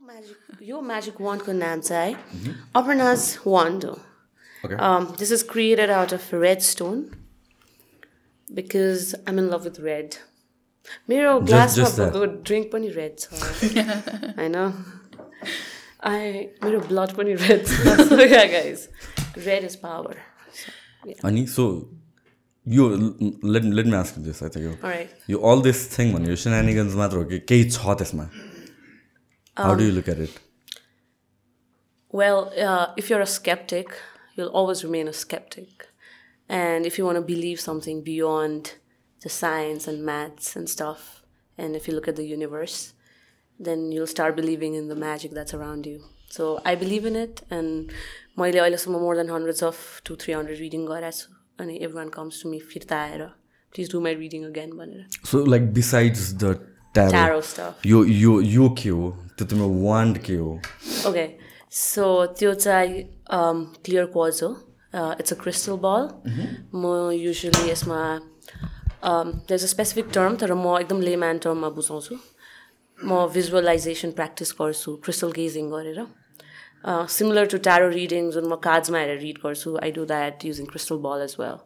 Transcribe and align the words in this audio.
Magic 0.00 0.62
यो 0.68 0.80
magic 0.80 1.20
वान्डको 1.20 1.52
नाम 1.52 1.80
चाहिँ 1.80 2.14
है 2.14 2.54
अपर्नाज 2.76 3.36
वान्ड 3.46 3.84
हो 3.84 3.98
Okay. 4.64 4.76
Um, 4.86 5.04
this 5.18 5.30
is 5.34 5.42
created 5.50 5.90
out 5.98 6.12
of 6.12 6.24
red 6.40 6.62
stone 6.62 6.98
because 8.48 9.14
I'm 9.26 9.38
in 9.42 9.46
love 9.52 9.64
with 9.68 9.78
red. 9.84 10.16
मेरो 11.08 11.30
ग्लासमा. 11.50 11.88
भएको 11.88 12.26
ड्रिङ्क 12.48 12.66
पनि 12.72 12.88
रेड 12.96 13.14
छ। 13.18 13.24
होइन 14.40 14.56
आई 16.10 16.44
मेरो 16.64 16.80
ब्लड 16.90 17.16
पनि 17.20 17.34
रेड 17.44 17.64
छ। 17.66 17.72
गाइज 18.52 18.86
रेड 19.46 19.64
इज 19.64 19.76
पावर 19.86 20.20
अनि 21.24 21.46
सो 21.56 21.66
यो 22.66 22.88
let 23.56 23.64
let 23.80 23.86
me 23.86 23.96
ask 24.02 24.18
this 24.28 24.42
यो 24.42 24.76
राइट 24.84 25.30
यो 25.30 25.38
अल 25.52 25.62
दिस 25.70 25.86
थिङ 25.98 26.12
भन्ने 26.14 26.28
यो 26.30 26.36
सिनानिगन्स 26.44 26.94
मात्र 27.00 27.16
हो 27.16 27.24
कि 27.32 27.38
केही 27.48 27.70
छ 27.70 27.96
त्यसमा? 28.02 28.28
How 29.57 29.75
do 29.75 29.83
you 29.83 29.91
look 29.91 30.09
at 30.09 30.19
it 30.27 30.41
Well, 32.17 32.37
uh, 32.65 32.93
if 32.95 33.09
you're 33.09 33.23
a 33.23 33.31
skeptic, 33.31 33.89
you'll 34.35 34.51
always 34.59 34.81
remain 34.83 35.07
a 35.07 35.13
skeptic. 35.21 35.87
And 36.49 36.85
if 36.85 36.97
you 36.97 37.05
want 37.05 37.17
to 37.17 37.21
believe 37.21 37.59
something 37.59 38.03
beyond 38.03 38.69
the 39.21 39.29
science 39.37 39.87
and 39.87 40.05
maths 40.09 40.55
and 40.55 40.69
stuff, 40.69 41.23
and 41.57 41.75
if 41.75 41.87
you 41.87 41.95
look 41.95 42.07
at 42.07 42.15
the 42.15 42.25
universe, 42.25 42.93
then 43.59 43.91
you'll 43.91 44.07
start 44.07 44.35
believing 44.35 44.75
in 44.75 44.87
the 44.87 44.95
magic 44.95 45.31
that's 45.31 45.53
around 45.53 45.85
you. 45.85 46.03
So 46.29 46.61
I 46.65 46.75
believe 46.75 47.05
in 47.05 47.15
it, 47.15 47.41
and 47.49 47.91
मैले 48.37 48.59
अहिलेसम्म 48.59 49.01
more 49.01 49.15
than 49.15 49.29
hundreds 49.29 49.61
of 49.61 49.81
two, 50.03 50.15
three 50.15 50.33
hundred 50.33 50.59
reading 50.59 50.85
गरेको 50.87 51.11
छु 51.17 51.35
अनि 51.65 51.77
everyone 51.81 52.09
comes 52.15 52.39
to 52.43 52.53
me 52.53 52.59
फिर्ता 52.71 53.01
आएर 53.09 53.29
please 53.75 53.89
do 53.89 54.01
my 54.07 54.15
reading 54.23 54.47
again 54.53 54.73
भनेर 54.79 55.05
so 55.31 55.45
like 55.45 55.71
besides 55.73 56.33
the 56.43 56.53
tarot 56.93 57.11
tarot 57.11 57.45
stuff. 57.53 57.85
यो 57.85 58.03
यो 58.05 58.39
यो 58.41 58.69
के 58.83 58.89
हो 58.89 59.15
त्यो 59.40 59.46
तिम्रो 59.48 59.68
वान्ड 59.88 60.18
के 60.28 60.36
हो 60.36 60.58
Okay, 61.10 61.28
so 61.82 62.04
त्यो 62.38 62.54
चाहिँ 62.54 63.04
um, 63.36 63.68
clear 63.86 64.06
quartz 64.16 64.42
हो। 64.42 64.50
It's 65.22 65.32
a 65.32 65.36
crystal 65.42 65.78
ball. 65.78 66.08
म 66.74 66.84
usually 67.16 67.70
यसमा 67.70 68.00
um, 69.10 69.28
there's 69.46 69.62
a 69.62 69.68
specific 69.72 70.10
term 70.16 70.36
तर 70.36 70.52
म 70.54 70.76
एकदम 70.80 71.00
लेम्यान 71.08 71.38
टर्ममा 71.44 71.68
बुझाउँछु। 71.76 72.14
म 72.98 73.26
भिजुअलाइजेसन 73.34 74.10
प्र्याक्टिस 74.18 74.52
गर्छु 74.60 74.96
क्रिस्टल 75.04 75.30
गेजिङ 75.40 75.70
गरेर। 75.70 76.00
सिमिलर 77.16 77.46
टु 77.52 77.58
ट्यारो 77.64 77.88
रिडिङ 77.96 78.30
जुन 78.36 78.44
म 78.44 78.56
कार्ड्समा 78.66 78.98
हेरेर 78.98 79.18
रिड 79.20 79.38
गर्छु 79.44 79.76
I 79.84 79.90
do 79.96 80.04
that 80.12 80.44
using 80.50 80.66
crystal 80.74 80.96
ball 81.06 81.22
as 81.24 81.36
well 81.40 81.58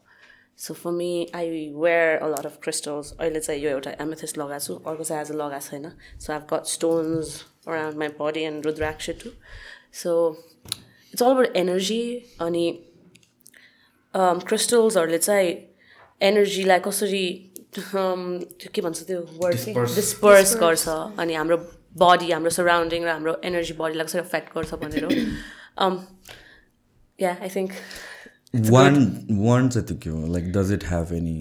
so 0.59 0.75
for 0.75 0.91
me 0.93 1.11
I 1.35 1.69
wear 1.77 2.19
a 2.19 2.29
lot 2.29 2.47
of 2.47 2.59
crystals 2.63 3.13
अहिले 3.19 3.41
चाहिँ 3.41 3.61
यो 3.63 3.71
एउटा 3.71 3.91
एमेथिस 4.01 4.37
लगाएको 4.39 4.65
छु 4.65 4.75
अर्को 4.87 5.05
चाहिँ 5.05 5.21
आज 5.21 5.33
लगाएको 5.35 5.71
छैन 5.71 5.91
so 6.19 6.33
I've 6.33 6.47
got 6.53 6.67
stones 6.69 7.35
around 7.69 7.99
my 7.99 8.09
body 8.21 8.43
and 8.43 8.67
rudraksha 8.67 9.11
too 9.23 9.31
so 10.03 10.15
it's 11.13 11.23
all 11.23 11.31
about 11.31 11.57
energy 11.57 12.03
अनि 12.41 12.67
क्रिस्टल्सहरूले 14.15 15.19
चाहिँ 15.21 15.53
एनर्जीलाई 16.21 16.81
कसरी 16.81 17.27
um, 17.75 18.23
त्यो 18.55 18.71
के 18.75 18.81
भन्छ 18.81 19.03
त्यो 19.07 19.21
वर्ड 19.39 19.95
डिस्पर्स 19.95 20.57
गर्छ 20.57 20.89
अनि 21.19 21.35
हाम्रो 21.35 21.57
बडी 21.97 22.31
हाम्रो 22.31 22.51
सराउन्डिङ 22.51 23.05
र 23.05 23.09
हाम्रो 23.09 23.35
एनर्जी 23.45 23.75
बडीलाई 23.75 24.07
कसरी 24.07 24.21
एफेक्ट 24.21 24.55
गर्छ 24.55 24.75
भनेर। 24.83 25.05
या 27.19 27.37
आई 27.41 27.49
थिङ्क 27.55 27.73
वान्ड 28.71 29.37
वान्ड 29.45 29.73
चाहिँ 29.73 29.99
के 30.01 30.11
हो 30.11 30.33
like 30.33 30.53
does 30.53 30.73
it 30.73 30.85
have 30.91 31.13
any 31.13 31.37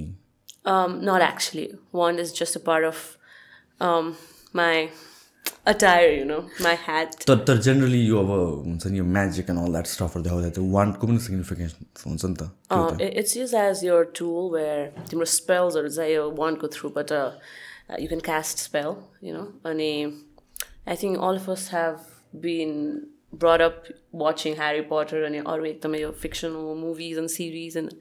Um, 0.65 1.01
not 1.01 1.21
actually. 1.21 1.75
Wand 1.91 2.19
is 2.19 2.31
just 2.31 2.55
a 2.55 2.59
part 2.59 2.85
of 2.85 3.17
um, 3.81 4.15
my 4.53 4.89
attire, 5.65 6.11
you 6.11 6.25
know, 6.25 6.49
my 6.65 6.73
hat. 6.75 7.17
तर 7.27 7.43
तर 7.47 7.57
जेनरली 7.65 7.99
यो 8.05 8.19
अब 8.19 8.29
हुन्छ 8.67 8.87
नि 8.87 8.97
यो 8.99 9.03
म्याजिक 9.03 9.49
एन्ड 9.49 9.59
अल 9.59 9.71
द्याट 9.71 9.87
स्टफहरू 9.93 10.23
देखाउँदा 10.23 10.49
त्यो 10.57 10.63
वान्डको 10.75 11.07
पनि 11.07 11.19
सिग्निफिकेन्स 11.25 11.75
हुन्छ 12.07 12.25
नि 12.25 12.35
त 12.41 12.49
Uh, 12.71 12.95
it's 12.99 13.35
used 13.35 13.53
as 13.63 13.83
your 13.83 14.05
tool 14.19 14.49
where 14.55 14.87
तिम्रो 15.09 15.25
spellsहरू 15.33 15.89
चाहिँ 15.89 16.13
यो 16.13 16.69
throughबाट 16.77 17.11
uh, 17.11 17.97
you 17.99 18.07
can 18.07 18.21
cast 18.21 18.57
spell, 18.59 18.95
you 19.21 19.33
know. 19.33 19.47
अनि 19.65 19.91
I 20.87 20.95
think 20.95 21.19
all 21.19 21.35
of 21.35 21.49
us 21.49 21.67
have 21.67 21.99
been 22.47 23.07
brought 23.39 23.61
up 23.61 23.87
watching 24.11 24.55
Harry 24.55 24.81
Potter 24.91 25.23
अनि 25.25 25.39
अरू 25.53 25.65
एकदमै 25.65 25.99
यो 26.01 26.11
fictional 26.23 26.75
movies 26.75 27.17
and 27.17 27.31
series 27.35 27.75
and 27.75 27.93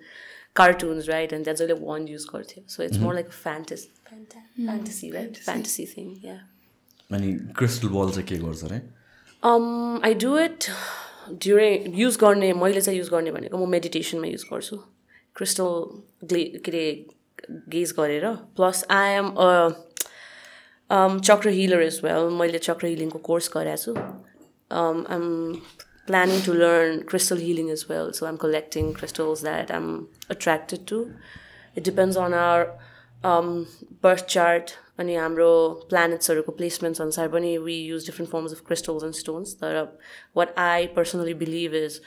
cartoons, 0.61 1.09
right? 1.09 1.33
And 1.33 1.45
that's 1.45 1.63
जसले 1.63 1.81
wand 1.81 2.15
use 2.15 2.25
गर्थ्यो. 2.33 2.65
So 2.67 2.83
it's 2.83 2.99
more 3.05 3.15
like 3.15 3.29
a 3.29 3.39
fantasy, 3.45 3.91
fanta- 4.11 4.43
fantasy, 4.67 5.13
right? 5.13 5.39
Fantasy 5.51 5.87
thing, 5.95 6.11
yeah. 6.25 6.43
अनि 7.13 7.33
crystal 7.59 7.89
ball 7.89 8.11
चाहिँ 8.11 8.27
के 8.29 8.37
गर्छ 8.45 8.65
अरे 8.65 8.81
Um, 9.43 10.01
I 10.05 10.13
do 10.25 10.37
it 10.41 10.71
during 11.47 11.95
use 12.01 12.17
गर्ने 12.17 12.53
मैले 12.53 12.81
चाहिँ 12.81 12.99
युज 12.99 13.09
गर्ने 13.09 13.31
भनेको 13.33 13.59
म 13.59 13.69
मेडिटेसनमा 13.71 14.27
युज 14.27 14.45
गर्छु 14.53 14.77
क्रिस्टल 15.37 16.27
ग्ले 16.29 16.45
के 16.65 16.71
अरे 16.71 16.85
गेज 17.69 17.93
गरेर 17.99 18.27
plus 18.57 18.85
I 18.91 19.13
am 19.13 19.29
a 19.29 19.49
chakra 21.25 21.49
healer 21.59 21.83
as 21.83 22.01
well 22.05 22.29
मैले 22.39 22.59
चक्र 22.59 22.87
हिलिङको 22.87 23.19
कोर्स 23.29 23.51
गरेको 23.57 23.77
छु 23.83 23.95
I'm 24.73 25.27
planning 26.07 26.45
to 26.47 26.53
learn 26.53 27.01
crystal 27.11 27.39
healing 27.41 27.71
as 27.73 27.85
well 27.91 28.11
so 28.21 28.27
I'm 28.27 28.37
collecting 28.47 28.93
crystals 28.95 29.43
that 29.43 29.71
I'm 29.73 29.91
attracted 30.31 30.87
to 30.89 31.05
it 31.77 31.85
depends 31.85 32.17
on 32.25 32.35
our 32.41 32.67
birth 34.03 34.27
chart 34.37 34.71
अनि 35.01 35.15
हाम्रो 35.17 35.53
प्लानेट्सहरूको 35.91 36.53
placements 36.59 37.01
अनुसार 37.01 37.29
पनि 37.37 37.57
we 37.69 37.79
use 37.93 38.07
different 38.07 38.33
forms 38.33 38.53
of 38.53 38.67
crystals 38.67 39.05
and 39.05 39.15
stones 39.21 39.55
तर 39.63 39.81
what 40.37 40.59
I 40.65 40.87
personally 40.99 41.35
believe 41.45 41.75
is 41.85 42.01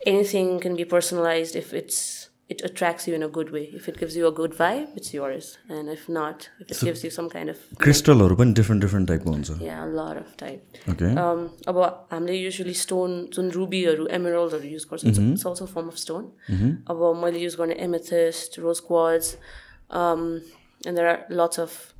anything 0.00 0.60
can 0.60 0.76
be 0.76 0.84
personalized 0.84 1.56
if 1.56 1.72
it's 1.72 2.23
it 2.48 2.62
attracts 2.62 3.08
you 3.08 3.14
in 3.14 3.22
a 3.22 3.28
good 3.28 3.50
way. 3.50 3.62
If 3.72 3.88
it 3.88 3.98
gives 3.98 4.16
you 4.16 4.26
a 4.26 4.32
good 4.32 4.52
vibe 4.52 4.96
it's 4.96 5.14
yours. 5.14 5.46
And 5.68 5.88
if 5.88 6.08
not 6.08 6.48
if 6.60 6.70
it 6.70 6.80
gives 6.80 7.04
you 7.04 7.10
some 7.10 7.30
kind 7.30 7.48
of 7.48 7.62
क्रिस्टलहरू 7.82 8.36
पनि 8.36 8.54
different 8.54 8.82
different 8.84 9.08
टाइपको 9.08 9.30
हुन्छ 9.30 9.60
yeah 9.62 9.84
a 9.84 9.90
lot 10.00 10.20
of 10.22 10.36
type. 10.42 10.80
Okay 10.90 11.14
um, 11.24 11.48
अब 11.68 11.78
हामीले 12.12 12.36
usually 12.38 12.74
stone 12.82 13.16
जुन 13.34 13.50
रुबीहरू 13.50 14.06
एमरल्डहरू 14.18 14.68
use 14.74 14.86
गर्छ 14.90 15.04
it's 15.04 15.46
also 15.46 15.66
form 15.66 15.88
of 15.88 15.96
stone 16.04 16.30
अब 16.90 17.02
मैले 17.22 17.40
युज 17.44 17.56
गर्ने 17.62 17.74
amethyst 17.88 18.58
rose 18.66 18.80
quartz 18.92 19.34
and 19.94 20.96
there 20.96 21.08
are 21.08 21.26
lots 21.42 21.60
of 21.60 21.93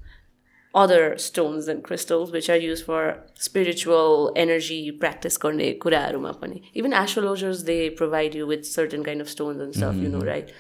other 0.75 1.17
stones 1.19 1.69
and 1.69 1.85
crystals 1.85 2.33
which 2.33 2.49
are 2.51 2.57
used 2.57 2.85
for 2.85 3.03
spiritual 3.35 4.33
energy 4.37 4.81
practice 5.03 5.37
गर्ने 5.39 5.69
कुराहरूमा 5.83 6.33
पनि 6.41 6.63
even 6.75 6.97
astrologers 7.01 7.65
they 7.65 7.83
provide 8.01 8.35
you 8.35 8.47
with 8.47 8.65
certain 8.67 9.05
kind 9.05 9.21
of 9.21 9.29
stones 9.29 9.61
and 9.67 9.75
stuff 9.75 9.95
you 9.97 10.09
know 10.15 10.25
right 10.31 10.51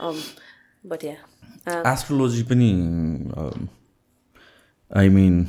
um, 0.00 0.20
but 0.84 1.06
yeah 1.10 1.22
um, 1.66 1.86
astrology 1.92 2.42
पनि 2.50 2.70
I 4.90 5.08
mean 5.08 5.40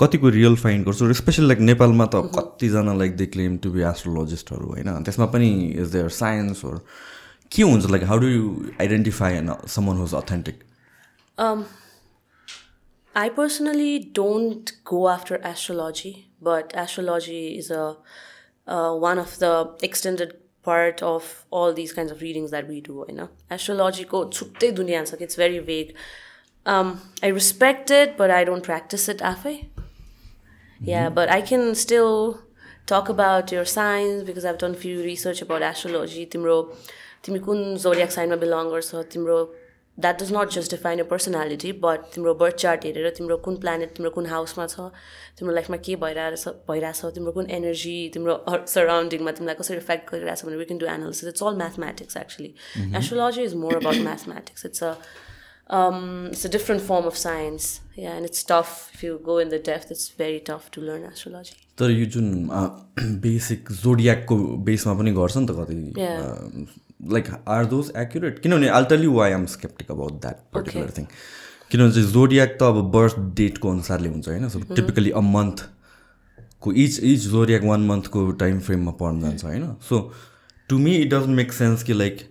कतिको 0.00 0.28
real 0.38 0.56
find 0.56 0.86
गर्छु 0.86 1.12
specially 1.14 1.46
like 1.46 1.58
नेपालमा 1.70 2.06
त 2.14 2.24
कतिजना 2.36 2.94
like 3.02 3.16
they 3.16 3.26
claim 3.36 3.56
to 3.66 3.70
be 3.70 3.82
एस्ट्रोलोजिस्टहरू 3.92 4.72
होइन 4.74 5.02
त्यसमा 5.04 5.26
पनि 5.36 5.52
is 5.84 5.92
there 5.92 6.08
science 6.18 6.64
के 7.56 7.62
हुन्छ 7.62 7.90
like 7.90 8.04
how 8.10 8.18
do 8.26 8.34
you 8.34 8.50
identify 8.80 9.40
an 9.44 9.54
someone 9.76 10.04
who's 10.04 10.14
authentic 10.24 10.62
I 13.15 13.29
personally 13.29 13.99
don't 13.99 14.71
go 14.83 15.09
after 15.09 15.35
astrology, 15.37 16.31
but 16.41 16.71
astrology 16.75 17.57
is 17.57 17.71
a 17.71 17.97
uh, 18.67 18.95
one 18.95 19.17
of 19.17 19.39
the 19.39 19.75
extended 19.81 20.35
part 20.63 21.01
of 21.01 21.45
all 21.49 21.73
these 21.73 21.91
kinds 21.91 22.11
of 22.11 22.21
readings 22.21 22.51
that 22.51 22.67
we 22.67 22.81
do. 22.81 23.05
You 23.09 23.15
know, 23.15 23.29
astrology 23.49 24.05
ko 24.05 24.25
छुट्टै 24.29 24.71
दुनियाँ 24.79 25.05
छ 25.05 25.21
it's 25.21 25.35
very 25.35 25.59
vague. 25.59 25.95
Um, 26.65 27.01
I 27.23 27.27
respect 27.27 27.89
it, 27.89 28.15
but 28.17 28.31
I 28.31 28.43
don't 28.43 28.63
practice 28.63 29.09
it 29.09 29.19
आफै. 29.19 29.69
Yeah, 30.81 31.09
but 31.09 31.29
I 31.29 31.41
can 31.41 31.75
still 31.75 32.41
talk 32.85 33.09
about 33.09 33.51
your 33.51 33.65
signs 33.65 34.23
because 34.23 34.45
I've 34.45 34.57
done 34.57 34.75
few 34.75 35.01
research 35.03 35.41
about 35.41 35.61
astrology. 35.61 36.25
Timro, 36.25 36.75
तिमी 37.23 37.39
कुन 37.39 37.77
zodiac 37.77 38.11
sign 38.11 38.29
मा 38.29 38.35
belong 38.35 38.69
गर्छ 38.69 39.03
तिम्रो 39.15 39.39
That 39.98 40.18
does 40.18 40.30
not 40.30 40.50
just 40.50 40.70
define 40.70 40.98
your 40.98 41.06
personality 41.06 41.72
but 41.72 42.12
तिम्रो 42.12 42.34
birth 42.38 42.56
chart 42.56 42.84
हेरेर 42.84 43.10
तिम्रो 43.18 43.36
कुन 43.44 43.60
planet 43.64 43.94
तिम्रो 43.96 44.10
कुन 44.10 44.26
हाउसमा 44.26 44.66
छ 44.66 44.88
तिम्रो 45.38 45.54
लाइफमा 45.54 45.76
के 45.88 45.96
भइरहेछ 46.06 46.48
भइरहेछ 46.70 47.04
तिम्रो 47.18 47.32
कुन 47.32 47.50
एनर्जी 47.58 47.98
तिम्रो 48.14 48.38
सराउन्डिङमा 48.76 49.36
तिमीलाई 49.40 49.60
कसरी 49.60 49.76
इफेक्ट 49.84 50.10
गरिरहेछ 50.12 50.44
भने 50.46 50.56
we 50.56 50.64
can 50.72 50.78
do 50.78 50.86
analysis 50.94 51.28
it's 51.34 51.42
all 51.50 51.62
mathematics 51.62 52.16
actually 52.24 52.54
astrology 53.02 53.42
is 53.50 53.54
more 53.66 53.76
about 53.76 54.02
mathematics 54.08 54.66
it's 54.66 54.82
a 54.84 54.94
um, 55.68 56.28
it's 56.30 56.44
a 56.44 56.48
different 56.48 56.82
form 56.82 57.06
of 57.06 57.16
science. 57.16 57.80
Yeah, 57.96 58.12
and 58.12 58.24
it's 58.24 58.42
tough 58.42 58.90
if 58.94 59.02
you 59.02 59.20
go 59.24 59.38
in 59.38 59.48
the 59.48 59.58
depth. 59.58 59.90
It's 59.90 60.08
very 60.08 60.40
tough 60.40 60.70
to 60.72 60.80
learn 60.80 61.04
astrology. 61.04 61.60
तर 61.78 61.90
यो 61.90 62.04
जुन 62.06 62.48
basic 63.22 63.70
जोडियाकको 63.82 64.36
बेसमा 64.66 64.94
पनि 64.94 65.12
गर्छ 65.12 65.36
नि 65.36 65.46
त 65.46 65.50
कति 65.58 66.83
like 67.02 67.44
are 67.48 67.64
those 67.64 67.92
accurate 67.96 68.38
किनभने 68.38 69.02
you 69.04 69.12
why 69.12 69.32
am 69.32 69.46
skeptical 69.46 69.90
about 69.90 70.12
that 70.12 70.34
particular 70.54 70.90
thing 70.98 71.04
किनभने 71.70 71.92
चाहिँ 71.92 72.12
जोडियाक 72.12 72.56
त 72.60 72.62
अब 72.62 72.90
बर्थ 72.90 73.18
डेटको 73.18 73.70
अनुसारले 73.70 74.08
हुन्छ 74.08 74.28
होइन 74.28 74.48
सो 74.48 74.58
टिपिकली 74.58 75.10
अ 75.10 75.20
मन्थको 75.20 76.72
इच 76.72 77.00
इच 77.00 77.20
जोरियाक 77.20 77.62
वान 77.62 77.80
मन्थको 77.80 78.30
टाइम 78.30 78.60
फ्रेममा 78.60 78.92
पर्न 78.92 79.20
जान्छ 79.20 79.44
होइन 79.44 79.76
so 79.88 80.12
to 80.68 80.78
me 80.78 80.94
it 80.94 81.08
doesn't 81.08 81.36
make 81.36 81.52
sense 81.52 81.82
कि 81.82 81.92
लाइक 81.92 82.30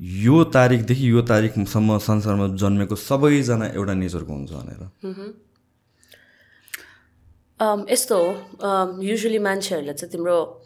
यो 0.00 0.44
तारिकदेखि 0.44 1.10
यो 1.10 1.22
तारिकसम्म 1.22 1.98
संसारमा 1.98 2.48
जन्मेको 2.48 2.96
सबैजना 2.96 3.66
एउटा 3.66 3.94
नेचरको 3.94 4.32
हुन्छ 4.32 4.50
भनेर। 4.50 5.34
Um, 7.60 7.90
यस्तो 7.90 8.16
हो 8.18 9.02
युजली 9.02 9.38
मान्छेहरूले 9.38 9.92
चाहिँ 9.92 10.12
तिम्रो 10.12 10.61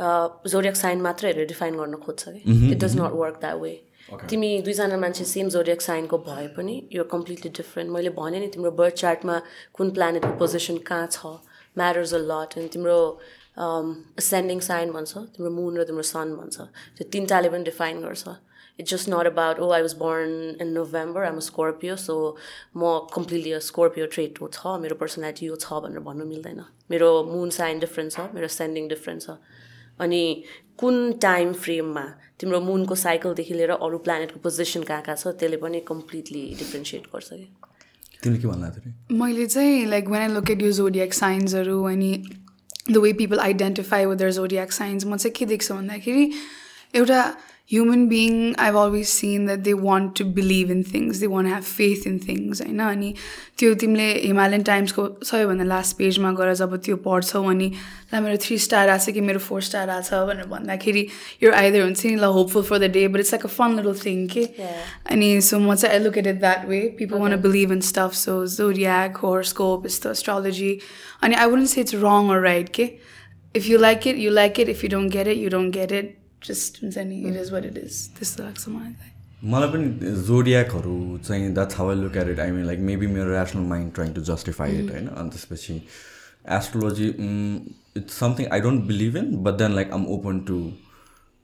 जोरियक 0.00 0.76
साइन 0.76 1.00
मात्र 1.02 1.26
हेरेर 1.26 1.46
डिफाइन 1.46 1.76
गर्न 1.76 1.94
खोज्छ 2.06 2.28
कि? 2.28 2.70
It 2.72 2.78
does 2.84 2.96
not 3.00 3.12
work 3.20 3.36
that 3.40 3.60
way 3.62 3.74
तिमी 4.30 4.50
दुईजना 4.62 4.96
मान्छे 4.96 5.24
सेम 5.24 5.48
जोरियक 5.56 5.80
साइनको 5.82 6.18
भए 6.26 6.46
पनि 6.56 6.74
यो 6.92 7.04
कम्प्लिटली 7.12 7.50
डिफ्रेन्ट 7.56 7.92
मैले 7.92 8.10
भने 8.18 8.40
नि 8.40 8.48
तिम्रो 8.54 8.70
बर्थ 8.80 8.94
चार्टमा 9.04 9.40
कुन 9.74 9.90
प्लानेटको 9.98 10.32
पोजिसन 10.38 10.78
कहाँ 10.90 11.06
छ? 11.12 11.36
म्याटर्स 11.78 12.14
अ 12.14 12.18
लट 12.32 12.58
अनि 12.58 12.68
तिम्रो 12.74 12.98
एसेन्डिङ 14.18 14.60
साइन 14.70 14.92
भन्छ 14.92 15.12
तिम्रो 15.36 15.50
मुन 15.52 15.78
र 15.78 15.84
तिम्रो 15.84 16.02
सन 16.10 16.36
भन्छ 16.36 16.56
त्यो 16.98 17.10
तिनवटाले 17.12 17.48
पनि 17.56 17.64
डिफाइन 17.70 18.02
गर्छ। 18.02 18.36
Just 18.90 19.08
not 19.08 19.26
about 19.26 19.58
oh 19.58 19.68
i 19.76 19.82
was 19.82 19.94
born 20.00 20.34
in 20.64 20.68
november 20.72 21.22
i'm 21.28 21.38
a 21.38 21.42
scorpio 21.44 21.94
so 21.96 22.14
म 22.76 22.90
कम्प्लिटली 23.14 23.58
स्कोर्पियो 23.68 24.06
ट्रेट 24.14 24.40
हो 24.40 24.48
छ। 24.48 24.74
मेरो 24.82 24.94
पर्सनालिटी 25.00 25.46
यो 25.46 25.56
छ 25.56 25.80
भनेर 25.86 26.00
भन्नु 26.08 26.24
मिल्दैन। 26.26 26.60
मेरो 26.90 27.08
मुन 27.30 27.50
साइन 27.56 27.78
डिफ्रेन्ट 27.78 28.12
छ 28.12 28.26
मेरो 28.34 28.48
सेन्डिङ 28.56 28.86
डिफ्रेन्ट 28.88 29.22
छ। 29.22 29.34
अनि 30.00 30.22
कुन 30.78 31.12
टाइम 31.22 31.52
फ्रेममा 31.64 32.04
तिम्रो 32.40 32.60
मुनको 32.60 32.94
साइकलदेखि 33.04 33.54
लिएर 33.54 33.70
अरू 33.78 33.98
प्लानेटको 34.08 34.40
पोजिसन 34.40 34.82
कहाँ 34.90 35.02
कहाँ 35.02 35.16
छ 35.16 35.34
त्यसले 35.40 35.56
पनि 35.64 35.80
कम्प्लिटली 35.88 36.42
डिफ्रेन्सिएट 36.58 37.06
गर्छ 37.14 37.28
कि? 37.32 37.46
तिमीले 38.22 38.40
के 38.42 38.48
भन्दा 38.48 39.16
मैले 39.22 39.46
चाहिँ 39.46 39.84
like 39.86 40.08
when 40.08 40.22
I 40.22 40.28
look 40.34 40.50
at 40.50 40.62
you 40.62 40.72
zodiac 40.72 41.12
साइन्सहरू 41.14 41.82
अनि 41.90 42.12
the 42.90 42.96
way 42.96 43.12
people 43.12 43.38
identify 43.40 44.06
with 44.06 44.16
their 44.16 44.30
zodiac 44.32 44.72
signs 44.72 45.06
म 45.06 45.16
चाहिँ 45.16 45.34
के 45.38 45.46
देख्छु 45.46 45.74
भन्दाखेरि 45.74 46.30
एउटा 46.94 47.20
human 47.70 48.08
being 48.08 48.54
i've 48.58 48.76
always 48.76 49.10
seen 49.12 49.44
that 49.44 49.62
they 49.64 49.74
want 49.74 50.16
to 50.16 50.24
believe 50.24 50.70
in 50.70 50.82
things. 50.82 51.20
They 51.20 51.26
want 51.26 51.48
to 51.48 51.54
have 51.54 51.66
faith 51.66 52.06
in 52.06 52.18
things. 52.18 52.60
होइन 52.62 52.78
अनि 52.80 53.12
त्यो 53.58 53.74
तिमीले 53.82 54.06
हिमालयन 54.20 54.62
टाइम्सको 54.68 55.02
सबैभन्दा 55.30 55.64
लास्ट 55.64 55.96
पेजमा 55.96 56.30
गएर 56.38 56.54
जब 56.60 56.76
त्यो 56.86 56.96
पढ्छौ 57.06 57.42
अनि 57.50 57.68
ल 58.14 58.20
मेरो 58.24 58.36
थ्री 58.44 58.58
स्टार 58.58 58.88
आएको 58.88 59.04
छ 59.04 59.14
कि 59.14 59.20
मेरो 59.20 59.38
फोर 59.48 59.62
स्टार 59.62 59.90
आएको 59.90 60.08
छ 60.08 60.20
भनेर 60.28 60.46
भन्दाखेरि 60.52 61.06
यो 61.42 61.52
आइदर 61.52 61.82
हुन्छ 61.82 62.06
नि 62.06 62.14
ल 62.14 62.30
hopeful 62.36 62.62
for 62.70 62.78
the 62.78 62.90
day 62.92 63.06
but 63.08 63.20
it's 63.20 63.32
like 63.32 63.44
a 63.44 63.52
fun 63.56 63.76
little 63.76 63.98
thing 64.04 64.26
के 64.36 64.44
अनि 65.12 65.28
सो 65.50 65.58
म 65.58 65.74
चाहिँ 65.74 65.96
allocated 65.96 66.40
that 66.40 66.68
way 66.68 66.80
people 66.98 67.24
want 67.24 67.36
believe 67.42 67.72
in 67.72 67.80
stuff 67.90 68.14
so 68.22 68.38
zodiac 68.54 69.16
horoscope 69.26 69.86
यस्तो 69.86 70.10
एस्ट्रोलोजी 70.10 70.72
अनि 71.22 71.34
I 71.34 71.50
wouldn't 71.50 71.68
say 71.74 71.80
it's 71.80 72.00
wrong 72.06 72.32
or 72.36 72.40
right 72.48 72.72
के 72.80 72.88
if 73.54 73.68
you 73.68 73.78
like 73.78 74.06
it 74.06 74.24
you 74.24 74.30
like 74.40 74.60
it 74.60 74.68
if 74.68 74.84
you 74.84 74.90
don't 74.90 75.12
get 75.12 75.28
it 75.28 75.38
you 75.38 75.50
don't 75.50 75.74
get 75.74 75.92
it 75.92 76.17
just 76.46 76.82
हुन्छ 76.82 76.98
नि 77.06 77.20
it 77.20 77.36
is 77.36 77.52
what 77.52 77.64
it 77.64 77.78
is 77.78 78.08
त्यस्तो 78.18 78.44
लाग्छ 78.44 78.68
मलाई 78.68 79.16
मलाई 79.44 79.68
पनि 79.68 80.12
जोडियाकहरू 80.22 80.96
चाहिँ 81.24 81.52
that's 81.54 81.76
how 81.76 81.90
I 81.90 81.96
look 81.96 82.16
at 82.16 82.28
it 82.28 82.40
I 82.40 82.50
mean 82.50 82.64
like 82.66 82.78
maybe 82.86 83.06
मेरो 83.06 83.32
rational 83.32 83.62
mind 83.66 83.92
trying 83.94 84.12
to 84.12 84.20
justify 84.30 84.78
it 84.78 84.90
होइन 84.92 85.06
अनि 85.06 85.30
त्यसपछि 85.30 85.80
astrology 86.56 87.08
it's 87.96 88.18
something 88.18 88.46
I 88.52 88.60
don't 88.60 88.84
believe 88.84 89.16
in 89.16 89.34
but 89.44 89.58
then 89.58 89.74
like 89.74 89.92
I'm 89.92 90.06
open 90.16 90.40
to 90.48 90.60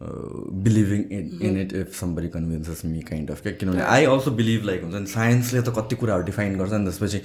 believing 0.02 1.02
in 1.16 1.38
in 1.42 1.60
it 1.60 1.72
if 1.72 1.94
somebody 1.96 2.28
convinces 2.28 2.84
me 2.84 3.00
kind 3.10 3.30
of 3.30 3.42
क्या 3.42 3.52
किनभने 3.52 3.82
I 3.82 4.04
also 4.04 4.30
believe 4.40 4.64
like 4.66 4.82
हुन्छ 4.82 4.94
नि 4.94 5.06
साइन्सले 5.06 5.60
त 5.62 5.74
कति 5.76 5.96
कुराहरू 5.96 6.24
डिफाइन 6.24 6.56
गर्छ 6.58 6.72
नि 6.72 6.84
त्यसपछि 6.84 7.20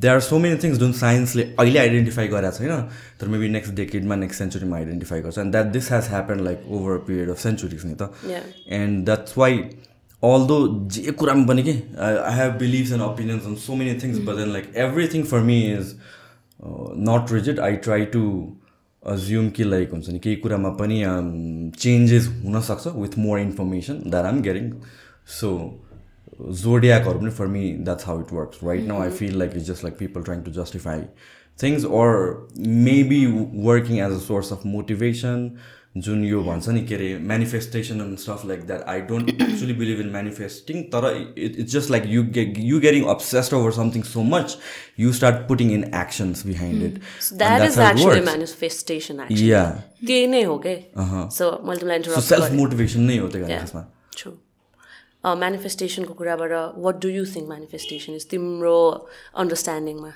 they 0.00 0.08
are 0.08 0.20
so 0.20 0.38
many 0.38 0.56
things 0.64 0.78
जुन 0.78 0.92
साइन्सले 1.00 1.42
अहिले 1.58 1.78
आइडेन्टिफाई 1.78 2.28
गरेको 2.28 2.56
छैन 2.58 2.88
तर 3.20 3.28
मेबी 3.28 3.48
नेक्स्ट 3.48 3.74
डेकेडमा 3.74 4.16
नेक्स्ट 4.16 4.38
सेन्चुरीमा 4.38 4.76
आइडेन्टिफाई 4.76 5.20
गर्छ. 5.20 5.38
And 5.38 5.52
that 5.52 5.72
this 5.78 5.90
has 5.92 6.08
happen 6.10 6.44
like 6.44 6.70
over 6.70 6.98
period 7.08 7.30
of 7.30 7.38
centuries 7.42 7.86
नि 7.86 7.94
त. 8.02 8.10
एन्ड 8.80 9.04
द्याट्स 9.04 9.38
वाइ 9.38 9.58
अल्दो 10.22 10.60
जे 10.92 11.12
कुरामा 11.18 11.46
पनि 11.46 11.62
कि 11.62 11.72
I 11.98 12.36
have 12.36 12.52
beliefs 12.58 12.92
and 12.92 13.02
opinions 13.02 13.46
on 13.46 13.54
so 13.66 13.74
many 13.82 13.98
things 14.04 14.18
but 14.28 14.36
then 14.36 14.52
like 14.52 14.72
everything 14.86 15.24
for 15.24 15.40
me 15.50 15.60
is 15.72 15.94
not 17.10 17.32
rigid 17.32 17.60
I 17.60 17.76
try 17.84 18.04
to 18.14 18.22
assume 19.02 19.48
कि 19.50 19.64
like 19.64 19.90
हुन्छ 19.90 20.08
नि 20.08 20.18
केही 20.18 20.36
कुरामा 20.36 20.70
पनि 20.78 21.02
चेन्जेस 21.78 22.26
हुनसक्छ 22.44 22.86
with 22.96 23.18
more 23.18 23.38
information 23.40 24.00
that 24.06 24.24
I'm 24.26 24.40
getting 24.42 24.70
so 25.40 25.50
जोडियाकहरू 26.62 27.18
पनि 27.18 27.30
for 27.30 27.46
me 27.46 27.72
that's 27.80 28.06
how 28.06 28.20
it 28.20 28.32
works 28.32 28.64
right 28.64 28.86
now 28.86 29.02
I 29.02 29.10
feel 29.18 29.38
like 29.38 29.56
it's 29.56 29.66
just 29.66 29.84
like 29.84 29.98
people 29.98 30.22
trying 30.22 30.42
to 30.42 30.50
justify 30.52 31.02
things 31.58 31.84
or 32.00 32.12
maybe 32.84 33.24
working 33.66 33.98
as 33.98 34.12
a 34.12 34.18
source 34.26 34.52
of 34.52 34.66
motivation 34.66 35.50
जुन 36.00 36.24
यो 36.24 36.42
भन्छ 36.42 36.68
नि 36.68 36.80
के 36.86 36.94
अरे 36.94 37.08
manifestation 37.26 38.00
and 38.00 38.18
stuff 38.18 38.42
like 38.46 38.66
that 38.66 38.82
I 38.88 39.00
don't 39.08 39.30
actually 39.30 39.74
believe 39.74 40.00
in 40.00 40.08
manifesting 40.12 40.82
तर 40.94 41.06
it 41.16 41.58
it's 41.58 41.72
just 41.72 41.90
like 41.90 42.04
you 42.08 42.22
get 42.32 42.58
you 42.60 42.80
getting 42.80 43.04
obsessed 43.08 43.54
over 43.54 43.72
something 43.72 44.02
so 44.04 44.22
much 44.30 44.56
you 45.00 45.12
start 45.12 45.46
putting 45.48 45.72
in 45.72 45.84
actions 45.96 46.46
behind 46.46 46.82
it 46.84 47.00
त्यही 50.06 50.26
नै 50.28 50.42
हो 50.44 50.58
कि 50.66 50.76
self 51.38 52.52
motivation 52.52 53.00
नै 53.02 53.18
हो 53.18 53.28
त्यो 53.28 53.46
त्यसमा 53.46 53.86
मेनिफेस्टेसनको 55.36 56.14
कुराबाट 56.14 56.52
what 56.78 57.00
do 57.00 57.08
you 57.10 57.24
think 57.26 57.48
manifestation 57.48 58.14
is 58.14 58.26
तिम्रो 58.30 58.74
अन्डरस्ट्यान्डिङमा 59.36 60.12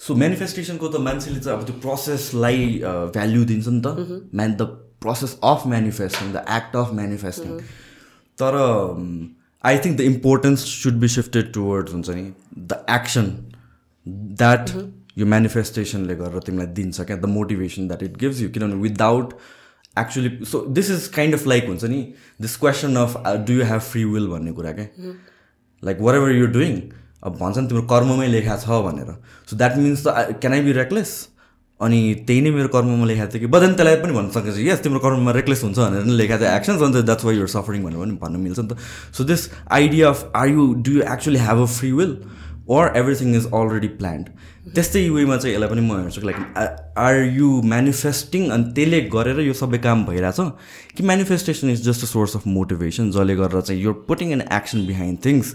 सो 0.00 0.14
मेनिफेस्टेसनको 0.16 0.88
त 0.88 1.00
मान्छेले 1.00 1.40
चाहिँ 1.40 1.58
अब 1.58 1.66
त्यो 1.66 1.76
प्रोसेसलाई 1.80 2.64
भ्याल्यु 3.12 3.44
दिन्छ 3.44 3.68
नि 3.68 3.80
त 3.80 3.86
man 4.34 4.54
the 4.54 4.62
process 5.04 5.38
of 5.52 5.66
manifesting 5.74 6.32
the 6.32 6.44
act 6.56 6.76
of 6.82 6.92
manifesting 7.00 7.58
तर 8.38 8.60
I 9.64 9.78
think 9.84 9.96
the 9.98 10.00
importance 10.12 10.64
should 10.82 11.00
be 11.00 11.08
shifted 11.14 11.52
towards 11.54 11.92
हुन्छ 11.92 12.08
नि 12.10 12.26
द 12.58 12.84
एक्सन 12.96 13.32
द्याट 14.40 14.70
यो 15.18 15.26
मेनिफेस्टेसनले 15.32 16.14
गरेर 16.16 16.42
तिमीलाई 16.46 16.66
दिन्छ 16.78 17.00
क्या 17.00 17.16
the 17.16 17.28
motivation 17.34 17.86
that 17.88 18.02
it 18.02 18.16
gives 18.22 18.40
you 18.40 18.48
किनभने 18.56 18.80
without 18.82 19.38
actually 19.96 20.30
so 20.50 20.60
this 20.76 20.90
is 20.90 21.06
kind 21.14 21.34
of 21.34 21.46
like 21.46 21.66
हुन्छ 21.68 21.84
नि 21.92 22.00
this 22.42 22.56
question 22.56 22.96
of 22.96 23.16
do 23.46 23.52
you 23.52 23.64
have 23.64 23.80
free 23.90 24.04
will 24.04 24.26
भन्ने 24.28 24.52
कुरा 24.52 24.72
क्या? 24.72 25.12
Like 25.82 26.00
what 26.00 26.14
ever 26.14 26.30
you 26.32 26.46
doing 26.56 26.80
अब 27.22 27.36
भन्छ 27.40 27.56
नि 27.58 27.66
तिम्रो 27.68 27.82
कर्ममै 27.92 28.26
लेखा 28.28 28.56
छ 28.56 28.80
भनेर. 28.86 29.14
So 29.50 29.56
that 29.56 29.76
means 29.76 30.06
the 30.06 30.36
can 30.40 30.52
I 30.54 30.60
be 30.62 30.72
reckless 30.72 31.12
अनि 31.80 32.00
त्यही 32.26 32.40
नै 32.40 32.50
मेरो 32.50 32.68
कर्ममा 32.68 33.06
लेखाएको 33.06 33.32
थियो 33.32 33.40
कि 33.40 33.50
बदन 33.50 33.72
त्यसलाई 33.74 33.96
पनि 34.02 34.12
भन्न 34.12 34.30
सकिन्छ 34.30 34.58
यस 34.68 34.80
तिम्रो 34.82 35.00
कर्ममा 35.00 35.32
रेकलेस 35.38 35.62
हुन्छ 35.64 35.78
भनेर 35.78 36.04
नि 36.04 36.14
लेखाएको 36.20 36.44
थियो 36.44 36.56
एक्सन्स 36.56 36.82
अन्त 36.82 36.96
द्याट्स 37.10 37.24
वाइ 37.24 37.36
युर 37.36 37.48
सफरिङ 37.56 37.82
भनेर 37.84 38.00
पनि 38.00 38.16
भन्नु 38.22 38.38
मिल्छ 38.38 38.58
नि 38.58 38.68
त। 38.68 38.78
So 39.16 39.24
this 39.24 39.50
idea 39.72 40.08
of 40.08 40.32
are 40.36 40.48
you 40.48 40.72
do 40.86 40.92
you 40.92 41.02
actually 41.12 41.38
have 41.48 41.62
a 41.62 41.66
free 41.76 41.92
will 41.92 42.16
or 42.70 42.96
everything 42.96 43.34
is 43.36 43.46
already 43.54 43.88
planned 44.00 44.28
त्यस्तै 44.74 45.08
वेमा 45.10 45.36
चाहिँ 45.36 45.54
यसलाई 45.54 45.68
पनि 45.68 45.80
म 45.80 46.00
हेर्छु 46.00 46.20
लाइक 46.26 46.36
आर 46.98 47.14
यु 47.36 47.48
मेनिफेस्टिङ 47.74 48.48
अनि 48.50 48.72
त्यसले 48.74 49.00
गरेर 49.12 49.40
यो 49.40 49.52
सबै 49.52 49.78
काम 49.86 50.04
भइरहेछ? 50.04 50.40
कि 50.96 51.02
manifestation 51.02 51.70
is 51.70 51.84
just 51.88 52.04
a 52.04 52.06
source 52.06 52.36
of 52.36 52.46
motivation 52.46 53.10
जसले 53.10 53.36
गरेर 53.36 53.60
चाहिँ 53.60 53.82
यो 53.82 53.92
putting 54.08 54.32
an 54.32 54.42
action 54.52 54.86
behind 54.86 55.18
things 55.24 55.54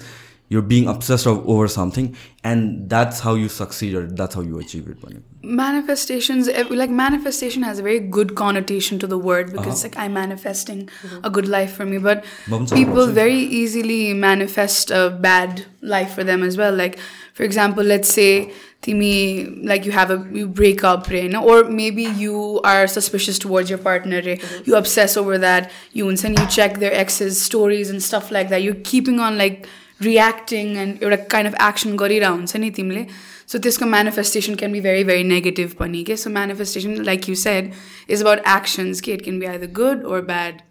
you're 0.49 0.63
being 0.63 0.87
obsessed 0.87 1.27
over 1.27 1.67
something 1.67 2.15
and 2.43 2.89
that's 2.89 3.19
how 3.19 3.35
you 3.35 3.47
succeed 3.47 3.93
or 3.93 4.07
that's 4.07 4.35
how 4.35 4.41
you 4.41 4.59
achieve 4.59 4.87
it 4.87 4.97
manifestations 5.43 6.49
like 6.69 6.89
manifestation 6.89 7.63
has 7.63 7.79
a 7.79 7.83
very 7.83 7.99
good 7.99 8.35
connotation 8.35 8.99
to 8.99 9.07
the 9.07 9.17
word 9.17 9.47
because 9.47 9.59
uh-huh. 9.59 9.71
it's 9.71 9.83
like 9.83 9.97
i'm 9.97 10.13
manifesting 10.13 10.89
a 11.23 11.29
good 11.29 11.47
life 11.47 11.73
for 11.73 11.85
me 11.85 11.97
but 11.97 12.25
people 12.73 13.07
very 13.07 13.37
easily 13.37 14.13
manifest 14.13 14.91
a 14.91 15.09
bad 15.09 15.65
life 15.81 16.13
for 16.13 16.23
them 16.23 16.43
as 16.43 16.57
well 16.57 16.73
like 16.73 16.99
for 17.33 17.43
example 17.43 17.83
let's 17.83 18.11
say 18.11 18.51
Timi, 18.81 19.65
like 19.65 19.85
you 19.85 19.91
have 19.91 20.09
a 20.09 20.25
you 20.31 20.47
break 20.47 20.85
up 20.85 21.09
right? 21.09 21.35
or 21.35 21.65
maybe 21.65 22.03
you 22.03 22.61
are 22.63 22.87
suspicious 22.87 23.37
towards 23.37 23.69
your 23.69 23.77
partner 23.77 24.21
mm-hmm. 24.21 24.63
you 24.65 24.75
obsess 24.77 25.17
over 25.17 25.37
that 25.37 25.69
you 25.91 26.07
and 26.07 26.23
you 26.23 26.47
check 26.47 26.79
their 26.79 26.93
ex's 26.93 27.41
stories 27.41 27.89
and 27.89 28.01
stuff 28.01 28.31
like 28.31 28.47
that 28.47 28.63
you're 28.63 28.81
keeping 28.85 29.19
on 29.19 29.37
like 29.37 29.67
reacting 30.01 30.77
and 30.77 31.03
एउटा 31.03 31.15
kind 31.31 31.53
of 31.53 31.67
action 31.67 31.95
गरिरह 32.03 32.29
हुन्छ 32.37 32.55
नि 32.57 32.69
तिमीले. 32.77 33.05
So 33.47 33.57
त्यसको 33.59 33.85
manifestation 33.85 34.55
can 34.55 34.71
be 34.73 34.81
very 34.81 35.03
very 35.03 35.23
negative 35.33 35.75
पनि 35.79 36.03
के 36.07 36.15
so 36.23 36.29
manifestation 36.29 37.03
like 37.05 37.29
you 37.29 37.35
said 37.43 37.71
is 38.09 38.21
about 38.21 38.39
actions 38.55 39.01
कि 39.01 39.13
it 39.13 39.21
can 39.23 39.39
be 39.39 39.45
either 39.51 39.71
good 39.79 40.03
or 40.05 40.21
bad 40.31 40.61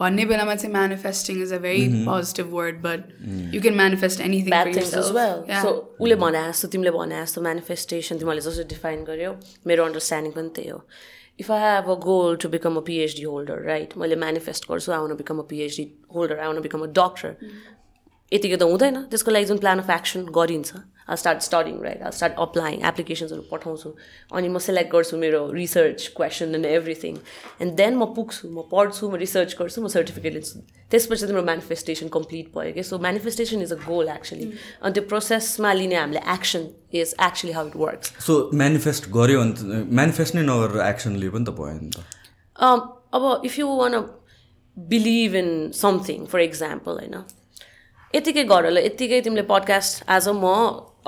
भन्ने 0.00 0.24
बेलामा 0.26 0.54
चाहिँ 0.54 0.72
manifesting 0.74 1.42
is 1.42 1.52
a 1.52 1.58
very 1.64 2.04
positive 2.06 2.52
word 2.54 2.76
but 2.86 3.00
you 3.54 3.60
can 3.62 3.74
manifest 3.80 4.20
anything 4.20 4.78
उसले 6.00 6.14
भने 6.22 6.44
जस्तो 6.48 6.68
तिमीले 6.68 6.90
भने 6.96 7.20
जस्तो 7.22 7.42
म्यानिफेस्टेसन 7.48 8.18
तिमीले 8.22 8.40
जस्तो 8.46 8.64
डिफाइन 8.72 9.04
गर्यो 9.10 9.34
मेरो 9.66 9.84
अन्डरस्ट्यान्डिङ 9.84 10.32
पनि 10.38 10.50
त्यही 10.56 10.68
हो. 10.68 10.80
If 11.40 11.50
I 11.50 11.60
have 11.60 11.90
a 11.90 11.94
goal 12.06 12.36
to 12.42 12.48
become 12.56 12.76
a 12.76 12.80
PhD 12.88 13.22
holder 13.34 13.62
right 13.68 13.96
मैले 13.98 14.16
म्यानिफेस्ट 14.24 14.70
गर्छु 14.70 14.92
आउन 14.92 15.14
बिकम 15.20 15.38
अ 15.38 15.46
पिएचडी 15.52 15.86
होल्डर 16.16 16.38
आउन 16.48 16.60
बिकम 16.66 16.82
अ 16.82 16.90
डक्टर 16.98 17.30
यतिकै 18.32 18.56
त 18.56 18.62
हुँदैन। 18.62 18.96
त्यसको 19.12 19.30
लागि 19.30 19.46
जुन 19.52 19.58
प्लान 19.62 19.78
अफ 19.84 19.90
एक्सन 19.90 20.20
गरिन्छ 20.32 20.70
I 21.12 21.16
start 21.20 21.40
studying 21.42 21.74
right 21.84 22.02
I 22.02 22.12
start 22.16 22.34
applying 22.40 22.76
एप्लिकेसन्सहरू 22.90 23.42
पठाउँछु। 23.50 23.90
अनि 24.32 24.48
म 24.48 24.58
सेलेक्ट 24.66 24.90
गर्छु 24.92 25.16
मेरो 25.24 25.40
research 25.52 25.98
question 26.16 26.54
and 26.54 26.66
everything 26.66 27.14
and 27.60 27.72
then 27.80 27.92
म 27.96 28.04
पुग्छु 28.16 28.48
म 28.48 28.64
पढ्छु 28.70 29.10
म 29.10 29.20
रिसर्च 29.24 29.56
गर्छु 29.58 29.82
म 29.82 29.88
सर्टिफिकेट 29.96 30.32
लिन्छु। 30.32 30.58
त्यसपछि 30.92 31.26
तिम्रो 31.26 31.42
म्यानिफेस्टेसन 31.42 32.08
कम्प्लिट 32.16 32.46
भयो 32.54 32.72
कि 32.72 32.82
so 32.84 32.98
manifestation 32.98 33.62
is 33.62 33.72
a 33.72 33.80
goal 33.84 34.08
actually 34.14 34.46
अनि 34.80 34.92
त्यो 34.94 35.04
प्रोसेसमा 35.12 35.72
लिने 35.80 35.96
हामीले 35.96 36.22
action 36.36 36.62
is 36.94 37.14
actually 37.28 37.52
how 37.58 37.66
it 37.68 37.76
works 37.84 38.16
so 38.26 38.38
manifest 38.62 39.10
गऱ्यो 39.18 39.44
भने 39.44 39.84
म्यानिफेस्ट 40.00 40.34
नै 40.34 40.42
नगरेर 40.48 40.88
एक्सन 40.88 41.12
लियो 41.20 41.36
पनि 41.36 41.44
त 41.44 41.56
भयो 41.60 41.78
नि 41.82 41.90
त। 41.92 41.98
अब 43.12 43.44
if 43.44 43.58
you 43.58 43.68
want 43.76 43.94
believe 44.76 45.34
in 45.36 45.48
something 45.76 46.26
for 46.32 46.40
example 46.40 46.98
होइन? 47.02 47.16
यतिकै 48.14 48.44
गर 48.52 48.64
ल 48.70 48.78
यत्तिकै 48.86 49.20
तिमीले 49.26 49.44
पडकास्ट 49.52 50.02
एज 50.16 50.28
अ 50.28 50.32
म 50.32 50.46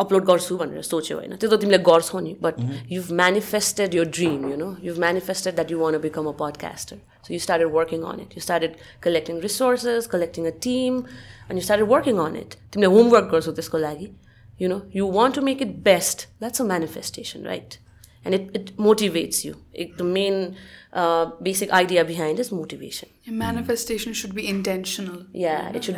अपलोड 0.03 0.25
गर्छु 0.31 0.57
भनेर 0.61 0.83
सोच्यौ 0.83 1.17
होइन। 1.19 1.37
त्यो 1.37 1.49
त 1.51 1.61
तिमीले 1.63 1.79
गर्छौ 1.89 2.21
नि 2.27 2.33
बट 2.45 2.55
युभ 2.97 3.11
म्यानिफेस्टेड 3.21 3.95
यो 3.95 4.05
dream 4.17 4.49
you 4.51 4.57
know 4.63 4.69
you've 4.89 4.99
manifested 5.05 5.55
that 5.59 5.71
you 5.71 5.79
want 5.85 5.99
become 6.07 6.27
a 6.33 6.35
podcaster 6.43 6.97
so 7.27 7.35
you 7.35 7.41
started 7.47 7.69
working 7.77 8.03
on 8.11 8.21
it 8.25 8.35
you 8.37 8.43
started 8.49 8.73
collecting 9.07 9.41
resources 9.47 10.07
collecting 10.17 10.47
a 10.47 10.55
team 10.67 10.99
and 10.99 11.57
you 11.61 11.65
started 11.69 11.89
working 11.95 12.19
on 12.27 12.37
it 12.43 12.59
तिमीले 12.73 12.93
homework 12.97 13.31
गर्छौ 13.33 13.53
त्यसको 13.61 13.79
लागि 13.87 14.11
you 14.63 14.69
know 14.75 14.81
you 14.97 15.11
want 15.21 15.35
to 15.41 15.43
make 15.51 15.63
it 15.69 15.79
best 15.91 16.29
that's 16.41 16.61
a 16.61 16.65
manifestation 16.75 17.51
right 17.53 17.81
and 18.25 18.35
it, 18.35 18.45
it 18.55 18.77
motivates 18.77 19.45
you. 19.45 19.57
It, 19.73 19.97
the 19.99 20.05
main 20.05 20.57
uh, 20.93 21.27
basic 21.43 21.71
idea 21.71 22.05
behind 22.05 22.39
is 22.39 22.51
motivation. 22.53 23.11
And 23.27 23.39
manifestation 23.39 24.15
should 24.15 24.35
be 24.35 24.49
intentional. 24.49 25.19
Yeah, 25.33 25.69
it 25.75 25.85
should 25.85 25.97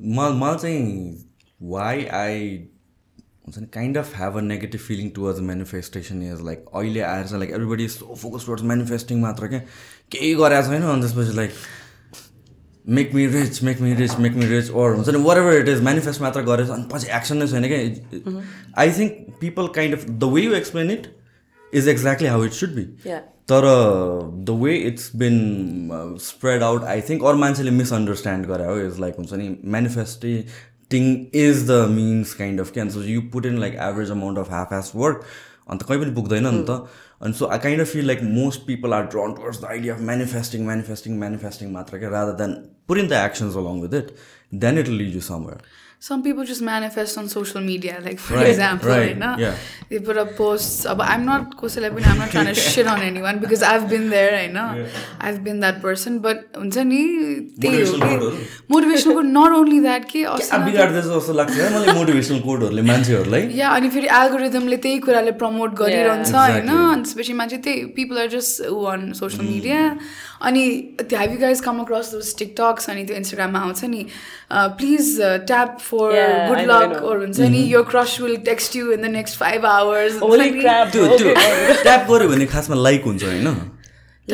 intentional. 0.00 0.32
मलाई 0.32 0.58
चाहिँ 0.58 1.26
why 1.62 2.04
I 2.04 2.68
हुन्छ 3.46 3.58
नि 3.58 3.66
kind 3.66 3.98
of 3.98 4.12
have 4.16 4.36
a 4.36 4.40
negative 4.40 4.80
feeling 4.80 5.10
towards 5.10 5.40
manifestation 5.40 6.22
is 6.22 6.40
like 6.40 6.64
अहिले 6.74 7.00
आएर 7.00 7.24
चाहिँ 7.24 7.38
like 7.38 7.50
everybody 7.50 7.88
so 7.88 8.14
focus 8.14 8.44
towards 8.44 8.64
manifesting 8.64 9.20
मात्र 9.20 9.48
क्या 9.48 9.58
केही 10.12 10.34
गरेको 10.34 10.68
छैन 10.68 10.82
अनि 10.82 11.02
त्यसपछि 11.02 11.36
like 11.36 11.50
make 12.84 13.14
me 13.14 13.26
rich 13.26 13.62
make 13.62 13.80
me 13.80 13.94
rich 13.94 14.16
make 14.18 14.32
me 14.32 14.46
rich 14.46 14.70
or 14.70 14.94
हुन्छ 14.94 15.08
नि 15.08 15.18
वर 15.18 15.38
एभर 15.38 15.54
इट 15.54 15.68
इज 15.68 15.80
मेनिफेस्ट 15.80 16.20
मात्र 16.20 16.42
गरेछ 16.42 16.70
अनि 16.70 16.88
पछि 16.92 17.06
एक्सन 17.16 17.36
नै 17.36 17.46
छैन 17.46 17.68
क्या 17.68 18.42
I 18.78 18.92
think 18.92 19.36
people 19.40 19.66
kind 19.66 19.94
of 19.94 20.04
the 20.10 20.24
way 20.24 20.42
you 20.42 20.54
explain 20.54 20.90
it 20.90 21.06
is 21.74 21.88
exactly 21.88 22.28
how 22.28 22.44
it 22.44 22.52
should 22.52 22.74
be 22.74 22.86
तर 23.50 23.66
the 24.46 24.56
way 24.62 24.74
it's 24.88 25.10
been 25.16 25.36
spread 26.22 26.62
out 26.62 26.84
I 26.94 27.00
think 27.10 27.24
अरू 27.24 27.38
मान्छेले 27.38 27.70
मिसअन्डरस्ट्यान्ड 27.76 28.46
गरे 28.46 28.66
हो 28.66 28.78
इज 28.86 29.00
लाइक 29.00 29.14
हुन्छ 29.18 29.32
नि 29.42 29.48
manifesting 29.76 31.04
is 31.42 31.66
the 31.68 31.84
means 31.90 32.34
kind 32.34 32.60
of 32.60 32.72
can 32.72 32.88
so 32.90 33.02
you 33.02 33.20
put 33.32 33.46
in 33.46 33.58
like 33.60 33.74
average 33.88 34.10
amount 34.10 34.38
of 34.38 34.50
half 34.50 34.72
as 34.78 34.92
work 34.96 35.22
अन्त 35.70 35.82
कहीँ 35.88 36.00
पनि 36.00 36.14
पुग्दैन 36.14 36.46
नि 36.46 36.64
त। 36.68 36.70
अनि 37.22 37.32
so 37.38 37.46
I 37.46 37.58
kind 37.58 37.80
of 37.80 37.88
feel 37.92 38.06
like 38.06 38.22
most 38.22 38.60
people 38.66 38.92
are 38.94 39.02
drawn 39.12 39.34
towards 39.34 39.60
the 39.60 39.64
idea 39.70 39.94
of 39.94 40.00
manifesting 40.08 40.64
manifesting 40.66 41.18
manifesting 41.18 41.72
मात्र 41.72 41.98
क्या? 41.98 42.08
Rather 42.10 42.32
than 42.40 42.52
put 42.88 42.98
in 42.98 43.08
the 43.08 43.12
actions 43.26 43.56
along 43.56 43.80
with 43.82 43.94
it 43.98 44.08
then 44.64 44.78
it 44.78 44.88
lead 44.88 45.14
you 45.14 45.20
somewhere 45.28 45.60
some 46.00 46.22
people 46.22 46.44
just 46.44 46.62
manifest 46.62 47.18
on 47.18 47.28
social 47.28 47.60
media. 47.60 48.00
Like 48.02 48.18
for 48.18 48.36
right, 48.36 48.46
example, 48.46 48.88
right, 48.88 49.18
right 49.20 49.38
yeah. 49.38 49.56
they 49.90 49.98
put 49.98 50.16
up 50.16 50.34
posts. 50.34 50.86
But 50.86 51.02
I'm 51.02 51.26
not 51.26 51.62
I'm 51.62 52.18
not 52.18 52.30
trying 52.30 52.46
to 52.46 52.54
shit 52.54 52.86
on 52.86 53.02
anyone 53.02 53.38
because 53.38 53.62
I've 53.62 53.86
been 53.90 54.08
there. 54.08 54.34
I 54.34 54.46
know 54.46 54.76
yeah. 54.76 54.86
I've 55.20 55.44
been 55.44 55.60
that 55.60 55.82
person. 55.82 56.20
But 56.20 56.54
motivational 56.54 58.38
motivational 58.70 59.26
not 59.26 59.52
only 59.52 59.80
that 59.80 60.08
के 60.10 60.24
motivational 62.00 62.40
कोडहरूले 62.40 62.82
मान्छेहरूलाई 62.82 63.48
या 63.58 63.68
अनि 63.76 63.88
फेरि 63.90 64.08
एल्गोरिदमले 64.22 64.76
त्यही 64.84 64.98
कुराले 65.06 65.32
promote 65.42 65.70
गरिरहन्छ 65.80 66.34
होइन 66.34 66.68
अनि 66.68 67.02
त्यसपछि 67.02 67.32
मान्छे 67.40 67.56
त्यही 67.66 67.84
people 67.96 68.18
are 68.24 68.28
just 68.36 68.62
one 68.72 69.12
social 69.20 69.46
media 69.50 69.80
अनि 70.40 70.62
have 71.12 71.32
you 71.32 71.38
guys 71.38 71.60
come 71.60 71.78
across 71.80 72.10
those 72.12 72.34
TikToks 72.38 72.90
अनि 72.90 73.04
त्यो 73.04 73.16
इन्स्टाग्राममा 73.16 73.58
आउँछ 73.60 73.84
नि 73.84 74.04
please 74.52 75.16
tap 75.46 75.78
for 75.80 76.14
good 76.48 76.60
luck 76.70 77.02
हुन्छ 77.02 77.40
नि 77.56 77.62
यो 77.72 77.82
crush 77.90 78.20
will 78.20 78.36
text 78.46 78.76
you 78.76 78.92
in 78.92 79.02
the 79.02 79.10
next 79.16 79.38
five 79.38 79.66
hours 79.66 80.18
tap 81.82 82.10
गऱ्यो 82.10 82.28
भने 82.28 82.46
खासमा 82.56 82.76
लाइक 82.88 83.04
हुन्छ 83.04 83.24
होइन? 83.24 83.54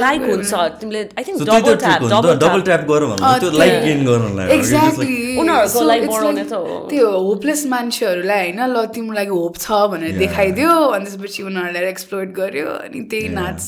लाइक 0.05 0.23
हुन्छ। 0.31 0.53
तिमीले 0.81 1.01
I 1.19 1.23
think 1.27 1.43
double 1.51 1.75
tap 1.83 2.01
double 2.45 2.61
tap 2.69 2.83
गरौ 2.91 3.07
भने 3.13 3.39
त्यो 3.41 3.51
लाइक 3.59 3.75
गेन 3.85 4.01
गर्नलाई 4.07 4.47
एक्ज्याक्टली 4.57 5.19
उनीहरूको 5.43 5.83
लागि 5.91 6.07
बढाउने 6.15 6.45
त 6.53 6.65
त्यो 6.91 7.11
होपलेस 7.29 7.67
मान्छेहरूलाई 7.75 8.43
होइन 8.47 8.61
ल 8.67 8.87
तिम्रो 8.97 9.15
लागि 9.21 9.35
होप 9.43 9.55
छ 9.67 9.85
भनेर 9.95 10.19
देखाइदियो 10.25 10.75
अनि 10.97 11.05
त्यसपछि 11.11 11.43
उनीहरूलाई 11.53 11.91
एक्सप्लोर 11.95 12.27
गर्यो 12.41 12.69
अनि 12.87 13.01
त्यही 13.11 13.29
नाच। 13.39 13.61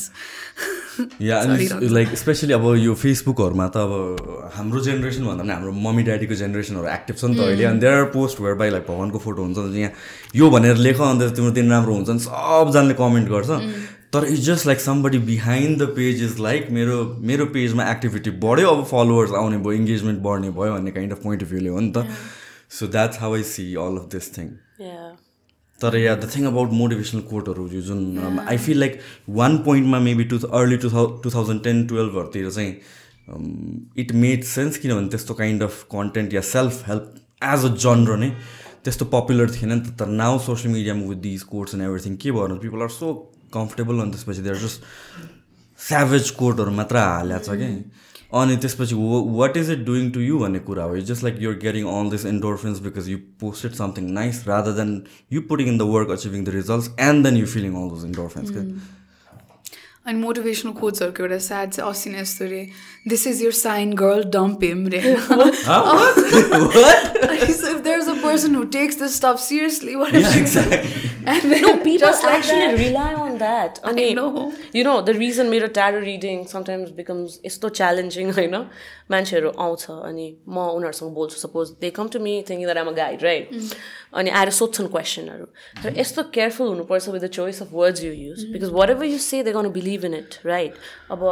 या 1.23 1.35
अनि 1.43 1.87
लाइक 1.95 2.15
स्पेसली 2.19 2.53
अब 2.53 2.65
यो 2.77 2.93
फेसबुकहरूमा 3.01 3.67
त 3.75 3.77
अब 3.87 3.91
हाम्रो 4.55 4.79
जेनेरेसन 4.87 5.23
भन्दा 5.27 5.43
पनि 5.43 5.53
हाम्रो 5.55 5.71
मम्मी 5.85 6.03
ड्याडीको 6.09 6.35
जेनेरेसनहरू 6.41 6.87
एक्टिभ 6.95 7.15
छ 7.15 7.23
नि 7.31 7.35
त 7.37 7.45
अहिले 7.45 7.63
अनि 7.69 7.79
there 7.83 7.93
are 7.99 8.09
post 8.15 8.41
where 8.43 8.55
by 8.61 8.69
like 8.75 8.83
भगवान्को 8.89 9.19
फोटो 9.25 9.41
हुन्छ 9.47 9.57
यहाँ 9.79 9.91
यो 10.35 10.49
भनेर 10.55 10.75
लेख 10.87 10.99
अन्त 11.07 11.31
तिम्रो 11.39 11.51
दिन 11.59 11.71
राम्रो 11.71 11.93
हुन्छ 11.99 12.09
नि 12.09 12.19
सबजनाले 12.27 12.93
कमेन्ट 12.99 13.27
गर्छ। 13.31 13.49
तर 14.13 14.25
it's 14.25 14.41
just 14.41 14.65
like 14.67 14.79
somebody 14.81 15.17
behind 15.25 15.81
the 15.81 15.87
page 15.95 16.21
is 16.23 16.39
like 16.41 16.69
मेरो 16.71 16.97
मेरो 17.29 17.45
पेजमा 17.55 17.83
एक्टिभिटी 17.91 18.31
बढ्यो 18.43 18.69
अब 18.69 18.83
फलोवर्स 18.91 19.31
आउने 19.39 19.57
भयो 19.57 19.71
इङ्गेजमेन्ट 19.71 20.19
बढ्ने 20.21 20.49
भयो 20.51 20.73
भन्ने 20.73 20.91
काइन्ड 20.91 21.13
अफ 21.13 21.23
पोइन्ट 21.23 21.43
अफ 21.43 21.49
भ्यूले 21.49 21.69
हो 21.69 21.79
नि 21.79 21.91
त। 21.97 22.05
So 22.77 22.87
that's 22.95 23.19
how 23.19 23.35
I 23.35 23.43
see 23.49 23.65
all 23.83 23.97
of 23.97 24.07
this 24.11 24.37
thing 24.37 24.47
तर 25.79 25.97
yeah 25.97 26.15
the 26.15 26.29
thing 26.35 26.45
about 26.45 26.71
motivational 26.79 27.21
कोटहरू 27.29 27.67
यो 27.73 27.81
जुन 27.81 28.39
आई 28.47 28.57
फिल 28.57 28.79
लाइक 28.79 28.99
वान 29.41 29.57
पोइन्टमा 29.69 29.99
maybe 30.07 30.23
two 30.31 30.39
early 30.61 30.77
two 30.77 30.89
thou 30.91 31.05
two 31.23 31.29
thousand 31.35 31.63
ten 31.63 31.85
टुवेल्भहरूतिर 31.87 32.49
चाहिँ 32.51 32.73
इट 34.03 34.11
मेड 34.25 34.43
सेन्स 34.51 34.77
किनभने 34.77 35.07
त्यस्तो 35.09 35.33
kind 35.33 35.63
of 35.63 35.83
content 35.91 36.33
yeah 36.33 36.41
self 36.49 36.87
help 36.87 37.13
as 37.53 37.65
a 37.65 37.75
genre 37.85 38.17
नै 38.17 38.29
त्यस्तो 38.83 39.05
popular 39.13 39.51
थिएन 39.51 39.73
नि 39.73 39.79
त। 39.79 39.99
तर 39.99 40.07
नाउ 40.21 40.39
सोसियल 40.45 40.73
मिडियामा 40.73 41.09
with 41.09 41.21
these 41.25 41.43
quotes 41.51 41.75
and 41.75 41.83
everything 41.85 42.15
के 42.15 42.31
भयो 42.31 42.47
भने 42.47 42.59
पिपल 42.59 42.81
आर 42.83 42.89
सो 42.95 43.11
कम्फर्टेबल 43.53 43.99
अनि 44.01 44.11
त्यसपछि 44.11 44.41
देयर 44.41 44.57
जस्ट 44.65 44.77
स्याभेज 45.79 46.29
कोटहरू 46.41 46.71
मात्र 46.81 46.97
हालेको 46.97 47.43
छ 47.45 47.57
कि 47.61 47.69
अनि 48.39 48.55
त्यसपछि 48.63 48.95
what 49.37 49.57
is 49.57 49.71
it 49.71 49.81
doing 49.85 50.09
to 50.11 50.19
you 50.21 50.35
भन्ने 50.39 50.59
कुरा 50.67 50.83
हो। 50.83 50.97
Just 51.09 51.23
like 51.23 51.35
you're 51.41 51.55
getting 51.63 51.83
all 51.93 52.09
this 52.09 52.25
endorphins 52.33 52.79
because 52.87 53.09
you 53.09 53.17
posted 53.41 53.73
something 53.81 54.03
nice 54.19 54.43
rather 54.47 54.71
than 54.79 54.91
you 55.33 55.41
putting 55.49 55.67
in 55.67 55.77
the 55.77 55.81
work 55.95 56.09
achieving 56.17 56.43
the 56.45 56.49
results 56.59 56.87
and 57.09 57.25
then 57.25 57.35
you 57.37 57.47
feeling 57.57 57.71
all 57.81 57.89
those 57.89 58.05
endorphins 58.05 58.49
के 58.51 58.61
अनि 60.07 60.17
motivational 60.19 60.73
कोचहरूको 60.73 61.23
एउटा 61.23 61.37
sad 61.45 61.69
चाहिँ 61.71 61.89
अस्ति 61.89 62.09
नै 62.09 62.19
यस्तो 62.19 62.45
रे 62.51 62.61
this 63.07 63.25
is 63.27 63.41
your 63.43 63.51
sign 63.57 63.93
girl 64.01 64.23
dump 64.35 64.63
him 64.63 64.87
रे 64.93 65.01
person 68.28 68.54
who 68.54 68.66
takes 68.66 68.96
this 68.96 69.14
stuff 69.14 69.40
seriously, 69.40 69.96
what 69.96 70.14
if 70.14 70.22
yeah, 70.22 70.40
exactly. 70.40 71.10
and 71.26 71.52
then 71.52 71.62
no, 71.62 71.76
people 71.78 72.08
actually 72.08 72.66
like 72.66 72.78
rely 72.78 73.14
on 73.14 73.38
that. 73.38 73.80
I, 73.82 73.92
mean, 73.92 74.16
know. 74.16 74.52
You 74.72 74.84
know, 74.84 75.00
the 75.02 75.14
reason 75.14 75.50
मेरो 75.50 75.72
tarot 75.72 76.00
reading 76.00 76.46
sometimes 76.46 76.90
becomes 76.90 77.38
यस्तो 77.44 77.70
challenging 77.70 78.32
होइन 78.32 78.56
मान्छेहरू 79.10 79.50
आउँछ 79.50 79.90
अनि 79.90 80.26
म 80.48 80.58
उनीहरूसँग 80.76 81.14
बोल्छु 81.14 81.38
suppose 81.38 81.70
they 81.80 81.90
come 81.90 82.08
to 82.08 82.20
me 82.20 82.34
thinking 82.48 82.66
that 82.66 82.78
I'm 82.78 82.88
a 82.88 82.92
guide 82.96 83.22
right 83.22 83.50
अनि 84.14 84.30
आएर 84.30 84.50
सोध्छन् 84.60 84.88
क्वेसनहरू 84.88 85.46
तर 85.82 85.98
यस्तो 85.98 86.22
केयरफुल 86.36 86.68
हुनुपर्छ 86.68 87.08
with 87.08 87.20
the 87.20 87.30
choice 87.38 87.62
of 87.62 87.72
words 87.72 88.02
you 88.04 88.12
use 88.12 88.44
because 88.52 88.70
whatever 88.90 89.04
you 89.06 89.18
say 89.26 89.42
they 89.42 89.52
gonna 89.52 89.68
believe 89.72 90.04
in 90.04 90.14
it 90.14 90.38
right 90.46 90.74
अब 91.10 91.28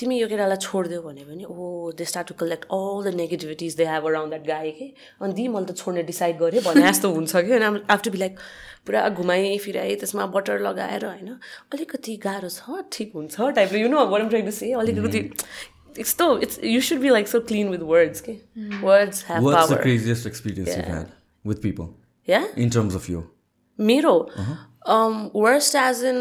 तिमी 0.00 0.18
यो 0.20 0.28
केटालाई 0.28 0.56
छोडिदियो 0.64 1.00
भन्यो 1.02 1.24
भने 1.28 1.44
ओ 1.44 1.92
they 1.98 2.04
start 2.04 2.28
to 2.28 2.34
collect 2.42 2.64
all 2.72 3.04
the 3.04 3.14
negativities 3.16 3.74
they 3.76 3.84
have 3.86 4.06
around 4.08 4.30
that 4.32 4.46
guy 4.46 4.70
के 4.78 4.86
अनि 5.20 5.32
दि 5.38 5.46
मैले 5.54 5.66
त 5.66 5.76
छोड्ने 5.76 6.02
डिसाइड 6.10 6.38
गरेँ 6.38 6.62
भने 6.64 6.82
जस्तो 6.88 7.10
हुन्छ 7.14 7.36
कि 7.48 7.52
अनि 7.58 7.82
आफ्टर 7.90 8.10
बी 8.10 8.18
लाइक 8.18 8.38
पुरा 8.86 9.08
घुमाएँ 9.10 9.58
फिराएँ 9.64 9.96
त्यसमा 10.00 10.26
बटर 10.36 10.60
लगाएर 10.60 11.06
होइन 11.06 11.28
अलिकति 11.74 12.16
गाह्रो 12.24 12.48
छ 12.50 12.80
ठिक 12.92 13.12
हुन्छ 13.14 13.50
टाइपले 13.60 13.80
you 13.80 13.88
know 13.88 14.06
what 14.08 14.20
am 14.22 14.28
trying 14.28 14.46
to 14.46 14.56
say 14.58 14.72
अलिकति 14.84 15.22
यस्तो 15.98 16.26
it's 16.48 16.60
you 16.64 16.80
should 16.88 16.98
be 17.00 17.08
like 17.10 17.28
so 17.28 17.40
clean 17.52 17.68
with 17.68 17.86
words 17.92 18.20
के 18.28 18.38
words 18.82 19.24
have 19.28 19.48
What's 19.48 19.72
the 19.74 19.80
craziest 19.84 20.32
experience 20.32 20.68
yeah. 20.68 20.78
you've 20.78 20.96
had 20.96 21.14
with 21.44 21.62
people? 21.62 21.94
Yeah? 22.28 22.50
In 22.56 22.76
terms 22.78 23.00
of 23.02 23.12
you? 23.14 23.22
मेरो 23.78 24.18
worst 25.40 25.74
age 25.76 26.04
in 26.06 26.18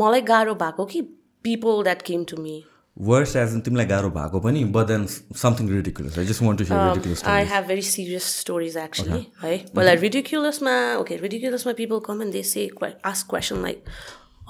मलाई 0.00 0.20
गाह्रो 0.28 0.54
भएको 0.66 0.84
कि 0.86 1.00
people 1.44 1.82
that 1.84 2.02
came 2.02 2.24
to 2.24 2.36
me 2.42 2.62
worst 2.96 3.36
age 3.36 3.54
तिमीलाई 3.64 3.86
गाह्रो 3.86 4.10
भएको 4.10 4.40
पनि 4.40 4.64
but 4.76 4.86
then 4.86 5.06
something 5.42 5.68
ridiculous 5.68 6.18
I 6.18 6.26
just 6.26 6.42
want 6.42 6.58
to 6.58 6.64
hear 6.64 6.88
ridiculous 6.88 7.24
I 7.24 7.44
have 7.52 7.66
very 7.66 7.82
serious 7.82 8.24
stories 8.40 8.76
actually 8.76 9.26
है 9.42 9.56
पहिला 9.76 9.92
रिडिकुलसमा 10.06 10.74
okay 11.00 11.16
रिडिकुलसमा 11.16 11.72
people 11.72 12.00
come 12.06 12.22
and 12.22 12.32
they 12.32 12.42
say 12.42 12.68
ask 12.82 13.30
question 13.30 13.62
like 13.62 13.84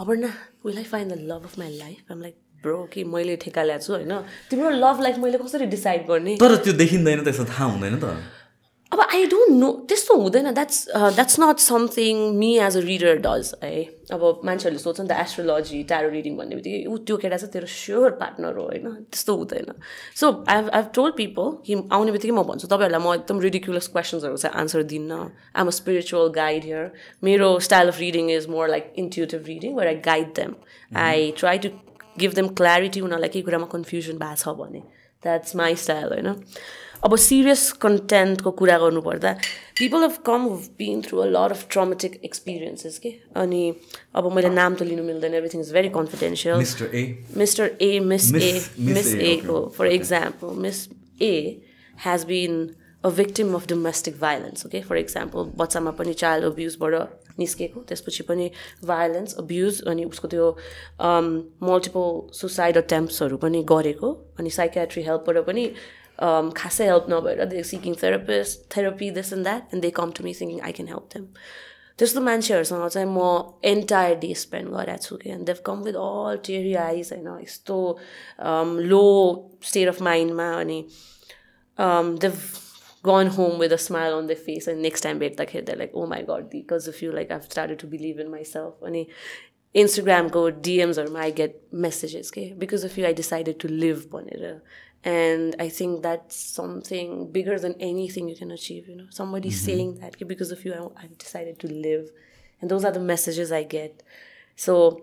Aparna 0.01 0.33
will 0.67 0.79
I 0.79 0.85
find 0.85 1.13
the 1.13 1.19
love 1.33 1.43
of 1.45 1.59
my 1.59 1.79
life 1.79 2.13
I'm 2.13 2.21
like 2.23 2.37
bro 2.63 2.83
कि 2.93 3.05
मैले 3.05 3.37
ठेका 3.37 3.63
ल्याएको 3.63 3.85
छु 3.85 3.93
होइन? 3.93 4.13
तिम्रो 4.51 4.71
लभ 4.71 5.01
लाइफ 5.03 5.17
मैले 5.19 5.39
कसरी 5.39 5.67
डिसाइड 5.67 6.07
गर्ने? 6.07 6.37
तर 6.37 6.57
त्यो 6.57 6.73
देखिँदैन 6.73 7.25
त्यसो 7.25 7.45
थाहा 7.45 7.65
हुँदैन 7.65 7.99
त। 7.99 8.15
अब 8.93 9.01
आई 9.03 9.25
डोन्ट 9.27 9.51
नो 9.51 9.71
त्यस्तो 9.89 10.15
हुँदैन 10.17 10.51
that's 10.53 10.79
that's 10.89 11.39
not 11.41 11.59
something 11.61 12.19
me 12.37 12.49
as 12.61 12.77
a 12.77 12.81
reader 12.83 13.17
does 13.27 13.53
है 13.63 13.83
अब 14.13 14.41
मान्छेहरूले 14.45 14.83
सोध्छ 14.83 15.01
नि 15.01 15.09
त 15.09 15.17
एस्ट्रोलोजी 15.19 15.83
ट्यारो 15.85 16.09
रिडिङ 16.11 16.37
भन्ने 16.37 16.57
बित्तिकै 16.57 16.81
ऊ 16.87 16.97
त्यो 17.01 17.17
केटा 17.17 17.37
चाहिँ 17.37 17.53
तेरो 17.53 17.69
स्योर 17.75 18.11
पार्टनर 18.21 18.59
हो 18.59 18.65
होइन 18.65 18.89
त्यस्तो 19.09 19.37
हुँदैन 19.37 19.73
so 20.17 20.31
I 20.47 20.69
I 20.71 20.83
told 20.93 21.17
people 21.17 21.49
कि 21.65 21.79
आउने 21.91 22.13
बित्तिकै 22.13 22.35
म 22.35 22.45
भन्छु 22.45 22.69
तपाईँहरूलाई 22.69 23.03
म 23.03 23.15
एकदम 23.15 23.41
रिडिकुलस 23.41 23.89
क्वेसन्सहरू 23.89 24.37
चाहिँ 24.37 24.61
answer 24.61 24.83
दिन्न 24.93 25.21
I'm 25.57 25.67
a 25.67 25.77
spiritual 25.79 26.29
guide 26.37 26.65
here 26.65 26.93
मेरो 27.23 27.51
style 27.69 27.95
of 27.95 28.01
reading 28.01 28.31
is 28.37 28.49
more 28.49 28.69
like 28.69 28.93
intuitive 28.99 29.49
reading 29.49 29.75
where 29.75 29.87
I 29.87 30.03
guide 30.05 30.37
them 30.37 30.55
I 31.01 31.33
try 31.39 31.65
to 31.65 31.75
give 32.19 32.35
them 32.35 32.55
clarity 32.61 33.01
उनीहरूलाई 33.01 33.29
केही 33.31 33.49
कुरामा 33.49 33.73
कन्फ्युजन 33.73 34.23
भएको 34.23 34.41
छ 34.45 34.57
भने 34.59 34.87
द्याट्स 35.23 35.57
माई 35.57 35.77
स्टाइल 35.81 36.09
होइन 36.13 36.35
अब 37.05 37.17
सिरियस 37.19 37.71
कन्टेन्टको 37.83 38.51
कुरा 38.59 38.77
गर्नुपर्दा 38.79 39.33
people 39.79 40.03
have 40.03 40.17
come 40.27 40.47
been 40.79 41.01
through 41.03 41.19
a 41.19 41.25
lot 41.27 41.51
of 41.51 41.67
traumatic 41.71 42.21
experiences 42.25 42.99
के 42.99 43.13
अनि 43.37 43.63
अब 44.15 44.31
मैले 44.35 44.51
नाम 44.51 44.75
त 44.75 44.83
लिनु 44.91 45.05
मिल्दैन 45.05 45.35
everything 45.35 45.61
is 45.61 45.73
very 45.73 45.89
confidential 45.97 46.57
mister 47.39 47.71
A 47.81 47.99
miss 48.05 48.29
A 48.35 48.53
miss 48.91 49.15
echo 49.31 49.59
for 49.79 49.87
example 49.89 50.61
miss 50.67 50.87
A 51.23 51.35
has 52.05 52.25
been 52.27 52.55
a 53.05 53.11
victim 53.17 53.55
of 53.55 53.67
domestic 53.69 54.21
violence 54.21 54.67
okay 54.67 54.81
for 54.83 54.97
example 54.97 55.51
बच्चामा 55.57 55.91
पनि 55.99 56.13
चाइल्ड 56.21 56.47
अब्युजबाट 56.47 57.39
निस्केको 57.39 57.81
त्यसपछि 57.89 58.23
पनि 58.29 58.51
भाइलेन्स 58.85 59.35
अब्युज 59.39 59.81
अनि 59.93 60.05
उसको 60.05 60.29
त्यो 60.29 60.47
मल्टिपल 61.71 62.07
सुसाइड 62.41 62.79
अटेम्प्सहरू 62.79 63.37
पनि 63.47 63.65
गरेको 63.69 64.13
अनि 64.39 64.51
साइकेट्री 64.59 65.03
हेल्पबाट 65.03 65.45
पनि 65.47 65.67
um, 66.19 66.53
खासै 66.57 66.87
हेल्प 66.87 67.07
नभएर 67.09 67.45
they 67.47 67.63
seeking 67.65 67.95
therapist 68.03 68.65
therapy 68.77 69.11
this 69.19 69.33
and 69.33 69.45
that 69.45 69.75
and 69.75 69.83
they 69.83 69.91
come 69.99 70.11
to 70.17 70.25
me 70.25 70.35
thinking 70.41 70.61
I 70.61 70.73
can 70.73 70.89
help 70.89 71.07
them 71.15 71.29
त्यस्तो 71.99 72.21
मान्छेहरूसँग 72.23 72.89
चाहिँ 72.89 73.09
म 73.09 73.29
एन्टायर 73.67 74.19
डे 74.19 74.33
स्पेन्ड 74.39 74.69
गरेको 74.71 75.03
छु 75.03 75.17
कि 75.17 75.31
and 75.31 75.47
they've 75.47 75.63
come 75.67 75.83
with 75.85 76.01
all 76.03 76.43
teary 76.47 76.75
eyes 76.83 77.13
होइन 77.13 77.29
यस्तो 77.43 77.79
लो 78.91 79.07
स्टेट 79.71 79.89
अफ 79.89 80.03
माइन्डमा 80.03 80.51
अनि 80.59 80.81
देव 81.79 82.43
gone 83.05 83.27
home 83.29 83.59
with 83.59 83.73
a 83.73 83.79
smile 83.79 84.15
on 84.15 84.27
their 84.27 84.37
face 84.39 84.69
and 84.69 84.83
next 84.83 85.01
time 85.03 85.19
भेट्दाखेरि 85.19 85.65
they're 85.67 85.79
like 85.79 85.95
oh 85.95 86.07
my 86.07 86.21
god 86.23 86.45
because 86.51 86.87
of 86.87 87.01
you 87.03 87.13
like 87.13 87.31
I've 87.31 87.47
started 87.47 87.79
to 87.79 87.89
believe 87.89 88.21
in 88.21 88.31
myself 88.31 88.85
अनि 88.85 89.07
इन्स्टाग्रामको 89.75 90.49
डिएम्सहरूमा 90.61 91.21
I 91.21 91.33
get 91.33 91.61
messages 91.85 92.31
के 92.31 92.45
because 92.57 92.85
of 92.85 92.99
you 92.99 93.05
I 93.07 93.15
decided 93.15 93.59
to 93.61 93.69
live 93.69 94.09
भनेर 94.13 94.43
And 95.05 95.57
I 95.59 95.69
think 95.69 96.03
that's 96.03 96.37
something 96.37 97.33
bigger 97.33 97.59
than 97.59 97.75
anything 97.81 98.29
you 98.29 98.37
can 98.37 98.51
achieve, 98.53 98.89
you 98.89 98.97
know. 98.97 99.07
Somebody 99.11 99.49
mm-hmm. 99.49 99.67
saying 99.67 99.99
that 100.01 100.17
because 100.29 100.53
of 100.53 100.65
you, 100.65 100.73
I, 100.75 101.03
I've 101.03 101.19
decided 101.19 101.59
to 101.61 101.67
live. 101.67 102.11
And 102.61 102.71
those 102.71 102.85
are 102.85 102.93
the 102.93 103.01
messages 103.01 103.51
I 103.51 103.65
get. 103.65 104.03
So, 104.55 105.03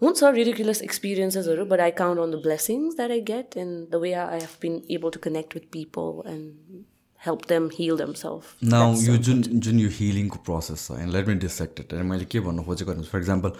won't 0.00 0.18
so 0.18 0.30
ridiculous 0.30 0.80
experiences, 0.80 1.48
but 1.66 1.80
I 1.80 1.90
count 1.90 2.18
on 2.18 2.30
the 2.30 2.36
blessings 2.36 2.96
that 2.96 3.10
I 3.10 3.20
get 3.20 3.56
and 3.56 3.90
the 3.90 3.98
way 3.98 4.14
I 4.14 4.40
have 4.40 4.60
been 4.60 4.84
able 4.90 5.10
to 5.10 5.18
connect 5.18 5.54
with 5.54 5.70
people 5.70 6.22
and 6.24 6.84
help 7.16 7.46
them 7.46 7.70
heal 7.70 7.96
themselves. 7.96 8.46
Now, 8.60 8.90
you 8.90 8.96
so 8.96 9.16
jun, 9.16 9.78
your 9.78 9.90
healing 9.90 10.30
process, 10.30 10.90
and 10.90 11.12
let 11.12 11.26
me 11.26 11.34
dissect 11.34 11.80
it. 11.80 11.92
And 11.92 13.08
for 13.08 13.18
example, 13.18 13.56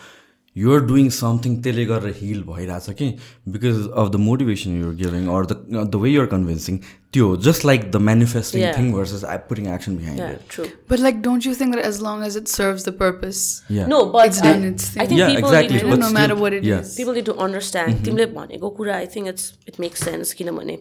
you're 0.61 0.81
doing 0.93 1.09
something 1.17 1.57
त्यसले 1.63 1.85
गरेर 1.91 2.15
heal 2.21 2.43
भइरहेछ 2.53 2.91
कि 3.01 3.09
because 3.57 3.83
of 3.89 4.09
the 4.09 4.23
motivation 4.29 4.81
you're 4.81 4.95
giving 5.03 5.27
or 5.37 5.47
the 5.53 5.59
the 5.75 6.03
way 6.05 6.11
you're 6.11 6.27
convincing 6.35 6.79
त्यो 7.13 7.27
just 7.49 7.65
like 7.71 7.91
the 7.91 8.03
manifesting 8.07 8.65
thing 8.79 8.93
versus 8.93 9.25
I 9.35 9.39
putting 9.51 9.69
action 9.75 9.97
behind 9.97 10.67
But 10.93 11.05
like, 11.05 11.21
don't 11.23 11.47
you 11.49 11.55
think 11.55 11.77
that 11.77 11.85
as 11.91 12.01
long 12.01 12.25
as 12.29 12.37
it 12.41 12.49
serves 12.49 12.89
the 12.89 12.93
purpose, 12.93 13.43
yeah, 13.69 13.87
no, 13.93 14.01
but 14.17 14.31
it's 14.31 14.41
done 14.47 14.65
its 14.71 14.89
thing. 14.89 15.03
I 15.03 15.07
think 15.07 15.21
yeah, 15.21 15.35
people 15.35 15.51
exactly. 15.51 15.79
need 15.83 15.93
to, 15.93 16.01
no 16.03 16.11
matter 16.17 16.39
what 16.43 16.57
it 16.59 16.65
yeah. 16.65 16.81
is. 16.87 16.95
people 16.97 17.21
need 17.21 17.31
to 17.31 17.37
understand. 17.47 18.03
तिमीले 18.09 18.27
भनेको 18.35 18.71
कुरा 18.81 18.97
I 18.97 19.07
think 19.15 19.29
it's 19.29 19.53
it 19.69 19.81
makes 19.81 20.05
sense 20.05 20.33
किनभने 20.41 20.79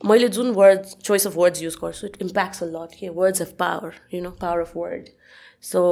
मैले 0.00 0.28
जुन 0.36 0.50
word 0.60 0.94
choice 1.02 1.26
of 1.26 1.36
words 1.36 1.62
use 1.62 1.76
गर्छु 1.82 2.06
it 2.06 2.16
impacts 2.22 2.62
a 2.62 2.66
lot 2.76 2.94
के 3.00 3.08
words 3.20 3.42
of 3.42 3.52
power 3.58 4.00
you 4.14 4.22
know 4.22 4.30
power 4.42 4.60
of 4.60 4.76
word 4.76 5.08
so 5.72 5.82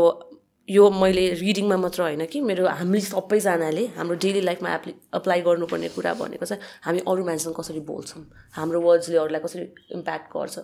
यो 0.68 0.88
मैले 0.90 1.28
रिडिङमा 1.40 1.76
मात्र 1.76 2.02
होइन 2.02 2.24
कि 2.32 2.40
मेरो 2.40 2.68
हामी 2.80 3.00
सबैजनाले 3.06 3.86
हाम्रो 3.96 4.16
डेली 4.24 4.40
लाइफमा 4.40 4.74
एप्लि 4.74 4.94
अप्लाई 5.14 5.40
गर्नुपर्ने 5.48 5.88
कुरा 5.96 6.14
भनेको 6.20 6.46
चाहिँ 6.46 6.62
हामी 6.84 7.00
अरू 7.12 7.24
मान्छेसँग 7.24 7.54
कसरी 7.58 7.80
बोल्छौँ 7.90 8.22
हाम्रो 8.56 8.80
वर्ड्सले 8.80 9.16
अरूलाई 9.24 9.40
कसरी 9.44 9.64
इम्प्याक्ट 9.98 10.30
गर्छ 10.36 10.58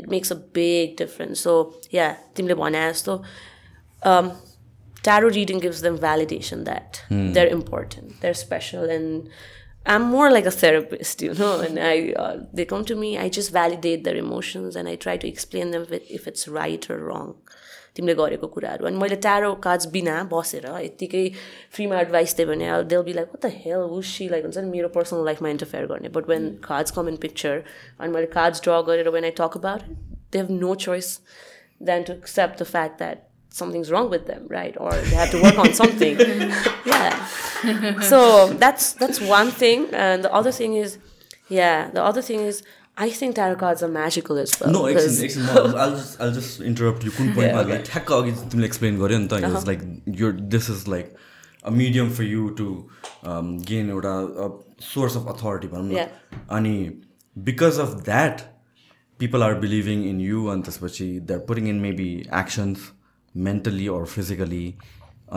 it 0.00 0.08
makes 0.14 0.32
a 0.32 0.36
big 0.58 0.96
difference 0.98 1.42
so 1.44 1.54
yeah 1.94 2.10
तिमीले 2.36 2.54
भने 2.62 2.88
जस्तो 2.90 3.16
tarot 5.06 5.28
reading 5.38 5.60
gives 5.66 5.82
them 5.82 5.96
validation 6.06 6.64
that 6.70 7.02
they 7.12 7.40
are 7.40 7.52
important 7.60 8.20
they 8.22 8.28
are 8.28 8.34
special 8.46 8.90
and 8.98 9.28
I'm 9.86 10.02
more 10.12 10.30
like 10.32 10.46
a 10.46 10.50
therapist, 10.50 11.22
you 11.22 11.34
know, 11.34 11.60
and 11.60 11.78
I 11.78 12.12
uh, 12.20 12.38
they 12.52 12.64
come 12.64 12.84
to 12.86 12.96
me. 13.02 13.10
I 13.24 13.28
just 13.28 13.52
validate 13.52 14.02
their 14.06 14.16
emotions 14.16 14.78
and 14.80 14.88
I 14.88 14.96
try 14.96 15.16
to 15.16 15.28
explain 15.28 15.70
them 15.70 15.84
if, 15.88 16.10
if 16.10 16.26
it's 16.26 16.48
right 16.48 16.88
or 16.90 16.96
wrong. 17.02 17.28
तिमीले 17.96 18.14
गरेको 18.20 18.46
कुराहरू 18.56 18.86
अनि 18.86 18.96
मैले 19.02 19.16
tarot 19.26 19.52
cards 19.66 19.86
बिना 19.96 20.16
बसेर 20.32 20.66
यत्तिकै 20.86 21.24
फ्रीमा 21.76 22.00
advice 22.00 22.36
दिएँ 22.36 22.48
भने 22.48 22.72
देल 22.94 23.02
बी 23.08 23.12
लाइक 23.20 23.36
त 23.36 23.52
हेल 23.66 23.86
उसी 24.00 24.28
लाइक 24.34 24.44
हुन्छ 24.48 24.58
नि 24.58 24.70
मेरो 24.70 24.88
पर्सनल 24.96 25.24
लाइफमा 25.30 25.48
इन्टरफेयर 25.56 25.86
गर्ने 25.92 26.08
but 26.18 26.28
when 26.34 26.48
cards 26.68 26.98
come 26.98 27.08
in 27.14 27.16
picture 27.26 27.62
अनि 28.00 28.12
मैले 28.18 28.32
कार्ड्स 28.34 28.62
ड्र 28.68 28.82
गरेर 28.90 29.08
when 29.18 29.30
I 29.30 29.38
talk 29.40 29.62
about 29.62 29.88
they 30.32 30.38
have 30.38 30.50
no 30.58 30.74
choice 30.88 31.14
then 31.92 32.10
to 32.10 32.12
accept 32.12 32.62
the 32.62 32.70
fact 32.74 32.98
that 33.04 33.24
something's 33.56 33.90
wrong 33.90 34.10
with 34.10 34.26
them, 34.26 34.46
right? 34.48 34.76
Or 34.78 34.92
they 34.94 35.16
have 35.16 35.30
to 35.30 35.42
work 35.42 35.58
on 35.58 35.72
something. 35.72 36.18
yeah. 36.86 38.00
So 38.00 38.52
that's 38.54 38.92
that's 38.92 39.20
one 39.20 39.50
thing, 39.50 39.86
and 39.94 40.22
the 40.22 40.32
other 40.32 40.52
thing 40.52 40.74
is, 40.74 40.98
yeah, 41.48 41.90
the 41.90 42.02
other 42.02 42.22
thing 42.22 42.40
is 42.40 42.62
I 42.97 43.09
think 43.09 43.35
tarot 43.35 43.55
cards 43.55 43.81
are 43.83 43.87
magical 43.87 44.37
as 44.37 44.53
well. 44.59 44.71
No, 44.71 44.81
एकछिन 44.87 45.23
एकछिन 45.25 45.45
I'll 45.83 45.95
just 45.95 46.21
I'll 46.21 46.33
just 46.37 46.61
interrupt 46.69 47.03
you 47.03 47.11
कुन 47.17 47.33
पोइन्टमा 47.35 47.61
like 47.69 47.83
ठ्याक्क 47.85 48.11
अघि 48.11 48.31
तिमीले 48.31 48.67
explain 48.67 48.99
गर्यो 48.99 49.19
नि 49.19 49.27
त 49.27 49.39
इट्स 49.43 49.67
लाइक 49.67 49.81
यो 50.21 50.31
this 50.55 50.69
is 50.69 50.87
like 50.89 51.15
a 51.65 51.69
medium 51.81 52.09
for 52.17 52.23
you 52.23 52.47
to 52.61 52.67
gain 53.71 53.89
एउटा 53.89 54.15
सोर्स 54.93 55.17
अफ 55.17 55.27
अथोरिटी 55.35 55.67
भनौँ 55.75 55.99
न 55.99 56.07
अनि 56.57 56.75
because 57.35 57.79
of 57.85 57.93
that 58.05 58.41
people 59.19 59.43
are 59.43 59.53
believing 59.65 60.03
in 60.09 60.21
you 60.21 60.45
अनि 60.55 60.61
त्यसपछि 60.69 61.09
they 61.19 61.33
are 61.33 61.45
putting 61.51 61.69
in 61.69 61.79
maybe 61.87 62.09
actions 62.41 62.89
mentally 63.35 63.87
or 63.97 64.05
physically 64.15 64.65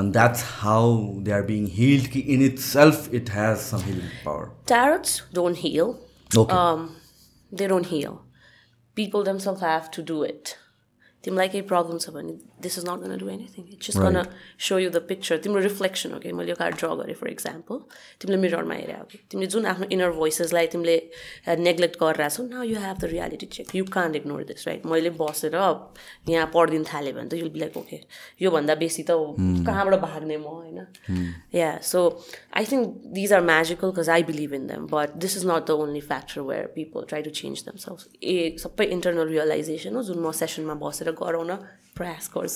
and 0.00 0.12
that's 0.12 0.40
how 0.60 0.78
they 1.26 1.32
are 1.34 1.44
being 1.48 1.66
healed 1.74 2.14
in 2.36 2.40
itself 2.44 3.02
it 3.18 3.28
has 3.34 3.64
some 3.66 3.82
healing 3.88 4.08
power 4.24 4.46
tarots 4.70 5.12
don't 5.38 5.60
heal 5.64 5.92
okay 6.42 6.56
um, 6.60 6.80
they 7.52 7.66
don't 7.66 7.86
heal. 7.86 8.20
People 8.96 9.24
themselves 9.24 9.60
have 9.60 9.90
to 9.90 10.02
do 10.02 10.22
it. 10.22 10.56
तिमीलाई 11.24 11.48
केही 11.48 11.62
problem 11.68 11.98
छ 11.98 12.10
भने 12.10 12.32
this 12.61 12.77
is 12.77 12.85
not 12.89 12.99
gonna 13.01 13.17
do 13.17 13.29
anything 13.29 13.65
it's 13.69 13.87
just 13.87 13.99
gonna 13.99 14.21
show 14.61 14.79
you 14.79 14.89
the 14.89 15.01
picture 15.09 15.37
तिम्रो 15.39 15.61
reflection 15.61 16.11
हो 16.11 16.19
कि 16.19 16.31
मैले 16.33 16.49
यो 16.49 16.55
card 16.55 16.75
draw 16.77 16.93
गरेँ 16.95 17.15
फर 17.15 17.29
इक्जाम्पल 17.29 17.81
तिमीले 18.21 18.41
मिररमा 18.41 18.75
हेरे 18.75 18.93
हो 18.93 19.05
कि 19.11 19.19
तिमीले 19.31 19.49
जुन 19.49 19.65
आफ्नो 19.67 19.87
इनर 19.91 20.11
भोइसेसलाई 20.13 20.67
तिमीले 20.69 20.97
नेग्लेक्ट 21.61 21.99
गरिरहेको 21.99 22.35
छौ 22.37 22.43
न 22.45 22.63
you 22.65 22.79
have 22.79 22.97
the 22.97 23.11
reality 23.11 23.45
check 23.49 23.75
you 23.75 23.85
can't 23.91 24.15
ignore 24.15 24.43
this 24.45 24.67
right 24.67 24.85
मैले 24.87 25.13
बसेर 25.17 25.55
यहाँ 26.29 26.49
पढिदिनु 26.53 26.85
थालेँ 26.85 27.13
भने 27.13 27.29
त 27.29 27.33
युल 27.35 27.49
बी 27.49 27.59
लाइक 27.59 27.77
ओके 27.77 28.01
योभन्दा 28.41 28.75
बेसी 28.77 29.03
त 29.03 29.19
कहाँबाट 29.65 29.99
भाग्ने 30.01 30.37
म 30.37 30.43
होइन 30.49 31.33
yeah 31.53 31.69
so 31.83 32.05
I 32.53 32.65
think 32.65 33.11
these 33.13 33.33
are 33.33 33.41
magical 33.43 33.91
because 33.91 34.09
I 34.09 34.23
believe 34.25 34.53
in 34.53 34.67
them 34.67 34.87
but 34.89 35.15
this 35.17 35.37
is 35.37 35.45
not 35.47 35.65
the 35.67 35.71
only 35.79 36.01
factor 36.03 36.41
where 36.43 36.65
people 36.75 37.05
try 37.09 37.21
to 37.21 37.29
change 37.33 37.63
themselves 37.65 38.07
ए 38.25 38.37
सबै 38.59 38.85
इन्टरनल 38.89 39.27
रियलाइजेसन 39.29 39.95
हो 39.95 40.03
जुन 40.03 40.19
म 40.19 40.31
सेसनमा 40.39 40.75
बसेर 40.81 41.11
गराउन 41.17 41.55
प्रयास 41.95 42.29
गर्छु 42.33 42.48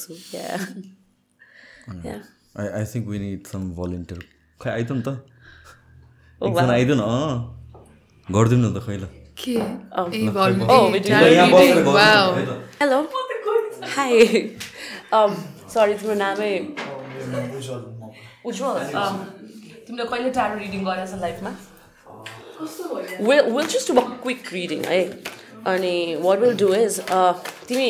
I 2.59 2.67
I 2.67 2.85
think 2.93 3.07
we 3.07 3.19
need 3.19 3.47
some 3.47 3.63
volunteer 3.77 4.19
खै 4.61 4.69
आइदिउँ 4.71 4.97
नि 4.97 5.03
त 5.03 5.09
एकजना 6.41 6.73
आइदिउँ 6.73 6.97
न 6.97 7.03
गरिदिउँ 8.27 8.61
न 8.61 8.73
त 8.75 8.85
खै 8.85 8.97
ल 8.97 9.05
हेलो 12.81 12.99
हाई 13.95 14.17
सरी 15.73 15.93
तिम्रो 15.95 16.15
नामै 16.15 16.53
उज्वल 18.45 18.77
तिमीले 19.85 20.05
कहिले 20.05 20.29
टाढो 20.31 20.55
रिडिङ 20.59 20.83
गरेछ 20.85 21.13
लाइफमा 21.21 21.51
will 23.21 23.51
will 23.51 23.67
just 23.67 23.91
do 23.91 24.01
quick 24.23 24.53
reading 24.53 24.83
है 24.85 25.03
अनि 25.73 25.95
वाट 26.21 26.39
विल 26.39 26.57
डु 26.57 26.73
इज 26.75 26.99
तिमी 27.67 27.89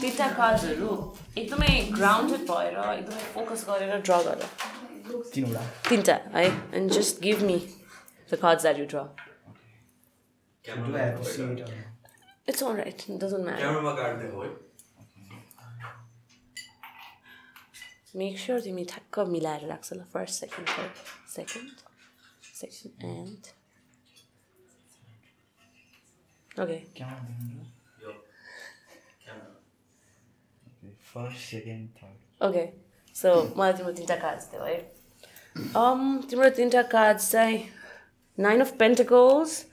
तिनवटा 0.00 0.26
कार्ड्सहरू 0.36 0.90
एकदमै 1.38 1.72
ग्राउन्डेड 1.98 2.42
भएर 2.50 2.76
एकदमै 2.78 3.24
फोकस 3.34 3.60
गरेर 3.68 3.92
ड्र 4.00 4.14
गर। 4.26 4.40
तिनवटा। 5.34 5.62
है? 6.34 6.46
And 6.78 6.86
just 6.92 7.14
give 7.22 7.38
me 7.50 7.58
the 8.32 8.34
cards 8.42 8.62
that 8.62 8.78
you 8.78 8.86
draw 8.94 9.00
doesn't 13.22 13.44
matter. 13.46 13.60
क्यामेरामा 13.60 13.92
काटिदिएको 13.96 14.38
है? 14.42 14.50
Make 18.20 18.36
sure 18.44 18.58
तिमी 18.64 18.84
ठ्याक्क 18.92 19.14
मिलाएर 19.28 19.62
राख्छ 19.68 19.88
ल। 19.92 20.00
First 20.14 20.34
second 20.40 20.68
third 20.68 20.94
second 21.34 21.72
second 22.60 23.04
and 23.10 23.42
okay 26.62 26.78
first 31.14 31.38
second 31.50 31.88
third 31.98 32.48
okay 32.48 32.64
so 33.16 33.32
मलाई 33.56 33.72
तिम्रो 33.72 33.92
तिनवटा 33.92 34.16
कार्ड्स 34.22 34.44
थियो 34.52 34.64
है 34.64 34.78
तिम्रो 36.30 36.50
तिनवटा 36.56 36.82
कार्ड्स 36.94 37.30
चाहिँ 37.32 37.62
nine 38.38 38.60
of 38.60 38.76
pentacles 38.78 39.64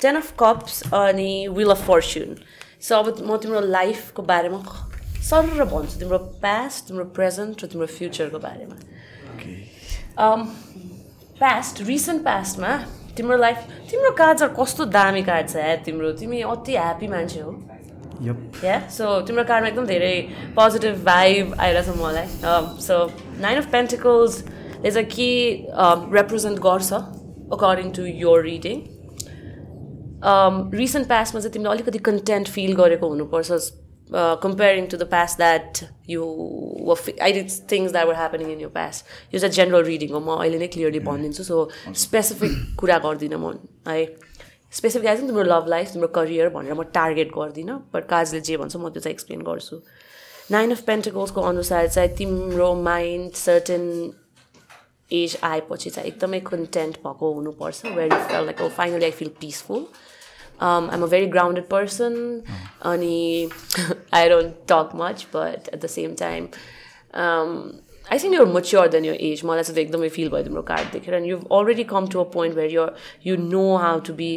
ten 0.00 0.16
of 0.16 0.34
cups 0.40 0.82
अनि 0.94 1.30
विल 1.58 1.70
अफ 1.70 1.86
फर्च्युन 1.86 2.36
सो 2.88 2.96
अब 2.96 3.06
म 3.22 3.36
तिम्रो 3.42 3.60
लाइफको 3.60 4.22
बारेमा 4.32 4.60
सर 5.28 5.64
भन्छु 5.64 5.98
तिम्रो 6.00 6.18
पास्ट 6.42 6.86
तिम्रो 6.88 7.04
प्रेजेन्ट 7.16 7.64
र 7.64 7.66
तिम्रो 7.68 7.86
फ्युचरको 7.94 8.38
बारेमा। 8.38 8.76
पास्ट 11.40 11.80
रिसेन्ट 11.86 12.22
पास्टमा 12.24 12.76
तिम्रो 13.16 13.36
लाइफ 13.36 13.58
तिम्रो 13.90 14.10
कार्ड्सहरू 14.20 14.54
कस्तो 14.54 14.84
दामी 14.94 15.22
कार्ड 15.22 15.48
छ 15.48 15.82
तिम्रो। 15.84 16.12
तिमी 16.20 16.40
अति 16.52 16.72
ह्याप्पी 16.72 17.08
मान्छे 17.08 17.40
हो। 17.40 17.52
या 18.22 18.78
सो 18.90 19.20
तिम्रो 19.22 19.44
कारमा 19.44 19.68
एकदम 19.68 19.86
धेरै 19.86 20.14
पोजिटिभ 20.56 21.02
भाइब 21.04 21.54
आइरहेछ 21.60 21.88
मलाई 21.96 22.26
सो 22.82 23.00
नाइन 23.40 23.58
अफ 23.58 23.70
पेन्टिकल्सले 23.72 24.90
चाहिँ 24.90 25.08
के 25.08 25.30
रिप्रेजेन्ट 26.16 26.58
गर्छ 26.60 26.92
according 27.52 27.90
to 27.92 28.06
your 28.22 28.42
reading 28.44 28.80
recent 30.76 31.08
पास्टमा 31.08 31.40
चाहिँ 31.40 31.52
तिमीले 31.52 31.70
अलिकति 31.70 31.98
कन्टेन्ट 32.06 32.48
फिल 32.50 32.74
गरेको 32.76 33.08
हुनुपर्छ 33.08 33.60
comparing 34.42 34.86
to 34.86 34.96
the 34.96 35.08
past 35.10 35.38
that 35.38 35.78
you 36.10 36.24
अहिले 36.94 37.42
things 37.72 37.92
that 37.92 38.06
were 38.06 38.14
happening 38.16 38.50
in 38.52 38.60
your 38.60 38.68
past 38.74 39.34
यो 39.34 39.40
चाहिँ 39.40 39.54
जेनरल 39.54 39.84
रिडिङ 39.84 40.12
हो 40.12 40.20
म 40.20 40.36
अहिले 40.38 40.58
नै 40.58 40.68
क्लियरली 40.74 41.00
भनिदिन्छु 41.08 41.44
सो 41.44 41.68
स्पेसिफिक 42.04 42.56
कुरा 42.80 42.98
गर्दिनँ 43.04 43.38
म 43.38 43.52
है 43.88 44.06
स्पेसिफिक 44.72 45.08
आइज 45.08 45.20
तिम्रो 45.20 45.42
लभ 45.42 45.66
लाइफ 45.68 45.92
तिम्रो 45.92 46.08
करियर 46.14 46.48
भनेर 46.54 46.74
म 46.74 46.82
टार्गेट 46.94 47.32
गर्दिनँ 47.34 47.78
बट 47.94 48.08
काजले 48.08 48.40
जे 48.48 48.56
भन्छ 48.56 48.76
म 48.76 48.88
त्यो 48.88 49.00
चाहिँ 49.00 49.14
एक्सप्लेन 49.14 49.42
गर्छु 49.42 49.80
नाइन 50.50 50.70
अफ 50.72 50.82
पेन्टिकल्सको 50.86 51.42
अनुसार 51.52 51.88
चाहिँ 51.88 52.14
तिम्रो 52.16 52.74
माइन्ड 52.82 53.32
सर्टेन 53.44 53.88
एज 55.10 55.38
आएपछि 55.42 55.90
चाहिँ 55.90 56.10
एकदमै 56.10 56.40
कन्टेन्ट 56.52 56.96
भएको 57.06 57.32
हुनुपर्छ 57.34 57.84
where 57.86 58.12
you 58.12 58.20
feel 58.28 58.44
like 58.44 58.62
finally 58.76 59.04
I 59.04 59.10
feel 59.22 59.32
peaceful 59.40 59.86
a 60.60 61.06
very 61.06 61.26
grounded 61.26 61.68
person. 61.68 62.44
Ani, 62.82 63.48
I 64.12 64.28
don't 64.28 64.66
talk 64.66 64.94
much, 64.94 65.30
but 65.30 65.68
at 65.72 65.80
the 65.80 65.88
same 65.88 66.16
time, 66.16 66.50
um, 67.14 67.80
I 68.10 68.18
think 68.18 68.34
you're 68.34 68.46
mature 68.46 68.88
than 68.88 69.04
your 69.04 69.16
age. 69.18 69.42
मलाई 69.44 69.62
चाहिँ 69.62 69.80
एकदमै 69.80 70.08
feel 70.08 70.28
भयो 70.30 70.42
तिम्रो 70.44 70.62
card 70.62 70.92
देखेर 70.92 71.14
and 71.14 71.26
you've 71.26 71.44
already 71.56 71.84
come 71.84 72.08
to 72.08 72.20
a 72.20 72.24
point 72.24 72.54
where 72.54 72.70
you're 72.74 72.92
you 73.22 73.36
know 73.36 73.76
how 73.78 73.98
to 74.00 74.12
be 74.12 74.30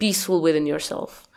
peaceful 0.00 0.40
within 0.40 0.66
yourself. 0.66 1.28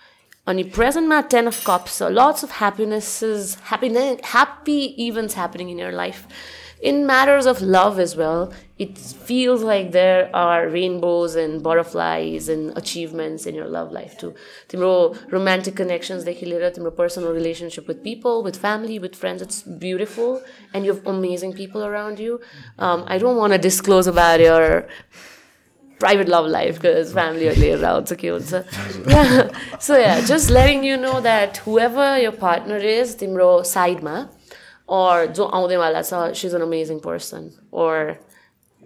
On 0.47 0.57
your 0.57 0.67
present 0.67 1.07
presentमा 1.07 1.29
ten 1.29 1.47
of 1.47 1.63
cups, 1.63 1.93
so 1.93 2.09
lots 2.09 2.43
of 2.43 2.51
happinesses, 2.51 3.55
happiness, 3.71 4.19
happy 4.23 4.81
events 5.07 5.35
happening 5.35 5.69
in 5.69 5.77
your 5.77 5.91
life 5.91 6.27
in 6.83 7.05
matters 7.05 7.45
of 7.45 7.61
love 7.61 7.97
as 7.97 8.17
well, 8.17 8.51
it 8.77 8.97
feels 8.97 9.63
like 9.63 9.93
there 9.93 10.29
are 10.35 10.67
rainbows 10.67 11.33
and 11.33 11.63
butterflies 11.63 12.49
and 12.49 12.77
achievements 12.77 13.45
in 13.45 13.55
your 13.55 13.67
love 13.67 13.93
life 13.93 14.17
too. 14.17 14.35
Timro 14.67 15.17
romantic 15.31 15.77
connections, 15.77 16.25
timro 16.25 16.93
personal 16.93 17.31
relationship 17.31 17.87
with 17.87 18.03
people, 18.03 18.43
with 18.43 18.57
family, 18.57 18.99
with 18.99 19.15
friends, 19.15 19.41
it's 19.41 19.61
beautiful 19.61 20.43
and 20.73 20.85
you 20.85 20.93
have 20.93 21.07
amazing 21.07 21.53
people 21.53 21.85
around 21.85 22.19
you. 22.19 22.41
Um, 22.77 23.05
I 23.07 23.17
don't 23.17 23.37
want 23.37 23.53
to 23.53 23.59
disclose 23.59 24.05
about 24.05 24.41
your 24.41 24.89
private 25.98 26.28
love 26.28 26.46
life 26.46 26.76
because 26.76 27.12
family 27.12 27.48
are 27.48 27.80
around 27.80 28.06
so 28.06 28.14
cute. 28.14 28.42
So, 28.42 28.64
yeah. 29.06 29.48
so 29.78 29.96
yeah, 29.98 30.24
just 30.24 30.50
letting 30.50 30.84
you 30.84 30.96
know 30.96 31.20
that 31.20 31.58
whoever 31.58 32.18
your 32.18 32.32
partner 32.32 32.76
is, 32.76 33.16
timro 33.16 33.66
side 33.66 34.02
ma, 34.02 34.26
or 34.88 35.26
जो 35.26 35.44
आउँदैवाला 35.44 36.02
छ 36.02 36.34
she's 36.34 36.54
an 36.54 36.62
amazing 36.62 37.00
person 37.00 37.52
or 37.70 38.18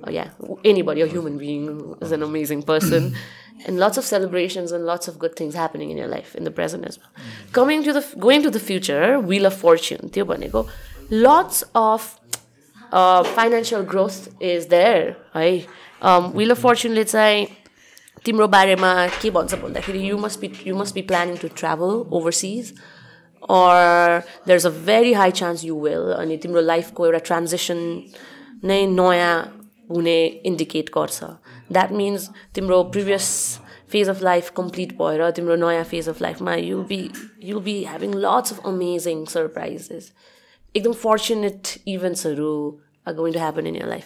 uh, 0.07 0.11
yeah 0.11 0.31
anybody 0.65 1.01
a 1.01 1.07
human 1.07 1.39
being 1.39 1.95
is 2.01 2.13
an 2.13 2.23
amazing 2.23 2.63
person 2.63 3.15
and 3.67 3.79
lots 3.79 3.97
of 3.97 4.05
celebrations 4.05 4.73
and 4.73 4.85
lots 4.85 5.07
of 5.07 5.19
good 5.19 5.37
things 5.37 5.55
happening 5.55 5.91
in 5.91 5.97
your 5.97 6.09
life 6.09 6.35
in 6.35 6.43
the 6.43 6.51
present 6.51 6.85
as 6.85 6.99
well 6.99 7.27
coming 7.53 7.85
to 7.85 7.93
the 7.93 8.03
going 8.19 8.43
to 8.43 8.51
the 8.51 8.65
future 8.71 9.21
wheel 9.21 9.47
of 9.47 9.55
fortune 9.55 10.11
त्यो 10.17 10.25
भनेको 10.33 10.67
lots 11.11 11.63
of 11.75 12.19
uh, 12.93 13.23
financial 13.39 13.89
growth 13.95 14.29
is 14.41 14.67
there 14.75 15.17
है 15.37 15.47
Wheel 16.02 16.52
of 16.52 16.60
fortuneले 16.60 17.04
चाहिँ 17.04 17.48
तिम्रो 18.26 18.48
बारेमा 18.48 18.94
के 19.22 19.30
भन्छ 19.32 19.56
भन्दाखेरि 19.56 20.00
you 20.10 20.18
must 20.18 20.42
be 20.42 20.52
you 20.66 20.76
must 20.76 20.94
be 20.94 21.02
planning 21.02 21.38
to 21.38 21.50
travel 21.50 22.08
overseas 22.12 22.74
or 23.42 24.24
there's 24.46 24.66
a 24.66 24.70
very 24.70 25.14
high 25.14 25.32
chance 25.32 25.64
you 25.64 25.76
will 25.76 26.12
अनि 26.14 26.38
तिम्रो 26.38 26.62
लाइफको 26.62 27.06
एउटा 27.06 27.20
ट्रान्जेक्सन 27.28 27.80
नै 28.64 28.86
नयाँ 28.88 29.36
हुने 29.90 30.26
इन्डिकेट 30.46 30.90
गर्छ. 30.98 31.24
द्याट 31.72 31.92
मिन्स 31.92 32.30
तिम्रो 32.56 32.84
previous 32.96 33.28
phase 33.92 34.10
of 34.10 34.22
life 34.24 34.50
complete 34.58 34.94
भएर 34.98 35.30
तिम्रो 35.36 35.56
नयाँ 35.56 35.84
फेज 35.84 36.10
अफ 36.10 36.22
लाइफमा 36.22 36.56
you'll 36.56 36.84
be 36.90 37.10
you'll 37.44 37.62
be 37.64 37.84
having 37.84 38.14
lots 38.26 38.54
of 38.54 38.66
amazing 38.68 39.26
surprises 39.34 40.12
एकदम 40.76 40.94
fortunate 41.04 41.78
इभेन्ट्सहरू 41.88 42.54
are 43.08 43.14
going 43.14 43.34
to 43.34 43.40
happen 43.40 43.68
in 43.68 43.76
your 43.76 43.88
life 43.90 44.04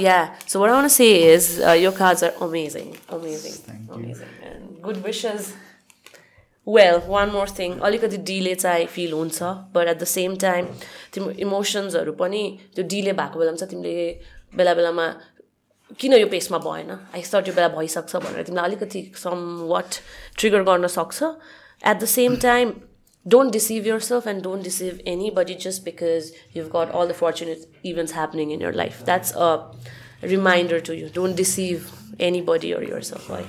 yeah 0.00 0.18
so 0.48 0.60
what 0.60 0.70
one 0.70 0.88
say 0.88 1.10
is 1.34 1.48
यो 1.78 1.90
cards 1.92 2.24
are 2.24 2.36
amazing 2.42 2.92
amazing 3.12 3.88
amazing 3.94 4.82
good 4.82 4.96
wishes 5.06 5.52
well 6.66 7.00
one 7.06 7.30
more 7.30 7.50
thing 7.58 7.78
अलिकति 7.80 8.16
delay 8.30 8.54
चाहिँ 8.56 8.86
feel 8.94 9.12
हुन्छ 9.12 9.42
but 9.74 9.88
at 9.88 9.98
the 10.00 10.04
same 10.08 10.36
time 10.38 10.66
तिम्रो 11.14 11.30
इमोसन्सहरू 11.46 12.12
पनि 12.20 12.42
त्यो 12.74 12.84
delay 12.88 13.12
भएको 13.20 13.38
बेलामा 13.38 13.56
चाहिँ 13.56 13.70
तिमीले 13.70 14.08
बेला 14.54 14.74
बेलामा 14.74 15.06
किन 16.00 16.12
यो 16.14 16.26
पेसमा 16.28 16.58
भएन 16.60 16.90
आई 16.90 17.22
थट 17.24 17.48
यो 17.48 17.54
बेला 17.54 17.68
भइसक्छ 17.76 18.16
भनेर 18.18 18.42
तिमीलाई 18.44 18.64
अलिकति 18.64 19.02
सम 19.16 19.46
वाट 19.68 20.00
ट्रिगर 20.38 20.62
गर्न 20.64 20.86
सक्छ 20.94 21.22
at 21.22 21.96
the 21.96 22.04
same 22.10 22.36
time 22.42 22.72
Don't 23.27 23.51
deceive 23.53 23.87
yourself 24.07 24.27
and 24.27 24.43
don't 24.43 24.63
deceive 24.63 24.99
anybody 25.35 25.53
just 25.65 25.83
because 25.83 26.31
you've 26.57 26.67
got 26.75 26.95
all 27.01 27.07
the 27.07 27.13
fortunate 27.19 27.85
events 27.91 28.13
happening 28.13 28.51
in 28.53 28.61
your 28.61 28.73
life 28.83 29.03
that's 29.05 29.31
a 29.33 29.51
reminder 30.33 30.79
to 30.87 30.93
you 30.93 31.07
don't 31.15 31.35
deceive 31.37 31.91
anybody 32.49 32.71
or 32.79 32.83
yourself 33.11 33.31
है 33.31 33.43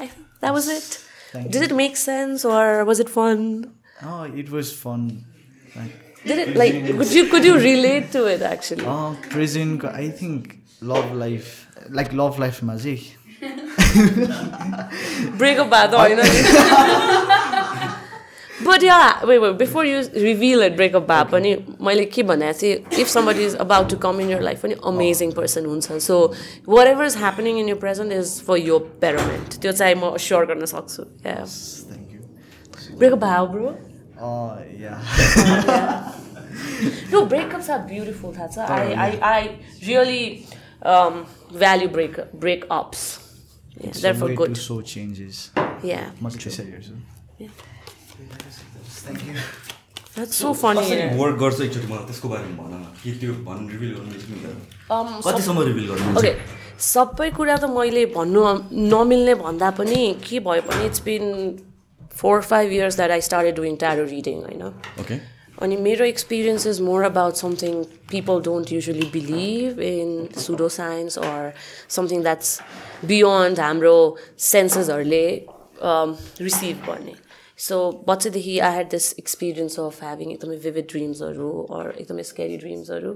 that 0.00 0.52
was 0.52 0.70
it 0.70 0.96
Thank 1.30 1.50
Did 1.52 1.60
you. 1.60 1.64
it 1.68 1.72
make 1.76 1.96
sense 2.00 2.44
or 2.44 2.84
was 2.86 3.00
it 3.00 3.08
fun? 3.10 3.40
Oh, 4.02 4.22
it 4.42 4.50
was 4.50 4.72
fun. 4.72 5.24
Like, 5.76 6.22
Did 6.24 6.38
it 6.38 6.56
like 6.56 6.86
could 6.86 7.12
you 7.12 7.26
could 7.32 7.44
you 7.44 7.58
relate 7.58 8.10
to 8.12 8.24
it 8.26 8.40
actually? 8.42 8.86
Oh, 8.86 9.16
prison. 9.28 9.74
I 9.90 10.08
think 10.22 10.56
love 10.80 11.12
life 11.12 11.50
like 11.90 12.12
love 12.14 12.38
life 12.38 12.62
magic. 12.62 13.04
Break 15.38 15.58
up 15.58 15.70
bad 15.70 15.92
you 16.10 17.51
yeah, 18.81 19.25
wait, 19.25 19.39
wait, 19.39 19.57
before 19.57 19.85
you 19.85 19.97
reveal 20.13 20.61
it, 20.61 20.75
break 20.75 20.93
up 20.93 21.07
bad 21.07 21.27
पनि 21.29 21.55
मैले 21.81 22.05
के 22.11 22.23
भने 22.23 22.53
चाहिँ 22.53 22.99
if 22.99 23.09
somebody 23.09 23.43
is 23.43 23.53
about 23.55 23.89
to 23.89 23.97
come 23.97 24.19
in 24.19 24.29
your 24.29 24.41
life 24.41 24.61
पनि 24.61 24.75
amazing 24.83 25.31
oh. 25.31 25.41
person 25.41 25.65
हुन्छ 25.65 26.01
so 26.01 26.33
whatever 26.65 27.03
is 27.03 27.15
happening 27.15 27.57
in 27.57 27.67
your 27.67 27.77
present 27.77 28.11
is 28.11 28.39
for 28.41 28.57
your 28.57 28.79
betterment 29.03 29.59
त्यो 29.61 29.71
चाहिँ 29.71 29.95
म 29.95 30.15
स्योर 30.17 30.45
गर्न 30.51 30.65
सक्छु 30.73 31.07
yeah 31.25 31.45
thank 31.89 32.13
you 32.13 32.21
break 32.97 33.13
up 33.13 33.23
how 33.23 33.45
bro 33.55 33.75
oh 34.19 34.57
yeah 34.77 36.13
no 37.11 37.25
breakups 37.25 37.69
are 37.69 37.83
beautiful 37.91 38.33
थाहा 38.39 38.47
छ 38.47 38.69
I 38.79 38.85
I 39.07 39.11
I 39.33 39.41
really 39.91 40.47
um, 40.93 41.25
value 41.65 41.91
break 41.99 42.17
breakups 42.45 43.03
yeah, 43.77 43.89
it's 43.89 44.01
they're 44.01 44.19
for 44.23 44.33
good 44.41 44.55
to 44.55 44.65
show 44.69 44.81
changes 44.95 45.43
yeah 45.91 46.11
much 46.19 46.41
to 46.43 46.51
say 46.57 46.65
yeah 47.39 47.49
That's 48.29 48.92
so 50.39 50.53
funny. 50.53 50.87
Work 51.19 51.35
गर्छ 51.43 51.59
एकचोटि 51.61 51.87
मलाई 51.91 52.05
त्यसको 52.07 52.27
बारेमा 52.29 52.63
भन 52.63 52.73
न। 52.73 52.83
के 53.03 53.11
त्यो 53.19 53.33
भन् 53.45 53.61
रिभिल 53.71 53.91
गर्नु 53.95 54.09
मिल्दैन 54.31 54.57
कतिसम्म 55.25 55.59
रिभिल 55.69 55.85
गर्नु 55.91 56.19
ओके 56.19 56.31
सबै 56.87 57.29
कुरा 57.37 57.55
त 57.57 57.65
मैले 57.77 58.03
भन्नु 58.17 58.41
नमिल्ने 58.93 59.35
भन्दा 59.43 59.69
पनि 59.79 60.01
के 60.25 60.39
भयो 60.47 60.61
भने 60.69 60.85
it's 60.85 61.01
been 61.09 61.23
four 62.21 62.41
five 62.49 62.71
years 62.71 62.95
that 62.95 63.11
I 63.11 63.21
started 63.29 63.55
doing 63.55 63.75
tarot 63.83 64.03
reading 64.11 64.37
होइन 64.47 64.63
ओके 65.03 65.15
अनि 65.63 65.75
मेरो 65.87 66.05
experience 66.05 66.67
is 66.67 66.77
more 66.89 67.03
about 67.03 67.33
something 67.41 67.73
people 68.11 68.41
don't 68.45 68.71
usually 68.71 69.07
believe 69.13 69.79
in 69.89 70.09
pseudo 70.45 70.69
science 70.77 71.17
or 71.31 71.51
something 71.97 72.19
that's 72.29 72.49
beyond 73.11 73.59
हाम्रो 73.59 73.97
सेन्सेसहरूले 74.51 75.25
रिसिभ 75.83 76.77
गर्ने. 76.87 77.13
सो 77.57 77.75
बच्चादेखि 78.07 78.57
I 78.59 78.71
had 78.73 78.89
this 78.89 79.07
experience 79.19 79.79
of 79.79 80.01
having 80.03 80.31
एकदमै 80.31 80.55
vivid 80.63 80.87
ड्रिम्सहरू 80.93 81.49
or 81.79 81.89
एकदमै 82.03 82.23
स्केरी 82.29 82.57
ड्रिम्सहरू 82.63 83.11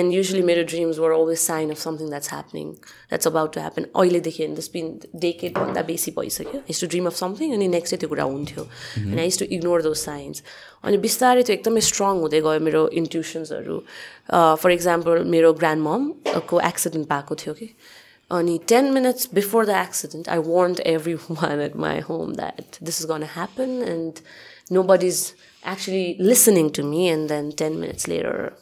एन्ड 0.00 0.12
युजली 0.12 0.42
मेरो 0.50 0.62
dreams 0.70 0.98
were 0.98 1.10
always 1.16 1.38
sign 1.38 1.70
of 1.70 1.78
something 1.80 2.08
that's 2.14 2.30
happening 2.32 2.70
that's 2.84 3.26
about 3.32 3.52
to 3.54 3.60
happen 3.60 3.86
अहिलेदेखि 4.02 4.46
this 4.60 4.70
been 4.76 4.88
डेकेडभन्दा 5.26 5.82
बेसी 5.90 6.10
भइसक्यो. 6.18 6.60
Is 6.70 6.80
to 6.80 6.86
dream 6.94 7.06
of 7.06 7.16
something 7.16 7.52
अनि 7.58 7.68
नेक्स्ट 7.76 7.94
डे 7.94 8.00
त्यो 8.00 8.08
कुरा 8.14 8.24
हुन्थ्यो. 8.32 8.66
And 8.96 9.20
I 9.20 9.26
is 9.26 9.38
to 9.38 9.44
ignore 9.58 9.82
those 9.88 9.96
signs 10.04 10.42
अनि 10.84 10.96
बिस्तारै 11.04 11.42
त्यो 11.42 11.56
एकदमै 11.56 11.80
स्ट्रङ 11.90 12.24
हुँदै 12.24 12.40
गयो 12.48 12.60
मेरो 12.70 12.82
इन्ट्युसन्सहरू 13.02 13.78
फर 14.64 14.70
इक्जाम्पल 14.78 15.24
मेरो 15.36 15.52
ग्रान्ड 15.62 15.82
ममको 15.88 16.60
एक्सिडेन्ट 16.72 17.08
भएको 17.12 17.34
थियो 17.44 17.54
कि? 17.60 17.70
Only 18.28 18.58
10 18.58 18.92
minutes 18.92 19.26
before 19.26 19.64
the 19.66 19.74
accident, 19.74 20.26
I 20.28 20.40
warned 20.40 20.80
everyone 20.80 21.60
at 21.60 21.76
my 21.76 22.00
home 22.00 22.34
that 22.34 22.76
this 22.82 22.98
is 22.98 23.06
going 23.06 23.20
to 23.20 23.26
happen 23.26 23.82
and 23.82 24.20
nobody's 24.68 25.34
actually 25.62 26.16
listening 26.18 26.70
to 26.70 26.82
me. 26.82 27.08
And 27.08 27.30
then 27.30 27.52
10 27.52 27.78
minutes 27.78 28.08
later, 28.08 28.54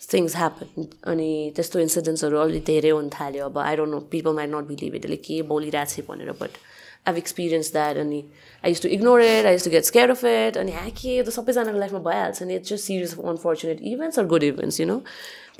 things 0.00 0.32
happened. 0.34 0.94
Ani 1.04 1.52
testo 1.54 1.80
incidents 1.80 2.24
are 2.24 2.34
already 2.34 2.60
there 2.60 2.96
on 2.96 3.10
thalyo, 3.10 3.52
but 3.52 3.66
I 3.66 3.76
don't 3.76 3.90
know, 3.90 4.00
people 4.00 4.32
might 4.32 4.48
not 4.48 4.66
believe 4.66 4.94
it. 4.94 5.06
Like, 5.08 6.38
but 6.38 6.58
I've 7.04 7.18
experienced 7.18 7.74
that. 7.74 7.98
And 7.98 8.24
I 8.64 8.68
used 8.68 8.82
to 8.82 8.92
ignore 8.92 9.20
it, 9.20 9.44
I 9.44 9.52
used 9.52 9.64
to 9.64 9.70
get 9.70 9.84
scared 9.84 10.08
of 10.08 10.24
it. 10.24 10.56
And 10.56 10.70
the 10.70 10.72
sabizanaको 10.72 12.04
life 12.04 12.40
and 12.40 12.50
it's 12.50 12.70
just 12.70 12.86
series 12.86 13.12
of 13.12 13.18
unfortunate 13.18 13.82
events 13.82 14.16
or 14.16 14.24
good 14.24 14.42
events, 14.42 14.78
you 14.78 14.86
know. 14.86 15.04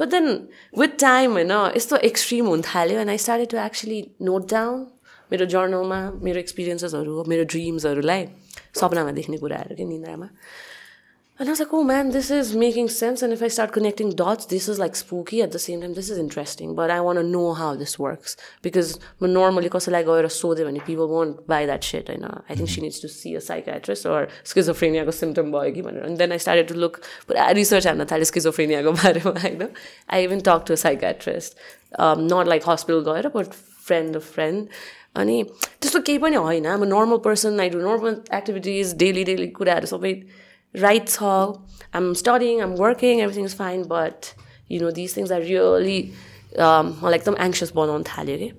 But 0.00 0.08
then 0.08 0.26
with 0.78 0.98
time 1.00 1.32
होइन 1.32 1.52
यस्तो 1.76 1.96
extreme 2.10 2.46
हुन 2.46 2.62
थाल्यो 2.62 3.00
and 3.00 3.10
I 3.10 3.18
started 3.18 3.48
to 3.50 3.58
actually 3.66 4.00
note 4.22 4.50
down 4.50 4.86
मेरो 5.32 5.44
जर्नलमा 5.54 6.00
मेरो 6.24 6.38
एक्सपिरियन्सेसहरू 6.38 7.24
मेरो 7.28 7.44
ड्रिम्सहरूलाई 7.52 8.28
सपनामा 8.80 9.12
देख्ने 9.18 9.36
कुराहरू 9.38 9.76
कि 9.76 9.84
निन्द्रामा। 9.84 10.28
And 11.41 11.47
I 11.47 11.51
was 11.51 11.59
like, 11.59 11.71
oh 11.71 11.83
man, 11.83 12.09
this 12.09 12.31
is 12.31 12.55
making 12.55 12.89
sense. 12.89 13.21
And 13.21 13.31
if 13.31 13.43
I 13.43 13.47
start 13.47 13.71
connecting 13.71 14.09
dots, 14.09 14.47
this 14.47 14.67
is 14.67 14.79
like 14.79 14.95
spooky. 14.95 15.43
At 15.43 15.51
the 15.51 15.59
same 15.59 15.81
time, 15.81 15.93
this 15.93 16.09
is 16.09 16.17
interesting. 16.17 16.73
But 16.73 16.89
I 16.89 16.99
want 16.99 17.19
to 17.19 17.23
know 17.23 17.53
how 17.53 17.75
this 17.75 17.99
works. 17.99 18.35
Because 18.63 18.97
normally, 19.21 19.69
कसैलाई 19.69 20.03
गएर 20.03 20.27
सोध्यो 20.27 20.65
भने 20.65 20.83
people 20.85 21.07
won't 21.07 21.45
buy 21.45 21.67
that 21.67 21.83
shit 21.83 22.07
होइन 22.07 22.25
I 22.49 22.55
think 22.55 22.69
she 22.69 22.81
needs 22.81 22.99
to 23.01 23.07
see 23.07 23.35
a 23.35 23.41
psychiatrist 23.41 24.07
or 24.07 24.27
schizophrenia 24.43 25.13
symptom 25.13 25.51
भयो 25.51 25.75
कि 25.75 25.83
भनेर 25.83 26.05
And 26.07 26.17
then 26.17 26.31
I 26.31 26.37
started 26.37 26.67
to 26.69 26.73
look 26.73 27.03
पुरा 27.27 27.49
research 27.59 27.87
हान्न 27.87 28.05
थालेँ 28.05 28.25
स्किजोफ्रेनियाको 28.31 28.91
बारेमा 29.03 29.39
होइन 29.43 29.69
I 30.09 30.23
even 30.23 30.41
talked 30.41 30.65
to 30.67 30.73
a 30.73 30.77
psychiatrist. 30.77 31.55
Um, 31.99 32.25
not 32.25 32.47
like 32.47 32.63
hospital 32.63 33.03
गएर 33.03 33.31
but 33.31 33.53
friend 33.53 34.15
of 34.15 34.23
friend. 34.23 34.67
अनि 35.15 35.43
त्यस्तो 35.81 35.99
केही 36.07 36.17
पनि 36.25 36.35
होइन 36.35 36.67
म 36.67 36.89
normal 36.89 37.17
person 37.29 37.59
I 37.59 37.69
do 37.69 37.85
normal 37.85 38.19
activities 38.33 38.93
daily 39.05 39.23
daily 39.29 39.47
कुराहरू 39.61 39.87
सबै 39.93 40.13
right 40.74 41.14
hall. 41.14 41.66
I'm 41.92 42.14
studying, 42.14 42.62
I'm 42.62 42.76
working, 42.76 43.20
everything's 43.20 43.54
fine, 43.54 43.82
but 43.84 44.34
you 44.68 44.80
know, 44.80 44.90
these 44.90 45.12
things 45.14 45.30
are 45.30 45.40
really 45.40 46.14
um, 46.58 47.00
like 47.02 47.24
them 47.24 47.36
anxious 47.38 47.72
बनाउनु 47.72 48.04
थाल्यो 48.04 48.36
कि 48.38 48.52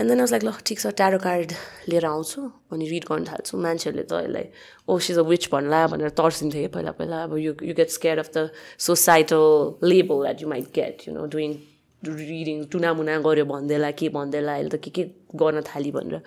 एन्ड 0.00 0.10
देन 0.10 0.20
लाइक 0.30 0.44
ल 0.44 0.52
ठिक 0.66 0.80
छ 0.80 0.86
ट्यारो 0.98 1.18
कार्ड 1.18 1.52
लिएर 1.88 2.04
आउँछु 2.06 2.40
अनि 2.72 2.88
रिड 2.88 3.04
गर्नु 3.10 3.26
थाल्छु 3.26 3.58
मान्छेहरूले 3.66 4.04
त 4.10 4.22
यसलाई 4.24 4.46
ओ 4.88 4.98
सिज 5.06 5.18
अ 5.18 5.22
विच 5.30 5.48
भन्ला 5.52 5.86
भनेर 5.92 6.10
तर्सिन्थ्यो 6.20 6.62
कि 6.62 6.68
पहिला 6.74 6.92
पहिला 6.98 7.22
अब 7.24 7.36
you 7.38 7.54
you 7.62 7.74
get 7.80 7.90
scare 7.98 8.18
of 8.18 8.30
the 8.36 8.50
societal 8.86 9.86
label 9.86 10.22
that 10.26 10.42
you 10.42 10.48
might 10.54 10.66
get 10.74 11.06
you 11.08 11.14
know 11.14 11.26
doing 11.34 11.54
reading 12.02 12.64
टुनामुना 12.74 13.18
गऱ्यो 13.26 13.44
भन्दैला 13.54 13.90
के 14.02 14.08
भन्दैला 14.18 14.54
अहिले 14.54 14.70
त 14.76 14.82
के 14.84 14.90
के 14.98 15.04
गर्न 15.42 15.62
थाली 15.70 15.90
भनेर 15.98 16.22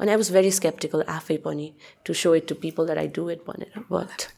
अनि 0.00 0.10
आई 0.10 0.16
वाज 0.16 0.32
भेरी 0.38 0.50
स्केप्टिकल 0.60 1.04
आफै 1.16 1.36
पनि 1.48 1.72
to 2.06 2.14
show 2.22 2.34
it 2.40 2.48
to 2.48 2.54
people 2.64 2.86
that 2.86 2.98
I 3.04 3.12
do 3.20 3.28
it 3.36 3.44
भनेर 3.48 3.84
but 3.92 4.28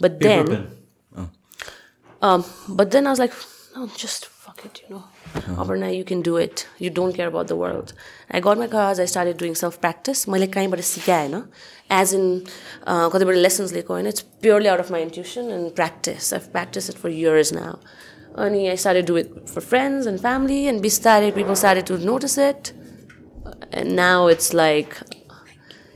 but 0.00 0.20
then, 0.20 0.70
oh. 1.16 1.28
um, 2.22 2.44
but 2.68 2.90
then 2.90 3.06
I 3.06 3.10
was 3.10 3.18
like, 3.18 3.32
no, 3.76 3.86
just 3.96 4.26
fuck 4.26 4.64
it, 4.64 4.82
you 4.82 4.94
know. 4.94 5.04
Uh-huh. 5.34 5.64
Aparna, 5.64 5.96
you 5.96 6.04
can 6.04 6.20
do 6.20 6.36
it. 6.36 6.66
You 6.78 6.90
don't 6.90 7.14
care 7.14 7.28
about 7.28 7.48
the 7.48 7.56
world. 7.56 7.94
I 8.30 8.40
got 8.40 8.58
my 8.58 8.66
cars. 8.66 9.00
I 9.00 9.06
started 9.06 9.36
doing 9.38 9.54
self 9.54 9.80
practice. 9.80 10.26
मैले 10.26 10.46
कहीँबाट 10.46 10.80
सिकाएँ 10.80 11.28
होइन 11.28 11.44
as 12.00 12.14
in 12.14 12.24
कतिपल्ट 12.88 13.38
lessons 13.38 13.72
लिएको 13.72 13.94
होइन 13.94 14.06
it's 14.06 14.20
purely 14.42 14.68
out 14.68 14.80
of 14.80 14.90
my 14.90 15.02
intuition 15.02 15.50
and 15.50 15.70
practice 15.74 16.32
I 16.34 16.40
practice 16.52 16.90
it 16.90 16.96
for 16.96 17.10
years 17.10 17.52
now 17.52 17.76
अनि 18.44 18.66
I 18.68 18.76
started 18.84 19.06
do 19.06 19.16
it 19.18 19.34
for 19.48 19.60
friends 19.60 20.06
and 20.06 20.20
family 20.20 20.62
and 20.72 20.80
बिस्तारै 20.82 21.30
people 21.40 21.54
started 21.62 21.86
to 21.86 21.96
notice 22.04 22.38
it 22.38 22.68
and 23.74 23.92
now 23.92 24.28
it's 24.30 24.54
like 24.54 24.94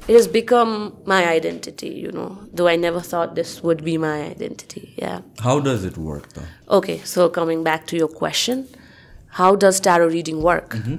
it 0.08 0.16
has 0.16 0.28
become 0.28 0.98
my 1.06 1.28
identity, 1.28 1.90
you 1.90 2.12
know, 2.12 2.40
though 2.52 2.68
I 2.68 2.76
never 2.76 3.00
thought 3.00 3.36
this 3.36 3.62
would 3.64 3.84
be 3.84 3.98
my 3.98 4.24
identity. 4.24 4.94
Yeah. 4.98 5.22
How 5.40 5.60
does 5.60 5.84
it 5.84 5.98
work 5.98 6.34
though? 6.34 6.48
Okay, 6.80 6.98
so 7.00 7.30
coming 7.30 7.64
back 7.64 7.88
to 7.88 7.98
your 7.98 8.08
question, 8.08 8.68
how 9.40 9.56
does 9.56 9.80
tarot 9.80 10.08
reading 10.08 10.42
work? 10.42 10.76
Mm-hmm. 10.76 10.96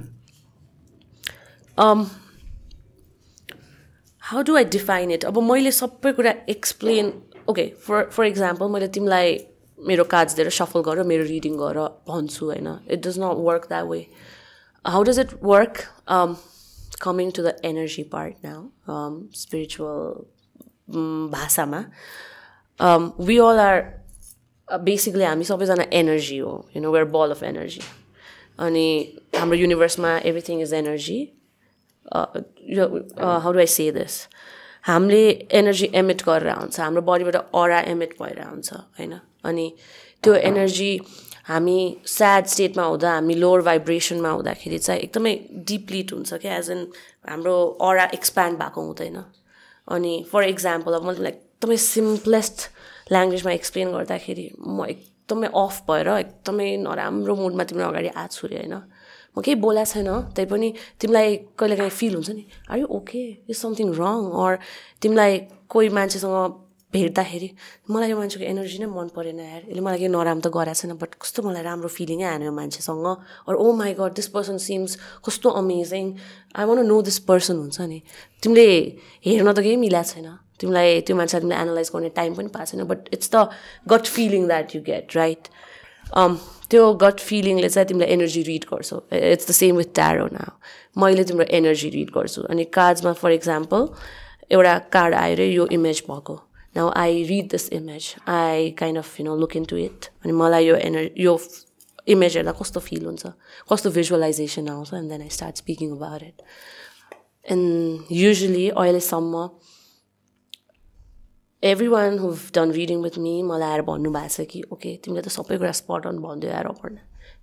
Um, 1.77 2.09
how 4.19 4.41
do 4.41 4.55
I 4.57 4.63
define 4.63 5.11
it? 5.11 5.25
अब 5.25 5.37
मैले 5.51 5.71
सबै 5.71 6.11
कुरा 6.19 6.33
explain 6.49 7.11
okay 7.49 7.65
for 7.85 8.03
for 8.15 8.25
example 8.25 8.69
मैले 8.75 8.87
तिमीलाई 8.97 9.37
मेरो 9.87 10.03
cards 10.13 10.35
दिएर 10.35 10.49
सफल 10.57 10.81
गर 10.87 11.03
मेरो 11.11 11.23
रिडिङ 11.31 11.57
गर 11.57 11.79
भन्छु 12.07 12.45
होइन 12.45 12.67
it 12.87 13.05
does 13.07 13.19
not 13.19 13.43
work 13.47 13.65
that 13.69 13.85
way 13.89 14.05
how 14.85 15.03
does 15.09 15.19
it 15.19 15.33
work 15.43 15.83
coming 16.99 17.31
to 17.31 17.41
the 17.41 17.53
energy 17.65 18.03
part 18.03 18.35
now, 18.43 18.71
um, 18.87 19.29
spiritual 19.31 20.27
um, 20.93 21.29
bhasama, 21.31 21.91
um, 22.79 23.13
we 23.17 23.39
all 23.39 23.59
are 23.59 24.01
uh, 24.67 24.77
basically 24.77 25.25
हामी 25.25 25.43
सबैजना 25.43 25.85
एनर्जी 25.93 26.37
हो 26.37 26.53
you 26.75 26.81
know 26.81 26.91
where 26.91 27.05
ball 27.15 27.31
of 27.31 27.43
energy 27.43 27.81
अनि 28.59 28.87
हाम्रो 29.35 29.57
युनिभर्समा 29.57 30.17
everything 30.31 30.61
is 30.61 30.73
energy 30.73 31.19
how 32.13 33.51
do 33.51 33.59
I 33.59 33.65
say 33.75 33.91
this 33.91 34.19
हामीले 34.87 35.21
energy 35.59 35.89
emit 36.01 36.23
गरेर 36.29 36.55
हुन्छ 36.55 36.79
हाम्रो 36.79 37.01
बडीबाट 37.09 37.35
अरा 37.61 37.79
एमिट 37.91 38.15
भएर 38.21 38.41
हुन्छ 38.47 38.73
होइन 38.73 39.19
अनि 39.51 39.67
त्यो 40.23 40.33
एनर्जी 40.51 40.91
हामी 41.48 41.78
स्याड 42.06 42.46
स्टेटमा 42.46 42.84
हुँदा 42.84 43.12
हामी 43.12 43.34
लोवर 43.34 43.60
भाइब्रेसनमा 43.62 44.30
हुँदाखेरि 44.30 44.78
चाहिँ 44.78 45.00
एकदमै 45.00 45.34
डिप्लिट 45.70 46.12
हुन्छ 46.12 46.34
क्या 46.34 46.56
एज 46.56 46.70
इन 46.70 46.86
हाम्रो 47.28 47.54
अरा 47.82 48.04
एक्सप्यान्ड 48.14 48.58
भएको 48.58 48.80
हुँदैन। 48.82 49.24
अनि 49.88 50.12
फर 50.32 50.42
इक्जाम्पल 50.44 50.92
अब 50.92 51.06
मैले 51.06 51.28
एकदमै 51.28 51.76
सिम्पलेस्ट 51.76 52.68
ल्याङ्ग्वेजमा 53.12 53.52
एक्सप्लेन 53.52 53.92
गर्दाखेरि 53.92 54.46
म 54.60 54.84
एकदमै 54.88 55.48
अफ 55.56 55.80
भएर 55.88 56.08
एकदमै 56.18 56.68
नराम्रो 56.84 57.36
मुडमा 57.36 57.64
तिम्रो 57.64 57.88
अगाडि 57.88 58.08
आएको 58.08 58.34
छु 58.34 58.46
अरे 58.46 58.56
होइन? 58.56 58.76
म 59.38 59.40
केही 59.40 59.54
बोलाएको 59.64 59.90
छैन 59.92 60.08
त्यही 60.36 60.46
पनि 60.52 60.68
तिमीलाई 61.00 61.36
कहिलेकाहीँ 61.58 61.90
फिल 61.90 62.14
हुन्छ 62.14 62.30
नि 62.30 62.44
are 62.70 62.78
you 62.78 62.86
okay 62.98 63.24
is 63.48 63.56
something 63.56 63.88
wrong 63.96 64.20
or 64.44 64.58
तिमीलाई 65.02 65.32
कोही 65.72 65.88
मान्छेसँग 65.88 66.67
भेट्दाखेरि 66.92 67.48
मलाई 67.90 68.08
यो 68.10 68.16
मान्छेको 68.16 68.44
एनर्जी 68.48 68.78
नै 68.80 68.86
मन 68.88 69.08
परेन 69.12 69.40
यार। 69.40 69.62
यसले 69.68 69.80
मलाई 69.80 69.98
केही 69.98 70.08
नराम्रो 70.08 70.48
त 70.48 70.52
गराएको 70.56 70.80
छैन 70.80 70.92
बट 70.96 71.10
कस्तो 71.20 71.42
मलाई 71.44 71.62
राम्रो 71.62 71.88
फिलिङै 71.92 72.24
आएन 72.24 72.42
यो 72.48 72.52
मान्छेसँग। 72.52 73.06
Or 73.48 73.54
oh 73.54 73.72
my 73.76 73.92
God 74.00 74.12
this 74.16 74.28
person 74.32 74.56
seems 74.56 75.20
कस्तो 75.20 75.48
amazing 75.60 76.04
I 76.56 76.64
want 76.64 76.86
know 76.88 76.96
this 77.04 77.18
person 77.28 77.56
हुन्छ 77.60 77.80
नि। 77.92 78.00
तिमीले 78.40 78.68
हेर्न 79.26 79.52
त 79.52 79.60
केही 79.60 79.76
मिलाएको 79.84 80.08
छैन। 80.16 80.28
तिमीलाई 80.58 81.00
त्यो 81.04 81.14
मान्छेलाई 81.16 81.40
तिमीले 81.44 81.60
एनालाइज 81.60 81.88
गर्ने 81.94 82.08
टाइम 82.16 82.34
पनि 82.34 82.48
पाएको 82.56 82.70
छैन 82.72 82.84
but 82.88 83.00
it's 83.14 83.28
the 83.34 83.36
gut 83.92 84.04
feeling 84.08 84.46
that 84.48 84.74
you 84.74 84.80
get 84.88 85.16
right 85.16 85.42
त्यो 86.72 86.82
गट 87.04 87.20
फिलिङले 87.20 87.68
चाहिँ 87.68 87.86
तिमीलाई 87.88 88.08
एनर्जी 88.16 88.42
रिड 88.48 88.64
गर्छौ। 88.72 88.96
It's 89.12 89.48
the 89.48 89.52
same 89.60 89.76
with 89.76 89.92
tarot 89.94 90.26
now 90.32 90.50
मैले 90.96 91.24
तिम्रो 91.28 91.44
एनर्जी 91.52 91.88
रिड 91.94 92.10
गर्छु। 92.16 92.42
अनि 92.48 92.64
कार्ड्समा 92.72 93.12
फर 93.20 93.32
इक्जाम्पल 93.32 93.88
एउटा 94.56 94.78
कार्ड 94.92 95.14
आएर 95.14 95.40
यो 95.52 95.66
इमेज 95.78 96.02
भएको। 96.10 96.47
now 96.77 96.89
I 96.89 97.25
read 97.29 97.49
this 97.49 97.69
image, 97.71 98.15
I 98.27 98.73
kind 98.77 98.97
of, 98.97 99.07
you 99.19 99.25
know, 99.25 99.35
look 99.35 99.55
into 99.55 99.77
it. 99.77 100.09
अनि 100.23 100.33
मलाई 100.33 100.65
यो 100.65 100.75
एनर् 100.75 101.09
यो 101.17 101.37
इमेजहरूलाई 102.07 102.53
कस्तो 102.59 102.79
फिल 102.79 103.05
हुन्छ 103.05 103.25
कस्तो 103.71 103.89
भिजुअलाइजेसन 103.97 104.67
आउँछ 104.69 104.93
and 104.93 105.09
then 105.09 105.21
I 105.21 105.29
start 105.37 105.57
speaking 105.57 105.91
about 105.91 106.23
it 106.23 106.41
and 107.45 108.11
usually 108.11 108.67
अहिलेसम्म 108.69 109.47
every 111.63 111.87
one 111.87 112.17
who've 112.19 112.39
done 112.55 112.71
reading 112.71 113.01
with 113.03 113.17
me 113.25 113.41
मलाई 113.51 113.69
आएर 113.71 113.81
भन्नुभएको 113.87 114.35
छ 114.35 114.47
कि 114.51 114.63
ओके 114.73 114.95
तिमीले 115.03 115.21
त 115.21 115.31
सबै 115.37 115.57
कुरा 115.57 115.71
स्पट 115.79 116.07
अन 116.11 116.19
भनिदियो 116.25 116.53
आएर 116.59 116.67
पढ्न 116.81 116.97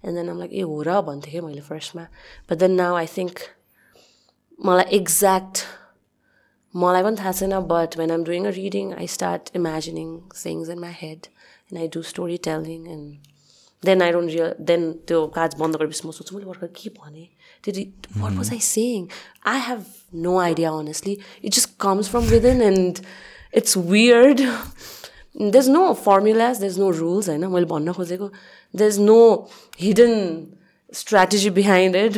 एन्ड 0.04 0.16
देन 0.18 0.36
लाइक 0.38 0.52
ए 0.52 0.62
हो 0.72 0.82
र 0.88 1.00
भन्थेँ 1.08 1.32
कि 1.32 1.40
मैले 1.46 1.64
फर्स्टमा 1.68 2.04
but 2.50 2.56
then 2.64 2.76
now 2.82 2.96
I 2.96 3.06
think 3.16 3.44
मलाई 4.60 4.96
एक्ज्याक्ट 5.00 5.64
मलाई 6.75 7.03
पनि 7.03 7.15
थाहा 7.19 7.31
छैन 7.39 7.59
but 7.67 7.97
when 7.99 8.11
I'm 8.11 8.23
doing 8.23 8.45
a 8.45 8.51
reading 8.55 8.93
I 8.93 9.07
start 9.15 9.55
imagining 9.55 10.07
things 10.41 10.69
in 10.69 10.79
my 10.79 10.93
head 11.01 11.27
and 11.71 11.77
I 11.81 11.87
do 11.95 12.01
story 12.11 12.37
telling 12.47 12.87
and 12.95 13.33
then 13.83 14.01
I 14.01 14.11
don't 14.11 14.31
real 14.31 14.53
then 14.69 14.91
त्यो 15.07 15.25
काज 15.35 15.55
बन्द 15.59 15.75
गरेपछि 15.75 16.07
म 16.07 16.11
सोध्छु 16.11 16.35
मैले 16.35 16.45
भर्खर 16.45 16.67
के 16.79 16.89
भने? 16.97 17.27
त्यो 17.63 18.21
what 18.21 18.33
was 18.37 18.51
I 18.53 18.59
saying 18.67 19.07
I 19.53 19.59
have 19.67 19.85
no 20.25 20.37
idea 20.39 20.71
honestly 20.79 21.17
it 21.43 21.53
just 21.53 21.69
comes 21.79 22.09
from 22.09 22.23
within 22.33 22.61
and 22.61 22.99
it's 23.61 23.77
weird 23.93 24.39
there 24.41 25.57
is 25.57 25.69
no 25.69 25.83
formulas 26.03 26.59
there 26.59 26.71
is 26.71 26.79
no 26.79 26.89
rules 26.99 27.29
होइन 27.29 27.45
मैले 27.55 27.65
भन्न 27.71 27.93
खोजेको। 27.93 28.27
There 28.73 28.89
is 28.89 28.99
no 28.99 29.19
hidden 29.79 30.13
strategy 30.97 31.49
behind 31.59 31.95
it. 32.01 32.17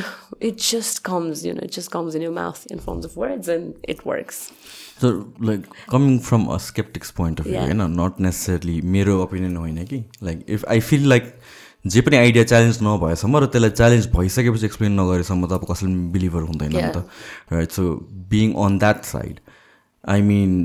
It 0.50 0.58
just 0.70 1.04
comes, 1.10 1.44
you 1.46 1.54
know, 1.58 1.63
it 1.68 1.72
just 1.78 1.92
comes 1.96 2.16
in 2.20 2.26
your 2.28 2.34
mouth 2.40 2.66
in 2.76 2.80
forms 2.88 3.06
of 3.10 3.16
words 3.24 3.48
and 3.56 3.88
it 3.94 4.04
works. 4.06 4.42
So, 5.02 5.10
like, 5.52 5.66
coming 5.94 6.20
from 6.28 6.48
a 6.56 6.60
skeptic's 6.68 7.12
point 7.22 7.40
of 7.40 7.46
view, 7.48 7.56
Yeah. 7.56 7.66
होइन 7.72 7.96
not 8.02 8.20
necessarily 8.28 8.76
मेरो 8.96 9.18
opinion 9.24 9.56
होइन 9.58 9.84
कि 9.94 10.04
like 10.24 10.46
if 10.58 10.66
I 10.76 10.80
feel 10.92 11.08
like 11.10 11.34
जे 11.96 12.02
पनि 12.08 12.18
idea 12.18 12.44
challenge 12.52 12.80
नभएसम्म 12.84 13.38
र 13.44 13.46
त्यसलाई 13.56 13.70
challenge 13.82 14.08
भइसकेपछि 14.16 14.66
एक्सप्लेन 14.66 15.00
नगरेसम्म 15.00 15.48
त 15.48 15.60
अब 15.60 15.66
कसैले 15.72 15.94
बिलिभर 16.16 16.42
हुँदैन 16.54 16.76
नि 16.76 16.82
त 16.96 17.06
right 17.54 17.72
so 17.80 17.84
being 18.34 18.54
on 18.66 18.78
that 18.86 19.04
side 19.12 19.40
I 20.16 20.22
mean 20.32 20.58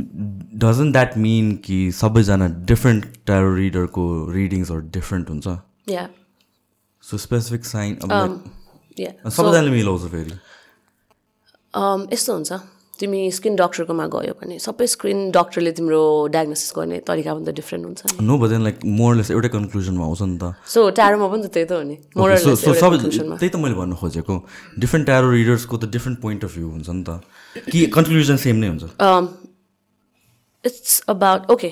doesn't 0.64 0.92
that 0.92 1.16
mean 1.27 1.53
कि 1.66 1.79
सबैजना 2.01 2.48
डिफ्रेन्ट 2.72 3.07
ट्यारो 3.27 3.55
रिडरको 3.57 4.07
रिडिङ्सहरू 4.40 4.88
डिफ्रेन्ट 4.98 5.31
हुन्छ 5.31 5.59
Yeah. 5.92 6.09
So 7.04 7.18
specific 7.18 7.64
sign. 7.64 7.92
सबैजनाले 8.96 9.70
मिलाउँछ 9.70 10.02
फेरि 10.12 10.32
यस्तो 12.12 12.32
हुन्छ 12.32 12.52
तिमी 13.00 13.20
स्किन 13.32 13.56
डक्टरकोमा 13.56 14.06
गयो 14.14 14.32
भने 14.40 14.56
सबै 14.62 14.86
स्किन 14.86 15.18
डक्टरले 15.34 15.72
तिम्रो 15.78 16.00
डायग्नोसिस 16.34 16.72
गर्ने 16.76 16.98
तरिका 17.08 17.34
पनि 17.34 17.44
त 17.46 17.50
डिफ्रेन्ट 17.58 17.82
हुन्छ 17.86 18.00
नि 18.20 18.26
नो 18.26 18.34
बदेन 18.38 18.60
लाइक 18.62 18.76
मोरलेस 19.00 19.30
एउटै 19.34 19.48
कन्क्लुजनमा 19.56 20.04
आउँछ 20.06 20.22
नि 20.22 20.36
त 20.42 20.44
सो 20.74 20.80
टारोमा 21.00 21.26
पनि 21.32 21.42
त 21.42 21.50
त्यही 21.56 21.66
त 21.66 21.72
हो 21.72 21.82
नि 21.82 21.96
त्यही 23.40 23.48
त 23.48 23.56
मैले 23.64 23.74
भन्नु 23.80 23.96
खोजेको 24.02 24.34
डिफ्रेन्ट 24.78 25.04
ट्यारो 25.08 25.30
रिडर्सको 25.30 25.74
त 25.76 25.84
डिफ्रेन्ट 25.96 26.20
पोइन्ट 26.20 26.40
अफ 26.44 26.52
भ्यू 26.56 26.68
हुन्छ 26.68 26.88
नि 26.90 27.02
त 27.08 27.10
कि 27.72 27.78
कन्क्लुजन 27.96 28.36
सेम 28.44 28.56
नै 28.62 28.68
हुन्छ 28.76 28.84
इट्स 30.64 30.92
अबाउट 31.16 31.50
ओके 31.50 31.70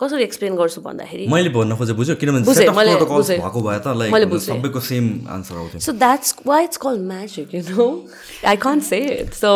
कसरी 0.00 0.22
एक्सप्लेन 0.22 0.56
गर्छु 0.56 0.80
भन्दाखेरि 0.88 1.26
मैले 1.32 1.50
भन्न 1.56 1.76
खोजेँ 1.76 1.96
बुझ्यो 1.96 2.14
किनभने। 2.20 2.44
भएको 2.44 3.60
भए 3.68 3.78
त 3.84 3.96
लाइक। 4.02 4.36
सबैको 4.50 4.80
सेम 4.90 5.06
आन्सर 5.36 5.54
आउँथ्यो 5.56 5.80
So 5.86 5.92
that's 6.04 6.36
why 6.44 6.60
it's 6.68 6.78
called 6.84 7.02
magic, 7.14 7.52
you 7.52 7.64
know? 7.72 7.90
I 8.44 8.56
can't 8.56 8.84
say 8.92 9.02
it. 9.16 9.34
So 9.34 9.50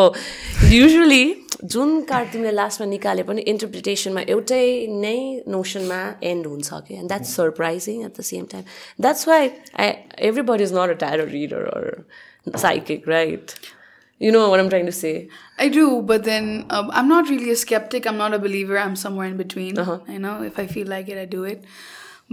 usually 0.71 1.25
जुन 1.73 2.01
कार्ड 2.09 2.29
तिमीले 2.33 2.53
लास्टमा 2.57 2.87
निकाले 2.89 3.23
पनि 3.29 3.41
इन्टरप्रिटेसनमा 3.53 4.21
एउटै 4.35 4.65
नै 5.01 5.19
नोसनमा 5.55 5.99
एन्ड 6.31 6.47
हुन्छ 6.47 6.69
कि 6.87 6.95
and 6.99 7.09
that's 7.09 7.35
surprising 7.37 8.05
at 8.05 8.13
the 8.19 8.25
same 8.29 8.45
time 8.53 8.63
that's 9.07 9.29
why 9.29 9.51
I 9.85 9.89
everybody 10.29 10.65
is 10.65 10.73
not 10.75 10.91
a 10.91 10.97
tarot 11.05 11.29
reader 11.35 11.67
or 11.75 11.85
psychic 12.65 13.09
right 13.09 13.53
you 14.23 14.33
know 14.33 14.49
what 14.51 14.61
I'm 14.61 14.69
trying 14.69 14.85
to 14.87 14.93
say 14.93 15.29
I 15.59 15.69
do, 15.69 15.87
but 16.11 16.25
then 16.25 16.65
um, 16.71 16.91
I'm 16.99 17.09
not 17.09 17.29
really 17.29 17.51
a 17.51 17.57
skeptic. 17.57 18.07
I'm 18.07 18.17
not 18.17 18.35
a 18.35 18.39
believer. 18.39 18.79
I'm 18.79 18.95
somewhere 18.97 19.29
in 19.29 19.37
between. 19.37 19.81
You 20.09 20.19
know, 20.19 20.43
if 20.43 20.59
I 20.59 20.67
feel 20.67 20.87
like 20.89 21.09
it, 21.09 21.19
I 21.19 21.27
do 21.27 21.45
it. 21.45 21.65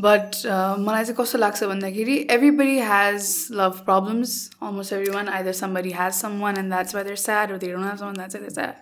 But 0.06 0.38
uh, 0.46 0.76
मलाई 0.78 1.04
चाहिँ 1.06 1.16
कस्तो 1.18 1.40
लाग्छ 1.40 1.64
भन्दाखेरि 1.64 2.16
everybody 2.30 2.78
has 2.78 3.50
love 3.62 3.84
problems. 3.86 4.50
Almost 4.62 4.94
everyone. 4.94 5.28
Either 5.28 5.54
somebody 5.60 5.92
has 5.92 6.24
someone 6.26 6.56
and 6.64 6.72
that's 6.72 6.94
why 6.94 7.04
they're 7.04 7.24
sad, 7.28 7.52
or 7.52 7.58
they 7.58 7.72
don't 7.76 7.88
have 7.92 8.00
someone 8.00 8.20
that's 8.24 8.36
why 8.36 8.42
they're 8.42 8.58
sad. 8.64 8.76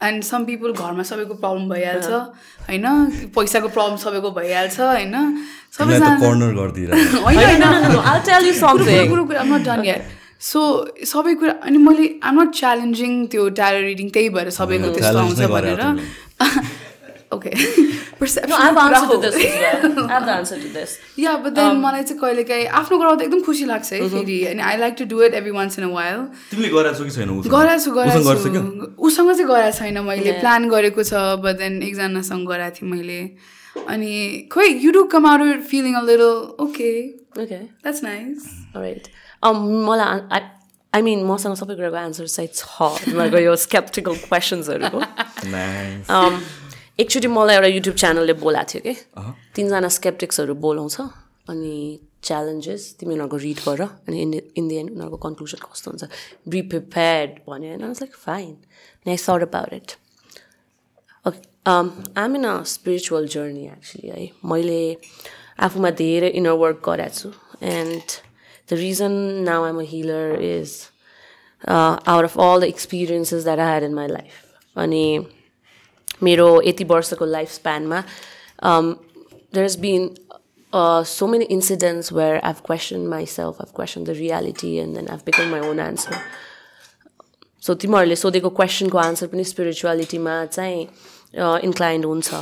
And 0.00 0.24
some 0.24 0.44
people 0.46 0.72
घरमा 0.72 1.02
सबैको 1.10 1.34
problem 1.42 1.68
भइहाल्छ 1.68 2.08
होइन 2.68 2.86
पैसाको 3.36 3.68
प्रब्लम 3.76 3.96
सबैको 4.02 4.30
भइहाल्छ 4.38 4.80
होइन 4.80 5.14
तिमीलाई 5.78 6.00
त 6.00 6.20
सबैजना 9.42 9.96
सो 10.40 10.60
सबै 11.10 11.34
कुरा 11.40 11.52
अनि 11.64 11.78
मैले 11.78 12.06
आम 12.22 12.40
नट 12.40 12.50
च्यालेन्जिङ 12.54 13.12
त्यो 13.32 13.48
ट्यारो 13.58 13.78
रिडिङ 13.84 14.08
त्यही 14.16 14.28
भएर 14.36 14.50
सबैको 14.56 14.88
त्यस्तो 14.96 15.18
आउँछ 15.18 15.40
भनेर। 15.52 15.80
ओके. 17.34 17.50
या 21.18 21.36
बट 21.36 21.52
देन 21.52 21.76
मलाई 21.80 22.02
चाहिँ 22.02 22.20
कहिलेकाहीँ 22.20 22.66
आफ्नो 22.80 22.98
गराउँदा 22.98 23.24
एकदम 23.24 23.40
खुसी 23.48 23.64
लाग्छ 23.64 23.92
है 23.92 24.08
फेरि। 24.08 24.38
अनि 24.52 24.62
I 24.62 24.76
like 24.76 24.94
to 24.98 25.04
do 25.10 25.22
it 25.22 25.34
every 25.34 25.50
once 25.58 25.78
in 25.78 25.84
a 25.84 25.92
while 25.94 26.16
गराएको 26.54 26.98
छौ 26.98 27.04
कि 27.04 27.10
छैन 27.10 27.30
उसँग? 27.30 27.50
गराएको 27.52 27.82
छु 27.84 27.90
उसँग 29.08 29.32
चाहिँ 29.32 29.48
गराएको 29.48 29.76
छैन 29.78 29.98
मैले। 30.06 30.32
प्लान 30.40 30.68
गरेको 30.70 31.02
छ 31.02 31.12
बट 31.42 31.54
देन 31.58 31.82
एकजनासँग 31.82 32.48
गराएको 32.48 32.76
थिएँ 32.80 32.90
मैले। 32.92 33.20
अनि 33.88 34.12
खोइ 34.52 34.68
you 34.84 34.90
do 34.92 35.02
come 35.12 35.26
out 35.26 35.62
feeling 35.70 35.94
a 35.94 36.02
little 36.08 36.32
okay 36.64 36.90
Okay. 37.36 37.64
That's 37.84 38.02
nice 38.02 38.44
Alright. 38.74 39.08
Um, 39.46 39.58
मलाई 39.86 40.20
I, 40.36 40.40
I 40.92 41.00
mean, 41.06 41.20
मसँग 41.30 41.54
सबै 41.62 41.74
कुराको 41.78 41.98
एन्सर 42.02 42.26
चाहिँ 42.26 42.50
छ 42.50 42.88
तिमीहरूको 43.04 43.38
यो 43.46 43.54
स्केप्टिकल 43.64 44.14
क्वेसन्सहरूको 44.26 45.00
Nice. 45.52 46.08
um, 46.10 46.40
एकचोटि 46.98 47.28
मलाई 47.28 47.54
एउटा 47.54 47.68
युट्युब 47.76 47.96
च्यानलले 48.02 48.34
बोलाएको 48.42 48.68
थियो 48.72 48.82
कि। 48.86 48.94
तिनजना 49.54 49.88
स्केप्टिक्सहरू 49.98 50.54
बोलाउँछ 50.66 50.96
अनि 51.52 51.76
च्यालेन्जेस 52.26 52.82
तिमी 52.98 53.14
उनीहरूको 53.14 53.36
रिड 53.46 53.60
गर 53.68 53.82
अनि 54.08 54.16
इन 54.22 54.32
इन 54.58 54.68
द 54.68 54.72
एन्ड 54.72 54.90
उनीहरूको 54.90 55.18
कन्क्लुजन 55.26 55.60
कस्तो 55.62 55.90
हुन्छ। 55.90 56.04
बी 56.48 56.60
प्रिपेयर्ड 56.72 57.30
भन्यो 57.48 57.70
होइन। 57.70 57.84
Like 57.86 58.14
fine 58.26 58.54
I 59.06 59.16
thought 59.28 59.42
about 59.46 59.72
it 59.78 59.88
okay 61.26 61.40
I'm 61.70 62.36
in 62.36 62.44
a 62.44 62.62
spiritual 62.74 63.26
journey 63.36 63.64
actually 63.76 64.08
है। 64.08 64.30
मैले 64.42 64.80
आफूमा 65.66 65.90
धेरै 66.02 66.28
इनर 66.40 66.56
वर्क 66.64 66.82
गरेको 66.88 67.14
छु। 67.18 67.28
And 67.62 68.06
the 68.68 68.78
reason 68.80 69.12
now 69.48 69.64
I'm 69.64 69.78
a 69.80 69.84
healer 69.88 70.42
is 70.42 70.74
out 71.68 72.24
of 72.24 72.38
all 72.38 72.60
the 72.60 72.64
experiences 72.64 73.44
that 73.44 73.58
I 73.58 73.66
had 73.66 73.82
in 73.84 73.94
my 73.94 74.08
life 74.08 74.78
अनि 74.84 75.04
मेरो 76.22 76.48
यति 76.66 76.84
वर्षको 76.94 77.24
life 77.24 77.52
स्प्यानमा 77.52 78.00
there 78.64 79.62
has 79.62 79.78
been 79.80 80.10
so 81.08 81.26
many 81.26 81.44
incidents 81.50 82.12
where 82.12 82.40
I've 82.44 82.56
question 82.66 83.06
myself 83.08 83.60
I've 83.60 83.74
question 83.76 84.04
the 84.04 84.10
reality 84.18 84.74
and 84.78 84.96
then 84.96 85.08
I've 85.10 85.20
become 85.26 85.50
my 85.50 85.68
own 85.68 85.80
answer 85.80 86.16
so 87.66 87.74
तिमीहरूले 87.82 88.16
सोधेको 88.16 88.50
क्वेसनको 88.56 88.98
answer 88.98 89.26
पनि 89.26 89.44
स्पिरिचुअलिटीमा 89.44 90.44
चाहिँ 90.46 90.82
इन्क्लाइन्ड 91.64 92.04
हुन्छ. 92.04 92.34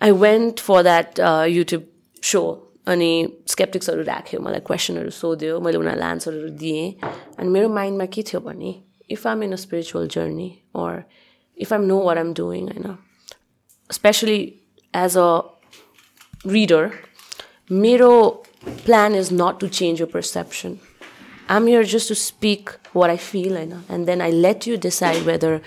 I 0.00 0.10
went 0.10 0.60
for 0.60 0.82
that 0.82 1.20
YouTube 1.48 1.82
so 2.22 2.42
अनि 2.86 3.10
स्केप्टिक्सहरू 3.54 4.02
राख्यो 4.12 4.40
मलाई 4.40 4.60
क्वेसनहरू 4.68 5.10
सोध्यो 5.22 5.60
मैले 5.60 5.78
उनीहरूलाई 5.78 6.12
एन्सरहरू 6.12 6.48
दिएँ 6.62 6.86
अनि 7.38 7.48
मेरो 7.48 7.68
माइन्डमा 7.80 8.06
के 8.14 8.22
थियो 8.30 8.40
भने 8.46 8.74
if 9.10 9.26
I'm 9.26 9.42
in 9.42 9.52
a 9.52 9.60
spiritual 9.64 10.06
journey 10.18 10.48
or 10.76 11.02
if 11.56 11.72
I'm 11.72 11.84
know 11.92 12.00
what 12.06 12.18
I'm 12.18 12.32
doing 12.40 12.70
होइन 12.70 12.96
स्पेसली 14.00 14.40
एज 14.94 15.18
अ 15.18 15.28
reader, 16.46 16.90
मेरो 17.70 18.44
plan 18.84 19.14
is 19.14 19.30
not 19.30 19.60
to 19.60 19.68
change 19.68 20.00
your 20.00 20.08
perception. 20.08 20.78
I'm 21.48 21.66
here 21.66 21.84
just 21.84 22.08
to 22.08 22.14
speak 22.14 22.70
what 22.92 23.10
I 23.10 23.16
feel, 23.16 23.56
होइन 23.56 23.82
and 23.88 24.06
then 24.06 24.20
I 24.20 24.30
let 24.30 24.66
you 24.66 24.76
decide 24.76 25.26
whether 25.26 25.60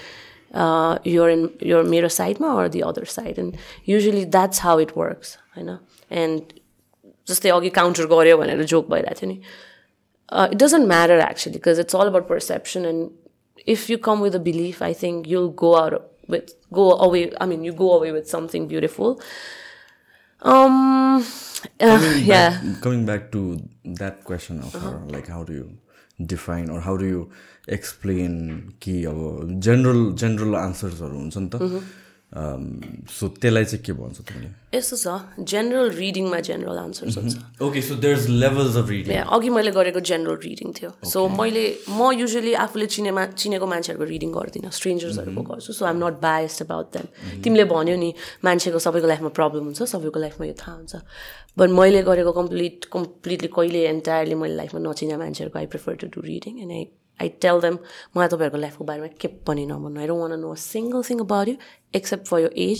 uh, 0.53 0.97
you're 1.03 1.29
in 1.29 1.49
your 1.61 1.83
मेरो 1.83 2.09
साइडमा 2.09 2.53
or 2.53 2.69
the 2.69 2.83
other 2.83 3.05
side. 3.05 3.37
And 3.37 3.57
usually 3.85 4.25
that's 4.25 4.59
how 4.59 4.77
it 4.77 4.95
works, 4.95 5.37
होइन 5.55 5.79
and 6.09 6.53
जस्तै 7.31 7.49
अघि 7.57 7.69
counter 7.79 8.05
गऱ्यो 8.13 8.37
भनेर 8.43 8.63
joke 8.73 8.89
भइरहेको 8.93 9.19
थियो 9.21 9.31
नि 9.31 9.41
uh, 10.31 10.47
because 11.57 11.79
it's 11.79 11.93
all 11.93 12.07
about 12.07 12.27
perception 12.27 12.85
and 12.85 13.11
if 13.65 13.89
you 13.89 13.97
come 13.97 14.19
with 14.19 14.35
a 14.35 14.39
belief 14.39 14.81
i 14.81 14.93
think 14.93 15.27
you'll 15.27 15.49
go 15.49 15.75
out 15.75 16.11
with 16.27 16.53
go 16.71 16.91
away 17.07 17.31
i 17.41 17.45
mean 17.45 17.63
you 17.63 17.73
go 17.73 17.93
away 17.93 18.11
with 18.11 18.29
something 18.29 18.67
beautiful 18.67 19.19
um 20.41 21.23
uh, 21.81 22.15
yeah 22.23 22.61
coming 22.81 23.05
back 23.05 23.31
to 23.31 23.59
that 23.83 24.23
question 24.23 24.59
of 24.61 24.73
her, 24.73 25.01
like 25.07 25.27
how 25.27 25.43
do 25.43 25.53
you 25.53 25.77
define 26.25 26.69
or 26.69 26.79
how 26.81 26.95
do 26.95 27.05
you 27.05 27.29
explain 27.67 28.73
कि 28.81 29.03
अब 29.05 29.59
general 29.65 30.11
general 30.21 30.55
आन्सर्सहरू 30.55 31.17
हुन्छ 31.17 31.37
नि 31.37 31.49
त 31.53 31.83
so 32.29 33.27
त्यसलाई 33.41 33.65
चाहिँ 33.65 33.83
के 33.85 33.93
भन्छ 33.93 34.21
तिमीले? 34.21 34.49
यस्तो 34.77 34.95
छ 35.01 35.07
जेनरल 35.51 35.89
रिडिङमा 35.97 36.39
जेनरल 36.45 36.77
आन्सर्स 36.77 37.17
हुन्छ। 37.17 37.61
Okay 37.65 37.81
so 37.81 37.95
there 37.97 38.17
is 38.17 38.27
levels 38.29 38.75
of 38.77 38.89
reading 38.89 39.17
अघि 39.17 39.49
मैले 39.49 39.71
गरेको 39.73 39.99
जेनरल 39.99 40.37
रिडिङ 40.45 40.73
थियो। 40.77 40.91
सो 41.09 41.27
मैले 41.27 41.63
म 41.89 42.11
युजली 42.13 42.53
आफूले 42.53 42.85
चिनेमा 42.85 43.25
चिनेको 43.33 43.65
मान्छेहरूको 43.73 44.05
रिडिङ 44.13 44.29
गर्दिनँ 44.37 44.69
स्ट्रेन्जर्सहरूको 44.69 45.41
गर्छु। 45.49 45.73
So 45.73 45.85
I'm 45.89 45.97
not 46.05 46.21
biased 46.21 46.61
about 46.69 46.87
them 46.93 47.41
तिमीले 47.41 47.65
भन्यो 47.73 47.97
नि 47.97 48.13
मान्छेको 48.45 48.79
सबैको 48.85 49.07
लाइफमा 49.09 49.33
प्रब्लम 49.41 49.73
हुन्छ 49.73 49.89
सबैको 49.89 50.19
लाइफमा 50.19 50.45
यो 50.45 50.55
थाहा 50.61 50.75
हुन्छ। 50.77 50.93
बट 51.57 51.69
मैले 51.81 52.05
गरेको 52.05 52.31
कम्प्लिट 52.31 52.85
कम्प्लिटली 52.93 53.49
कहिले 53.57 53.85
एन्टायरली 53.97 54.35
मैले 54.37 54.55
लाइफमा 54.61 54.79
नचिने 54.85 55.17
मान्छेहरूको 55.17 55.59
I 55.59 55.65
prefer 55.73 55.93
to 55.97 56.07
do 56.13 56.21
reading 56.29 56.61
and 56.61 56.71
I 56.71 56.85
I 57.21 57.29
tell 57.45 57.59
them 57.61 57.77
मलाई 58.17 58.27
तपाईँहरूको 58.27 58.57
लाइफको 58.57 58.83
बारेमा 58.91 59.07
के 59.21 59.27
पनि 59.47 59.65
नभन्नु 59.73 59.99
I 59.99 60.07
don't 60.07 60.21
want 60.21 60.39
know 60.39 60.55
single 60.63 61.03
thing 61.09 61.19
about 61.25 61.47
you 61.47 61.55
except 61.95 62.25
for 62.27 62.39
your 62.39 62.53
age 62.69 62.79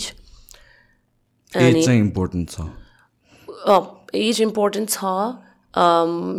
age 1.52 1.84
चाहिँ 1.84 2.00
इम्पोर्टेन्ट 2.00 2.50
छ 2.50 2.56
एज 4.24 4.40
इम्पोर्टेन्ट 4.42 4.90
छ 4.90 5.14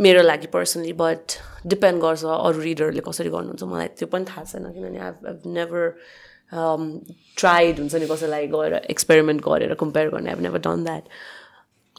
मेरो 0.06 0.22
लागि 0.22 0.48
पर्सनली 0.54 0.94
बट 1.00 1.40
डिपेन्ड 1.72 2.02
गर्छ 2.02 2.24
अरू 2.26 2.60
रिडरले 2.62 3.02
कसरी 3.06 3.30
गर्नुहुन्छ. 3.30 3.64
मलाई 3.64 3.88
त्यो 3.98 4.08
पनि 4.14 4.26
थाहा 4.30 4.44
छैन 4.44 4.72
किनभने 4.74 5.00
आई 5.00 5.12
हेभ 5.26 5.42
नेभर 5.58 5.84
ट्राइड 7.38 7.80
हुन्छ 7.80 7.94
नि 7.96 8.08
कसैलाई 8.08 8.48
गएर 8.56 8.74
एक्सपेरिमेन्ट 8.96 9.42
गरेर 9.46 9.74
कम्पेयर 9.84 10.10
गर्ने. 10.16 10.30
आई 10.32 10.36
नेभर 10.48 10.60
डन 10.68 10.84
द्याट 10.84 11.04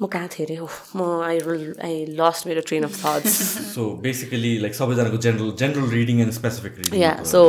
म 0.03 0.07
कहाँ 0.11 0.29
थिएँ 0.35 0.47
अरे 0.47 0.57
हो 0.59 0.67
म 0.99 1.23
आई 1.23 1.39
आई 1.79 1.95
लस्ट 2.19 2.47
मेरो 2.47 2.61
train 2.67 2.83
of 2.85 2.95
thoughts 3.05 3.39
so 3.75 3.83
basically 4.03 4.53
like 4.59 4.75
सबैजनाको 4.75 5.19
general 5.23 5.51
general 5.63 5.87
reading 5.95 6.21
and 6.27 6.33
specific 6.35 6.73
reading 6.79 7.01
yeah 7.01 7.13
so 7.23 7.41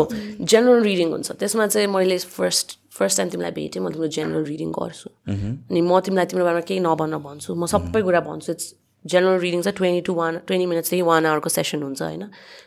general 0.54 0.84
reading 0.84 1.08
हुन्छ। 1.18 1.32
त्यसमा 1.42 1.68
चाहिँ 1.74 1.88
मैले 1.90 2.18
फर्स्ट 2.38 2.78
फर्स्ट 2.94 3.18
टाइम 3.18 3.30
तिमीलाई 3.34 3.52
भेटेँ 3.58 3.82
म 3.82 3.90
तिम्रो 3.90 4.08
जेनरल 4.20 4.46
रिडिङ 4.46 4.70
गर्छु। 4.78 5.10
अनि 5.26 5.82
म 5.82 6.00
तिमीलाई 6.06 6.26
तिम्रो 6.30 6.46
बारेमा 6.46 6.66
केही 6.70 6.80
नभन्न 6.86 7.18
भन्छु। 7.26 7.50
म 7.58 7.66
सबै 7.66 8.02
कुरा 8.06 8.22
भन्छु। 8.30 8.52
इट्स 8.54 8.68
जेनरल 9.06 9.40
रिडिङ 9.40 9.62
चाहिँ 9.62 9.76
ट्वेन्टी 9.78 10.02
टू 10.08 10.14
वान 10.14 10.34
ट्वेन्टी 10.48 10.66
मिनट्सदेखि 10.72 11.04
वान 11.10 11.26
आवरको 11.26 11.50
सेसन 11.50 11.84
हुन्छ 11.84 12.02
होइन? 12.02 12.24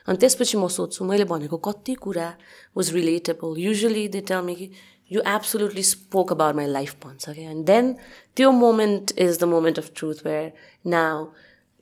अनि 0.09 0.17
त्यसपछि 0.21 0.57
म 0.59 0.69
सोध्छु 0.69 1.05
मैले 1.07 1.25
भनेको 1.31 1.57
कति 1.69 1.95
कुरा 2.03 2.29
was 2.77 2.87
relatable 2.99 3.55
usually 3.57 4.05
they 4.13 4.21
tell 4.29 4.43
me 4.45 4.55
कि 4.61 4.67
you 5.12 5.22
absolutely 5.28 5.84
spoke 5.84 6.32
about 6.32 6.56
my 6.56 6.68
life 6.70 6.96
भन्छ 7.06 7.30
क्या 7.30 7.50
एन्ड 7.52 7.66
देन 7.68 7.94
त्यो 8.38 8.52
moment 8.58 9.14
is 9.18 9.40
the 9.40 9.50
moment 9.54 9.80
of 9.80 9.92
truth 9.96 10.26
where 10.26 10.52
now 10.90 11.26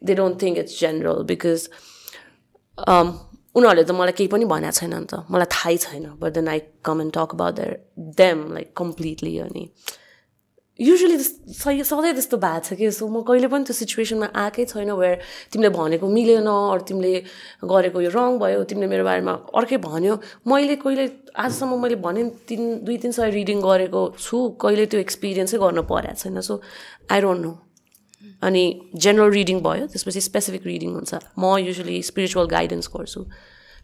they 0.02 0.16
don't 0.16 0.42
think 0.42 0.58
it's 0.58 0.80
general 0.80 1.24
because 1.32 1.68
उनीहरूले 3.56 3.84
त 3.84 3.92
मलाई 3.94 4.18
केही 4.18 4.30
पनि 4.32 4.46
भनेको 4.50 4.78
छैन 4.80 4.94
नि 4.96 5.06
त 5.06 5.24
मलाई 5.32 5.52
थाहै 5.56 5.78
छैन 5.86 6.06
but 6.20 6.34
then 6.34 6.48
I 6.50 6.60
come 6.86 7.02
and 7.02 7.14
talk 7.14 7.38
about 7.38 7.56
there 7.56 7.74
them 8.18 8.46
like 8.54 8.74
completely 8.78 9.34
अनि 9.46 9.66
युजली 10.79 11.17
सही 11.55 11.85
सधैँ 11.87 12.13
त्यस्तो 12.13 12.37
भएको 12.37 12.61
छ 12.67 12.75
कि 12.75 12.91
सो 12.91 13.07
म 13.07 13.23
कहिले 13.23 13.47
पनि 13.47 13.65
त्यो 13.65 13.75
सिचुएसनमा 13.75 14.27
आएकै 14.35 14.65
छैन 14.67 14.91
वेयर 14.91 15.19
तिमीले 15.55 15.71
भनेको 15.71 16.07
मिलेन 16.11 16.51
अरू 16.51 16.83
तिमीले 16.83 17.13
गरेको 17.63 18.01
यो 18.03 18.11
रङ 18.11 18.39
भयो 18.43 18.65
तिमीले 18.67 18.89
मेरो 18.91 19.05
बारेमा 19.07 19.33
अर्कै 19.55 19.79
भन्यो। 19.79 20.15
मैले 20.51 20.77
कहिले 20.83 21.05
आजसम्म 21.31 21.79
मैले 21.79 21.97
भने 22.03 22.23
तिन 22.51 22.83
दुई 22.83 22.97
तिन 22.99 23.13
सय 23.15 23.31
रिडिङ 23.31 23.63
गरेको 23.63 24.03
छु 24.19 24.37
कहिले 24.59 24.87
त्यो 24.91 25.01
एक्सपिरियन्सै 25.07 25.59
गर्न 25.63 25.87
परेको 25.87 26.19
छैन 26.19 26.41
सो 26.43 26.59
आई 27.07 27.21
डोन्ट 27.23 27.41
नो 27.47 27.53
अनि 28.43 28.63
जेनरल 28.99 29.31
रिडिङ 29.31 29.61
भयो 29.63 29.87
त्यसपछि 29.95 30.21
स्पेसिफिक 30.27 30.67
रिडिङ 30.67 30.91
हुन्छ। 30.99 31.13
म 31.39 31.55
युजली 31.71 32.03
स्पिरिचुअल 32.03 32.47
गाइडेन्स 32.51 32.91
गर्छु। 32.91 33.21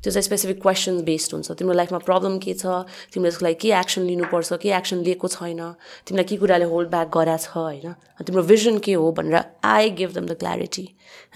त्यो 0.03 0.13
चाहिँ 0.13 0.23
स्पेसिफिक 0.25 0.61
क्वेसन 0.63 1.01
बेस्ड 1.05 1.35
हुन्छ। 1.35 1.53
तिम्रो 1.61 1.75
लाइफमा 1.77 1.99
प्रब्लम 2.09 2.39
के 2.41 2.55
छ? 2.55 2.89
तिमीले 3.13 3.29
यसको 3.29 3.45
लागि 3.45 3.55
के 3.61 3.73
एक्सन 3.81 4.03
लिनुपर्छ? 4.03 4.53
के 4.63 4.69
एक्सन 4.73 5.05
लिएको 5.05 5.29
छैन? 5.29 5.61
तिमीलाई 6.09 6.25
के 6.25 6.37
कुराले 6.37 6.65
होल्ड 6.73 6.89
ब्याक 6.91 7.09
गराएको 7.15 7.45
छ 7.45 7.57
होइन? 7.57 7.93
तिम्रो 8.27 8.43
भिजन 8.43 8.79
के 8.81 8.93
हो 8.97 9.13
भनेर 9.13 9.45
I 9.65 9.91
give 10.01 10.13
them 10.17 10.27
the 10.27 10.39
clarity 10.41 10.87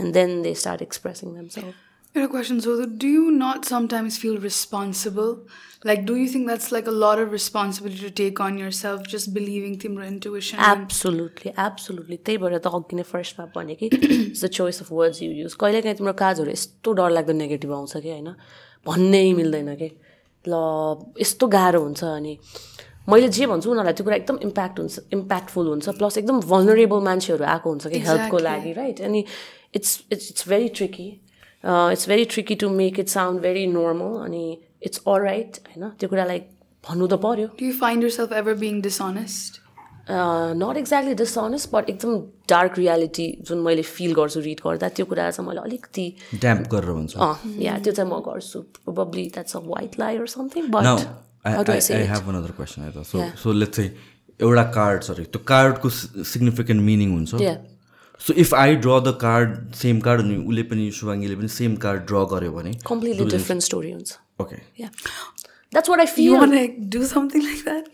and 0.00 0.12
then 0.14 0.42
they 0.42 0.54
start 0.54 0.82
expressing 0.82 1.34
them 1.34 1.48
self 1.48 1.74
Your 2.14 2.28
question, 2.28 2.60
so 2.60 2.86
do 2.86 3.08
you 3.08 3.32
not 3.32 3.64
sometimes 3.64 4.16
feel 4.16 4.38
responsible? 4.38 5.48
Like, 5.82 6.04
do 6.06 6.14
you 6.14 6.28
think 6.28 6.46
that's 6.46 6.70
like 6.70 6.86
a 6.86 6.92
lot 6.92 7.18
of 7.18 7.32
responsibility 7.32 7.98
to 7.98 8.10
take 8.10 8.38
on 8.38 8.56
yourself, 8.56 9.04
just 9.04 9.34
believing 9.34 9.74
timro 9.78 10.06
intuition? 10.06 10.58
Absolutely 10.58 11.52
absolutely 11.64 12.16
त्यही 12.26 12.38
भएर 12.44 12.58
त 12.58 12.72
अघि 12.78 12.96
नै 12.96 13.02
फर्स्टमा 13.08 13.46
भने 13.56 13.74
कि 13.80 13.86
it's 13.86 14.44
the 14.44 14.50
choice 14.58 14.80
of 14.82 14.92
words 14.92 15.22
you 15.22 15.30
use 15.40 15.54
कहिलेकाहीँ 15.64 15.96
तिम्रो 15.98 16.12
काजहरू 16.22 16.50
यस्तो 16.50 16.92
डरलाग्दो 17.00 17.32
नेगेटिभ 17.40 17.72
आउँछ 17.78 17.96
कि 17.96 18.10
होइन 18.10 18.30
भन्नै 18.86 19.24
मिल्दैन 19.40 19.74
कि 19.82 19.90
ल 20.44 20.62
यस्तो 21.26 21.48
गाह्रो 21.56 21.82
हुन्छ 21.88 22.04
अनि 22.12 22.38
मैले 23.10 23.28
जे 23.40 23.46
भन्छु 23.46 23.70
उनीहरूलाई 23.70 23.98
त्यो 23.98 24.04
कुरा 24.04 24.16
एकदम 24.22 24.38
इम्प्याक्ट 24.48 24.80
हुन्छ 24.80 24.94
इम्प्याक्टफुल 25.18 25.66
हुन्छ 25.74 25.98
प्लस 25.98 26.22
एकदम 26.22 26.40
भनरेबल 26.54 27.04
मान्छेहरू 27.10 27.50
आएको 27.58 27.76
हुन्छ 27.76 27.94
कि 27.96 28.06
हेल्पको 28.08 28.38
लागि 28.48 28.72
राइट 28.80 29.06
अनि 29.10 29.24
it's 29.74 29.92
it's 30.12 30.30
it's 30.30 30.48
very 30.48 30.68
tricky 30.78 31.10
it's 31.64 32.08
very 32.08 32.24
tricky 32.36 32.54
to 32.62 32.68
make 32.70 32.98
it 33.00 33.08
sound 33.08 33.40
very 33.42 33.66
normal 33.74 34.16
अनि 34.24 34.44
इट्स 34.86 35.02
अल 35.08 35.20
राइट 35.24 35.58
होइन 35.68 35.88
त्यो 36.00 36.08
कुरालाई 36.08 36.38
भन्नु 36.84 37.06
त 37.08 37.20
पऱ्यो 37.26 37.48
Do 37.60 37.68
you 37.70 37.76
find 37.82 38.08
yourself 38.08 38.32
ever 38.42 38.54
being 38.64 38.80
dishonest? 38.88 39.60
Not 40.60 40.76
exactly 40.76 41.14
dishonest 41.18 41.68
but 41.72 41.88
एकदम 41.90 42.16
डार्क 42.48 42.74
रियालिटी 42.78 43.26
जुन 43.48 43.58
मैले 43.66 43.82
फिल 43.90 44.12
गर्छु 44.14 44.40
रिड 44.46 44.60
गर्दा 44.64 44.88
त्यो 44.98 45.06
कुरा 45.12 45.30
चाहिँ 45.30 45.48
मैले 45.48 45.60
अलिकति 45.60 46.04
ड्याम्प 46.40 46.66
गरेर 46.74 46.92
भन्छ 46.98 47.16
अँ 47.16 47.52
या 47.66 47.78
त्यो 47.86 47.92
चाहिँ 47.92 48.10
म 48.10 48.18
गर्छु 48.26 48.60
probably 48.78 49.24
that's 49.36 49.56
a 49.56 49.60
white 49.68 50.00
or 50.00 50.26
something 50.38 50.68
but 50.76 51.06
I, 51.46 51.50
How 51.54 51.62
do 51.68 51.72
I 51.72 51.76
I, 51.76 51.80
say 51.86 51.94
I 51.94 52.02
it? 52.02 52.10
have 52.10 52.28
another 52.32 52.52
question 52.58 52.84
है 52.84 52.90
त 52.92 53.06
सो 53.06 53.18
Yeah. 53.18 53.32
सो 53.44 53.52
लेट्स 53.52 53.76
चाहिँ 53.76 53.90
एउटा 54.40 54.62
कार्ड 54.76 55.02
सरी 55.08 55.24
त्यो 55.32 55.42
कार्डको 55.48 55.90
सिग्निफिकेन्ट 56.34 56.82
मिनिङ 56.82 57.10
हुन्छ 57.14 57.40
Yeah. 57.46 57.58
So 58.20 58.32
if 58.42 58.54
I 58.54 58.76
draw 58.76 59.00
the 59.00 59.16
card 59.20 59.56
same 59.74 60.00
card 60.00 60.20
अनि 60.20 60.36
उसले 60.36 60.62
पनि 60.72 60.90
शुभाङ्गीले 60.98 61.36
पनि 61.36 61.48
सेम 61.54 61.76
कार्ड 61.84 62.02
ड्र 62.10 62.24
गर्यो 62.34 62.52
भने 62.52 62.72
कम्प्लिटली 62.86 63.24
डिफ्रेन्ट 63.30 63.62
स्टोरी 63.62 63.90
हुन्छ 63.92 64.18
okay 64.40 64.56
that's 64.80 65.88
what 65.90 66.00
I 66.00 66.06
You 66.06 66.12
feel 66.14 66.28
want 66.40 66.54
to 66.54 66.98
do 66.98 67.06
something 67.14 67.42
like 67.48 67.64
that? 67.70 67.84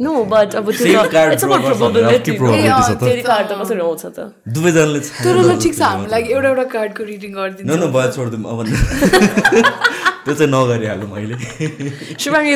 No 0.00 0.12
but 0.24 0.54
अब 0.54 0.70
Same 0.70 0.82
त्यो 0.82 1.02
card 1.12 1.32
it's 1.32 1.44
draw 1.44 1.56
about 1.58 1.76
probability 1.78 2.32
probability 2.38 2.82
छ 2.86 2.92
त? 2.92 3.04
फेरि 3.04 3.22
कार्ड 3.22 3.48
त 3.48 3.58
कसरी 3.60 3.80
आउँछ 3.80 4.02
त 4.06 4.32
दुवैजनाले 4.56 5.00
तर 5.00 5.36
ल 5.42 5.58
ठिक 5.64 5.74
छ 5.74 5.82
हामी 5.82 6.10
like 6.14 6.30
एउटा 6.30 6.48
एउटा 6.48 6.64
कार्डको 6.72 7.04
रिडिङ 7.10 7.30
न 7.30 7.34
गरिदिन्छ 7.36 7.70
न 7.70 7.92
भयो 7.96 8.10
छोडिदिउँ 8.16 8.44
अब 8.52 8.58
त्यो 10.24 10.34
चाहिँ 10.34 10.50
नगरिहालौँ 10.54 11.08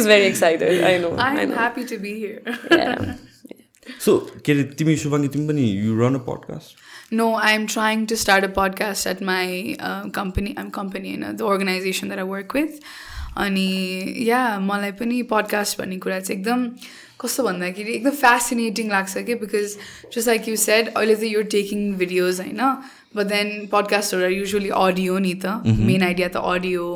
is 0.00 0.06
very 0.06 0.26
excited. 0.26 0.84
I 0.90 0.98
know. 0.98 1.14
I 1.18 1.30
I'm 1.30 1.50
know. 1.50 1.56
happy 1.56 1.84
to 1.84 1.98
be 1.98 2.18
here. 2.18 2.40
Yeah. 2.70 3.14
So 4.00 4.18
के 4.44 4.52
अरे 4.52 4.62
तिमी 4.78 4.96
शुभाङ्गी 4.96 5.28
तिमी 5.28 5.48
पनि 5.48 5.70
you 5.70 6.00
run 6.02 6.14
a 6.14 6.24
podcast 6.30 6.84
No, 7.12 7.36
I'm 7.36 7.68
trying 7.68 8.06
to 8.08 8.16
start 8.16 8.42
a 8.42 8.48
podcast 8.48 9.06
at 9.06 9.20
my 9.20 9.76
uh, 9.78 10.08
company. 10.10 10.54
I'm 10.56 10.72
company 10.72 11.14
in 11.14 11.36
the 11.36 11.44
organization 11.44 12.08
that 12.08 12.18
I 12.18 12.24
work 12.24 12.52
with. 12.52 12.80
अनि 13.36 14.14
या 14.26 14.58
मलाई 14.60 14.92
पनि 14.98 15.22
podcast 15.30 15.78
भन्ने 15.78 15.96
कुरा 16.04 16.18
चाहिँ 16.20 16.40
एकदम 16.40 16.68
कस्तो 17.20 17.42
भन्दाखेरि 17.44 17.92
एकदम 17.92 18.10
फेसिनेटिङ 18.20 18.90
लाग्छ 18.90 19.24
कि 19.26 19.34
because 19.42 19.76
just 20.14 20.28
like 20.28 20.48
you 20.48 20.56
said 20.62 20.88
अहिले 20.94 21.14
त 21.14 21.32
युर 21.32 21.42
टेकिङ 21.56 21.92
भिडियोज 22.02 22.40
होइन 22.40 22.62
बट 23.16 23.26
देन 23.32 23.52
पडकास्टहरू 23.72 24.32
युजली 24.34 24.70
अडियो 24.78 25.18
नि 25.26 25.34
त 25.44 25.76
मेन 25.90 26.02
आइडिया 26.02 26.28
त 26.28 26.44
अडियो 26.54 26.88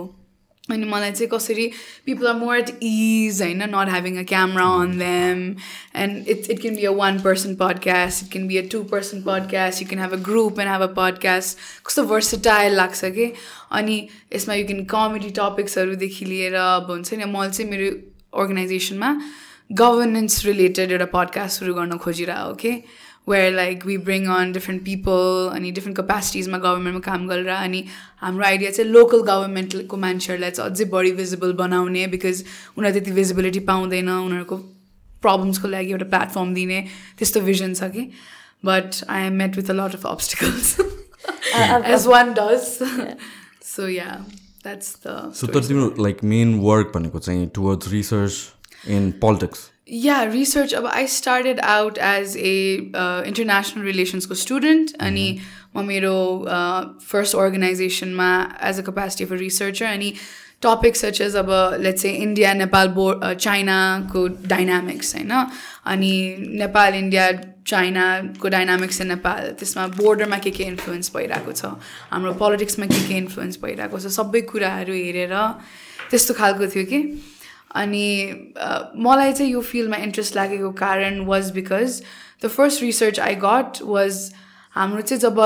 अनि 0.72 0.84
मलाई 0.84 1.10
चाहिँ 1.10 1.28
कसरी 1.28 1.66
people 2.06 2.26
are 2.26 2.34
more 2.34 2.56
at 2.56 2.68
ease 2.82 3.42
होइन? 3.42 3.62
Not 3.62 3.88
having 3.88 4.18
a 4.18 4.22
camera 4.22 4.64
on 4.82 4.98
them 4.98 5.56
and 5.96 6.28
it's 6.28 6.50
it 6.50 6.60
can 6.60 6.76
be 6.76 6.84
a 6.84 6.90
one 6.90 7.20
person 7.20 7.54
podcast 7.54 8.24
it 8.24 8.32
can 8.32 8.46
be 8.48 8.56
a 8.56 8.62
two 8.72 8.82
person 8.82 9.22
podcast 9.22 9.82
you 9.82 9.88
can 9.88 10.02
have 10.02 10.12
a 10.12 10.22
group 10.22 10.60
and 10.60 10.70
have 10.70 10.82
a 10.82 10.92
podcast 10.94 11.58
कस्तो 11.86 12.04
versatile 12.04 12.74
लाग्छ 12.74 13.04
कि? 13.04 13.32
अनि 13.70 14.08
यसमा 14.34 14.54
you 14.54 14.66
can 14.66 14.84
comedy 14.84 15.30
टपिक्सहरूदेखि 15.30 16.24
लिएर 16.24 16.54
अब 16.54 16.90
हुन्छ 16.90 17.14
नि 17.14 17.24
मैले 17.24 17.50
चाहिँ 17.50 17.70
मेरो 17.70 17.90
अर्गनाइजेसनमा 18.40 19.20
गभर्नेन्स 19.72 20.44
रिलेटेड 20.46 20.92
एउटा 20.92 21.04
पडकास्ट 21.04 21.58
सुरु 21.58 21.74
गर्न 21.74 21.96
खोजिरहेको 21.96 22.54
कि 22.54 22.70
where 23.26 23.52
like 23.52 23.84
we 23.86 23.96
bring 24.00 24.26
on 24.32 24.52
different 24.52 24.82
people 24.84 25.50
अनि 25.54 25.70
डिफ्रेन्ट 25.72 25.98
कपेसिटिजमा 25.98 26.58
गभर्मेन्टमा 26.58 27.00
काम 27.02 27.26
गरेर 27.28 27.48
अनि 27.50 27.84
हाम्रो 28.22 28.44
आइडिया 28.46 28.70
चाहिँ 28.70 28.90
लोकल 28.90 29.22
गभर्मेन्टको 29.24 29.96
मान्छेहरूलाई 29.98 30.50
चाहिँ 30.50 30.70
अझै 30.70 30.84
बढी 30.90 31.12
भिजिबल 31.14 31.52
बनाउने 31.60 32.06
बिकज 32.08 32.44
उनीहरू 32.76 32.98
त्यति 32.98 33.12
भिजिबिलिटी 33.12 33.60
पाउँदैन 33.70 34.10
उनीहरूको 34.10 34.56
प्रब्लम्सको 35.22 35.68
लागि 35.68 35.92
एउटा 35.92 36.10
प्लेटफर्म 36.10 36.54
दिने 36.54 36.80
त्यस्तो 37.18 37.40
भिजन 37.42 37.74
छ 37.74 37.90
कि 37.96 38.06
but 38.64 39.02
I 39.08 39.26
am 39.26 39.40
met 39.42 39.56
with 39.56 39.70
a 39.70 39.74
lot 39.74 39.94
of 39.94 40.06
obstacles 40.06 40.76
as 41.88 42.06
one 42.06 42.32
does 42.34 42.70
so 43.70 43.88
yeah 43.88 44.12
that's 44.64 44.96
the 45.06 45.18
so 45.34 45.46
तर 45.48 45.66
तिम्रो 45.66 45.92
लाइक 46.00 46.24
मेन 46.32 46.54
वर्क 46.60 46.92
भनेको 46.94 47.18
चाहिँ 47.20 47.48
towards 47.54 47.92
research 47.92 48.88
in 48.90 49.10
politics 49.20 49.68
Yeah, 49.90 50.24
research. 50.24 50.72
अब 50.72 50.84
I 50.86 51.06
started 51.06 51.58
out 51.60 51.98
as 51.98 52.36
a 52.36 52.90
uh, 52.94 53.22
international 53.26 53.84
relations 53.84 54.26
को 54.26 54.36
student. 54.36 54.92
अनि 55.00 55.38
म 55.76 55.84
मेरो 55.86 56.14
first 57.02 57.36
अर्गनाइजेसनमा 57.36 58.30
as 58.68 58.78
a 58.78 58.82
capacity 58.82 59.24
of 59.24 59.32
a 59.32 59.36
researcher 59.36 59.86
अनि 59.86 60.12
टपिक्स 60.62 61.00
सच 61.00 61.20
एज 61.20 61.36
अब 61.36 61.50
लेट्स 61.80 62.02
चाहिँ 62.02 62.16
इन्डिया 62.18 62.52
नेपाल 62.54 62.88
बो 62.98 63.12
चाइनाको 63.34 64.26
डाइनामिक्स 64.46 65.14
होइन 65.14 65.32
अनि 65.94 66.12
नेपाल 66.62 66.94
इन्डिया 66.94 67.30
चाइनाको 67.66 68.48
डाइनामिक्स 68.48 69.00
इन 69.00 69.08
नेपाल 69.08 69.50
त्यसमा 69.58 69.86
बोर्डरमा 69.96 70.38
के 70.46 70.50
के 70.50 70.64
इन्फ्लुएन्स 70.74 71.12
भइरहेको 71.16 71.52
छ 71.52 71.72
हाम्रो 72.10 72.32
पोलिटिक्समा 72.44 72.86
के 72.94 73.02
के 73.08 73.18
इन्फ्लुएन्स 73.24 73.58
भइरहेको 73.64 73.98
छ 73.98 74.14
सबै 74.20 74.40
कुराहरू 74.54 74.94
हेरेर 74.94 75.36
त्यस्तो 76.10 76.34
खालको 76.42 76.66
थियो 76.74 76.84
कि 76.94 77.02
अनि 77.70 78.06
मलाई 78.96 79.32
चाहिँ 79.32 79.52
यो 79.52 79.60
फिल्डमा 79.60 79.96
इन्ट्रेस्ट 79.96 80.36
लागेको 80.36 80.70
कारण 80.78 81.20
was 81.26 81.50
because 81.50 82.02
the 82.44 82.48
first 82.48 82.82
research 82.82 83.20
I 83.20 83.34
got 83.44 83.82
was 83.82 84.32
हाम्रो 84.74 85.02
चाहिँ 85.02 85.20
जब 85.20 85.40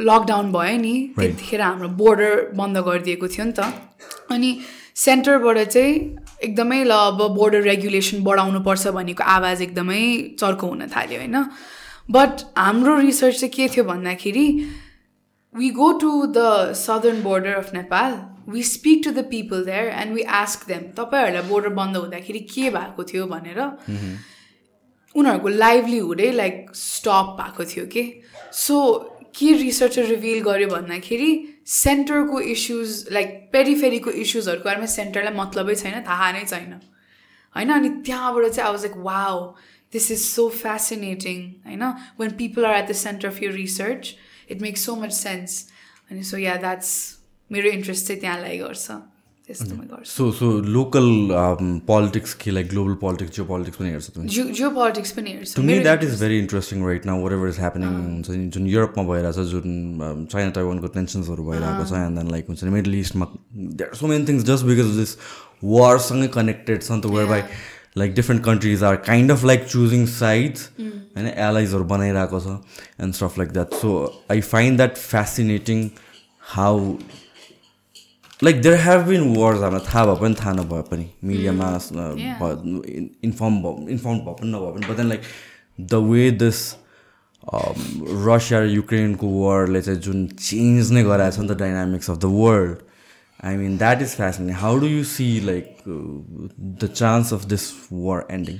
लकडाउन 0.00 0.52
भयो 0.52 0.76
नि 0.78 0.94
त्यतिखेर 1.18 1.60
हाम्रो 1.60 1.88
बोर्डर 1.88 2.50
बन्द 2.56 2.78
गरिदिएको 2.78 3.28
थियो 3.28 3.44
नि 3.44 3.52
त। 3.52 3.72
अनि 4.30 4.58
सेन्टरबाट 4.96 5.58
चाहिँ 5.58 6.16
एकदमै 6.44 6.82
ल 6.84 6.90
अब 6.90 7.20
बोर्डर 7.36 7.62
रेगुलेसन 7.62 8.22
बढाउनुपर्छ 8.24 8.88
भनेको 8.98 9.24
आवाज 9.24 9.62
एकदमै 9.62 10.02
चर्को 10.40 10.66
हुन 10.66 10.86
थाल्यो 10.96 11.18
होइन? 11.18 11.36
बट 12.10 12.42
हाम्रो 12.58 12.98
रिसर्च 13.00 13.40
चाहिँ 13.40 13.52
के 13.54 13.68
थियो 13.68 13.84
भन्दाखेरि 13.84 14.46
we 15.54 15.70
go 15.70 15.92
to 16.02 16.10
the 16.36 16.72
southern 16.76 17.22
border 17.22 17.54
of 17.54 17.72
Nepal 17.74 18.12
we 18.48 18.62
speak 18.62 19.00
to 19.04 19.10
the 19.10 19.24
people 19.30 19.64
there 19.64 19.88
and 19.92 20.14
we 20.14 20.22
ask 20.40 20.66
them 20.68 20.82
तपाईँहरूलाई 20.98 21.48
बोर्डर 21.48 21.68
बन्द 21.74 21.96
हुँदाखेरि 21.96 22.40
के 22.52 22.70
भएको 22.70 23.04
थियो? 23.04 23.26
भनेर 23.26 23.60
उनीहरूको 25.14 25.48
लाइभलीहुडै 25.48 26.30
लाइक 26.32 26.70
स्टप 26.74 27.36
भएको 27.40 27.64
थियो 27.64 27.86
कि 27.86 28.02
सो 28.52 28.76
के 29.36 29.52
रिसर्चर 29.52 30.04
रिभिल 30.06 30.40
गर्यो 30.44 30.68
भन्दाखेरि 30.68 31.30
सेन्टरको 31.66 32.40
इस्युज 32.40 33.04
लाइक 33.12 33.28
पेरिफेरीको 33.52 34.10
इस्युजहरूको 34.10 34.68
बारेमा 34.68 34.86
सेन्टरलाई 34.94 35.34
मतलबै 35.34 35.74
छैन 35.74 36.02
थाहा 36.08 36.32
नै 36.32 36.44
छैन। 36.44 36.72
होइन? 37.54 37.70
अनि 37.70 37.88
त्यहाँबाट 38.06 38.46
चाहिँ 38.46 38.66
I 38.66 38.72
was 38.72 38.84
like 38.84 38.96
wow 39.04 39.38
this 39.92 40.10
is 40.10 40.18
so 40.20 40.48
fascinating 40.58 41.40
होइन? 41.66 41.84
When 42.20 42.30
people 42.38 42.64
are 42.66 42.74
at 42.74 42.88
the 42.90 42.92
centre 43.00 43.28
of 43.28 43.42
your 43.42 43.52
research 43.52 44.14
it 44.50 44.62
makes 44.62 44.84
so 44.86 44.96
much 44.96 45.12
sense 45.12 45.66
अनि 46.10 46.22
सो 46.22 46.36
या 46.38 46.56
द्याट्स 46.56 46.90
मेरो 47.52 47.68
इन्ट्रेस्ट 47.70 48.06
चाहिँ 48.06 48.20
त्यहाँलाई 48.20 48.58
गर्छ। 48.58 49.00
सो 50.06 50.30
सो 50.32 50.46
लोकल 50.74 51.06
पोलिटिक्स 51.86 52.34
कि 52.42 52.50
like 52.50 52.68
global 52.68 52.94
politics 53.00 53.32
Jio 53.36 53.44
politics 53.46 53.76
पनि 53.78 53.88
हेर्छ 53.90 54.06
geo 54.18 54.44
Jio 54.58 54.70
politics 54.76 55.10
पनि 55.12 55.30
हेर्छु। 55.30 55.54
To 55.56 55.62
me 55.62 55.78
that 55.86 56.04
is 56.04 56.20
very 56.20 56.38
interesting 56.38 56.84
right 56.86 57.06
now 57.06 57.22
whatever 57.32 57.48
is 57.48 57.58
happening 57.58 57.88
हुन्छ 57.94 58.28
नि 58.30 58.46
जुन 58.54 58.66
युरोपमा 58.66 59.04
भइरहेछ 59.10 59.36
जुन 59.52 60.26
चाइना 60.32 60.50
ताइवानको 60.58 60.86
टेन्सन्सहरू 60.96 61.42
भइरहेको 61.50 61.84
छ 61.90 61.92
एन्ड 62.00 62.18
देन 62.18 62.30
लाइक 62.32 62.44
हुन्छ 62.48 62.64
नि 62.64 62.70
middle 62.70 62.94
इस्टमा 63.00 63.26
there 63.54 63.94
so 64.00 64.06
many 64.12 64.26
things 64.28 64.44
just 64.50 64.64
because 64.66 64.96
this 64.98 65.16
वारसँगै 65.74 66.28
connected 66.38 66.82
छ 66.82 66.90
नि 66.90 67.00
त 67.00 67.06
where 67.16 67.28
by 67.34 67.42
like 68.02 68.14
different 68.14 68.44
countries 68.44 68.82
are 68.90 68.96
kind 69.08 69.32
of 69.32 69.44
like 69.52 69.66
choosing 69.74 70.06
sides 70.12 70.68
होइन 70.78 71.26
एलाइजहरू 71.48 71.84
बनाइरहेको 71.94 72.40
छ 72.46 72.46
and 73.00 73.14
stuff 73.20 73.38
like 73.38 73.50
that 73.58 73.74
so 73.82 73.90
I 74.36 74.40
find 74.52 74.74
that 74.84 74.96
fascinating 75.10 75.88
how 76.54 76.78
like 78.44 78.60
there 78.62 78.76
have 78.80 79.00
been 79.08 79.22
words 79.36 79.62
हामीलाई 79.62 79.86
थाहा 79.88 80.04
भए 80.06 80.20
पनि 80.20 80.34
थाहा 80.40 80.52
नभए 80.52 80.82
पनि 80.90 81.06
मिडियामा 81.30 81.66
इन्फर्म 83.28 83.60
भयो 83.62 83.86
इन्फर्म 83.96 84.18
भए 84.28 84.34
पनि 84.40 84.50
नभए 84.52 84.72
पनि 84.76 84.86
but 84.88 84.96
then 84.96 85.08
like 85.08 85.22
the 85.92 85.94
way 86.10 86.30
this 86.42 86.60
Russia 88.26 88.60
र 88.60 88.66
युक्रेनको 88.70 89.28
वारले 89.40 89.80
चाहिँ 89.82 90.00
जुन 90.06 90.26
चेन्ज 90.48 90.92
नै 90.92 91.02
गराएको 91.10 91.36
छ 91.36 91.40
नि 91.40 91.48
त 91.54 91.58
dynamics 91.64 92.10
of 92.10 92.18
the 92.24 92.30
world 92.34 92.76
I 93.44 93.56
mean 93.62 93.76
that 93.78 94.02
is 94.02 94.14
fascinating 94.20 94.56
how 94.64 94.78
do 94.84 94.86
you 94.86 95.04
see 95.14 95.28
like 95.50 95.76
the 95.88 96.90
chance 96.94 97.32
of 97.38 97.44
this 97.54 97.72
war 97.92 98.26
ending 98.38 98.58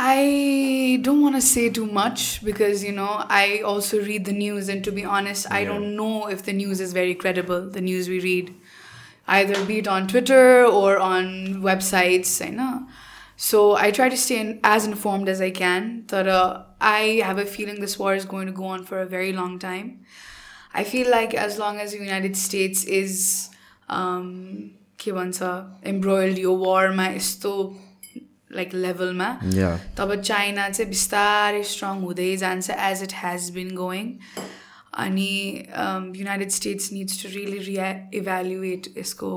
I 0.00 0.98
don't 1.06 1.20
want 1.22 1.36
to 1.36 1.40
say 1.46 1.62
too 1.78 1.86
much 1.96 2.22
because 2.44 2.82
you 2.84 2.92
know 2.98 3.08
I 3.38 3.46
also 3.70 3.98
read 4.04 4.28
the 4.28 4.34
news 4.36 4.68
and 4.74 4.84
to 4.86 4.92
be 4.98 5.02
honest 5.16 5.48
I 5.56 5.58
Yeah. 5.62 5.72
don't 5.72 5.90
know 5.96 6.28
if 6.34 6.44
the 6.46 6.54
news 6.60 6.80
is 6.84 6.94
very 6.98 7.16
credible 7.24 7.66
the 7.74 7.82
news 7.88 8.08
we 8.12 8.20
read. 8.26 8.52
either 9.29 9.65
be 9.65 9.79
it 9.79 9.87
on 9.87 10.07
Twitter 10.07 10.65
or 10.65 10.97
on 10.97 11.61
websites 11.61 12.45
I 12.45 12.49
know 12.49 12.87
so 13.37 13.75
I 13.75 13.91
try 13.91 14.07
to 14.09 14.17
stay 14.17 14.39
in, 14.39 14.59
as 14.63 14.85
informed 14.85 15.27
as 15.29 15.41
I 15.41 15.51
can 15.51 16.03
but 16.07 16.27
uh, 16.27 16.63
I 16.79 17.21
have 17.23 17.37
a 17.37 17.45
feeling 17.45 17.81
this 17.81 17.97
war 17.99 18.15
is 18.15 18.25
going 18.25 18.47
to 18.47 18.53
go 18.53 18.65
on 18.65 18.83
for 18.83 18.99
a 18.99 19.05
very 19.05 19.33
long 19.33 19.59
time 19.59 20.05
I 20.73 20.83
feel 20.83 21.09
like 21.09 21.33
as 21.33 21.57
long 21.57 21.79
as 21.79 21.91
the 21.91 21.99
United 21.99 22.35
States 22.37 22.83
is 22.83 23.49
um, 23.89 24.71
के 24.99 25.11
भन्छ 25.11 25.41
embroiled 25.91 26.37
यो 26.39 26.55
वारमा 26.57 27.05
यस्तो 27.15 27.51
like 28.55 28.73
लेभलमा 28.73 29.27
या 29.53 29.71
तब 29.97 30.15
China 30.21 30.69
चाहिँ 30.69 30.89
बिस्तारै 30.89 31.63
strong 31.71 31.99
हुँदै 32.03 32.35
जान्छ 32.43 32.69
as 32.89 33.03
it 33.03 33.13
has 33.23 33.49
been 33.57 33.75
going 33.75 34.07
अनि 35.02 35.32
United 36.18 36.50
States 36.50 36.92
needs 36.92 37.22
to 37.22 37.28
really 37.28 37.58
Riya 37.66 37.88
evaluate 38.14 38.88
यसको 38.98 39.30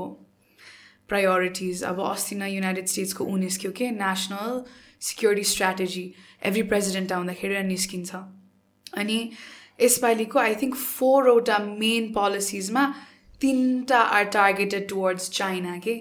प्रायोरिटिज 1.08 1.82
अब 1.90 2.00
अस्ति 2.04 2.36
नै 2.36 2.50
युनाइटेड 2.52 2.86
स्टेट्सको 2.94 3.24
ऊ 3.24 3.36
निस्क्यो 3.44 3.72
के 3.80 3.90
national 3.98 4.64
security 5.08 5.44
strategy 5.50 6.04
every 6.50 6.62
president 6.72 7.12
आउँदाखेरि 7.12 7.62
निस्किन्छ 7.68 8.22
अनि 9.02 9.18
यसपालिको 9.80 10.38
आई 10.38 10.54
थिङ्क 10.62 10.74
फोरवटा 10.82 11.58
मेन 11.84 12.12
पोलिसिजमा 12.12 12.84
तिनवटा 13.40 14.00
आर 14.18 14.24
टार्गेटेड 14.36 14.88
टुवर्ड्स 14.88 15.30
चाइना 15.38 15.78
के 15.88 15.96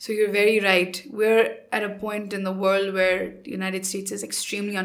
So 0.00 0.12
you're 0.12 0.30
very 0.30 0.60
right. 0.60 1.02
We're 1.10 1.56
at 1.72 1.82
a 1.82 1.88
point 1.88 2.34
in 2.34 2.44
the 2.44 2.52
world 2.52 2.92
where 2.92 3.36
the 3.42 3.50
United 3.50 3.86
States 3.86 4.12
is 4.12 4.22
extremely 4.22 4.76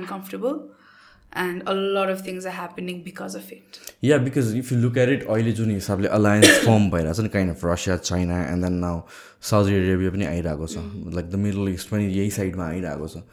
and 1.34 1.64
a 1.68 1.74
lot 1.74 2.10
of 2.10 2.22
things 2.22 2.46
are 2.46 2.56
happening 2.58 3.04
because 3.04 3.36
of 3.36 3.52
it. 3.52 3.80
Yeah 4.04 4.18
because 4.18 4.56
if 4.58 4.72
you 4.72 4.78
look 4.80 4.98
at 4.98 5.10
it 5.10 5.28
अहिले 5.30 5.52
जुन 5.52 5.72
हिसाबले 5.72 6.08
alliance 6.18 6.66
form 6.66 6.90
भइरहेको 6.94 7.14
छ 7.14 7.26
नि 7.26 7.30
kind 7.30 7.56
of 7.56 7.66
Russia 7.66 7.98
China 7.98 8.42
and 8.44 8.64
then 8.64 8.74
now 8.86 9.02
Saudi 9.50 9.76
Arabia 9.80 10.12
पनि 10.12 10.26
आइरहेको 10.26 10.68
छ 10.68 10.86
like 11.16 11.30
the 11.32 11.42
middle 11.48 11.74
east 11.74 11.90
पनि 11.90 12.06
यही 12.20 12.30
साइडमा 12.38 12.68
आइरहेको 12.68 13.08
छ 13.08 13.24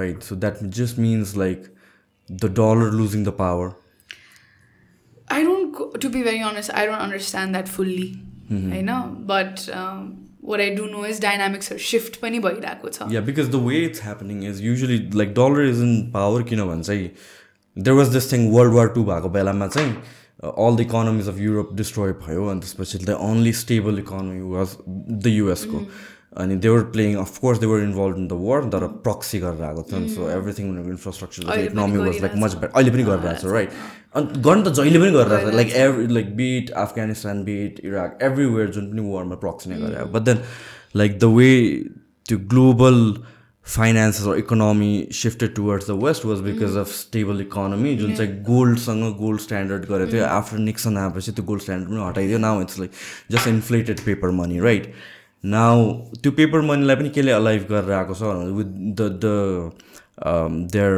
right 0.00 0.22
so 0.30 0.36
that 0.46 0.62
just 0.80 0.98
means 0.98 1.36
like 1.44 1.68
the 2.28 2.52
dollar 2.62 2.98
losing 3.02 3.24
the 3.24 3.36
power 3.42 3.76
I 5.30 5.42
don't, 5.46 5.72
go, 5.72 5.86
to 6.02 6.08
be 6.08 6.22
very 6.22 6.38
honest, 6.40 6.70
I 6.74 6.86
don't 6.86 7.02
understand 7.06 7.54
that 7.54 7.68
fully. 7.68 8.04
I 8.50 8.80
know, 8.80 9.14
but 9.30 9.68
um, 9.68 10.27
what 10.50 10.60
I 10.64 10.68
do 10.74 10.84
know 10.90 11.04
is 11.12 11.22
dynamics 11.24 11.72
are 11.74 11.78
shift 11.86 12.20
पनि 12.20 12.38
भइरहेको 12.46 12.92
छ 12.98 13.08
या 13.12 13.20
because 13.30 13.48
the 13.54 13.62
way 13.66 13.80
it's 13.84 14.02
happening 14.02 14.44
is 14.50 14.60
usually 14.64 14.98
like 15.22 15.34
dollar 15.40 15.68
is 15.68 15.80
in 15.86 15.96
power 16.18 16.42
किनभने 16.50 16.82
चाहिँ 16.90 17.08
there 17.76 17.96
was 18.02 18.12
this 18.18 18.32
thing 18.32 18.50
World 18.52 18.74
War 18.74 18.88
two 18.98 19.04
भएको 19.14 19.28
बेलामा 19.38 19.66
चाहिँ 19.78 19.96
all 20.66 20.76
the 20.76 20.80
economies 20.80 21.28
of 21.28 21.38
Europe 21.46 21.74
destroy 21.80 22.12
भयो 22.26 22.46
अनि 22.52 22.60
त्यसपछि 22.60 22.98
the 23.04 23.18
only 23.30 23.52
stable 23.64 23.98
economy 23.98 24.40
was 24.54 24.76
the 24.88 25.34
युएसको 25.34 25.84
अनि 26.42 26.56
they were 26.64 26.82
playing 26.94 27.14
of course 27.16 27.58
they were 27.58 27.80
involve 27.82 28.16
in 28.18 28.26
the 28.28 28.32
world 28.48 28.72
तर 28.72 28.86
प्रक्सी 29.06 29.38
गरेर 29.44 29.62
आएको 29.68 29.82
थियो 29.90 30.08
सो 30.14 30.28
एभ्रिथिङ 30.30 30.66
इन्फ्रास्ट्रक्चर 30.90 31.42
अहिले 31.44 31.68
पनि 31.68 31.72
economy 31.72 31.98
was 32.08 32.20
like 32.24 32.36
much. 32.42 32.54
Better 32.54 32.72
अहिले 32.74 32.90
पनि 32.96 33.02
गरिरहेको 33.08 33.40
छ 33.42 33.52
राइट 33.52 33.70
अनि 34.18 34.42
गर्नु 34.48 34.62
त 34.64 34.74
जहिले 34.80 34.98
पनि 35.04 35.12
गरिरहेको 35.16 35.50
छ 35.50 35.54
like 35.60 35.72
every 35.86 36.06
like 36.18 36.36
bit 36.42 36.70
Afghanistan 36.84 37.42
bit 37.48 37.80
Iraq 37.84 38.18
everywhere 38.28 38.70
जुन 38.76 38.92
पनि 38.92 39.08
वारमा 39.14 39.40
प्रक्सी 39.46 39.70
नै 39.70 39.80
गरे। 39.80 40.04
But 40.12 40.30
then 40.30 40.38
like 40.96 41.18
the 41.18 41.34
way 41.40 41.50
त्यो 42.28 42.38
global 42.54 43.02
finances 43.66 44.26
or 44.26 44.36
economy 44.38 44.90
shifted 45.14 45.54
towards 45.54 45.86
the 45.90 45.94
west 46.02 46.24
was 46.24 46.38
because 46.42 46.76
of 46.82 46.88
stable 46.90 47.40
economy 47.40 47.94
जुन 47.96 48.14
चाहिँ 48.16 48.42
गोल्डसँग 48.44 49.04
गोल्ड 49.16 49.40
स्ट्यान्डर्ड 49.40 49.84
गरेको 49.90 50.12
थियो। 50.12 50.24
आफ्टर 50.24 50.58
निक्सन 50.58 50.96
आएपछि 50.98 51.32
त्यो 51.32 51.44
गोल्ड 51.44 51.62
स्ट्यान्डर्ड 51.62 51.90
पनि 51.90 52.00
हटाइदियो। 52.04 52.38
Now 52.38 52.60
it's 52.62 52.78
like 52.78 52.90
just 53.30 53.48
inflated 53.48 54.00
paper 54.04 54.30
money 54.38 54.60
right 54.60 54.92
now 55.44 55.92
त्यो 56.22 56.32
paper 56.38 56.60
मनीलाई 56.70 56.96
पनि 56.96 57.08
केले 57.18 57.32
अलाइभ 57.32 57.66
गरेर 57.70 57.92
आएको 57.98 58.14
छ 58.14 58.32
with 58.56 58.70
the 59.00 59.10
the 59.24 59.26
their 60.72 60.92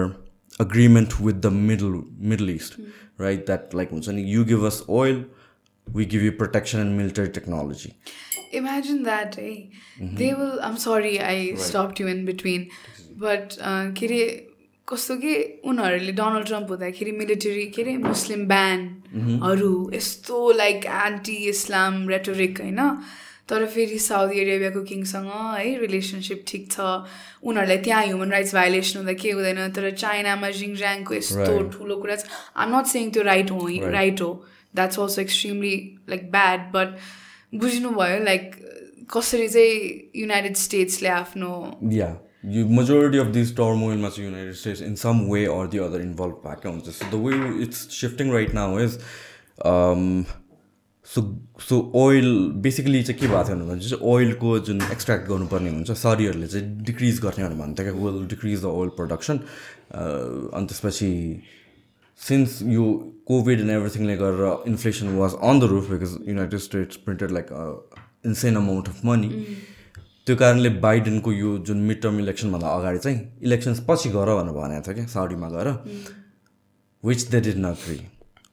agreement 0.61 1.21
with 1.23 1.35
the 1.35 1.53
Middle 1.67 2.01
Middle 2.31 2.51
East 2.51 2.81
right 3.21 3.47
that 3.47 3.75
like 3.75 3.91
हुन्छ 3.91 4.09
नि 4.09 4.23
you 4.33 4.45
give 4.45 4.65
us 4.67 4.83
oil 5.01 5.25
we 5.87 6.05
give 6.15 6.23
you 6.25 6.33
protection 6.43 6.81
and 6.81 6.97
military 6.97 7.27
technology 7.41 7.93
Imagine 8.53 9.03
that, 9.05 9.37
eh? 9.39 9.67
They 10.21 10.29
will. 10.35 10.55
I'm 10.61 10.77
sorry, 10.85 11.11
I 11.23 11.55
stopped 11.65 12.01
you 12.01 12.09
in 12.09 12.25
between. 12.25 12.65
But 13.17 13.57
uh, 13.61 13.93
के 13.99 14.07
अरे 14.07 14.23
कस्तो 14.89 15.17
कि 15.17 15.35
उनीहरूले 15.71 16.13
Donald 16.13 16.47
Trump 16.47 16.71
हुँदाखेरि 16.71 17.13
military 17.19 17.67
के 17.77 17.83
अरे 17.83 17.97
मुस्लिम 18.05 18.47
ब्यानहरू 18.49 19.73
यस्तो 19.95 20.51
लाइक 20.53 20.87
एन्टी 21.07 21.37
इस्लाम 21.51 22.09
रेटोरिक 22.09 22.61
होइन 22.61 22.81
तर 23.51 23.67
फेरि 23.67 23.99
साउदी 23.99 24.41
अरेबियाको 24.41 24.83
किङसँग 24.91 25.31
है 25.59 25.67
रिलेसनसिप 25.79 26.45
ठिक 26.47 26.71
छ। 26.73 26.87
उनीहरूलाई 27.43 27.79
त्यहाँ 27.83 28.05
ह्युमन 28.07 28.31
राइट्स 28.31 28.55
भाइलेसन 28.55 28.99
हुँदा 28.99 29.15
के 29.19 29.31
हुँदैन 29.31 29.61
तर 29.75 29.91
चाइनामा 29.91 30.51
जिङज्याङको 30.61 31.15
यस्तो. 31.15 31.53
ठुलो 31.75 31.97
कुरा 31.99 32.17
छ। 32.17 32.25
आम 32.57 32.77
नट 32.77 32.87
सेङ 32.95 33.11
त्यो 33.11 33.23
राइट 33.27 33.51
हो 33.51 33.69
राइट 33.91 34.21
हो। 34.23 34.31
That's 34.75 34.99
also 35.01 35.21
extremely 35.21 35.77
like 36.09 36.31
bad 36.31 36.61
but 36.75 36.89
बुझ्नुभयो 37.61 38.19
लाइक 38.25 38.45
कसरी 39.13 39.49
चाहिँ 39.49 39.79
युनाइटेड 40.17 40.57
स्टेट्सले 40.57 41.09
आफ्नो 41.11 41.55
या 41.93 42.11
यो 42.55 42.67
मेजोरिटी 42.77 43.19
अफ 43.19 43.27
दिस 43.35 43.51
टर्मोइलमा 43.57 44.09
चाहिँ 44.09 44.29
United 44.29 44.55
States 44.61 44.83
in 44.83 44.95
some 45.01 45.25
way 45.33 45.45
or 45.55 45.67
the 45.73 45.79
other 45.87 46.01
involve 46.03 46.37
भएकै 46.45 46.69
हुन्छ। 46.69 46.95
So 46.99 47.11
the 47.11 47.21
way 47.25 47.63
it's 47.65 47.79
shifting 48.01 48.31
right 48.33 48.55
now 48.55 48.79
is 48.81 48.99
so 51.11 51.23
so 51.61 51.77
oil 51.97 52.27
basically 52.65 53.03
चाहिँ 53.03 53.21
के 53.21 53.29
भएको 53.29 53.45
थियो 53.45 53.67
भने 53.67 53.81
चाहिँ 53.81 54.03
ओइलको 54.11 54.59
जुन 54.67 54.83
एक्सट्र्याक्ट 54.83 55.29
गर्नुपर्ने 55.29 55.71
हुन्छ 55.71 55.91
सरीहरूले 55.93 56.47
चाहिँ 56.47 56.67
डिक्रिज 56.85 57.19
गर्ने 57.21 57.45
भनेर 57.45 57.57
भन्थ्यो 57.59 57.85
क्या 57.87 57.95
will 58.03 58.27
decrease 58.29 58.61
the 58.63 58.67
oil 58.73 58.89
production 58.97 59.39
अनि 59.39 60.67
त्यसपछि 60.67 61.11
सिन्स 62.21 62.61
यो 62.69 62.85
कोभिड 63.27 63.61
एन्ड 63.61 63.71
एभ्रिथिङले 63.71 64.17
गरेर 64.17 64.71
inflation 64.71 65.17
was 65.17 65.35
on 65.43 65.61
the 65.61 65.71
roof 65.73 65.91
because 65.91 66.17
United 66.29 66.61
States 66.61 66.97
printed 67.05 67.31
like 67.31 67.53
insane 68.27 68.57
amount 68.57 68.89
of 68.89 69.05
money 69.05 69.29
त्यो 70.27 70.37
कारणले 70.37 70.69
बाइडेनको 70.87 71.33
यो 71.33 71.57
जुन 71.67 71.83
मिड 71.91 72.03
टर्म 72.03 72.19
इलेक्सनभन्दा 72.21 72.77
अगाडि 72.77 72.99
चाहिँ 72.99 73.21
इलेक्सन्स 73.43 73.85
पछि 73.89 74.11
गर 74.11 74.35
भनेर 74.35 74.55
भनेको 74.55 74.87
थियो 74.87 74.95
क्या 74.95 75.07
साउडीमा 75.15 75.49
गएर 75.51 75.75
which 77.03 77.29
they 77.29 77.41
did 77.41 77.59
not 77.59 77.77
agree 77.79 78.01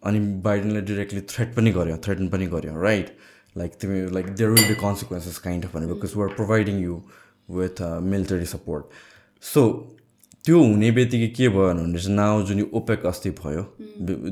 अनि 0.08 0.20
बाइडेनले 0.44 0.82
डिरेक्टली 0.90 1.22
थ्रेट 1.30 1.56
पनि 1.56 1.72
गर्यो 1.78 1.98
थ्रेटन 2.06 2.28
पनि 2.30 2.46
गर्यो 2.48 2.82
राइट 2.82 3.16
लाइक 3.56 3.76
तिमी 3.82 4.00
like 4.14 4.30
there 4.32 4.50
will 4.50 4.68
be 4.68 4.76
consequences 4.82 5.38
kind 5.46 5.66
of 5.66 5.76
भने 5.76 5.88
because 5.88 6.16
we're 6.16 6.34
providing 6.36 6.80
you 6.84 7.02
with 7.50 7.82
military 8.08 8.46
support 8.46 9.00
so 9.44 9.64
त्यो 10.46 10.60
हुने 10.60 10.90
बित्तिकै 10.92 11.28
के 11.38 11.48
भयो 11.50 11.74
भने 11.74 12.00
चाहिँ 12.00 12.16
नाउ 12.16 12.44
जुन 12.50 12.60
यो 12.60 12.70
ओपेक 12.80 13.06
अस्ति 13.06 13.30
भयो 13.40 13.64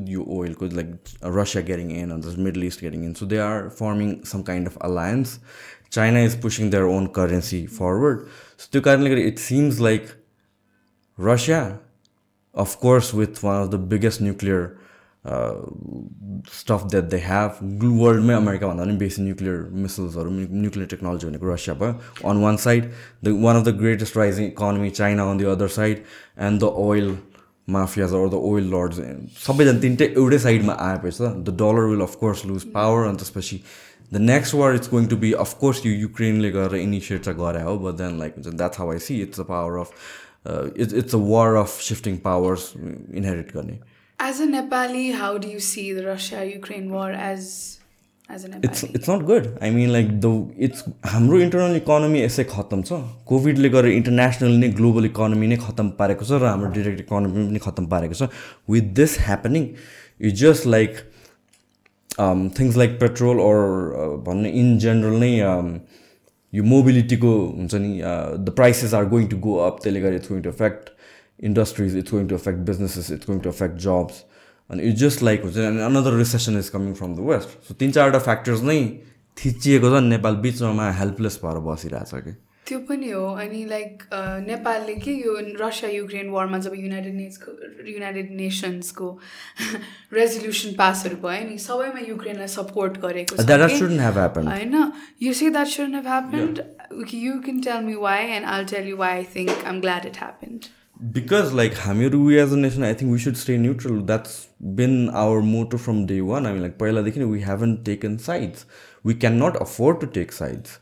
यो 0.10 0.26
ओइलको 0.36 0.66
like 0.76 0.94
Russia 1.38 1.64
getting 1.70 1.92
in 1.96 2.12
and 2.12 2.38
Middle 2.46 2.64
East 2.64 2.82
getting 2.82 3.04
in 3.06 3.14
so 3.14 3.26
they 3.34 3.38
are 3.46 3.68
forming 3.80 4.14
some 4.32 4.42
kind 4.50 4.68
of 4.68 4.78
alliance 4.90 5.38
China 5.92 6.22
is 6.26 6.40
pushing 6.42 6.70
their 6.70 6.84
own 6.92 7.08
currency 7.18 7.66
forward 7.80 8.24
so 8.60 8.70
त्यो 8.72 8.82
कारणले 8.88 9.10
गर्दा 9.10 9.28
it 9.34 9.40
seems 9.40 9.80
like 9.88 10.08
Russia 11.18 11.62
of course 12.56 13.14
with 13.16 13.44
one 13.44 13.62
of 13.62 13.72
the 13.74 13.82
biggest 13.92 14.22
nuclear 14.22 14.68
stuff 15.26 16.84
that 16.92 17.04
they 17.12 17.18
have 17.26 17.52
वर्ल्डमै 18.02 18.34
अमेरिकाभन्दा 18.34 18.84
पनि 18.84 18.98
बेसी 18.98 19.22
nuclear 19.22 19.58
मिसल्सहरू 19.84 20.30
nuclear 20.32 20.88
technology 20.90 21.28
भनेको 21.28 21.54
Russia 21.54 21.76
भयो. 21.76 21.94
On 22.30 22.42
one 22.42 22.58
side 22.66 22.92
the 23.24 23.34
one 23.46 23.56
of 23.56 23.64
the 23.66 23.76
greatest 23.80 24.18
rising 24.18 24.46
economy 24.48 24.90
China 25.00 25.24
on 25.32 25.38
the 25.38 25.46
other 25.54 25.68
side 25.78 26.04
and 26.50 26.60
the 26.62 26.70
oil 26.84 27.18
mafias 27.78 28.14
or 28.14 28.28
the 28.30 28.42
oil 28.50 28.70
lords 28.74 28.98
सबैजना 29.46 29.80
तिनटै 29.82 30.06
एउटै 30.18 30.40
साइडमा 30.46 30.74
आएपछि 30.90 31.24
the 31.24 31.56
dollar 31.62 31.90
will 31.94 32.02
of course 32.08 32.46
lose 32.46 32.64
power 32.76 33.08
अनि 33.08 33.18
त्यसपछि 33.24 33.60
the 34.14 34.22
next 34.26 34.56
war 34.56 34.76
it's 34.76 34.90
going 34.90 35.06
to 35.14 35.18
be 35.26 35.32
of course 35.46 35.86
यो 35.86 35.94
युक्रेनले 35.94 36.52
गरेर 36.52 36.82
इनिसिएट 36.82 37.24
चाहिँ 37.24 37.40
गरे 37.40 37.64
हो 37.64 37.76
बट 37.80 37.98
देन 38.04 38.20
लाइक 38.20 38.32
हुन्छ 38.38 38.56
that's 38.62 38.80
how 38.80 38.92
I 38.92 39.00
see 39.08 39.20
it's 39.22 39.40
the 39.40 39.44
power 39.50 39.80
of 39.80 39.90
it's 40.78 40.94
it's 40.94 41.16
a 41.16 41.22
war 41.34 41.56
of 41.64 41.82
shifting 41.90 42.18
powers 42.30 42.72
inherit 42.78 43.56
गर्ने। 43.56 43.80
As 44.20 44.40
a 44.40 44.48
Nepali, 44.48 45.14
how 45.14 45.38
do 45.38 45.48
you 45.48 45.60
see 45.60 45.92
the 45.92 46.06
Russia-Ukraine 46.06 46.90
war 46.90 47.12
as 47.12 47.80
as 48.30 48.46
a 48.46 48.50
Nepali? 48.50 48.64
It's 48.64 48.84
it's 48.84 49.08
not 49.08 49.26
good. 49.26 49.58
I 49.62 49.70
mean 49.70 49.92
like 49.92 50.10
the 50.22 50.32
it's 50.58 50.84
हाम्रो 51.14 51.40
internal 51.48 51.76
economy 51.78 52.22
यसै 52.22 52.44
खत्तम 52.54 52.82
छ 52.90 53.00
कोभिडले 53.32 53.70
गरेर 53.76 53.98
international 53.98 54.56
नै 54.64 54.70
global 54.80 55.06
economy 55.12 55.48
नै 55.54 55.58
खत्तम 55.66 55.90
पारेको 56.00 56.30
छ 56.30 56.40
र 56.44 56.50
हाम्रो 56.52 56.72
डिरेक्ट 56.78 57.04
इकोनोमी 57.06 57.46
पनि 57.50 57.62
खत्तम 57.68 57.92
पारेको 57.96 58.20
छ 58.22 58.30
with 58.76 58.96
this 59.02 59.18
happening 59.28 59.68
it 60.30 60.40
just 60.44 60.72
like 60.76 61.04
things 62.60 62.82
like 62.84 62.98
petrol 63.04 63.46
or 63.50 63.62
भन्ने 64.30 64.56
इन 64.64 64.78
जेनरल 64.86 65.22
नै 65.26 65.32
यो 66.54 66.64
मोबिलिटीको 66.74 67.38
हुन्छ 67.60 67.86
नि 67.86 67.94
the 68.02 68.58
prices 68.62 68.94
are 69.02 69.14
going 69.14 69.28
to 69.36 69.44
go 69.48 69.56
up 69.70 69.86
त्यसले 69.86 70.02
गर्दा 70.08 70.24
it's 70.24 70.36
going 70.36 70.44
to 70.44 70.56
affect 70.58 70.95
industries, 71.40 71.96
it's 71.96 72.12
going 72.12 72.28
to 72.28 72.36
affect 72.36 72.66
businesses, 72.66 73.12
it's 73.12 73.26
going 73.26 73.42
to 73.42 73.50
affect 73.50 73.78
jobs. 73.80 74.24
अनि 74.70 74.84
it's 74.84 75.00
just 75.00 75.24
like 75.24 75.44
हुन्छ 75.44 75.58
अनि 75.58 75.82
another 75.82 76.14
recession 76.18 76.58
is 76.58 76.70
coming 76.70 76.94
from 76.94 77.16
the 77.16 77.26
west 77.26 77.68
so 77.68 77.74
तिन 77.80 77.92
चारवटा 77.92 78.20
factors 78.20 78.62
नै 78.64 78.80
थिचिएको 79.38 79.90
छ 79.90 80.02
नेपाल 80.04 80.36
बिचमा 80.46 80.90
हेल्पलेस 81.00 81.40
भएर 81.44 81.60
बसिरहेछ 81.66 82.24
कि 82.26 82.32
त्यो 82.68 82.80
पनि 82.82 83.10
हो 83.10 83.26
अनि 83.42 83.64
लाइक 83.66 84.04
नेपालले 84.44 84.94
के 85.02 85.12
यो 85.16 85.34
रसिया 85.60 85.90
युक्रेन 85.92 86.30
वारमा 86.30 86.58
जब 86.60 86.76
युनाइटेड 86.76 87.16
नेसको 87.16 87.52
युनाइटेड 87.90 88.32
नेसन्सको 88.38 89.10
रेजोल्युसन 90.14 90.74
पासहरू 90.80 91.18
भयो 91.26 91.48
नि 91.50 91.58
सबैमा 91.66 92.06
युक्रेनलाई 92.08 92.48
सपोर्ट 92.56 92.98
गरेको 93.04 93.46
होइन 94.48 94.74
you 95.22 95.34
say 95.42 95.50
that 95.50 95.68
should 95.76 95.94
have 95.96 96.08
happened 96.08 96.64
you 97.14 97.38
can 97.46 97.62
tell 97.68 97.86
me 97.86 97.96
why 98.08 98.26
and 98.32 98.52
I'll 98.56 98.66
tell 98.74 98.90
you 98.90 98.98
why 99.04 99.14
I 99.14 99.30
think 99.36 99.64
I'm 99.66 99.82
glad 99.82 100.06
it 100.06 100.18
happened 100.24 100.68
because 101.12 101.54
like 101.54 101.74
हामीहरू 101.74 102.42
as 102.42 102.52
a 102.54 102.58
nation 102.58 102.84
I 102.84 102.94
think 102.94 103.12
we 103.12 103.20
should 103.20 103.38
stay 103.38 103.58
neutral. 103.58 104.02
That's 104.02 104.48
been 104.76 105.10
our 105.10 105.42
motto 105.42 105.78
from 105.78 106.06
day 106.06 106.22
one. 106.22 106.46
I 106.46 106.54
mean 106.54 106.62
like 106.62 106.78
पहिलादेखि 106.78 107.30
we 107.30 107.42
haven't 107.42 107.86
taken 107.86 108.20
sides. 108.20 108.66
We 109.04 109.16
cannot 109.16 109.62
afford 109.62 110.00
to 110.02 110.08
take 110.08 110.32
sides. 110.32 110.80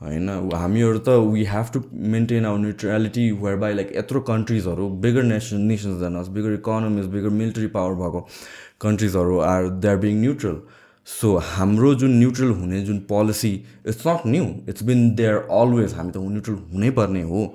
होइन 0.00 0.28
हामीहरू 0.52 0.98
त 0.98 1.08
we 1.26 1.44
have 1.50 1.70
to 1.74 1.80
maintain 2.14 2.46
our 2.46 2.58
neutrality 2.58 3.30
where 3.44 3.56
by 3.58 3.74
like 3.74 3.92
यत्रो 3.96 4.20
कन्ट्रिजहरू 4.30 4.88
bigger 5.04 5.22
nation 5.22 5.60
nations 5.68 6.00
than 6.00 6.16
us 6.20 6.28
bigger 6.34 6.52
economies 6.54 7.06
bigger 7.14 7.30
military 7.36 7.66
power 7.76 7.94
भएको 8.00 8.20
कन्ट्रिजहरू 8.80 9.38
are 9.52 9.68
they 9.84 9.88
are 9.88 9.96
being 10.02 10.20
neutral 10.20 10.58
so 11.06 11.36
हाम्रो 11.52 11.94
जुन 12.02 12.18
neutral 12.18 12.50
हुने 12.58 12.80
जुन 12.90 12.98
policy 13.14 13.52
it's 13.86 14.06
not 14.06 14.26
new 14.26 14.44
it's 14.68 14.82
been 14.90 15.08
there 15.22 15.40
always 15.60 15.94
हामी 15.94 16.12
त 16.12 16.26
neutral 16.36 16.60
हुनैपर्ने 16.74 17.22
हो 17.32 17.46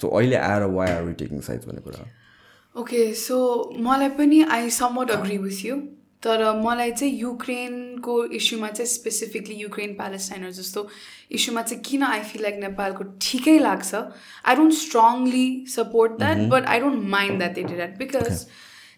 so 0.00 0.08
अहिले 0.08 0.36
आएर 0.36 0.62
वाइ 0.78 0.90
आर 0.92 1.12
टेकिङ 1.18 1.40
साइज 1.50 1.66
भन्ने 1.66 1.80
कुरा 1.80 2.06
ओके 2.74 3.12
सो 3.14 3.36
मलाई 3.80 4.08
पनि 4.16 4.42
I 4.56 4.70
somewhat 4.70 5.10
agree 5.10 5.38
with 5.38 5.64
you 5.64 5.76
तर 6.22 6.42
मलाई 6.60 6.92
चाहिँ 6.92 7.12
युक्रेनको 7.18 8.14
इस्युमा 8.36 8.68
चाहिँ 8.68 8.88
स्पेसिफिकली 8.90 9.54
युक्रेन 9.54 9.94
प्यालेस्टाइनहरू 9.94 10.52
जस्तो 10.52 10.86
इस्युमा 11.38 11.62
चाहिँ 11.62 11.82
किन 11.82 12.02
आई 12.02 12.20
फिल 12.30 12.42
लाइक 12.42 12.56
नेपालको 12.60 13.04
ठिकै 13.22 13.58
लाग्छ? 13.58 13.94
I 14.44 14.56
don't 14.56 14.74
strongly 14.74 15.48
support 15.74 16.12
that 16.18 16.38
but 16.50 16.66
I 16.66 16.80
don't 16.80 17.04
mind 17.08 17.38
that 17.38 17.58
it 17.58 17.66
that 17.66 17.98
because 17.98 18.46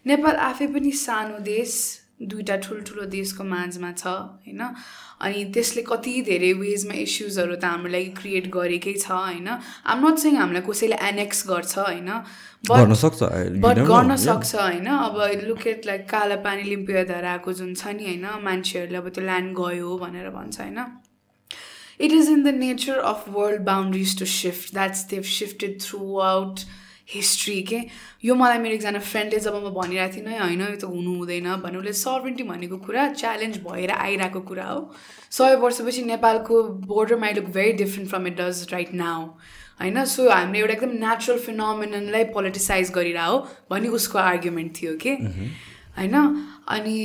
Nepal 0.07 0.35
आफै 0.47 0.67
पनि 0.67 0.91
सानो 1.01 1.39
देश 1.49 1.75
दुइटा 2.21 2.55
ठुल्ठुलो 2.67 3.05
देशको 3.15 3.43
माझमा 3.43 3.91
छ 3.91 4.07
होइन? 4.07 4.61
अनि 5.21 5.43
त्यसले 5.53 5.81
कति 5.87 6.11
धेरै 6.27 6.51
वेजमा 6.59 6.93
इस्युजहरू 6.99 7.55
त 7.55 7.65
हाम्रो 7.65 7.91
लागि 7.91 8.11
क्रिएट 8.19 8.45
गरेकै 8.51 8.93
छ 8.99 9.11
होइन? 9.11 9.49
आम 9.85 10.07
नट 10.07 10.17
सिङ 10.23 10.37
हामीलाई 10.37 10.63
कसैले 10.69 10.97
एनेक्स 11.09 11.43
गर्छ 11.49 11.77
होइन? 11.77 12.09
बट 12.69 13.83
गर्न 13.89 14.15
सक्छ 14.15 14.55
होइन? 14.55 14.87
अब 14.87 15.19
लुकेट 15.43 15.85
लाइक 15.85 16.09
काला 16.09 16.35
पानी 16.47 16.63
लिम्पिया 16.63 17.03
धराएको 17.11 17.53
जुन 17.59 17.73
छ 17.75 17.95
नि 17.99 18.05
होइन? 18.05 18.25
मान्छेहरूले 18.43 18.97
अब 18.97 19.09
त्यो 19.09 19.23
ल्यान्ड 19.23 19.55
गयो 19.59 19.97
भनेर 20.03 20.29
भन्छ 20.31 20.59
होइन? 20.61 20.79
It 21.99 22.11
is 22.11 22.29
in 22.29 22.43
the 22.43 22.55
nature 22.57 22.99
of 23.13 23.25
world 23.29 23.61
boundaries 23.71 24.19
to 24.19 24.25
shift 24.33 24.73
that's 24.73 25.07
they've 25.09 25.23
shifted 25.37 25.81
throughout 26.25 26.59
history 27.13 27.61
के। 27.69 27.79
यो 28.25 28.35
मलाई 28.35 28.57
मेरो 28.57 28.75
एकजना 28.75 28.99
फ्रेन्डले 28.99 29.39
जब 29.39 29.55
म 29.55 29.69
भनिरहेको 29.75 30.15
थिएँ 30.15 30.25
नै 30.25 30.37
होइन 30.39 30.61
यो 30.61 30.75
त 30.75 30.83
हुनु 30.85 31.13
हुँदैन। 31.17 31.47
भने 31.63 31.77
उसले 31.77 31.93
सर्भेन्टी 31.99 32.43
भनेको 32.43 32.77
कुरा 32.85 33.07
च्यालेन्ज 33.13 33.57
भएर 33.65 33.91
आइरहेको 33.91 34.41
कुरा 34.49 34.65
हो। 34.65 34.81
सय 35.31 35.55
वर्षपछि 35.63 36.03
नेपालको 36.05 36.63
बोर्डरमा 36.85 37.27
I 37.27 37.33
look 37.33 37.45
very 37.57 37.73
different 37.81 38.09
from 38.09 38.27
it 38.27 38.35
does 38.41 38.67
right 38.71 38.93
now 38.93 39.25
होइन? 39.81 40.03
सो 40.05 40.29
हामीले 40.29 40.59
एउटा 40.59 40.73
एकदम 40.73 40.91
नेचुरल 41.01 41.39
फिनोमिनलाई 41.39 42.23
पोलिटिसाइज 42.35 42.91
गरिरह 42.95 43.29
भन्ने 43.71 43.89
उसको 43.97 44.17
आर्ग्युमेन्ट 44.19 44.75
थियो 44.81 44.93
कि 45.01 45.11
होइन? 45.97 46.15
अनि 46.69 46.97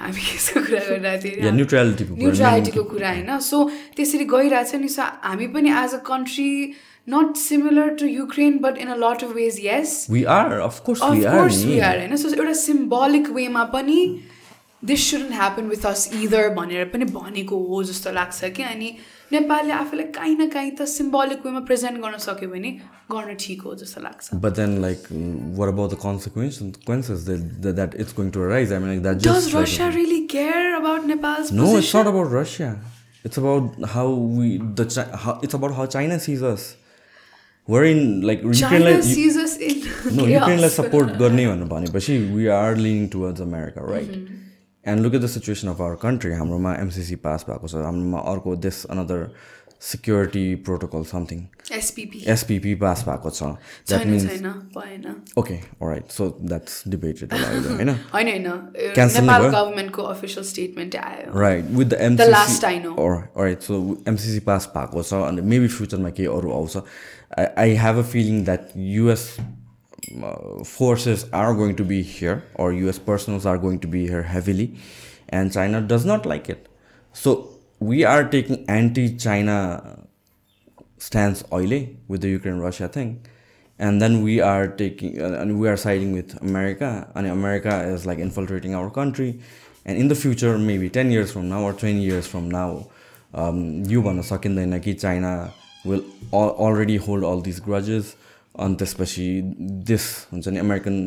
हामी 0.00 0.20
यसको 0.34 0.60
कुरा 0.60 0.80
गरिरहेको 0.88 1.22
थियौँ 1.24 1.52
न्युट्रालिटीको 1.52 2.82
कुरा 2.90 3.10
होइन? 3.10 3.38
सो 3.40 3.56
त्यसरी 3.96 4.24
गइरहेछ 4.34 4.74
नि 4.82 4.88
सो 4.88 5.02
हामी 5.24 5.46
पनि 5.54 5.70
as 5.84 5.94
a 5.94 6.02
country 6.10 6.50
not 7.06 7.36
similar 7.36 7.94
to 7.96 8.06
Ukraine, 8.06 8.58
but 8.60 8.76
in 8.76 8.88
a 8.88 8.96
lot 8.96 9.22
of 9.22 9.34
ways, 9.34 9.58
yes. 9.60 10.08
We 10.08 10.26
are, 10.26 10.60
of 10.60 10.82
course, 10.84 11.00
of 11.00 11.16
we 11.16 11.24
are. 11.24 11.34
Of 11.34 11.40
course, 11.40 11.64
we 11.64 11.80
are. 11.80 11.98
होइन 11.98 12.16
सो 12.16 12.28
एउटा 12.28 12.52
सिम्बोलिक 12.62 13.28
वेमा 13.36 13.64
पनि 13.74 13.98
this 14.84 15.10
shouldn't 15.10 15.32
happen 15.32 15.68
with 15.68 15.86
us 15.86 16.10
either 16.22 16.48
भनेर 16.54 16.84
पनि 16.94 17.04
भनेको 17.18 17.56
हो 17.68 17.82
जस्तो 17.90 18.12
लाग्छ 18.12 18.50
कि 18.56 18.62
अनि 18.62 18.90
नेपालले 19.32 19.72
आफूलाई 19.72 20.06
काहीँ 20.18 20.36
न 20.38 20.48
काहीँ 20.56 20.70
त 20.80 20.84
सिम्बोलिक 20.94 21.46
वेमा 21.46 21.60
प्रेजेन्ट 21.70 22.02
गर्न 22.02 22.18
सक्यो 22.26 22.48
भने 22.50 22.70
गर्न 23.12 23.34
ठिक 23.44 23.62
हो 23.62 23.74
जस्तो 23.82 24.00
लाग्छ 24.02 24.40
But 24.46 24.58
then, 24.60 24.80
like, 24.82 25.06
what 25.60 25.68
about 25.74 25.90
the 25.90 26.00
consequences 26.06 27.24
that, 27.30 27.76
that 27.80 27.94
it's 27.94 28.12
going 28.12 28.32
to 28.32 28.42
arise? 28.48 28.72
I 28.72 28.78
mean, 28.78 28.94
like, 28.94 29.02
that 29.06 29.22
just. 29.22 29.32
Does 29.32 29.54
Russia 29.54 29.84
like, 29.84 29.94
really 29.94 30.26
care 30.26 30.76
about 30.76 31.06
Nepal's 31.06 31.52
no, 31.52 31.62
position? 31.62 31.78
it's 31.78 31.94
not 31.94 32.06
about 32.14 32.36
Russia. 32.38 32.78
It's 33.24 33.38
about 33.38 33.88
how 33.94 34.08
we, 34.10 34.58
the, 34.58 35.08
how, 35.24 35.40
war 37.68 37.84
in 37.86 38.22
like 38.26 38.42
युक्रेनलाई 38.44 38.94
no 40.12 40.26
युक्रेनलाई 40.26 40.70
support 40.70 41.08
गर्ने 41.18 41.46
भनेर 41.46 41.68
भनेपछि 41.68 42.18
we 42.34 42.46
are 42.58 42.76
leaning 42.76 43.08
towards 43.14 43.40
America 43.42 43.90
right 43.90 44.12
and 44.84 44.98
look 45.02 45.14
at 45.14 45.20
the 45.22 45.26
situation 45.34 45.68
of 45.68 45.80
our 45.80 45.94
country 46.02 46.32
हाम्रोमा 46.34 46.74
MCC 46.80 47.16
pass 47.26 47.44
भएको 47.50 47.68
छ. 47.68 47.74
हाम्रोमा 47.74 48.18
अर्को 48.32 48.56
देश 48.66 48.84
another 48.90 49.28
security 49.82 50.44
protocol 50.66 51.02
something 51.04 51.40
SPP 52.34 52.74
pass 52.76 53.02
भएको 53.08 53.30
छ. 53.30 53.42
That 53.88 54.06
means 54.06 54.24
okay 55.38 55.54
right 55.82 56.10
so 56.10 56.28
that's 56.42 56.82
debated 56.88 57.32
होइन? 57.32 57.90
गभर्मेन्टको 58.14 60.02
अफिसियल 60.14 60.46
स्टेटमेन्ट 60.46 60.96
आयो। 60.96 61.38
Right 61.40 61.64
with 61.72 61.86
the 61.86 61.98
MCC 62.00 62.78
right 63.42 63.60
so 63.62 63.74
MCC 64.08 64.40
pass 64.48 64.70
भएको 64.76 65.02
छ 65.02 65.12
अनि 65.28 65.40
मेबी 65.52 65.68
फ्युचरमा 65.76 66.10
केही 66.10 66.28
अरू 66.38 66.52
आउँछ. 66.60 66.76
I, 67.36 67.68
have 67.68 67.98
a 67.98 68.04
feeling 68.04 68.44
that 68.44 68.74
U.S. 68.74 69.38
Uh, 70.22 70.64
forces 70.64 71.26
are 71.32 71.54
going 71.54 71.76
to 71.76 71.84
be 71.84 72.02
here, 72.02 72.44
or 72.54 72.72
U.S. 72.72 72.98
personals 72.98 73.44
are 73.44 73.58
going 73.58 73.80
to 73.80 73.86
be 73.86 74.06
here 74.06 74.22
heavily, 74.22 74.78
and 75.28 75.52
China 75.52 75.80
does 75.82 76.06
not 76.06 76.24
like 76.24 76.48
it. 76.48 76.66
So 77.12 77.50
we 77.78 78.04
are 78.04 78.24
taking 78.24 78.64
anti-China 78.68 80.06
stance 80.98 81.44
oily 81.52 81.98
with 82.08 82.22
the 82.22 82.28
Ukraine-Russia 82.30 82.88
thing, 82.88 83.20
and 83.78 84.00
then 84.00 84.22
we 84.22 84.40
are 84.40 84.68
taking 84.68 85.20
uh, 85.20 85.38
and 85.40 85.60
we 85.60 85.68
are 85.68 85.76
siding 85.76 86.12
with 86.12 86.40
America, 86.40 87.10
and 87.14 87.26
America 87.26 87.82
is 87.82 88.06
like 88.06 88.18
infiltrating 88.18 88.74
our 88.74 88.90
country, 88.90 89.40
and 89.84 89.98
in 89.98 90.08
the 90.08 90.14
future, 90.14 90.56
maybe 90.56 90.88
ten 90.88 91.10
years 91.10 91.32
from 91.32 91.50
now 91.50 91.62
or 91.62 91.74
twenty 91.74 92.00
years 92.00 92.26
from 92.26 92.50
now, 92.50 92.88
um, 93.34 93.84
you 93.84 94.00
wanna 94.00 94.22
suck 94.22 94.46
in 94.46 94.54
the 94.54 94.64
Nike 94.64 94.94
China. 94.94 95.52
Will 95.88 96.04
al- 96.32 96.54
already 96.66 96.96
hold 97.08 97.28
all 97.30 97.40
these 97.48 97.60
grudges 97.68 98.14
अनि 98.64 98.76
त्यसपछि 98.80 99.26
this 99.88 100.04
हुन्छ 100.32 100.48
नि 100.48 100.58
American 100.58 100.98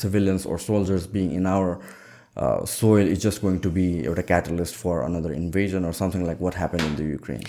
civilians 0.00 0.46
or 0.46 0.58
soldiers 0.64 1.08
being 1.12 1.32
in 1.36 1.46
our 1.52 2.66
soil 2.72 3.08
is 3.12 3.22
just 3.26 3.42
going 3.42 3.58
to 3.64 3.70
be 3.78 3.86
एउटा 4.04 4.22
catalyst 4.28 4.74
for 4.82 5.00
another 5.04 5.32
invasion 5.32 5.84
or 5.84 5.92
something 6.00 6.26
like 6.26 6.42
what 6.42 6.56
happen 6.56 6.84
in 6.86 6.94
the 6.96 7.08
Ukraine 7.10 7.42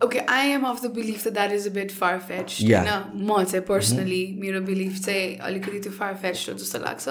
Okay, 0.00 0.24
I 0.28 0.42
am 0.46 0.64
of 0.64 0.80
the 0.80 0.88
belief 0.88 1.24
that 1.24 1.34
that 1.34 1.50
is 1.50 1.66
a 1.66 1.72
bit 1.72 1.90
far 1.90 2.20
fetched. 2.20 2.60
Yeah. 2.60 2.84
होइन 2.84 3.24
म 3.26 3.44
चाहिँ 3.44 3.64
personally 3.66 4.20
मेरो 4.40 4.60
belief 4.62 5.00
चाहिँ 5.04 5.36
अलिकति 5.42 5.78
त्यो 5.80 5.92
far 5.92 6.14
fest 6.22 6.48
हो 6.48 6.54
जस्तो 6.54 6.78
लाग्छ 6.78 7.08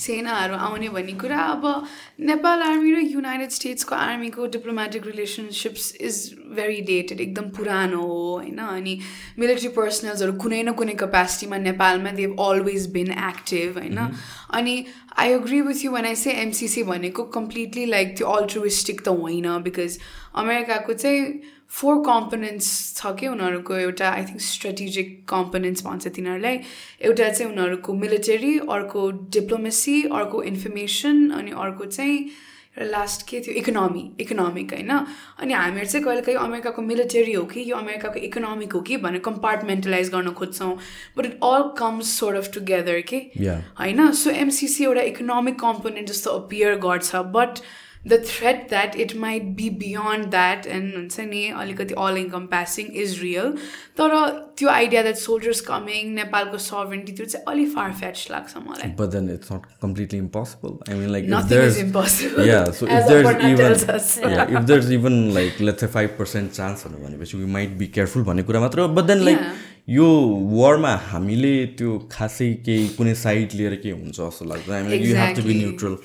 सेनाहरू 0.00 0.56
आउने 0.56 0.88
भन्ने 0.88 1.12
कुरा 1.20 1.40
अब 1.46 1.66
नेपाल 2.30 2.62
आर्मी 2.62 2.94
र 2.94 3.00
युनाइटेड 3.06 3.50
स्टेट्सको 3.50 3.94
आर्मीको 3.96 4.46
diplomatic 4.56 5.06
relationships 5.06 5.92
is 6.00 6.22
very 6.56 6.80
dated 6.88 7.20
एकदम 7.20 7.50
पुरानो 7.52 8.00
हो 8.00 8.18
होइन 8.32 8.58
अनि 8.60 8.98
मिलिट्री 9.38 9.68
पर्सनल्सहरू 9.76 10.32
कुनै 10.40 10.62
न 10.62 10.72
कुनै 10.80 10.94
कपेसिटीमा 11.04 11.58
नेपालमा 11.68 12.16
दे 12.16 12.32
अलवेज 12.48 12.90
बिन 12.92 13.12
एक्टिभ 13.28 13.78
होइन 13.78 14.04
अनि 14.56 14.84
I 15.18 15.32
agree 15.32 15.60
with 15.62 15.84
you 15.84 15.92
when 15.92 16.06
I 16.06 16.24
say 16.26 16.40
MCC 16.42 16.82
भनेको 16.88 17.24
कम्प्लिटली 17.32 17.86
लाइक 17.86 18.16
त्यो 18.16 18.36
अल्ट्रुइस्टिक 18.36 19.00
त 19.00 19.20
होइन 19.22 19.56
बिकज 19.64 19.98
अमेरिकाको 20.36 20.94
चाहिँ 20.94 21.26
फोर 21.72 21.98
कम्पोनेन्ट्स 22.06 22.70
छ 22.96 23.12
कि 23.18 23.28
उनीहरूको 23.28 23.76
एउटा 23.78 24.08
आई 24.10 24.24
थिङ्क 24.24 24.40
स्ट्रेटेजिक 24.40 25.18
कम्पोनेन्ट्स 25.28 25.84
भन्छ 25.84 26.14
तिनीहरूलाई 26.16 26.60
एउटा 27.02 27.28
चाहिँ 27.28 27.50
उनीहरूको 27.52 27.94
मिलिटरी 27.96 28.54
अर्को 28.70 29.10
डिप्लोमेसी 29.36 30.00
अर्को 30.14 30.42
इन्फर्मेसन 30.44 31.28
अनि 31.30 31.60
अर्को 31.66 31.84
चाहिँ 31.88 32.18
लास्ट 32.78 33.26
के 33.28 33.40
थियो 33.40 33.54
इकोनोमी 33.54 34.02
इकोनोमिक 34.20 34.72
होइन 34.72 34.90
अनि 34.90 35.52
हामीहरू 35.52 35.88
चाहिँ 35.88 36.04
कहिले 36.04 36.20
काहीँ 36.22 36.38
अमेरिकाको 36.38 36.82
मिलिटरी 36.82 37.32
हो 37.32 37.44
कि 37.44 37.64
यो 37.70 37.76
अमेरिकाको 37.76 38.20
इकोनोमिक 38.20 38.72
हो 38.72 38.80
कि 38.80 38.96
भनेर 38.96 39.20
कम्पार्टमेन्टलाइज 39.20 40.10
गर्न 40.10 40.32
खोज्छौँ 40.32 40.72
but 41.18 41.26
it 41.26 41.38
all 41.44 41.68
comes 41.78 42.18
sort 42.18 42.36
of 42.36 42.50
together 42.54 43.00
के. 43.08 43.16
होइन 43.80 44.10
सो 44.22 44.30
एमसिसी 44.30 44.84
एउटा 44.84 45.02
इकोनोमिक 45.12 45.58
कम्पोनेन्ट 45.60 46.08
जस्तो 46.08 46.30
अपियर 46.30 46.78
गर्छ 46.80 47.24
but 47.36 47.64
the 48.08 48.16
threat 48.28 48.62
that 48.68 48.96
it 49.02 49.14
might 49.24 49.42
be 49.58 49.68
beyond 49.80 50.24
that 50.30 50.66
and 50.76 50.94
हुन्छ 50.96 51.20
नि 51.32 51.42
अलिकति 51.64 51.94
all 52.04 52.16
income 52.18 52.46
passing 52.54 52.86
is 53.02 53.18
real 53.22 53.50
तर 54.00 54.14
त्यो 54.58 54.68
आइडिया 54.68 55.02
द्याट 55.02 55.16
सोल्जर्स 55.16 55.60
कमिङ 55.68 56.12
नेपालको 56.14 56.58
सभरेन्टी 56.66 57.12
त्यो 57.18 57.26
चाहिँ 57.26 57.44
अलिक 57.54 57.68
फार 57.74 57.92
फ्याच 58.00 58.26
लाग्छ 58.30 58.56
मलाई 58.68 58.90
but 59.02 59.12
then 59.16 59.28
it's 59.34 59.52
not 59.52 59.68
completely 59.84 60.18
impossible. 60.22 60.74
I 60.88 60.96
mean, 61.00 61.12
like 61.16 61.28
if 61.28 61.30
Nothing 61.34 61.52
there's 61.58 61.76
is 61.76 61.82
impossible, 61.82 62.46
Yeah, 62.52 62.70
so 62.78 62.86
as 62.86 63.04
if 63.04 63.10
there's 63.10 63.26
Aparna 63.26 63.50
even 63.52 63.66
tells 63.66 63.84
us. 63.98 64.08
yeah, 64.24 64.56
if 64.60 64.66
there's 64.72 64.90
even 64.96 65.18
like 65.36 65.60
let's 65.68 65.86
say 65.86 65.90
five 65.98 66.16
percent 66.16 66.58
chance 66.58 66.82
भनेपछि 66.94 67.42
we 67.44 67.52
might 67.58 67.76
be 67.84 67.88
careful 67.98 68.24
भन्ने 68.30 68.42
कुरा 68.50 68.64
मात्र 68.66 68.88
but 68.98 69.12
then 69.12 69.24
like 69.30 69.44
Yeah. 69.44 69.60
यो 69.88 70.08
वारमा 70.56 70.90
हामीले 71.12 71.54
त्यो 71.78 71.94
खासै 72.10 72.48
केही 72.66 72.88
कुनै 72.98 73.14
साइड 73.22 73.54
लिएर 73.60 73.74
के 73.86 73.90
हुन्छ 74.00 74.18
जस्तो 74.18 74.44
you 74.44 75.16
have 75.16 75.36
to 75.36 75.42
be 75.42 75.54
Exactly. 75.54 75.56
Neutral 75.62 75.96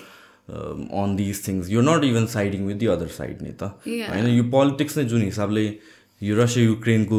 on 0.50 1.16
these 1.16 1.48
things 1.48 1.70
you 1.70 1.82
not 1.82 2.04
even 2.04 2.26
siding 2.34 2.66
with 2.66 2.76
the 2.84 2.86
other 2.96 3.08
side 3.20 3.42
नि 3.42 3.52
त. 3.52 3.72
होइन 4.10 4.28
यो 4.38 4.44
पोलिटिक्स 4.58 4.98
नै 4.98 5.04
जुन 5.14 5.22
हिसाबले 5.22 5.64
यो 6.22 6.36
रसिया 6.36 6.66
युक्रेनको 6.66 7.18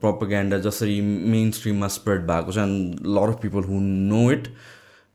प्रोपोगेन्डा 0.00 0.58
जसरी 0.64 1.00
मेन 1.34 1.50
स्ट्रिममा 1.58 1.88
स्प्रेड 1.98 2.26
भएको 2.30 2.52
छ 2.52 2.64
and 2.64 3.06
lot 3.18 3.34
of 3.34 3.40
people 3.42 3.64
who 3.68 3.78
know 3.80 4.30
it 4.32 4.48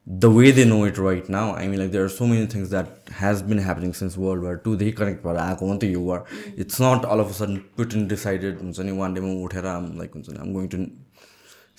the 0.08 0.26
way 0.38 0.52
they 0.52 0.64
know 0.66 0.78
it 0.88 1.00
right 1.00 1.30
now 1.30 1.54
I 1.56 1.68
mean 1.68 1.80
like 1.80 1.92
there 1.92 2.04
are 2.04 2.10
so 2.10 2.26
many 2.26 2.48
things 2.54 2.70
that 2.70 3.12
has 3.20 3.42
been 3.50 3.60
happening 3.66 3.92
since 4.00 4.18
World 4.18 4.44
War 4.44 4.56
टूदेखि 4.64 4.92
connect 5.02 5.24
भएर 5.26 5.38
आएको 5.44 5.68
मात्रै 5.68 5.90
यो 5.92 6.02
war 6.06 6.24
it's 6.66 6.82
not 6.82 7.06
all 7.06 7.20
of 7.20 7.32
sudden 7.40 7.56
Putin 7.78 8.08
decided 8.08 8.58
हुन्छ 8.62 8.80
नि 8.90 8.98
one 9.00 9.14
डेमा 9.14 9.34
उठेर 9.44 9.66
आम 9.76 9.92
like 9.98 10.16
हुन्छ 10.16 10.30
नि 10.30 10.40
आम 10.40 10.54
गोइङ 10.54 10.68
टु 10.68 10.78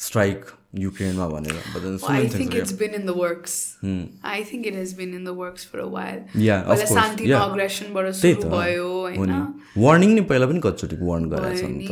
स्ट्राइक 0.07 0.45
युक्रेनमा 0.75 1.27
भनेर 1.29 1.55
वार्निङ 9.77 10.15
नि 10.15 10.21
पहिला 10.31 10.47
पनि 10.47 10.61
कतिचोटि 10.65 10.97
वार्न 11.03 11.29
गरेको 11.31 11.59
छ 11.59 11.65
नि 11.65 11.87
त? 11.89 11.91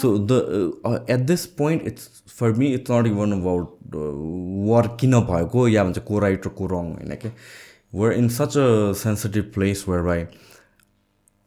So 0.00 0.18
the 0.30 1.06
at 1.10 1.20
this 1.32 1.46
point 1.58 1.86
it's 1.86 2.22
for 2.38 2.52
me 2.52 2.72
it's 2.74 2.90
not 2.90 3.06
even 3.06 3.32
about 3.32 3.96
war 4.68 4.96
किन 5.00 5.20
भएको 5.32 5.66
या 5.68 5.84
भन्छ 5.84 5.98
को 5.98 6.18
राइट 6.18 6.46
र 6.46 6.50
को 6.60 6.66
रङ 6.66 6.92
होइन 6.92 7.14
कि 7.24 7.30
we're 7.94 8.12
in 8.12 8.28
such 8.28 8.56
a 8.58 8.92
sensitive 9.02 9.50
place 9.54 9.84
where 9.88 10.02
by 10.02 10.24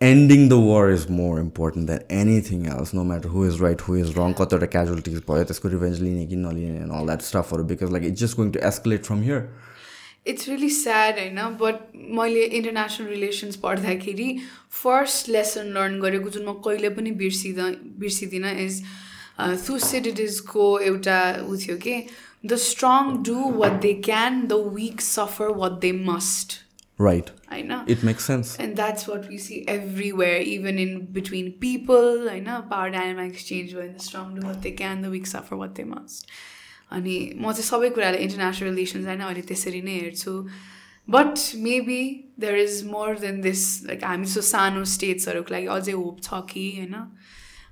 ending 0.02 0.48
the 0.50 0.54
war 0.62 0.90
is 0.92 1.06
more 1.12 1.40
important 1.40 1.88
than 1.90 2.00
anything 2.14 2.66
else 2.70 2.94
no 2.96 3.04
matter 3.04 3.30
who 3.30 3.46
is 3.46 3.62
right 3.62 3.82
who 3.82 3.96
is 3.98 4.10
wrong 4.18 4.34
कतिवटा 4.40 4.68
casualties 4.72 5.22
भयो 5.30 5.44
त्यसको 5.44 5.70
रिभेन्ज 5.70 6.02
लिने 6.02 6.26
कि 6.26 6.36
नलिने 6.38 6.82
all 6.96 7.06
that 7.06 7.22
स्टफहरू 7.24 7.64
because 7.70 7.92
like 7.92 8.06
it's 8.06 8.20
just 8.22 8.38
going 8.38 8.52
to 8.52 8.60
escalate 8.70 9.06
from 9.06 9.22
here 9.22 9.48
it's 10.28 10.50
really 10.50 10.70
sad 10.72 11.20
होइन 11.20 11.40
but 11.62 11.96
मैले 12.18 12.44
international 12.44 13.08
relations 13.10 13.56
पढ्दाखेरि 13.64 14.28
first 14.82 15.30
lesson 15.30 15.72
learn 15.78 16.00
गरेको 16.02 16.30
जुन 16.30 16.46
म 16.46 16.58
कहिले 16.66 16.90
पनि 16.98 17.12
बिर्सिँदा 17.24 17.70
बिर्सिदिनँ 18.00 18.54
इज 18.66 18.84
थुसिडिडिजको 19.64 20.68
एउटा 20.82 21.18
ऊ 21.46 21.58
थियो 21.58 21.78
कि 21.88 21.96
the 22.46 22.62
strong 22.66 23.16
do 23.24 23.50
what 23.56 23.82
they 23.82 23.94
can 24.04 24.46
the 24.48 24.62
weak 24.76 25.02
suffer 25.08 25.58
what 25.58 25.82
they 25.82 25.92
must 26.04 26.60
ट 27.02 27.30
everywhere 30.12 30.42
even 30.42 30.80
in 30.80 31.08
between 31.12 31.52
people 31.52 32.28
होइन 32.30 32.46
power 32.46 32.88
एन्डमा 32.88 33.24
exchange 33.24 33.76
one 33.76 33.98
suffer 35.24 35.56
both 35.56 35.70
they 35.70 35.84
must 35.84 36.28
अनि 36.92 37.34
म 37.38 37.52
चाहिँ 37.52 37.64
सबै 37.64 37.90
कुराले 37.90 38.18
इन्टरनेसनल 38.18 38.70
रिलेसन 38.70 39.06
होइन 39.06 39.20
अहिले 39.20 39.42
त्यसरी 39.42 39.82
नै 39.82 39.92
हेर्छु. 39.92 40.50
But 41.10 41.56
maybe 41.56 42.34
there 42.40 42.56
is 42.56 42.84
more 42.86 43.20
than 43.20 43.42
this 43.42 43.86
like 43.86 44.04
हामी 44.04 44.26
जस्तो 44.26 44.42
सानो 44.42 44.84
स्टेट्सहरूको 44.86 45.54
लागि 45.54 45.66
अझै 45.66 45.92
होप 45.92 46.22
छ 46.24 46.28
कि 46.34 46.78
होइन? 46.78 46.96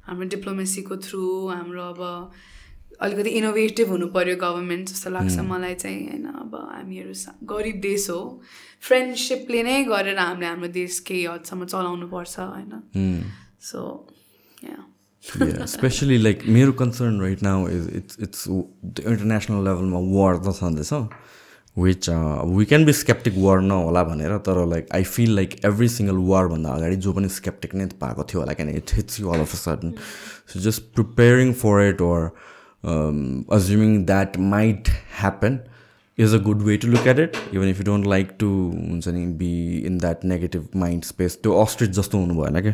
हाम्रो 0.03 0.27
डिप्लोमेसीको 0.27 0.97
थ्रु 0.97 1.47
हाम्रो 1.47 1.83
अब 1.83 2.31
अलिकति 3.03 3.29
इनोभेटिभ 3.39 3.89
हुनु 3.89 4.07
पऱ्यो 4.15 4.35
गभर्मेन्ट 4.43 4.89
जस्तो 4.89 5.09
लाग्छ 5.17 5.35
मलाई 5.51 5.75
चाहिँ 5.83 6.01
होइन? 6.09 6.25
अब 6.43 6.55
हामीहरू 6.71 7.13
गरिब 7.53 7.81
देश 7.81 8.09
हो। 8.09 8.21
फ्रेन्डसिपले 8.87 9.63
नै 9.63 9.83
गरेर 9.89 10.17
हामीले 10.19 10.47
हाम्रो 10.47 10.67
देश 10.79 10.99
केही 11.07 11.25
हदसम्म 11.25 11.65
चलाउनु 11.73 12.07
पर्छ 12.15 12.39
होइन 12.39 12.71
सो 13.71 13.81
स्पेसली 15.73 16.17
लाइक 16.17 16.41
मेरो 16.55 16.71
concern 16.79 17.15
is 17.27 17.85
it's 17.97 18.17
it's 18.21 18.47
international 18.47 19.63
लेभलमा 19.67 19.99
वर 20.15 20.33
त 20.37 20.55
छँदैछ 20.57 20.91
which 21.77 22.09
we 22.55 22.65
can 22.71 22.85
be 22.85 22.93
sceptic 22.93 23.37
war 23.45 23.61
नहोला 23.69 24.03
भनेर 24.09 24.37
तर 24.47 24.65
like 24.71 24.87
I 24.95 25.03
feel 25.13 25.35
like 25.35 25.55
every 25.65 25.87
single 25.89 26.17
वरभन्दा 26.31 26.73
अगाडि 26.79 26.95
जो 27.05 27.13
पनि 27.13 27.29
स्केप्टिक 27.37 27.75
नै 27.75 27.85
पाएको 28.01 28.23
थियो 28.31 28.41
होला 28.41 28.53
किन 28.59 28.69
it 28.75 28.93
hits 28.93 29.19
you 29.19 29.29
all 29.35 29.45
of 29.47 29.55
sudden 29.61 29.93
so 30.53 30.59
just 30.67 30.93
preparing 30.95 31.53
for 31.63 31.81
it 31.87 32.01
war 32.01 32.29
assuming 32.83 34.05
that 34.05 34.37
might 34.37 34.89
happen 35.21 35.61
is 36.17 36.33
a 36.33 36.39
good 36.39 36.61
way 36.61 36.77
to 36.77 36.87
look 36.87 37.07
at 37.07 37.19
it. 37.19 37.37
Even 37.51 37.67
if 37.69 37.79
you 37.79 37.85
don't 37.85 38.05
like 38.05 38.37
to 38.39 38.49
हुन्छ 38.73 39.07
नि 39.07 39.25
be 39.37 39.85
in 39.87 39.97
that 40.05 40.23
negative 40.23 40.65
mind 40.83 41.05
space 41.13 41.35
त्यो 41.41 41.51
ostrich 41.63 41.91
जस्तो 41.99 42.17
हुनु 42.17 42.33
भएन 42.41 42.61
क्या 42.61 42.73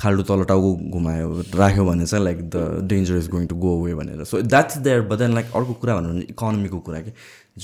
खाल्डो 0.00 0.22
तल 0.28 0.42
टाउको 0.50 0.70
घुमायो 0.90 1.28
राख्यो 1.54 1.84
भने 1.84 2.06
चाहिँ 2.06 2.24
like 2.24 2.38
the 2.50 2.56
danger 2.90 3.16
is 3.16 3.28
going 3.30 3.46
to 3.46 3.56
go 3.64 3.80
away 3.80 3.94
भनेर 3.94 4.24
so 4.24 4.40
that's 4.42 4.78
there 4.86 5.00
but 5.10 5.18
then 5.18 5.34
like 5.34 5.46
अर्को 5.56 5.72
कुरा 5.82 5.94
भन्नु 5.96 6.12
भने 6.12 6.26
इकोनोमीको 6.30 6.78
कुरा 6.86 7.00
कि 7.00 7.12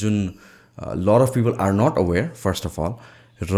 जुन 0.01 0.15
lot 1.09 1.21
of 1.23 1.35
people 1.35 1.53
are 1.67 1.73
not 1.73 1.99
aware 1.99 2.29
first 2.43 2.67
of 2.67 2.81
all 2.81 2.93
र 3.53 3.55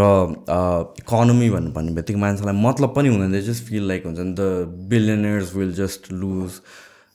इकोनोमी 1.01 1.51
भन्नु 1.51 1.73
भन्ने 1.73 1.93
बित्तिकै 1.99 2.21
मान्छेलाई 2.21 2.55
मतलब 2.63 2.95
पनि 2.97 3.09
हुँदैन। 3.09 3.41
जस्ट 3.51 3.65
फिल 3.65 3.89
लाइक 3.89 4.07
हुन्छ 4.07 4.19
नि 4.19 4.33
the 4.39 4.41
billionaires 4.91 5.55
will 5.57 5.73
just 5.83 6.13
lose 6.13 6.61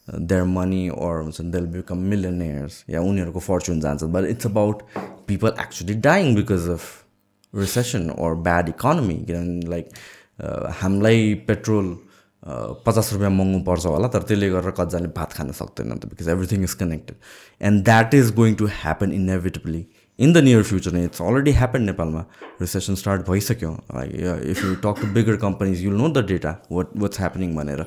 their 0.08 0.42
money 0.44 0.86
or 0.88 1.20
हुन्छ 1.22 1.40
नि 1.40 1.50
देल 1.52 1.66
बिकम 1.74 1.98
मिलियनर्स 2.10 2.84
या 2.90 3.00
उनीहरूको 3.02 3.40
फर्चुन 3.40 3.80
जान्छ। 3.80 4.02
But 4.04 4.24
it's 4.30 4.46
about 4.46 4.82
people 5.28 5.54
actually 5.60 5.94
dying 6.08 6.34
because 6.34 6.68
of 6.70 6.82
recession 7.52 8.08
or 8.10 8.34
bad 8.48 8.68
economy 8.68 9.14
किनभने 9.26 9.68
लाइक 9.70 9.88
हामीलाई 10.80 11.34
पेट्रोल 11.48 11.96
पचास 12.86 13.12
रुपियाँ 13.12 13.30
महँगो 13.30 13.60
पर्छ 13.66 13.86
होला 13.86 14.08
तर 14.08 14.22
त्यसले 14.22 14.48
गरेर 14.50 14.70
कतिजनाले 14.70 15.08
भात 15.16 15.32
खान 15.32 15.50
सक्दैन 15.60 15.96
त 15.98 16.06
because 16.06 16.28
everything 16.28 16.62
is 16.64 16.74
connected 16.82 17.16
and 17.60 17.84
that 17.84 18.14
is 18.14 18.34
going 18.34 18.54
to 18.54 18.66
happen 18.72 19.12
inevitably 19.12 19.86
in 20.18 20.32
the 20.32 20.38
near 20.44 20.62
future 20.62 20.96
it's 20.96 21.22
already 21.22 21.52
happen 21.52 21.82
नेपालमा 21.82 22.24
रिसेसन 22.60 22.94
स्टार्ट 22.94 23.26
भइसक्यो। 23.28 23.70
If 24.50 24.64
you 24.64 24.74
talk 24.84 25.00
to 25.00 25.06
bigger 25.14 25.36
companies 25.42 25.82
you'll 25.84 25.96
know 25.96 26.08
the 26.08 26.24
data 26.26 26.56
what 26.72 26.96
what's 26.96 27.20
happening 27.20 27.54
भनेर। 27.56 27.84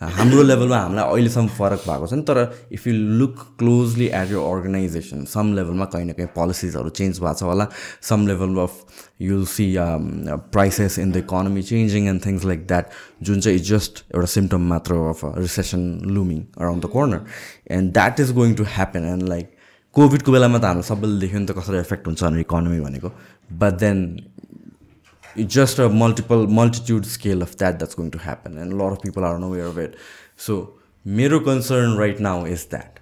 हाम्रो 0.00 0.42
लेभलमा 0.42 0.76
हामीलाई 0.76 1.04
अहिलेसम्म 1.04 1.48
फरक 1.56 1.80
भएको 1.86 2.06
छ 2.06 2.12
नि 2.16 2.22
तर 2.28 2.38
if 2.72 2.86
you 2.86 2.92
look 3.20 3.34
closely 3.58 4.06
at 4.06 4.30
your 4.30 4.38
organisation 4.40 5.24
some 5.28 5.52
लेभलमा 5.54 5.84
कहीँ 5.92 6.04
न 6.04 6.12
कहीँ 6.16 6.28
पोलिसिजहरू 6.34 6.88
चेन्ज 6.98 7.20
भएको 7.20 7.34
छ 7.34 7.42
होला। 7.42 7.66
Some 8.08 8.26
level 8.28 8.56
of 8.62 8.74
you'll 9.20 9.44
see 9.52 9.66
prices 10.56 10.98
in 10.98 11.12
the 11.12 11.16
economy 11.28 11.62
changing 11.70 12.08
and 12.08 12.24
things 12.26 12.44
like 12.44 12.66
that 12.66 12.86
जुन 13.22 13.40
चाहिँ 13.40 13.58
जस्ट 13.70 14.04
एउटा 14.14 14.26
सिम्टम 14.36 14.68
मात्र 14.72 14.94
of 15.12 15.20
recession 15.38 15.86
looming 16.16 16.42
around 16.58 16.84
the 16.84 16.90
corner 16.96 17.20
and 17.78 17.92
that 17.92 18.20
is 18.20 18.32
going 18.40 18.54
to 18.54 18.64
happen 18.76 19.12
and 19.12 19.28
like 19.28 19.56
कोभिडको 19.96 20.32
बेलामा 20.32 20.58
त 20.58 20.64
हाम्रो 20.64 20.82
सबैले 20.88 21.20
देख्यो 21.20 21.38
नि 21.40 21.46
त 21.46 21.58
कसरी 21.58 21.78
इफेक्ट 21.78 22.06
हुन्छ 22.06 22.22
भनेर 22.24 22.40
इकोनोमी 22.40 22.80
भनेको। 22.80 23.08
But 23.60 23.78
then 23.80 23.98
it's 25.36 25.54
just 25.54 25.78
a 25.78 25.88
multiple 25.88 26.46
multitude 26.46 27.06
scale 27.06 27.42
of 27.42 27.56
that 27.58 27.78
that's 27.78 27.94
going 27.94 28.10
to 28.10 28.18
happen 28.18 28.58
and 28.58 28.72
a 28.72 28.76
lot 28.76 28.92
of 28.92 29.00
people 29.00 29.24
are 29.24 29.36
unaware 29.36 29.66
of 29.66 29.78
it. 29.78 29.96
So 30.36 30.74
mirror 31.04 31.40
concern 31.40 31.96
right 31.96 32.18
now 32.18 32.44
is 32.44 32.66
that. 32.66 33.00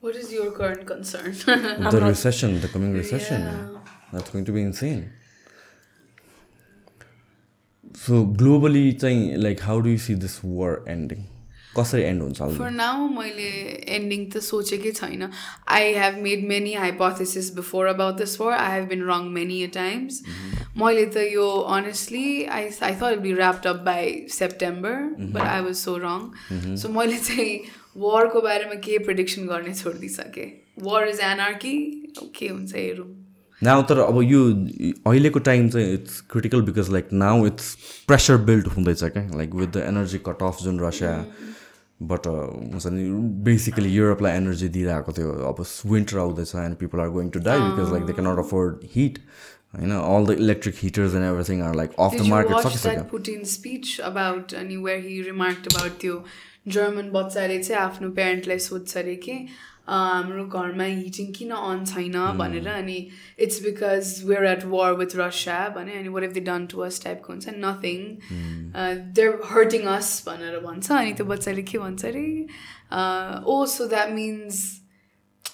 What 0.00 0.16
is 0.16 0.32
your 0.32 0.50
current 0.52 0.86
concern? 0.86 1.34
The 1.90 2.00
recession 2.00 2.60
the 2.60 2.68
coming 2.68 2.92
recession. 2.92 3.42
Yeah. 3.42 3.68
that's 4.12 4.30
going 4.30 4.44
to 4.46 4.52
be 4.52 4.62
insane. 4.62 5.12
So 7.94 8.24
globally 8.24 8.86
like 9.42 9.60
how 9.60 9.80
do 9.80 9.90
you 9.90 9.98
see 9.98 10.14
this 10.14 10.42
war 10.42 10.82
ending? 10.86 11.26
कसरी 11.76 12.02
end 12.02 12.22
हुन्छ 12.22 12.40
For 12.56 12.70
now, 12.76 13.08
मैले 13.16 13.50
ending 13.96 14.24
त 14.32 14.42
सोचेकै 14.44 14.92
छैन। 14.92 15.28
I 15.68 15.92
have 15.94 16.18
made 16.22 16.46
many 16.48 16.72
hypothesis 16.74 17.54
before 17.56 17.86
about 17.86 18.16
this 18.18 18.40
war. 18.40 18.52
I 18.52 18.72
have 18.74 18.88
been 18.88 19.04
wrong 19.10 19.28
many 19.36 19.62
a 19.64 19.68
times 19.74 20.22
मैले 20.78 21.04
त 21.06 21.22
यो 21.32 21.46
honestly 21.76 22.44
I 22.44 22.68
I 22.82 22.94
thought 23.02 23.18
be 23.22 23.32
wrapped 23.34 23.66
up 23.66 23.76
by 23.86 24.12
September 24.38 24.94
but 25.32 25.42
I 25.42 25.60
was 25.60 25.74
so 25.76 25.96
wrong 26.04 26.76
so 26.82 26.88
मैले 26.98 27.16
चाहिँ 27.18 27.58
वारको 28.02 28.40
बारेमा 28.40 28.74
के 28.84 28.98
prediction 29.06 29.46
गर्ने 29.46 29.74
छोडिदिइसकेँ। 29.74 30.50
वार 30.82 31.08
is 31.08 31.20
एनआर्की 31.30 31.76
के 32.38 32.48
हुन्छ 32.48 32.74
हेरौँ। 32.74 33.08
नाउ 33.62 33.82
तर 33.88 33.98
अब 33.98 34.22
यो 34.22 34.44
अहिलेको 35.06 35.38
टाइम 35.46 35.68
चाहिँ 35.68 35.94
it's 35.94 36.20
critical 36.30 36.62
because 36.68 36.90
like 36.92 37.08
now 37.12 37.46
it's 37.46 37.74
pressure 38.06 38.36
build 38.48 38.66
हुँदैछ 38.76 39.02
क्या? 39.04 39.28
Like 39.36 39.54
with 39.54 39.68
the 39.68 39.84
energy 39.86 40.18
cut 40.28 40.42
off 40.42 40.62
जुन 40.62 40.80
रसिया 40.80 41.12
बट 42.02 42.26
हुन्छ 42.26 42.86
नि 42.86 43.04
बेसिकली 43.44 43.90
युरोपलाई 43.92 44.36
एनर्जी 44.36 44.68
दिइरहेको 44.76 45.12
थियो. 45.12 45.32
अब 45.48 45.64
विन्टर 45.86 46.18
आउँदैछ 46.18 46.54
and 46.56 46.76
people 46.76 47.00
are 47.00 47.08
going 47.16 47.30
to 47.30 47.40
die 47.48 47.60
because 47.60 47.92
like 47.92 48.04
they 48.04 48.12
can 48.12 48.28
not 48.28 48.38
afford 48.44 48.84
heat 48.94 49.18
होइन? 49.74 49.90
All 49.92 50.26
the 50.26 50.36
electric 50.40 50.74
heaters 50.82 51.14
and 51.14 51.24
everything 51.24 51.62
are 51.62 51.74
like 51.76 51.90
off 51.98 52.14
the 52.14 52.26
market 52.28 52.68
सकिसक्यो। 52.68 53.44
Speech 53.50 53.98
about 54.04 54.54
अनि 54.60 54.76
where 54.86 55.04
he 55.06 55.20
remark 55.22 55.74
about 55.74 56.00
त्यो 56.00 56.22
German 56.68 57.10
बच्चाले 57.12 57.58
चाहिँ 57.62 57.82
आफ्नो 57.82 58.10
प्यारेन्टलाई 58.20 58.58
सोध्छ 58.64 58.96
अरे 58.98 59.14
कि 59.26 59.36
हाम्रो 59.90 60.44
घरमा 60.46 60.84
हिटिङ 60.84 61.30
किन 61.38 61.50
अन 61.58 61.84
छैन 61.92 62.18
भनेर 62.38 62.68
अनि 62.72 62.98
it's 63.46 63.62
because 63.62 64.12
we're 64.26 64.44
at 64.50 64.64
war 64.74 64.92
with 65.00 65.16
Russia 65.20 65.60
भने 65.76 65.98
अनि 66.00 66.08
what 66.16 66.24
if 66.24 66.32
they 66.32 66.44
done 66.50 66.66
to 66.74 66.84
us 66.88 67.02
टाइपको 67.04 67.32
हुन्छ 67.32 67.56
नथिङ 67.64 68.04
देयर 69.14 69.40
हर्टिङ 69.52 69.88
अस 69.94 70.12
भनेर 70.26 70.60
भन्छ 70.66 70.90
अनि 70.98 71.12
त्यो 71.12 71.26
बच्चाले 71.32 71.62
के 71.72 71.78
भन्छ 71.86 72.04
अरे 72.12 72.28
ओ 73.46 73.64
so 73.78 73.88
that 73.94 74.14
means 74.20 74.68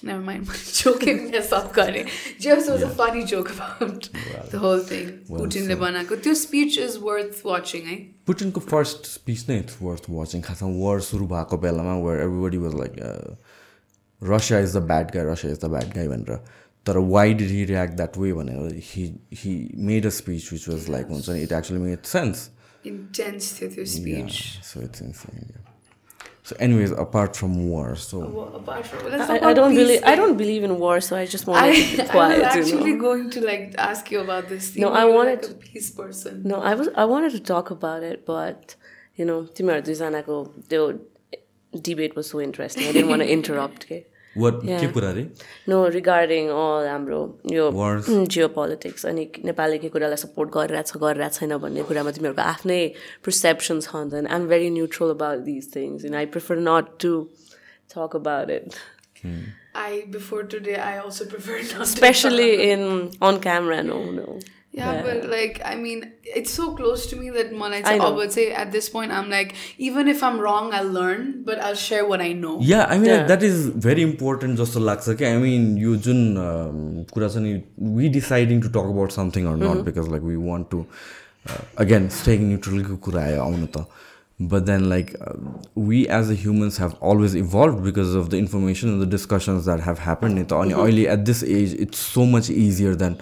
Never 0.02 0.20
mind, 0.20 0.46
joking 0.74 1.30
myself 1.30 1.72
गरेँ 1.72 2.04
just 2.38 2.70
was 2.70 2.82
a 2.82 2.88
funny 2.90 3.24
joke 3.24 3.50
about 3.50 4.08
the 4.50 4.58
whole 4.58 4.80
thing. 4.80 5.08
पुटिनले 5.28 5.74
बनाएको 5.74 6.16
त्यो 6.16 6.34
स्पिच 6.34 6.78
इज 6.78 6.96
वर्थ 7.02 7.40
वाचिङ 7.46 7.82
है 7.86 7.96
पुटिनको 8.26 8.60
फर्स्ट 8.62 9.06
स्पिच 9.06 9.48
नै 9.48 9.58
इट्स 9.58 9.78
वर्थ 9.82 10.10
वाचिङ 10.10 10.40
खासमा 10.42 10.68
वार 10.76 11.00
सुरु 11.08 11.26
भएको 11.26 11.58
बेलामा 11.64 11.96
where 12.04 12.20
everybody 12.22 12.58
was 12.58 12.74
like 12.74 12.92
Russia 14.21 14.59
is 14.59 14.75
the 14.77 14.81
bad 14.91 15.11
guy 15.15 15.31
Russia 15.31 15.51
is 15.51 15.59
the 15.65 15.69
bad 15.75 15.93
guy 15.95 16.07
भनेर 16.07 16.39
तर 16.87 16.97
why 17.15 17.33
did 17.39 17.49
he 17.49 17.63
react 17.71 17.93
that 17.97 18.17
way 18.17 18.33
भनेर 18.33 18.79
he 18.91 19.03
he 19.41 19.55
made 19.89 20.05
a 20.05 20.09
speech 20.19 20.51
which 20.53 20.67
was 20.69 20.89
like 20.89 21.07
हुन्छ 21.15 21.29
नि 21.29 21.41
it 21.41 21.51
actually 21.59 21.79
made 21.79 22.03
sense 22.13 22.49
intense 22.85 23.59
थियो 23.59 23.69
त्यो 23.75 23.85
speech 23.97 24.39
so 24.69 24.79
it's 24.87 25.01
insane 25.07 25.43
yeah. 25.49 25.67
so 26.49 26.55
anyways 26.65 26.93
apart 27.01 27.35
from 27.39 27.57
war 27.71 27.89
so 28.03 28.21
I, 28.77 29.39
I 29.49 29.53
don't 29.59 29.75
believe 29.79 30.07
I 30.11 30.15
don't 30.19 30.37
believe 30.37 30.63
in 30.67 30.73
war, 30.79 30.95
so 31.07 31.17
I 31.17 31.25
just 31.33 31.47
wanted 31.49 31.75
to 31.75 31.83
be 31.89 32.01
I, 32.01 32.05
I 32.05 32.07
quiet. 32.13 32.39
was 32.39 32.55
you 32.55 32.61
actually 32.61 32.93
know? 32.93 33.01
going 33.03 33.29
to 33.35 33.43
like 33.45 33.75
ask 33.77 34.09
you 34.13 34.21
about 34.21 34.47
this. 34.53 34.69
No, 34.75 34.87
thing. 34.87 34.97
I 35.01 35.03
You're 35.03 35.13
wanted 35.17 35.43
like 35.43 35.51
a 35.51 35.59
peace 35.67 35.89
person. 35.99 36.41
No, 36.53 36.61
I 36.71 36.73
was 36.81 36.89
I 37.03 37.05
wanted 37.13 37.35
to 37.37 37.41
talk 37.51 37.69
about 37.75 38.07
it, 38.09 38.25
but 38.31 38.75
you 39.21 39.27
know, 39.31 39.39
तिमीहरू 39.59 39.85
दुईजनाको 39.91 40.39
त्यो 40.73 40.87
debate 41.88 42.14
was 42.16 42.28
so 42.34 42.40
interesting. 42.40 42.86
I 42.88 42.92
didn't 42.92 43.08
want 43.08 43.22
to 43.22 43.28
interrupt. 43.38 43.84
Okay? 43.84 44.04
what 44.42 44.56
Yeah. 44.68 44.80
के 44.80 44.88
कुरा 44.94 45.10
रे 45.16 45.22
No, 45.72 45.76
regarding 45.92 46.48
all 46.62 46.86
हाम्रो 46.86 47.20
यो 47.52 47.70
Wars. 47.76 48.08
Jio 48.34 48.48
politics 48.56 49.06
अनि 49.12 49.24
नेपालले 49.50 49.78
के 49.84 49.88
कुरालाई 49.94 50.16
सपोर्ट 50.22 50.50
गरिरहेछ 50.56 50.92
गरिरहेको 51.04 51.38
छैन 51.38 51.56
भन्ने 51.62 51.82
कुरामा 51.90 52.10
तिमीहरूको 52.18 52.42
आफ्नै 52.50 52.80
पर्सेप्सन 53.28 53.80
छ 53.86 54.02
नि 54.12 54.26
I'm 54.38 54.46
very 54.52 54.68
neutral 54.76 55.10
about 55.16 55.38
these 55.46 55.70
things 55.76 56.04
in 56.10 56.14
I 56.20 56.26
prefer 56.36 56.60
not 56.68 56.92
to 57.06 57.12
talk 57.94 58.16
about 58.20 58.50
it 58.58 58.76
I 59.78 60.04
before 60.12 60.42
today, 60.52 60.76
I 60.82 60.92
also 60.98 61.24
prefer 61.30 61.56
not. 61.62 61.72
to 61.80 61.86
specially 61.94 62.50
in 62.66 62.84
on 63.30 63.38
camera 63.46 63.80
no 63.88 63.98
no 64.12 64.38
Yeah, 64.75 65.01
but 65.05 65.25
like 65.29 65.57
I 65.69 65.71
mean, 65.75 66.03
it's 66.23 66.51
so 66.57 66.65
close 66.75 67.01
to 67.07 67.17
me 67.21 67.29
that 67.37 67.49
मलाई 67.61 67.79
I 67.79 67.81
चाहिँ 67.87 67.99
know. 68.01 68.11
अब 68.11 68.29
चाहिँ 68.35 68.51
at 68.59 68.69
this 68.75 68.85
point 68.93 69.11
I'm 69.15 69.29
like 69.33 69.49
even 69.87 70.11
if 70.11 70.21
I'm 70.27 70.37
wrong 70.43 70.69
I'll 70.77 70.91
learn 70.97 71.25
but 71.49 71.59
I'll 71.69 71.79
share 71.81 72.05
what 72.11 72.21
I 72.25 72.29
know. 72.43 72.53
Yeah 72.69 72.83
I 72.83 72.99
mean 72.99 73.09
Yeah. 73.09 73.25
That 73.27 73.43
is 73.43 73.65
very 73.85 74.01
important 74.11 74.57
जस्तो 74.59 74.79
लाग्छ 74.85 75.15
कि 75.21 75.25
I 75.31 75.37
mean 75.47 75.65
यो 75.77 75.95
जुन 76.07 76.21
um, 76.45 77.11
कुरा 77.13 77.27
छ 77.33 77.43
नि 77.47 77.53
we 77.97 78.09
deciding 78.19 78.61
to 78.61 78.69
talk 78.69 78.93
about 78.93 79.11
something 79.17 79.47
or 79.51 79.57
not 79.65 79.83
because 79.89 80.11
like 80.11 80.23
we 80.29 80.35
want 80.47 80.69
to 80.71 80.85
again 81.85 82.07
stay 82.21 82.47
न्युट्रलको 82.47 82.97
कुरा 83.09 83.23
आयो 83.23 83.41
आउनु 83.49 83.67
त 83.75 83.85
but 84.51 84.63
then 84.67 84.85
like 84.89 85.09
uh, 85.23 85.33
we 85.87 85.97
as 86.19 86.29
the 86.29 86.35
humans 86.43 86.77
have 86.83 86.93
always 87.09 87.33
evolved 87.41 87.83
because 87.87 88.13
of 88.21 88.29
the 88.33 88.37
information 88.43 88.93
and 88.93 89.01
the 89.05 89.09
discussions 89.11 89.67
that 89.71 89.83
have 89.87 89.99
happened 90.05 90.39
नि 90.39 90.45
त 90.53 90.61
अनि 90.65 90.73
अहिले 90.83 91.03
at 91.15 91.25
this 91.31 91.43
age 91.57 91.75
it's 91.85 91.99
so 92.15 92.25
much 92.31 92.49
easier 92.61 92.93
than 93.03 93.19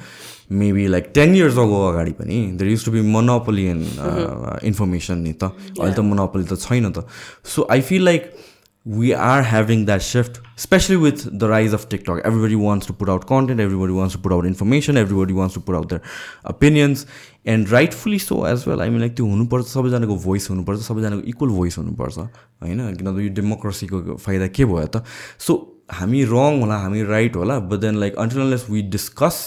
maybe 0.49 0.88
like 0.88 1.12
10 1.12 1.34
years 1.34 1.55
ago 1.55 1.82
अगाडि 1.90 2.12
पनि 2.20 2.72
used 2.72 2.84
to 2.84 2.90
be 2.90 3.03
monopoly 3.03 3.68
in 3.68 3.84
uh, 3.99 4.59
information 4.62 5.22
नि 5.22 5.32
त 5.32 5.53
अहिले 5.78 5.95
त 5.95 6.01
monopoly 6.01 6.45
त 6.45 6.59
छैन 6.66 6.92
त 6.92 7.07
so 7.42 7.66
I 7.68 7.80
feel 7.80 8.03
like 8.03 8.34
we 8.86 9.14
are 9.14 9.42
having 9.42 9.86
that 9.86 10.03
shift, 10.03 10.40
especially 10.59 10.97
with 10.97 11.38
the 11.38 11.49
rise 11.49 11.72
of 11.72 11.88
TikTok. 11.88 12.20
Everybody 12.22 12.55
wants 12.55 12.84
to 12.86 12.92
put 12.92 13.09
out 13.09 13.26
content, 13.26 13.59
everybody 13.59 13.95
wants 13.95 14.14
to 14.14 14.20
put 14.20 14.30
out 14.30 14.45
information, 14.45 14.99
everybody 14.99 15.32
wants 15.32 15.55
to 15.55 15.61
put 15.61 15.74
out 15.74 15.88
their 15.88 16.03
opinions, 16.45 17.07
and 17.47 17.68
rightfully 17.70 18.18
so 18.18 18.45
as 18.45 18.66
well. 18.66 18.82
I 18.82 18.90
mean, 18.90 19.01
like 19.01 19.16
त्यो 19.16 19.26
हुनुपर्छ 19.26 19.66
सबैजनाको 19.66 20.16
voice 20.24 20.51
हुनुपर्छ 20.51 20.80
सबैजनाको 20.80 21.22
equal 21.32 21.49
voice 21.61 21.78
हुनुपर्छ 21.78 22.18
होइन 22.18 22.95
किनभने 23.01 23.24
यो 23.24 23.32
डेमोक्रेसीको 23.40 24.16
फाइदा 24.20 24.47
के 24.53 24.64
भयो 24.64 24.86
त 24.86 25.05
सो 25.47 25.57
हामी 25.92 26.22
रङ 26.36 26.61
होला 26.61 26.76
हामी 26.84 27.03
राइट 27.09 27.36
होला 27.36 27.59
but 27.72 27.80
then 27.88 28.01
like 28.05 28.16
until 28.20 28.61
we 28.70 28.82
discuss 28.97 29.40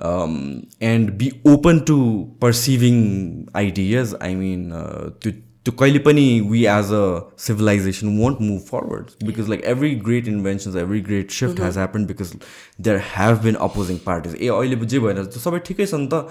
um, 0.00 0.66
and 0.80 1.18
be 1.18 1.32
open 1.44 1.84
to 1.86 2.32
perceiving 2.40 3.48
ideas. 3.54 4.14
I 4.20 4.34
mean, 4.34 4.72
uh, 4.72 5.10
to 5.20 5.32
to 5.64 5.72
कहिले 5.72 5.98
पनि 6.04 6.24
we 6.50 6.66
as 6.66 6.90
a 6.90 7.22
civilization 7.36 8.18
won't 8.18 8.40
move 8.40 8.64
forward 8.64 9.10
because 9.30 9.48
like 9.48 9.62
every 9.62 9.94
great 9.94 10.28
inventions, 10.28 10.76
every 10.76 11.00
great 11.00 11.30
shift 11.30 11.58
has 11.58 11.74
happened 11.74 12.06
because 12.06 12.34
there 12.78 12.98
have 12.98 13.42
been 13.42 13.58
opposing 13.66 13.98
parties. 13.98 14.34
ए 14.34 14.48
अहिले 14.48 14.86
जे 14.86 15.00
भएर 15.00 15.24
त्यो 15.24 15.40
सबै 15.40 15.58
ठिकै 15.66 15.86
छ 15.86 16.00
नि 16.04 16.08
त 16.14 16.22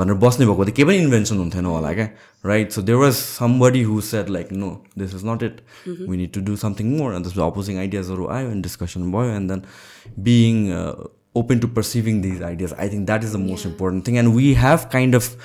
भनेर 0.00 0.18
बस्ने 0.24 0.46
भएको 0.46 0.64
त 0.64 0.74
केही 0.80 0.88
पनि 0.90 0.98
इन्भेन्सन 1.04 1.36
हुन्थेन 1.44 1.70
होला 1.74 1.92
क्या 2.00 2.08
right 2.46 2.72
so 2.72 2.82
there 2.88 2.98
was 3.04 3.14
somebody 3.20 3.82
who 3.92 4.00
said 4.10 4.28
like 4.38 4.52
no 4.64 4.72
this 4.98 5.14
is 5.14 5.24
not 5.30 5.42
it 5.50 5.62
we 5.86 6.16
need 6.16 6.32
to 6.34 6.40
do 6.50 6.56
something 6.66 6.96
more 6.96 7.14
and 7.14 7.24
त्यसपछि 7.30 7.46
अपोजिङ 7.46 7.78
आइडियाजहरू 7.86 8.28
आयो 8.38 8.50
एन्ड 8.50 8.62
डिस्कसन 8.70 9.10
भयो 9.12 9.38
and 9.38 9.52
then 9.52 9.64
being 10.30 10.62
open 11.34 11.60
to 11.60 11.68
perceiving 11.68 12.20
these 12.20 12.42
ideas. 12.42 12.72
I 12.72 12.88
think 12.88 13.06
that 13.06 13.22
is 13.22 13.32
the 13.32 13.38
most 13.38 13.64
yeah. 13.64 13.70
important 13.70 14.04
thing. 14.04 14.18
And 14.18 14.34
we 14.34 14.54
have 14.54 14.90
kind 14.90 15.14
of 15.14 15.36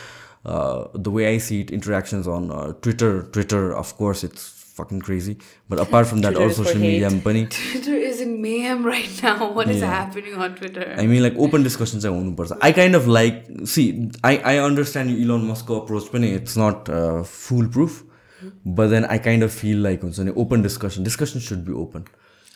uh, 0.46 0.88
the 0.94 1.10
way 1.10 1.34
i 1.34 1.40
see 1.40 1.62
it 1.62 1.72
interactions 1.72 2.28
on 2.28 2.52
uh, 2.52 2.74
twitter. 2.74 3.24
Twitter 3.24 3.76
of 3.76 3.96
course 3.98 4.24
it's 4.24 4.52
fucking 4.76 5.02
crazy. 5.02 5.38
But 5.70 5.80
apart 5.80 6.06
from 6.06 6.22
that 6.22 6.36
all 6.36 6.50
social 6.50 6.80
media 6.80 7.10
company. 7.10 7.46
Twitter 7.50 7.96
is 7.96 8.20
in 8.20 8.42
mayhem 8.42 8.86
right 8.86 9.24
now. 9.24 9.52
What 9.58 9.70
is 9.70 9.80
yeah. 9.80 9.88
happening 9.88 10.36
on 10.36 10.56
twitter? 10.56 10.94
I 10.98 11.08
mean 11.08 11.24
like 11.24 11.36
open 11.38 11.64
discussions 11.64 12.06
are 12.06 12.12
one 12.12 12.36
person. 12.36 12.58
I 12.62 12.72
kind 12.74 12.96
of 12.96 13.08
like 13.08 13.46
see 13.66 14.12
i 14.24 14.38
i 14.54 14.58
understand 14.58 15.10
elon 15.10 15.48
musk 15.48 15.70
approach 15.70 16.12
but 16.12 16.24
it's 16.24 16.58
not 16.58 16.90
uh, 16.90 17.24
foolproof. 17.24 18.04
Hmm. 18.40 18.50
But 18.66 18.88
then 18.90 19.06
i 19.06 19.18
kind 19.18 19.44
of 19.44 19.52
feel 19.54 19.80
like 19.80 20.04
open 20.36 20.62
discussion. 20.62 21.04
Discussion 21.04 21.40
should 21.40 21.66
be 21.66 21.74
open. 21.74 22.06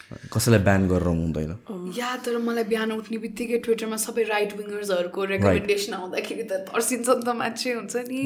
कसैलाई 0.09 0.61
ब्यान 0.65 0.87
गरेर 0.89 1.07
हुँदैन। 1.07 1.51
या 1.97 2.09
तर 2.25 2.37
मलाई 2.41 2.63
बिहान 2.65 2.91
उठ्ने 2.91 3.17
बित्तिकै 3.23 3.57
ट्विटरमा 3.65 3.97
सबै 4.01 4.23
राइट 4.33 4.51
विङ्गर्सहरूको 4.57 5.25
रेकमेन्डेसन 5.31 5.93
आउँदाखेरि 5.93 6.43
त 6.43 6.53
तर्सिन्छ 6.69 7.07
नि 7.09 7.23
त 7.25 7.29
मान्छे 7.37 7.69
हुन्छ 7.73 7.95
नि। 8.09 8.21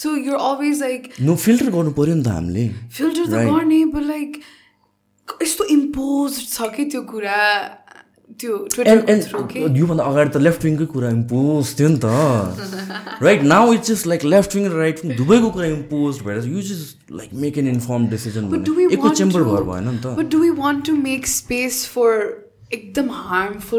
So 0.00 0.16
you're 0.16 0.36
always 0.40 0.80
like 0.82 1.02
no 1.20 1.34
filter 1.36 1.68
गर्नु 1.76 1.92
पऱ्यो 1.92 2.14
नि 2.14 2.24
त 2.24 2.28
हामीले। 2.32 2.64
फिल्टर 2.88 3.24
त 3.26 3.34
गर्ने 3.52 3.80
लाइक 4.08 4.30
यस्तो 5.42 5.64
इम्पोज 5.76 6.32
छ 6.48 6.72
कि 6.72 6.84
त्यो 6.90 7.02
कुरा? 7.04 7.40
योभन्दा 8.44 10.04
अगाडि 10.04 10.30
त 10.30 10.36
लेफ्ट 10.46 10.64
विङकै 10.64 10.86
कुरा 10.94 11.10
इम्पोज 11.16 11.74
थियो 11.78 11.88
नि 11.88 11.98
त 12.04 13.22
right 13.22 13.42
now 13.42 13.72
it's 13.74 13.90
just 13.90 14.06
like 14.06 14.24
left 14.24 14.56
wing 14.56 14.66
र 14.66 14.78
राइट 14.78 15.04
विङ 15.04 15.16
दुवैको 15.16 15.50
कुरा 15.50 15.66
इम्पोज 15.66 16.20
भएर 16.26 16.48
you 16.54 16.62
just 16.70 17.12
like 17.20 17.30
make 17.44 17.58
an 17.58 17.68
inform 17.68 18.08
decision 18.08 18.50
echo 18.90 19.08
chamber 19.22 19.46
भएर 19.52 19.70
भएन 19.70 19.88
नि 19.90 20.00
त 20.04 20.42
we 20.46 20.50
want 20.64 20.84
to 20.86 20.96
make 20.96 21.26
space 21.26 21.84
for 21.94 22.10
एकदम 22.72 23.10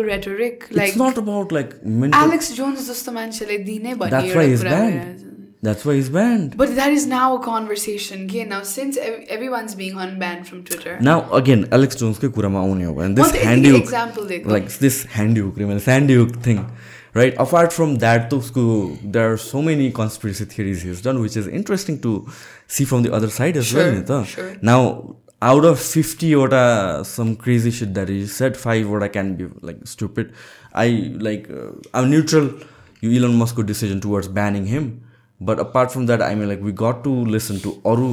rhetoric? 0.10 0.68
Like 0.72 0.88
it's 0.88 1.02
not 1.02 1.18
about 1.18 1.54
like 1.54 1.80
Alex 2.16 2.52
Jones 2.60 2.90
जस्तो 2.90 3.12
मान्छेले 3.12 3.58
दिनै 3.72 3.96
भन्ने 3.96 5.27
That's 5.62 5.84
why 5.84 5.96
he's 5.96 6.10
banned. 6.10 6.56
But 6.56 6.76
that 6.76 6.92
is 6.92 7.08
now 7.08 7.38
a 7.38 7.44
conversation. 7.44 8.26
Okay, 8.26 8.44
now 8.44 8.62
since 8.62 8.96
ev- 8.96 9.26
everyone's 9.28 9.74
being 9.74 9.96
unbanned 9.96 10.46
from 10.46 10.64
Twitter. 10.64 11.00
Now 11.00 11.32
again, 11.34 11.68
Alex 11.72 11.96
Jones 11.96 12.20
ke 12.20 12.32
kurama 12.34 12.60
aune 12.60 12.84
hoga. 12.86 13.06
And 13.06 13.18
this 13.18 13.32
handy 13.32 13.76
example 13.76 14.28
like 14.46 14.70
this 14.86 15.04
handy 15.06 15.42
criminal 15.42 15.80
sandy 15.80 16.26
thing. 16.48 16.72
Right? 17.14 17.34
Apart 17.40 17.74
from 17.74 17.96
that, 17.96 18.30
to 18.30 18.98
there 19.04 19.32
are 19.32 19.38
so 19.38 19.64
many 19.64 19.92
conspiracy 19.92 20.46
theories 20.46 20.84
he's 20.84 21.02
done, 21.02 21.20
which 21.20 21.36
is 21.36 21.48
interesting 21.48 22.00
to 22.02 22.28
see 22.68 22.86
from 22.86 23.02
the 23.02 23.12
other 23.12 23.30
side 23.30 23.58
as 23.58 23.66
sure, 23.66 24.04
well. 24.04 24.24
Sure. 24.26 24.56
Now 24.62 25.16
out 25.42 25.66
of 25.66 25.80
50 25.80 26.32
wata 26.34 27.04
some 27.04 27.36
crazy 27.36 27.72
shit 27.72 27.96
that 27.96 28.10
he 28.10 28.28
said, 28.28 28.56
five 28.56 28.86
wata 28.86 29.12
can 29.12 29.36
be 29.36 29.48
like 29.62 29.88
stupid. 29.88 30.34
I 30.76 31.12
like 31.18 31.50
uh, 31.50 31.72
I'm 31.96 32.12
neutral. 32.12 32.54
You 33.02 33.12
Elon 33.20 33.36
Musk's 33.36 33.64
decision 33.64 34.00
towards 34.00 34.28
banning 34.28 34.68
him 34.68 35.07
but 35.42 35.60
apart 35.60 35.90
from 35.92 36.06
that 36.08 36.22
I 36.22 36.36
mean 36.36 36.48
like 36.48 36.62
we 36.62 36.72
got 36.82 37.04
to 37.04 37.14
listen 37.36 37.60
to 37.64 37.76
अरू 37.86 38.10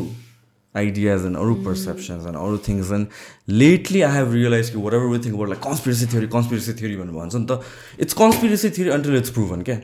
ideas 0.75 1.25
and 1.25 1.37
other 1.37 1.55
perceptions 1.64 2.25
and 2.27 2.37
other 2.37 2.57
things 2.59 2.91
and 2.91 3.07
lately 3.47 4.03
i 4.05 4.09
have 4.14 4.33
realized 4.33 4.72
कि 4.75 4.81
whatever 4.85 5.09
we 5.09 5.18
think 5.18 5.35
about 5.35 5.49
like 5.49 5.61
conspiracy 5.66 6.07
theory 6.07 6.29
conspiracy 6.29 6.72
theory 6.81 6.97
भनेर 6.97 7.12
भन्छ 7.18 7.35
नि 7.35 7.47
त 7.51 7.61
it's 8.05 8.16
conspiracy 8.20 8.70
theory 8.79 8.95
until 8.97 9.18
it's 9.18 9.35
proven 9.37 9.62
क्या 9.68 9.77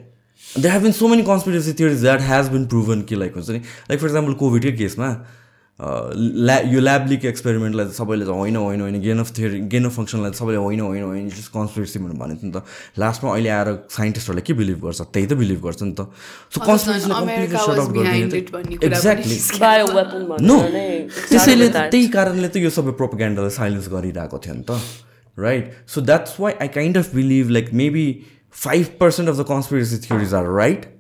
there 0.64 0.72
have 0.72 0.82
been 0.82 0.96
so 1.00 1.10
many 1.12 1.26
conspiracy 1.28 1.76
theories 1.80 2.02
that 2.02 2.26
has 2.30 2.50
been 2.56 2.66
proven 2.74 3.04
कि 3.10 3.20
like 3.22 3.38
हुन्छ 3.40 3.50
नि 3.50 3.60
like 3.90 4.02
for 4.04 4.10
example 4.10 4.36
कोभिडकै 4.42 4.72
केसमा 4.82 5.12
ल्या 5.80 6.58
यो 6.60 6.80
ल्याब 6.80 7.06
लिक 7.08 7.24
एक्सपेरिमेन्टलाई 7.24 7.86
त 7.86 7.90
सबैले 7.90 8.24
चाहिँ 8.24 8.38
होइन 8.38 8.56
होइन 8.56 8.80
होइन 8.80 9.00
gain 9.00 9.18
of 9.18 9.38
theory 9.38 9.60
gain 9.60 9.84
of 9.84 9.96
फङ्सनलाई 9.96 10.30
त 10.30 10.34
सबैले 10.34 10.56
होइन 10.56 10.80
होइन 10.80 11.02
होइन 11.02 11.28
जस्ट 11.28 11.52
कन्सपिरेसी 11.52 11.98
भनेर 11.98 12.16
भनेको 12.20 12.40
थियो 12.40 12.52
नि 12.52 12.60
त। 12.60 12.64
लास्टमा 12.98 13.32
अहिले 13.32 13.48
आएर 13.48 13.68
साइन्टिस्टहरूले 13.90 14.42
के 14.42 14.52
बिलिभ 14.52 14.80
गर्छ? 14.84 15.00
त्यही 15.00 15.26
त 15.26 15.32
बिलिभ 15.32 15.60
गर्छ 15.64 15.82
नि 15.82 15.92
त। 15.92 16.00
सो 16.52 16.60
पनि 16.60 17.32
एक्ज्याक्टली 18.86 19.36
नो 20.50 20.58
त्यसैले. 21.28 21.68
त्यही 21.68 22.06
कारणले 22.08 22.48
त 22.48 22.56
यो 22.56 22.70
सबै 22.70 22.92
प्रोपोगेन्डालाई 22.92 23.50
साइलेन्स 23.50 23.88
गरिरहेको 23.88 24.38
थियो 24.38 24.54
नि 24.54 24.62
त। 24.68 24.80
Right 25.38 25.72
so 25.88 26.00
that's 26.00 26.36
why 26.40 26.52
I 26.60 26.68
kind 26.68 26.98
of 26.98 27.14
believe 27.14 27.50
like 27.50 27.72
maybe 27.72 28.06
five 28.52 28.86
percent 29.00 29.28
of 29.28 29.36
the 29.36 29.42
conspiracy 29.48 29.96
theories 29.96 30.34
are 30.34 30.44
right 30.44 30.99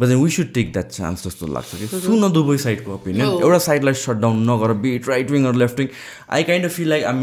but 0.00 0.06
then 0.08 0.22
we 0.22 0.30
should 0.30 0.52
take 0.54 0.72
that 0.72 0.88
chance 0.90 1.24
जस्तो 1.26 1.46
लाग्छ 1.54 1.76
कि 1.76 1.86
सुन 2.00 2.30
दुवै 2.32 2.56
साइडको 2.64 2.94
ओपिनियन 2.94 3.26
एउटा 3.28 3.58
साइडलाई 3.64 3.94
सट 4.02 4.20
डाउन 4.24 4.42
नगर 4.50 4.72
be it 4.84 5.08
right 5.08 5.30
wing 5.30 5.46
or 5.46 5.54
left 5.62 5.80
wing 5.80 5.88
I 6.30 6.42
kind 6.50 6.64
of 6.66 6.76
feel 6.76 6.88
like 6.88 7.04
um 7.12 7.22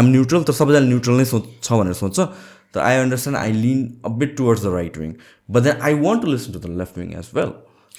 um 0.00 0.06
neutral 0.10 0.42
त 0.42 0.58
सबैजना 0.60 0.86
न्युट्रल 0.88 1.22
नै 1.22 1.24
सोच 1.32 1.72
भनेर 1.72 1.98
सोध्छ 2.02 2.18
त 2.20 2.84
I 2.84 2.96
understand 2.98 3.40
I 3.40 3.52
lean 3.58 3.82
a 4.04 4.14
bit 4.22 4.36
towards 4.36 4.62
the 4.62 4.74
right 4.74 4.98
wing 4.98 5.14
but 5.48 5.68
then 5.68 5.88
I 5.88 6.00
want 6.04 6.22
to 6.22 6.32
listen 6.32 6.52
to 6.52 6.58
the 6.60 6.76
left 6.78 6.98
wing 6.98 7.12
as 7.18 7.30
well 7.34 7.52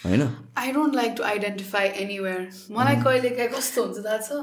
होइन 0.06 0.24
I 0.64 0.72
don't 0.72 0.98
like 0.98 1.14
to 1.18 1.28
identify 1.28 1.86
anywhere. 2.02 2.42
मलाई 2.72 2.96
कहिले 3.04 3.30
काहीँ 3.38 3.50
कस्तो 3.52 3.86
हुन्छ 3.86 4.06
थाहा 4.06 4.18
छ 4.20 4.42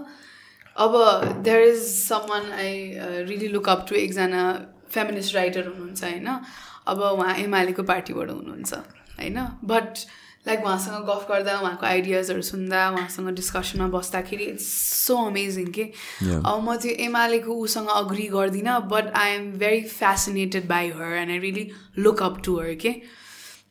अब 0.76 1.42
there 1.42 1.68
is 1.68 1.82
someone 1.88 2.50
I 2.54 2.72
really 3.28 3.48
look 3.48 3.68
up 3.68 3.86
to 3.88 3.94
एकजना 3.96 4.42
फेमिनिस्ट 4.90 5.34
राइटर 5.34 5.66
हुनुहुन्छ 5.66 6.04
होइन 6.04 6.28
अब 6.86 7.00
उहाँ 7.10 7.34
एमालेको 7.42 7.82
पार्टीबाट 7.90 8.30
हुनुहुन्छ 8.30 8.82
होइन? 9.18 9.38
बट 9.64 9.98
लाइक 10.46 10.64
उहाँसँग 10.64 11.04
गफ 11.08 11.26
गर्दा 11.28 11.58
उहाँको 11.60 11.86
आइडियाजहरू 11.86 12.42
सुन्दा 12.42 12.88
उहाँसँग 12.90 13.28
डिस्कसनमा 13.34 13.86
बस्दाखेरि 13.96 14.44
इट्स 14.44 14.66
सो 15.06 15.16
अमेजिङ 15.26 15.70
के 15.72 15.84
अब 16.44 16.60
म 16.68 16.76
त्यो 16.82 16.92
एमालेको 17.04 17.52
उसँग 17.64 17.88
अग्री 17.94 18.26
गर्दिनँ 18.34 18.78
but 18.92 19.12
I 19.16 19.30
am 19.34 19.50
very 19.58 19.80
fascinated 19.88 20.68
by 20.68 20.90
her 20.98 21.12
and 21.22 21.30
I 21.30 21.38
really 21.38 21.70
look 21.98 22.22
up 22.22 22.40
to 22.44 22.58
her 22.60 22.74
के 22.84 22.94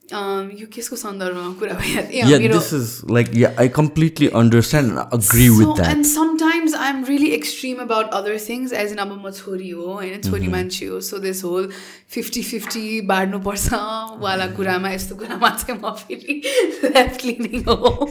यो 0.03 0.65
केसको 0.67 0.95
सन्दर्भमा 0.95 1.51
कुरा 1.59 1.73
भइहाल्यो 1.73 3.67
completely 3.71 4.27
understand 4.35 4.97
agree 4.97 5.47
with 5.49 5.79
and 5.81 6.05
sometimes 6.05 6.73
I 6.75 6.89
am 6.89 7.03
really 7.05 7.29
extreme 7.31 7.77
about 7.81 8.09
other 8.13 8.37
things 8.39 8.73
as 8.75 8.91
an 8.91 8.97
अब 8.97 9.13
म 9.15 9.31
छोरी 9.31 9.69
हो 9.69 9.93
होइन 9.93 10.21
छोरी 10.21 10.47
मान्छे 10.47 10.85
हो 10.85 10.99
so 11.01 11.17
this 11.19 11.43
whole 11.43 11.69
fifty 12.09 12.43
fifty 12.43 12.99
बाँड्नुपर्छ 13.07 13.79
वाला 14.19 14.47
कुरामा 14.55 14.89
यस्तो 14.89 15.15
कुरामा 15.15 15.49
चाहिँ 15.55 15.79
म 15.79 15.93
फेरि 16.01 16.41
लेफ्ट 16.89 17.25
लिनिङ 17.25 17.63
हो 17.63 18.09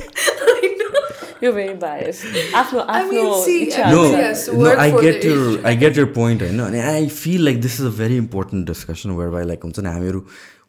आई 4.79 5.77
गेट 5.77 5.99
यर 5.99 6.05
पोइन्ट 6.15 6.43
होइन 6.43 6.59
अनि 6.61 6.81
I 6.81 7.07
feel 7.11 7.45
like 7.45 7.61
this 7.61 7.81
is 7.81 7.87
a 7.87 7.95
very 7.99 8.17
important 8.17 8.67
discussion 8.67 9.11
where 9.13 9.31
by 9.31 9.45
like 9.45 9.65
हुन्छ 9.65 9.79
नि 9.79 9.89
हामीहरू 9.89 10.25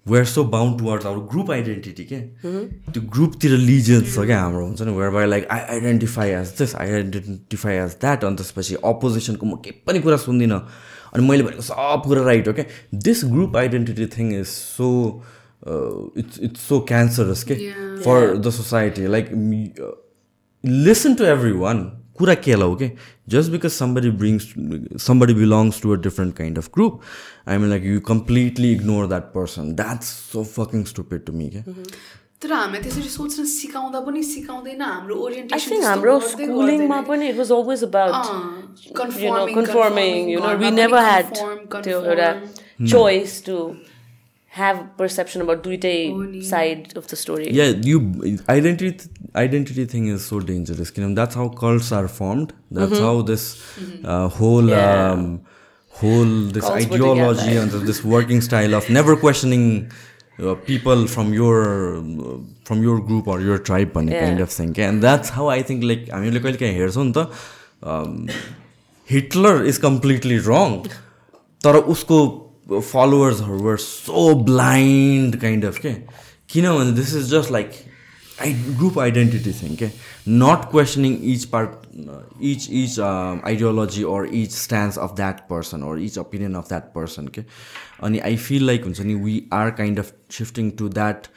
we're 0.06 0.26
so 0.26 0.44
bound 0.44 0.78
towards 0.80 1.06
our 1.06 1.20
group 1.34 1.50
identity 1.50 2.04
के 2.12 2.20
त्यो 2.44 3.02
ग्रुपतिर 3.16 3.52
लिजेन्स 3.58 4.16
छ 4.16 4.26
क्या 4.26 4.40
हाम्रो 4.40 4.66
हुन्छ 4.66 4.82
नि? 4.82 4.92
Whereby 5.00 5.26
like 5.26 5.46
i 5.50 5.60
identify 5.78 6.28
as 6.40 6.52
this 6.60 6.76
i 6.76 6.88
identify 6.98 7.76
as 7.86 7.96
that 8.04 8.24
अनि 8.24 8.36
त्यसपछि 8.44 8.76
अपोजिसनको 8.92 9.46
म 9.46 9.56
केही 9.64 9.82
पनि 9.88 10.00
कुरा 10.04 10.18
सुन्दिनँ। 10.28 10.60
अनि 11.14 11.28
मैले 11.30 11.44
भनेको 11.44 11.64
सब 11.72 12.02
कुरा 12.06 12.24
राइट 12.26 12.48
हो 12.48 12.54
क्या 12.54 12.66
this 13.08 13.26
group 13.32 13.58
identity 13.64 14.06
thing 14.18 14.36
is 14.40 14.48
so 14.48 14.90
it's 16.18 16.40
it's 16.44 16.62
so 16.68 16.80
cancerous 16.94 17.44
के 17.52 17.56
for 18.04 18.38
the 18.38 18.50
society 18.62 19.08
like 19.08 19.30
listen 20.64 21.16
to 21.20 21.26
everyone 21.30 21.80
कुरा 22.20 22.36
के 22.46 22.54
हो 22.54 22.76
के 22.82 22.92
just 23.34 23.52
because 23.52 23.76
somebody 23.82 24.10
brings 24.22 24.48
somebody 25.04 25.34
belongs 25.34 25.80
to 25.84 25.94
a 25.94 25.98
different 25.98 26.36
kind 26.40 26.58
of 26.58 26.72
group 26.78 27.04
i 27.48 27.58
mean 27.58 27.70
like 27.74 27.86
you 27.92 28.02
completely 28.10 28.72
ignore 28.72 29.06
that 29.14 29.32
person 29.38 29.76
that's 29.76 30.08
so 30.34 30.44
fucking 30.44 30.86
stupid 30.94 31.26
to 31.30 31.38
me 31.40 31.50
के 31.56 31.64
तर 32.44 32.54
हामीलाई 32.54 32.82
त्यसरी 32.84 33.10
सोच्न 33.10 33.44
सिकाउँदा 33.50 34.00
पनि 34.06 34.22
सिकाउँदैन 34.30 34.82
हाम्रो 34.82 35.16
I 35.16 35.20
ओरिएन्टेसन 35.26 35.84
हाम्रो 35.84 36.20
स्कुलिङमा 36.32 37.00
पनि 37.10 37.30
it 37.34 37.38
was 37.42 37.52
always 37.58 37.84
about 37.88 38.18
you 38.26 38.34
know 38.34 38.98
conforming, 39.00 39.56
conforming 39.56 40.30
you 40.30 40.42
know 40.46 40.52
we 40.64 40.66
घरमा 40.66 40.76
never 40.76 40.98
पनि 40.98 41.12
had 41.12 41.30
conform, 41.32 41.84
त्यो. 41.84 42.02
एउटा 42.02 42.30
choice 42.94 43.40
to 43.48 43.58
have 44.58 44.80
perception 44.98 45.42
about 45.44 45.62
दुइटै 45.66 45.94
side 46.50 46.92
of 47.02 47.06
the 47.12 47.18
story 47.22 47.46
yeah 47.60 47.72
you 47.92 48.00
identity 48.56 48.90
identity 49.44 49.86
thing 49.94 50.06
is 50.16 50.26
so 50.32 50.40
dangerous 50.50 50.92
you 50.98 51.04
know 51.06 51.10
that's 51.20 51.40
how 51.42 51.48
cults 51.62 51.90
are 52.00 52.08
formed 52.20 52.54
that's 52.80 53.00
how 53.06 53.16
this 53.32 53.46
uh, 54.04 54.28
whole 54.40 54.70
Yeah. 54.74 54.92
um, 55.14 55.24
whole 56.02 56.36
this 56.58 56.66
Cults 56.68 56.86
put 56.92 57.02
ideology 57.02 57.56
and 57.64 57.72
this 57.90 58.04
working 58.16 58.42
style 58.50 58.74
of 58.82 58.90
never 59.00 59.16
questioning 59.24 59.66
uh, 59.90 60.54
people 60.70 61.08
from 61.16 61.34
your 61.40 61.58
uh, 61.98 62.38
from 62.70 62.86
your 62.90 62.98
group 63.10 63.28
or 63.36 63.40
your 63.50 63.60
tribe 63.72 63.92
भन्ने 63.98 64.14
Yeah. 64.18 64.24
kind 64.28 64.46
of 64.48 64.50
thing 64.60 64.78
and 64.90 65.08
that's 65.10 65.30
how 65.40 65.50
I 65.58 65.62
think 65.72 65.84
like 65.94 66.06
हामीले 66.18 66.40
कहिले 66.46 66.58
काहीँ 66.64 66.76
हेर्छौँ 66.80 67.06
नि 67.10 67.14
त 67.18 67.28
Hitler 69.12 69.66
is 69.68 69.78
completely 69.90 70.38
wrong 70.48 70.78
तर 71.66 71.76
उसको 71.94 72.18
फलोवर्सहरू 72.68 73.60
were 73.64 73.78
so 73.78 74.34
blind 74.44 75.36
kind 75.42 75.66
of 75.66 75.78
के 75.78 75.94
किनभने 76.50 76.92
this 76.92 77.16
is 77.16 77.30
just 77.32 77.52
like 77.52 77.72
I 78.42 78.54
group 78.54 79.00
identity 79.00 79.54
thing 79.54 79.76
के 79.76 79.90
not 80.28 80.70
questioning 80.72 81.18
each 81.34 81.46
part 81.46 81.72
each 82.52 82.68
each 82.72 83.00
ideology 83.00 84.04
or 84.04 84.26
each 84.42 84.52
stance 84.52 84.98
of 84.98 85.16
that 85.16 85.40
person 85.50 85.84
or 85.90 85.98
each 86.00 86.18
opinion 86.18 86.56
of 86.56 86.70
that 86.70 86.92
person 86.96 87.28
के 87.36 87.44
अनि 88.04 88.20
I 88.30 88.38
feel 88.48 88.66
like 88.68 88.84
हुन्छ 88.84 89.02
नि 89.02 89.14
we 89.24 89.42
are 89.54 89.70
kind 89.82 90.00
of 90.00 90.14
shifting 90.38 90.72
to 90.78 90.90
that 90.90 91.28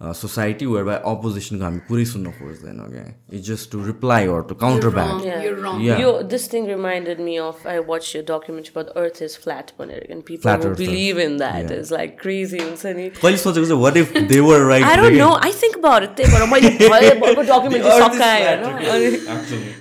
society 0.00 0.66
where 0.66 0.84
by 0.84 0.96
अपोजिसनको 1.10 1.64
हामी 1.64 1.78
पुरै 1.88 2.04
सुन्न 2.08 2.30
खोज्दैन 2.38 2.80
क्या 2.88 3.04
it's 3.36 3.46
just 3.46 3.70
to 3.72 3.78
reply 3.84 4.26
or 4.32 4.42
to 4.48 4.54
counter 4.62 4.88
back 4.96 5.22
Yeah. 5.26 5.44
You're 5.44 5.60
wrong. 5.60 5.78
Yeah. 5.84 6.00
Yo, 6.02 6.10
this 6.32 6.42
thing 6.54 6.66
reminded 6.70 7.20
me 7.28 7.36
of 7.44 7.62
I 7.74 7.76
watched 7.90 8.18
a 8.18 8.22
documentary 8.30 8.74
about 8.74 8.90
Earth 9.02 9.20
is 9.26 9.36
flat, 9.44 9.72
and 9.84 10.24
people 10.26 10.42
Flat 10.42 10.66
who 10.66 10.72
Earth, 10.72 10.82
believe 10.82 11.20
in 11.24 11.38
that 11.42 11.70
is 11.76 11.90
yeah. 11.90 11.96
like 11.98 12.18
crazy 12.24 12.60
and 12.64 12.82
sunny. 12.82 13.06
कहिले 13.22 13.40
सोचेको 13.44 13.66
चाहिँ 13.70 13.80
what 13.84 13.96
if 14.02 14.12
they 14.32 14.40
were 14.48 14.66
right 14.72 14.84
I 14.90 14.92
don't 15.00 15.16
know. 15.22 15.30
I 15.48 15.50
think 15.62 15.78
about 15.80 16.06
it. 16.08 16.12
त्यही 16.20 16.32
भएर 16.34 16.44
मैले 16.52 16.74
भए 16.82 17.14
भएको 17.24 17.46
documentary 17.52 17.96
सकाएँ 18.02 18.44
होइन 18.44 18.84
अनि 18.96 19.08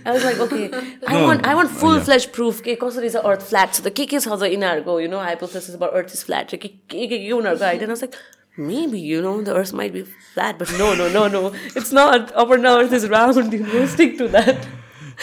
I 0.05 0.16
was 0.16 0.30
like, 0.30 0.41
okay, 0.47 0.63
I 1.16 1.26
want 1.26 1.51
I 1.51 1.57
want 1.59 1.76
full 1.84 1.99
fledged 2.07 2.32
proof 2.39 2.63
के 2.70 2.78
कसरी 2.86 3.09
छ 3.18 3.26
अर्थ 3.34 3.45
फ्ल्याट 3.51 3.74
छ 3.74 3.82
त 3.82 3.93
के 3.99 4.07
के 4.16 4.24
छ 4.30 4.39
त 4.39 4.51
यिनीहरूको 4.55 4.97
you 5.01 5.11
know 5.18 5.20
hypothesis 5.28 5.78
about 5.82 6.01
earth 6.01 6.18
is 6.20 6.26
flat 6.32 6.55
के 6.55 6.74
के 6.95 7.05
के 7.13 7.22
उनीहरूको 7.41 7.70
idea 7.74 7.91
I 7.91 7.95
was 7.95 8.07
like 8.07 8.18
maybe 8.58 8.99
you 8.99 9.22
know 9.22 9.41
the 9.41 9.53
earth 9.56 9.74
might 9.74 9.93
be 9.93 10.03
flat 10.34 10.58
but 10.58 10.72
no 10.80 10.93
no 10.95 11.10
no 11.10 11.28
no. 11.28 11.43
It's 11.76 11.91
not. 11.91 12.32
Upper 12.36 12.58
earth 12.66 12.93
is 12.93 13.08
round. 13.10 13.53
You 13.60 13.66
know 13.68 13.86
stick 13.88 14.18
to 14.20 14.28
that. 14.30 14.68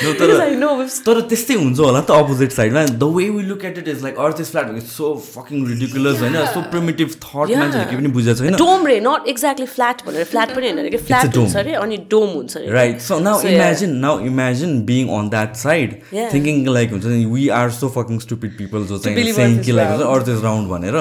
No, 0.03 0.13
because 0.13 0.39
I 0.41 0.55
know 0.61 0.69
we've 0.79 0.93
तर 1.07 1.19
त्यस्तै 1.31 1.55
हुन्छ 1.55 1.79
होला 1.79 2.01
नि 2.01 2.07
त 2.09 2.11
opposite 2.19 2.53
साइडमा 2.53 2.83
the 3.01 3.09
way 3.17 3.25
we 3.31 3.43
look 3.49 3.65
at 3.71 3.79
it 3.79 3.89
is 3.89 4.03
like 4.05 4.17
earth 4.27 4.41
is 4.41 4.51
flat 4.53 4.79
so 4.93 5.09
fucking 5.25 5.67
ridiculous 5.69 6.21
होइन 6.21 6.37
so 6.55 6.61
primitive 6.75 7.11
thought 7.25 7.53
मान्छेले 7.57 7.85
के 7.91 7.97
पनि 7.97 8.09
बुझेको 8.15 8.39
छैन 8.45 8.57
डोम 8.63 8.87
रे 8.87 8.95
नट 9.09 9.29
एक्ज्याक्टली 9.33 9.67
फ्ल्याट 9.75 10.01
भनेर 10.07 10.25
फ्ल्याट 10.31 10.55
पनि 10.55 10.71
होइन 10.71 10.89
कि 10.95 11.01
फ्ल्याट 11.11 11.27
dome. 11.27 11.37
हुन्छ 11.43 11.57
अरे 11.65 11.75
अनि 11.83 11.97
डोम 12.15 12.29
हुन्छ 12.37 12.57
अरे 12.57 12.71
right 12.79 13.01
so 13.09 13.19
now 13.27 13.41
So, 13.43 13.49
yeah. 13.51 13.59
Imagine 13.59 13.95
now 14.07 14.19
imagine 14.33 14.81
being 14.93 15.13
on 15.19 15.29
that 15.37 15.57
side 15.65 15.95
Yeah. 16.13 16.33
Thinking 16.35 16.65
like 16.79 16.91
हुन्छ 16.97 17.05
नि 17.13 17.25
we 17.35 17.49
are 17.61 17.71
so 17.83 17.89
fucking 18.01 18.19
stupid 18.27 18.57
people 18.63 18.87
जो 18.95 18.99
चाहिँ 18.99 19.17
सेङ 19.33 19.47
Earth 19.51 19.61
is 19.61 19.65
कि 19.67 19.73
like 19.81 19.95
round. 19.99 20.09
Earth 20.17 20.29
is 20.37 20.43
round 20.45 20.69
भनेर 20.71 21.01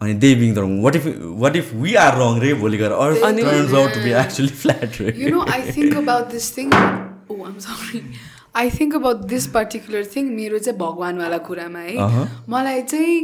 अनि 0.00 0.14
they 0.26 0.34
being 0.34 0.54
the 0.54 0.58
wrong 0.58 0.76
what 0.82 0.96
if 0.96 1.06
what 1.46 1.56
if 1.56 1.72
we 1.86 1.94
are 2.02 2.18
wrong 2.18 2.40
रे 2.40 2.52
भोलि 2.66 2.78
गएर? 2.78 2.92
Earth 2.92 3.20
turns 3.40 3.74
out 3.80 3.94
to 3.94 4.04
be 4.04 4.12
actually 4.20 4.54
flat 4.62 5.00
रे। 5.00 5.16
You 5.24 5.34
know, 5.34 5.48
I 5.56 5.60
think 5.72 5.98
about 6.04 6.30
this 6.36 6.48
thing. 6.58 6.72
Oh, 6.74 7.42
I'm 7.48 7.60
sorry. 7.66 8.04
I 8.56 8.70
think 8.70 8.94
about 8.96 9.22
this 9.30 9.46
particular 9.54 10.00
thing 10.10 10.26
मेरो 10.34 10.58
चाहिँ 10.58 10.78
भगवान्वाला 10.78 11.38
कुरामा 11.46 11.78
है। 11.78 12.26
मलाई 12.54 12.82
चाहिँ 12.82 13.16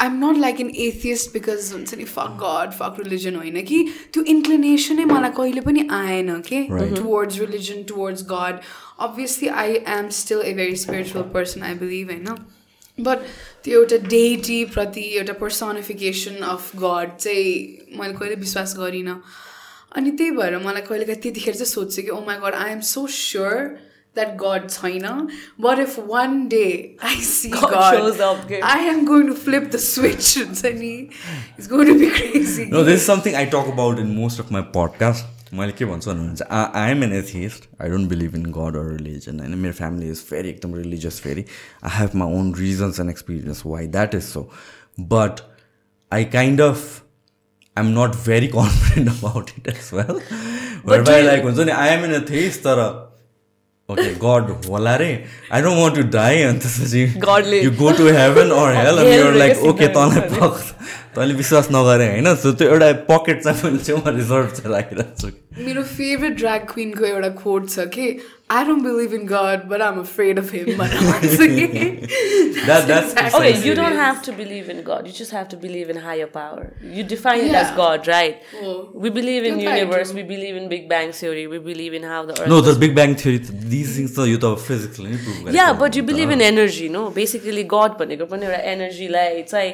I'm 0.00 0.14
not 0.24 0.38
like 0.40 0.60
an 0.60 0.70
atheist 0.84 1.32
because 1.32 1.70
हुन्छ 1.72 1.94
नि 1.94 2.04
फक 2.12 2.38
गड 2.42 2.72
फक 2.78 2.96
रिलिजन 3.00 3.36
होइन 3.36 3.60
कि। 3.70 3.82
त्यो 4.12 4.22
इन्क्लिनेसनै 4.34 5.04
मलाई 5.12 5.30
कहिले 5.36 5.60
पनि 5.68 5.86
आएन 5.92 6.30
के? 6.48 6.62
Towards 6.94 7.40
religion 7.40 7.82
towards 7.88 8.22
God 8.30 8.60
obviously 9.08 9.48
I 9.64 9.74
am 9.96 10.08
still 10.20 10.40
a 10.42 10.52
very 10.62 10.76
spiritual 10.84 11.28
person 11.34 11.62
I 11.62 11.74
believe 11.82 12.10
होइन। 12.10 12.38
बट 12.98 13.18
त्यो 13.68 13.80
एउटा 13.80 13.96
डेटी 14.08 14.64
प्रति 14.74 15.00
एउटा 15.16 15.32
पर्सनिफिकेसन 15.40 16.36
अफ 16.50 16.70
गड 16.82 17.10
चाहिँ 17.20 17.98
मैले 17.98 18.12
कहिले 18.18 18.34
विश्वास 18.44 18.74
गरिनँ 18.78 19.16
अनि 19.96 20.10
त्यही 20.20 20.30
भएर 20.38 20.56
मलाई 20.64 20.82
कहिलेकाहीँ 20.88 21.20
त्यतिखेर 21.22 21.54
चाहिँ 21.54 21.66
सोध्छु 21.72 22.02
कि 22.02 22.08
ओ 22.16 22.20
my 22.26 22.36
God 22.44 22.54
I 22.54 22.70
am 22.72 22.80
so 22.92 23.06
sure 23.16 23.60
that 24.16 24.34
God 24.42 24.68
छैन 24.70 25.06
but 25.60 25.78
if 25.80 25.98
one 26.08 26.46
day 26.48 26.64
I 27.04 27.20
see 27.28 27.50
God 27.56 27.74
God 27.74 27.98
shows 27.98 28.22
up, 28.28 28.48
के? 28.48 28.60
I 28.72 28.88
am 28.94 29.04
going 29.06 29.26
to 29.28 29.34
flip 29.44 29.70
the 29.74 29.84
switch 29.88 30.36
हुन्छ 30.38 30.64
नि 30.80 30.92
it's 31.58 31.68
going 31.68 31.92
to 31.92 31.98
be 32.04 32.10
crazy 32.20 32.70
No, 32.76 32.84
this 32.90 33.00
is 33.02 33.06
something 33.12 33.36
I 33.42 33.48
talk 33.56 33.68
about 33.74 34.00
in 34.04 34.14
most 34.22 34.44
of 34.44 34.54
my 34.58 34.64
podcast. 34.78 35.37
मैले 35.52 35.72
के 35.72 35.84
भन्छु 35.84 36.10
भन्नुहुन्छ 36.10 36.42
I 36.50 36.90
am 36.90 37.04
an 37.04 37.12
atheist 37.12 37.68
I 37.82 37.88
don't 37.90 38.08
believe 38.08 38.34
in 38.36 38.44
god 38.52 38.76
or 38.76 38.90
religion 38.90 39.40
होइन 39.40 39.54
मेरो 39.58 39.72
family 39.74 40.10
is 40.10 40.22
फेरि 40.24 40.48
एकदम 40.48 40.74
रिलिजियस 40.74 41.20
फेरि 41.20 41.44
I 41.84 41.98
have 41.98 42.14
my 42.22 42.38
own 42.38 42.54
reasons 42.54 43.00
and 43.00 43.10
experience 43.10 43.62
why 43.66 43.86
that 43.96 44.14
is 44.14 44.22
so 44.22 44.48
but 45.14 45.40
I 46.12 46.24
kind 46.36 46.60
of 46.60 46.84
I 47.76 47.84
am 47.84 47.98
not 47.98 48.16
very 48.26 48.48
confident 48.56 49.08
about 49.08 49.50
it 49.58 49.68
as 49.68 49.90
well 49.94 51.02
by 51.02 51.22
like 51.22 51.44
हुन्छ 51.44 51.58
नि 51.58 51.72
I 51.72 51.88
am 51.90 52.04
an 52.04 52.14
atheist 52.14 52.60
तर 52.60 52.84
okay 53.88 54.10
God 54.22 54.50
होला 54.66 54.94
रे 54.96 55.12
I 55.52 55.62
don't 55.62 55.78
want 55.78 55.94
to 55.96 56.02
die 56.14 56.42
अनि 56.42 56.58
त्यसपछि 56.58 57.60
you 57.64 57.70
go 57.76 57.92
to 57.98 58.08
heaven 58.16 58.50
or 58.56 58.74
hell 58.76 58.98
अनि 58.98 59.38
like 59.38 59.62
okay 59.68 59.86
तँलाई 59.94 60.20
पक 60.32 60.60
तैँले 61.14 61.34
विश्वास 61.34 61.68
नगरे 61.72 62.06
होइन? 62.10 62.34
सो 62.42 62.52
त्यो 62.52 62.68
एउटा 62.70 62.92
पकेट 63.10 63.42
चाहिँ 63.44 63.62
मैले 63.64 63.84
छेउमा 63.84 64.10
रिजर्भ 64.16 64.50
चाहिँ 64.56 64.74
राखिरहेको 64.74 65.20
छु 65.20 65.36
मेरो 65.66 65.82
फेभरेट 65.84 66.36
ड्राग 66.38 66.66
क्विनको 66.72 67.04
एउटा 67.04 67.28
खोट 67.36 67.68
छ 67.70 67.86
कि 67.94 68.04
I 68.50 68.64
don't 68.64 68.82
believe 68.82 69.14
in 69.14 69.24
God 69.26 69.64
but 69.70 69.80
I 69.82 69.92
am 69.92 69.98
afraid 70.00 70.38
of 70.38 70.52
him 70.54 70.68
okay 73.38 73.50
you 73.66 73.74
don't 73.74 73.98
have 74.00 74.20
to 74.26 74.32
believe 74.32 74.70
in 74.70 74.80
God 74.86 75.06
you 75.06 75.12
just 75.18 75.34
have 75.34 75.46
to 75.50 75.56
believe 75.64 75.90
in 75.90 75.98
higher 76.04 76.30
power 76.34 76.94
you 76.98 77.04
define 77.08 77.52
this 77.52 77.74
God 77.78 78.08
right 78.08 78.40
we 79.02 79.10
believe 79.18 79.44
in 79.44 79.60
universe 79.60 80.14
we 80.14 80.22
believe 80.30 80.56
in 80.56 80.68
big 80.68 80.88
bang 80.88 81.12
theory 81.20 81.46
we 81.46 81.58
believe 81.66 81.94
in 81.94 82.04
how 82.06 82.26
the 82.26 82.48
no 82.48 82.60
the 82.62 82.76
big 82.80 82.94
bang 82.94 83.14
theory 83.22 83.38
this 83.68 83.96
things 83.98 84.18
यो 84.28 84.38
त 84.38 84.56
physical 84.66 85.02
नै 85.06 85.56
या 85.58 85.72
but 85.82 85.96
you 85.96 86.02
believe 86.04 86.30
in 86.32 86.40
energy 86.48 86.88
no 86.90 87.08
basically 87.16 87.64
God 87.74 87.98
भनेको 88.00 88.34
पनि 88.34 88.46
एउटा 88.46 88.60
एनर्जीलाई 88.72 89.42
चाहिँ 89.44 89.72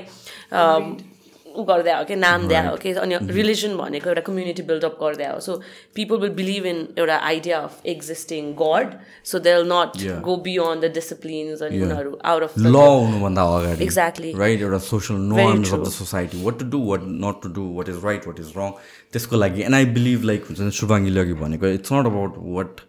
उ 1.54 1.64
गर्दै 1.70 1.92
हो 1.98 2.04
कि 2.10 2.16
नाम 2.24 2.46
दिए 2.48 2.60
हो 2.66 2.76
कि 2.84 2.92
अनि 3.04 3.18
रिलिजन 3.38 3.76
भनेको 3.80 4.08
एउटा 4.10 4.22
कम्युनिटी 4.28 4.62
बिल्डअप 4.70 4.96
गर्दै 5.02 5.26
हो 5.32 5.40
so 5.46 5.56
people 5.98 6.18
will 6.24 6.30
believe 6.40 6.66
in 6.72 6.78
एउटा 6.98 7.16
idea 7.30 7.58
of 7.68 7.86
existing 7.94 8.52
God 8.62 8.94
so 9.32 9.38
they 9.48 9.54
will 9.56 9.68
not. 9.72 9.98
Go 10.28 10.36
beyond 10.48 10.84
the 10.84 10.92
disciplines 11.00 11.62
अनि 11.68 11.82
उनीहरू 11.88 12.16
आउट 12.32 12.42
अफ 12.48 12.58
ल 12.58 12.86
हुनुभन्दा 12.86 13.42
अगाडि 13.58 13.84
Exactly. 13.90 14.32
राइट 14.44 14.60
एउटा 14.68 14.78
social 14.88 15.20
norms 15.34 15.72
of. 15.74 15.80
The 15.86 15.90
society 15.98 16.42
what 16.44 16.58
to 16.64 16.70
do 16.76 16.82
what 16.90 17.06
not 17.26 17.42
to 17.42 17.48
do 17.60 17.68
what 17.76 17.88
is 17.94 18.00
right 18.04 18.26
what 18.28 18.40
is 18.46 18.52
wrong 18.56 18.70
त्यसको 19.12 19.36
लागि 19.44 19.62
and 19.68 19.74
I 19.74 19.84
believe 20.00 20.24
like 20.32 20.44
हुन्छ 20.50 20.60
नि 20.60 20.70
शुभाङ्गीले 20.80 21.20
अघि 21.20 21.32
भनेको 21.44 21.66
it's 21.78 21.92
not 21.92 22.06
about 22.12 22.34
what 22.58 22.80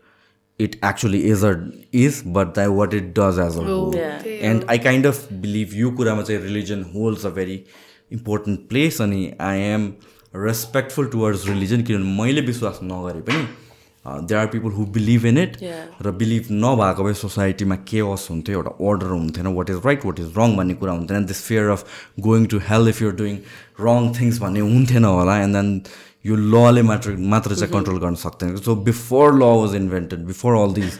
it 0.60 0.76
actually 0.86 1.18
is 1.30 1.44
a 1.46 1.50
is 2.02 2.22
but 2.36 2.54
that 2.56 2.70
what 2.82 2.94
it 3.00 3.08
does 3.20 3.40
as 3.48 3.58
a 3.58 3.64
whole 3.70 3.96
Yeah. 3.96 4.28
And 4.52 4.64
I 4.70 4.78
kind 4.86 5.08
of 5.08 5.28
believe 5.42 5.74
यो 5.80 5.90
कुरामा 5.98 6.22
चाहिँ 6.30 6.42
religion 6.44 6.84
holds 6.94 7.26
a 7.26 7.30
very 7.38 7.58
important 8.12 8.68
place 8.70 9.02
अनि 9.02 9.22
I 9.42 9.60
am 9.74 9.92
respectful 10.34 11.06
towards 11.12 11.48
religion 11.48 11.82
किनभने 11.84 12.18
मैले 12.24 12.42
विश्वास 12.52 12.80
नगरे 12.84 13.22
पनि 13.30 13.46
there 14.06 14.40
are 14.40 14.48
people 14.48 14.72
who 14.72 14.86
believe 14.96 15.26
in 15.26 15.38
it. 15.38 15.58
र 16.06 16.12
बिलिभ 16.18 16.48
नभएको 16.52 17.04
भए 17.04 17.14
सोसाइटीमा 17.22 17.76
केओस 17.92 18.28
हुन्थ्यो 18.32 18.58
एउटा 18.58 18.72
अर्डर 18.90 19.08
हुन्थेन 19.18 19.48
what 19.56 19.70
is 19.70 19.80
right 19.86 20.06
what 20.06 20.20
is 20.20 20.34
wrong 20.38 20.56
भन्ने 20.58 20.74
कुरा 20.82 20.92
हुन्थेन 20.94 21.26
this 21.26 21.42
fear 21.44 21.70
of 21.76 21.86
going 22.28 22.46
to 22.54 22.60
hell 22.68 22.88
if 22.90 23.02
you're 23.02 23.16
doing 23.22 23.38
wrong 23.88 24.14
things 24.20 24.40
भन्ने 24.42 24.60
हुन्थेन 24.74 25.06
होला 25.06 25.38
एन्ड 25.44 25.56
देन 25.56 25.82
यो 26.26 26.36
लले 26.36 26.82
मात्र 26.92 27.16
मात्र 27.34 27.56
चाहिँ 27.56 27.74
कन्ट्रोल 27.74 28.00
गर्न 28.06 28.16
सक्दैन 28.26 28.56
so 28.58 28.76
before 28.92 29.34
law 29.34 29.50
was 29.62 29.76
invented 29.76 30.20
before 30.26 30.56
all 30.62 30.74
these 30.74 31.00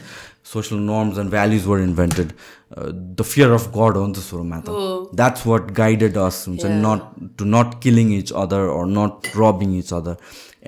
social 0.52 0.76
norms 0.90 1.18
and 1.18 1.30
values 1.30 1.66
were 1.66 1.80
invented 1.80 2.32
the 2.70 3.22
fear 3.22 3.50
of 3.52 3.66
God 3.76 3.96
हो 3.96 4.06
नि 4.06 4.12
त 4.12 4.22
सुरुमा 4.22 4.60
त 4.60 5.16
द्याट्स 5.16 5.46
वाट 5.46 5.70
गाइडेड 5.74 6.16
अस 6.18 6.44
हुन्छ. 6.48 6.64
Not 6.84 7.34
to 7.38 7.44
not 7.46 7.80
killing 7.82 8.12
each 8.14 8.32
other 8.42 8.68
or 8.70 8.86
not 8.92 9.28
robbing 9.36 9.76
each 9.78 9.92
other 9.94 10.16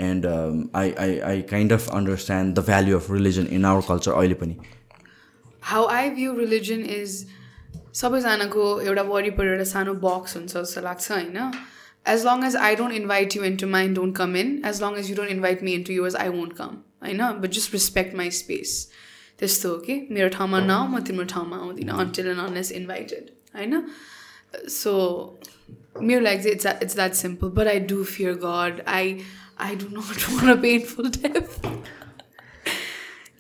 and 0.09 0.27
I 0.83 0.93
I 1.05 1.19
I 1.31 1.41
kind 1.51 1.73
of 1.73 1.89
understand 1.95 2.55
the 2.59 2.65
value 2.67 2.97
of 2.99 3.11
religion 3.13 3.47
in 3.57 3.65
our 3.65 3.83
culture 3.89 4.13
अहिले 4.13 4.35
पनि. 4.43 4.57
How 5.71 5.87
I 5.97 6.11
view 6.21 6.37
religion 6.37 6.85
is 6.99 7.25
सबैजनाको 8.03 8.69
एउटा 8.81 9.03
वरिपरि 9.09 9.49
एउटा 9.49 9.65
सानो 9.73 9.95
box 10.07 10.37
हुन्छ 10.37 10.57
जस्तो 10.57 10.81
लाग्छ 10.81 11.11
होइन? 11.13 11.37
As 12.07 12.25
long 12.27 12.45
as 12.47 12.57
I 12.69 12.77
don't 12.77 12.95
invite 12.95 13.37
you 13.37 13.43
into 13.45 13.67
mind 13.69 13.97
don't 13.97 14.17
come 14.17 14.37
in 14.37 14.55
as 14.67 14.83
long 14.83 14.99
as 14.99 15.11
you 15.11 15.17
don't 15.17 15.31
invite 15.31 15.63
me 15.63 15.73
into 15.81 15.93
yours 15.93 16.17
I 16.17 16.29
won't 16.39 16.53
come 16.61 16.79
होइन? 17.05 17.23
But 17.43 17.51
just 17.59 17.73
respect 17.75 18.15
my 18.17 18.31
space 18.39 18.79
त्यस्तो 19.40 19.70
हो 19.70 19.78
कि 19.86 19.96
मेरो 20.12 20.30
ठाउँमा 20.38 20.60
नआऊ 20.66 20.88
म 20.88 21.00
तिम्रो 21.08 21.26
ठाउँमा 21.34 21.58
आउँदिनँ 21.58 22.00
अन्टिल 22.00 22.28
एन्ड 22.28 22.40
अनलेस 22.40 22.72
इन्भाइटेड 22.82 23.30
होइन 23.56 23.84
सो 24.80 24.94
मेरो 26.02 26.22
लागि 26.22 26.44
चाहिँ 26.44 26.56
it's 26.56 26.66
it's 26.84 26.96
that 26.96 27.14
simple 27.24 27.50
but 27.58 27.68
I 27.68 27.80
do 27.92 28.04
fear 28.16 28.34
God 28.46 28.82
I 28.98 29.18
I 29.68 29.76
do 29.82 29.88
not 29.98 30.30
want 30.30 30.58
a 30.58 30.62
painful 30.62 31.10
death 31.18 31.60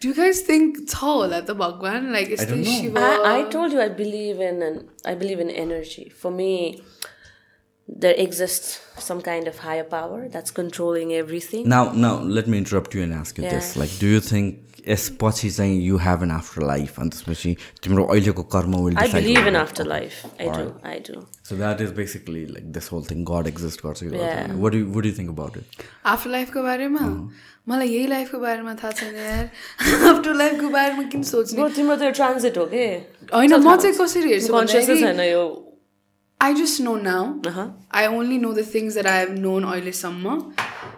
Do 0.03 0.09
you 0.09 0.15
guys 0.15 0.39
think 0.47 0.79
छ 0.91 0.97
होला 1.01 1.37
त 1.47 1.53
भगवान 1.59 2.11
लाइक 2.13 2.31
यस्तै 2.31 2.47
don't 2.47 2.65
know. 2.67 2.79
Shiv 2.79 2.97
I, 3.01 3.11
I 3.27 3.43
told 3.51 3.75
you 3.75 3.81
I 3.83 3.91
believe 3.99 4.41
in 4.47 4.63
and 4.69 4.81
I 5.11 5.13
believe 5.21 5.43
in 5.43 5.51
energy. 5.61 6.03
For 6.23 6.31
me, 6.39 6.49
there 7.87 8.17
exists 8.23 8.73
some 9.05 9.21
kind 9.27 9.47
of 9.51 9.61
higher 9.67 9.85
power 9.93 10.19
that's 10.33 10.55
controlling 10.59 11.13
everything. 11.19 11.69
Now, 11.75 11.81
now, 12.07 12.11
let 12.39 12.51
me 12.53 12.59
interrupt 12.63 12.97
you 12.97 13.05
and 13.05 13.17
ask 13.19 13.37
you 13.37 13.45
this. 13.45 13.71
Yeah. 13.71 13.81
Like, 13.83 13.95
do 14.03 14.11
you 14.15 14.19
think 14.19 14.66
यसपछि 14.88 15.50
चाहिँ 15.50 15.80
you 15.82 15.96
have 16.06 16.22
an 16.22 16.30
after 16.30 16.62
life 16.66 17.00
अनि 17.00 17.10
त्यसपछि 17.10 17.56
तिम्रो 17.84 18.04
अहिलेको 18.04 18.42
कर्म 18.54 18.76
will 18.84 18.96
do. 20.56 20.64
I 20.84 20.98
do. 21.10 21.20
So 21.48 21.56
that 21.56 21.80
is 21.80 21.92
basically 21.96 22.44
like 22.46 22.72
this 22.72 22.92
whole 22.92 23.04
thing 23.10 23.24
God 23.30 23.46
exist 23.46 23.86
गर्छ. 23.86 24.02
What 24.64 24.74
you 24.74 24.80
you 25.06 25.12
think 25.18 25.30
about 25.30 25.56
it 25.56 25.86
after 26.06 26.30
लाइफको 26.30 26.62
बारेमा? 26.62 27.04
मलाई 27.68 27.88
यही 27.88 28.06
लाइफको 28.06 28.38
बारेमा 28.38 28.74
थाहा 28.74 28.90
छैन 28.90 29.16
यार। 29.16 29.50
आफ्टर 30.10 30.34
लाइफको 30.34 30.68
बारेमा 30.68 31.02
किन 31.14 31.22
सोच्ने? 31.30 31.68
तिम्रो 31.76 31.96
त 31.96 32.12
ट्रान्जिट 32.20 32.58
हो 32.58 32.66
के? 32.66 32.84
होइन 33.34 33.54
म 33.54 33.76
चाहिँ 33.76 33.96
कसरी 33.96 34.32
हेर्छु 34.32 34.66
छैन 35.04 35.20
यो। 35.20 35.44
I 36.40 36.54
just 36.54 36.80
know 36.80 36.96
now. 36.96 37.24
I 37.92 38.06
only 38.06 38.38
know 38.38 38.52
the 38.52 38.64
things 38.74 38.92
that 38.94 39.06
I 39.06 39.18
have 39.18 39.38
known 39.38 39.64
अहिलेसम्म। 39.64 40.38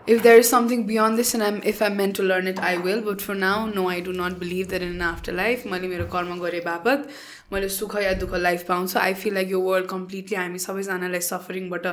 If 0.07 0.23
there 0.23 0.39
is 0.39 0.49
something 0.49 0.87
beyond 0.87 1.19
this 1.19 1.35
and 1.35 1.43
I'm 1.43 1.61
if 1.63 1.83
I'm 1.83 1.97
meant 1.97 2.17
to 2.17 2.23
learn 2.23 2.47
it, 2.47 2.59
I 2.59 2.77
will. 2.79 3.03
But 3.03 3.21
for 3.21 3.35
now, 3.35 3.67
no, 3.67 3.89
I 3.89 4.01
do 4.01 4.13
not 4.13 4.39
believe 4.39 4.69
that 4.69 4.83
in 4.83 4.95
an 4.95 5.03
afterlife. 5.03 5.67
मैले 5.67 5.89
मेरो 5.89 6.07
कर्म 6.13 6.39
गरे 6.41 6.61
बापत 6.67 7.09
मैले 7.53 7.69
सुख 7.69 7.97
या 8.03 8.13
दुःख 8.23 8.35
life 8.47 8.65
पाउँछु 8.69 8.99
आई 8.99 9.15
फिल 9.23 9.35
लाइक 9.35 9.51
यो 9.51 9.61
वर्ल्ड 9.61 9.89
कम्प्लिटली 9.89 10.37
हामी 10.37 10.59
सबैजनालाई 10.67 11.21
सफरिङबाट 11.29 11.87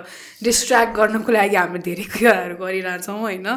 डिस्ट्र्याक्ट 0.44 0.96
गर्नको 0.98 1.32
लागि 1.32 1.56
हामी 1.56 1.80
धेरै 1.90 2.04
कुराहरू 2.18 2.56
गरिरहेछौँ 2.66 3.20
होइन 3.20 3.48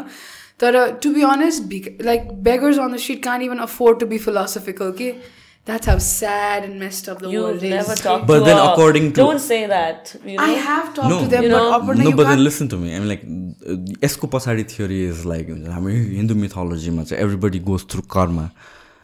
तर 0.61 0.79
to 1.03 1.11
be 1.15 1.23
honest 1.25 1.63
be 1.69 1.85
like 2.03 2.33
beggars 2.49 2.79
on 2.79 2.93
the 2.95 2.97
seat 3.09 3.23
can't 3.25 3.43
even 3.43 3.59
afford 3.69 4.01
to 4.01 4.07
be 4.07 4.19
philosophical 4.25 4.93
के 4.99 5.13
That's 5.68 5.88
how 5.90 5.94
sad 6.06 6.66
and 6.66 6.76
messed 6.80 7.08
up 7.12 7.22
the 7.22 7.30
You've 7.34 7.44
world 7.46 7.64
never 7.70 7.94
is. 7.94 8.02
talked 8.08 8.26
But 8.32 8.42
to 8.42 8.46
then 8.48 8.58
a- 8.64 8.66
according 8.72 9.06
to- 9.14 9.22
Don't 9.22 9.42
say 9.46 9.58
that. 9.72 10.12
You 10.26 10.36
know? 10.36 10.44
I 10.48 10.58
have 10.66 10.92
talked 10.98 11.10
No. 11.14 11.18
to 11.22 11.30
them, 11.32 11.44
You 11.46 11.50
but 11.54 11.58
know- 11.64 11.72
Aparna, 11.78 12.04
no 12.04 12.10
you 12.10 12.18
but 12.20 12.26
then 12.26 12.36
can't- 12.36 12.44
listen 12.48 12.68
to 12.74 12.78
me 12.84 12.92
I'm 12.94 13.08
like 13.14 13.24
यसको 14.04 14.28
पछाडि 14.36 14.64
theory 14.76 15.00
is 15.08 15.26
like 15.32 15.50
हुन्छ 15.50 15.68
हाम्रो 15.78 15.94
हिन्दू 16.20 16.36
मिथोलोजीमा 16.44 17.04
चाहिँ 17.04 17.24
everybody 17.24 17.60
goes 17.72 17.86
through 17.92 18.02
karma 18.18 18.50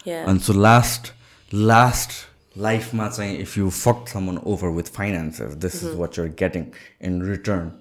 Yeah. 0.07 0.23
अनि 0.29 0.39
so 0.49 0.53
last 0.61 1.11
last 1.71 2.11
लाइफमा 2.67 3.07
चाहिँ 3.09 3.37
if 3.41 3.57
you 3.57 3.69
fuck 3.69 4.07
someone 4.13 4.37
over 4.53 4.67
with 4.77 4.93
finances 4.95 5.53
this 5.65 5.83
is 5.83 5.95
what 5.99 6.17
you're 6.17 6.29
getting 6.39 6.65
in 7.09 7.21
return 7.29 7.71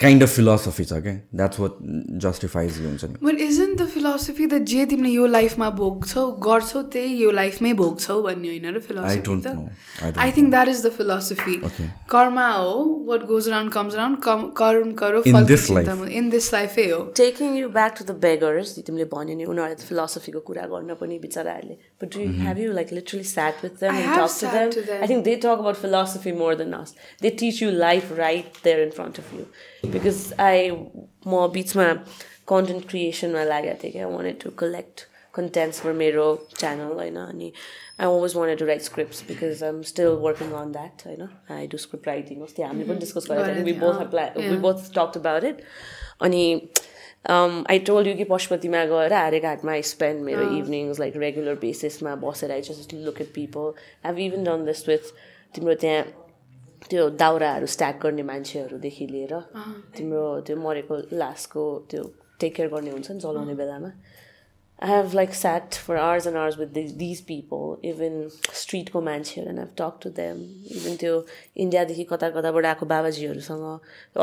Kind 0.00 0.22
of 0.22 0.28
philosophy 0.34 0.84
छ 0.88 0.96
क्या 1.04 1.12
द्याट्स 1.38 1.58
वाट 1.60 1.78
जस्टिफाइज 2.24 2.76
यु 2.80 2.88
हुन्छ 2.88 3.04
नि 3.04 3.16
But 3.28 3.40
isn't 3.46 3.78
the 3.80 3.86
philosophy 3.94 4.44
that 4.50 4.66
जे 4.72 4.84
तिमीले 4.90 5.08
यो 5.14 5.26
लाइफमा 5.26 5.70
भोग्छौ 5.78 6.26
गर्छौ 6.44 6.82
त्यही 6.94 7.16
यो 7.22 7.30
लाइफमै 7.38 7.72
भोग्छौ 7.80 8.20
भन्ने 8.26 8.48
होइन 8.48 8.68
र 8.76 8.78
I 8.78 8.82
फिलोसफी 8.84 9.22
don't 9.28 9.42
त 9.46 9.54
know. 9.56 9.64
I 10.02 10.10
don't 10.10 10.20
I 10.24 10.32
think 10.36 10.50
that 10.50 10.68
is 10.74 10.84
the 10.86 10.90
philosophy. 10.98 11.56
Karma 12.14 12.46
हो 12.50 12.76
what 13.08 13.24
goes 13.32 13.48
around 13.48 13.72
comes 13.78 13.94
around 13.94 14.52
कर्म 14.60 14.92
करो 15.02 15.22
In 15.22 15.38
फल 15.38 15.48
this 15.50 15.66
life. 15.78 15.90
इन 16.20 16.30
दिस 16.36 16.52
लाइफै 16.54 16.86
हो 16.90 17.00
Taking 17.22 17.58
you 17.62 17.72
back 17.80 17.98
to 18.02 18.08
the 18.12 18.16
beggars, 18.26 18.76
तिमीले 18.90 19.08
भन्यो 19.16 19.36
नि 19.42 19.50
उनीहरूले 19.56 19.88
फिलोसफीको 19.90 20.44
कुरा 20.52 20.66
गर्न 20.76 20.94
पनि 21.02 21.18
बिचराहरूले 21.26 21.76
But 22.00 22.14
do 22.14 22.22
you, 22.22 22.30
have 22.46 22.62
you 22.66 22.70
like 22.78 22.94
literally 23.00 23.28
sat 23.34 23.66
with 23.66 23.82
them 23.82 23.96
I 23.96 23.98
and 23.98 24.08
have 24.12 24.22
talked 24.22 24.38
to 24.38 24.46
sat 24.46 24.56
them? 24.60 24.70
to 24.78 24.86
them. 24.92 25.02
I 25.02 25.10
think 25.14 25.24
they 25.24 25.36
talk 25.48 25.58
about 25.66 25.82
philosophy 25.84 26.38
more 26.44 26.54
than 26.64 26.80
us. 26.82 26.94
They 27.22 27.36
teach 27.44 27.60
you 27.62 27.74
Because 29.82 30.32
I 30.38 30.70
म 31.26 31.46
बिचमा 31.52 31.92
content 32.48 32.88
क्रिएसनमा 32.88 33.44
लागेको 33.44 33.82
थिएँ 33.82 33.92
कि 33.92 33.98
I 33.98 34.04
wanted 34.04 34.40
to 34.42 34.50
collect 34.58 35.00
contents 35.34 35.80
for 35.80 35.92
मेरो 35.92 36.24
channel 36.58 36.92
होइन 36.98 37.16
अनि 37.16 37.52
I 38.00 38.06
always 38.06 38.36
wanted 38.36 38.58
to 38.58 38.66
write 38.66 38.82
scripts 38.82 39.22
because 39.28 39.62
I 39.62 39.68
am 39.68 39.82
still 39.90 40.08
working 40.24 40.52
on 40.60 40.72
that 40.72 41.06
होइन 41.06 41.28
आई 41.56 41.66
डु 41.66 41.78
स्क्रिप्ट 41.78 42.08
राइटिङ 42.08 42.42
अस्ति 42.42 42.62
हामीले 42.62 42.88
पनि 42.88 42.98
डिस्कस 42.98 43.26
गरेको 43.30 43.64
we 43.64 43.72
both. 43.80 44.14
We 44.38 44.56
both 44.66 44.92
talked 44.94 45.16
about 45.16 45.44
it 45.44 45.62
अनि 46.22 46.44
I 47.70 47.78
told 47.86 48.08
you 48.08 48.14
कि 48.16 48.24
पशुपतिमा 48.30 48.84
गएर 48.92 49.12
हारेघाटमा 49.12 49.72
आई 49.72 49.82
स्पेन्ड 49.88 50.22
मेरो 50.24 50.48
इभिनिङ्स 50.58 51.00
लाइक 51.00 51.16
रेगुलर 51.16 51.54
बेसिसमा 51.62 52.14
बसेर 52.24 52.52
I 52.52 52.62
just 52.70 52.94
look 52.94 53.20
at 53.20 53.32
people 53.34 53.72
I 54.04 54.10
have 54.10 54.18
even 54.26 54.44
done 54.44 54.64
this 54.64 54.88
with 54.88 55.12
तिम्रो 55.54 55.74
त्यहाँ 55.84 56.04
त्यो 56.90 57.08
दाउराहरू 57.22 57.66
स्ट्याक 57.74 58.00
गर्ने 58.02 58.22
मान्छेहरूदेखि 58.30 59.06
लिएर 59.06 59.34
तिम्रो 59.96 60.24
त्यो 60.46 60.56
मरेको 60.56 60.96
लासको 61.12 61.64
त्यो 61.90 62.02
टेक 62.40 62.54
केयर 62.56 62.68
गर्ने 62.74 62.90
हुन्छ 62.90 63.10
नि 63.10 63.20
चलाउने 63.20 63.54
बेलामा। 63.60 63.90
I 64.82 64.90
have 64.90 65.14
like 65.14 65.34
sat 65.34 65.74
for 65.86 65.96
hours 65.96 66.26
and 66.26 66.36
hours 66.38 66.58
with 66.58 66.66
these 66.74 66.90
these 67.02 67.20
people 67.30 67.88
even 67.88 68.28
स्ट्रिटको 68.62 69.00
मान्छेहरू 69.10 69.50
and 69.50 69.60
have 69.60 69.72
talk 69.78 69.98
to 70.02 70.10
them 70.18 70.42
even 70.76 70.96
त्यो 71.00 71.14
इन्डियादेखि 71.64 72.04
कता 72.10 72.30
कताबाट 72.36 72.64
आएको 72.72 72.86
बाबाजीहरूसँग 72.94 73.64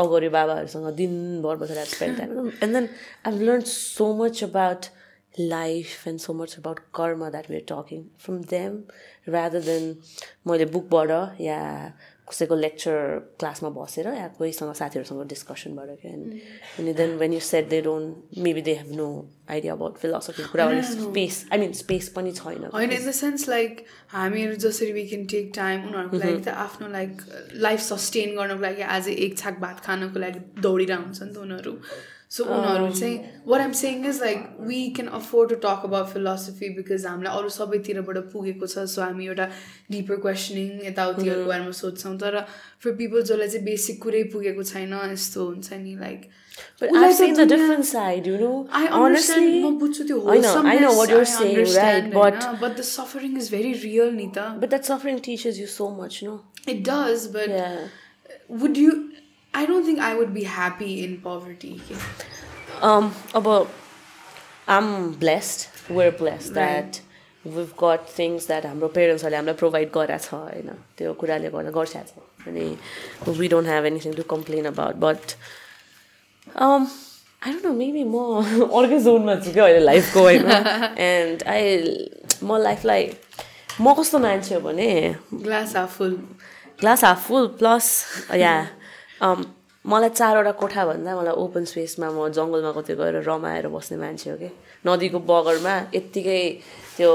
अगौरी 0.04 0.30
बाबाहरूसँग 0.38 0.94
दिनभर 1.02 1.56
बसेर 1.64 1.84
spend 1.96 2.18
time 2.18 2.48
and 2.48 2.74
then 2.74 2.90
I 3.26 3.40
learn 3.40 3.62
so 3.72 4.14
much 4.24 4.44
about 4.44 4.94
life 5.38 6.06
and 6.08 6.22
so 6.22 6.34
much 6.34 6.58
about 6.58 6.80
karma 6.94 7.30
that 7.30 7.48
we're 7.50 7.60
talking 7.60 8.10
from 8.18 8.42
them 8.44 8.86
rather 9.28 9.60
than 9.60 9.96
मैले 10.48 10.66
बुकबाट 10.66 11.42
या 11.42 11.58
कसैको 12.30 12.56
लेक्चर 12.56 12.96
क्लासमा 13.40 13.70
बसेर 13.70 14.08
या 14.08 14.28
कोहीसँग 14.38 14.74
साथीहरूसँग 14.74 15.28
डिस्कसनबाट 15.30 15.90
क्या 16.02 16.12
अनि 16.80 16.94
then 16.94 17.12
when 17.18 17.34
you 17.34 17.40
set 17.48 17.70
they 17.70 17.82
don't 17.88 18.40
maybe 18.46 18.62
they 18.62 18.74
have 18.76 18.92
no 18.98 19.08
idea 19.50 19.74
about 19.74 19.98
philosophy 20.02 20.44
कुरा 20.52 20.66
स्पेस 20.82 21.36
आई 21.52 21.60
मिन 21.60 21.74
स्पेस 21.82 22.10
पनि 22.16 22.32
छैन। 22.32 22.66
होइन 22.74 22.92
इन 22.92 23.06
द 23.06 23.12
सेन्स 23.20 23.48
लाइक 23.50 23.86
हामीहरू 24.16 24.56
जसरी 24.66 24.92
वी 24.92 25.06
क्यान 25.08 25.26
टेक 25.36 25.52
टाइम 25.56 25.88
उनीहरूको 25.88 26.18
लागि 26.18 26.42
त 26.42 26.58
आफ्नो 26.66 26.88
लाइक 26.98 27.22
लाइफ 27.68 27.80
सस्टेन 27.92 28.36
गर्नको 28.36 28.62
लागि 28.62 28.82
आज 28.98 29.08
एक 29.10 29.38
छाक 29.38 29.60
भात 29.62 29.86
खानको 29.86 30.20
लागि 30.20 30.40
दौडिरहेको 30.62 31.04
हुन्छ 31.04 31.22
नि 31.22 31.34
त 31.34 31.38
उनीहरू। 31.46 31.78
सो 32.35 32.45
उनीहरू 32.57 32.91
चाहिँ 32.99 33.17
what 33.53 33.61
I'm 33.61 33.73
saying 33.79 34.05
is 34.09 34.21
like 34.23 34.43
we 34.67 34.81
can 34.97 35.09
afford 35.21 35.51
to 35.51 35.57
talk 35.69 35.83
about 35.85 36.09
philosophy 36.13 36.69
because 36.75 37.07
हामीलाई 37.07 37.39
अरू 37.39 37.49
सबैतिरबाट 37.55 38.19
पुगेको 38.35 38.67
छ 38.75 38.85
सो 38.93 39.03
हामी 39.03 39.27
एउटा 39.31 39.49
डिपर 39.97 40.21
क्वेसनिङ 40.27 40.69
यताउतिहरूको 40.91 41.49
बारेमा 41.55 41.73
सोध्छौँ 41.81 42.17
तर 42.25 42.39
फर 42.85 42.93
पिपल 43.01 43.23
जसलाई 43.33 43.49
चाहिँ 43.57 43.65
बेसिक 43.71 44.03
कुरै 44.03 44.23
पुगेको 44.37 44.69
छैन 44.75 44.95
यस्तो 45.15 45.47
हुन्छ 45.49 45.81
नि 45.89 45.97
लाइक 46.05 46.31
But 46.81 46.91
उसलाई 46.93 47.05
I've 47.09 47.13
त 47.13 47.19
seen 47.19 47.35
the 47.37 47.45
दुनियाँ- 47.51 47.59
different 47.61 47.87
side, 47.91 48.27
you 48.29 48.39
know. 48.41 48.57
I 48.79 48.81
Honestly, 48.97 49.37
understand, 49.37 49.65
म 49.67 49.79
बुझ्छु 49.83 50.05
त्यो 50.09 50.17
I 50.33 50.35
know, 50.45 50.51
I 50.73 50.75
know 50.83 50.91
what 50.97 51.13
you're 51.15 51.29
saying, 51.31 51.61
right? 51.77 52.09
But 52.17 52.37
but 52.65 52.75
the 52.81 52.85
suffering 52.89 53.37
is 53.43 53.49
very 53.55 53.71
real, 53.85 54.11
Nita. 54.17 54.45
but 54.65 54.75
that 54.75 54.91
suffering 54.91 55.21
teaches 55.29 55.61
you 55.63 55.69
so 55.75 55.87
much, 56.01 56.19
no? 56.27 56.35
It 56.75 56.83
does, 56.91 57.25
but 57.37 57.55
Yeah. 57.55 57.79
would 58.63 58.81
you? 58.83 58.93
I 59.56 59.66
don't 59.66 59.86
think 59.86 60.00
I 60.00 60.14
would 60.20 60.34
be 60.34 60.44
happy 60.44 60.92
in 61.04 61.18
poverty. 61.26 61.74
Um, 62.82 63.12
about 63.34 63.68
I'm 64.68 64.90
blessed. 65.14 65.70
We're 65.90 66.12
blessed 66.12 66.54
that 66.56 67.02
we've 67.46 67.76
got 67.78 68.10
things 68.10 68.48
that 68.52 68.66
हाम्रो 68.66 68.88
पेरेन्ट्सहरूले 68.98 69.38
हामीलाई 69.38 69.56
provide 69.62 69.92
गरेको 69.98 70.18
छ 70.24 70.34
होइन 70.34 70.70
त्यो 70.98 71.14
कुराले 71.22 71.50
गर्दा 71.56 71.72
गर्छ 71.78 71.96
अनि 72.52 72.66
we 73.40 73.48
don't 73.54 73.68
have 73.74 73.86
anything 73.92 74.14
to 74.20 74.24
complain 74.32 74.66
about 74.72 74.96
but 75.04 75.36
I 76.62 77.52
don't 77.52 77.66
know 77.66 77.74
maybe 77.82 78.04
म 78.14 78.18
अर्कै 78.80 79.00
जोनमा 79.08 79.36
छु 79.46 79.54
क्या 79.58 79.66
अहिले 79.66 79.84
लाइफको 79.86 80.20
होइन 80.30 80.46
एन्ड 81.10 81.44
आई 81.56 81.64
म 82.44 82.58
लाइफलाई 82.66 83.04
म 83.82 83.94
कस्तो 84.00 84.20
मान्छे 84.26 84.56
हो 84.56 84.62
भने 84.66 84.90
Glass 85.46 85.76
half 85.80 86.00
full. 86.00 86.18
Glass 86.80 87.04
half 87.04 87.28
full 87.28 87.48
plus 87.60 87.86
या 88.36 88.56
मलाई 89.22 90.10
चारवटा 90.10 90.52
कोठा 90.52 90.86
भन्दा 90.86 91.16
मलाई 91.16 91.36
ओपन 91.38 91.64
स्पेसमा 91.66 92.08
म 92.10 92.30
जङ्गलमा 92.34 92.72
कतै 92.78 92.96
गएर 92.96 93.16
रमाएर 93.22 93.68
बस्ने 93.70 93.98
मान्छे 93.98 94.30
हो 94.30 94.38
कि? 94.38 94.50
नदीको 94.86 95.20
बगरमा 95.30 95.76
यत्तिकै 95.94 96.42
त्यो 96.98 97.12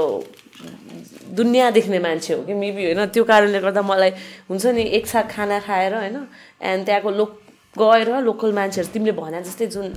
दुनियाँ 1.35 1.71
देख्ने 1.71 1.99
मान्छे 1.99 2.33
हो 2.33 2.41
कि? 2.43 2.53
मेबी 2.53 2.83
होइन 2.85 3.05
त्यो 3.11 3.23
कारणले 3.23 3.59
गर्दा 3.59 3.81
मलाई 3.81 4.11
हुन्छ 4.49 4.65
नि 4.77 4.83
एक 4.97 5.07
छाक 5.07 5.27
खाना 5.29 5.59
खाएर 5.67 5.93
होइन 5.95 6.17
एन्ड 6.61 6.85
त्यहाँको 6.85 7.11
लोक 7.11 7.31
गएर 7.75 8.09
लोकल 8.21 8.51
मान्छेहरू 8.53 8.93
तिमीले 8.93 9.11
भने 9.19 9.41
जस्तै 9.43 9.67
जुन 9.67 9.87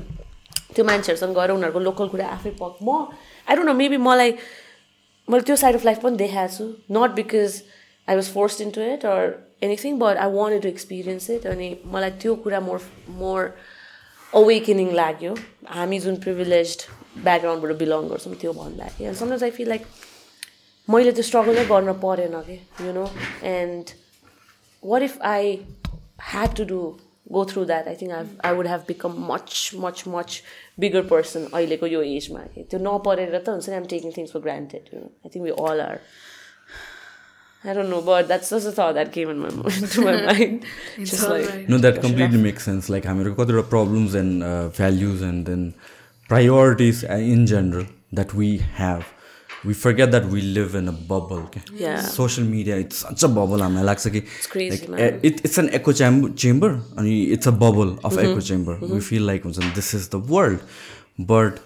त्यो 0.75 0.85
मान्छेहरूसँग 0.85 1.35
गएर 1.35 1.51
उनीहरूको 1.51 1.81
लोकल 1.81 2.09
कुरा 2.09 2.27
आफै 2.37 2.51
पक 2.59 2.75
म 2.83 2.89
आई 3.47 3.55
डोन्ट 3.57 3.69
नो 3.71 3.75
मेबी 3.75 3.97
मलाई 4.03 4.31
मैले 5.29 5.43
त्यो 5.47 5.57
साइड 5.57 5.75
अफ 5.77 5.85
लाइफ 5.85 5.99
पनि 6.03 6.17
देखाएको 6.17 6.55
छु. 6.57 6.65
Not 6.91 7.11
because 7.15 7.51
I 8.09 8.15
was 8.17 8.29
forced 8.35 8.61
into 8.71 8.81
it 8.83 9.07
or 9.07 9.23
anything 9.67 9.99
but 10.05 10.17
I 10.27 10.33
wanted 10.37 10.63
to 10.63 10.69
experience 10.69 11.31
it 11.31 11.47
अनि 11.55 11.69
मलाई 11.97 12.11
त्यो 12.25 12.35
कुरा 12.47 12.61
मोर 12.69 12.81
मोर 13.25 13.51
अवेकनिङ 14.43 14.93
लाग्यो 15.01 15.35
हामी 15.81 15.99
जुन 16.07 16.17
प्रिभिलेज 16.29 16.77
ब्याकग्राउन्डबाट 17.25 17.79
बिलोङ 17.83 18.09
गर्छौँ 18.15 18.35
त्यो 18.45 18.53
भन्दाखेरि 18.63 19.09
and 19.09 19.19
sometimes 19.19 19.43
I 19.43 19.59
feel 19.59 19.69
like 19.75 19.87
मैले 20.89 21.13
त्यो 21.19 21.29
स्ट्रगलै 21.33 21.65
गर्न 21.75 21.93
परेन 22.07 22.41
कि 22.49 22.61
you 22.87 22.93
know 23.01 23.11
and 23.59 23.95
what 24.85 25.03
if 25.03 25.19
I 25.23 25.61
had 26.19 26.55
to 26.57 26.65
do 26.65 26.99
go 27.33 27.45
through 27.45 27.65
that? 27.67 27.89
I 27.89 27.95
think 27.95 28.13
I've, 28.13 28.39
I 28.45 28.53
would 28.53 28.67
have 28.67 28.87
become 28.87 29.19
much, 29.21 29.75
much, 29.75 30.07
much 30.07 30.43
bigger 30.79 31.03
person 31.03 31.47
अहिलेको 31.53 31.87
यो 31.87 32.03
एजमा 32.17 32.41
कि 32.55 32.65
त्यो 32.71 32.81
नपरेर 32.87 33.39
त 33.39 33.49
हुन्छ 33.49 33.69
नि 33.69 33.77
I'm 33.77 33.89
taking 33.95 34.13
things 34.17 34.35
for 34.37 34.45
granted, 34.47 34.91
you 34.93 35.01
know. 35.01 35.11
I 35.25 35.29
think 35.29 35.45
we 35.49 35.53
all 35.65 35.81
are. 35.87 36.01
I 37.67 37.73
don't 37.73 37.89
know, 37.89 38.03
but 38.03 38.29
that's 38.29 38.51
just 38.51 38.67
a 38.67 38.73
thought 38.73 38.95
that 38.95 39.11
came 39.13 39.31
in 39.31 39.39
my 39.39 39.49
mind, 39.49 39.91
to 39.93 40.03
my 40.03 40.21
mind. 40.23 40.65
It's 40.99 41.13
Just 41.13 41.29
like, 41.29 41.49
right. 41.49 41.69
No, 41.69 41.79
that 41.79 42.01
completely 42.03 42.37
makes 42.37 42.63
sense. 42.63 42.91
Like 42.91 43.05
हामीहरूको 43.05 43.37
कतिवटा 43.37 43.69
problems 43.71 44.15
and 44.15 44.43
uh, 44.43 44.69
values 44.69 45.23
and 45.23 45.47
then 45.47 45.75
priorities 46.29 47.05
uh, 47.05 47.15
in 47.15 47.47
general 47.47 47.87
that 48.13 48.35
we 48.35 48.59
have. 48.81 49.07
We 49.65 49.73
forget 49.73 50.11
that 50.13 50.27
we 50.27 50.43
live 50.43 50.75
in 50.75 50.89
a 50.89 50.93
bubble. 50.93 51.39
Okay? 51.45 51.63
Yeah. 51.73 52.03
Social 52.03 52.45
media, 52.45 52.77
it's 52.77 52.99
such 53.07 53.23
a 53.23 53.29
bubble. 53.29 53.65
हामीलाई 53.67 53.85
लाग्छ 53.85 54.13
कि 54.17 54.23
crazy, 54.51 54.71
like, 54.71 54.89
man. 54.91 55.01
uh, 55.01 55.21
it, 55.23 55.43
it's 55.43 55.57
an 55.57 55.71
echo 55.71 55.93
chamber, 55.93 56.29
chamber 56.45 56.71
अनि 56.99 57.17
it's 57.39 57.47
a 57.47 57.53
bubble 57.65 57.97
of 58.05 58.19
echo 58.19 58.41
chamber. 58.41 58.77
We 58.83 59.01
feel 59.01 59.23
like 59.23 59.49
this 59.81 59.95
is 59.95 60.11
the 60.11 60.19
world. 60.19 60.61
But 61.19 61.65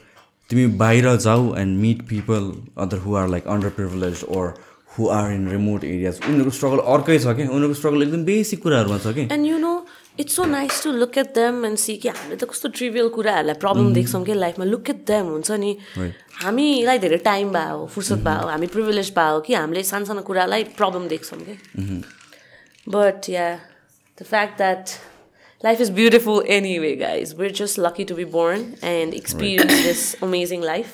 तिमी 0.51 0.67
बाहिर 0.79 1.17
जाऊ 1.27 1.57
and 1.59 1.83
meet 1.83 2.07
people 2.07 2.51
other 2.77 2.99
who 2.99 3.15
are 3.17 3.29
like 3.37 3.45
underprivileged 3.59 4.25
or 4.29 4.55
who 4.97 5.09
are 5.19 5.31
in 5.33 5.49
remote 5.53 5.85
areas. 5.85 6.21
उनीहरूको 6.21 6.55
struggle 6.59 6.79
अर्कै 6.95 7.19
छ 7.19 7.35
क्या 7.39 7.49
उनीहरूको 7.49 7.79
struggle 7.81 8.03
एकदम 8.03 8.25
बेसिक 8.25 8.63
कुराहरूमा 8.63 8.99
छ 8.99 9.15
कि? 9.17 9.29
And 9.37 9.49
you 9.51 9.59
know 9.65 9.79
it's 10.21 10.37
so 10.37 10.45
nice 10.45 10.83
to 10.83 10.93
look 10.93 11.19
at 11.19 11.29
them 11.35 11.65
and 11.67 11.79
see 11.79 11.97
कि 12.03 12.09
हामीले 12.09 12.37
त 12.37 12.45
कस्तो 12.51 12.69
ट्रिभियल 12.79 13.09
कुराहरूलाई 13.17 13.55
प्रब्लम 13.65 13.93
देख्छौँ 13.95 14.23
कि 14.25 14.35
लाइफमा 14.35 14.65
लुक 14.65 14.91
एट 14.91 15.05
देम 15.11 15.27
हुन्छ 15.35 15.51
नि? 15.65 15.73
हामीलाई 16.43 16.99
धेरै 17.05 17.17
टाइम 17.29 17.53
भयो 17.55 17.87
फुर्सद 17.95 18.25
भयो 18.25 18.49
हामी 18.49 18.67
प्रिभिलेज 18.75 19.13
भयो 19.19 19.41
कि 19.47 19.55
हामीले 19.55 19.83
सानो 19.91 20.05
सानो 20.11 20.23
कुरालाई 20.31 20.65
प्रब्लम 20.81 21.07
देख्छौँ 21.15 21.39
कि? 21.43 21.55
But 22.97 23.29
yeah 23.31 23.47
the 24.19 24.27
fact 24.33 24.57
that 24.59 24.99
life 25.63 25.81
is 25.81 25.89
beautiful 25.91 26.37
anyway, 26.47 26.91
guys. 26.99 27.35
We're 27.35 27.55
just 27.61 27.79
lucky 27.79 28.05
to 28.09 28.17
be 28.17 28.25
born 28.35 28.61
and 28.91 29.15
experience 29.21 29.73
this 29.87 30.03
amazing 30.27 30.63
life. 30.63 30.93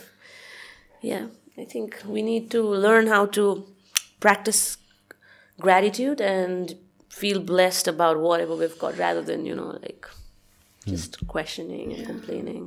Yeah, 1.02 1.26
I 1.58 1.66
think 1.72 1.98
we 2.08 2.22
need 2.22 2.46
to 2.54 2.62
learn 2.84 3.10
how 3.14 3.26
to 3.38 3.44
practice 4.26 4.62
gratitude 5.58 6.20
and 6.20 6.76
feel 7.20 7.40
blessed 7.50 7.86
about 7.94 8.22
whatever 8.28 8.54
we've 8.62 8.78
got 8.78 8.98
rather 8.98 9.22
than, 9.32 9.44
you 9.46 9.58
know, 9.58 9.68
like 9.82 10.08
just 10.86 11.20
questioning 11.34 11.92
and 11.94 12.06
complaining. 12.06 12.64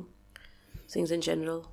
Things 0.94 1.10
in 1.18 1.28
general. 1.30 1.66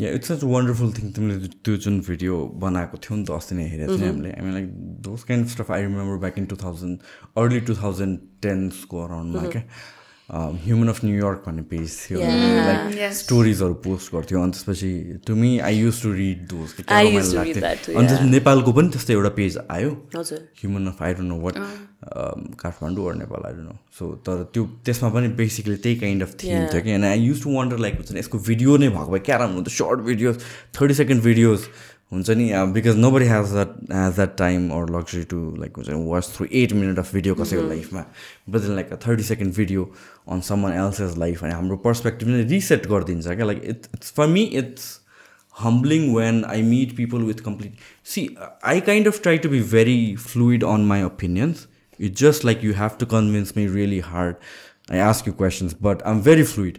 Yeah 0.00 0.10
it's 0.16 0.28
such 0.28 0.44
wonderful 0.44 0.92
thing 0.92 1.10
तिमीले 1.16 1.48
त्यो 1.64 1.76
जुन 1.84 2.00
video 2.06 2.36
बनाएको 2.60 2.98
थियौ 3.04 3.16
नि 3.16 3.24
त 3.28 3.30
अस्ति 3.38 3.54
नै 3.56 3.64
हेरेको 3.72 3.96
थियौँ 3.98 4.08
हामीले 4.08 4.30
I 4.32 4.44
mean 4.44 4.54
like 4.56 4.68
those 5.06 5.24
kind 5.30 5.48
stuff 5.54 5.70
I 5.76 5.82
remember 5.82 6.16
back 6.22 6.38
in 6.42 6.46
two 6.52 6.56
thousand 6.62 6.94
early 7.42 7.60
two 7.68 7.74
thousand 7.82 8.14
टेन्सको 8.46 9.02
अराउन्डमा 9.04 9.42
क्या 9.54 9.62
ह्युमन 10.30 10.88
अफ 10.88 11.04
न्युयोर्क 11.04 11.42
भन्ने 11.46 11.62
पेज 11.70 11.96
थियो। 12.00 12.18
लाइक 12.20 13.12
स्टोरिजहरू 13.12 13.74
पोस्ट 13.84 14.14
गर्थ्यो। 14.14 14.42
अनि 14.42 14.52
त्यसपछि 14.52 14.90
to 15.26 15.34
me 15.36 15.58
I 15.58 15.78
use 15.78 16.02
to 16.02 16.12
read 16.12 16.46
those 16.48 16.68
too, 16.72 17.96
अनि 17.96 18.06
त्यस 18.08 18.20
नेपालको 18.30 18.72
पनि 18.72 18.88
त्यस्तै 18.88 19.12
एउटा 19.14 19.28
पेज 19.36 19.58
आयो। 19.70 19.90
हजुर। 20.16 20.38
Human 20.60 20.86
of 20.88 21.02
I 21.02 21.14
don't 21.14 21.28
know 21.28 21.38
what 21.40 21.54
Kathmandu 22.62 23.08
or 23.08 23.14
Nepal 23.14 23.46
I 23.46 23.52
don't 23.52 23.68
know 23.68 23.76
so 23.98 24.04
तर 24.26 24.42
त्यो 24.54 24.64
त्यसमा 24.84 25.08
पनि 25.14 25.28
बेसिकली 25.38 25.76
त्यही 25.76 25.96
काइन्ड 26.00 26.22
अफ 26.22 26.32
थिम 26.42 26.66
थियो 26.72 26.82
कि। 26.82 26.90
And 26.90 27.04
I 27.04 27.18
use 27.20 27.42
to 27.42 27.50
wonder 27.58 27.78
like 27.84 27.94
हुन्छ 27.94 28.12
नि 28.12 28.18
यसको 28.18 28.38
भिडियो 28.48 28.76
नै 28.76 28.88
भएको 28.88 29.10
भए 29.12 29.20
क्या 29.28 29.36
राम्रो 29.36 29.56
हुन्थ्यो। 29.56 29.74
Short 29.76 30.00
videos 30.06 30.36
thirty 30.80 30.94
second 30.94 31.22
videos 31.22 31.60
हुन्छ 32.12 32.30
नि 32.30 32.46
because 32.72 32.96
nobody 33.10 33.26
has 33.26 33.52
the 33.54 33.66
has 33.92 34.16
that 34.16 34.36
time 34.38 34.68
or 34.78 34.90
luxury 34.96 35.22
to 35.26 35.38
like 35.58 35.76
हुन्छ 35.76 35.90
watch 36.08 36.32
through 36.36 36.46
eight 36.62 36.72
minute 36.72 36.98
of 36.98 37.12
video 37.14 37.34
कसैको 37.34 37.62
लाइफमा 37.68 38.04
but 38.50 38.64
in 38.64 38.74
like 38.74 38.92
a 38.92 38.96
thirty 39.06 39.22
second 39.24 39.54
video 39.56 39.84
on 40.28 40.40
someone 40.48 40.72
else 40.72 41.00
else's 41.00 41.16
life 41.18 41.44
अनि 41.44 41.52
हाम्रो 41.52 41.76
perspective 41.86 42.28
नै 42.28 42.42
reset 42.48 42.86
गरिदिन्छ 42.88 43.26
क्या. 43.26 43.44
Like 43.44 43.62
it 43.64 43.86
it's 43.94 44.12
for 44.16 44.26
me 44.26 44.42
it's 44.60 44.90
humbling 45.54 46.14
when 46.14 46.44
I 46.46 46.62
meet 46.62 46.96
people 46.96 47.22
with 47.22 47.40
complete 47.44 47.78
see 48.14 48.28
I 48.64 48.80
kind 48.90 49.08
of 49.08 49.22
try 49.22 49.38
to 49.38 49.48
be 49.48 49.60
very 49.70 50.00
fluid 50.24 50.64
on 50.64 50.84
my 50.86 51.02
opinions 51.02 51.66
it 52.00 52.16
just 52.18 52.44
like 52.44 52.64
you 52.64 52.74
have 52.74 52.96
to 53.00 53.06
convince 53.06 53.56
me 53.56 53.66
really 53.68 54.00
hard 54.06 54.36
I 54.92 54.98
ask 55.00 55.28
you 55.28 55.34
questions 55.34 55.76
but 55.82 56.02
I 56.02 56.14
am 56.14 56.22
very 56.22 56.42
fluid 56.52 56.78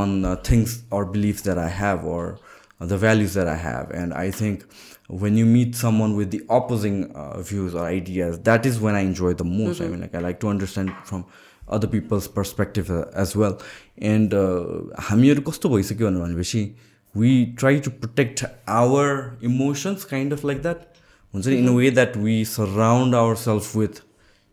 on 0.00 0.20
the 0.22 0.36
things 0.50 0.78
or 0.92 1.04
beliefs 1.10 1.48
that 1.48 1.58
I 1.58 1.72
have 1.78 2.06
or 2.14 2.45
the 2.79 2.97
values 2.97 3.33
that 3.35 3.47
I 3.47 3.55
have. 3.55 3.91
And 3.91 4.13
I 4.13 4.31
think 4.31 4.65
when 5.07 5.37
you 5.37 5.45
meet 5.45 5.75
someone 5.75 6.15
with 6.15 6.31
the 6.31 6.43
opposing 6.49 7.11
uh, 7.15 7.41
views 7.41 7.75
or 7.75 7.85
ideas, 7.85 8.39
that 8.39 8.65
is 8.65 8.79
when 8.79 8.95
I 8.95 9.01
enjoy 9.01 9.33
the 9.33 9.43
most. 9.43 9.81
I 9.81 9.87
mean, 9.87 10.01
like 10.01 10.15
I 10.15 10.19
like 10.19 10.39
to 10.41 10.47
understand 10.47 10.93
from 11.03 11.25
other 11.67 11.87
people's 11.87 12.27
perspective 12.27 12.89
uh, 12.89 13.05
as 13.13 13.35
well. 13.35 13.59
And 13.97 14.33
uh, 14.33 14.65
हामीहरू 15.09 15.41
कस्तो 15.49 15.69
भइसक्यो 15.69 16.11
भनेपछि 16.11 16.63
we 17.13 17.53
try 17.55 17.77
to 17.79 17.91
protect 17.91 18.43
our 18.67 19.37
emotions 19.41 20.05
kind 20.05 20.31
of 20.31 20.43
like 20.43 20.61
that 20.63 20.87
हुन्छ 21.35 21.47
नि 21.47 21.55
in 21.55 21.67
a 21.67 21.71
way 21.71 21.89
that 21.91 22.15
we 22.17 22.43
surround 22.45 23.15
our 23.15 23.35
self 23.35 23.75
with 23.75 24.01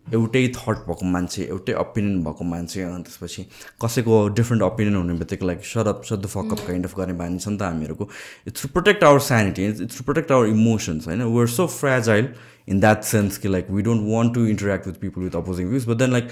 एउटै 0.08 0.48
thought 0.56 0.78
भएको 0.88 1.06
मान्छे 1.12 1.44
एउटै 1.44 1.74
ओपिनियन 1.74 2.24
भएको 2.24 2.44
मान्छे 2.44 2.82
अनि 2.84 3.04
त्यसपछि 3.04 3.46
कसैको 3.84 4.18
डिफ्रेन्ट 4.40 4.64
ओपिनियन 4.64 4.96
हुने 4.96 5.14
बित्तिकै 5.20 5.46
लाइक 5.48 5.66
सरअप 5.66 6.02
सद 6.10 6.26
फकअप 6.34 6.66
काइन्ड 6.68 6.86
अफ 6.86 6.98
गर्ने 6.98 7.14
बानी 7.22 7.40
छ 7.40 7.48
नि 7.48 7.58
त 7.58 7.62
हामीहरूको। 7.64 8.10
It's 8.48 8.62
to 8.62 8.68
protect 8.74 9.04
our 9.04 9.20
sanity 9.28 9.66
it's 9.68 9.98
to 9.98 10.04
protect 10.04 10.32
our 10.32 10.48
emotions 10.48 11.08
होइन? 11.08 11.24
We 11.24 11.40
are 11.42 11.48
so 11.48 11.68
fragile 11.68 12.28
in 12.70 12.80
that 12.80 13.04
sense 13.04 13.38
कि 13.38 13.48
like 13.48 13.72
we 13.72 13.82
don't 13.82 14.02
want 14.10 14.34
to 14.36 14.46
interact 14.48 14.88
with 14.88 15.00
people 15.02 15.22
with 15.22 15.36
opposing 15.36 15.70
views 15.70 15.88
but 15.90 15.98
then 15.98 16.12
like 16.12 16.30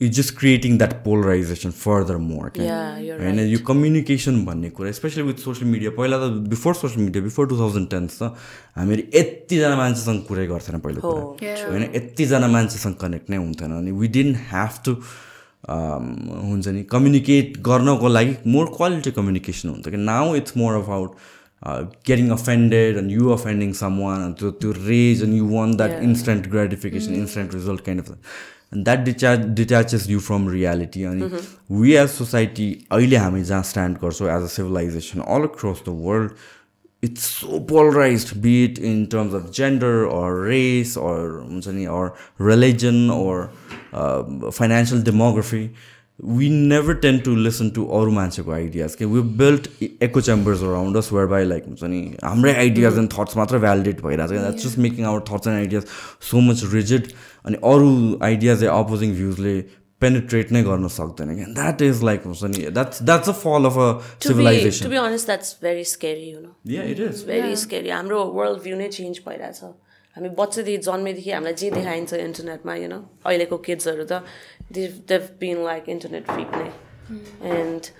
it's 0.00 0.16
just 0.16 0.36
creating 0.38 0.76
that 0.78 0.92
polarization 1.04 1.70
further 1.76 2.16
more 2.24 2.50
होइन 2.58 3.38
यो 3.50 3.58
communication 3.66 4.44
भन्ने 4.46 4.68
कुरा 4.70 4.90
specially 4.98 5.22
with 5.28 5.38
social 5.44 5.70
media 5.70 5.90
पहिला 5.96 6.18
त 6.18 6.30
before 6.50 6.74
social 6.80 7.04
media 7.04 7.22
before 7.22 7.48
two 7.48 7.56
thousand 7.58 7.88
tens 7.94 8.18
त 8.18 8.34
हामीहरू 8.76 9.02
यतिजना 9.14 9.76
मान्छेसँग 9.76 10.20
कुरै 10.28 10.46
गर्थेन 10.46 10.78
पहिलो 10.84 11.00
कुरा। 11.00 11.54
होइन 11.70 11.82
यतिजना 11.94 12.48
मान्छेसँग 12.56 12.94
कनेक्ट 13.00 13.30
नै 13.30 13.36
हुन्थेन। 13.36 13.72
अनि 13.78 13.90
वी 14.02 14.08
डिन्ट 14.18 14.36
ह्याभ 14.50 14.78
टु 14.84 14.94
हुन्छ 15.68 16.68
नि 16.76 16.82
कम्युनिकेट 16.92 17.58
गर्नको 17.66 18.08
लागि 18.08 18.36
मोर 18.54 18.66
क्वालिटी 18.76 19.10
कम्युनिकेसन 19.18 19.68
हुन्छ 19.68 19.88
कि 19.88 20.00
now 20.04 20.34
it's 20.42 20.56
more 20.62 20.74
about 20.82 21.10
getting 22.08 22.28
offended 22.30 22.96
and 22.98 23.10
you 23.12 23.30
offending 23.34 23.72
someone 24.02 24.32
त्यो 24.38 24.50
त्यो 24.62 24.70
rage 24.78 25.22
and 25.22 25.34
you 25.38 25.48
want 25.54 25.74
that 25.76 26.02
instant 26.02 26.46
gratification 26.54 27.14
instant 27.14 27.54
result 27.54 27.84
kind 27.86 28.04
of 28.04 28.08
that 28.72 29.04
डिचा 29.04 29.34
detaches 29.56 30.08
you 30.10 30.18
from 30.20 30.48
reality 30.48 31.04
अनि 31.04 31.28
we 31.70 31.94
as 31.96 32.08
society 32.10 32.72
अहिले 32.92 33.16
हामी 33.16 33.42
जहाँ 33.44 33.62
stand 33.72 33.96
गर्छौँ 34.02 34.28
as 34.36 34.42
a 34.42 34.54
civilization 34.54 35.20
all 35.20 35.42
across 35.52 35.82
the 35.88 35.98
world 36.06 36.30
it's 37.02 37.22
so 37.22 37.60
polarized 37.60 38.30
be 38.42 38.64
it 38.64 38.78
in 38.78 39.06
terms 39.06 39.32
of 39.32 39.52
gender 39.52 40.06
or 40.06 40.40
race 40.40 40.96
or 40.96 41.42
हुन्छ 41.42 41.68
नि, 41.68 41.86
or 41.86 42.16
religion 42.38 43.08
or 43.08 43.50
um, 43.92 44.50
financial 44.50 44.98
demography 44.98 45.62
we 46.18 46.48
never 46.48 46.94
tend 46.96 47.22
to 47.24 47.34
listen 47.36 47.70
to 47.74 47.84
अरू 47.98 48.10
मान्छेको 48.12 48.52
ideas 48.52 48.94
के 48.94 49.04
we 49.04 49.20
built 49.38 49.68
echo 50.06 50.20
chambers 50.28 50.62
around 50.70 50.98
us 51.00 51.12
whereby 51.16 51.42
like 51.50 51.68
हुन्छ 51.68 51.82
नि 51.92 52.00
हाम्रै 52.24 52.54
ideas 52.64 52.98
and 52.98 53.10
thoughts 53.12 53.36
मात्र 53.36 53.58
validate 53.64 54.00
भइरहेको 54.02 54.34
छ 54.34 54.40
that's 54.40 54.64
just 54.64 54.78
making 54.86 55.04
our 55.12 55.20
thoughts 55.28 55.46
and 55.46 55.58
ideas 55.58 55.84
so 56.30 56.40
much 56.48 56.64
rigid 56.72 57.12
अनि 57.48 57.60
अरू 57.72 57.90
आइडियाज 58.30 58.64
अपोजिङ 58.76 59.14
भ्युजले 59.18 59.56
पेनिट्रेट 60.00 60.52
नै 60.52 60.62
गर्न 60.62 60.88
सक्दैन 60.94 61.34
क्या। 61.34 61.46
द्याट 61.54 61.82
इज 61.82 62.02
लाइक 62.08 62.26
हुन्छ 62.26 62.50
नि 62.54 62.70
that's 62.78 63.02
that's 63.02 63.28
a 63.28 63.32
fall 63.42 63.64
of 63.72 63.78
a 63.78 63.86
To 63.88 63.98
be, 63.98 64.22
to 64.22 64.28
civilization 64.28 64.90
be 64.90 64.98
honest, 65.02 65.26
that's 65.30 65.54
very 65.64 65.84
scary, 65.92 66.28
you 66.32 66.42
know. 66.42 66.54
Yeah 66.74 66.82
it 66.94 67.00
is 67.06 67.24
very 67.28 67.56
scary 67.62 67.90
हाम्रो 67.90 68.24
वर्ल्ड 68.36 68.62
भ्यू 68.66 68.76
नै 68.76 68.88
चेन्ज 68.98 69.20
भइरहेछ। 69.26 69.60
हामी 70.16 70.28
बच्चादेखि 70.38 70.78
जन्मेदेखि 70.84 71.30
हामीलाई 71.30 71.54
जे 71.62 71.70
देखाइन्छ 71.70 72.12
इन्टरनेटमा 72.26 72.74
यु 72.74 72.88
नो 72.92 73.00
अहिलेको 73.26 73.56
किड्सहरू 73.66 74.04
त 74.12 74.22
देव 75.10 75.26
बिन 75.40 75.64
लाइक 75.64 75.88
इन्टरनेट 75.96 76.24
फ्रिक 76.30 76.50
नै। 76.62 76.70
And 77.56 77.90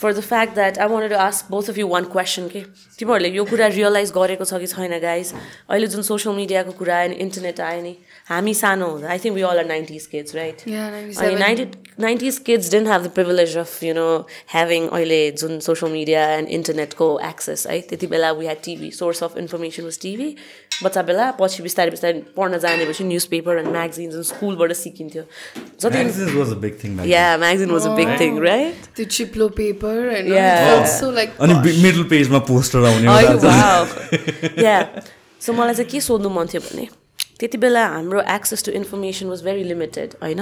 for 0.00 0.12
the 0.12 0.20
fact 0.28 0.54
that 0.54 0.78
I 0.78 0.88
want 0.88 1.12
to 1.12 1.16
ask 1.22 1.50
both 1.50 1.70
of 1.70 1.78
you 1.78 1.86
one 1.88 2.04
question 2.14 2.48
के 2.54 2.60
तिमीहरूले 2.98 3.30
यो 3.36 3.44
कुरा 3.50 3.66
रियलाइज 3.74 4.10
गरेको 4.16 4.44
छ 4.44 4.62
कि 4.62 4.66
छैन 4.72 4.98
गाइज 5.00 5.32
अहिले 5.36 5.86
जुन 5.94 6.02
सोसियल 6.08 6.36
मिडियाको 6.36 6.72
कुरा 6.80 6.96
आयो 6.98 7.08
नि 7.10 7.16
इन्टरनेट 7.26 7.60
आयो 7.68 7.82
नि 7.82 7.94
हामी 8.30 8.54
सानो 8.54 8.86
हुँदा 8.86 9.08
I 9.10 9.18
think 9.24 9.34
we 9.36 9.42
all 9.42 9.58
are 9.58 9.66
nineties 9.66 10.06
kids 10.06 10.34
right 10.34 10.62
अनि 10.66 11.14
97. 11.14 11.38
Ninety 11.40 11.64
nineties 12.00 12.38
kids 12.46 12.70
didn't 12.70 12.88
have 12.88 13.04
the 13.04 13.10
privilege 13.14 13.56
of 13.58 13.82
you 13.82 13.94
know 13.94 14.06
having 14.52 14.86
अहिले 14.88 15.20
जुन 15.40 15.58
सोसियल 15.60 15.92
मिडिया 15.92 16.28
एन्ड 16.34 16.48
इन्टरनेटको 16.58 17.08
एक्सेस 17.28 17.66
है 17.70 17.80
त्यति 17.88 18.06
बेला 18.14 18.30
we 18.32 18.44
had 18.44 18.62
TV 18.64 18.90
source 18.98 19.22
of 19.24 19.36
information 19.38 19.82
was 19.82 19.98
TV 20.02 20.28
बच्चा 20.82 21.02
बेला 21.10 21.30
पछि 21.40 21.62
बिस्तारै 21.62 21.90
बिस्तारै 21.90 22.22
पढ्न 22.36 22.58
जानेपछि 22.58 23.04
न्युज 23.04 23.24
पेपर 23.34 23.58
एन्ड 23.58 23.70
म्यागजिन्स 23.78 24.28
स्कुलबाट 24.28 24.72
सिकिन्थ्यो। 24.82 25.24
जति 25.80 25.96
Magazines 25.98 26.34
was 26.34 26.52
a 26.52 26.60
big 26.66 26.78
thing 26.82 26.96
back 26.96 27.06
yeah 27.06 27.24
magazine 27.38 27.70
was 27.70 27.86
a 27.86 27.94
big 27.96 28.14
thing 28.20 28.38
right 28.44 29.02
felt 30.66 30.88
so 30.94 31.10
like 31.18 31.40
अनि. 31.40 31.82
मिडल 31.82 32.02
पेजमा 32.14 32.38
पोस्टर 32.52 32.88
आउने 32.92 34.64
या 34.64 34.78
सो 35.40 35.52
मलाई 35.60 35.74
चाहिँ 35.74 35.90
के 35.90 36.00
सोध्नु 36.00 36.30
मन 36.38 36.46
थियो 36.54 36.60
भने 36.70 36.99
त्यति 37.40 37.58
बेला 37.58 37.86
हाम्रो 37.86 38.20
access 38.34 38.64
to 38.64 38.72
information 38.72 39.26
was 39.26 39.42
very 39.44 39.64
limited 39.64 40.14
होइन? 40.22 40.40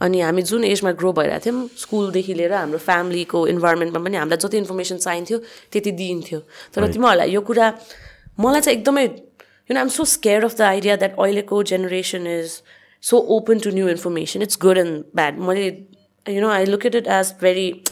अनि 0.00 0.20
हामी 0.20 0.42
जुन 0.42 0.64
एजमा 0.64 0.92
ग्रो 1.00 1.12
भइरहेको 1.12 1.44
थियौँ 1.46 1.68
स्कुलदेखि 1.78 2.34
लिएर 2.34 2.52
हाम्रो 2.52 2.78
फ्यामिलीको 2.78 3.46
इन्भाइरोमेन्टमा 3.46 4.04
पनि 4.04 4.16
हामीलाई 4.16 4.38
जति 4.46 4.58
इन्फर्मेसन 4.58 4.96
चाहिन्थ्यो 4.96 5.38
त्यति 5.72 5.92
दिइन्थ्यो। 6.02 6.40
तर 6.74 6.92
तिमीहरूलाई 6.92 7.30
यो 7.30 7.40
कुरा 7.40 7.72
मलाई 8.40 8.60
चाहिँ 8.60 8.78
एकदमै 8.78 9.04
you 9.04 9.74
know 9.74 9.78
I'm 9.78 9.88
so 9.88 10.04
scare 10.16 10.44
of 10.44 10.56
the 10.58 10.62
idea 10.62 10.96
that 10.96 11.16
अहिलेको 11.18 11.62
generation 11.72 12.26
is 12.26 12.60
so 13.02 13.18
open 13.36 13.58
to 13.58 13.70
new 13.70 13.88
information 13.88 14.42
it's 14.42 14.58
good 14.60 14.78
and 14.78 15.04
bad 15.16 15.38
मैले 15.38 15.66
you 16.34 16.40
know 16.40 16.50
I 16.50 16.64
look 16.64 16.86
at 16.86 16.94
it 16.94 17.06
as 17.06 17.34
very 17.42 17.82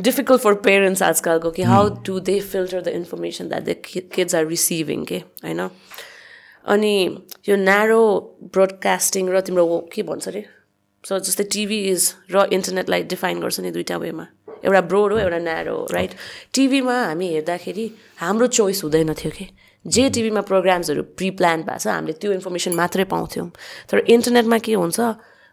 difficult 0.00 0.40
for 0.42 0.52
parents 0.62 1.02
आजकलको 1.02 1.50
कि 1.58 1.64
do 2.06 2.14
they 2.28 2.38
filter 2.52 2.80
the 2.86 2.94
information 3.00 3.50
that 3.52 3.66
the 3.68 3.74
ki- 3.88 4.02
kids 4.16 4.34
are 4.34 4.46
receiving 4.48 5.06
के 5.08 5.18
होइन? 5.44 5.60
अनि 6.64 6.94
यो 7.48 7.56
narrow 7.56 8.00
broadcasting 8.52 9.28
र 9.28 9.40
तिम्रो 9.40 9.64
के 9.92 10.02
भन्छ 10.02 10.28
अरे? 10.28 10.42
सो 11.04 11.18
जस्तै 11.18 11.44
टिभी 11.52 11.78
इज 11.90 12.02
र 12.32 12.48
इन्टरनेटलाई 12.52 13.02
डिफाइन 13.12 13.40
गर्छ 13.40 13.60
नि 13.60 13.70
दुइटा 13.70 13.96
वेमा। 13.96 14.26
एउटा 14.64 14.80
ब्रोड 14.80 15.12
हो 15.12 15.18
एउटा 15.18 15.38
न्यारो 15.38 15.76
राइट 15.92 16.12
टिभीमा 16.54 16.96
हामी 17.04 17.28
हेर्दाखेरि 17.28 17.86
हाम्रो 18.16 18.46
चोइस 18.46 18.82
हुँदैन 18.84 19.12
थियो 19.12 19.32
कि? 19.36 19.46
जे 19.84 20.08
टिभीमा 20.10 20.40
प्रोग्राम्सहरू 20.40 21.02
प्रि 21.12 21.30
प्लान 21.36 21.62
भएको 21.68 21.78
छ 21.78 21.86
हामीले 21.86 22.12
त्यो 22.16 22.32
इन्फर्मेसन 22.32 22.72
मात्रै 22.74 23.04
पाउँथ्यौँ। 23.12 23.48
तर 23.90 23.98
इन्टरनेटमा 24.08 24.58
के 24.64 24.72
हुन्छ? 24.72 25.00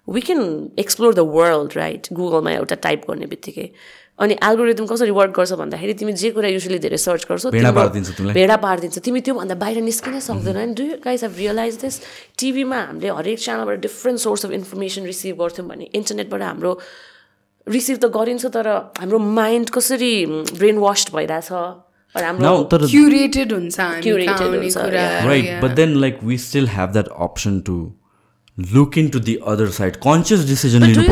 We 0.07 0.21
can 0.21 0.41
explore 0.79 1.13
the 1.13 1.19
world 1.19 1.71
right 1.77 2.07
गुगलमा 2.15 2.51
एउटा 2.51 2.75
टाइप 2.75 3.01
गर्ने 3.09 3.25
बित्तिकै। 3.27 3.67
अनि 4.21 4.33
एल्गोरिदम 4.37 4.85
कसरी 4.85 5.11
वर्क 5.17 5.33
गर्छ 5.37 5.51
भन्दाखेरि 5.61 5.93
तिमी 6.01 6.13
जे 6.13 6.29
कुरा 6.37 6.49
युजली 6.53 6.79
धेरै 6.85 6.97
सर्च 6.97 7.25
गर्छौ 7.29 7.49
भेडा 7.51 7.71
पारिदिन्छ 7.73 8.09
तिमीलाई। 8.17 8.33
भेडा 8.37 8.57
पारिदिन्छ। 8.65 8.97
तिमी 9.01 9.19
त्योभन्दा 9.25 9.55
बाहिर 9.63 9.81
निस्किनै 9.81 10.21
सक्दैन। 10.21 10.57
अनि 10.63 10.73
do 10.77 10.85
guys 11.05 11.23
have 11.23 11.33
realize 11.37 11.75
this 11.83 11.95
टिभीमा 12.39 12.79
हामीले 12.87 13.09
हरेक 13.19 13.39
च्यानलबाट 13.45 13.77
different 13.87 14.19
source 14.19 14.45
of 14.45 14.51
information 14.51 15.01
receive 15.13 15.35
गर्थ्यौँ 15.41 15.67
भने 15.67 15.85
इन्टरनेटबाट 15.93 16.41
हाम्रो 16.41 16.71
रिसिभ 17.67 17.97
त 17.97 18.05
गरिन्छ 18.17 18.45
तर 18.57 18.67
हाम्रो 19.01 19.19
माइन्ड 19.19 19.69
कसरी 19.69 20.13
ब्रेन 20.59 20.77
वास्ड 20.77 21.15
भइरहेछ? 21.15 21.49
or 22.15 22.23
हाम्रो 22.23 22.43
नाउ 22.43 22.63
तर 22.71 22.81
Curated 22.91 23.51
हुन्छ 23.53 23.79
हामी 23.79 24.01
Curated 24.03 24.37
कहाँ 24.37 24.47
आउने 24.47 24.59
other 28.57 29.67
side 29.67 29.99
conscious 29.99 30.45
decision 30.45 30.81
But 30.81 30.93
do 30.93 31.01
you 31.01 31.07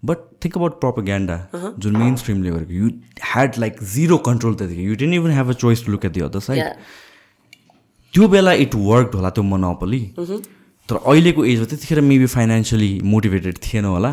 लिनुपर्छ 0.00 0.26
think 0.40 0.56
about 0.56 0.80
propaganda 0.80 1.36
Uh-huh. 1.52 1.72
जुन 1.78 1.96
मेन 1.96 2.16
स्ट्रिमले 2.16 2.50
गरेको 2.50 2.72
you 2.72 2.88
had 3.22 3.58
like 3.58 3.74
zero 3.94 4.16
control 4.26 4.54
त्यतिकै 4.54 4.82
you 4.82 4.94
didn't 4.96 5.14
even 5.14 5.30
have 5.30 5.48
a 5.50 5.52
choice 5.52 5.84
to 5.86 5.92
look 5.92 6.04
at 6.04 6.12
the 6.12 6.20
other 6.20 6.40
side. 6.40 6.62
त्यो 8.14 8.28
बेला 8.28 8.52
इट 8.52 8.74
वर्क 8.74 9.14
होला 9.14 9.30
त्यो 9.30 9.44
monopoly 9.44 10.00
Mm-hmm. 10.18 10.40
तर 10.88 10.96
अहिलेको 10.96 11.44
एजमा 11.44 11.64
त्यतिखेर 11.64 12.00
मेबी 12.00 12.26
फाइनेन्सियली 12.26 13.00
मोटिभेटेड 13.04 13.58
थिएन 13.64 13.84
होला. 13.84 14.10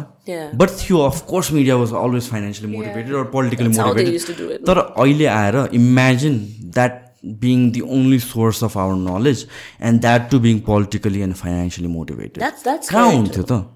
बट 0.55 0.69
थियो 0.79 0.97
of course 0.99 1.51
media 1.51 1.75
was 1.75 1.93
always 1.93 2.29
financially 2.29 2.75
motivated 2.75 3.13
or 3.15 3.23
politically 3.35 3.69
motivated. 3.77 4.65
तर 4.67 4.77
अहिले 4.77 5.25
आएर 5.25 5.55
imagine 5.73 6.33
that 6.73 7.04
only 7.25 8.19
source 8.19 8.63
of 8.63 8.77
our 8.77 8.95
knowledge 8.95 9.47
and 9.81 10.01
that 10.01 10.29
to 10.31 10.39
being 10.39 10.59
politically 10.59 11.21
and 11.21 11.35
financially 11.35 11.93
motivated 11.93 12.43
That's- 12.43 12.67
that's 12.67 12.89
कहाँ. 12.89 13.11
हुन्थ्यो 13.11 13.43
त? 13.43 13.71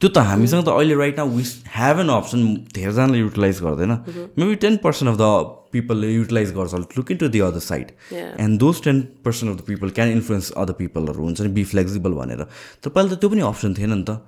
त्यो 0.00 0.08
त 0.10 0.18
हामीसँग 0.18 0.64
त 0.64 0.68
अहिले 0.68 0.94
right 0.94 1.18
now 1.18 1.28
we 1.28 1.50
have 1.74 2.00
an 2.00 2.08
option 2.08 2.54
धेरैजनाले 2.74 3.18
युटिलाइज 3.18 3.60
गर्दैन. 3.62 3.92
Maybe 4.38 4.54
ten 4.54 4.76
percent 4.76 5.12
of 5.12 5.18
the 5.18 5.70
पिपलले 5.72 6.10
utilise 6.12 6.52
गर्छ 6.54 6.74
look 6.98 7.10
in 7.10 7.16
to 7.16 7.28
the 7.28 7.40
other 7.40 7.58
side. 7.58 7.90
And 8.12 8.58
those 8.58 8.82
ten 8.84 9.00
percent 9.24 9.54
of 9.54 9.62
the 9.62 9.66
people 9.66 9.90
can 9.90 10.08
influence 10.10 10.50
other 10.50 10.72
पिपलहरू 10.72 11.24
हुन्छ 11.24 11.40
नि 11.40 11.48
बी 11.48 11.64
फ्लेक्सिबल 11.64 12.12
भनेर. 12.12 12.46
तर 12.82 12.90
पहिला 12.90 13.14
त 13.14 13.18
त्यो 13.20 13.30
पनि 13.30 13.40
अप्सन 13.40 13.74
थिएन 13.78 13.94
नि 13.94 14.04
त। 14.04 14.20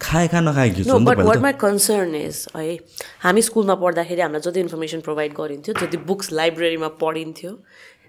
खाए 0.00 0.28
खा 0.28 0.40
नखाए 0.40 0.68
नो 0.68 0.74
घिच्नु 0.74 0.98
नि 0.98 1.04
त 1.04 1.08
but 1.08 1.18
what 1.24 1.38
my 1.38 1.52
concern 1.62 2.14
is 2.14 2.46
है 2.56 2.78
हामी 3.22 3.42
स्कुलमा 3.42 3.74
पढ्दाखेरि 3.78 4.20
हामीलाई 4.20 4.40
जति 4.42 4.60
इन्फर्मेसन 4.60 5.00
प्रोभाइड 5.00 5.32
गरिन्थ्यो 5.32 5.74
जति 5.78 5.96
बुक्स 5.96 6.32
लाइब्रेरीमा 6.32 6.88
पढिन्थ्यो 6.98 7.50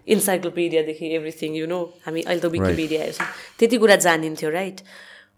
इन्साइक्लोपिडियादेखि 0.07 1.15
एभ्रिथिङ 1.15 1.55
यु 1.55 1.67
नो 1.67 1.79
हामी 2.05 2.21
अहिले 2.21 2.41
त 2.41 2.45
विकिपिडिया 2.51 3.01
हेर्छौँ। 3.03 3.27
त्यति 3.59 3.77
कुरा 3.77 3.95
जानिन्थ्यो 3.95 4.49
राइट 4.49 4.81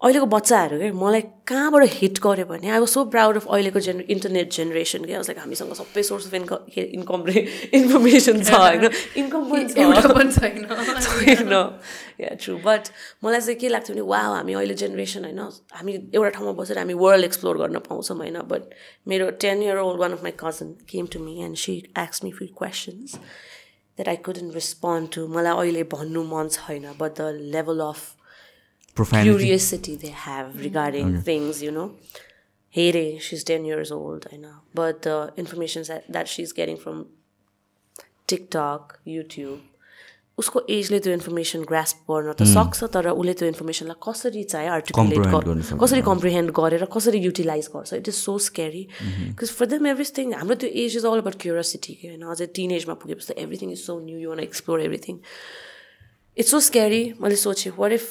अहिलेको 0.04 0.26
बच्चाहरू 0.28 0.78
क्या? 0.78 0.94
मलाई 0.94 1.22
कहाँबाट 1.48 1.84
हिट 1.90 2.20
गर्यो 2.20 2.46
भने 2.46 2.68
I 2.70 2.80
was 2.84 2.90
so 2.90 3.06
proud 3.16 3.36
of 3.36 3.46
अहिलेको 3.48 3.80
जेन 3.80 4.00
इन्टरनेट 4.12 4.52
जेनेरेसन 4.52 5.06
क्या? 5.06 5.20
लाइक 5.24 5.40
हामीसँग 5.40 5.74
सबै 5.74 6.04
source 6.04 6.28
of 6.28 6.34
income 6.34 6.60
income 6.78 7.20
information 7.80 8.44
छ 8.44 8.52
होइन? 8.54 8.92
इन्कम 9.24 9.42
पनि 9.50 9.64
छैन। 9.72 11.54
या 12.22 12.30
ट्रु 12.44 12.58
बट 12.66 12.84
मलाई 13.24 13.42
चाहिँ 13.42 13.60
के 13.60 13.70
लाग्थ्यो 13.70 13.96
भने 13.96 14.04
वा 14.12 14.20
हामी 14.20 14.54
अहिले 14.54 14.76
जेनेरेसन 14.84 15.32
होइन? 15.32 15.42
हामी 15.80 15.94
एउटा 16.12 16.30
ठाउँमा 16.30 16.54
बसेर 16.60 16.78
हामी 16.78 16.94
वर्ल्ड 17.00 17.26
एक्सप्लोर 17.26 17.58
गर्न 17.64 17.80
पाउँछौँ 17.88 18.18
होइन? 18.18 18.38
बट 18.52 18.64
मेरो 19.08 19.32
ten 19.42 19.64
year 19.64 19.78
old 19.80 20.00
one 20.00 20.12
of 20.12 20.24
my 20.24 20.34
cousin 20.44 20.76
came 20.92 21.08
to 21.08 21.24
me 21.24 21.40
and 21.48 21.58
she 21.58 21.76
x 22.04 22.24
me 22.24 22.32
few 22.36 22.48
questions 22.52 23.20
That 23.97 24.09
I 24.09 24.17
couldn't 24.29 24.55
respond 24.55 25.13
to 25.15 25.27
मलाई 25.37 25.57
अहिले 25.67 25.85
भन्नु 25.95 26.25
मन 26.33 26.49
छैन 26.57 26.93
but 27.01 27.21
the 27.21 27.51
level 27.57 27.81
of 27.91 28.09
profanity 28.97 29.45
curiosity 29.45 29.97
they 30.05 30.13
have 30.27 30.61
regarding 30.67 31.17
things, 31.31 31.63
you 31.67 31.73
know. 31.79 31.89
Here, 32.75 33.21
she's 33.27 33.43
10 33.51 33.65
years 33.65 33.91
old, 33.91 34.27
I 34.33 34.37
know. 34.37 34.57
But 34.81 35.03
the 35.03 35.33
information 35.37 35.83
that, 35.89 36.05
that 36.17 36.29
she's 36.33 36.53
getting 36.53 36.77
from 36.77 37.07
TikTok, 38.33 39.01
YouTube, 39.05 39.61
उसको 40.38 40.62
एजले 40.70 41.00
त्यो 41.00 41.14
information 41.14 41.62
grasp 41.68 42.12
गर्न 42.12 42.34
त 42.34 42.44
सक्छ 42.54 42.90
तर 42.96 43.08
उसले 43.12 43.34
त्यो 43.40 43.48
इन्फर्मेसनलाई 43.48 44.00
कसरी 44.08 44.44
चाहिँ 44.54 44.70
आर्टिकुलेट 44.70 45.28
गर्न। 45.36 45.78
कसरी 45.84 46.02
कम्प्रिहेन्ड 46.10 46.52
गरेर 46.60 46.86
कसरी 46.96 47.20
युटिलाइज 47.28 47.70
गर्छ 47.76 47.94
it 47.94 48.08
is 48.08 48.16
so 48.16 48.38
scary 48.48 48.84
because 49.06 49.52
for 49.60 49.66
them 49.74 49.88
everything 49.94 50.34
हाम्रो 50.34 50.56
त्यो 50.66 50.70
age 50.84 50.98
is 50.98 51.06
all 51.06 51.24
about 51.24 51.40
curiosity 51.46 51.94
कि 52.02 52.08
होइन 52.08 52.28
अझै 52.36 52.48
टिन 52.60 52.72
एजमा 52.82 52.96
पुगेपछि 53.06 53.34
त 53.34 53.38
everything 53.48 53.72
is 53.72 53.82
so 53.86 54.00
new 54.02 54.18
you 54.20 54.30
want 54.36 54.40
explore 54.50 54.82
everything 54.90 55.24
it's 56.38 56.52
so 56.52 56.60
scary 56.68 57.04
मैले 57.22 57.36
सोचेँ 57.48 57.74
what 57.80 57.92
if 58.00 58.06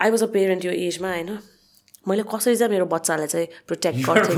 I 0.00 0.10
was 0.10 0.22
a 0.22 0.30
parent 0.36 0.64
यो 0.64 0.72
एजमा 0.90 1.10
होइन? 1.14 1.38
मैले 2.08 2.22
कसरी 2.34 2.56
चाहिँ 2.56 2.72
मेरो 2.72 2.86
बच्चालाई 2.86 3.26
चाहिँ 3.26 3.46
प्रोटेक्ट 3.66 3.98
गर्छ 4.06 4.30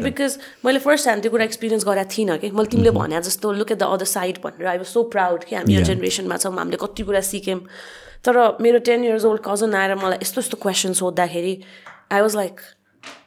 बिकज 0.00 0.38
मैले 0.64 0.78
फर्स्ट 0.78 1.08
हाइड 1.08 1.22
त्यो 1.22 1.30
कुरा 1.30 1.44
एक्सपिरियन्स 1.44 1.84
गरेको 1.86 2.10
थिइनँ 2.18 2.38
कि। 2.38 2.50
मैले 2.50 2.68
तिमीले 2.70 2.90
भने 2.90 3.20
जस्तो 3.20 3.52
look 3.52 3.72
at 3.72 3.78
the 3.78 3.82
other 3.82 4.04
side 4.06 4.38
भनेर। 4.44 4.66
आई 4.66 4.76
वाज 4.78 4.86
सो 4.86 5.02
प्राउड 5.02 5.44
कि 5.44 5.56
हामी 5.56 5.74
यो 5.74 5.82
जेनेरेसनमा 5.82 6.36
छौँ 6.36 6.54
हामीले 6.54 6.78
कति 6.80 7.02
कुरा 7.02 7.20
सिक्यौँ। 7.34 7.60
तर 8.24 8.34
मेरो 8.60 8.78
टेन 8.86 9.04
इयर्स 9.04 9.24
ओल्ड 9.24 9.42
कजन 9.44 9.74
आएर 9.74 9.94
मलाई 9.94 10.18
यस्तो 10.22 10.40
यस्तो 10.40 10.56
क्वेसन 10.62 10.92
सोद्धाखेरि 10.92 11.54
I 12.12 12.20
was 12.20 12.36
like 12.36 12.60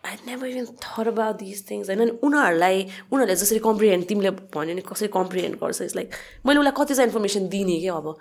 I 0.06 0.15
never 0.28 0.48
even 0.48 0.65
thought 0.84 1.07
about 1.07 1.36
this 1.40 1.69
things 1.69 1.90
होइन 1.90 2.02
अनि 2.02 2.11
उनीहरूलाई 2.26 2.78
उनीहरूले 2.84 3.36
जसरी 3.41 3.60
कम्प्रिहेन्ड 3.65 4.06
तिमीले 4.11 4.30
भन्यो 4.56 4.76
नि 4.76 4.82
कसरी 4.91 5.07
कम्प्रिहेन्ड 5.15 5.56
गर्छ? 5.64 5.82
इट्स 5.82 5.95
लाइक 5.95 6.10
मैले 6.45 6.60
उसलाई 6.60 6.73
कति 6.78 6.94
चाहिँ 6.94 7.07
इन्फर्मेसन 7.07 7.48
दिने 7.49 7.80
कि 7.80 7.88
अब? 7.88 8.15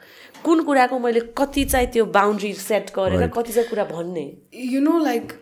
कुन 0.45 0.63
कुराको 0.69 0.99
मैले 0.99 1.21
कति 1.39 1.65
चाहिँ 1.65 1.87
त्यो 1.93 2.05
बााउन्ड्री 2.19 2.53
सेट 2.65 2.91
गरेर 2.99 3.27
कति 3.37 3.53
चाहिँ 3.53 3.69
कुरा 3.71 3.85
भन्ने? 3.93 4.27
यु 4.75 4.81
नो 4.81 4.99
लाइक 5.05 5.33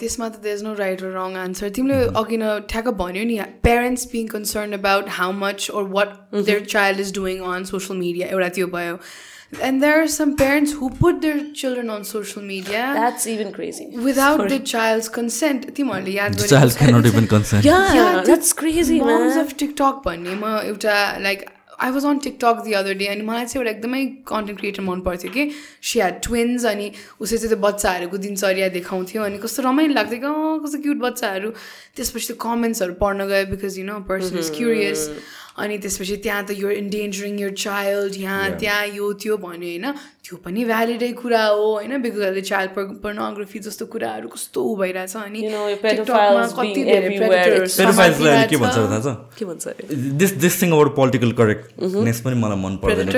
त्यसमा 0.00 0.28
त 0.28 0.40
देयर 0.42 0.56
इज 0.56 0.62
नो 0.64 0.72
राइट 0.80 1.02
र 1.02 1.12
रङ 1.12 1.36
आन्सर 1.44 1.68
तिमीले 1.76 2.00
अघि 2.24 2.36
न 2.36 2.58
ठ्याक्क 2.72 2.88
भन्यो 2.96 3.24
नि 3.28 3.38
parents 3.64 4.04
being 4.12 4.26
concern 4.32 4.72
about 4.80 5.08
how 5.20 5.32
much 5.44 5.70
or 5.70 5.86
what 5.92 6.18
their 6.34 6.64
child 6.64 7.00
is 7.00 7.14
doing 7.14 7.40
on 7.54 7.64
social 7.70 7.98
media 7.98 8.28
एउटा 8.28 8.48
त्यो 8.56 8.66
भयो। 8.76 8.98
And 9.52 9.80
there 9.82 9.98
are 9.98 10.06
some 10.10 10.32
parents 10.36 10.74
who 10.76 10.88
put 11.00 11.20
their 11.20 11.40
children 11.56 11.88
on 11.88 12.02
social 12.04 12.46
media 12.46 12.92
that's 12.94 13.26
even 13.28 13.50
crazy 13.52 13.84
without 13.96 14.48
the 14.48 14.62
child's 14.66 15.08
consent 15.18 15.70
तिमीहरूले 15.76 16.16
याद 16.16 16.38
The 16.38 16.48
child 16.54 16.78
cannot 16.78 17.06
even 17.12 17.28
consent. 17.34 17.64
Yeah, 17.64 18.22
that's 18.24 18.52
crazy, 18.62 19.00
Moms 19.02 19.34
man. 19.34 19.44
of 19.44 19.56
TikTok 19.62 20.02
भन्ने 20.06 20.34
म 20.40 20.56
एउटा 20.64 20.96
like 21.20 21.44
I 21.84 21.90
was 21.90 22.04
on 22.06 22.18
TikTok 22.24 22.60
the 22.64 22.72
other 22.72 22.94
day 22.98 23.06
अनि 23.06 23.22
मलाई 23.22 23.46
चाहिँ 23.46 23.60
एउटा 23.60 23.70
एकदमै 23.70 24.04
कन्टेन्ट 24.28 24.58
क्रिएटर 24.60 24.82
मन 24.82 25.00
पर्थ्यो 25.08 25.30
कि 25.32 25.42
सी 25.82 25.98
ह्याड 25.98 26.20
ट्विन्स 26.26 26.64
अनि 26.66 26.90
उसले 27.20 27.38
चाहिँ 27.38 27.48
त्यो 27.48 27.58
बच्चाहरूको 27.64 28.16
दिनचर्या 28.26 28.68
देखाउँथ्यो 28.76 29.22
अनि 29.22 29.38
कस्तो 29.42 29.62
रमाइलो 29.62 29.94
लाग्थ्यो 29.94 30.20
कि 30.20 30.26
अँ 30.26 30.58
कस्तो 30.64 30.78
क्युट 30.82 30.98
बच्चाहरू 31.02 31.50
त्यसपछि 31.96 32.26
त्यो 32.26 32.36
कमेन्ट्सहरू 32.46 32.94
पढ्न 33.02 33.26
गयो 33.32 33.46
because 33.52 33.78
you 33.78 33.84
know 33.86 33.98
person 34.08 34.38
is 34.38 34.50
curious 34.56 35.08
अनि 35.56 35.78
त्यसपछि 35.82 36.16
त्यहाँ 36.24 36.42
त 36.44 36.50
युर 36.52 36.72
इन्डेन्जरिङ 36.72 37.34
यर 37.40 37.52
चाइल्ड 37.64 38.12
यहाँ 38.20 38.50
त्यहाँ 38.60 38.86
यो 38.96 39.12
त्यो 39.22 39.36
भन्यो 39.40 39.68
होइन? 39.68 39.86
त्यो 40.24 40.36
पनि 40.44 40.64
भ्यालिडै 40.70 41.12
कुरा 41.22 41.44
हो 41.46 41.64
होइन? 41.72 41.92
बिकज 42.02 42.20
अहिले 42.28 42.42
चाइल्ड 42.50 42.70
पर्नोग्राफी 43.04 43.58
जस्तो 43.66 43.84
कुराहरू 43.92 44.28
कस्तो 44.28 44.60
भइरहेछ 44.82 45.16
अनि 45.16 45.40
कति 45.42 46.72
being 46.74 46.86
धेरै 46.86 46.98
everywhere. 47.00 47.30
predators 47.30 47.72
Pedophiles 47.80 48.20
लाई 48.20 48.32
अहिले 48.32 48.48
के 48.50 48.56
भन्छ 48.56 48.74
समातिरहेछ। 48.74 48.90
थाहा 48.90 49.00
छ? 49.06 49.16
के 49.38 49.44
भन्छ 49.44 49.64
अरे? 49.68 49.82
This 50.20 50.30
this 50.44 50.54
thing 50.62 50.70
about 50.76 50.94
political 50.96 51.32
correctness 51.40 52.20
पनि 52.26 52.36
मलाई 52.44 52.58
मन 52.66 52.76
पर्दैन 52.84 53.08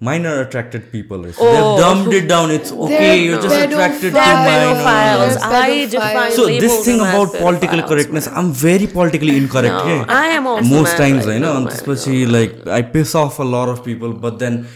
minor 0.00 0.40
attracted 0.40 0.90
people. 0.90 1.18
Oh, 1.18 1.22
they've 1.22 1.80
dumbed 1.82 2.12
it 2.14 2.28
down. 2.28 2.50
It's 2.50 2.72
okay. 2.72 3.24
You're 3.24 3.40
just 3.40 3.54
attracted 3.54 4.10
to 4.10 4.16
minors. 4.16 5.36
I 5.42 5.86
define 5.90 6.32
so 6.32 6.46
this 6.46 6.84
thing 6.84 7.00
about 7.00 7.32
political 7.32 7.82
correctness, 7.82 8.28
I'm 8.28 8.52
very 8.52 8.86
politically 8.86 9.36
incorrect. 9.36 9.74
No, 9.74 9.86
yeah. 9.86 10.04
I 10.08 10.26
am 10.28 10.46
also 10.46 10.68
most 10.68 10.96
times. 10.96 11.26
Right 11.26 11.40
know. 11.40 11.66
especially 11.66 12.24
no, 12.24 12.32
like 12.38 12.66
I 12.66 12.82
piss 12.82 13.14
off 13.14 13.38
a 13.38 13.44
lot 13.44 13.68
of 13.68 13.84
people, 13.84 14.12
but 14.12 14.38
then 14.38 14.66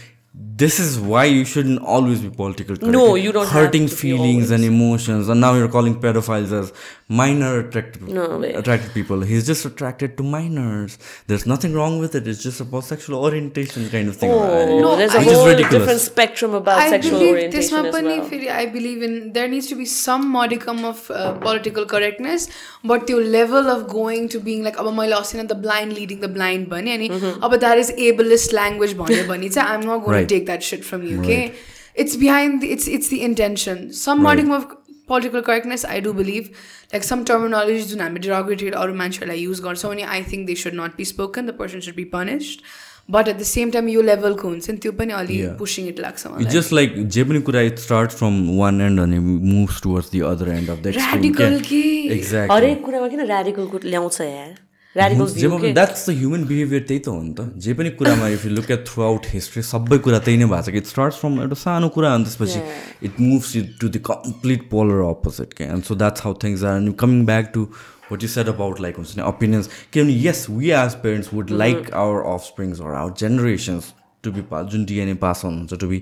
this 0.57 0.79
is 0.79 0.97
why 0.97 1.25
you 1.25 1.43
shouldn't 1.43 1.79
always 1.79 2.21
be 2.21 2.29
political 2.29 2.77
correct. 2.77 2.93
no 2.93 3.15
you 3.15 3.31
don't 3.31 3.47
hurting 3.49 3.87
feelings 3.89 4.51
and 4.51 4.63
emotions 4.63 5.27
and 5.27 5.41
now 5.41 5.53
you're 5.53 5.67
calling 5.67 5.95
pedophiles 5.99 6.51
as 6.59 6.71
minor 7.09 7.59
attracted, 7.59 8.07
no 8.07 8.37
way. 8.39 8.53
attracted 8.53 8.93
people 8.93 9.21
he's 9.21 9.45
just 9.45 9.65
attracted 9.65 10.15
to 10.17 10.23
minors 10.23 10.97
there's 11.27 11.45
nothing 11.45 11.73
wrong 11.73 11.99
with 11.99 12.15
it 12.15 12.25
it's 12.27 12.41
just 12.41 12.61
about 12.61 12.85
sexual 12.85 13.21
orientation 13.21 13.89
kind 13.89 14.07
of 14.07 14.15
thing 14.15 14.31
oh, 14.31 14.39
right? 14.39 14.81
no, 14.81 14.95
there's 14.95 15.13
a 15.13 15.21
whole 15.23 15.53
different 15.55 15.99
spectrum 15.99 16.53
about 16.53 16.77
I 16.77 16.89
sexual 16.89 17.19
believe 17.19 17.33
orientation 17.33 17.83
this 17.83 17.95
as 17.95 18.03
well. 18.03 18.55
i 18.55 18.65
believe 18.65 19.03
in 19.03 19.33
there 19.33 19.49
needs 19.49 19.67
to 19.67 19.75
be 19.75 19.85
some 19.85 20.29
modicum 20.29 20.85
of 20.85 21.11
uh, 21.11 21.33
political 21.39 21.85
correctness 21.85 22.47
but 22.83 23.09
your 23.09 23.23
level 23.23 23.67
of 23.75 23.89
going 23.89 24.29
to 24.29 24.39
being 24.39 24.63
like 24.63 24.77
the 24.77 25.55
blind 25.55 25.93
leading 25.93 26.21
the 26.21 26.29
blind 26.29 26.69
bunny 26.69 27.09
mm-hmm. 27.09 27.39
but 27.41 27.59
that 27.59 27.77
is 27.77 27.91
ableist 27.91 28.53
language 28.53 28.97
bunny 28.97 29.49
i'm 29.57 29.81
not 29.81 29.99
going 29.99 30.11
right. 30.11 30.29
to 30.29 30.39
take 30.39 30.44
I'm 30.49 30.63
not 30.63 30.63
going 30.63 30.63
Right. 30.63 30.63
Take 30.63 30.63
that 30.63 30.63
seat 30.63 30.83
from 30.83 31.03
you 31.03 31.21
के 31.21 31.51
it's 32.03 32.15
behind 32.21 32.63
the, 32.63 32.71
it's 32.75 32.87
it's 32.95 33.09
the 33.09 33.21
intention. 33.25 33.91
Some 33.91 34.23
Right. 34.23 34.37
modicum 34.37 34.55
of 34.55 34.65
political 35.07 35.41
correctness 35.41 35.85
i 35.85 35.99
do 35.99 36.13
believe. 36.13 36.49
Like 36.93 37.03
some 37.03 37.23
terminology 37.23 37.83
जुन 37.83 37.99
हामी 37.99 38.19
derogatory 38.19 38.71
अरू 38.71 38.93
मान्छेहरूलाई 38.93 39.39
use 39.39 39.59
गर्छौँ 39.61 39.91
अनि 39.91 40.01
I 40.01 40.23
think 40.23 40.47
they 40.47 40.55
should 40.55 40.73
not 40.73 40.97
be 40.97 41.05
spoken 41.05 41.45
the 41.45 41.49
person 41.59 41.79
should 41.79 41.95
be 41.95 42.03
punished 42.03 42.59
but 43.11 43.27
at 43.27 43.37
the 43.37 43.43
same 43.43 43.71
time 43.71 43.89
यो 43.89 44.01
लेभलको 44.01 44.47
हुन्छ 44.47 44.69
नि 44.69 44.77
त्यो 44.77 44.91
पनि 44.91 45.13
अलि. 45.13 45.47
पुसिङ 45.59 45.87
इट 45.87 45.99
लाग्छ 45.99 46.27
मलाई 46.27 46.53
just 46.55 46.73
like 46.73 46.97
जे 47.07 47.23
पनि 47.23 47.41
कुरा 47.41 47.61
it 47.61 47.79
start 47.79 48.11
from 48.11 48.57
one 48.57 48.81
end 48.81 48.99
अनि 48.99 49.19
moves 49.19 49.81
towards 49.81 50.11
the 50.11 50.19
other 50.19 50.49
end 50.49 50.69
of 50.69 50.79
the 50.79 50.93
Radical 50.97 51.61
कि? 51.61 52.21
हरेक 52.51 52.83
कुरामा 52.85 53.07
किन 53.07 53.21
ऱ्याडिकल 53.27 53.89
ल्याउँछ 53.89 54.21
यार 54.21 54.64
द्याट्स 54.95 56.05
द 56.09 56.13
ह्युमन 56.17 56.43
बिहेभियर 56.47 56.83
त्यही 56.87 56.99
त 56.99 57.07
हो 57.07 57.21
नि 57.21 57.33
त। 57.37 57.39
जे 57.59 57.73
पनि 57.75 57.89
कुरामा 57.99 58.27
if 58.35 58.45
you 58.45 58.51
look 58.51 58.69
at 58.71 58.85
throughout 59.03 59.25
history 59.29 59.63
सबै 59.69 59.97
कुरा 60.05 60.19
त्यही 60.27 60.37
नै 60.37 60.45
भएको 60.51 60.61
छ 60.61 60.71
कि 60.71 60.77
इट 60.77 60.87
स्टार्ट्स 60.87 61.17
फ्रम 61.19 61.41
एउटा 61.41 61.57
सानो 61.63 61.89
कुरा 61.95 62.13
अनि 62.13 62.23
त्यसपछि 62.25 62.61
it 63.07 63.19
moves 63.21 63.55
it 63.55 63.73
to 63.81 63.89
the 63.89 64.01
complete 64.05 64.69
polar 64.69 65.01
opposite 65.07 65.53
के 65.57 65.63
and 65.65 65.83
so 65.83 65.95
that's 66.03 66.23
how 66.27 66.33
things 66.43 66.63
are 66.63 66.77
and 66.77 66.95
coming 67.03 67.25
back 67.25 67.51
to 67.53 67.63
what 68.11 68.23
you 68.23 68.29
set 68.29 68.47
about 68.49 68.81
like 68.85 68.97
हुन्छ 68.97 69.17
नि 69.17 69.23
ओपिनियन्स 69.33 69.69
किनभने 69.93 70.15
yes 70.27 70.45
we 70.49 70.71
as 70.79 70.95
parents 71.03 71.33
would 71.33 71.51
like 71.63 71.91
our 72.03 72.23
offsprings 72.45 72.81
or 72.81 72.95
our 73.01 73.13
generations 73.23 73.91
to 74.23 74.31
be 74.31 74.41
पा 74.53 74.61
जुन 74.71 74.85
DNA 74.93 75.13
pass 75.25 75.45
on 75.45 75.57
हुन्छ 75.57 75.81
to 75.81 75.87
be 75.87 76.01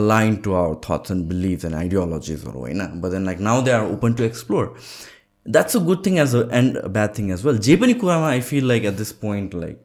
align 0.00 0.34
to 0.44 0.54
our 0.62 0.74
thoughts 0.88 1.10
and 1.10 1.28
beliefs 1.28 1.64
and 1.64 1.76
आइडियोलोजिजहरू 1.76 2.58
होइन 2.58 2.84
but 3.00 3.10
then 3.12 3.24
like 3.26 3.40
now 3.50 3.62
they 3.62 3.70
are 3.78 3.86
open 3.92 4.14
to 4.14 4.24
explore 4.24 4.74
that's 5.44 5.74
a 5.74 5.80
good 5.80 6.02
thing 6.02 6.18
as 6.18 6.34
a, 6.34 6.46
and 6.48 6.76
a 6.76 6.88
bad 6.88 7.14
thing 7.14 7.30
as 7.30 7.42
well. 7.44 7.54
Jay 7.56 7.76
Kurama, 7.76 8.26
I 8.26 8.40
feel 8.40 8.64
like 8.64 8.84
at 8.84 8.96
this 8.96 9.12
point, 9.12 9.54
like 9.54 9.78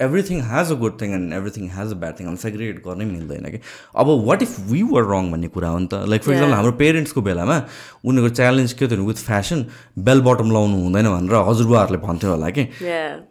everything 0.00 0.40
has 0.48 0.70
a 0.72 0.74
good 0.80 1.00
thing 1.00 1.14
and 1.14 1.32
everything 1.34 1.68
has 1.76 1.92
a 1.92 1.94
bad 2.02 2.18
thing 2.20 2.26
अनि 2.28 2.36
segregate 2.42 2.82
गर्नै 2.84 3.04
मिल्दैन 3.04 3.50
कि? 3.50 3.60
अब 3.96 4.10
what 4.28 4.42
if 4.42 4.58
we 4.70 4.82
were 4.92 5.04
wrong 5.12 5.30
भन्ने 5.32 5.48
कुरा 5.56 5.68
हो 5.68 5.78
नि 5.78 5.86
त? 5.86 6.04
लाइक 6.08 6.22
फर 6.22 6.32
इक्जाम्पल 6.32 6.54
हाम्रो 6.54 6.72
पेरेन्ट्सको 6.82 7.22
बेलामा 7.28 7.56
उनीहरूको 8.04 8.34
च्यालेन्ज 8.36 8.72
के 8.82 8.88
थियो 8.88 9.04
विथ 9.08 9.24
फ्यासन 9.26 9.64
बेल 10.08 10.20
बटम 10.28 10.50
लाउनु 10.52 10.76
हुँदैन 10.84 11.08
भनेर 11.16 11.42
हजुरबुवाहरूले 11.48 11.98
भन्थ्यो 12.06 12.30
होला 12.30 12.50
कि. 12.58 12.64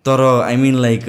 तर 0.10 0.23
I 0.44 0.56
mean 0.65 0.76
like 0.88 1.06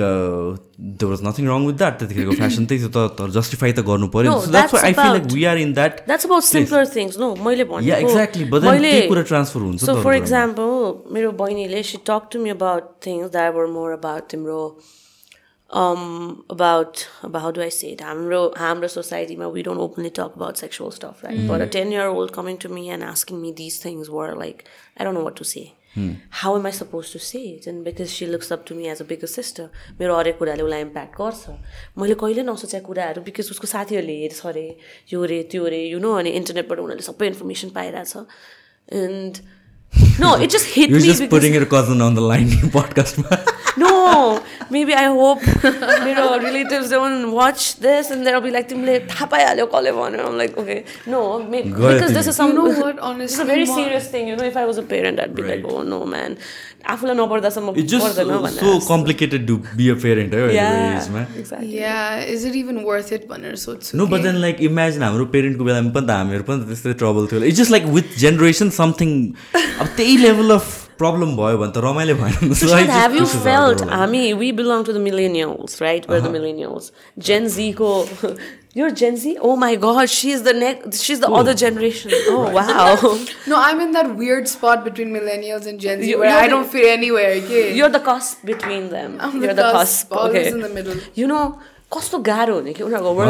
they 0.98 1.06
was 1.06 1.20
nothing 1.26 1.48
wrong 1.50 1.66
with 1.66 1.76
that 1.78 1.98
त्यतिखेरको 2.00 2.34
फेसन 2.40 2.66
त्यही 2.66 2.80
थियो 2.84 3.06
तर- 3.18 3.30
जस्टिफाई 3.36 3.72
त 3.72 3.82
गर्नु 3.88 4.08
पऱ्यो 4.14 4.34
I 4.82 4.92
feel 5.00 5.10
like 5.16 5.24
we 5.32 5.44
are 5.52 5.58
in 5.58 5.72
that 5.74 5.96
that's 6.06 6.26
about 6.26 6.42
simpler 6.50 6.86
things 6.94 7.18
no 7.18 7.34
मैले 7.46 7.66
Yeah, 7.88 8.04
exactly. 8.04 8.46
But 8.52 8.62
then 8.62 8.78
त्यही 8.82 9.08
कुरा 9.08 9.24
transfer 9.32 9.62
हुन्छ 9.64 9.84
सो 9.84 9.96
फर 10.02 10.14
इक्जाम्पल 10.14 10.70
मेरो 11.16 11.32
बहिनीले 11.42 11.82
she 11.90 11.98
talk 12.06 12.28
to 12.32 12.44
me 12.44 12.50
about 12.50 12.94
things 13.06 13.30
that 13.32 13.54
were 13.54 13.66
more 13.74 13.90
about 13.92 14.30
तिम्रो 14.30 14.60
um 15.70 16.44
about 16.48 17.06
about 17.22 17.42
how 17.42 17.50
do 17.50 17.60
I 17.62 17.68
say 17.68 17.88
it 17.92 18.00
हाम्रो 18.02 18.42
हाम्रो 18.58 18.88
सोसाइटीमा 18.88 19.52
we 19.52 19.62
don't 19.62 19.78
openly 19.86 20.10
talk 20.10 20.36
about 20.36 20.56
sexual 20.56 20.90
stuff 20.90 21.22
right 21.22 21.46
but 21.48 21.60
a 21.60 21.66
10 21.66 21.92
year 21.92 22.06
old 22.06 22.32
coming 22.32 22.56
to 22.58 22.68
me 22.70 22.88
and 22.88 23.04
asking 23.04 23.42
me 23.42 23.52
these 23.52 23.76
things 23.78 24.08
were 24.08 24.34
like 24.34 24.64
I 24.96 25.04
don't 25.04 25.14
know 25.14 25.24
what 25.24 25.36
to 25.36 25.44
say 25.44 25.66
how 26.40 26.54
am 26.56 26.64
I 26.64 26.70
supposed 26.70 27.12
to 27.12 27.18
say 27.18 27.40
it 27.52 27.66
and 27.66 27.84
because 27.84 28.10
she 28.14 28.26
looks 28.26 28.50
up 28.52 28.64
to 28.66 28.74
me 28.74 28.88
as 28.88 29.00
a 29.00 29.04
bigger 29.04 29.26
sister 29.34 29.68
मेरो 30.00 30.16
हरेक 30.18 30.38
कुराले 30.38 30.62
उसलाई 30.62 30.80
impact 30.86 31.20
गर्छ 31.20 31.56
मैले 31.98 32.14
कहिले 32.22 32.42
नसोचेको 32.48 32.86
कुराहरू 32.88 33.22
because 33.28 33.50
उसको 33.56 33.66
साथीहरूले 33.74 34.16
हेर्छ 34.22 34.40
अरे 34.52 34.66
यो 35.12 35.24
रे 35.32 35.42
त्यो 35.52 35.66
रे 35.74 35.82
यु 35.84 35.98
नो 36.06 36.12
अनि 36.22 36.30
इन्टरनेटबाट 36.40 36.78
उनीहरूले 36.84 37.06
सबै 37.10 37.26
information 37.34 37.74
पाइरहेछ 37.78 38.16
and 39.02 39.42
no 40.24 40.36
it 40.46 40.50
just 40.56 40.74
hit 40.76 40.90
You're 40.90 41.02
me 41.02 41.12
just 41.12 41.28
putting 41.36 41.60
your 41.60 41.68
cousin 41.76 42.06
on 42.08 42.20
the 42.20 42.26
line 42.32 42.56
in 42.60 42.74
podcast. 42.78 43.24
Maybe 44.76 44.94
I 45.00 45.04
hope 45.18 45.42
मेरो 46.06 46.24
relatives 46.44 46.90
don't 46.94 47.32
watch 47.38 47.66
this 47.86 48.10
and 48.16 48.26
they'll 48.26 48.40
be 48.46 48.50
like 48.56 48.68
तिमीले 48.72 48.98
थाहा 49.12 49.26
पाइहाल्यो 49.34 49.66
कसले 49.74 49.92
भन्यो 49.98 50.26
I'm 50.30 50.38
like 50.42 50.56
okay 50.64 50.78
no 51.14 51.20
may- 51.52 51.64
गयो 51.66 51.92
because 51.92 52.16
this 52.16 52.26
तिमी। 52.26 52.34
is 52.34 52.40
some 52.40 52.52
You 52.52 52.56
know 52.58 52.64
what, 52.64 52.76
this 52.78 52.88
is 52.88 53.02
a 53.02 53.10
honestly, 53.10 53.46
very 53.52 53.66
म- 53.70 53.76
serious 53.82 54.08
thing 54.16 54.28
you 54.32 54.36
know 54.40 54.48
if 54.54 54.56
I 54.56 54.66
was 54.72 54.80
a 54.84 54.88
parent 54.94 55.20
I'd 55.26 55.34
be 55.42 55.46
like 55.52 55.62
Right. 55.68 55.76
oh 55.76 55.84
no 55.92 56.00
man 56.16 56.36
आफूलाई 56.92 57.14
नपर्दासम्म 57.16 57.72
भनेर 57.76 57.86
जस्तो। 57.92 58.74
complicated 58.88 59.46
to 59.48 59.54
be 59.78 59.88
a 59.94 59.96
parent 60.04 60.34
है 60.34 60.42
yeah 60.56 60.68
अहिलेको 60.68 61.00
एजमा 61.00 61.22
exactly 61.40 61.80
yeah 61.80 62.34
is 62.34 62.44
it 62.50 62.54
even 62.60 62.78
worth 62.90 63.10
it 63.16 63.26
भनेर 63.32 63.56
सोध्छु 63.64 63.98
no 63.98 64.06
but. 64.12 64.22
Then 64.22 64.36
like 64.44 64.60
imagine 64.68 65.02
हाम्रो 65.02 65.24
पेरेन्टको 65.34 65.64
बेलामा 65.70 65.90
पनि 65.96 66.06
त 66.06 66.10
हामीहरू 66.18 66.44
पनि 66.50 66.62
त 66.64 66.68
त्यस्तै 66.68 66.92
ट्रबल 67.02 67.26
थियो 67.32 67.42
it's 67.50 67.58
just 67.60 67.70
like 67.76 67.84
with 67.96 68.16
generation 68.24 68.70
something 68.78 69.10
अब 69.80 69.86
त्यही 69.96 70.16
लेभल 70.26 70.50
अफ 70.58 70.87
प्रब्लम 71.01 71.35
भयो 71.37 71.57
भने 71.61 71.71
त 71.75 71.83
रमाइलो 71.85 72.15
भएन 72.23 72.53
Sushant, 72.63 72.89
have 72.97 73.15
you 73.19 73.25
felt? 73.25 73.81
I 73.99 74.05
mean, 74.15 74.37
we 74.41 74.51
belong 74.51 74.83
to 74.89 74.93
the 74.97 74.99
millennials, 75.07 75.79
right? 75.85 76.07
We're 76.07 76.21
the 76.21 76.29
millennials. 76.35 76.91
Gen 77.29 77.49
Z 77.49 77.73
ko. 77.81 77.93
You're 78.79 78.89
Gen 78.99 79.17
Z? 79.23 79.31
Oh 79.47 79.55
my 79.63 79.75
God, 79.81 80.09
she's 80.11 80.43
the 80.45 80.53
next. 80.59 81.01
She's 81.07 81.19
the 81.23 81.29
other 81.41 81.53
generation. 81.63 82.11
Oh 82.35 82.45
wow. 82.59 82.95
no 83.51 83.59
I'm 83.65 83.79
in 83.87 83.91
that 83.97 84.15
weird 84.21 84.47
spot 84.53 84.83
between 84.87 85.11
millennials 85.17 85.67
and 85.73 85.79
Gen 85.87 86.01
Z 86.01 86.09
You- 86.13 86.17
where 86.23 86.29
you're 86.31 86.39
I 86.39 86.47
the- 86.47 86.53
don't 86.55 86.71
fit 86.77 86.87
anywhere 86.93 87.29
okay? 87.43 87.61
You're 87.81 87.91
the 87.97 87.99
cusp 88.07 88.43
between 88.53 88.89
them. 88.95 89.17
I'm 89.19 89.39
the 89.39 89.45
You're 89.47 89.59
the 89.61 89.69
cusp, 89.77 90.09
cusp. 90.09 90.17
always 90.23 90.47
Okay. 90.47 90.55
in 90.55 90.61
the 90.67 90.69
middle. 90.79 90.97
You 91.21 91.27
know, 91.33 91.43
कस्तो 91.88 92.18
गाह्रो 92.20 92.54
हुने 92.54 92.72
कि 92.72 92.82
उनीहरूको 92.84 93.16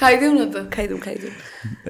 खाइदेऊ 0.00 0.32
न 0.32 0.48
त। 0.48 0.72
खाइदिउँ 0.72 0.98
खाइदिउँ। 0.98 1.30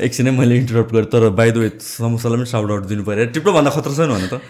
एकछिनै 0.02 0.30
मैले 0.36 0.56
इन्टरप्ट 0.58 0.92
गरेँ 0.92 1.06
तर 1.06 1.28
बाई 1.32 1.50
द 1.50 1.56
वे 1.56 1.70
समोसालाई 1.80 2.36
पनि 2.36 2.46
साउट 2.50 2.70
आउट 2.72 2.84
दिनु 2.90 3.02
पऱ्यो 3.06 3.24
टिप्टो 3.30 3.52
भन्दा 3.52 3.70
खतरा 3.70 3.94
छैन 3.94 4.08
भने 4.10 4.26
त। 4.26 4.40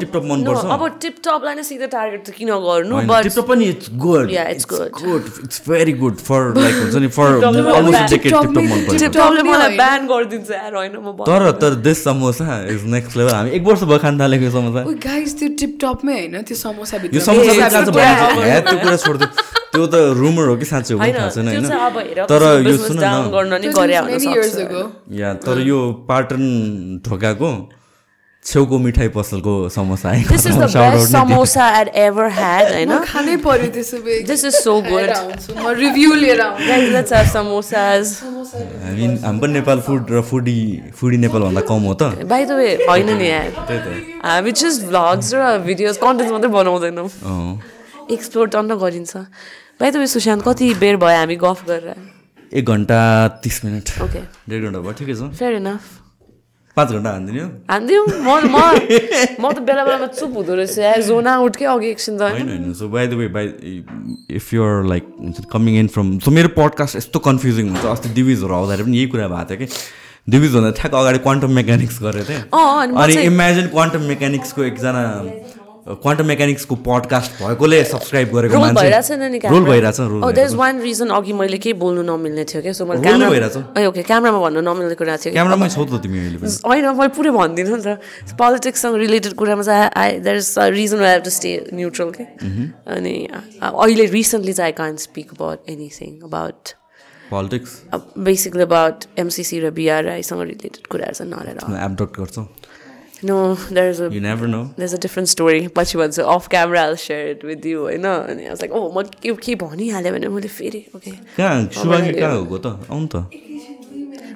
टिपटप 0.00 0.14
No, 0.14 0.22
मनपर्छ। 0.30 0.64
अब 0.70 0.82
टिपटपलाई 1.02 1.54
नै 1.54 1.62
सिधै 1.62 1.86
टार्गेट 1.90 2.22
त 2.22 2.30
किन 2.30 2.48
गर्नु? 2.60 2.96
टिपटप 3.20 3.46
पनि 3.50 3.64
it's 3.66 3.88
good 3.98 4.30
good. 4.70 4.90
Good 5.02 5.22
it's 5.44 5.58
very 5.68 5.92
good 6.00 6.16
for 6.22 6.54
like 6.56 6.74
हुन्छ 6.76 6.94
नि 6.96 7.08
for 7.10 7.42
almost 7.42 8.10
decade 8.10 8.30
tiptop 8.30 8.40
tiptop 8.40 8.56
नै- 8.56 8.70
मन 8.70 8.80
पर्छ 8.86 9.00
टिपटपले 9.02 9.42
मलाई। 9.42 9.76
ब्यान 9.76 10.06
गरिदिन्छ 10.06 10.50
यार 10.52 10.74
होइन 10.74 10.96
म। 10.96 11.12
तर 11.26 11.50
तर 11.60 11.74
देश 11.82 11.98
समोसा 12.04 12.46
इज 12.70 12.84
नेक्स्ट 12.94 13.16
लेभल 13.16 13.34
हामी 13.34 13.50
एक 13.58 13.62
वर्ष 13.64 13.82
भयो 13.90 13.98
खान 13.98 14.20
थालेको 14.20 14.50
समोसा। 14.56 14.80
ओ 14.86 14.92
गाइस 15.04 15.38
त्यो 15.40 15.48
टिपटपमै 15.60 16.14
होइन 16.14 16.42
त्यो 16.46 16.56
समोसा 16.56 16.98
भित्र 17.04 17.20
त्यो 17.40 18.60
त्यो 18.66 18.76
कुरा 18.82 18.96
छोडिदियो 19.04 19.28
त्यो 19.72 19.82
त 19.86 19.94
रुमर 20.20 20.46
हो 20.50 20.54
कि 20.60 20.66
साँच्चै 20.70 20.94
हो 20.94 21.00
थाहा 21.18 21.28
छैन 21.34 21.46
होइन। 21.48 21.64
तर 22.30 22.42
यो 22.66 22.76
सुन 22.86 22.96
न. 22.98 23.04
या 25.20 25.28
तर 25.46 25.56
यो 25.70 25.78
पाटन 26.08 26.42
ढोकाको 27.06 27.50
छेउको 28.44 28.78
मिठाई 28.78 29.08
पसलको 29.14 29.52
samosa 29.68 30.12
This 30.28 30.46
is 30.50 30.56
the 30.56 30.66
Shout 30.66 30.82
out 30.82 30.94
best 30.94 31.12
नि 31.12 31.18
samosa 31.18 31.64
I'd 31.78 31.88
ever 32.02 32.28
had 32.30 32.70
होइन? 32.74 32.88
म 32.88 33.04
खानै 33.04 33.36
पर्यो 33.44 33.68
त्यसो 33.74 33.98
भए। 34.06 34.22
This 34.30 34.44
is 34.48 34.56
so 34.66 34.76
good. 34.80 35.10
खाएर 35.10 35.12
आउँछु। 35.16 35.54
म 35.60 35.74
रिभ्यू 35.80 36.14
लिएर 36.22 36.40
आउँछु। 36.40 36.68
Guys, 36.70 36.88
let's 36.94 37.12
have 37.16 37.28
samosas. 37.34 38.14
हामी 38.24 39.06
हामी 39.26 39.40
पनि 39.44 39.52
नेपाल 39.52 39.80
फुड 39.88 40.10
र 40.16 40.22
फुडी 40.30 40.56
फुडी 40.96 41.16
नेपालभन्दा 41.26 41.60
कम 41.68 41.82
हो 41.90 41.94
त। 42.00 42.24
By 42.32 42.40
the 42.48 42.56
way, 42.62 42.72
होइन 42.88 43.12
नि 43.20 43.28
यार। 43.28 43.52
त्यही 43.68 43.78
त। 43.84 44.24
हामी 44.24 44.56
just 44.64 44.88
vlogs 44.88 45.32
र 45.36 45.44
भिडियोज 45.68 46.00
कन्टेन्ट 46.00 46.32
मात्रै 46.32 46.50
बनाउँदैनौँ। 46.56 47.08
एक्सप्लोर 48.16 48.46
टन्न 48.56 48.80
गरिन्छ। 48.80 49.16
बाई 49.80 49.90
द 49.90 49.96
वे 50.00 50.06
सुशान्त 50.16 50.48
कति 50.48 50.74
बेर 50.80 50.96
भयो 50.96 51.16
हामी 51.20 51.36
गफ 51.44 51.64
गरेर? 51.68 51.96
एक 52.56 52.64
घन्टा 52.64 53.00
तिस 53.44 53.64
मिनट। 53.64 54.00
ओके 54.08 54.20
डेढ 54.48 54.62
घन्टा 54.64 54.80
भयो। 54.80 54.92
ठिकै 54.96 55.14
छ। 55.14 55.28
फेयर 55.36 55.60
इनफ 55.60 55.99
पाँच 56.76 56.88
घन्टा 56.90 57.10
हानिदिने 57.10 57.40
हो 57.40 57.48
हानिदिउँ 57.70 58.04
म 58.06 58.28
म 58.46 58.56
म 59.36 59.52
त 59.52 59.58
बेला 59.60 59.82
बेलामा 59.84 60.06
चुप 60.12 60.30
हुँदो 60.34 60.54
रहेछ 60.54 60.78
यार 60.80 61.00
जोन 61.02 61.26
आउटकै 61.28 61.64
अघि 61.66 61.88
एकछिन 61.90 62.14
त 62.16 62.22
होइन 62.24 62.48
होइन 62.48 62.72
so 62.74 62.88
by 62.88 63.06
the 63.06 63.12
way 63.14 63.26
by 63.30 63.46
if 64.32 64.52
you're 64.54 64.84
like 64.86 65.04
हुन्छ 65.20 65.44
कमिङ 65.50 65.78
इन 65.78 65.88
फ्रम 65.90 66.06
सो 66.20 66.30
मेरो 66.32 66.48
पडकास्ट 66.54 66.96
यस्तो 66.96 67.18
कन्फ्युजिङ 67.22 67.68
हुन्छ 67.70 67.84
अस्ति 67.88 68.08
दिविजहरू 68.14 68.54
आउँदाखेरि 68.54 68.84
पनि 68.86 68.96
यही 68.96 69.06
कुरा 69.08 69.28
भएको 69.28 69.48
थियो 69.50 69.58
कि 69.60 69.66
दिविज 70.28 70.54
भन्दा 70.54 70.70
ठ्याक्क 70.78 70.94
अगाडि 70.94 71.18
क्वान्टम 71.20 71.50
मेकानिक्स 71.52 71.98
गरेको 72.02 72.28
थिएँ 72.28 72.42
अँ, 72.52 72.94
अनि 72.96 73.14
इमेजिन 73.24 73.66
क्वान्टम 73.68 74.02
मेकानिक्सको 74.08 74.64
एकजना 74.64 75.02
क्वान्टम 75.80 76.26
मेकानिक्सको 76.26 76.74
पडकास्ट 76.86 77.42
भएकोले 77.42 77.82
सब्सक्राइब 77.84 78.28
गरेको 78.36 78.54
रोल 78.54 78.62
मान्छे 78.62 78.82
भइरहेछ 78.84 79.10
रोल 79.50 79.64
भइरहेछ 79.64 80.00
roll 80.00 80.20
roll 80.22 80.32
there 80.32 80.54
one 80.56 80.80
reason 80.80 81.08
अघि 81.18 81.32
मैले 81.32 81.58
केही 81.58 81.72
बोल्नु 81.80 82.02
नमिल्ने 82.04 82.44
थियो 82.44 82.62
क्या 82.62 82.72
सो 82.76 82.86
मैले 82.86 83.02
क्यामरा 83.02 83.30
भइरहेछ। 83.30 83.56
ओके 83.88 84.02
क्यामरामा 84.02 84.40
भन्नु 84.40 84.60
नमिल्ने 84.60 84.94
कुरा 85.00 85.16
थियो। 85.16 85.32
कि 85.32 85.36
क्यामरामै 85.36 85.68
छौ 85.68 85.84
त 85.84 86.00
तिमी 86.04 86.18
अहिले 86.18 86.38
होइन 86.68 86.84
मैले 87.00 87.08
पुरै 87.16 87.30
भन्दिनँ 87.32 87.76
नि 87.76 87.82
त। 87.82 88.36
पोलिटिक्ससँग 88.36 88.96
रिलेटेड 89.04 89.32
कुरामा 89.40 89.62
चाहिँ 89.62 89.88
I 90.02 90.18
there 90.20 90.36
is 90.36 90.48
a 90.58 90.66
reason 90.76 91.00
I 91.00 91.12
have 91.12 91.22
to 91.24 91.32
stay 91.38 91.50
neutral 91.72 92.10
के 92.18 92.24
अनि 92.96 93.14
अहिले 93.64 94.04
रिसेन्टली 94.18 94.52
चाहिँ 94.52 94.72
I 94.72 94.76
can't 94.82 94.96
speak 95.06 95.32
about 95.40 95.58
anything 95.70 96.20
about 96.28 96.76
politics 97.30 97.70
basically 98.28 98.62
about 98.62 99.04
MCC 99.18 99.60
र 99.60 99.70
बिआरआईसँग 99.80 100.40
रिलेटेड 100.42 100.86
कुराहरू 100.92 101.14
चाहिँ 101.14 101.32
नरेर 101.32 101.56
एपडक्ट 101.88 102.20
गर्छौ। 102.20 102.42
No 103.24 103.36
there 103.72 103.90
is 103.90 104.00
a 104.02 104.08
you 104.14 104.20
never 104.20 104.46
know 104.46 104.60
there's 104.78 104.94
a 104.96 105.00
different 105.04 105.28
story. 105.32 105.60
पछि 105.76 105.98
भन्छु 105.98 106.22
off 106.34 106.48
camera 106.54 106.84
I'll 106.88 107.00
share 107.06 107.26
it 107.32 107.40
with 107.48 107.66
you 107.70 107.78
होइन 107.86 108.04
अनि 108.10 108.46
I 108.48 108.50
was 108.54 108.62
like 108.64 108.72
oh 108.78 108.84
म 108.96 109.02
के 109.22 109.34
के 109.46 109.54
भनिहालेँ 109.62 110.12
भने 110.12 110.28
मैले 110.36 110.48
फेरि 110.58 110.80
ओके 110.96 111.10
कहाँ 111.36 111.56
सुभाङ्गी 111.80 112.12
कहाँ 112.20 112.36
गएको 112.42 112.58
त 112.64 112.66
आउनु 112.90 113.06
त 113.14 113.16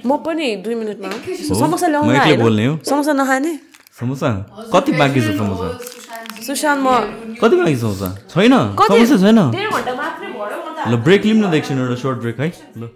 म 0.05 0.17
पनि 0.25 0.47
दुई 0.65 0.75
मिनटमा? 0.81 1.09
समोसा 1.49 1.87
म 1.87 1.91
ल्याउनु 1.91 2.11
आएन? 2.25 2.41
बोल्ने 2.43 2.67
हो? 2.67 2.73
समोसा 2.91 3.13
नखाने 3.21 3.53
समोसा 4.01 4.29
कति 4.75 4.93
बाँकी 5.01 5.21
छ 5.21 5.29
समोसा 5.41 5.69
सुशान्त 6.47 6.81
म 6.85 6.89
कति 7.41 7.55
बाँकी 7.57 7.77
छ 7.77 7.81
समोसा 7.81 8.09
छैन 8.35 8.55
कति 8.81 9.07
समोसा 9.07 9.17
छैन 9.25 9.41
ल 10.93 10.97
ब्रेक 11.07 11.25
लिउँ 11.25 11.39
न 11.41 11.51
त 11.51 11.55
एकछिन 11.57 11.79
एउटा 11.81 11.97
सर्ट 12.05 12.19
ब्रेक 12.21 12.41
है 12.41 12.49
ल 12.77 12.93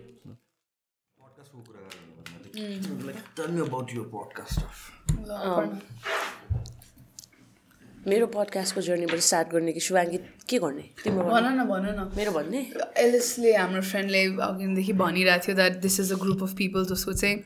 मेरो 8.07 8.27
पडकास्टको 8.27 8.81
जर्नीबाट 8.81 9.21
स्टार्ट 9.21 9.49
गर्ने 9.53 9.73
कि 9.73 9.81
शिवाङ्गी 9.81 10.19
के 10.49 10.59
गर्ने? 10.59 10.83
तिम्रो 11.05 11.25
भन 11.29 11.45
न 11.45 11.65
भन 11.69 11.85
न। 11.99 12.13
मेरो 12.17 12.33
भन्ने? 12.33 12.61
एलिसले 12.97 13.55
हाम्रो 13.57 13.83
फ्रेन्डले 13.83 14.23
अघिदेखि 14.43 14.93
भनिरहेको 15.01 15.45
थियो 15.47 15.57
that 15.57 15.77
this 15.83 16.01
is 16.01 16.13
a 16.13 16.17
group 16.23 16.43
of 16.43 16.53
people 16.59 16.85
जसको 16.93 17.13
चाहिँ 17.13 17.37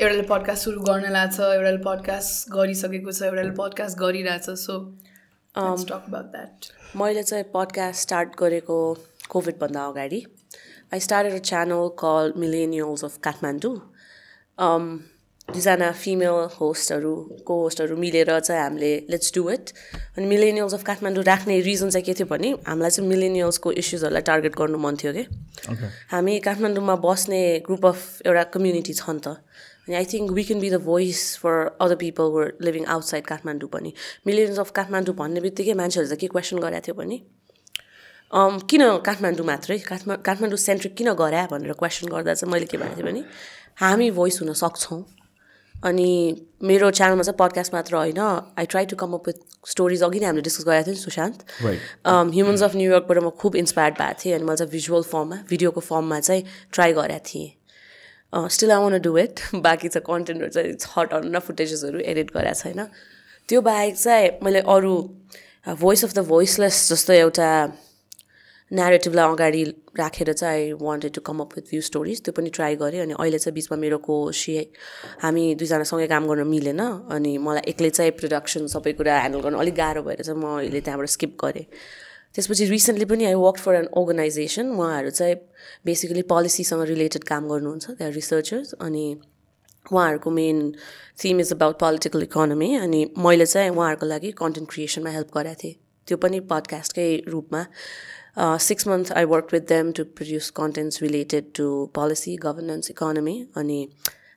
एउटाले 0.00 0.22
पडकास्ट 0.30 0.64
सुरु 0.64 0.80
गर्न 0.80 1.10
लाग्छ 1.12 1.40
एउटाले 1.40 1.80
पडकास्ट 1.86 2.50
गरिसकेको 2.50 3.12
छ 3.12 3.22
एउटाले 3.22 3.54
पडकास्ट 3.62 3.98
गरिरहेछ 3.98 4.46
सो 4.62 4.78
टक 5.54 5.92
अबाउट 5.92 6.26
द्याट 6.36 6.70
मैले 6.96 7.22
चाहिँ 7.22 7.44
पडकास्ट 7.54 7.98
स्टार्ट 8.02 8.38
गरेको 8.38 8.78
कोभिडभन्दा 9.30 9.84
अगाडि। 9.86 10.20
I 10.92 11.00
started 11.00 11.34
a 11.34 11.42
channel 11.50 11.88
call 12.04 12.32
millennials 12.44 13.04
of 13.04 13.18
Kathmandu 13.24 13.76
दुईजना 15.48 15.90
फिमेल 15.92 16.48
होस्टहरू 16.60 17.14
को 17.46 17.54
होस्टहरू 17.62 17.96
मिलेर 17.96 18.38
चाहिँ 18.40 18.62
हामीले 18.62 18.92
लेट्स 19.10 19.32
डु 19.34 19.42
इट 19.50 19.70
अनि 20.16 20.26
मिलेनियल्स 20.26 20.74
अफ 20.74 20.82
काठमाडौँ 20.82 21.24
राख्ने 21.24 21.60
रिजन 21.60 21.90
चाहिँ 21.90 22.04
के 22.04 22.14
थियो 22.14 22.26
भने 22.26 22.50
हामीलाई 22.66 22.90
चाहिँ 22.90 23.08
मिलेनियल्सको 23.08 23.72
इस्युजहरूलाई 23.82 24.22
टार्गेट 24.30 24.54
गर्नु 24.58 24.78
मन 24.78 24.96
थियो 25.02 25.12
कि 25.12 25.24
हामी 26.10 26.38
काठमाडौँमा 26.48 26.96
बस्ने 27.06 27.42
ग्रुप 27.66 27.86
अफ 27.86 28.26
एउटा 28.26 28.42
कम्युनिटी 28.56 28.92
छ 28.94 29.10
नि 29.10 29.20
त। 29.20 29.36
अनि 29.86 29.94
I 29.96 30.04
think 30.12 30.30
we 30.32 30.42
can 30.44 30.60
be 30.60 30.70
the 30.70 30.80
voice 30.82 31.20
for 31.38 31.76
other 31.80 31.96
people 32.02 32.26
were 32.34 32.46
living 32.64 32.84
outside 32.94 33.24
Kathmandu 33.26 33.68
पनि। 33.68 33.92
मिलेनियल्स 34.26 34.58
अफ 34.58 34.70
काठमाडौँ 34.74 35.14
भन्ने 35.14 35.40
बित्तिकै 35.44 35.74
मान्छेहरूले 35.76 36.08
चाहिँ 36.08 36.20
के 36.20 36.28
क्वेसन 36.34 36.58
गरेको 36.64 36.86
थियो 36.86 36.94
भने 37.00 37.16
किन 38.70 38.82
काठमाडौँ 39.06 39.46
मात्रै? 39.46 39.78
काठमा 39.90 40.14
काठमाडौँ 40.26 40.58
सेन्ट्रिक 40.58 40.94
किन 40.98 41.12
गरा 41.20 41.46
भनेर 41.52 41.72
क्वेसन 41.78 42.08
गर्दा 42.08 42.34
चाहिँ 42.34 42.52
मैले 42.52 42.66
के 42.66 42.76
भनेको 42.80 42.96
थिएँ 42.96 43.06
भने 43.06 43.22
हामी 43.82 44.10
भोइस 44.18 44.40
हुन 44.42 44.52
सक्छौँ। 44.64 45.04
अनि 45.84 46.10
मेरो 46.64 46.90
च्यानलमा 46.90 47.22
चाहिँ 47.22 47.36
पडकास्ट 47.38 47.74
मात्र 47.74 47.96
होइन। 47.96 48.20
I 48.58 48.66
try 48.66 48.86
to 48.86 48.96
come 48.96 49.12
up 49.14 49.28
with 49.28 49.38
stories 49.68 50.02
अघि 50.02 50.20
नै 50.20 50.26
हामीले 50.26 50.42
डिस्कस 50.42 50.64
गरेको 50.64 50.86
थियौँ 50.86 51.02
सुशान्त। 51.02 51.38
ह्युमन्स 52.06 52.62
अफ 52.62 52.76
न्युयोर्कबाट 52.76 53.18
म 53.18 53.30
खुब 53.40 53.56
इन्सपायर्ड 53.56 53.94
भएको 53.98 54.18
थिएँ 54.20 54.34
अनि 54.34 54.44
मैले 54.44 54.56
चाहिँ 54.56 54.70
भिजुअल 54.72 55.02
फर्ममा 55.12 55.36
भिडियोको 55.50 55.80
फर्ममा 55.80 56.20
चाहिँ 56.20 56.42
ट्राई 56.72 56.92
गरेको 56.92 57.24
थिएँ। 57.28 57.50
Still 58.50 58.70
I 58.72 58.80
want 58.82 58.98
do 59.00 59.16
it 59.18 59.40
बाँकी 59.54 59.88
चाहिँ 59.88 60.04
कन्टेन्टहरू 60.06 60.50
चाहिँ 60.50 60.74
छ 60.80 61.06
टन्न 61.12 61.38
फुटेजेसहरू 61.38 61.98
एडिट 62.02 62.30
गरेको 62.36 62.60
छैन। 62.62 62.80
त्यो 63.48 63.60
बाहेक 63.60 63.96
चाहिँ 63.96 64.28
मैले 64.42 64.60
अरू 64.74 64.94
भोइस 65.80 66.04
अफ 66.04 66.12
द 66.14 66.24
भोइसलेस 66.28 66.76
जस्तो 66.90 67.12
एउटा 67.12 67.50
नेरेटिभलाई 68.70 69.32
अगाडि 69.32 69.62
राखेर 69.98 70.32
चाहिँ 70.32 70.62
I 70.64 70.72
wanted 70.80 71.12
to 71.14 71.20
come 71.20 71.40
up 71.40 71.50
with 71.56 71.68
few 71.70 71.80
stories 71.80 72.22
त्यो 72.24 72.32
पनि 72.32 72.50
ट्राई 72.50 72.76
गरेँ 72.76 73.00
अनि 73.00 73.14
अहिले 73.18 73.38
चाहिँ 73.38 73.54
बिचमा 73.54 73.76
मेरो 73.76 73.98
को 73.98 74.14
सि 74.32 74.56
हामी 75.22 75.44
दुईजनासँगै 75.54 76.06
काम 76.06 76.26
गर्न 76.28 76.46
मिलेन 76.48 76.80
अनि 76.80 77.36
मलाई 77.38 77.62
एक्लै 77.70 77.90
चाहिँ 77.90 78.12
प्रडक्सन 78.20 78.66
सबै 78.66 78.92
कुरा 78.92 79.18
ह्यान्डल 79.18 79.40
गर्नु 79.40 79.58
अलिक 79.58 79.74
गाह्रो 79.74 80.02
भएर 80.02 80.22
चाहिँ 80.22 80.40
म 80.40 80.58
अहिले 80.58 80.80
त्यहाँबाट 80.80 81.08
स्किप 81.08 81.36
गरेँ। 81.44 81.66
त्यसपछि 82.34 82.64
रिसेन्टली 82.66 83.04
पनि 83.04 83.24
I 83.24 83.34
work 83.44 83.58
for 83.58 83.74
an 83.74 83.86
organisation 83.94 84.66
उहाँहरू 84.72 85.10
चाहिँ 85.10 85.36
बेसिकली 85.86 86.22
पोलिसीसँग 86.34 86.82
रिलेटेड 86.92 87.24
काम 87.24 87.48
गर्नुहुन्छ 87.48 87.90
त्यहाँ 87.90 88.12
रिसर्चर्स 88.12 88.72
अनि 88.80 89.06
उहाँहरूको 89.92 90.30
main 90.30 90.58
theme 91.22 91.40
is 91.40 91.52
about 91.52 91.78
political 91.78 92.22
economy 92.22 92.74
अनि 92.76 93.00
मैले 93.18 93.46
चाहिँ 93.46 93.70
उहाँहरूको 93.70 94.06
लागि 94.06 94.30
कन्टेन्ट 94.42 94.70
क्रिएसनमा 94.72 95.10
हेल्प 95.10 95.30
गरेको 95.36 95.60
थिएँ। 95.62 95.74
त्यो 96.08 96.16
पनि 96.16 96.40
पडकास्टकै 96.50 97.08
रूपमा। 97.28 97.62
Six 98.36 98.88
month 98.88 99.12
I 99.12 99.24
work 99.24 99.48
with 99.52 99.60
them 99.68 99.92
to 99.92 100.04
produce 100.18 100.50
contents 100.50 101.02
related 101.02 101.44
to 101.56 101.68
policy 101.94 102.36
governance 102.42 102.90
economy 102.90 103.36
अनि 103.56 103.78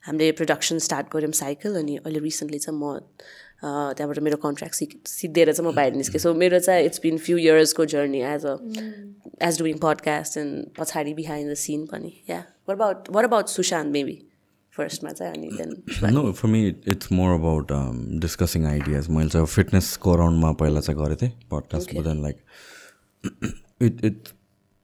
हामीले 0.07 0.31
प्रडक्सन 0.31 0.79
स्टार्ट 0.79 1.07
गऱ्यौँ 1.15 1.31
साइकल 1.31 1.79
अनि 1.79 1.95
अहिले 1.97 2.19
रिसेन्टली 2.19 2.59
चाहिँ 2.59 2.79
म 2.79 2.99
त्यहाँबाट 3.63 4.19
मेरो 4.19 4.37
कन्ट्र्याक्ट 4.37 4.75
सिक 4.75 4.91
सिद्धिएर 5.07 5.51
चाहिँ 5.53 5.71
म 5.71 5.75
बाहिर 5.75 5.93
निस्केँ। 5.93 6.19
सो 6.21 6.33
मेरो 6.33 6.59
चाहिँ 6.59 6.85
it's 6.85 6.99
been 7.03 7.17
few 7.17 7.37
इयर्सको 7.37 7.85
journey 7.95 8.21
as 8.21 8.45
a 8.45 8.55
as 9.47 9.59
doing 9.59 9.77
podcast 9.81 10.37
and 10.37 10.65
पछाडि 10.79 11.13
बिहाइन्ड 11.13 11.51
द 11.51 11.55
सिन 11.65 11.85
पनि 11.85 12.13
या 12.29 12.43
were 12.69 12.75
about 12.75 13.09
were 13.11 13.23
about 13.23 13.47
Sushant 13.49 13.93
maybe 13.93 14.17
फर्स्टमा 14.77 15.11
चाहिँ 15.11 15.33
अनि 15.33 15.49
then 15.57 16.13
no 16.13 16.31
for 16.31 16.49
me 16.49 16.65
it's 16.67 17.11
more 17.11 17.39
about 17.39 17.67
discussing 18.21 18.65
ideas 18.65 19.09
मैले 19.09 19.29
चाहिँ 19.29 19.47
फिटनेसको 19.59 20.15
राउन्डमा 20.15 20.51
पहिला 20.63 20.79
चाहिँ 20.79 21.03
गरेको 21.03 21.21
थिएँ 21.21 21.39
podcast 21.51 21.99
then 21.99 22.21
like 22.21 22.37
it 23.79 24.03
it 24.03 24.33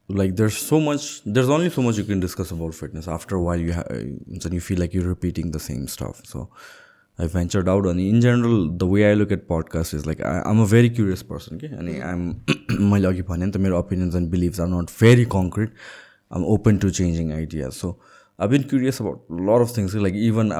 like 0.10 0.36
there's 0.36 0.58
so 0.58 0.80
much 0.80 1.22
there's 1.26 1.50
only 1.50 1.70
so 1.70 1.82
much 1.82 1.98
you 1.98 2.04
can 2.04 2.20
discuss 2.20 2.52
about 2.52 2.74
fitness 2.74 3.08
after 3.08 3.36
a 3.36 3.42
while 3.42 3.60
you 3.60 3.72
have 3.72 3.88
then 3.90 4.52
you 4.52 4.60
feel 4.60 4.80
like 4.80 4.94
you're 4.94 5.08
repeating 5.08 5.52
the 5.52 5.60
same 5.60 5.88
stuff 5.88 6.22
so 6.26 6.50
i 7.18 7.26
ventured 7.26 7.70
out 7.70 7.86
and 7.86 8.00
in 8.00 8.22
general 8.22 8.70
the 8.70 8.86
way 8.86 9.10
i 9.10 9.14
look 9.14 9.32
at 9.32 9.48
podcasts 9.48 9.94
is 9.94 10.06
like 10.06 10.20
I, 10.22 10.42
am 10.46 10.60
a 10.60 10.66
very 10.66 10.90
curious 10.90 11.24
person 11.24 11.56
okay 11.56 11.68
and 11.68 12.04
i'm 12.04 12.44
my 12.92 13.00
opinions 13.00 14.16
and 14.16 14.30
beliefs 14.30 14.60
are 14.60 14.68
not 14.68 14.90
very 14.90 15.26
concrete 15.26 15.72
i'm 16.32 16.44
open 16.44 16.80
to 16.80 16.92
changing 16.92 17.32
ideas 17.34 17.76
so 17.76 18.00
I've 18.40 18.50
been 18.50 18.64
curious 18.64 19.00
about 19.00 19.22
lot 19.30 19.62
of 19.62 19.72
things 19.72 19.94
like 19.94 20.16
even 20.16 20.52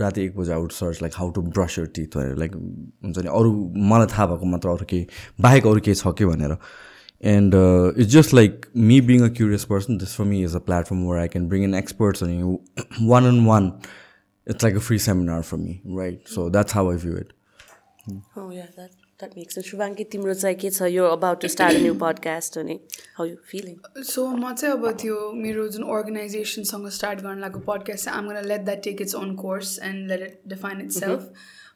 राति 0.00 0.24
एक 0.24 0.36
बजी 0.36 0.52
out 0.52 0.72
search 0.72 1.00
like 1.02 1.12
how 1.16 1.30
to 1.30 1.42
brush 1.42 1.78
your 1.78 1.86
teeth 1.96 2.16
like 2.38 2.52
हुन्छ 3.04 3.18
नि 3.18 3.28
अरू 3.28 3.50
मलाई 3.90 4.06
थाहा 4.12 4.26
भएको 4.26 4.46
मात्र 4.46 4.68
अरू 4.68 4.84
केही 4.90 5.06
बाहेक 5.40 5.66
अरू 5.66 5.80
केही 5.88 5.94
छ 6.00 6.12
कि 6.18 6.24
भनेर 6.24 6.56
and 7.22 7.54
uh, 7.54 7.92
it's 7.96 8.12
just 8.12 8.32
like 8.32 8.68
me 8.74 9.00
being 9.00 9.22
a 9.22 9.30
curious 9.30 9.64
person 9.64 9.98
this 9.98 10.14
for 10.14 10.24
me 10.24 10.42
is 10.42 10.54
a 10.54 10.60
platform 10.60 11.04
where 11.04 11.18
i 11.18 11.28
can 11.28 11.48
bring 11.48 11.62
in 11.62 11.74
experts 11.74 12.20
and 12.20 12.36
you 12.36 12.60
one 13.00 13.24
on 13.24 13.44
one 13.44 13.80
it's 14.46 14.62
like 14.62 14.74
a 14.74 14.80
free 14.80 14.98
seminar 14.98 15.42
for 15.42 15.56
me 15.56 15.80
right 15.84 16.26
so 16.26 16.48
that's 16.48 16.72
how 16.72 16.90
i 16.90 16.96
view 16.96 17.14
it 17.14 17.32
oh 18.36 18.50
yeah 18.50 18.66
that 18.76 18.90
that 19.18 19.36
makes 19.36 19.54
sense 19.54 19.68
Shubhangi 19.68 20.08
timro 20.12 20.34
चाहिँ 20.34 20.56
के 20.56 20.70
छ 20.70 20.90
you're 20.92 21.12
about 21.12 21.40
to 21.40 21.48
start 21.48 21.74
a 21.74 21.82
new 21.82 21.94
podcast 21.94 22.58
अनि 22.58 22.78
how 23.18 23.24
you 23.24 23.36
feeling 23.52 23.78
so 24.02 24.26
म 24.36 24.52
चाहिँ 24.54 24.74
अब 24.74 24.90
त्यो 25.02 25.32
मेरो 25.42 25.68
जुन 25.68 25.82
अर्गनाइजेसनसँग 25.96 26.88
स्टार्ट 26.98 27.20
गर्न 27.20 27.40
लागेको 27.40 27.60
पडकास्ट 27.72 28.04
चाहिँ 28.04 28.18
I'm 28.18 28.30
let 28.46 28.60
that 28.60 28.82
take 28.84 29.02
its 29.02 29.14
own 29.14 29.34
course 29.44 29.78
and 29.82 30.10
let 30.10 30.22
it 30.22 30.40
define 30.48 30.80
itself 30.90 31.32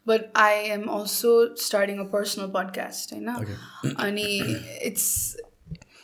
but 0.07 0.31
I 0.35 0.53
am 0.77 0.89
also 0.89 1.55
starting 1.55 1.99
a 1.99 2.05
personal 2.05 2.49
podcast, 2.49 3.13
right 3.13 3.23
now. 3.23 3.41
And 3.99 4.19
it's 4.19 5.37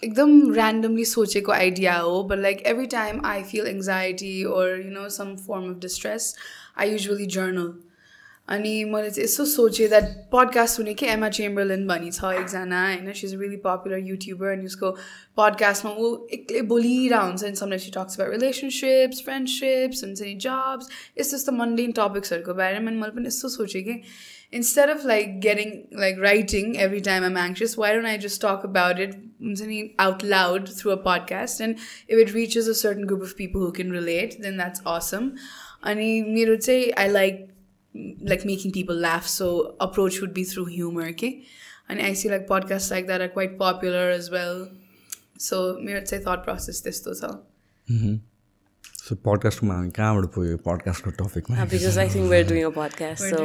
एकदम 0.04 0.54
randomly 0.56 1.04
सोचेको 1.04 1.52
idea 1.56 1.92
हो 2.02 2.28
but 2.28 2.38
like 2.38 2.62
every 2.72 2.88
time 2.94 3.20
I 3.24 3.42
feel 3.50 3.66
anxiety 3.66 4.44
or 4.44 4.64
you 4.76 4.90
know 4.90 5.08
some 5.08 5.36
form 5.36 5.70
of 5.70 5.80
distress, 5.80 6.34
I 6.76 6.86
usually 6.86 7.26
journal. 7.26 7.74
अनि 8.48 8.73
मैले 8.85 9.10
चाहिँ 9.10 9.24
यसो 9.24 9.44
सोचेँ 9.47 9.89
that 9.89 10.05
podcast 10.32 10.78
हुने 10.78 10.94
कि 10.94 11.06
एमा 11.06 11.28
चेम्बरलिन 11.39 11.86
भनी 11.86 12.10
छ 12.10 12.32
एकजना 12.40 12.81
होइन 12.86 13.12
she 13.12 13.27
is 13.27 13.35
really 13.40 13.56
popular 13.66 13.98
YouTuber 14.09 14.48
अनि 14.52 14.66
उसको 14.66 14.90
पडकास्टमा 15.36 15.93
ऊ 15.93 16.10
एक्लै 16.39 16.60
बोलिरहेको 16.74 17.27
हुन्छ 17.27 17.44
नि 17.44 17.56
sometimes 17.62 17.85
she 17.85 17.90
talks 17.97 18.20
about 18.20 18.35
relationships 18.35 19.23
friendships 19.24 20.05
हुन्छ 20.05 20.20
नि 20.23 20.35
जब्स 20.47 20.90
यस्तो 21.20 21.36
यस्तो 21.36 21.52
मन्डेन 21.62 21.93
टपिक्सहरूको 22.01 22.55
बारेमा 22.62 22.90
अनि 22.90 23.01
मैले 23.05 23.16
पनि 23.19 23.35
यस्तो 23.35 23.48
सोचेँ 23.56 23.82
कि 23.89 24.01
instead 24.52 24.90
of 24.90 25.05
like 25.05 25.40
getting 25.40 25.89
like 25.93 26.19
writing 26.19 26.78
every 26.78 27.01
time 27.01 27.24
I'm 27.24 27.36
anxious, 27.36 27.77
why 27.77 27.93
don't 27.93 28.06
I 28.06 28.19
just 28.19 28.40
talk 28.40 28.64
about 28.64 29.01
it 29.01 29.16
out 29.98 30.23
loud 30.23 30.69
through 30.69 30.93
a 30.93 30.98
podcast? 30.98 31.60
And 31.60 31.78
if 32.06 32.19
it 32.19 32.35
reaches 32.35 32.69
a 32.69 32.74
certain 32.74 33.06
group 33.06 33.23
of 33.23 33.36
people 33.36 33.62
who 33.62 33.73
can 33.73 33.90
relate, 33.90 34.36
then 34.43 34.59
that's 34.59 34.82
awesome. 34.85 35.36
And 35.82 35.98
I 36.01 36.59
say 36.60 36.93
I 36.93 37.09
like 37.09 37.51
like 38.21 38.45
making 38.45 38.71
people 38.71 38.95
laugh 38.95 39.27
so 39.27 39.75
approach 39.79 40.21
would 40.21 40.34
be 40.34 40.43
through 40.43 40.65
humor 40.65 41.07
okay 41.07 41.43
and 41.89 42.01
i 42.01 42.13
see 42.13 42.29
like 42.29 42.47
podcasts 42.47 42.91
like 42.91 43.07
that 43.07 43.21
are 43.21 43.27
quite 43.29 43.57
popular 43.57 44.09
as 44.09 44.29
well 44.29 44.69
so 45.38 45.77
मेरो 45.81 46.01
चाहिँ 46.01 46.23
thought 46.23 46.43
process 46.43 46.81
त्यस्तो 46.81 47.13
छ 47.13 47.34
So 49.02 49.14
पडकास्टमा 49.20 49.74
हामी 49.74 49.88
कहाँबाट 49.90 50.26
पुग्यो 50.30 50.56
पडकास्टको 50.62 51.10
टपिकमा 51.12 51.64
because 51.66 51.96
I 51.98 52.08
think 52.08 52.28
we're 52.30 52.44
doing 52.48 52.64
a 52.64 52.68
podcast 52.70 53.24
so 53.24 53.40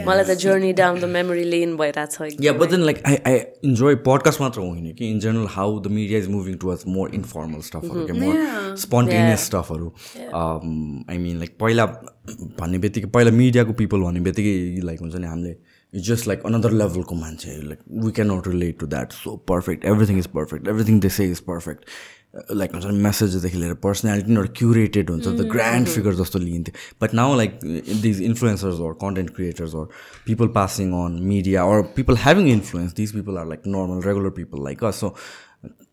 मलाई 0.00 0.24
त 0.24 0.36
journey 0.38 0.72
down 0.74 1.00
the 1.00 1.10
memory 1.10 1.44
lane 1.46 1.76
भइरहेको 1.76 2.28
छ 2.28 2.44
या 2.44 2.52
but 2.54 2.70
then 2.70 2.80
like 2.82 3.02
I 3.04 3.18
I 3.24 3.42
enjoy 3.64 3.96
podcast 4.06 4.40
मात्र 4.40 4.60
होइन 4.62 4.94
कि 4.94 5.10
in 5.10 5.20
general 5.20 5.50
how 5.50 5.76
the 5.80 5.92
media 5.92 6.18
is 6.18 6.28
moving 6.30 6.56
towards 6.56 6.86
more 6.88 7.10
informal 7.14 7.60
स्टफहरू 7.68 8.06
क्या 8.06 8.16
मोर 8.16 8.40
स्पोन्टेनियस 8.78 9.46
स्टफहरू 9.46 9.92
I 10.14 11.18
mean 11.18 11.38
like 11.38 11.56
पहिला 11.60 11.86
भन्ने 12.56 12.78
बित्तिकै 12.78 13.12
पहिला 13.12 13.36
मिडियाको 13.36 13.78
पिपल 13.78 14.08
भन्ने 14.08 14.20
बित्तिकै 14.22 14.56
लाइक 14.84 15.00
हुन्छ 15.00 15.14
नि 15.16 15.26
हामीले 15.26 15.56
इट्स 15.92 16.08
जस्ट 16.08 16.28
लाइक 16.28 16.46
अनदर 16.46 16.80
लेभलको 16.80 17.14
मान्छे 17.16 17.60
like 17.64 17.86
we 18.00 18.12
can 18.12 18.32
not 18.32 18.48
relate 18.48 18.78
to 18.78 18.86
that 18.88 19.12
so 19.20 19.36
perfect 19.48 19.84
everything 19.86 20.18
is 20.18 20.34
perfect 20.34 20.68
everything 20.68 21.00
they 21.00 21.08
say 21.12 21.30
is 21.30 21.48
perfect 21.48 21.90
like 22.34 22.72
हुन्छ 22.74 22.86
मेसेजदेखि 23.02 23.58
लिएर 23.58 23.74
पर्सनालिटी 23.82 24.32
एउटा 24.32 24.52
क्युरेटेड 24.58 25.10
हुन्छ 25.10 25.26
द 25.26 25.46
ग्रान्ड 25.50 25.88
फिगर 25.88 26.14
जस्तो 26.14 26.38
लिन्थ्यो 26.38 26.74
but 27.02 27.14
now 27.14 27.36
like 27.36 27.58
these 28.02 28.22
influencers 28.22 28.80
or 28.80 28.92
content 29.00 29.30
creators 29.34 29.74
or 29.74 29.86
people 30.26 30.48
passing 30.54 30.92
on 31.00 31.18
media 31.24 31.64
or 31.64 31.82
people 31.96 32.16
having 32.22 32.48
influence 32.52 32.94
these 32.94 33.12
people 33.12 33.38
are 33.38 33.46
like 33.48 33.66
normal 33.66 34.02
regular 34.06 34.30
people 34.38 34.64
like 34.64 34.84
so 34.94 35.14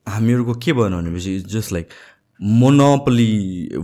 हामीहरूको 0.07 0.53
के 0.65 0.73
भयो 0.73 0.89
भनेपछि 0.89 1.35
it's 1.35 1.53
just 1.53 1.71
like 1.71 1.89
monopoly 2.39 3.27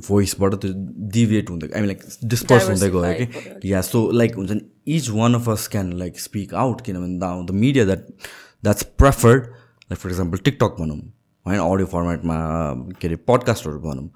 भोइसबाट 0.07 0.55
त्यो 0.61 0.71
deviate 1.13 1.49
हुँदै 1.49 1.67
I 1.67 1.81
mean 1.81 1.87
like 1.87 2.01
disperse 2.25 2.69
हुँदै 2.69 2.89
गयो 2.89 3.59
कि 3.59 3.73
या 3.73 3.81
so 3.81 4.09
like 4.11 4.35
हुन्छ 4.35 4.51
नि 4.51 4.95
each 4.95 5.09
one 5.09 5.33
of 5.33 5.49
us 5.49 5.67
can 5.67 5.93
like 5.97 6.19
speak 6.19 6.53
out 6.63 6.81
किनभने 6.81 7.45
the 7.45 7.55
media 7.55 7.85
that 7.85 8.07
that's 8.63 8.83
preferred 8.97 9.45
like 9.45 9.99
for 9.99 10.09
example 10.09 10.37
TikTok 10.37 10.75
भनौँ 10.79 10.99
होइन 11.47 11.59
अडियो 11.59 11.85
फर्मेटमा 11.91 12.37
के 13.01 13.07
अरे 13.07 13.15
पडकास्टहरू 13.27 13.79
भनौँ 13.89 14.09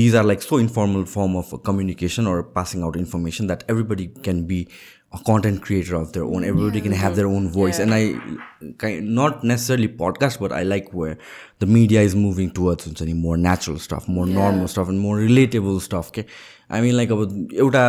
these 0.00 0.16
are 0.16 0.24
like 0.24 0.42
so 0.42 0.58
informal 0.60 1.04
form 1.12 1.36
of 1.38 1.50
communication 1.66 2.26
or 2.32 2.42
passing 2.56 2.82
out 2.82 2.96
information 2.96 3.46
that 3.46 3.70
everybody 3.70 4.06
can 4.24 4.44
be 4.46 4.66
a 5.14 5.18
content 5.18 5.60
creator 5.62 5.94
of 5.94 6.12
their 6.12 6.24
own. 6.24 6.44
Everybody 6.44 6.80
can 6.80 6.92
have 6.92 7.16
their 7.16 7.26
own 7.26 7.48
voice, 7.48 7.78
and 7.78 7.92
I 7.94 8.14
kind 8.78 9.14
not 9.14 9.44
necessarily 9.44 9.88
podcast, 9.88 10.40
but 10.40 10.52
I 10.52 10.62
like 10.62 10.92
where 10.92 11.18
the 11.58 11.66
media 11.66 12.00
is 12.00 12.16
moving 12.16 12.50
towards 12.50 13.02
any 13.02 13.12
more 13.12 13.36
natural 13.36 13.78
stuff, 13.78 14.08
more 14.08 14.26
normal 14.26 14.68
stuff, 14.68 14.88
and 14.88 14.98
more 14.98 15.18
relatable 15.18 15.80
stuff. 15.82 16.08
Okay, 16.08 16.26
I 16.70 16.80
mean 16.80 16.96
like 16.96 17.10
अब 17.10 17.48
एउटा 17.64 17.84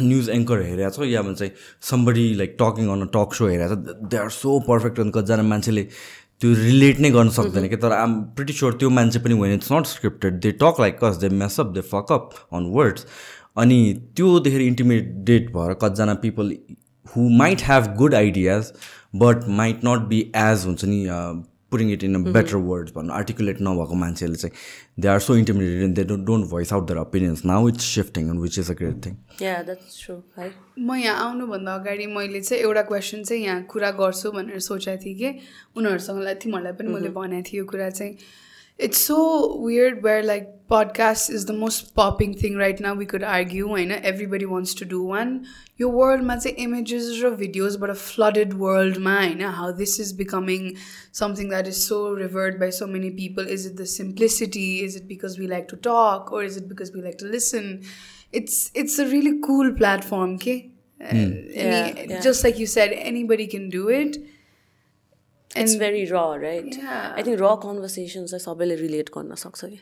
news 0.00 0.28
anchor 0.36 0.62
हेरेको 0.66 0.90
छ 0.96 1.08
या 1.12 1.22
भन्छ 1.28 1.50
somebody 1.92 2.26
like 2.42 2.56
talking 2.64 2.92
on 2.96 3.02
a 3.06 3.10
talk 3.18 3.34
show 3.40 3.50
हेरेको 3.54 3.74
छ 3.74 3.96
they 4.12 4.16
are 4.16 4.30
so 4.36 4.58
perfect 4.68 5.00
अनि 5.06 5.10
कतिजना 5.18 5.48
मान्छेले 5.54 5.86
त्यो 6.40 6.52
रिलेट 6.54 7.00
नै 7.00 7.10
गर्न 7.10 7.28
सक्दैन 7.30 7.68
कि 7.68 7.76
तर 7.76 7.92
आम 7.92 8.14
प्रिटी 8.36 8.52
स्योर 8.52 8.72
त्यो 8.74 8.90
मान्छे 8.90 9.18
पनि 9.18 9.34
when 9.34 9.52
it's 9.52 9.72
not 9.72 9.86
scripted 9.86 10.40
they 10.40 10.52
talk 10.60 10.80
like 10.80 10.98
cause 11.04 11.16
they 11.16 11.28
mess up 11.36 11.72
they 11.72 11.80
fuck up 11.90 12.30
on 12.52 12.66
words 12.72 13.06
अनि 13.56 13.78
त्योदेखि 14.16 14.66
इन्टिमिडेट 14.66 15.50
भएर 15.52 15.74
कतिजना 15.82 16.14
people 16.22 16.54
who 17.06 17.28
might 17.38 17.62
have 17.62 17.94
good 17.96 18.14
ideas 18.14 18.72
but 19.16 19.48
might 19.56 19.80
not 19.84 20.08
be 20.08 20.20
as 20.36 20.64
हुन्छ 20.66 20.84
नि 20.84 21.00
putting 21.74 21.92
it 21.92 22.04
in 22.04 22.14
a 22.14 22.32
better 22.38 22.56
words 22.70 22.92
भन्नु 22.96 23.12
articulate 23.20 23.62
नभएको 23.68 23.94
मान्छेले 24.04 24.36
चाहिँ 24.42 25.02
they 25.02 25.08
are 25.14 25.20
so 25.26 25.36
intimidated 25.36 25.82
and 25.84 25.96
they 25.96 26.04
don't 26.12 26.26
don't 26.26 26.50
voice 26.50 26.72
out 26.72 26.88
their 26.88 26.98
opinions 26.98 27.44
now 27.52 27.68
it's 27.68 27.94
shifting 27.94 28.28
and 28.30 28.40
which 28.40 28.58
is 28.58 28.70
a 28.70 28.74
great 28.82 29.04
thing 29.06 29.16
म 30.78 30.94
यहाँ 30.96 31.28
आउनुभन्दा 31.28 31.74
अगाडि 31.74 32.06
मैले 32.14 32.40
चाहिँ 32.40 32.62
एउटा 32.62 32.82
क्वेसन 32.92 33.22
चाहिँ 33.24 33.44
यहाँ 33.44 33.62
कुरा 33.74 33.90
गर्छु 34.00 34.30
भनेर 34.38 34.60
सोचेको 34.70 35.04
थिएँ 35.04 35.16
कि 35.18 35.28
उनीहरूसँग 35.76 36.26
तिमीहरूलाई 36.42 36.72
पनि 36.80 36.88
मैले 36.94 37.08
भनेको 37.20 37.50
थिएँ 37.50 37.58
यो 37.60 37.66
कुरा 37.74 37.90
चाहिँ। 37.90 38.16
it's 38.76 38.98
so 38.98 39.56
weird 39.56 40.02
where 40.02 40.22
like 40.22 40.50
podcast 40.68 41.30
is 41.30 41.44
the 41.44 41.52
most 41.52 41.94
popping 41.94 42.34
thing 42.34 42.56
right 42.56 42.80
now 42.80 42.94
we 42.94 43.06
could 43.06 43.22
argue 43.22 43.74
and 43.74 43.90
right? 43.90 44.02
everybody 44.02 44.46
wants 44.46 44.74
to 44.74 44.84
do 44.84 45.02
one. 45.02 45.46
Your 45.76 45.90
world 45.90 46.22
might 46.22 46.42
say 46.42 46.50
images 46.50 47.22
or 47.22 47.32
videos 47.32 47.78
but 47.78 47.90
a 47.90 47.94
flooded 47.94 48.58
world 48.58 48.98
mine 48.98 49.40
how 49.40 49.70
this 49.70 49.98
is 50.00 50.12
becoming 50.12 50.76
something 51.12 51.50
that 51.50 51.68
is 51.68 51.86
so 51.86 52.10
revered 52.12 52.58
by 52.58 52.70
so 52.70 52.86
many 52.86 53.10
people. 53.10 53.46
Is 53.46 53.66
it 53.66 53.76
the 53.76 53.86
simplicity? 53.86 54.82
Is 54.82 54.96
it 54.96 55.06
because 55.06 55.38
we 55.38 55.46
like 55.46 55.68
to 55.68 55.76
talk? 55.76 56.32
Or 56.32 56.42
is 56.42 56.56
it 56.56 56.68
because 56.68 56.92
we 56.92 57.02
like 57.02 57.18
to 57.18 57.26
listen? 57.26 57.84
It's 58.32 58.70
it's 58.74 58.98
a 58.98 59.06
really 59.06 59.40
cool 59.40 59.72
platform 59.74 60.34
okay? 60.34 60.70
Mm. 61.00 62.22
just 62.22 62.42
like 62.42 62.58
you 62.58 62.66
said 62.66 62.92
anybody 62.92 63.46
can 63.46 63.68
do 63.68 63.88
it. 63.88 64.16
It's 65.56 65.74
very 65.78 66.04
raw 66.04 66.20
right 66.42 66.78
I 66.84 67.22
think 67.22 67.38
raw 67.40 67.54
conversation 67.64 68.26
चाहिँ 68.26 68.42
सबैले 68.44 68.74
relate 68.76 69.10
गर्न 69.16 69.34
सक्छ 69.34 69.64
कि? 69.64 69.78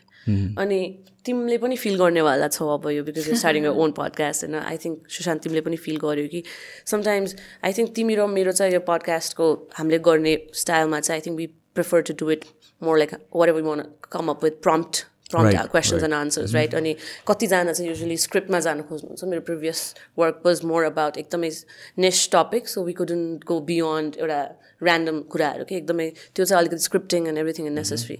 अनि 0.59 0.79
तिमीले 1.25 1.57
पनि 1.57 1.75
feel 1.83 1.97
गर्नेवाला 1.97 2.47
छौ 2.47 2.67
अब 2.73 2.89
यो 2.89 3.03
because 3.03 3.29
you 3.29 3.35
starting 3.35 3.65
own 3.67 3.91
podcast 3.99 4.43
होइन? 4.43 4.55
आई 4.61 4.77
थिङ्क 4.85 5.09
सुशान्त 5.09 5.43
तिमीले 5.43 5.61
पनि 5.61 5.77
फिल 5.85 5.97
गर्यो 6.03 6.27
कि? 6.33 6.43
समटाइम्स 6.91 7.35
आई 7.65 7.73
थिङ्क 7.77 7.95
तिमी 7.95 8.15
र 8.15 8.27
मेरो 8.35 8.51
चाहिँ 8.51 8.73
यो 8.73 8.79
पडकास्टको 8.91 9.47
हामीले 9.79 9.99
गर्ने 10.09 10.35
स्टाइलमा 10.61 10.99
चाहिँ 10.99 11.19
I 11.19 11.25
think 11.25 11.37
we 11.37 11.47
prefer 11.73 12.01
to 12.09 12.13
do 12.19 12.29
it 12.31 12.45
more 12.81 12.97
like 12.97 13.11
whatever 13.49 13.61
one 13.69 13.83
come 14.11 14.29
up 14.29 14.43
with 14.43 14.61
prompt 14.67 15.03
prompt 15.31 15.69
questions 15.71 16.03
and 16.03 16.13
answers 16.13 16.53
right 16.53 16.75
अनि 16.75 16.95
कतिजना 17.27 17.73
चाहिँ 17.73 17.89
युजली 17.89 18.17
स्क्रिप्टमा 18.23 18.59
जानु 18.65 18.83
खोज्नुहुन्छ। 18.89 19.23
मेरो 19.31 19.41
previous 19.47 19.79
work 20.19 20.41
was 20.45 20.63
more 20.71 20.83
about 20.83 21.17
एकदमै 21.17 21.49
next 22.05 22.31
topic 22.35 22.67
so 22.67 22.83
we 22.83 22.93
couldn't 22.99 23.43
go 23.51 23.59
beyond 23.71 24.15
एउटा 24.19 24.41
random 24.85 25.21
कुराहरू 25.33 25.63
कि 25.69 25.75
एकदमै 25.77 26.09
त्यो 26.35 26.45
चाहिँ 26.45 26.59
अलिकति 26.61 26.83
scripting 26.89 27.27
and 27.27 27.39
everything 27.39 27.67
in 27.67 27.73
necessary 27.81 28.17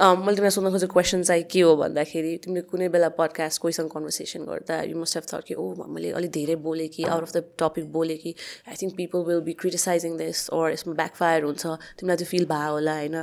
मैले 0.00 0.36
तिमीलाई 0.36 0.50
सोध्न 0.50 0.70
खोजेको 0.72 0.92
क्वेसन 0.92 1.22
चाहिँ 1.28 1.42
के 1.52 1.60
हो 1.60 1.74
भन्दाखेरि 1.76 2.36
तिमीले 2.44 2.60
कुनै 2.72 2.88
बेला 2.88 3.08
पडकास्ट 3.20 3.60
कोहीसँग 3.60 3.88
कन्भर्सेसन 3.92 4.44
गर्दा 4.48 4.80
यु 4.88 4.96
मस्ट 4.96 5.16
हेभ 5.16 5.24
थट 5.28 5.44
कि 5.44 5.54
ओ 5.54 5.64
मैले 5.92 6.10
अलिक 6.16 6.30
धेरै 6.32 6.56
बोलेँ 6.64 6.88
कि 6.88 7.04
आउट 7.04 7.22
अफ 7.22 7.32
द 7.36 7.42
टपिक 7.60 7.92
बोलेँ 7.92 8.16
कि 8.16 8.34
I 8.68 8.74
think 8.80 8.96
people 8.96 9.24
will 9.28 9.40
be 9.44 9.52
criticizing 9.60 10.16
this 10.16 10.48
or 10.56 10.72
यसमा 10.72 10.94
ब्याकफायर 11.02 11.44
हुन्छ 11.44 11.66
तिमीलाई 12.00 12.16
त्यो 12.16 12.28
फिल 12.32 12.44
भयो 12.52 12.72
होला 12.72 12.94
होइन? 12.96 13.16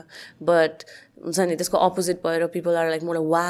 बट 0.43 0.85
हुन्छ 1.25 1.39
नि 1.49 1.55
त्यसको 1.55 1.77
अपोजिट 1.87 2.21
भएर 2.25 2.45
पिपल 2.55 2.75
आर 2.77 2.89
लाइक 2.89 3.03
मलाई 3.03 3.25
वा 3.33 3.45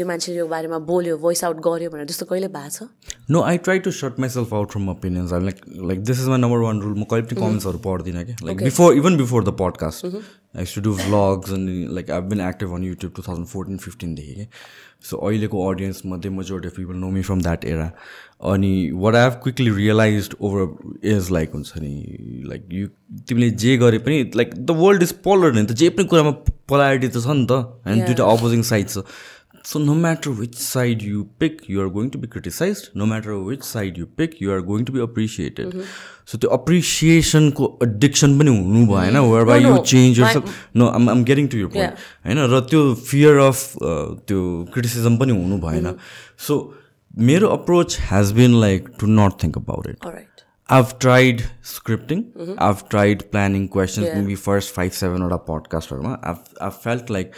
यो 0.00 0.06
मान्छेले 0.12 0.38
यो 0.38 0.46
बारेमा 0.54 0.78
बोल्यो 0.92 1.18
भोइस 1.26 1.44
आउट 1.44 1.60
गर्यो 1.68 1.90
भनेर 1.90 2.06
त्यस्तो 2.06 2.26
कहिले 2.32 2.48
भएको 2.56 2.70
छ? 2.70 2.88
No 3.30 3.42
I 3.50 3.58
try 3.68 3.78
to 3.88 3.90
sort 4.00 4.24
myself 4.24 4.54
out 4.54 4.70
from 4.72 4.88
opinions 4.94 5.32
I 5.32 5.44
like 5.50 5.60
like 5.92 6.02
this 6.12 6.20
is 6.20 6.32
my 6.32 6.40
number 6.46 6.64
one 6.64 6.80
rule 6.80 6.96
म 6.96 7.04
कहिले 7.12 7.28
पनि 7.28 7.40
कमेन्ट्सहरू 7.40 7.84
पढ्दिनँ 7.90 8.24
कि 8.24 8.36
like 8.44 8.64
before 8.64 8.96
even 9.02 9.16
before 9.16 9.44
the 9.44 9.56
podcast 9.60 10.06
I 10.56 10.64
to 10.74 10.80
do 10.80 10.94
vlogs 10.96 11.52
अनि 11.52 11.86
like 11.94 12.10
I 12.10 12.20
been 12.32 12.40
active 12.48 12.74
on 12.74 12.84
YouTube 12.84 13.12
two 13.16 13.22
thousand 13.28 13.46
fourteen 13.46 13.76
फिफ्टिनदेखि 13.84 14.34
कि 14.34 14.46
so 15.08 15.16
अहिलेको 15.16 15.68
अडियन्समध्ये 15.70 16.30
majority 16.30 16.68
of 16.68 16.76
people 16.76 16.94
know 16.96 17.10
me 17.10 17.22
from 17.22 17.40
that 17.42 17.64
era 17.64 17.90
अनि 18.52 18.90
what 18.94 19.14
I 19.14 19.22
have 19.22 19.32
quickly 19.42 19.70
realize 19.70 20.30
over 20.40 21.06
age 21.08 21.30
like 21.30 21.50
हुन्छ 21.54 21.72
नि 21.78 22.42
like 22.46 22.68
you 22.72 22.86
तिमीले 23.28 23.50
जे 23.64 23.76
गरे 23.76 23.98
पनि 23.98 24.30
like 24.36 24.54
the 24.54 24.70
world 24.80 25.02
is 25.02 25.12
polar 25.26 25.52
नि 25.52 25.64
त। 25.66 25.72
जे 25.72 25.88
पनि 25.90 26.04
कुरामा 26.04 26.30
पोलारिटी 26.68 27.08
त 27.08 27.24
छ 27.24 27.36
नि 27.40 27.46
त। 27.50 27.52
होइन 27.86 28.04
दुइटा 28.04 28.24
अपोजिङ 28.32 28.62
साइड 28.70 28.88
छ 28.88 29.04
So 29.65 29.79
no 29.79 29.93
matter 29.95 30.29
which 30.39 30.55
side 30.55 31.01
you 31.03 31.23
pick 31.39 31.57
you 31.69 31.81
are 31.81 31.87
going 31.95 32.09
to 32.09 32.19
be 32.19 32.27
criticise 32.27 32.81
no 32.97 33.05
matter 33.05 33.31
which 33.49 33.63
side 33.63 33.97
you 33.97 34.05
pick 34.17 34.35
you 34.41 34.51
are 34.51 34.61
going 34.69 34.85
to 34.85 34.93
be 34.93 34.99
appreciated 34.99 35.81
so 36.31 36.37
त्यो 36.37 36.49
अप्रिसिएसनको 36.49 37.67
एडिक्सन 37.83 38.37
पनि 38.39 38.57
हुनु 38.57 38.85
भएन 38.87 39.17
whereby 39.45 39.63
you 39.63 39.77
change 39.93 40.19
your 40.19 40.41
no 40.75 40.87
I'm 40.99 41.09
I'm 41.09 41.23
getting 41.31 41.47
to 41.47 41.57
your 41.57 41.67
point 41.75 42.07
होइन 42.25 42.43
र 42.55 42.59
त्यो 42.71 42.93
fear 43.11 43.37
of 43.45 43.77
त्यो 43.83 44.41
criticism 44.73 45.17
पनि 45.17 45.39
हुनु 45.41 45.57
भएन 45.67 45.95
सो 46.47 46.59
मेरो 47.29 47.47
approach 47.59 47.97
has 48.11 48.31
been 48.41 48.59
like 48.61 48.89
to 48.99 49.07
not 49.21 49.43
think 49.43 49.57
about 49.57 49.87
it 49.87 50.27
I've 50.69 50.91
tried 50.99 51.39
scripting. 51.63 52.19
Mm-hmm. 52.33 52.53
I've 52.59 52.87
tried 52.89 53.23
planning 53.31 53.67
questions. 53.67 54.05
Yeah. 54.05 54.19
Maybe 54.19 54.35
first 54.35 54.73
five, 54.75 54.91
sevenवटा 54.97 55.37
पडकास्टहरूमा 55.47 56.11
I've 56.31 56.43
I've 56.61 56.77
felt 56.83 57.09
like 57.09 57.33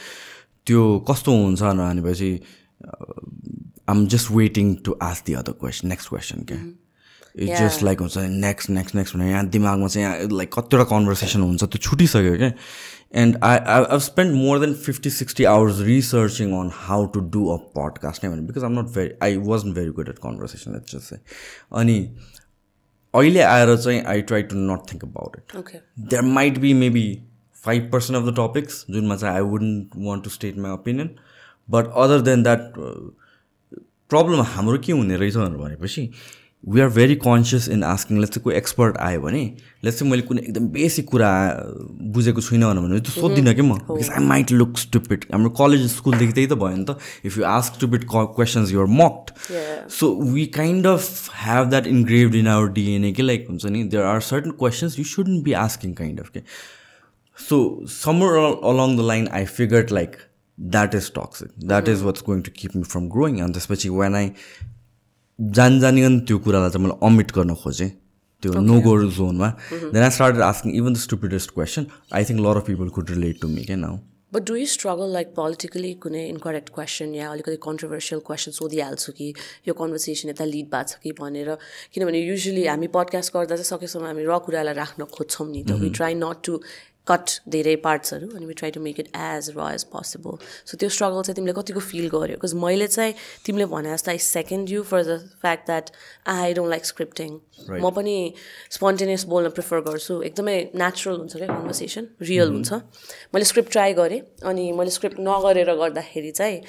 त्यो 0.66 0.82
कस्तो 1.08 1.36
हुन्छ 1.36 1.62
भनेपछि 1.74 2.32
आम 3.88 4.06
just 4.06 4.30
waiting 4.32 4.74
to 4.84 4.96
ask 5.02 5.26
the 5.26 5.34
other 5.34 5.52
question 5.60 5.88
next 5.88 6.08
question 6.08 6.44
क्या 6.44 6.58
it's 7.36 7.60
just 7.60 7.82
like 7.82 8.00
हुन्छ 8.00 8.18
next 8.18 8.70
next 8.70 8.94
next 8.94 9.16
भने 9.16 9.30
यहाँ 9.30 9.46
दिमागमा 9.48 9.88
चाहिँ 9.88 10.06
यहाँ 10.06 10.28
लाइक 10.32 10.52
कतिवटा 10.54 10.84
कन्भर्सेसन 10.90 11.40
हुन्छ 11.40 11.64
त्यो 11.64 11.78
छुटिसक्यो 11.80 12.36
क्या 12.36 12.52
and 13.14 13.38
I 13.44 13.58
I 13.66 13.84
I 13.84 13.98
spend 14.00 14.34
more 14.34 14.58
than 14.60 14.74
fifty 14.86 15.10
sixty 15.10 15.44
hours 15.46 15.80
researching 15.82 16.52
on 16.52 16.70
how 16.76 17.06
to 17.06 17.20
do 17.30 17.46
a 17.48 17.56
podcast 17.76 18.24
नै 18.24 18.30
भने 18.30 18.46
because 18.46 18.64
um 18.64 18.78
not 18.78 18.90
very 18.94 19.14
I 19.22 19.36
was 19.44 19.64
very 19.70 19.90
good 19.90 20.08
at 20.08 20.18
conversation 20.18 20.76
at 20.76 20.96
just 20.96 21.14
अनि 21.74 21.98
अहिले 23.14 23.40
आएर 23.44 23.76
चाहिँ 23.76 24.02
I 24.06 24.22
try 24.22 24.42
to 24.42 24.56
not 24.62 24.90
think 24.92 25.04
about 25.04 25.36
it 25.36 25.80
there 25.98 26.22
might 26.32 26.58
be 26.58 26.72
maybe 26.74 27.06
five 27.66 27.90
percent 27.92 28.22
of 28.22 28.28
the 28.28 28.34
topics 28.36 28.84
जुनमा 28.90 29.16
चाहिँ 29.16 29.34
I 29.34 29.50
wouldn't 29.50 29.96
want 30.06 30.24
to 30.24 30.30
state 30.30 30.58
my 30.58 30.72
opinion 30.72 31.10
but 31.68 31.92
other 32.04 32.20
than 32.30 32.42
that 32.42 32.72
problem 34.10 34.42
हाम्रो 34.46 34.78
के 34.78 34.92
हुने 34.92 35.16
रहेछ 35.16 35.36
भनेपछि 35.36 36.10
we 36.64 36.80
are 36.80 36.88
very 36.88 37.14
conscious 37.14 37.68
in 37.68 37.82
asking 37.84 38.18
let's 38.18 38.34
चाहिँ 38.34 38.42
कोही 38.44 38.56
expert 38.56 38.96
आयो 38.98 39.20
भने 39.20 39.40
लेट्स 39.84 39.98
चाहिँ 39.98 40.10
मैले 40.10 40.22
कुनै 40.22 40.42
एकदम 40.42 40.66
बेसिक 40.68 41.08
कुरा 41.08 41.28
बुझेको 42.14 42.40
छुइनँ 42.40 42.72
भने 42.76 43.00
त्यो 43.00 43.12
सोध्दिनँ 43.12 43.54
कि 43.54 43.62
म 43.62 43.74
because 43.90 44.10
I 44.10 44.24
might 44.24 44.52
look 44.52 44.78
stupid 44.78 45.24
हाम्रो 45.32 45.50
कलेज 45.60 45.86
स्कुलदेखि 45.92 46.32
त्यही 46.32 46.46
त 46.46 46.58
भयो 46.62 46.76
नि 46.76 46.84
त 46.88 46.96
if 47.24 47.38
you 47.38 47.44
ask 47.46 47.74
stupid 47.74 48.06
questions 48.08 48.72
you're 48.72 48.86
mocked 48.94 49.30
so 49.98 50.12
we 50.32 50.46
kind 50.56 50.86
of 50.86 51.30
have 51.34 51.68
that 51.70 51.86
engraved 51.88 52.34
in 52.34 52.48
our 52.54 52.72
DNA 52.78 53.12
कि 53.12 53.22
लाइक 53.22 53.46
हुन्छ 53.48 53.66
नि 53.66 53.84
there 53.86 54.04
are 54.06 54.20
certain 54.30 54.58
questions 54.58 54.98
you 54.98 55.04
shouldn't 55.12 55.44
be 55.44 55.52
asking 55.62 55.94
kind 55.94 56.20
of 56.20 56.28
के 56.28 56.42
so 57.38 57.58
somewhere 57.96 58.38
along 58.72 58.96
the 58.96 59.02
line, 59.02 59.28
I 59.28 59.44
figured 59.44 59.90
like 59.90 60.18
that 60.58 60.94
is 60.94 61.10
toxic. 61.10 61.50
That 61.56 61.84
mm-hmm. 61.84 61.92
is 61.92 62.02
what's 62.02 62.22
going 62.22 62.42
to 62.44 62.50
keep 62.50 62.74
me 62.74 62.84
from 62.84 63.08
growing. 63.08 63.40
And 63.40 63.54
त्यसपछि 63.54 63.90
when 64.00 64.14
I 64.14 64.24
जान 65.38 65.78
जानिकन 65.80 66.18
त्यो 66.28 66.38
कुरालाई 66.44 66.70
चाहिँ 66.70 66.86
मैले 66.86 66.98
अमिट 67.06 67.32
गर्न 67.32 67.54
खोजेँ 67.62 67.88
त्यो 68.42 68.60
नो 68.60 68.80
गो 68.80 68.92
जोनमा 69.16 69.48
then 69.72 70.02
I 70.02 70.10
started 70.10 70.40
asking 70.42 70.74
even 70.76 70.92
the 70.92 70.96
stupidest 70.98 71.50
question 71.54 71.86
I 72.14 72.24
think 72.24 72.40
lot 72.46 72.56
of 72.56 72.66
people 72.66 72.88
could 72.96 73.10
relate 73.10 73.40
to 73.40 73.48
me 73.48 73.64
क्या 73.64 73.76
now 73.76 73.98
but 74.34 74.46
do 74.48 74.56
you 74.56 74.66
struggle 74.66 75.12
like 75.12 75.34
politically 75.36 75.92
कुनै 76.06 76.24
इन्करेक्ट 76.28 76.68
क्वेसन 76.74 77.14
या 77.14 77.30
अलिकति 77.32 77.56
कन्ट्रोभर्सियल 77.68 78.20
क्वेसन 78.26 78.56
सोधिहाल्छु 78.60 79.12
कि 79.20 79.28
यो 79.68 79.74
कन्भर्सेसन 79.82 80.28
यता 80.28 80.44
lead 80.44 80.72
भएको 80.72 80.88
छ 80.88 81.04
कि 81.04 81.12
भनेर? 81.20 81.54
किनभने 81.92 82.20
युजली 82.20 82.66
हामी 82.66 82.88
पडकास्ट 82.96 83.34
गर्दा 83.36 83.56
चाहिँ 83.56 83.70
सकेसम्म 83.72 84.06
हामी 84.06 84.24
र 84.32 84.38
कुरालाई 84.48 84.74
राख्न 84.82 85.04
खोज्छौँ 85.16 85.48
नि 85.52 85.62
त. 85.62 85.80
We 85.84 85.90
try 86.00 86.14
not 86.24 86.44
to 86.48 86.60
cut 87.08 87.30
धेरै 87.48 87.74
पार्ट्सहरू 87.84 88.28
अनि 88.36 88.46
we 88.46 88.54
try 88.60 88.70
to 88.76 88.80
make 88.80 89.00
it 89.00 89.08
as 89.16 89.50
raw 89.56 89.68
as 89.74 89.84
possible 89.92 90.38
so 90.70 90.76
त्यो 90.76 90.88
स्ट्रगल 90.96 91.22
चाहिँ 91.22 91.36
तिमीले 91.36 91.52
कतिको 91.58 91.80
फिल 91.80 92.08
गर्यो? 92.14 92.36
बिकज 92.36 92.54
मैले 92.62 92.86
चाहिँ 92.88 93.14
तिमीले 93.46 93.66
भने 93.74 93.92
जस्तो 93.92 94.10
I 94.10 94.18
second 94.26 94.70
you 94.70 94.82
for 94.90 95.02
the 95.04 95.18
fact 95.42 95.66
that 95.66 95.90
I 96.34 96.54
don't 96.54 96.70
like 96.70 96.84
scripting 96.86 97.30
म 97.70 97.90
पनि 97.96 98.16
स्पोन्टेनियस 98.76 99.24
बोल्न 99.32 99.50
प्रिफर 99.58 99.80
गर्छु. 99.88 100.20
एकदमै 100.22 100.56
नेचुरल 100.74 101.16
हुन्छ 101.18 101.36
क्या 101.36 101.46
कन्भर्सेसन 101.46 102.08
रियल 102.22 102.50
हुन्छ. 102.50 102.72
मैले 103.34 103.44
स्क्रिप्ट 103.52 103.70
ट्राई 103.72 103.92
गरेँ 104.00 104.20
अनि 104.50 104.64
मैले 104.80 104.90
स्क्रिप्ट 104.98 105.20
नगरेर 105.28 105.74
गर्दाखेरि 105.82 106.30
चाहिँ 106.40 106.60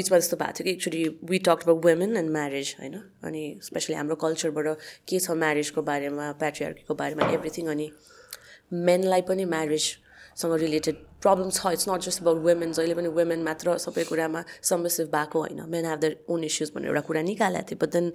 बिचमा 0.00 0.16
त्यस्तो 0.18 0.36
भएको 0.36 0.52
थियो 0.58 0.64
कि 0.64 0.70
actually 0.70 1.02
we 1.30 1.38
talk 1.46 1.68
about 1.68 1.84
women 1.84 2.16
and 2.16 2.30
marriage 2.32 2.74
होइन? 2.80 2.94
अनि 3.24 3.44
स्पेसली 3.62 3.94
हाम्रो 3.96 4.16
कल्चरबाट 4.24 4.66
के 5.08 5.18
छ 5.20 5.30
म्यारेजको 5.44 5.82
बारेमा 5.92 6.32
प्याट्रियार्कीको 6.42 6.94
बारेमा 6.94 7.30
एभ्रिथिङ 7.34 7.66
अनि 7.76 7.90
मेनलाई 8.72 9.22
पनि 9.28 9.44
म्यारेजसँग 9.44 10.54
रिलेटेड 10.60 10.96
प्रब्लम 11.22 11.50
छ. 11.50 11.66
It's 11.72 11.88
not 11.88 12.00
just 12.06 12.20
about 12.22 12.38
women 12.42 12.72
जहिले 12.72 12.94
पनि 12.94 13.08
वुमेन 13.08 13.42
मात्र 13.42 13.76
सबै 13.78 14.04
कुरामा 14.04 14.44
सबमिसिभ 14.62 15.06
भएको 15.14 15.38
होइन. 15.40 15.60
Men 15.70 15.84
have 15.86 15.98
their 16.00 16.16
own 16.28 16.44
issues 16.44 16.70
भनेर 16.74 16.88
एउटा 16.88 17.00
कुरा 17.08 17.22
निकालेको 17.22 17.66
थियो. 17.70 17.78
बट 17.82 17.90
देन 17.92 18.12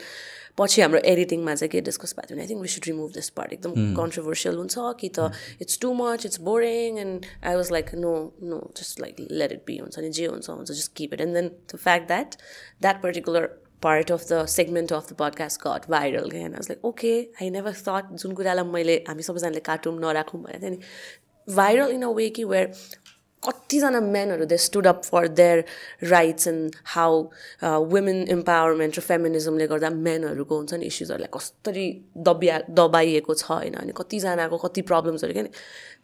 पछि 0.58 0.82
हाम्रो 0.82 1.00
एडिटिङमा 1.12 1.56
चाहिँ 1.56 1.70
के 1.72 1.82
डिस्कस 1.82 2.14
भएको 2.16 2.28
थियो 2.28 2.36
भने 2.38 2.44
I 2.44 2.50
think 2.50 2.62
we 2.62 2.68
should 2.68 2.86
remove 2.88 3.12
this 3.14 3.30
part 3.40 3.54
एकदम 3.54 3.96
कन्ट्रोभर्सियल 3.98 4.56
हुन्छ 4.56 4.76
कि 5.02 5.10
त 5.18 5.32
it's 5.66 5.80
too 5.82 5.94
much 5.94 6.26
it's 6.26 6.40
boring 6.48 7.00
and 7.00 7.26
I 7.44 7.56
was 7.56 7.72
like 7.72 7.96
no 8.06 8.14
no 8.44 8.60
just 8.78 9.02
like 9.02 9.26
let 9.32 9.52
it 9.52 9.64
be 9.68 9.78
हुन्छ 9.78 10.00
नि. 10.00 10.10
जे 10.10 10.26
हुन्छ 10.26 10.50
हुन्छ 10.50 10.72
just 10.72 10.94
keep 10.96 11.14
it 11.14 11.22
and 11.22 11.34
then 11.36 11.48
the 11.74 11.78
fact 11.84 12.08
that 12.08 12.36
that 12.82 13.02
particular 13.04 13.50
part 13.81 14.11
of 14.11 14.27
the 14.29 14.47
segment 14.47 14.93
of 14.93 15.07
the 15.09 15.15
podcast 15.15 15.61
got 15.61 15.87
viral 15.89 16.33
and 16.35 16.55
I 16.55 16.59
was 16.59 16.69
like 16.69 16.83
okay 16.85 17.29
I 17.41 17.49
never 17.49 17.73
thought 17.73 18.13
जुन 18.13 18.35
कुरालाई 18.35 18.65
मैले 18.73 18.97
हामी 19.09 19.23
सबैजनाले 19.23 19.61
काटौँ 19.69 19.99
नराखौँ 20.01 20.43
भनेको 20.43 20.63
थिएँ 20.63 20.71
नि 20.71 21.55
भाइरल 21.55 21.91
इन 21.97 22.03
अ 22.03 22.09
वे 22.19 22.29
कि 22.39 22.45
where 22.45 22.73
कतिजना 23.44 24.00
मेनहरू 24.08 24.46
they 24.46 24.58
stood 24.58 24.88
up 24.88 25.02
for 25.04 25.28
their 25.36 25.64
rights 26.10 26.48
and 26.48 26.76
how 26.86 27.22
women 27.94 28.20
empowerment 28.30 28.98
र 28.98 29.02
फेमिनिजमले 29.02 29.68
गर्दा 29.68 29.90
मेनहरूको 30.00 30.58
हुन्छ 30.58 30.74
नि 30.74 30.86
इस्युजहरूलाई 30.86 31.32
कसरी 31.34 31.88
दबिया 32.28 32.60
दबाइएको 32.82 33.34
छ 33.34 33.52
होइन 33.52 33.80
अनि 33.82 33.98
कतिजनाको 33.98 34.58
कति 34.58 34.82
प्रब्लम्सहरू 34.92 35.34
क्या 35.34 35.46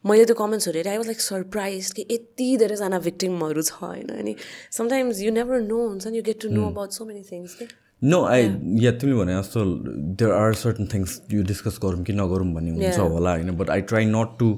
मैले 0.05 0.25
त्यो 0.25 0.35
कमेन्ट्सहरू 0.35 0.77
हेरेँ 0.77 0.91
आई 0.91 0.97
वाज 0.97 1.07
लाइक 1.07 1.21
सरप्राइज 1.21 1.91
कि 1.91 2.07
यति 2.11 2.49
धेरैजना 2.57 2.99
भिक्टिमहरू 3.01 3.61
छ 3.61 3.83
होइन 3.83 4.09
अनि 4.17 4.35
समटाइम्स 4.71 5.21
यु 5.21 5.31
नेभर 5.33 5.61
नो 5.67 5.85
हुन्छ 5.87 6.07
नि 6.07 6.17
you 6.17 6.23
get 6.23 6.41
to 6.41 6.49
know 6.49 6.65
about 6.69 6.99
so 6.99 7.05
many 7.05 7.23
things 7.31 7.55
के। 7.55 7.71
नो 8.01 8.23
आई 8.25 8.51
या 8.79 8.97
तिमीले 8.97 9.21
भने 9.21 9.39
जस्तो 9.39 9.69
देयर 10.17 10.31
आर 10.33 10.53
सर्टन 10.65 10.93
थिङ्स 10.93 11.21
यो 11.31 11.43
डिस्कस 11.53 11.79
गरौँ 11.83 12.03
कि 12.03 12.19
नगरौँ 12.19 12.51
भन्ने 12.53 12.77
हुन्छ 12.81 12.99
होला 12.99 13.31
होइन 13.31 13.57
but 13.57 13.69
I 13.69 13.89
try 13.89 14.13
not 14.17 14.37
to 14.39 14.53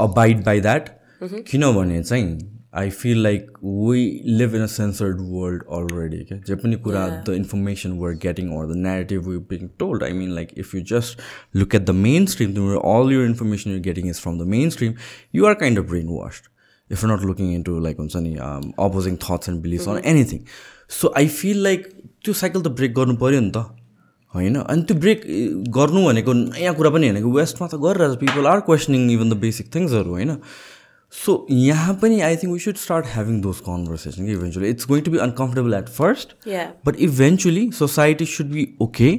abide 0.00 0.44
by 0.44 0.60
that 0.60 0.98
किनभने 1.42 2.02
चाहिँ 2.02 2.38
I 2.74 2.90
feel 2.90 3.22
like 3.22 3.50
we 3.64 4.22
live 4.26 4.54
in 4.54 4.62
a 4.62 4.66
censored 4.66 5.16
world 5.20 5.62
already 5.70 6.24
क्या 6.24 6.38
जे 6.38 6.54
पनि 6.54 6.76
कुरा 6.76 7.06
the 7.28 7.34
information 7.34 7.92
were 7.92 8.14
getting 8.22 8.48
or 8.58 8.66
the 8.66 8.76
negative 8.76 9.26
we 9.28 9.36
being 9.50 9.68
told 9.78 10.04
I 10.04 10.12
mean 10.12 10.30
like 10.30 10.48
if 10.58 10.74
you 10.74 10.80
just 10.80 11.20
look 11.56 11.74
at 11.74 11.82
the 11.82 11.90
mainstream 12.26 12.54
तिम्रो 12.54 12.78
all 12.94 13.12
your 13.12 13.26
information 13.26 13.70
you 13.70 13.80
getting 13.80 14.08
is 14.08 14.20
from 14.20 14.38
the 14.38 14.42
mainstream 14.70 14.94
you 15.34 15.46
are 15.46 15.54
kind 15.54 15.78
of 15.78 15.84
brainwashed 16.08 16.48
if 16.92 17.04
not 17.04 17.24
looking 17.24 17.54
into 17.62 17.78
like 17.80 17.98
हुन्छ 17.98 18.16
नि 18.16 18.34
opposing 18.34 19.16
thoughts 19.16 19.48
and 19.48 19.62
beliefs 19.62 19.88
on 19.88 20.00
anything 20.04 20.40
so 20.90 21.12
I 21.16 21.28
feel 21.28 21.62
like 21.62 21.86
त्यो 22.24 22.34
cycle 22.34 22.62
त 22.62 22.68
break 22.68 22.94
गर्नु 22.94 23.16
पऱ्यो 23.16 23.40
नि 23.40 23.50
त 23.50 23.66
होइन? 24.34 24.54
अनि 24.56 24.82
त्यो 24.82 24.96
ब्रेक 24.96 25.22
गर्नु 25.68 26.04
भनेको 26.06 26.32
नयाँ 26.32 26.74
कुरा 26.74 26.90
पनि 26.90 27.08
होइन 27.08 27.22
कि 27.22 27.30
वेस्टमा 27.38 27.68
त 27.68 27.74
गरिरहेछ 27.74 28.18
people 28.18 28.46
are 28.46 28.60
questioning 28.60 29.10
even 29.12 29.30
the 29.30 29.36
basic 29.36 29.74
थिङ्सहरू 29.74 30.10
होइन? 30.10 30.36
सो 31.12 31.34
यहाँ 31.50 31.94
पनि 32.02 32.20
I 32.28 32.36
think 32.42 32.52
we 32.52 32.58
should 32.66 32.76
start 32.82 33.06
having 33.14 33.40
those 33.42 33.60
conversation 33.68 34.26
कि 34.26 34.32
eventually 34.32 34.68
it's 34.76 34.86
going 34.88 35.02
to 35.04 35.10
be 35.10 35.18
uncomfortable 35.26 35.74
at 35.74 35.88
first 35.98 36.34
but 36.86 36.96
eventually 37.08 37.70
society 37.78 38.26
should 38.36 38.50
be 38.52 38.68
okay 38.82 39.10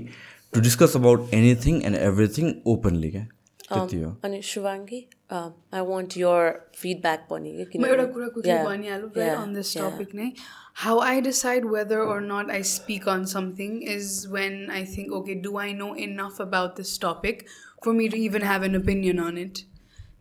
to 0.54 0.62
discuss 0.70 0.96
about 0.96 1.34
anything 1.34 1.82
and 1.84 1.98
everything 2.10 2.54
openly 2.74 3.12
क्या 3.12 3.26
त्यति 3.74 4.02
हो 4.02 4.16
अनि 4.26 4.42
Shubhangi 4.54 5.06
I 5.34 5.82
want 5.92 6.18
your 6.18 6.52
feedback 6.82 7.28
पनि 7.30 7.54
म 7.78 7.86
एउटा 7.86 8.06
कुरा 8.18 8.28
कुरै 8.38 8.58
भनिहालौँ 8.66 9.30
अन 9.38 9.54
दिस 9.54 9.78
टपिक 9.78 10.16
नै? 10.22 10.32
How 10.76 10.94
I 11.00 11.20
decide 11.22 11.66
whether 11.66 11.98
or 12.02 12.22
not 12.22 12.50
I 12.50 12.62
speak 12.68 13.08
on 13.08 13.26
something 13.28 13.74
is 13.96 14.28
when 14.28 14.72
I 14.72 14.80
think, 14.94 15.12
okay, 15.12 15.36
do 15.36 15.58
I 15.58 15.72
know 15.72 15.94
enough 16.06 16.40
about 16.40 16.76
this 16.78 16.98
topic 16.98 17.44
for 17.84 17.94
me 17.94 18.08
to 18.10 18.18
even 18.18 18.42
have 18.42 18.64
an 18.64 18.76
opinion 18.76 19.20
on 19.20 19.38
it? 19.38 19.62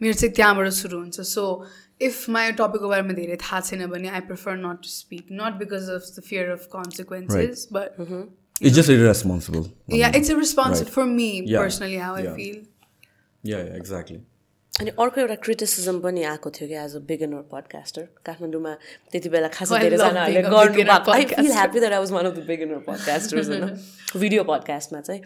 मेरो 0.03 0.15
चाहिँ 0.21 0.35
त्यहाँबाट 0.35 0.69
सुरु 0.81 0.99
हुन्छ 0.99 1.21
so 1.31 1.47
if 2.01 2.29
my 2.37 2.53
टपिकको 2.61 2.89
बारेमा 2.89 3.19
धेरै 3.19 3.37
थाहा 3.43 3.61
छैन 3.71 3.87
भने 3.95 4.09
I 4.19 4.21
prefer 4.31 4.57
not 4.67 4.83
to 4.87 4.95
speak 4.99 5.41
not 5.41 5.59
because 5.65 5.91
of 5.97 6.13
the 6.19 6.23
fear 6.29 6.51
of 6.59 6.69
consequences 6.77 7.69
but 7.73 8.01
It's 8.61 8.77
just 8.77 8.91
irresponsible. 8.91 9.65
Yeah, 9.89 10.17
it's 10.17 10.29
irresponsible 10.29 10.85
right. 10.85 10.95
for 10.95 11.05
me 11.05 11.43
yeah. 11.45 11.59
personally, 11.59 11.97
how 11.97 12.17
yeah. 12.17 12.33
I 12.33 12.37
feel. 12.37 12.59
अनि 14.81 14.91
अर्को 14.99 15.21
एउटा 15.21 15.35
criticism 15.45 15.99
पनि 16.01 16.23
आएको 16.25 16.51
थियो 16.51 16.67
कि 16.69 16.75
एज 16.83 16.95
अ 16.97 17.01
बिगनर 17.09 17.41
पडकास्टर 17.53 18.03
काठमाडौँमा 18.25 18.73
त्यति 19.13 19.29
बेला 19.29 19.49
खासै 19.53 19.79
धेरैजनाहरूले 19.79 20.43
गर्नु 20.43 20.85
भएको 20.89 21.13
I 21.13 21.25
feel 21.33 21.51
happy 21.53 21.81
that 21.81 21.93
I 21.93 21.99
was 21.99 22.13
one 22.13 22.27
of 22.27 22.35
the 22.37 22.45
beginner 22.49 22.79
podcasters 22.89 23.49
होइन 23.49 23.67
भिडियो 24.17 24.45
पडकास्टमा 24.49 25.01
चाहिँ। 25.01 25.21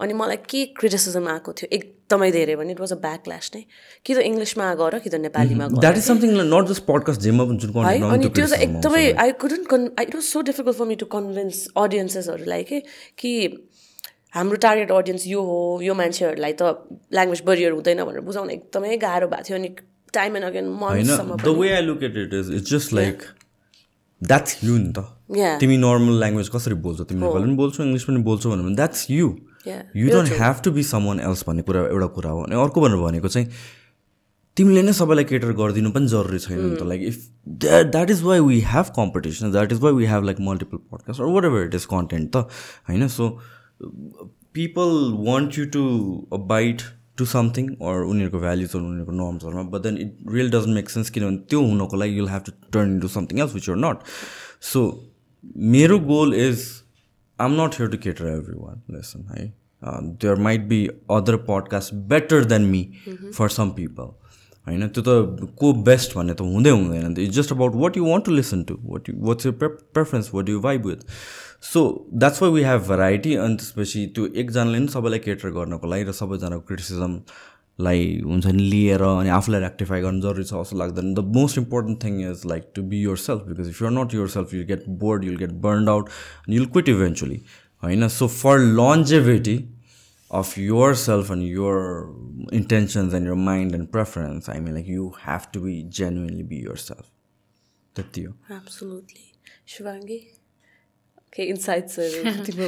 अनि 0.00 0.12
मलाई 0.20 0.36
के 0.48 0.64
क्रिटिसिजम 0.80 1.28
आएको 1.28 1.52
थियो 1.60 1.68
एकदमै 1.78 2.30
धेरै 2.32 2.56
भने 2.56 2.72
it 2.72 2.80
was 2.80 2.92
a 2.92 3.00
back 3.04 3.22
clash 3.24 3.50
नै। 3.54 3.62
कि 4.04 4.14
त 4.14 4.18
इङ्ग्लिसमा 4.30 4.72
गर 4.80 4.98
कि 4.98 5.10
त 5.10 5.20
नेपालीमा 5.28 5.68
that 5.76 5.96
is 5.96 6.04
something 6.08 6.30
not 6.54 6.72
just 6.72 6.84
podcast 6.88 7.20
जेमा 7.28 7.44
जुन 7.52 7.76
है 7.84 7.96
अनि 8.10 8.28
त्यो 8.38 8.46
चाहिँ 8.46 8.68
एकदमै 8.68 9.04
I 9.26 9.32
couldn't 9.44 9.68
con 9.74 9.88
it 10.00 10.14
was 10.14 10.24
so 10.32 10.40
difficult 10.48 10.76
for 10.78 10.92
me 10.92 10.96
to 11.04 11.10
convince 11.16 11.66
अडियन्सेसहरूलाई 11.84 12.64
के 12.72 12.80
कि 13.20 13.34
हाम्रो 14.34 14.56
टार्गेट 14.62 14.90
अडियन्स 14.92 15.26
यो 15.26 15.42
हो 15.42 15.58
यो 15.82 15.94
मान्छेहरूलाई 15.94 16.52
त 16.60 16.62
ल्याङ्ग्वेज 17.16 17.42
बरियर 17.46 17.72
हुँदैन 17.72 18.04
भनेर 18.04 18.20
बुझाउन 18.28 18.50
एकदमै 18.50 18.96
गाह्रो 19.04 19.28
भएको 19.28 19.48
थियो 19.48 19.58
अनि 19.58 19.70
time 20.14 20.36
and 20.36 20.46
again 20.46 20.66
the 21.44 21.56
way 21.58 21.70
I 21.72 21.82
look 21.82 22.02
at 22.02 22.16
it 22.24 22.34
is 22.34 22.50
it's 22.56 22.70
just 22.70 22.92
like 23.00 23.22
that's 24.22 24.64
you 24.64 24.76
नि 24.76 24.92
त। 24.92 25.58
तिमी 25.60 25.76
नर्मल 25.78 26.18
ल्याङ्ग्वेज 26.20 26.48
कसरी 26.54 26.74
बोल्छौ? 26.84 27.04
तिमी 27.04 27.20
नेपाली 27.20 27.44
पनि 27.44 27.56
बोल्छौ 27.56 27.82
इङ्ग्लिस 27.84 28.04
पनि 28.04 28.22
बोल्छौ 28.28 28.50
भने 28.50 28.74
that's 28.76 29.10
you 29.10 29.26
you 29.96 30.08
don't 30.10 30.28
have 30.38 30.62
to 30.64 30.70
be 30.72 30.82
someone 31.06 31.20
else 31.20 31.44
भन्ने 31.48 31.62
कुरा 31.68 31.80
एउटा 31.88 32.06
कुरा 32.16 32.30
हो। 32.30 32.42
अनि 32.42 32.56
अर्को 32.62 32.80
भनेर 32.80 32.98
भनेको 33.02 33.28
चाहिँ 33.28 33.48
तिमीले 34.56 34.82
नै 34.82 34.92
सबैलाई 34.98 35.24
केटर 35.24 35.52
गरिदिनु 35.58 35.90
पनि 35.92 36.06
जरुरी 36.08 36.38
छैन 36.38 36.58
नि 36.60 36.76
त। 36.76 36.82
Like 36.88 37.02
if 37.10 37.18
that 37.64 37.86
that 37.92 38.10
is 38.10 38.22
why 38.22 38.40
we 38.48 38.60
have 38.72 38.86
competition 38.96 39.52
that 39.52 39.72
is 39.72 39.80
why 39.80 39.92
we 39.92 40.06
have 40.06 40.24
like 40.24 40.40
multiple 40.48 40.78
podcast 40.92 41.20
whatever 41.44 41.64
it 41.66 41.74
is 41.74 41.84
content 41.92 42.36
त। 42.36 42.36
होइन 42.88 43.08
so 43.16 43.28
people 43.82 45.12
want 45.26 45.58
you 45.58 45.64
to 45.66 45.82
bite 46.48 46.82
to 47.18 47.24
something 47.26 47.68
or 47.68 48.02
उनीहरूको 48.02 48.38
भ्याल्युजहरू 48.38 48.84
उनीहरूको 48.84 49.12
नर्म्सहरूमा 49.12 49.62
but 49.70 49.82
then 49.82 49.98
it 49.98 50.16
real 50.32 50.50
doesn't 50.50 50.74
make 50.74 50.90
sense 50.90 51.10
किनभने 51.10 51.36
त्यो 51.50 51.60
हुनको 51.60 51.96
लागि 51.96 52.18
you'll 52.18 52.28
have 52.28 52.42
to 52.46 52.52
turn 52.72 52.92
into 53.00 53.08
something 53.08 53.40
else 53.40 53.54
which 53.54 53.70
are 53.70 53.76
not 53.76 53.96
so 54.72 54.84
मेरो 55.76 55.98
goal 56.12 56.34
is 56.34 56.66
um 57.38 57.60
not 57.60 57.74
here 57.78 57.90
to 57.90 57.98
cater 57.98 58.26
everyone 58.58 58.82
lesson 58.90 59.26
है 59.34 59.52
there 60.22 60.36
might 60.42 60.60
be 60.68 60.86
other 61.10 61.36
podcast 61.50 61.94
better 62.14 62.44
than 62.44 62.62
me 62.62 62.82
for 63.08 63.48
some 63.48 63.70
people 63.70 64.10
होइन 64.66 64.88
त्यो 64.88 65.02
त 65.06 65.50
को 65.58 65.72
best 65.82 66.14
भन्ने 66.16 66.34
त 66.34 66.40
हुँदै 66.40 66.70
हुँदैन. 66.70 67.14
It's 67.18 67.36
just 67.36 67.52
about 67.52 67.74
what 67.74 67.96
you 67.96 68.04
want 68.04 68.24
to 68.24 68.32
listen 68.32 68.62
to 68.62 68.76
what 68.82 69.08
you 69.08 69.14
what's 69.18 69.46
you 69.46 69.52
preference 69.52 70.30
what 70.34 70.48
you 70.48 70.60
vibe 70.60 70.86
with 70.86 71.06
so 71.62 71.82
that's 72.14 72.42
why 72.42 72.50
we 72.52 72.62
have 72.62 72.80
variety 72.88 73.34
अनि 73.44 73.56
त्यसपछि 73.56 74.06
त्यो 74.14 74.26
एकजनाले 74.42 74.78
नि 74.78 74.88
सबैलाई 74.88 75.18
केटर 75.28 75.50
गर्नको 75.58 75.86
लागि 75.90 76.04
र 76.08 76.12
सबैजनाको 76.18 76.60
क्रिटिसिजमलाई 76.66 78.04
हुन्छ 78.26 78.46
नि 78.46 78.62
लिएर 78.70 79.02
अनि 79.02 79.30
आफूलाई 79.38 79.60
रेक्टिफाई 79.60 80.00
गर्नु 80.00 80.20
जरुरी 80.26 80.44
छ 80.44 80.54
जस्तो 80.54 80.76
लाग्दैन। 80.82 81.14
The 81.14 81.24
most 81.38 81.58
important 81.58 82.04
thing 82.04 82.20
is 82.30 82.42
like 82.52 82.70
to 82.74 82.82
be 82.92 83.02
yourself 83.24 83.42
because 83.48 83.68
if 83.68 83.82
you're 83.82 83.92
not 84.02 84.14
yourself 84.36 84.54
you 84.54 84.64
get 84.66 84.84
bored 85.02 85.24
you'll 85.24 85.36
get 85.36 85.52
burn 85.66 85.88
out 85.88 86.08
you'll 86.50 86.66
quit 86.76 86.88
eventually 86.88 87.42
होइन? 87.82 88.08
So 88.08 88.28
for 88.28 88.58
longevity 88.58 89.58
of 90.30 90.48
yourself 90.60 91.28
and 91.34 91.44
your 91.58 91.76
intentions 92.56 93.14
and 93.18 93.28
your 93.28 93.36
mind 93.44 93.76
and 93.76 93.86
preference 93.92 94.48
i 94.54 94.56
mean 94.64 94.74
like 94.78 94.90
you 94.94 95.06
have 95.20 95.46
to 95.54 95.62
be 95.62 95.76
genuinely 95.98 96.44
be 96.50 96.58
yourself. 96.64 97.06
That's 97.96 98.20
you. 98.22 98.34
Absolutely. 98.56 99.24
Shivangi 99.74 100.18
Okay, 101.28 101.48
inside 101.48 101.90
se 101.90 102.08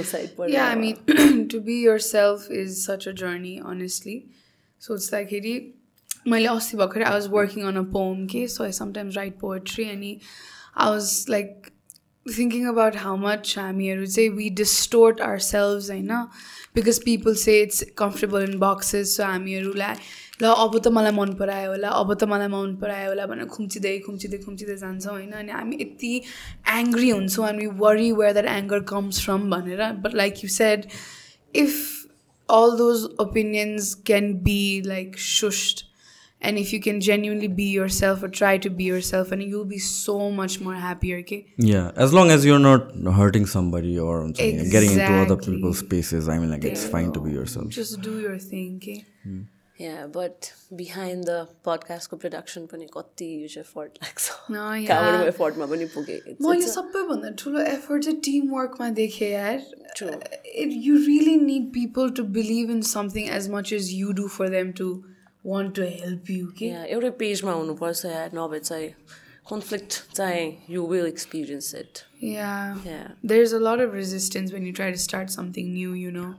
side 0.05 0.31
Yeah, 0.49 0.69
I 0.69 0.75
mean 0.75 1.49
to 1.49 1.61
be 1.61 1.75
yourself 1.75 2.51
is 2.51 2.85
such 2.85 3.07
a 3.07 3.13
journey 3.13 3.61
honestly. 3.61 4.29
So 4.79 4.95
it's 4.95 5.11
like 5.13 5.31
hey, 5.31 5.73
my 6.27 6.41
last 6.41 6.75
भर्खरै 6.77 7.05
I 7.05 7.15
was 7.15 7.29
working 7.29 7.65
on 7.65 7.77
a 7.77 7.85
poem, 7.85 8.27
के 8.29 8.49
So 8.49 8.65
I 8.65 8.71
sometimes 8.71 9.17
write 9.17 9.39
poetry, 9.39 9.89
and 9.89 10.21
I 10.75 10.91
was 10.91 11.29
like 11.29 11.73
thinking 12.29 12.67
about 12.67 12.95
how 12.95 13.17
much 13.17 13.57
I 13.59 13.73
would 13.73 14.13
say 14.13 14.29
we 14.29 14.51
distort 14.51 15.21
ourselves 15.21 15.89
होइन 15.91 16.29
because 16.75 16.99
people 16.99 17.35
say 17.35 17.63
it's 17.63 17.83
comfortable 17.97 18.39
in 18.39 18.59
boxes 18.59 19.17
so 19.17 19.25
I'm 19.25 19.47
here, 19.47 19.65
like. 19.75 19.99
ल 20.43 20.45
अब 20.47 20.79
त 20.79 20.89
मलाई 20.89 21.13
मन 21.13 21.33
परायो 21.41 21.71
होला 21.71 21.89
अब 21.89 22.15
त 22.15 22.25
मलाई 22.25 22.49
मन 22.49 22.77
परायो 22.83 23.09
होला 23.09 23.27
भनेर 23.27 23.47
खुम्चिँदै 23.57 23.99
खुम्चिँदै 24.07 24.39
खुम्चिँदै 24.45 24.77
जान्छौँ 24.77 25.13
होइन। 25.13 25.33
अनि 25.33 25.53
हामी 25.53 25.77
यति 25.81 26.13
एङ्ग्री 26.77 27.11
हुन्छौँ 27.11 27.45
worry 27.85 28.11
where 28.13 28.31
whether 28.31 28.47
anger 28.57 28.81
comes 28.89 29.21
from 29.25 29.51
भनेर। 29.51 29.83
But 30.07 30.15
like 30.15 30.35
you 30.45 30.51
said 30.51 30.81
if 31.55 31.73
all 32.49 32.77
those 32.79 33.05
opinions 33.21 33.95
can 34.07 34.33
be 34.43 34.63
like 34.87 35.19
सुस्ट 35.19 35.85
and 36.43 36.59
if 36.59 36.73
you 36.75 36.81
can 36.81 37.01
genuinely 37.01 37.49
be 37.61 37.69
yourself 37.97 38.25
try 38.25 38.59
to 38.59 38.71
be 38.81 38.85
yourself 39.09 39.33
and 39.33 39.43
you 39.53 39.65
be 39.65 39.79
so 39.79 40.17
much 40.37 40.59
more 40.63 40.75
happier 40.75 41.21
cause 41.33 42.15
long 42.15 42.31
as 42.31 42.47
you're 42.47 42.79
के 48.87 48.95
Yeah, 49.80 50.04
but 50.08 50.48
behind 50.80 51.26
the 51.30 51.38
podcast 51.68 52.08
को 52.12 52.18
production 52.20 52.68
पनि 52.74 52.86
कति 52.94 53.26
use 53.44 53.58
effort 53.60 53.98
लाग्छ 54.04 54.30
No, 54.52 54.62
yeah. 54.74 54.88
कहाँबाट 54.88 55.28
एफर्टमा 55.28 55.66
पनि 55.72 55.86
पुगेँ 55.96 56.16
It's- 56.20 56.42
मैले 56.46 56.60
it's 56.62 56.70
a- 56.70 56.76
सबैभन्दा 56.76 57.30
ठुलो 57.42 57.60
एफर्ट 57.62 58.04
चाहिँ 58.04 58.20
टिम 58.28 58.50
वर्कमा 58.56 58.90
देखेँ 59.02 59.30
यार 59.32 59.66
it 60.04 60.70
you 60.86 60.96
really 61.08 61.36
need 61.42 61.68
people 61.74 62.10
to 62.20 62.24
believe 62.40 62.72
in 62.72 62.82
something 62.94 63.30
as 63.36 63.50
much 63.58 63.74
as 63.74 63.90
you 63.94 64.12
do 64.22 64.28
for 64.38 64.50
them 64.50 64.72
to 64.80 64.90
want 65.46 65.76
to 65.76 65.82
help 65.84 66.30
you 66.30 66.48
के 66.60 66.70
Yeah, 66.72 66.86
एउटै 66.94 67.10
पेजमा 67.20 67.52
हुनुपर्छ 67.62 68.06
यार 68.06 68.32
नभए 68.36 68.60
चाहिँ 68.60 68.90
कन्फ्लिक्ट 69.50 70.02
चाहिँ 70.16 70.46
you 70.76 70.86
will 70.92 71.06
experience 71.08 71.74
it 71.76 72.00
Yeah. 72.26 72.78
Yeah. 72.90 73.08
There's 73.32 73.52
a 73.56 73.60
lot 73.64 73.82
of 73.84 73.92
resistance 74.02 74.54
when 74.54 74.64
you 74.68 74.72
try 74.78 74.86
to 74.94 75.02
start 75.02 75.34
something 75.34 75.68
new, 75.74 75.92
you 76.04 76.14
know. 76.16 76.30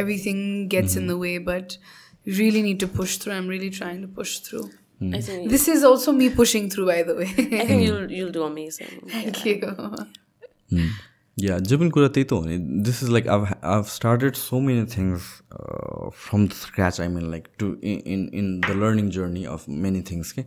Everything 0.00 0.42
gets 0.74 0.96
in 1.02 1.06
the 1.12 1.16
way, 1.22 1.30
but 1.50 1.76
you 1.76 2.07
really 2.28 2.62
need 2.62 2.80
to 2.80 2.88
push 2.88 3.16
through. 3.18 3.34
I'm 3.34 3.48
really 3.48 3.70
trying 3.70 4.02
to 4.02 4.08
push 4.08 4.38
through. 4.40 4.70
I 5.12 5.20
think 5.20 5.50
This 5.50 5.68
is 5.68 5.84
also 5.84 6.12
me 6.12 6.30
pushing 6.30 6.70
through, 6.70 6.86
by 6.86 7.02
the 7.02 7.14
way. 7.14 7.30
I 7.62 7.64
think 7.66 7.82
you'll 7.82 8.10
you'll 8.10 8.32
do 8.32 8.44
amazing. 8.44 8.92
Thank 9.08 9.44
you. 9.44 9.58
या 11.36 11.58
जे 11.58 11.76
पनि 11.76 11.90
कुरा 11.90 12.08
त्यही 12.14 12.24
त 12.24 12.32
हो 12.32 12.44
नि 12.44 12.56
this 12.86 13.02
is 13.02 13.08
like 13.10 13.26
अब 13.34 13.46
I've 13.66 13.84
started 13.90 14.34
so 14.36 14.58
many 14.66 14.84
things 14.90 15.22
from 15.52 16.46
the 16.46 16.52
scratch 16.58 17.00
I 17.00 17.08
mean 17.14 17.30
like 17.30 17.48
to 17.58 17.66
in 17.84 18.28
in 18.34 18.60
the 18.60 18.76
learning 18.82 19.10
journey 19.16 19.44
of 19.54 19.64
many 19.86 20.02
things 20.10 20.30
के 20.32 20.42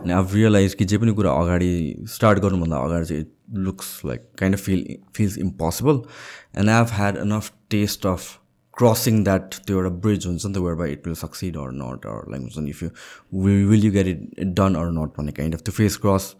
अनि 0.00 0.12
आभ 0.12 0.34
रियलाइज 0.34 0.74
कि 0.74 0.84
जे 0.92 0.98
पनि 0.98 1.12
कुरा 1.20 1.32
अगाडि 1.42 1.70
स्टार्ट 2.14 2.38
गर्नुभन्दा 2.46 2.76
अगाडि 2.84 3.06
चाहिँ 3.06 3.22
it 3.22 3.58
looks 3.66 4.00
like 4.06 4.26
kind 4.38 4.56
of 4.56 4.64
feel 4.64 4.84
feels 5.16 5.38
impossible 5.38 6.00
and 6.58 6.70
I 6.70 6.76
have 6.76 6.96
had 7.00 7.16
enough 7.26 7.52
test 7.70 8.06
of 8.75 8.81
crossing 8.81 9.23
that 9.23 9.55
त्यो 9.67 9.77
एउटा 9.77 9.89
ब्रिज 10.05 10.25
हुन्छ 10.27 10.45
नि 10.45 10.53
त 10.53 10.57
where 10.57 10.75
by 10.75 10.91
it 10.91 11.07
will 11.07 11.15
succeed 11.15 11.57
or 11.57 11.71
not 11.81 12.05
or 12.05 12.31
like 12.31 12.41
हुन्छ 12.41 12.57
नि 12.57 12.69
if 12.69 12.83
you 12.83 12.89
will 13.71 13.85
you 13.85 13.91
get 13.91 14.07
it 14.07 14.47
done 14.61 14.75
or 14.75 14.91
not 14.91 15.17
भन्ने 15.17 15.31
kind 15.31 15.55
of 15.55 15.61
त्यो 15.61 15.73
face 15.77 15.97
cross 16.05 16.35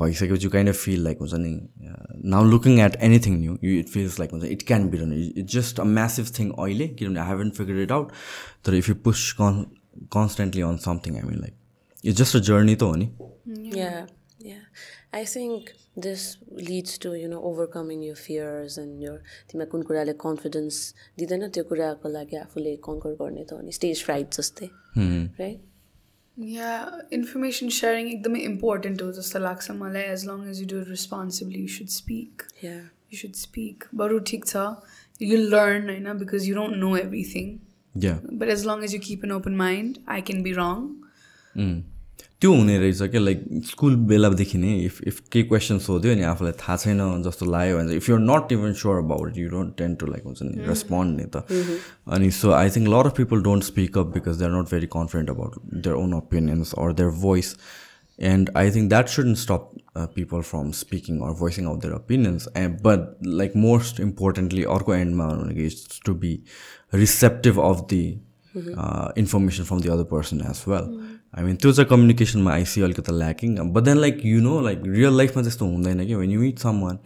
भइसकेपछि 0.00 0.48
काइन्ड 0.48 0.68
अफ 0.68 0.76
फिल 0.76 1.04
लाइक 1.04 1.18
हुन्छ 1.20 1.34
नि 1.46 1.50
now 2.34 2.44
looking 2.50 2.80
at 2.80 2.96
anything 3.08 3.38
new 3.40 3.56
you 3.64 3.78
it 3.80 3.88
feels 3.88 4.18
like 4.20 4.32
हुन्छ 4.32 4.44
it 4.44 4.62
can 4.66 4.88
be 4.90 4.98
done 4.98 5.12
it's 5.12 5.52
just 5.54 5.80
a 5.80 5.84
massive 5.84 6.26
thing 6.38 6.50
अहिले 6.50 6.88
किनभने 6.88 7.20
I 7.20 7.28
haven't 7.28 7.50
figure 7.58 7.82
it 7.82 7.92
out 7.92 8.12
तर 8.64 8.74
if 8.74 8.88
you 8.88 8.94
push 9.04 9.32
con 9.40 9.62
constantly 10.16 10.62
on 10.62 10.76
something 10.86 11.16
I 11.16 11.22
mean 11.22 11.40
like 11.40 11.54
it's 12.04 12.18
just 12.18 12.36
a 12.36 12.40
journey 12.50 12.74
त 12.76 12.82
हो 12.82 12.94
नि 12.96 13.10
Yeah, 13.50 14.06
yeah. 14.40 14.62
I 16.00 16.02
think 16.02 16.16
this 16.16 16.38
leads 16.50 16.98
to 16.98 17.14
you 17.14 17.28
know 17.28 17.42
overcoming 17.42 18.02
your 18.02 18.16
fears 18.16 18.78
and 18.78 19.02
your 19.02 19.18
तिमीलाई 19.50 19.66
कुन 19.72 19.82
कुराले 19.82 20.12
confidence 20.24 20.76
दिँदैन 21.18 21.48
त्यो 21.52 21.64
कुराको 21.64 22.08
लागि 22.08 22.36
आफूले 22.36 22.76
कन्कर 22.88 23.12
गर्ने 23.20 23.44
त 23.44 23.52
हो 23.52 23.60
नि 23.60 23.72
स्टेज 23.72 24.04
फ्राइट 24.04 24.30
जस्तै 24.38 24.68
राइट 24.96 25.60
Yeah, 26.38 26.84
information 27.12 27.68
sharing 27.68 28.06
एकदमै 28.12 28.40
important 28.48 29.02
हो 29.02 29.12
जस्तो 29.12 29.38
लाग्छ 29.38 29.70
मलाई 29.80 30.04
as 30.12 30.24
long 30.24 30.48
as 30.48 30.60
you 30.60 30.66
do 30.72 30.78
it 30.80 30.88
responsibly, 30.88 31.60
you 31.60 31.68
should 31.68 31.92
speak. 31.96 32.46
Yeah 32.64 32.78
You 33.12 33.18
should 33.22 33.36
speak. 33.36 33.84
बरु 33.94 34.18
ठिक 34.30 34.46
छ 34.46 34.64
you 35.20 35.38
learn 35.56 35.90
होइन 35.90 36.18
because 36.18 36.48
you 36.48 36.54
don't 36.54 36.80
know 36.84 36.94
everything. 37.02 37.58
Yeah 37.96 38.20
But 38.42 38.48
as 38.48 38.64
long 38.64 38.84
as 38.88 38.96
you 38.96 39.02
keep 39.10 39.28
an 39.28 39.36
open 39.38 39.56
mind, 39.56 40.00
I 40.08 40.20
can 40.30 40.42
be 40.48 40.56
wrong. 40.60 40.88
त्यो 42.42 42.52
हुने 42.54 42.76
रहेछ 42.78 43.02
क्या 43.12 43.20
like 43.20 43.40
school 43.70 43.96
बेलादेखि 44.10 44.58
नै 44.58 44.74
इफ 44.84 45.00
इफ 45.08 45.18
केही 45.32 45.44
क्वेसन 45.48 45.78
सोध्यो 45.86 46.12
अनि 46.12 46.22
आफूलाई 46.28 46.52
थाहा 46.60 46.76
छैन 46.84 47.00
जस्तो 47.22 47.46
लाग्यो 47.54 47.76
भने 47.78 47.96
if 47.96 48.08
you're 48.08 48.20
not 48.22 48.52
even 48.52 48.72
sure 48.82 48.96
about 48.98 49.36
you 49.38 49.48
don't 49.50 49.76
tend 49.78 49.94
to 50.00 50.06
like 50.06 50.24
हुन्छ 50.24 50.42
नि 50.42 50.64
रेस्पोन्ड 50.68 51.20
नि 51.20 51.26
त। 51.34 51.44
अनि 52.16 52.30
so 52.38 52.50
I 52.60 52.70
think 52.76 52.88
lot 52.94 53.06
of 53.06 53.16
people 53.16 53.42
don't 53.48 53.64
speak 53.64 53.98
up 53.98 54.14
because 54.14 54.38
they 54.38 54.44
are 54.44 54.52
not 54.52 54.70
very 54.70 54.86
confident 54.96 55.30
about 55.30 55.60
their 55.74 55.96
own 55.96 56.14
opinions 56.14 56.72
or 56.78 56.92
their 57.02 57.10
voice 57.26 57.54
and 58.18 58.50
I 58.56 58.70
think 58.70 58.88
that 58.88 59.08
shouldn't 59.08 59.38
stop 59.38 59.70
people 60.16 60.40
from 60.54 60.70
speaking 60.80 61.20
or 61.28 61.36
voicing 61.44 61.66
out 61.66 61.82
their 61.82 61.94
opinions 61.94 62.48
and 62.56 62.80
but 62.88 63.30
like 63.42 63.56
most 63.68 64.00
importantly 64.08 64.64
अर्को 64.78 64.94
एन्डमा 64.94 65.28
भनेको 65.34 65.66
it's 65.66 66.00
to 66.06 66.14
be 66.24 66.34
receptive 66.94 67.60
of 67.68 67.86
the 67.90 68.02
information 68.56 69.64
from 69.64 69.80
the 69.80 69.88
other 69.88 70.04
person 70.10 70.40
as 70.50 70.64
well 70.68 70.86
I 71.38 71.44
mean 71.44 71.56
त्यो 71.62 71.72
चाहिँ 71.72 71.88
कम्युनिकेसनमा 71.90 72.52
I see 72.52 72.82
अलिकति 72.82 73.12
lacking 73.18 73.56
but 73.72 73.82
then 73.84 73.98
like 73.98 74.20
you 74.24 74.40
know 74.42 74.60
like 74.60 74.82
real 74.86 75.16
लाइफमा 75.16 75.42
त्यस्तो 75.42 75.66
हुँदैन 75.66 76.06
कि. 76.06 76.14
When 76.14 76.30
you 76.30 76.40
meet 76.40 76.58
someone 76.82 76.98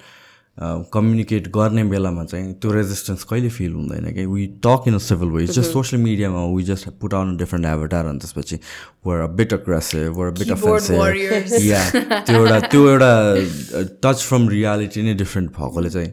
communicate 0.92 1.48
गर्ने 1.54 1.82
बेलामा 1.84 2.24
चाहिँ 2.24 2.52
त्यो 2.62 2.72
रेजिस्टेन्स 2.72 3.24
कहिले 3.30 3.48
फिल 3.50 3.72
हुँदैन 3.72 4.12
कि? 4.14 4.26
We 4.26 4.46
talk 4.66 4.84
in 4.88 4.94
a 4.94 4.98
civil 5.06 5.28
way 5.28 5.46
just 5.46 5.72
social 5.72 6.02
मिडियामा 6.02 6.44
we 6.54 6.62
just 6.64 6.88
put 7.00 7.14
on 7.14 7.36
different 7.36 7.66
avatar 7.66 8.06
अनि 8.06 8.18
त्यसपछि 8.18 8.58
were 9.06 9.20
a 9.20 9.26
bit 9.40 9.52
aggressive 9.52 10.16
were 10.18 10.30
bit. 10.38 10.50
Offensive 10.52 11.64
या 11.64 11.82
त्यो 12.20 12.36
एउटा 12.36 12.60
त्यो 12.68 12.88
एउटा 12.90 13.10
टच 14.04 14.22
फ्रम 14.28 14.48
रियालिटी 14.48 15.02
नै 15.02 15.14
डिफ्रेन्ट 15.14 15.50
भएकोले 15.58 15.90
चाहिँ. 15.90 16.12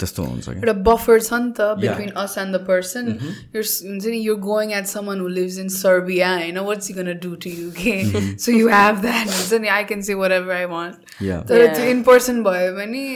त्यस्तो 0.00 0.22
हुन्छ 0.22 0.48
कि 0.48 0.56
एउटा 0.56 0.72
बफर 0.88 1.20
छ 1.20 1.40
नि 1.42 1.52
त 1.58 1.68
between 1.80 2.10
us 2.22 2.38
and 2.38 2.56
the 2.56 2.60
person 2.66 3.12
हुन्छ 3.54 4.06
नि 4.06 4.18
you 4.18 4.36
going 4.46 4.72
at 4.80 4.86
someone 4.86 5.20
who 5.20 5.28
lives 5.36 5.58
in 5.58 5.68
Serbia 5.76 6.34
होइन 6.34 6.58
what's 6.70 6.90
you 6.90 6.96
gonna 6.96 7.12
do 7.22 7.34
to 7.44 7.50
you 7.50 7.70
के 7.78 7.94
सो 8.36 8.52
यु 8.52 8.68
हेभ 8.74 9.00
द्याट 9.06 9.26
हुन्छ 9.28 9.60
नि 9.62 9.68
I 9.78 9.84
can 9.84 10.02
say 10.10 10.14
whatever 10.32 10.52
I 10.56 10.64
want 10.74 11.22
या 11.22 11.40
तर 11.48 11.66
त्यो 11.74 11.84
इन 11.90 12.02
पर्सन 12.02 12.42
भयो 12.42 12.72
भने. 12.76 13.06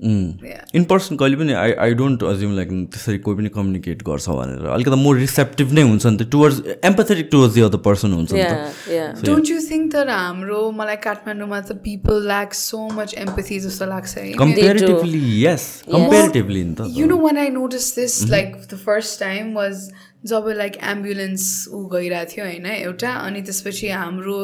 इन 0.00 0.84
पर्सन 0.90 1.16
कहिले 1.16 1.36
पनि 1.36 1.52
I 1.56 1.72
I 1.80 1.94
don't 1.96 2.22
assume 2.30 2.56
like 2.56 2.68
त्यसरी 2.92 3.18
कोही 3.18 3.36
पनि 3.36 3.48
कम्युनिकेट 3.48 4.02
गर्छ 4.08 4.28
भनेर। 4.28 4.66
अलिकति 4.72 4.96
मोर 5.02 5.16
रिसेप्टिभ 5.18 5.72
नै 5.72 5.82
हुन्छ 5.82 6.06
नि 6.06 6.16
त। 6.16 6.28
Towards 6.30 6.58
empathetic 6.84 7.28
towards 7.32 7.54
the 7.54 7.60
other 7.68 7.78
person 7.86 8.12
हुन्छ 8.12 8.32
नि 8.32 8.40
या 8.40 8.50
त 8.52 8.92
या 8.92 9.06
डोन्ट 9.24 9.50
यु 9.50 9.60
थिङ्क 9.70 9.92
तर 9.92 10.08
हाम्रो 10.10 10.60
मलाई 10.80 10.96
काठमाडौँमा 11.06 11.60
त 11.60 11.78
people 11.86 12.26
lack 12.26 12.54
so 12.54 12.80
much 12.98 13.14
empathy 13.24 13.60
जस्तो 13.68 13.86
लाग्छ 13.92 14.12
कम्पेरिटिभली 14.38 15.22
यस 15.44 15.64
कम्पेरिटिभली 15.92 16.64
नि 16.64 16.74
त। 16.74 16.92
You 16.98 17.06
know 17.06 17.22
when 17.28 17.40
I 17.44 17.48
noticed 17.56 17.96
this 17.96 18.18
like 18.28 18.68
the 18.68 18.80
first 18.88 19.18
time 19.24 19.54
was 19.54 19.88
जब 20.26 20.48
लाइक 20.56 20.76
एम्बुलेन्स 20.90 21.42
ऊ 21.72 21.84
गइरहेको 21.92 22.30
थियो 22.32 22.44
होइन 22.44 22.66
एउटा 22.66 23.10
अनि 23.26 23.42
त्यसपछि 23.42 23.88
हाम्रो 23.88 24.36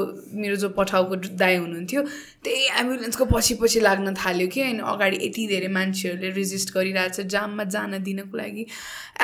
मेरो 0.42 0.56
जो 0.56 0.68
पठाउको 0.78 1.16
दाई 1.42 1.56
हुनुहुन्थ्यो 1.56 2.02
त्यही 2.44 2.62
एम्बुलेन्सको 2.80 3.24
पछि 3.32 3.54
पछि 3.62 3.80
लाग्न 3.80 4.14
थाल्यो 4.14 4.48
कि 4.54 4.60
अनि 4.62 4.82
अगाडि 4.92 5.18
यति 5.22 5.46
धेरै 5.46 5.68
मान्छेहरूले 5.78 6.30
रेजिस्ट 6.38 6.74
गरिरहेछ 6.74 7.20
जाममा 7.34 7.64
जान 7.74 7.98
दिनको 8.02 8.36
लागि 8.38 8.66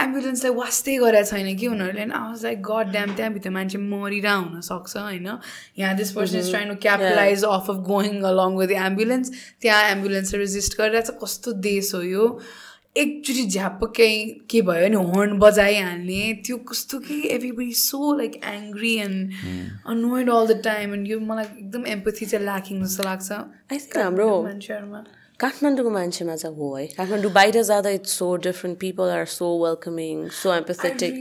एम्बुलेन्सलाई 0.04 0.54
वास्तै 0.54 0.96
गरेको 0.98 1.30
छैन 1.30 1.56
कि 1.58 1.66
उनीहरूले 1.66 2.04
आवाज 2.20 2.44
लाइक 2.44 2.62
गड 2.70 2.92
ड्याम 2.92 3.14
त्यहाँभित्र 3.16 3.50
मान्छे 3.50 3.78
मरिरह 3.78 4.34
हुनसक्छ 4.34 4.96
होइन। 4.96 5.28
यहाँ 5.78 5.94
this 5.96 6.12
person 6.12 6.38
is 6.38 6.50
trying 6.50 6.68
to 6.68 6.76
capitalize 6.82 7.44
of 7.44 7.70
of 7.70 7.82
going 7.90 8.22
along 8.30 8.56
with 8.56 8.70
ambulance 8.84 9.32
त्यहाँ 9.62 9.82
एम्बुलेन्सले 9.90 10.38
रेजिस्ट 10.38 10.80
गरिरहेछ 10.80 11.10
कस्तो 11.22 11.52
देश 11.68 11.94
हो 11.94 12.02
यो। 12.02 12.26
एकचोटि 13.02 13.44
झ्याप्प 13.46 13.84
केही 13.96 14.24
के 14.50 14.62
भयो 14.62 14.88
भने 14.88 15.02
हर्न 15.12 15.38
बजाइहाल्ने 15.38 16.32
त्यो 16.46 16.56
कस्तो 16.70 16.98
कि 17.06 17.20
everybody 17.34 17.72
so 17.82 18.00
like 18.18 18.40
angry 18.54 18.94
and 19.04 19.20
annoyed 19.94 20.30
all 20.30 20.46
the 20.46 20.60
time 20.64 20.94
and 20.94 21.08
यो 21.08 21.20
मलाई 21.20 21.44
एकदम 21.44 21.86
एम्पथी 21.94 22.26
चाहिँ 22.26 22.44
ल्याकिङ 22.44 22.82
जस्तो 22.84 23.02
लाग्छ। 23.04 23.30
आई 23.32 23.78
थिङ्क 23.78 23.96
हाम्रो 23.98 24.28
मान्छेहरूमा। 24.42 25.04
काठमाडौँको 25.40 25.90
मान्छेमा 25.90 26.34
चाहिँ 26.36 26.56
हो 26.56 26.68
है। 26.74 26.86
काठमाडौँ 26.96 27.30
बाहिर 27.32 27.62
जाँदा 27.62 27.90
it's 27.98 28.12
so 28.18 28.28
different 28.46 28.78
people 28.78 29.10
are 29.16 29.24
so 29.34 29.50
welcoming 29.64 30.28
so 30.34 30.54
empathetic 30.54 31.12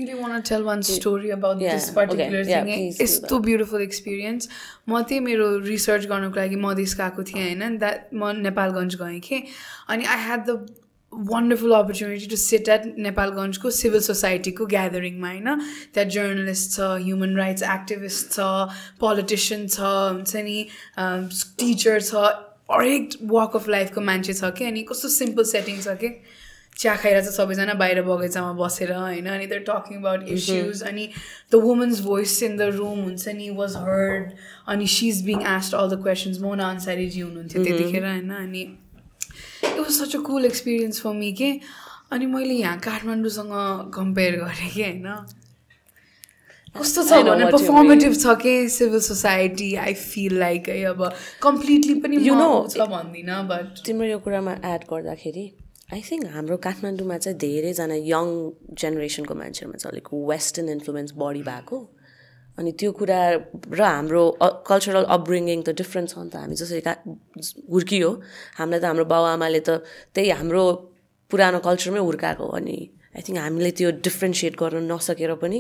यस्तो 3.02 3.40
ब्युटिफुल 3.40 3.82
एक्सपिरियन्स 3.82 4.50
म 4.90 5.02
त्यही 5.04 5.20
मेरो 5.28 5.46
रिसर्च 5.68 6.06
गर्नुको 6.10 6.40
लागि 6.40 6.56
मधेस 6.66 6.96
गएको 7.02 7.24
थिएँ 7.30 7.44
होइन? 7.44 7.78
द्याट 7.78 8.10
म 8.14 8.34
नेपालगञ्ज 8.42 8.96
गएँ 9.02 9.20
कि। 9.30 9.44
अनि 9.90 10.04
I 10.06 10.26
had 10.26 10.46
the 10.50 10.66
wonderful 11.14 11.72
opportunity 11.74 12.28
to 12.28 12.36
sit 12.38 12.70
at 12.70 12.84
नेपालगञ्जको 13.00 13.70
civil 13.74 14.02
सोसाइटीको 14.02 14.66
ग्यादरिङमा 14.68 15.30
होइन 15.30 15.62
त्यहाँ 15.94 16.10
जर्नलिस्ट 16.10 16.72
छ 16.72 16.90
ह्युमन 16.98 17.36
राइट्स 17.38 17.64
एक्टिभिस्ट 17.70 18.32
छ 18.32 18.50
पोलिटिसियन 19.00 19.68
छ 19.68 19.94
हुन्छ 20.10 20.44
नि 20.44 20.58
टिचर 21.60 22.02
छ 22.02 22.26
हरेक 22.72 23.18
वाक 23.28 23.56
अफ 23.56 23.68
लाइफको 23.70 24.02
मान्छे 24.04 24.34
छ 24.34 24.52
कि 24.58 24.66
अनि 24.66 24.84
कस्तो 24.86 25.14
सिम्पल 25.14 25.50
सेटिङ 25.52 25.82
छ 25.82 25.98
कि 26.00 26.14
चिया 26.76 26.96
खाएर 26.96 27.20
चाहिँ 27.20 27.34
सबैजना 27.34 27.74
बाहिर 27.76 28.02
बगैँचामा 28.04 28.52
बसेर 28.56 28.92
होइन 28.94 29.28
अनि 29.30 29.46
दर 29.48 29.64
टकिङ 29.68 29.98
अबाउट 29.98 30.28
इस्युज 30.32 30.84
अनि 30.86 31.08
the 31.52 31.62
woman's 31.62 32.02
voice 32.04 32.42
in 32.44 32.58
the 32.58 32.68
room 32.76 33.00
हुन्छ 33.02 33.38
नि 33.38 33.50
वाज 33.58 33.78
हर्ड 33.80 34.34
अनि 34.68 34.88
she 34.96 35.10
is 35.10 35.24
being 35.26 35.44
asked 35.54 35.76
all 35.76 35.90
the 35.90 36.02
questions 36.04 36.40
Mona 36.42 36.70
अन्सारीजी 36.72 37.22
हुनुहुन्थ्यो 37.22 37.64
त्यतिखेर 37.64 38.06
होइन 38.06 38.30
अनि 38.40 38.66
it 39.68 39.80
was 39.80 39.92
such 39.92 40.16
a 40.16 40.20
cool 40.30 40.46
experience 40.46 41.02
for 41.02 41.14
me 41.16 41.32
के 41.42 41.52
अनि 42.12 42.26
मैले 42.26 42.54
यहाँ 42.54 42.80
काठमाडौँसँग 42.80 43.54
कम्पेयर 43.96 44.36
गरेँ 44.42 44.70
कि 44.70 44.82
होइन 44.82 45.08
कस्तो 46.76 47.04
छ 47.04 47.22
भने 47.26 47.46
पर्फर्मेटिभ 47.52 48.14
छ 48.14 48.36
कि 48.42 48.54
civil 48.70 49.00
society 49.02 49.74
I 49.84 49.94
feel 49.94 50.38
like 50.40 50.70
है 50.70 50.84
अब 50.86 51.04
कम्प्लिटली 51.44 51.96
पनि 52.02 52.18
You 52.26 52.36
know, 52.40 52.68
छ 52.70 52.88
भन्दिनँ 52.92 53.44
बट 53.48 53.86
तिम्रो 53.86 54.08
यो 54.08 54.20
कुरामा 54.28 54.54
एड 54.74 54.84
गर्दाखेरि 54.92 55.46
आई 55.94 56.02
थिङ्क 56.12 56.26
हाम्रो 56.34 56.58
काठमाडौँमा 56.64 57.18
चाहिँ 57.18 57.38
धेरैजना 57.40 57.96
यङ 58.12 58.28
जेनेरेसनको 58.82 59.36
मान्छेहरूमा 59.42 59.78
चाहिँ 59.78 59.92
अलिक 59.92 60.08
वेस्टर्न 60.32 60.70
इन्फ्लुएन्स 60.70 61.14
बढी 61.18 61.44
भएको। 61.44 61.78
अनि 62.58 62.72
त्यो 62.80 62.92
कुरा 63.00 63.20
र 63.78 63.82
हाम्रो 63.82 64.24
कल्चरल 64.70 65.06
अपब्रिङ्गिङ 65.16 65.60
त 65.68 65.70
डिफ्रेन्ट 65.82 66.08
छ 66.12 66.16
नि 66.18 66.30
त। 66.34 66.36
हामी 66.42 66.56
जसरी 66.62 66.82
का 66.88 66.94
हुर्कियो। 67.74 68.10
हामीलाई 68.60 68.80
त 68.82 68.86
हाम्रो 68.90 69.06
बाबुआमाले 69.14 69.62
त 69.68 69.70
त्यही 70.14 70.30
हाम्रो 70.40 70.64
पुरानो 71.32 71.60
कल्चरमै 71.68 72.02
हुर्काएको 72.08 72.46
अनि 72.60 72.78
आई 73.16 73.22
थिङ्क 73.26 73.38
हामीले 73.46 73.72
त्यो 73.78 73.90
डिफ्रेन्सिएट 74.08 74.54
गर्न 74.62 74.84
नसकेर 74.92 75.32
पनि 75.44 75.60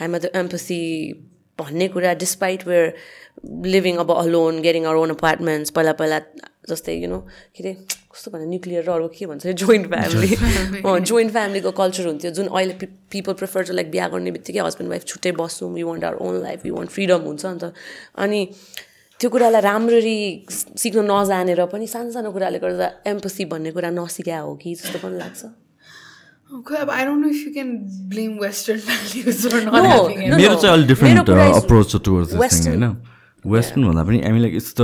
हामीमा 0.00 0.18
त्यो 0.22 0.30
एम्पसी 0.42 0.80
भन्ने 1.58 1.86
कुरा 1.94 2.12
डिस्पाइट 2.24 2.66
वेयर 2.68 2.86
लिभिङ 3.74 3.96
अब 4.04 4.10
alone 4.22 4.60
getting 4.66 4.84
our 4.90 4.96
own 5.04 5.10
apartments 5.18 5.70
पहिला 5.76 5.92
पहिला 6.00 6.18
जस्तै 6.70 6.94
यु 7.02 7.08
नो 7.14 7.18
के 7.54 7.60
अरे 7.62 7.72
कस्तो 8.14 8.30
भन्ने 8.30 8.46
न्युक्लियर 8.46 8.82
र 8.86 8.90
अरू 8.94 9.08
के 9.10 9.26
भन्छ 9.26 9.42
जोइन्ट 9.58 9.86
फ्यामिली 9.90 10.30
जोइन्ट 11.10 11.30
फ्यामिलीको 11.32 11.70
कल्चर 11.82 12.04
हुन्थ्यो 12.06 12.30
जुन 12.38 12.46
अहिले 12.54 12.74
पिपल 13.10 13.32
प्रिफर 13.42 13.60
टु 13.66 13.72
लाइक 13.74 13.88
बिहा 13.90 14.06
गर्ने 14.14 14.30
बित्तिकै 14.38 14.60
हस्बेन्ड 14.62 14.90
वाइफ 14.90 15.02
छुट्टै 15.10 15.32
बस्छौँ 15.40 15.70
you 15.78 15.86
want 15.88 16.04
our 16.04 16.16
own 16.26 16.34
life 16.42 16.58
you 16.66 16.72
want 16.74 16.90
freedom 16.94 17.20
हुन्छ 17.26 17.42
नि 17.46 17.58
त। 17.58 17.64
अनि 18.22 18.40
त्यो 19.20 19.28
कुरालाई 19.30 19.62
राम्ररी 19.62 20.18
सिक्न 20.52 20.98
नजानेर 21.10 21.60
पनि 21.74 21.86
सानो 21.90 22.10
सानो 22.14 22.30
कुराले 22.38 22.58
गर्दा 22.62 22.86
एम्पसी 23.10 23.44
भन्ने 23.50 23.70
कुरा 23.74 23.90
नसिका 23.98 24.38
हो 24.46 24.54
कि 24.62 24.74
जस्तो 24.74 24.98
पनि 25.02 25.16
लाग्छ। 25.18 25.42
मेरो 30.34 30.54
चाहिँ 30.54 30.72
अलिक 30.74 30.88
डिफ्रेन्ट 30.88 31.30
अप्रोच 31.30 31.86
छ 31.90 31.94
टुवर्ड्स 32.04 32.30
दिस 32.34 32.56
थिङ 32.66 32.82
Western- 33.46 33.52
होइन 33.52 33.56
वेस्टर्न 33.56 33.84
भन्दा 33.86 34.04
पनि 34.04 34.20
I 34.20 34.32
mean 34.32 34.42
like 34.42 34.54
it's 34.54 34.74
the 34.80 34.82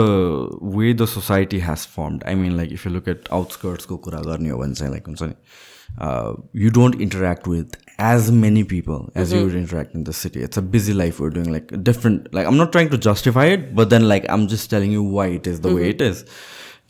way 0.76 0.92
the 0.94 1.04
society 1.04 1.58
has 1.58 1.86
formed 1.96 2.24
I 2.24 2.34
mean 2.34 2.56
like 2.56 2.72
if 2.72 2.86
you 2.86 2.92
look 2.92 3.08
at 3.08 3.28
आउटस्कर्ट्सको 3.32 3.96
कुरा 3.96 4.20
गर्ने 4.20 4.50
हो 4.50 4.58
भने 4.58 4.74
चाहिँ 4.74 4.92
लाइक 4.92 5.06
हुन्छ 5.06 5.22
नि 5.22 6.64
you 6.64 6.70
don't 6.70 7.00
interact 7.00 7.48
with 7.48 7.76
as 8.00 8.30
many 8.30 8.62
people 8.62 9.20
as 9.20 9.32
you 9.34 9.48
interact 9.50 9.96
in 9.96 10.04
the 10.04 10.10
city 10.10 10.40
it's 10.40 10.58
a 10.58 10.62
busy 10.62 10.92
life 10.92 11.20
we're 11.20 11.30
doing 11.30 11.50
like 11.50 11.74
different 11.74 12.28
like 12.34 12.46
um 12.46 12.62
not 12.62 12.72
trying 12.72 12.88
to 12.88 12.96
justify 12.96 13.52
it 13.52 13.70
but 13.74 13.88
then 13.88 14.02
like 14.02 14.26
um 14.26 14.46
just 14.46 14.70
telling 14.70 14.92
you 14.92 15.10
why 15.10 15.34
it 15.34 15.48
is 15.48 15.60
the 15.60 15.66
way 15.66 15.88
it 15.90 16.02
is 16.02 16.24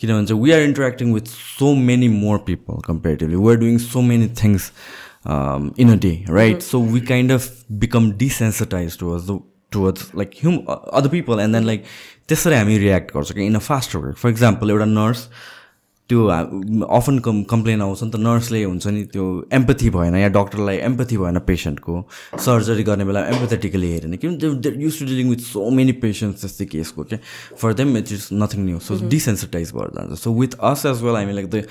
किनभने 0.01 0.27
चाहिँ 0.27 0.43
we 0.43 0.51
are 0.51 0.61
interacting 0.61 1.13
with 1.15 1.27
so 1.27 1.75
many 1.75 2.09
more 2.09 2.39
people 2.39 2.81
comparatively 2.87 3.37
we 3.37 3.51
are 3.51 3.57
doing 3.57 3.79
so 3.79 4.01
many 4.03 4.29
things 4.29 4.73
in 5.27 5.91
a 5.93 5.97
day 5.97 6.25
right 6.31 6.63
so 6.63 6.81
we 6.83 7.01
kind 7.01 7.33
of 7.33 7.65
become 7.71 8.11
desensitize 8.13 8.99
towards 8.99 9.27
the 9.27 9.41
towards 9.73 10.11
like 10.17 10.31
human 10.41 10.59
other 10.69 11.09
people 11.09 11.41
and 11.41 11.55
then 11.55 11.65
like 11.67 11.85
त्यसरी 12.29 12.55
हामी 12.57 12.79
react 12.89 13.15
गर्छौँ 13.15 13.37
कि 13.37 13.47
in 13.47 13.55
a 13.55 13.65
faster 13.71 13.99
way 13.99 14.13
for 14.13 14.31
example 14.31 14.71
एउटा 14.71 14.85
nurse 14.99 15.27
त्यो 16.11 16.25
often 16.27 17.19
कम् 17.25 17.43
complain 17.51 17.83
आउँछ 17.83 18.03
नि 18.03 18.11
त 18.11 18.17
नर्सले 18.19 18.63
हुन्छ 18.63 18.87
नि 18.87 19.03
त्यो 19.13 19.25
एम्पथी 19.59 19.91
भएन 19.97 20.15
या 20.17 20.29
डक्टरलाई 20.37 20.77
एम्पथी 20.87 21.17
भएन 21.17 21.39
पेसेन्टको 21.47 21.95
सर्जरी 22.45 22.83
गर्ने 22.89 23.05
बेला 23.11 23.21
एम्पथेटिकली 23.35 23.91
हेरेन 23.91 24.17
किन 24.25 24.33
use 24.83 24.99
to 24.99 25.05
dealing 25.07 25.29
with 25.31 25.45
so 25.51 25.69
many 25.77 25.93
patients 26.05 26.45
जस्तै 26.45 26.65
केसको 26.73 27.05
के 27.13 27.17
for 27.61 27.75
them 27.81 27.97
it 27.97 28.13
is 28.13 28.29
nothing 28.33 28.65
new 28.65 28.79
so 28.89 28.99
desensitize 29.09 29.73
भएर 29.77 29.93
जान्छ. 29.99 30.19
So 30.21 30.35
with 30.41 30.59
us 30.73 30.85
as 30.87 31.03
well 31.03 31.17
हामी 31.17 31.33
like 31.33 31.51
the 31.51 31.63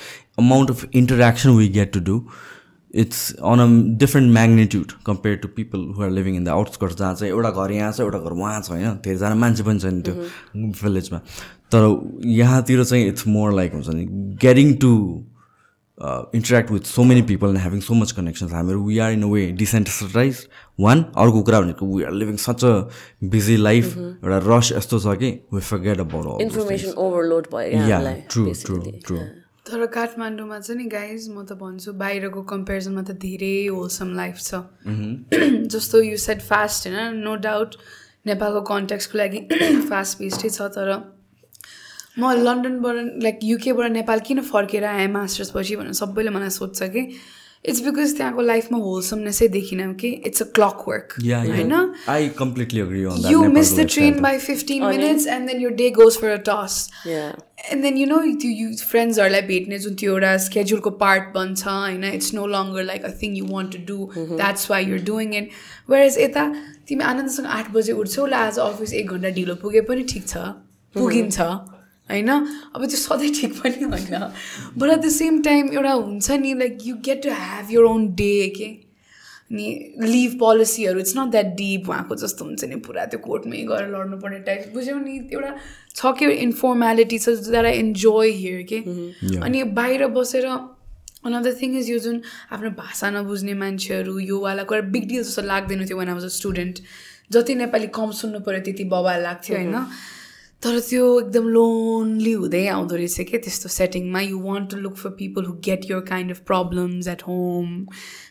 amount 0.46 0.72
of 0.72 0.86
interaction 1.04 1.50
we 1.58 1.68
get 1.76 1.94
to 1.94 2.00
do 2.12 2.18
it's 2.96 3.32
on 3.36 3.60
a 3.60 3.66
different 4.00 4.34
magnitude 4.34 4.92
compare 5.06 5.36
to 5.38 5.48
people 5.56 5.80
who 5.98 6.04
are 6.04 6.10
living 6.12 6.36
in 6.36 6.44
the 6.44 6.50
outskirt 6.50 6.98
जहाँ 7.00 7.14
चाहिँ 7.16 7.34
एउटा 7.34 7.50
घर 7.52 7.72
यहाँ 7.72 7.92
छ 7.92 8.00
एउटा 8.00 8.20
घर 8.20 8.32
उहाँ 8.32 8.62
छ 8.62 8.70
होइन? 8.70 8.96
धेरैजना 9.06 9.36
मान्छे 9.36 9.64
पनि 9.64 9.80
छैन 9.80 10.02
त्यो 10.02 10.14
भिलेजमा 10.84 11.20
तर 11.72 11.84
यहाँतिर 12.26 12.84
चाहिँ 12.84 13.08
इट्स 13.08 13.28
मोर 13.28 13.54
लाइक 13.54 13.74
हुन्छ 13.74 13.90
नि 13.90 14.06
getting 14.42 14.74
to 14.82 14.94
interact 16.36 16.72
with 16.72 16.86
so 16.88 17.04
many 17.04 17.22
people 17.30 17.48
and 17.48 17.58
having 17.60 17.80
so 17.82 17.94
much 17.94 18.12
connections 18.20 18.52
हामीहरू 18.54 18.84
we 18.86 18.98
are 19.06 19.12
in 19.12 19.24
a 19.24 19.28
way 19.28 19.46
decentralize 19.60 20.46
one 20.80 21.04
अर्को 21.24 21.42
कुरा 21.42 21.60
भनेको 21.62 21.86
we 21.96 22.04
are 22.04 22.14
living 22.22 22.36
such 22.44 22.64
a 22.66 22.72
busy 23.34 23.58
life 23.58 23.98
एउटा 23.98 24.38
रस 24.46 24.72
यस्तो 24.78 25.00
छ 25.00 25.18
कि 25.20 25.32
we 25.54 25.62
forget 25.62 26.00
about 26.00 26.42
information 26.42 26.92
overload 27.06 27.48
भयो 27.54 28.26
true 28.30 28.46
true. 28.66 28.80
True 29.06 29.18
तर 29.66 29.86
काठमाडौँमा 29.86 30.60
चाहिँ 30.60 30.82
नि 30.82 30.88
गाइज 30.90 31.30
म 31.30 31.44
त 31.46 31.54
भन्छु 31.60 31.94
बाहिरको 31.94 32.42
कम्पेरिजनमा 32.52 33.02
त 33.02 33.12
धेरै 33.24 33.56
होलसम 33.68 34.14
लाइफ 34.16 34.38
छ। 34.40 34.62
जस्तो 35.74 36.02
यु 36.02 36.18
सेट 36.18 36.42
फास्ट 36.42 36.88
होइन? 36.88 37.22
नो 37.24 37.36
डाउट 37.46 37.76
नेपालको 38.26 38.62
कन्ट्याक्सको 38.72 39.18
लागि 39.18 39.40
फास्ट 39.90 40.18
पेस्टै 40.20 40.50
छ 40.50 40.70
तर 40.78 40.94
म 42.20 42.32
लन्डनबाट 42.46 43.24
लाइक 43.24 43.40
युकेबाट 43.44 43.92
नेपाल 43.92 44.20
किन 44.28 44.42
फर्केर 44.48 44.86
आएँ 44.86 45.08
मास्टर्स 45.08 45.52
पछि 45.56 45.76
भनेर 45.76 45.94
सबैले 46.02 46.30
मलाई 46.30 46.50
सोध्छ 46.50 46.90
कि 46.96 47.04
इट्स 47.66 47.82
बिकज 47.84 48.16
त्यहाँको 48.18 48.42
लाइफमा 48.42 48.78
होलसमनेसै 48.80 49.48
देखिनँ 49.56 49.94
कि 50.02 50.10
इट्स 50.28 50.42
अ 50.42 50.46
क्लक 50.56 50.84
वर्क 50.88 51.16
या 51.24 51.40
होइन? 51.44 51.74
I 52.10 52.30
completely 52.38 52.80
agree 52.82 53.04
on 53.04 53.30
you 53.32 53.44
miss 53.58 53.72
the 53.80 53.86
train 53.96 54.22
by 54.26 54.34
15 54.38 54.88
minutes 54.88 55.26
and 55.36 55.50
then 55.50 55.64
your 55.66 55.72
day 55.82 55.90
goes 56.00 56.18
for 56.24 56.34
a 56.34 56.42
toss. 56.50 56.82
Yeah. 57.06 57.32
and 57.72 57.84
then 57.86 57.98
you 57.98 58.06
know 58.10 58.20
त्यो 58.42 58.52
you 58.60 58.70
फ्रेन्ड्सहरूलाई 58.92 59.42
भेट्ने 59.48 59.80
जुन 59.80 59.96
त्यो 60.02 60.12
एउटा 60.12 60.36
स्केड्युलको 60.44 60.90
पार्ट 61.02 61.34
बन्छ 61.34 61.68
होइन 61.68 62.04
it's 62.04 62.34
no 62.34 62.46
longer 62.48 62.84
like 62.84 63.06
a 63.06 63.12
thing 63.22 63.36
you 63.38 63.46
want 63.50 63.76
to 63.76 63.80
do 63.88 63.98
that's 64.16 64.70
why 64.72 64.86
you're 64.92 65.02
doing 65.10 65.34
it 65.36 65.50
where 65.90 66.06
is 66.06 66.18
यता 66.20 66.46
तिमी 66.88 67.04
आनन्दसँग 67.04 67.48
आठ 67.58 67.72
बजे 67.74 67.94
उठ्छौ 68.04 68.26
ल 68.26 68.34
आज 68.46 68.60
अफिस 68.68 68.94
एक 69.02 69.12
घन्टा 69.18 69.30
ढिलो 69.40 69.56
पुगे 69.66 69.82
पनि 69.92 70.04
ठिक 70.14 70.28
छ 70.28 70.48
पुगिन्छ। 70.96 71.40
होइन? 72.10 72.30
अब 72.76 72.86
त्यो 72.86 72.98
सधैँ 72.98 73.32
ठिक 73.40 73.54
पनि 73.62 73.84
होइन। 73.84 74.30
But 74.78 74.90
at 74.90 75.00
the 75.00 75.10
same 75.16 75.42
time 75.42 75.74
एउटा 75.74 75.92
हुन्छ 75.94 76.32
नि 76.32 76.54
like 76.60 76.78
you 76.86 76.96
get 77.06 77.24
to 77.24 77.30
have 77.40 77.72
your 77.72 77.86
own 77.86 78.08
day 78.16 78.48
के 78.58 78.70
अनि 79.52 79.68
लिभ 80.02 80.34
पोलिसीहरू 80.40 81.00
इट्स 81.00 81.14
नट 81.18 81.32
द्याट 81.32 81.46
डिप 81.60 81.90
उहाँको 81.90 82.16
जस्तो 82.24 82.46
हुन्छ 82.46 82.64
नि 82.64 82.76
पुरा 82.88 83.06
त्यो 83.12 83.20
कोर्टमै 83.20 83.62
गएर 83.70 83.88
लड्नुपर्ने 83.94 84.40
टाइप 84.50 84.72
बुझ्यौ 84.74 84.98
नि 84.98 85.16
एउटा 85.34 85.54
छ 85.96 86.12
कि 86.20 86.26
इन्फर्मेलिटी 86.44 87.18
छ 87.20 87.30
द्याट 87.48 87.66
आई 87.66 87.80
इन्जोय 87.80 88.30
हियर 88.42 88.62
के 88.74 88.80
अनि 89.46 89.64
बाहिर 89.80 90.08
बसेर 90.18 90.46
अनदर 90.46 91.54
थिङ 91.62 91.78
इज 91.78 91.90
यो 91.90 91.98
जुन 92.00 92.22
आफ्नो 92.52 92.70
भाषा 92.78 93.10
नबुझ्ने 93.12 93.54
मान्छेहरू 93.64 94.20
योवाला 94.20 94.64
कुरा 94.70 94.82
बिग 94.94 95.08
डिल 95.08 95.24
जस्तो 95.24 95.42
लाग्दैन 95.50 95.86
थियो 95.86 95.98
when 95.98 96.08
I 96.08 96.14
was 96.14 96.26
a 96.26 96.34
student 96.36 96.80
जति 97.32 97.56
नेपाली 97.56 97.88
कम 97.98 98.12
सुन्नु 98.22 98.40
पऱ्यो 98.46 98.62
त्यति 98.66 98.84
बबाल 98.94 99.22
लाग्थ्यो 99.24 99.58
होइन? 99.58 99.76
तर 100.64 100.80
त्यो 100.82 101.04
एकदम 101.20 101.48
लोन्ली 101.50 102.32
हुँदै 102.34 102.66
आउँदो 102.70 102.96
रहेछ 102.96 103.28
क्या 103.28 103.40
त्यस्तो 103.42 103.70
सेटिङमा 103.72 104.22
you 104.22 104.40
want 104.42 104.70
to 104.72 104.78
look 104.78 104.96
for 104.98 105.10
people 105.18 105.46
who 105.46 105.54
get 105.66 105.86
your 105.86 106.00
kind 106.08 106.32
of 106.32 106.40
problems 106.48 107.08
at 107.08 107.22
home 107.24 107.70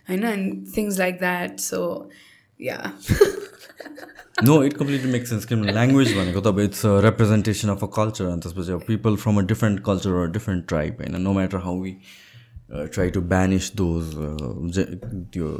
होइन 0.08 0.24
and 0.26 0.66
things 0.76 0.98
like 0.98 1.18
that 1.18 1.58
so 1.62 1.80
yeah 2.60 2.76
no 4.44 4.62
it 4.64 4.72
completely 4.74 5.12
make 5.12 5.26
sense 5.26 5.44
किनभने 5.44 5.72
ल्याङ्ग्वेज 5.72 6.14
भनेको 6.16 6.40
तपाईँ 6.42 6.66
it's 6.66 6.82
representation 7.04 7.68
of 7.70 7.84
a 7.84 7.90
culture 7.94 8.24
अनि 8.26 8.40
त्यसपछि 8.42 8.72
अब 8.72 8.84
people 8.86 9.16
from 9.18 9.38
a 9.38 9.46
different 9.46 9.84
culture 9.84 10.20
or 10.20 10.30
different 10.32 10.68
tribe 10.68 11.00
होइन 11.00 11.20
no 11.22 11.32
matter 11.34 11.64
how 11.64 11.82
we 11.82 11.96
try 12.70 13.10
to 13.10 13.20
banish 13.28 13.70
those 13.76 14.14
त्यो 15.32 15.54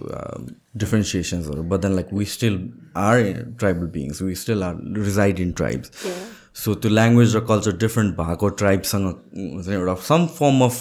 डिफ्रेन्सिएसन्सहरू 0.77 1.63
but 1.71 1.81
then 1.81 1.95
like 1.95 2.13
we 2.15 2.25
still 2.31 2.61
are 3.03 3.23
tribal 3.59 3.87
beings 3.93 4.23
we 4.23 4.35
still 4.37 4.63
are 4.63 4.83
rigid 4.99 5.41
in 5.41 5.53
tribes 5.53 6.07
so 6.57 6.75
त्यो 6.75 6.91
language 6.91 7.37
र 7.37 7.41
culture 7.47 7.77
different 7.79 8.17
भएको 8.17 8.49
ट्राइबसँग 8.61 9.07
हुन्छ 9.35 9.69
एउटा 9.71 9.95
some 10.05 10.27
form 10.39 10.65
of 10.65 10.77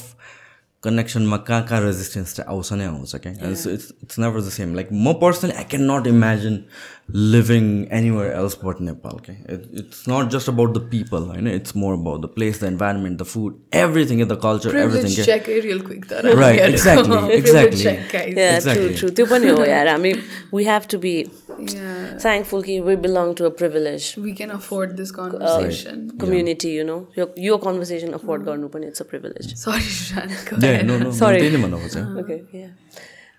कनेक्सनमा 0.84 1.38
कहाँ 1.38 1.64
कहाँ 1.66 1.82
रेजिस्टेन्स 1.82 2.36
चाहिँ 2.36 2.50
आउँछ 2.50 2.74
नै 2.74 2.86
आउँछ 2.86 3.16
क्या 3.18 3.32
it's 3.50 3.68
it's 3.68 4.20
never 4.20 4.42
the 4.42 4.50
same 4.52 4.76
like 4.76 4.90
म 4.94 5.14
personally 5.22 5.56
I 5.56 5.64
can 5.72 5.92
not 5.92 6.08
imagine 6.08 6.64
living 7.10 7.88
anywhere 7.90 8.34
else 8.34 8.56
but 8.56 8.82
Nepal. 8.82 9.16
Okay, 9.16 9.38
it, 9.46 9.68
it's 9.72 10.08
not 10.08 10.30
just 10.30 10.48
about 10.48 10.74
the 10.74 10.80
people. 10.80 11.36
You 11.36 11.42
know, 11.42 11.52
it's 11.52 11.74
more 11.74 11.94
about 11.94 12.22
the 12.22 12.28
place, 12.28 12.60
the 12.60 12.68
environment, 12.68 13.18
the 13.18 13.26
food, 13.26 13.60
everything, 13.72 14.20
in 14.20 14.28
the 14.28 14.36
culture, 14.36 14.70
Privilege 14.70 15.04
everything. 15.04 15.26
Check 15.26 15.42
okay? 15.44 15.62
real 15.62 15.82
quick, 15.82 16.08
that 16.08 16.26
right? 16.26 16.60
Exactly, 16.78 17.34
exactly. 17.34 17.84
Check, 17.84 18.12
guys. 18.12 18.34
Yeah, 18.36 18.56
exactly. 18.56 18.96
true, 18.96 19.12
true. 19.12 19.28
Oh, 19.30 19.64
yeah. 19.64 19.94
I 19.94 19.98
mean, 19.98 20.24
we 20.52 20.66
have 20.66 20.88
to 20.90 20.98
be 20.98 21.30
yeah. 21.60 22.18
thankful. 22.18 22.62
that 22.62 22.82
we 22.82 22.96
belong 22.96 23.36
to 23.36 23.46
a 23.46 23.52
privilege. 23.52 24.18
We 24.18 24.34
can 24.34 24.52
afford 24.52 24.98
this 24.98 25.12
uh, 25.12 25.16
conversation. 25.16 26.10
Uh, 26.10 26.12
right. 26.12 26.20
Community, 26.20 26.70
yeah. 26.70 26.76
you 26.76 26.84
know, 26.84 27.08
your, 27.16 27.30
your 27.36 27.60
conversation 27.60 28.14
afford 28.14 28.42
mm. 28.42 28.48
garnu. 28.48 28.84
It's 28.84 29.00
a 29.00 29.06
privilege. 29.06 29.56
Sorry, 29.56 29.80
Shan. 29.82 30.30
Yeah, 30.60 30.82
no, 30.82 30.98
no. 30.98 31.12
Sorry. 31.12 31.42
okay, 31.42 32.44
yeah. 32.52 32.68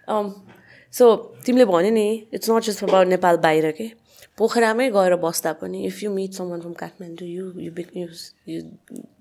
Um, 0.08 0.42
so 0.94 1.06
तिमीले 1.46 1.64
भन्यो 1.64 1.90
नि 1.92 2.08
it's 2.34 2.50
not 2.50 2.62
just 2.64 2.84
about 2.84 3.06
Nepal 3.06 3.36
बाहिर 3.38 3.70
के। 3.72 3.90
पोखरामै 4.38 4.88
गएर 4.90 5.14
बस्दा 5.22 5.52
पनि 5.60 5.78
if 5.86 6.02
you 6.02 6.10
meet 6.14 6.32
someone 6.32 6.60
from 6.60 6.72
Kathmandu 6.80 7.28
you 7.28 7.44
you 7.60 7.70
you 7.96 8.06
you 8.48 8.60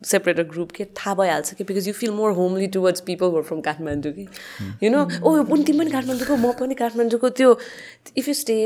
separate 0.05 0.39
a 0.39 0.43
group 0.51 0.71
के 0.71 0.85
थाहा 0.99 1.13
भइहाल्छ 1.15 1.53
कि 1.53 1.63
because 1.63 1.87
you 1.87 1.93
feel 1.93 2.11
more 2.11 2.31
homely 2.39 2.67
towards 2.75 3.01
people 3.07 3.27
were 3.35 3.41
from 3.49 3.61
Kathmandu 3.61 4.11
कि। 4.13 4.27
यु 4.83 4.89
नो 4.91 5.01
ओ 5.23 5.45
तिमी 5.47 5.77
पनि 5.79 5.91
काठमाडौँको 5.91 6.35
म 6.35 6.51
पनि 6.59 6.75
काठमाडौँको 6.75 7.29
त्यो 7.39 7.57
इफ 8.17 8.27
यु 8.27 8.33
स्टे 8.33 8.57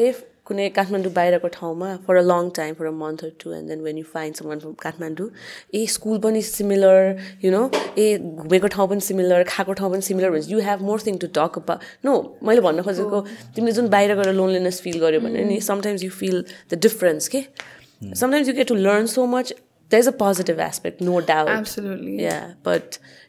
कुनै 0.48 0.68
काठमाडौँ 0.76 1.12
बाहिरको 1.14 1.48
ठाउँमा 1.48 1.90
for 2.08 2.16
a 2.16 2.22
long 2.24 2.50
time 2.56 2.74
for 2.76 2.86
a 2.86 2.92
month 2.94 3.24
or 3.24 3.32
two 3.44 3.54
and 3.54 3.68
then 3.70 3.82
when 3.82 3.98
you 3.98 4.04
find 4.14 4.36
someone 4.48 4.60
from 4.60 4.74
Kathmandu 4.82 5.30
A 5.76 5.86
school 5.96 6.20
पनि 6.20 6.42
सिमिलर 6.42 7.00
यु 7.46 7.52
नो 7.52 7.64
ए 7.98 8.08
घुमेको 8.18 8.68
ठाउँ 8.76 8.88
पनि 8.90 9.08
सिमिलर 9.08 9.44
खाएको 9.48 9.74
ठाउँ 9.82 9.92
पनि 9.92 10.02
सिमिलर 10.10 10.32
भन्छ 10.32 10.50
you 10.52 10.60
have 10.70 10.82
more 10.90 11.02
thing 11.08 11.18
to 11.24 11.28
talk 11.40 11.60
up 11.60 11.80
no 12.06 12.16
मैले 12.44 12.62
भन्न 12.68 12.88
खोजेको 12.90 13.22
तिमीले 13.56 13.74
जुन 13.80 13.90
बाहिर 13.96 14.16
गएर 14.22 14.34
लोनलीनेस 14.34 14.82
फिल 14.82 15.00
गर्यो 15.06 15.20
भने 15.28 15.44
नि 15.52 15.60
sometimes 15.72 16.04
you 16.04 16.10
feel 16.22 16.46
the 16.74 16.82
difference 16.88 17.28
के 17.36 17.44
sometimes 18.04 18.48
you 18.48 18.56
get 18.56 18.68
to 18.68 18.76
learn 18.88 19.06
so 19.18 19.26
much 19.36 19.54
there 19.92 20.00
is 20.00 20.08
a 20.08 20.14
positive 20.14 20.60
aspect, 20.60 21.02
no 21.02 21.20
doubt. 21.22 21.50
Absolutely. 21.50 22.22
Yeah, 22.22 22.54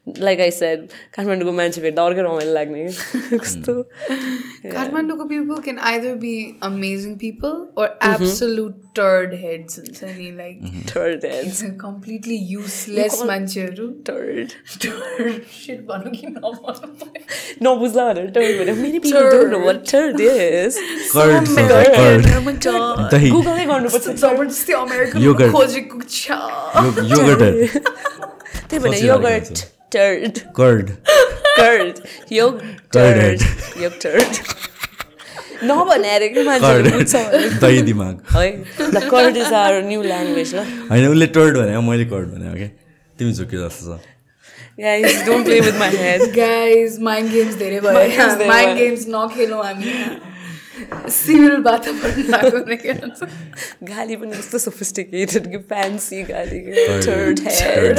but 0.04 0.18
like 0.18 0.40
I 0.40 0.50
said, 0.50 0.92
काठमाडौँको 1.16 1.52
मान्छे 1.58 1.80
भेट्दा 1.82 2.04
अर्कै 2.04 2.22
रमाइलो 2.26 2.52
लाग्ने 2.52 2.86
कस्तो 3.42 3.74
Kathmandu 4.72 5.28
people 5.28 5.60
can 5.66 5.78
either 5.78 6.14
be 6.16 6.56
amazing 6.62 7.18
people 7.18 7.68
or 7.76 7.86
absolute 8.00 8.74
turd 8.94 9.34
heads. 9.34 9.78
हुन्छ 9.78 10.02
नि, 10.04 10.30
Like 10.38 10.60
third 10.90 11.24
heads. 11.24 11.62
completely 11.80 12.36
useless 12.36 13.22
मान्छेहरू 13.30 13.86
Third. 14.08 14.54
Turd. 14.84 15.44
Shit 15.50 15.84
भन्नु 15.86 16.10
कि 16.16 16.26
नभन्नु 16.26 16.88
पर्यो। 17.02 17.22
नबुझ्ला 17.66 18.06
भनेर 18.12 18.30
third 18.38 18.58
भने 18.60 18.74
many 18.82 19.00
people 19.06 19.28
don't 19.34 19.50
know 19.54 19.64
what 19.66 19.84
third 19.92 20.20
is. 20.20 20.78
Curd 21.12 21.46
So 21.48 21.66
curd 21.74 22.26
American, 22.26 22.38
oh 22.38 22.42
my 22.48 22.56
God. 22.66 23.10
दही 23.14 23.30
Google 23.36 23.56
नै 23.60 23.66
गर्नुपर्छ 23.72 24.16
जबरजस्ती 24.24 24.72
अमेरिकन 24.80 25.22
Yogurt. 25.28 25.52
खोजेको 25.58 26.02
छ 26.08 26.30
योगर्ट 27.12 27.42
त्यही 28.68 28.78
भने 28.78 28.96
सजिलो 28.96 29.12
योगर्ट 29.12 29.46
लाग्छ। 29.50 29.70
टर्ड 29.94 30.38
कर्ड 30.58 30.90
कर्ड 31.58 31.98
योग 32.32 32.60
Curd 32.60 32.94
टर्ड 32.94 33.82
योग 33.82 33.98
टर्ड 34.02 34.30
नभने 35.64 36.14
अरे 36.14 36.28
कि 36.36 36.44
दही 37.64 37.82
दिमाग 37.90 38.22
है 38.36 38.48
the 38.94 39.02
curd 39.10 39.36
is 39.36 39.52
our 39.52 39.82
new 39.90 40.02
language 40.02 40.54
ल 40.54 40.64
होइन 40.90 41.06
उसले 41.08 41.26
टर्ड 41.36 41.58
भने 41.58 41.80
मैले 41.90 42.04
कर्ड 42.14 42.28
भने 42.34 42.50
ओके 42.52 42.68
तिमी 43.18 43.32
झुक्यो 43.32 43.68
जस्तो 43.68 43.96
छ 43.98 44.00
guys 44.80 45.24
don't 45.26 45.44
play 45.46 45.60
with 45.60 45.78
my 45.78 45.96
head 46.02 46.22
guys 46.36 46.98
mind 47.08 47.30
games 47.32 47.54
धेरै 47.62 47.80
Mind 47.80 47.96
games 47.96 48.18
भयो 48.18 48.36
धेरै 48.36 48.48
माइन्ड 48.48 48.78
भयो। 48.78 48.84
गेम्स 48.84 49.06
नखेलौँ 49.14 49.62
हामी 49.64 51.10
सिभिल 51.16 51.56
वातावरण 51.66 52.22
भएको 52.32 52.64
नै 52.70 52.76
के 52.84 52.92
भन्छ 53.00 53.28
गाली 53.90 54.16
पनि 54.22 54.36
कस्तो 54.36 54.58
सोफिस्टिकेटेड 54.66 55.50
कि 55.52 55.58
फ्यान्सी 55.72 56.22
गाली 56.30 56.60
third 57.06 57.40
head 57.48 57.98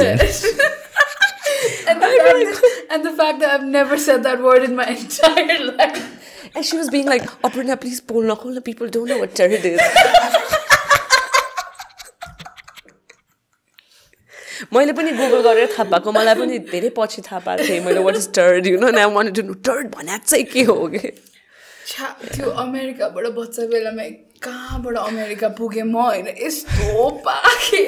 And 2.04 2.48
the, 2.48 2.54
fact, 2.54 2.92
and 2.92 3.04
the 3.04 3.12
fact 3.12 3.40
that 3.40 3.50
I've 3.50 3.64
never 3.64 3.96
said 3.98 4.22
that 4.24 4.42
word 4.42 4.62
in 4.64 4.76
my 4.76 4.86
entire 4.86 5.58
life. 5.64 6.50
And 6.54 6.64
she 6.64 6.76
was 6.76 6.88
being 6.90 7.06
like, 7.06 7.22
Aparna, 7.42 7.80
please 7.80 8.00
pull 8.00 8.22
knuckle. 8.22 8.60
People 8.60 8.88
don't 8.88 9.08
know 9.08 9.18
what 9.18 9.34
turd 9.34 9.52
is. 9.52 9.80
मैले 14.72 14.92
पनि 14.96 15.10
Google 15.12 15.42
गरेर 15.42 15.66
थाहा 15.72 15.84
पाएको 15.90 16.12
मलाई 16.12 16.34
पनि 16.34 16.58
धेरै 16.70 16.90
पछि 16.96 17.22
थाहा 17.26 17.38
पाएको 17.46 17.64
थिएँ 17.68 17.80
मैले 17.84 18.00
what 18.06 18.16
is 18.16 18.28
turd 18.34 18.66
you 18.66 18.78
know 18.80 18.86
I 18.98 19.10
want 19.14 19.34
to 19.36 19.42
know 19.48 19.54
turd 19.68 19.88
भने 19.94 20.18
चाहिँ 20.26 20.44
के 20.52 20.62
हो 20.70 20.76
कि 20.94 21.10
त्यो 22.34 22.50
अमेरिकाबाट 22.64 23.26
बच्चा 23.38 23.66
बेलामा 23.72 24.06
कहाँबाट 24.46 24.96
अमेरिका 24.96 25.48
पुगेँ 25.58 25.82
म 25.82 25.96
होइन 26.06 26.28
यस्तो 26.38 27.10
पाखेँ 27.26 27.84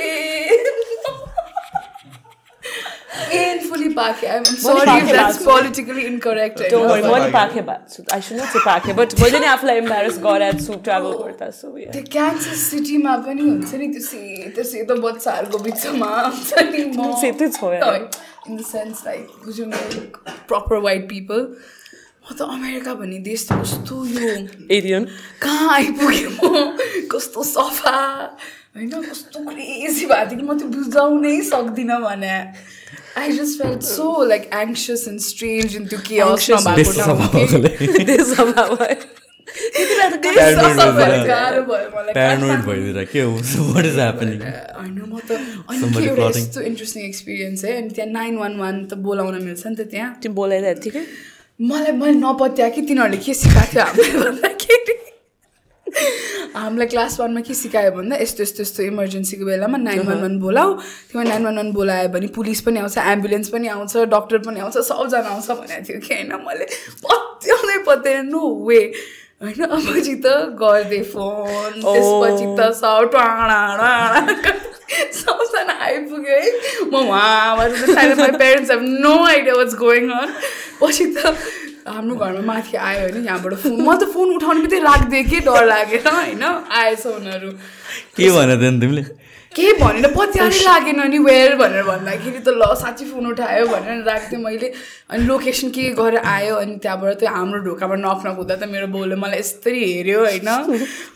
पाखेँ 3.17 4.29
आइम 4.29 4.45
सरी 4.45 4.87
पाखे 4.87 5.13
द्याट्स 5.13 5.37
भएको 5.37 5.39
छु। 5.39 5.45
पोलिटिकली 5.45 6.03
इनकरेक्ट 6.03 6.59
Don't 6.73 6.89
worry, 7.07 7.33
पाखे 7.33 7.61
भएको 7.61 7.89
छु 7.95 8.03
आई 8.15 8.21
सुड 8.21 8.37
नट 8.39 8.45
चाहिँ 8.45 8.65
पाखे 8.67 8.93
बट 8.93 9.09
मैले 9.21 9.39
नि 9.39 9.47
आफूलाई 9.47 9.79
इम्बारेस 9.79 10.19
गरेको 10.27 10.65
छु 10.67 10.73
ट्राभल 10.85 11.13
गर्दा 11.23 11.51
सो 11.51 11.67
त्यो 11.93 12.03
क्यान्सस 12.13 12.61
सिटीमा 12.71 13.17
पनि 13.27 13.43
हुन्छ 13.49 13.75
नि 13.75 13.89
त्यो 13.95 14.03
सेतो 14.11 14.63
सेतो 14.73 14.95
बच्चाहरूको 15.07 15.59
बिचमा 15.65 16.11
हुन्छ 16.27 16.51
नि 16.73 16.85
म 16.93 17.15
सेतै 17.23 17.49
यार। 17.75 18.11
इन 18.49 18.57
द 18.57 18.61
सेन्स 18.65 19.03
लाइक 19.07 19.25
बुझ्यौँ 19.45 19.71
प्रपर 20.49 20.77
वाइट 20.87 21.09
पिपल 21.09 21.41
म 22.27 22.35
त 22.37 22.41
अमेरिका 22.43 22.93
भन्ने 23.01 23.19
देश 23.25 23.41
त 23.49 23.51
कस्तो 23.63 24.05
यो 24.13 24.21
एरियन 24.77 25.05
कहाँ 25.43 25.73
आइपुगेँ 25.75 26.31
म 26.37 26.45
कस्तो 27.13 27.43
सफा 27.55 27.99
होइन 28.77 28.91
कस्तो 29.09 29.39
क्रेजी 29.49 30.05
भएको 30.07 30.31
थियो 30.31 30.39
कि 30.39 30.45
म 30.45 30.59
त्यो 30.59 30.69
बुझाउनै 30.69 31.37
सक्दिनँ 31.51 32.01
भने 32.03 32.35
I 33.17 33.33
just 33.33 33.63
felt 33.63 33.83
so 33.83 34.07
like 34.25 34.51
anxious 34.55 35.07
and 35.09 35.21
strange 35.21 35.77
in 35.77 35.87
त्यो 35.93 35.99
के 36.09 36.21
Anxious. 36.25 36.65
Somebody 45.77 46.05
के 46.05 46.09
एउटा 46.09 46.17
plotting. 46.17 46.45
यस्तो 46.47 46.61
इन्ट्रेस्टिङ 46.71 47.05
एक्सपिरियन्स 47.05 47.65
है 47.65 47.77
अनि 47.77 47.91
त्यहाँ 47.97 48.11
नाइन 48.11 48.37
वान 48.39 48.59
वान 48.59 48.85
त 48.85 49.01
बोलाउन 49.09 49.43
मिल्छ 49.45 49.67
नि 49.67 49.75
त 49.77 49.89
त्यहाँ 49.95 50.11
तिमी 50.23 50.35
बोलाइरहेको 50.35 50.81
थिएँ 50.85 50.93
कि 50.97 51.65
मलाई 51.71 51.93
मैले 52.03 52.19
नपत्या 52.21 52.69
कि 52.77 52.83
तिनीहरूले 52.91 53.19
के 53.27 53.35
सिकाएको 53.43 53.73
थियो 53.73 54.95
हामीलाई 56.57 56.87
क्लास 56.89 57.19
वानमा 57.21 57.41
के 57.41 57.55
सिकायो 57.55 57.91
भन्दा 57.93 58.17
यस्तो 58.17 58.43
यस्तो 58.43 58.63
यस्तो 58.63 58.83
इमर्जेन्सीको 58.83 59.45
बेलामा 59.47 59.79
नाइन 59.79 60.07
वान 60.09 60.21
वान 60.23 60.39
बोलाऊ। 60.41 60.69
तिमीलाई 61.13 61.29
नाइन 61.29 61.45
वान 61.45 61.57
वान 61.57 61.73
बोलायो 61.73 62.09
भने 62.15 62.27
पुलिस 62.37 62.61
पनि 62.67 62.79
आउँछ 62.81 62.99
एम्बुलेन्स 62.99 63.49
पनि 63.53 63.69
आउँछ 63.75 63.97
डक्टर 64.15 64.39
पनि 64.47 64.61
आउँछ 64.61 64.79
सबजना 64.89 65.29
आउँछ 65.29 65.51
भनेको 65.51 65.85
थियो 65.89 66.01
कि 66.01 66.15
होइन 66.15 66.33
मैले। 66.47 66.67
पत्याउँदै 67.05 67.79
पत्याएन 67.87 68.27
नो 68.29 68.41
वे 68.69 68.81
होइन 69.43 69.63
पछि 69.69 70.15
त 70.25 70.27
गरिदिएँ 70.57 71.05
फोन 71.13 71.73
त्यसपछि 71.85 72.47
त 72.57 72.73
सब 72.73 73.11
टाढा 73.13 73.93
सबजना 75.13 75.75
आइपुग्यो 75.87 76.37
है। 76.41 76.49
म 76.89 76.95
my 77.11 78.31
parents 78.33 78.71
have 78.71 78.83
no 79.05 79.15
idea 79.27 79.55
what's 79.55 79.75
going 79.77 80.11
on 80.11 80.33
पछि 80.81 81.07
त 81.17 81.37
हाम्रो 81.87 82.15
घरमा 82.17 82.43
माथि 82.53 82.77
आयो 82.77 83.01
होइन 83.01 83.25
यहाँबाट 83.25 83.55
फोन 83.63 83.81
म 83.81 83.95
त 83.97 84.11
फोन 84.15 84.35
उठाउनु 84.37 84.61
मात्रै 84.63 84.81
राखिदिएँ 84.81 85.25
कि 85.31 85.41
डर 85.47 85.67
लागेर 85.67 86.09
होइन 86.09 86.43
आएछ 86.43 87.07
उनीहरू। 87.07 87.51
के 88.17 88.31
भने 88.37 88.57
थियौ 88.57 88.71
नि 88.71 88.81
तिमीले? 88.81 89.05
केही 89.57 89.73
भनेर 89.81 90.13
पत्यारै 90.13 90.59
लागेन 90.65 91.01
नि 91.11 91.19
वेयर 91.27 91.55
भनेर 91.57 91.83
भन्दाखेरि 91.89 92.41
त 92.45 92.49
ल 92.61 92.75
साँच्ची 92.77 93.05
फोन 93.09 93.27
उठायो 93.33 93.67
भनेर 93.67 94.03
राख्थेँ 94.05 94.39
मैले। 94.39 94.69
अनि 95.09 95.25
लोकेसन 95.25 95.69
के 95.73 95.85
गरेर 95.97 96.21
आयो 96.21 96.55
अनि 96.61 96.77
त्यहाँबाट 96.83 97.17
त्यो 97.21 97.31
हाम्रो 97.33 97.61
ढोकामा 97.65 97.97
नक 97.97 98.21
नक 98.27 98.37
हुँदा 98.37 98.57
त 98.61 98.69
मेरो 98.69 98.87
बाउले 98.93 99.17
मलाई 99.17 99.41
यस्तरी 99.41 99.81
हेऱ्यो 99.93 100.21
होइन। 100.29 100.49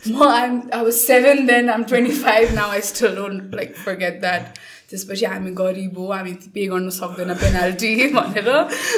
म 0.09 0.17
आइम 0.25 0.53
अब 0.73 0.89
seven 0.89 1.45
then 1.45 1.69
I'm 1.69 1.83
twenty 1.91 2.13
five 2.25 2.53
now 2.57 2.69
I 2.71 2.81
still 2.89 3.15
don't 3.15 3.55
like 3.55 3.75
forget 3.85 4.21
that 4.21 4.43
त्यसपछि 4.91 5.25
हामी 5.31 5.51
गरिब 5.55 5.97
हो 5.99 6.05
हामी 6.11 6.33
पे 6.55 6.65
गर्न 6.71 6.89
सक्दैन 6.99 7.33
पेनाल्टी 7.43 7.89
भनेर 8.17 8.49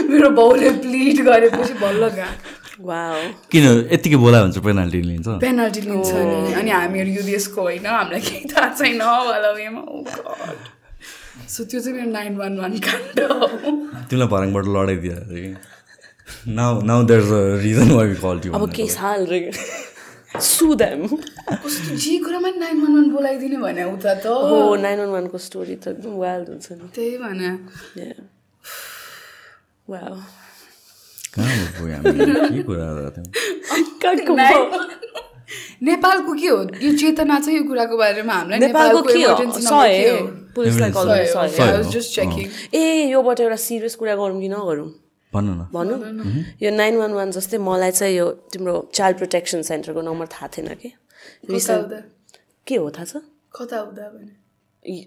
मेरो 0.10 0.30
बाउले 0.41 0.70
प्लिड 0.84 1.18
गरेपछि 1.30 1.74
बल्ल 1.82 2.07
गएको। 2.18 2.86
वाओ 2.86 3.20
किन? 3.52 3.65
यत्तिकै 3.94 4.18
बोलायो 4.24 4.44
भने 4.44 4.53
चाहिँ 4.53 4.65
पेनाल्टी 4.68 5.02
लिन्छ। 5.10 5.28
पेनाल्टी 5.44 5.82
लिन्छ 5.82 6.10
नि। 6.14 6.53
अनि 6.61 6.72
हामीहरू 6.72 7.11
यो 7.18 7.24
देशको 7.30 7.61
होइन 7.61 7.86
हामीलाई 7.86 8.22
केही 8.30 8.45
थाहा 8.53 8.70
छैन 8.80 9.02
सो 11.49 11.64
त्यो 11.64 11.80
चाहिँ 11.80 11.98
मेरो 11.98 12.10
नाइन 12.11 12.38
वान 12.38 12.57
वान 12.60 12.74
काण्ड 12.88 13.20
हो। 13.32 13.48
तिमीलाई 14.10 14.28
भरङबाट 14.34 14.65
लडाइदियो 14.76 15.14
अरे 15.14 15.41
कि 15.44 16.52
now 16.57 16.82
now 16.90 17.03
there 17.11 17.22
a 17.22 17.41
reason 17.64 17.91
why 17.91 18.07
we 18.07 18.15
call 18.26 18.41
you 18.45 18.53
अब 18.53 18.72
केही 18.76 18.90
साल 18.90 19.26
रे 19.32 19.40
सु 20.41 20.73
देम 20.76 21.07
कस्तो 21.07 21.95
जे 21.95 22.18
कुरामा 22.26 22.49
नाइन 22.57 22.81
वान 22.81 22.93
वान 22.95 23.10
बोलाइदिने 23.11 23.57
भने 23.57 23.84
उता 23.93 24.14
त। 24.14 24.26
हो 24.26 24.76
नाइन 24.81 24.99
वान 24.99 25.10
वानको 25.10 25.38
स्टोरी 25.38 25.76
त 25.76 25.88
एकदम 25.88 26.14
वाइल्ड 26.18 26.49
हुन्छ 26.49 26.68
नि। 26.72 26.89
त्यही 26.95 27.18
भने 27.18 27.49
कहाँको 31.34 31.85
नेपालको 35.84 36.34
के 36.34 36.47
हो? 36.47 36.57
यो 36.81 36.91
चेतना 36.97 37.39
चाहिँ 37.39 37.57
यो 37.57 37.64
कुराको 37.68 37.97
बारेमा 37.97 38.34
हामीलाई? 38.34 38.60
नेपालको 38.60 39.01
के 39.01 39.23
हो? 39.23 39.35
पुलिसलाई 40.55 40.91
कल. 40.95 41.10
ए 42.73 43.11
योबाट 43.11 43.39
एउटा 43.39 43.55
सिरियस 43.55 43.95
कुरा 43.95 44.15
गरौँ 44.15 44.39
कि 44.41 44.49
नगरौँ? 44.49 44.89
भनौँ 45.34 45.97
यो 46.61 46.69
नाइन 46.72 46.97
वान 46.97 47.14
वान 47.14 47.31
जस्तै 47.31 47.57
मलाई 47.57 47.91
चाहिँ 47.91 48.15
यो 48.15 48.30
तिम्रो 48.53 48.76
चाइल्ड 48.93 49.18
प्रोटेक्सन 49.18 49.61
सेन्टरको 49.61 50.01
नम्बर 50.01 50.27
थाहा 50.30 50.47
थिएन 50.53 50.73
कि। 50.77 50.93
रिसेन्ट 51.49 51.91
के 52.68 52.76
हो 52.76 52.89
थाहा 52.89 53.05
छ? 53.05 53.14
कता 53.51 53.77
हुँदा 53.80 54.07
भने? 54.14 54.31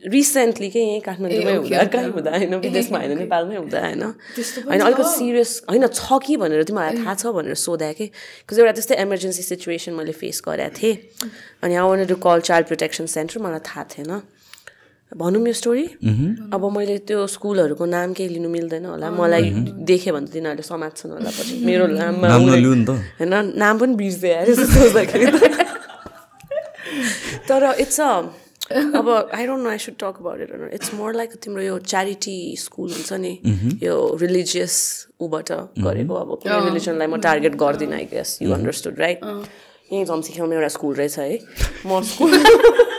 रिसेन्टली 0.09 0.69
के 0.71 0.81
यहीँ 0.81 1.01
काठमाडौँमै 1.05 1.55
हुँदा? 1.55 1.85
कहीँ. 1.93 2.11
हुँदा 2.13 2.31
होइन 2.31 2.55
विदेशमा 2.65 2.99
होइन. 2.99 3.13
नेपालमै 3.19 3.57
हुँदा 3.57 3.81
होइन। 3.81 4.03
होइन 4.03 4.81
अलिकति 4.81 5.03
छ? 5.03 5.13
सिरियस 5.17 5.51
होइन 5.69 5.87
छ 5.93 6.19
कि 6.25 6.37
भनेर 6.41 6.63
तिमीहरूलाई 6.65 7.05
थाहा 7.05 7.15
छ 7.15 7.27
भनेर 7.37 7.55
सोधा 7.61 7.93
कि। 7.93 8.07
बिकज 8.09 8.59
एउटा 8.59 8.73
त्यस्तै 8.73 8.97
इमर्जेन्सी 9.05 9.43
सिचुएसन 9.53 9.93
मैले 9.93 10.13
फेस 10.17 10.41
गरेको 10.49 10.73
थिएँ। 10.81 10.97
अनि 11.61 11.75
I 11.77 11.85
want 11.85 12.05
to 12.09 12.17
call 12.17 12.41
child 12.49 12.67
protection 12.73 13.05
centre 13.05 13.37
मलाई 13.45 13.61
थाहा 13.69 13.85
थिएन। 13.93 14.13
भनौँ 15.13 15.47
यो 15.47 15.53
स्टोरी 15.53 15.85
अब 16.53 16.63
मैले 16.77 16.97
त्यो 17.07 17.27
स्कुलहरूको 17.27 17.85
नाम 17.87 18.13
केही 18.13 18.29
लिनु 18.35 18.49
मिल्दैन 18.49 18.85
होला। 18.91 19.11
मलाई 19.11 19.45
देखेँ 19.87 20.13
भने 20.13 20.27
त 20.27 20.33
तिनीहरूले 20.35 20.67
समात्छन् 20.67 21.13
होला 21.15 21.31
पछि। 21.31 21.55
मेरो 21.63 21.87
नाममा 21.95 22.27
होइन 23.21 23.35
नाम 23.55 23.75
पनि 23.79 23.95
बिर्सिदिएँ 23.97 24.35
यार 24.35 24.51
यसो 24.51 24.65
सोच्दाखेरि 24.67 25.27
त। 25.31 25.41
तर 27.49 27.63
इट्स 27.81 28.01
अ 28.01 28.11
अब 28.99 29.07
I 29.31 29.47
don't 29.47 29.63
know 29.63 29.71
I 29.71 29.79
should 29.79 29.95
talk 29.95 30.15
about 30.21 30.41
it 30.43 30.51
it's 30.75 30.95
more 30.99 31.15
like 31.15 31.31
तिम्रो 31.39 31.63
यो 31.63 31.79
च्यारिटी 31.87 32.39
स्कुल 32.59 32.91
हुन्छ 32.91 33.13
नि। 33.23 33.33
यो 33.83 33.95
रिलिजियस 34.21 34.75
उबाट 35.23 35.49
गरेको 35.87 36.15
अब 36.15 36.31
कुनै 36.43 36.59
रिलिजनलाई 36.67 37.07
म 37.07 37.17
टार्गेट 37.23 37.55
गर्दिनँ 37.63 37.95
I 37.95 38.05
guess 38.11 38.39
you 38.43 38.51
understood 38.59 38.99
right 38.99 39.21
यहीँ 39.23 40.05
झम्सीखेलमा 40.05 40.55
एउटा 40.55 40.69
स्कुल 40.77 40.95
रहेछ 40.95 41.19
है। 41.19 41.39
म 41.87 42.03
स्कुल 42.03 42.31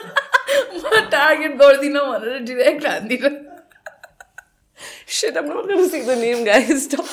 टार्गेट 1.11 1.53
गर्दिनँ 1.61 2.01
भनेर 2.11 2.39
डिरेक्ट 2.49 2.85
हान्दिनँ 2.87 3.31
the 6.07 6.15
name, 6.21 6.41
guys. 6.45 6.83
Stop. 6.83 7.09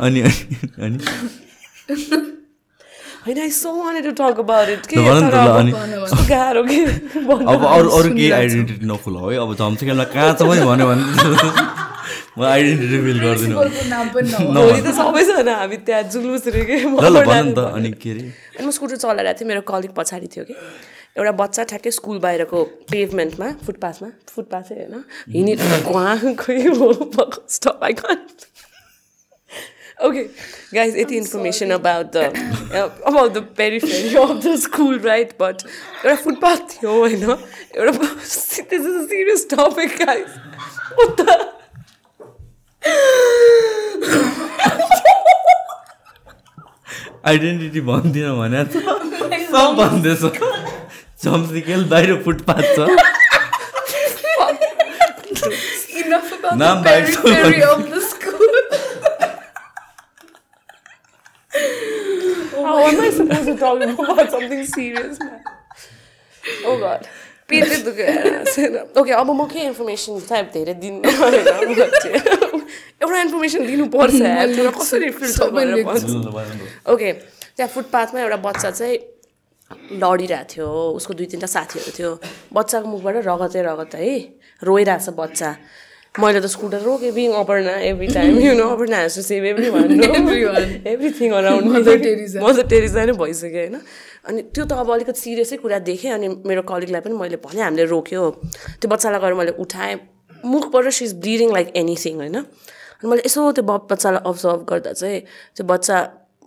अनि 0.00 0.20
अनि 0.20 0.98
होइन 3.26 3.38
I 3.40 3.50
so 3.50 3.72
wanted 3.72 4.04
to 4.04 4.12
talk 4.20 4.38
about 4.40 4.68
it 4.68 4.86
के 4.86 4.96
गाह्रो 6.30 6.62
के। 6.70 6.78
अब 7.54 7.64
अरू 7.66 7.88
अरू 7.98 8.08
केही 8.14 8.30
आइडेन्टिटी 8.38 8.86
नखोल 8.92 9.16
है 9.16 9.36
अब 9.44 9.50
झम्सिकेलमा 9.54 10.04
कहाँ 10.14 10.32
छ 10.34 10.42
भन्यो 10.42 10.86
भने 10.90 11.04
म 12.38 12.40
आइडेन्टिटी 12.52 12.96
फिल 13.04 13.18
गर्दिनँ 13.24 13.56
नाम 13.90 14.06
भोलि 14.14 14.80
त 14.80 14.94
सबैजना 15.00 15.54
हामी 15.60 15.76
त्यहाँ 15.90 16.02
जुलुस 16.14 16.44
रे 16.56 16.62
के 16.70 16.76
अनि 16.80 17.90
के 17.92 18.10
अरे 18.10 18.22
अनि 18.56 18.64
म 18.66 18.70
स्कुटर 18.78 18.96
चलाइरहेको 19.04 19.38
थिएँ 19.40 19.48
मेरो 19.52 19.62
कलिग 19.72 19.92
पछाडि 20.00 20.28
थियो 20.36 20.44
कि 20.48 20.54
एउटा 21.16 21.32
बच्चा 21.38 21.62
ठ्याक्कै 21.70 21.90
स्कुल 21.90 22.18
बाहिरको 22.24 22.58
पेभमेन्टमा 22.90 23.48
फुटपाथमा 23.66 24.08
फुटपाथै 24.34 24.74
होइन 24.74 24.94
हिँडि 25.36 25.54
हो 26.78 26.88
stop 27.56 27.84
I 27.84 27.92
can't 28.00 28.46
okay 30.08 30.22
guys 30.74 30.96
यति 30.98 31.16
information 31.16 31.70
about 31.70 32.06
the 32.12 32.16
about 33.10 33.32
the 33.32 33.38
periphery 33.56 34.14
of 34.16 34.30
the 34.44 34.54
school 34.60 34.98
right 35.06 35.32
but 35.40 35.56
एउटा 35.66 36.14
फुटपाथ 36.22 36.60
थियो 36.74 36.92
होइन 36.98 37.24
एउटा 37.30 37.92
सिरियस 38.34 39.46
टपिक 39.50 39.90
गाइज 40.04 40.28
आइडेन्टिटी 47.30 47.80
भन्दिनँ 47.86 48.36
भने 48.38 48.64
त 48.64 48.74
सब 49.50 49.74
भन्दैछ। 49.76 50.22
झम्सिकेल 51.24 51.82
बाहिर 51.88 52.22
फुटपाथ 52.24 52.62
छ 52.76 52.78
नाम? 56.60 56.76
Oh 66.64 66.76
ओके 68.98 69.12
अब 69.12 69.30
म 69.30 69.46
के 69.52 69.60
इन्फर्मेसन 69.60 70.18
सायद 70.28 70.46
धेरै 70.54 70.74
दिनु 70.82 70.98
एउटा 73.02 73.20
इन्फर्मेसन 73.20 73.66
दिनुपर्छ 73.66 74.20
कसरी 74.78 75.08
ओके 76.94 77.12
त्यहाँ 77.12 77.68
फुटपाथमा 77.74 78.20
एउटा 78.20 78.36
बच्चा 78.46 78.70
चाहिँ 78.70 78.98
लडिरहेको 79.70 80.48
थियो 80.50 80.68
उसको 80.98 81.12
दुई 81.14 81.26
तिनवटा 81.26 81.46
साथीहरू 81.46 81.92
थियो। 81.98 82.10
बच्चाको 82.52 82.86
मुखबाट 82.88 83.16
रगतै 83.26 83.60
रगत 83.62 83.94
है 83.94 84.10
रोइरहेछ 84.62 85.08
बच्चा। 85.14 85.50
मैले 86.14 86.40
त 86.42 86.46
scooter 86.50 86.82
रोकेँ 86.82 87.14
being 87.14 87.32
Aparna 87.38 87.74
every 87.86 88.06
time 88.10 88.38
you 88.42 88.52
know 88.58 88.66
Aparna 88.74 88.96
has 88.98 89.14
to 89.14 89.22
save 89.22 89.44
everyone. 89.70 90.82
Everything 90.82 91.30
around 91.30 91.86
Teresa. 92.02 92.42
Mother 92.42 92.66
Teresa 92.66 93.04
नै 93.06 93.12
भइसक्यो 93.14 93.60
होइन। 93.60 93.76
अनि 94.26 94.42
त्यो 94.50 94.64
त 94.66 94.72
अब 94.74 94.90
अलिकति 94.90 95.20
सिरियसै 95.20 95.56
कुरा 95.62 95.78
देखेँ 95.86 96.10
अनि 96.10 96.28
मेरो 96.50 96.62
कलिगलाई 96.66 97.00
पनि 97.06 97.14
मैले 97.14 97.38
भने 97.38 97.62
हामीले 97.62 97.84
रोक्यो। 97.94 98.22
त्यो 98.82 98.88
बच्चालाई 98.90 99.20
गएर 99.22 99.34
मैले 99.38 99.52
उठाएँ। 99.62 99.96
मुखबाट 100.50 100.90
she 100.90 101.04
is 101.04 101.14
bleeding 101.22 101.48
like 101.54 101.68
anything 101.78 102.14
होइन। 102.18 102.36
अनि 102.36 103.06
मैले 103.06 103.22
यसो 103.26 103.40
त्यो 103.54 103.62
बच्चालाई 103.62 104.22
अब्जर्भ 104.26 104.60
गर्दा 104.66 104.92
चाहिँ 104.92 105.20
त्यो 105.56 105.64
बच्चा 105.64 105.96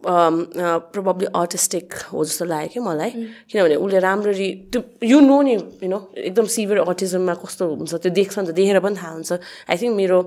प्रोबब्ली 0.03 1.27
अटिस्टिक 1.35 1.93
हो 2.11 2.23
जस्तो 2.25 2.45
लाग्यो 2.45 2.69
कि 2.73 2.79
मलाई। 2.79 3.11
किनभने 3.49 3.75
उसले 3.75 3.99
राम्ररी 3.99 4.49
त्यो 4.71 4.81
यु 5.03 5.19
नो 5.19 5.37
नि 5.41 5.53
यु 5.53 5.89
नो 5.89 5.99
एकदम 6.17 6.45
सिभियर 6.55 6.79
अटिजममा 6.83 7.33
कस्तो 7.43 7.63
हुन्छ 7.79 7.93
त्यो 8.03 8.11
देख्छ 8.11 8.39
नि 8.39 8.45
त 8.47 8.51
देखेर 8.59 8.79
पनि 8.83 8.95
थाहा 8.99 9.11
हुन्छ। 9.15 9.31
आई 9.71 9.75
थिङ्क 9.79 9.95
मेरो 9.95 10.19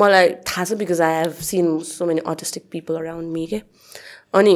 मलाई 0.00 0.26
थाहा 0.48 0.64
छ 0.64 0.70
because 0.80 1.00
I 1.00 1.12
have 1.20 1.34
seen 1.44 1.66
so 1.84 2.06
many 2.08 2.20
autistic 2.24 2.62
people 2.72 2.94
around 3.04 3.28
me 3.32 3.44
के 3.52 3.60
अनि 4.34 4.54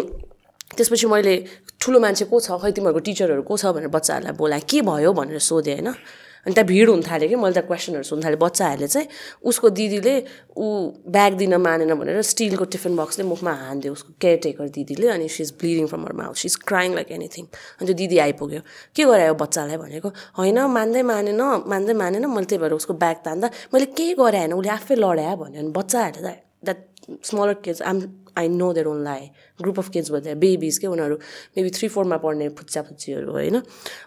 त्यसपछि 0.76 1.06
मैले 1.06 1.34
ठुलो 1.80 2.00
मान्छे 2.00 2.24
को 2.26 2.40
छ? 2.40 2.56
खै 2.56 2.70
तिमीहरूको 2.72 3.00
टिचरहरू 3.06 3.42
को 3.44 3.54
छ? 3.56 3.70
भनेर 3.76 3.92
बच्चाहरूलाई 3.92 4.34
बोलाएँ। 4.34 4.64
के 4.64 4.80
भयो? 4.82 5.12
भनेर 5.12 5.38
सोधेँ 5.38 5.74
होइन। 5.78 5.94
अनि 6.46 6.54
त्यहाँ 6.54 6.66
भिड 6.66 6.88
हुन 6.88 7.02
थाल्यो 7.02 7.28
कि 7.28 7.36
मैले 7.36 7.52
त्यहाँ 7.54 7.66
क्वेसनहरू 7.66 8.06
सुन्नु 8.06 8.24
थालेँ 8.24 8.38
बच्चाहरूले 8.38 8.88
चाहिँ 8.88 9.08
उसको 9.50 9.66
दिदीले 9.78 10.14
ऊ 10.56 10.66
ब्याग 11.10 11.32
दिन 11.42 11.54
मानेन 11.58 11.94
भनेर 11.98 12.22
स्टिलको 12.22 12.64
टिफिन 12.70 12.96
बक्सले 12.96 13.24
मुखमा 13.26 13.52
हानिदियो 13.66 13.92
उसको 13.92 14.10
केयरटेकर 14.22 14.68
दिदीले 14.78 15.08
अनि 15.10 15.28
she 15.28 15.42
is 15.42 15.50
bleeding 15.58 15.86
from 15.90 16.02
her 16.06 16.12
mouth 16.22 16.36
she 16.38 16.46
is 16.48 16.56
crying 16.70 16.94
like 16.94 17.10
anything 17.18 17.44
अनि 17.44 17.86
त्यो 17.86 17.94
दिदी 17.98 18.18
आइपुग्यो। 18.26 18.60
के 18.94 19.04
गरायो 19.04 19.34
बच्चालाई 19.42 19.76
भनेको? 19.76 20.08
होइन 20.38 20.58
मान्दै 20.76 21.02
मानेन 21.02 21.42
मान्दै 21.66 21.94
मानेन 22.02 22.24
मैले 22.30 22.46
त्यही 22.46 22.62
भएर 22.62 22.72
उसको 22.78 22.94
ब्याग 22.94 23.16
तान्दा। 23.26 23.46
मैले 23.74 23.86
केही 23.98 24.14
गरेँ 24.14 24.40
होइन 24.40 24.52
उसले 24.54 24.70
आफै 24.78 24.94
लड्या 25.02 25.34
भन्यो। 25.42 25.60
अनि 25.60 25.70
बच्चाहरूले 25.74 26.30
त 26.30 26.66
that 26.66 26.78
smaller 27.26 27.54
kids 27.64 27.82
um 27.82 27.96
I 28.36 28.48
know 28.48 28.72
their 28.72 28.86
own 28.86 29.02
लाई 29.04 29.30
ग्रुप 29.60 29.78
अफ 29.78 29.88
किड्स 29.90 30.10
भन्दा 30.10 30.34
बेबिज 30.34 30.78
के 30.78 30.86
उनीहरू 30.86 31.16
मेबी 31.56 31.70
थ्री 31.70 31.88
फोरमा 31.88 32.16
पढ्ने 32.24 32.48
फुच्चा 32.58 32.82
फुच्चीहरू 32.82 33.32
होइन? 33.32 33.56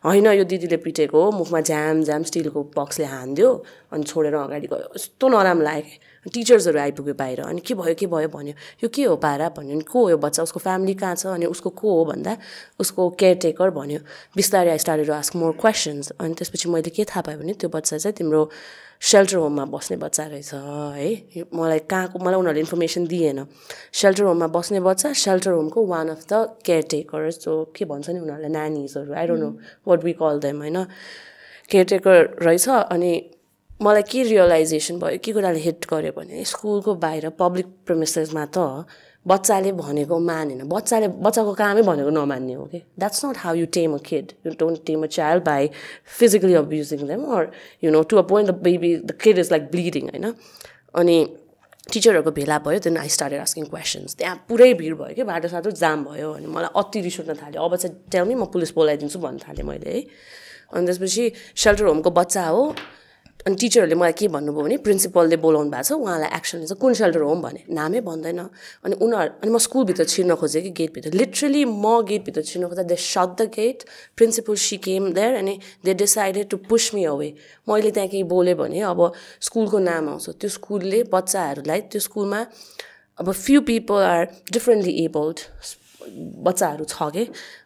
होइन 0.05 0.27
यो 0.27 0.43
दिदीले 0.43 0.77
पिटेको 0.77 1.23
हो 1.23 1.31
मुखमा 1.31 1.61
झ्याम 1.61 2.03
झ्याम 2.03 2.23
स्टिलको 2.29 2.63
बक्सले 2.77 3.05
हानिदियो 3.05 3.49
अनि 3.93 4.03
छोडेर 4.03 4.35
अगाडि 4.35 4.67
गयो। 4.67 4.93
यस्तो 4.95 5.27
नराम्रो 5.29 5.65
लाग्यो। 5.65 6.31
टिचर्सहरू 6.33 6.79
आइपुग्यो 6.79 7.13
बाहिर 7.15 7.39
अनि 7.41 7.61
के 7.65 7.73
भयो 7.73 7.95
के 7.95 8.05
भयो 8.05 8.27
भन्यो। 8.29 8.53
यो 8.83 8.87
के 8.93 9.03
हो 9.03 9.15
पारा 9.15 9.49
भन्यो 9.57 9.73
अनि 9.75 9.85
को 9.87 9.99
हो 9.99 10.09
यो 10.09 10.17
बच्चा? 10.17 10.43
उसको 10.43 10.59
फ्यामिली 10.59 10.93
कहाँ 10.93 11.15
छ? 11.15 11.25
अनि 11.33 11.45
उसको 11.45 11.69
को 11.69 11.87
हो 11.89 12.05
भन्दा 12.05 12.37
उसको 12.79 13.09
केयरटेकर 13.19 13.69
भन्यो। 13.71 13.99
बिस्तारै 14.35 14.71
I 14.71 14.77
started 14.77 15.09
ask 15.09 15.35
more 15.35 15.51
questions 15.57 16.11
अनि 16.19 16.33
त्यसपछि 16.33 16.69
मैले 16.69 16.89
के 16.91 17.03
थाहा 17.07 17.21
पाएँ 17.25 17.37
भने 17.39 17.53
त्यो 17.55 17.69
बच्चा 17.71 17.97
चाहिँ 17.97 18.13
तिम्रो 18.13 18.43
सेल्टर 19.01 19.37
होममा 19.37 19.65
बस्ने 19.65 19.97
बच्चा 19.97 20.23
रहेछ 20.27 20.53
है? 20.53 21.45
मलाई 21.55 21.79
कहाँको 21.87 22.19
मलाई 22.19 22.39
उनीहरूले 22.39 22.59
इन्फर्मेसन 22.59 23.07
दिएन। 23.07 23.45
सेल्टर 23.93 24.23
होममा 24.23 24.47
बस्ने 24.51 24.79
बच्चा 24.79 25.13
सेल्टर 25.15 25.51
होमको 25.51 25.85
वान 25.87 26.09
अफ 26.09 26.25
द 26.31 26.33
केयरटेकर 26.65 27.31
जो 27.31 27.53
के 27.75 27.85
भन्छ 27.85 28.09
नि 28.09 28.19
उनीहरूलाई 28.19 28.51
नानीजहरू 28.51 29.13
I 29.13 29.27
don't 29.27 29.41
know 29.43 29.49
what 29.87 30.03
we 30.03 30.13
call 30.19 30.39
them 30.39 30.57
होइन? 30.59 30.85
केयरटेकर 31.71 32.17
रहेछ 32.43 32.67
अनि 32.69 33.11
मलाई 33.81 34.03
के 34.11 34.23
रियलाइजेसन 34.23 34.99
भयो 34.99 35.17
के 35.23 35.31
कुराले 35.33 35.59
हिट 35.59 35.85
गर्यो 35.89 36.11
भने 36.11 36.43
स्कुलको 36.43 36.95
बाहिर 36.99 37.29
पब्लिक 37.39 37.67
प्रेमिसेसमा 37.87 38.45
त 38.45 38.83
बच्चाले 39.25 39.71
भनेको 39.71 40.19
मानेन। 40.19 40.61
बच्चाले 40.67 41.07
बच्चाको 41.19 41.53
कामै 41.53 41.81
भनेको 41.81 42.09
नमान्ने 42.09 42.53
हो 42.53 42.65
कि 42.71 42.79
that's 42.99 43.25
not 43.25 43.37
how 43.37 43.53
you 43.55 43.65
tame 43.77 43.93
a 43.93 43.97
kid 44.05 44.31
you 44.45 44.51
don't 44.59 44.85
tame 44.85 45.03
a 45.03 45.07
child 45.07 45.43
by 45.43 45.69
physically 46.19 46.53
abusing 46.63 47.07
them 47.07 47.25
or 47.35 47.51
you 47.83 47.91
know 47.91 48.01
to 48.09 48.17
a 48.17 48.21
point 48.31 48.49
the 48.49 48.55
baby 48.63 48.95
the 48.97 49.11
kid 49.21 49.37
is 49.39 49.51
like 49.51 49.69
bleeding 49.71 50.09
होइन? 50.09 50.33
अनि 50.95 51.17
टिचरहरूको 51.91 52.31
भेला 52.31 52.57
भयो 52.65 52.79
then 52.79 52.97
I 52.97 53.09
started 53.09 53.39
asking 53.39 53.65
questions 53.65 54.15
त्यहाँ 54.15 54.35
पुरै 54.49 54.73
भिड 54.81 54.93
भयो 54.97 55.15
कि 55.15 55.23
बाटो 55.23 55.47
साटो 55.47 55.71
जाम 55.77 56.05
भयो 56.05 56.31
अनि 56.33 56.47
मलाई 56.47 56.71
अति 56.75 57.01
रिस 57.01 57.19
उठ्न 57.19 57.33
थाल्यो। 57.41 57.61
अब 57.61 57.75
चाहिँ 57.75 57.95
टेल 58.11 58.27
नि 58.27 58.35
म 58.35 58.45
पुलिस 58.53 58.73
बोलाइदिन्छु 58.75 59.19
भन्नु 59.19 59.39
थालेँ 59.45 59.65
मैले 59.65 59.89
है? 59.89 60.01
अनि 60.73 60.85
त्यसपछि 60.85 61.23
सेल्टर 61.57 61.85
होमको 61.85 62.11
बच्चा 62.13 62.45
हो 62.45 62.61
अनि 63.39 63.55
टिचरहरूले 63.55 63.95
मलाई 63.95 64.13
के 64.19 64.27
भन्नुभयो 64.27 64.63
भने 64.63 64.77
प्रिन्सिपलले 64.83 65.37
बोलाउनु 65.39 65.71
भएको 65.71 65.87
छ 65.87 65.91
उहाँलाई 65.95 66.29
एक्सन 66.37 66.57
लिन्छ। 66.59 66.75
कुन 66.75 66.93
सेल्टर 66.99 67.21
होम 67.23 67.39
भने 67.41 67.61
नामै 67.71 67.99
भन्दैन। 68.03 68.39
अनि 68.83 68.95
उनीहरू 68.99 69.31
अनि 69.39 69.51
म 69.51 69.57
स्कुलभित्र 69.63 70.03
छिर्न 70.11 70.35
खोजेँ 70.35 70.61
कि 70.61 70.71
गेटभित्र। 70.75 71.15
लिटरली 71.15 71.63
म 71.65 72.03
गेटभित्र 72.03 72.41
छिर्न 72.43 72.67
खोज्दा 72.67 72.83
they 72.83 72.95
shut 72.99 73.29
the 73.39 73.41
gate 73.55 73.77
principal 74.19 74.55
she 74.59 74.77
came 74.83 75.11
there 75.15 75.35
अनि 75.39 75.55
they 75.85 75.93
decided 76.03 76.49
to 76.51 76.57
push 76.67 76.91
me 76.93 77.03
away 77.07 77.29
मैले 77.69 77.91
त्यहाँ 77.95 78.09
केही 78.11 78.23
बोलेँ 78.27 78.55
भने 78.59 78.79
अब 78.91 78.99
स्कुलको 79.39 79.79
नाम 79.87 80.09
आउँछ। 80.09 80.29
त्यो 80.35 80.49
स्कुलले 80.59 81.03
बच्चाहरूलाई 81.07 81.81
त्यो 81.87 81.99
स्कुलमा 82.03 82.45
अब 83.19 83.31
few 83.31 83.61
people 83.63 84.03
are 84.03 84.25
differently 84.51 84.93
abled 85.05 85.39
बच्चाहरू 86.45 86.83
छ 86.85 87.09
कि? 87.15 87.23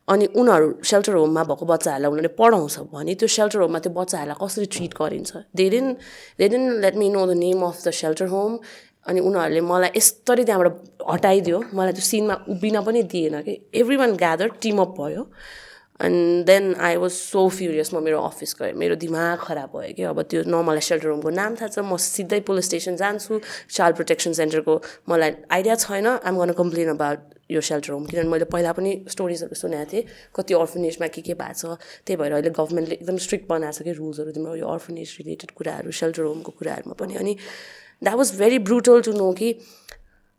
अनि 0.10 0.26
उनीहरू 0.36 0.68
सेल्टर 0.84 1.14
होममा 1.15 1.44
भएको 1.44 1.65
बच्चाहरूलाई 1.65 2.11
उनीहरूले 2.11 2.34
पढाउँछ 2.40 2.76
भने 2.94 3.15
त्यो 3.15 3.28
सेल्टर 3.28 3.60
होममा 3.64 3.80
त्यो 3.80 3.94
बच्चाहरूलाई 3.94 4.38
कसरी 4.41 4.65
ट्रिट 4.76 4.94
गरिन्छ? 5.02 5.32
धेरै 5.56 5.82
धेरै 6.40 6.57
let 6.84 6.95
me 7.02 7.10
know 7.10 7.26
the 7.28 7.38
name 7.38 7.61
of 7.68 7.78
the 7.86 7.90
shelter 8.02 8.28
home 8.36 8.52
अनि 9.07 9.20
उनीहरूले 9.20 9.61
मलाई 9.61 9.91
यसरी 9.98 10.44
त्यहाँबाट 10.44 10.72
हटाइदियो। 11.11 11.60
मलाई 11.74 11.94
त्यो 11.94 12.06
सिनमा 12.11 12.36
उभिन 12.53 12.82
पनि 12.82 13.03
दिएन 13.03 13.41
कि? 13.41 13.53
एभ्री 13.76 13.95
वान 13.98 14.15
ग्यादर 14.15 14.48
टिमअप 14.61 14.95
भयो। 14.99 15.24
And 16.04 16.46
then 16.46 16.76
I 16.76 16.96
was 17.00 17.12
so 17.12 17.48
furious 17.50 17.94
म 17.94 18.04
मेरो 18.04 18.20
अफिस 18.22 18.56
गएँ 18.60 18.74
मेरो 18.76 18.96
दिमाग 19.00 19.38
खराब 19.40 19.70
भयो 19.76 19.94
कि 19.96 20.04
अब 20.04 20.22
त्यो 20.28 20.44
न 20.48 20.56
मलाई 20.68 20.84
सेल्टर 20.84 21.10
होमको 21.10 21.30
नाम 21.32 21.56
थाहा 21.56 21.68
छ। 21.68 21.80
म 21.80 21.98
सिधै 21.98 22.40
पुलिस 22.44 22.66
स्टेसन 22.66 22.96
जान्छु 23.00 23.40
चाइल्ड 23.72 23.96
प्रोटेक्सन 23.96 24.34
सेन्टरको 24.36 24.74
मलाई 25.10 25.32
आइडिया 25.52 25.76
छैन। 25.76 26.08
आइम 26.20 26.36
गर्न 26.38 26.54
कम्प्लेन 26.60 26.90
अबाउट 26.96 27.20
यो 27.52 27.62
सेल्टर 27.62 27.92
होम 27.94 28.06
किनभने 28.08 28.30
मैले 28.30 28.46
पहिला 28.52 28.72
पनि 28.74 28.92
स्टोरिजहरू 29.14 29.56
सुनेको 29.56 29.86
थिएँ। 29.92 30.04
कति 30.36 30.54
अर्फनेजमा 30.54 31.08
के 31.08 31.22
के 31.22 31.34
भएको 31.40 31.54
छ। 31.54 31.80
त्यही 32.04 32.18
भएर 32.20 32.32
अहिले 32.34 32.52
गभर्मेन्टले 32.52 32.96
एकदम 33.00 33.18
स्ट्रिक्ट 33.20 33.46
बनाएको 33.50 33.78
छ 33.78 33.88
कि 33.88 33.92
रुल्सहरू 33.94 34.32
तिम्रो 34.32 34.56
यो 34.60 34.68
अर्फनेज 34.68 35.10
रिलेटेड 35.20 35.52
कुराहरू 35.56 35.92
सेल्टर 35.92 36.24
होमको 36.24 36.52
कुराहरूमा 36.60 36.96
पनि। 37.00 37.14
अनि 37.16 37.34
that 38.04 38.16
was 38.16 38.30
very 38.40 38.60
brutal 38.68 39.02
to 39.08 39.12
know 39.14 39.32
कि 39.40 39.50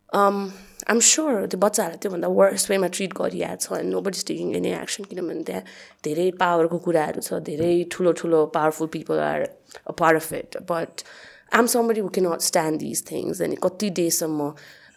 आइम 0.09 0.99
स्योर 1.01 1.45
त्यो 1.47 1.59
बच्चाहरूलाई 1.59 1.97
त्योभन्दा 1.97 2.27
वर्स 2.29 2.69
वेमा 2.69 2.87
ट्रिट 2.95 3.13
गरिरहेको 3.15 3.61
छ 3.61 3.73
अनि 3.75 3.89
no 3.89 4.01
body 4.01 4.21
taking 4.27 4.53
any 4.55 4.71
action 4.75 5.03
किनभने 5.05 5.43
त्यहाँ 5.43 5.63
धेरै 6.05 6.27
पावरको 6.39 6.77
कुराहरू 6.85 7.21
छ 7.21 7.39
धेरै 7.43 7.71
ठुलो 7.91 8.11
ठुलो 8.19 8.45
powerful 8.53 8.87
people 8.93 9.19
are 9.25 9.45
a 9.83 9.95
part 9.97 10.21
of 10.21 10.33
it 10.35 10.57
but 10.69 11.05
um 11.53 11.71
somebody 11.73 12.01
who 12.01 12.09
can 12.09 12.27
not 12.27 12.41
stand 12.43 12.79
these 12.79 13.03
things 13.09 13.41
अनि 13.41 13.57
कति 13.63 13.89
डेसम्म 13.97 14.49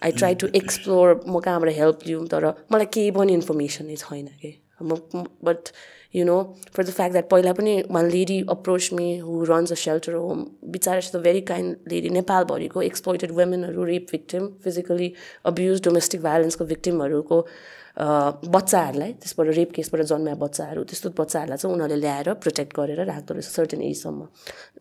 आई 0.03 0.13
ट्राई 0.15 0.35
टु 0.43 0.51
एक्सप्लोर 0.57 1.15
म 1.27 1.41
कहाँबाट 1.41 1.75
हेल्प 1.77 2.07
लिउँ 2.07 2.27
तर 2.29 2.49
मलाई 2.73 2.93
केही 2.93 3.11
पनि 3.13 3.33
इन्फर्मेसन 3.35 3.95
छैन 3.99 4.29
कि 4.43 4.53
म 4.83 5.25
but 5.45 5.73
you 6.15 6.25
know 6.25 6.37
for 6.77 6.85
the 6.85 6.91
fact 6.91 7.13
that 7.13 7.29
पहिला 7.29 7.53
पनि 7.53 7.73
one 7.91 8.11
lady 8.11 8.41
approach 8.51 8.93
me 8.93 9.09
who 9.21 9.43
runs 9.45 9.73
a 9.73 9.75
shelter 9.77 10.15
home 10.15 10.45
बिचार 10.67 11.01
द 11.15 11.21
भेरी 11.23 11.41
काइन्ड 11.51 11.93
लेडी 11.93 12.11
नेपालभरिको 12.11 12.83
exploited 12.83 13.33
वुमेनहरू 13.33 13.85
rape 13.85 14.07
victim 14.13 14.47
physically 14.65 15.13
abuse 15.45 15.83
domestic 15.85 16.23
भाइलेन्सको 16.23 16.65
भिक्टिमहरूको 16.73 17.43
बच्चाहरूलाई 17.99 19.13
त्यसबाट 19.21 19.49
रेप 19.55 19.73
केसबाट 19.75 20.03
जन्माए 20.09 20.35
बच्चाहरू 20.41 20.85
त्यस्तो 20.85 21.11
बच्चाहरूलाई 21.19 21.59
चाहिँ 21.59 21.75
उनीहरूले 21.75 22.01
ल्याएर 22.01 22.33
प्रोटेक्ट 22.45 22.77
गरेर 22.77 23.05
राख्दो 23.05 23.35
रहेछ 23.35 23.49
सर्टेन 23.51 23.83
एजसम्म 23.83 24.29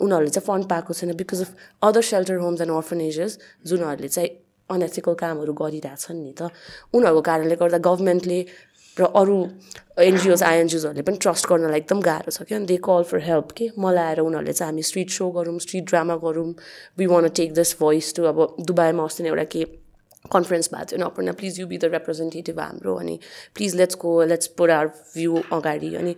उनीहरूले 0.02 0.30
चाहिँ 0.30 0.48
फन्ड 0.48 0.70
पाएको 0.70 0.94
छैन 0.94 1.16
because 1.22 1.42
of 1.42 1.70
other 1.84 2.02
shelter 2.10 2.44
homes 2.46 2.62
and 2.62 2.74
orphanages 2.74 3.40
जुनहरूले 3.66 4.10
चाहिँ 4.10 4.30
अनएथिकल 4.70 5.14
कामहरू 5.16 5.54
गरिरहेछन् 5.54 6.24
नि 6.24 6.34
त। 6.40 6.52
उनीहरूको 6.94 7.22
कारणले 7.22 7.56
गर्दा 7.56 7.78
गभर्मेन्टले 7.88 8.40
र 9.00 9.10
अरू 9.16 9.38
एनजिओज 10.00 10.44
आइएनजिओजहरूले 10.44 11.02
पनि 11.08 11.18
ट्रस्ट 11.22 11.48
गर्नलाई 11.50 11.80
एकदम 11.80 12.02
गाह्रो 12.02 12.32
छ 12.32 12.42
क्या। 12.50 12.60
दे 12.66 12.78
कल 12.88 13.04
फर 13.10 13.20
हेल्प 13.24 13.52
के? 13.58 13.70
मलाई 13.78 14.06
आएर 14.06 14.20
उनीहरूले 14.22 14.54
चाहिँ 14.54 14.72
हामी 14.72 14.84
स्ट्रिट 14.90 15.10
सो 15.12 15.30
गरौँ 15.32 15.58
स्ट्रिट 15.66 15.86
ड्रामा 15.90 16.16
गरौँ। 16.24 16.54
We 16.98 17.06
want 17.08 17.28
take 17.40 17.54
this 17.54 17.76
voice 17.80 18.14
to 18.16 18.24
अब 18.32 18.56
दुबईमा 18.62 19.04
अस्ति 19.06 19.24
नै 19.24 19.30
एउटा 19.30 19.44
के 19.54 19.64
कन्फरेन्स 20.34 20.70
भएको 20.74 20.86
थियो। 20.92 21.06
Aparna 21.08 21.32
please 21.40 21.60
you 21.60 21.68
be 21.68 21.78
the 21.78 21.86
representative 21.94 22.60
हाम्रो 22.60 22.96
अनि 22.96 23.20
please 23.56 23.76
let's 23.76 23.96
go 24.02 24.12
let's 24.34 24.48
pour 24.58 24.72
our 24.72 24.88
view 25.16 25.42
अगाडि 25.54 25.94
अनि 25.96 26.16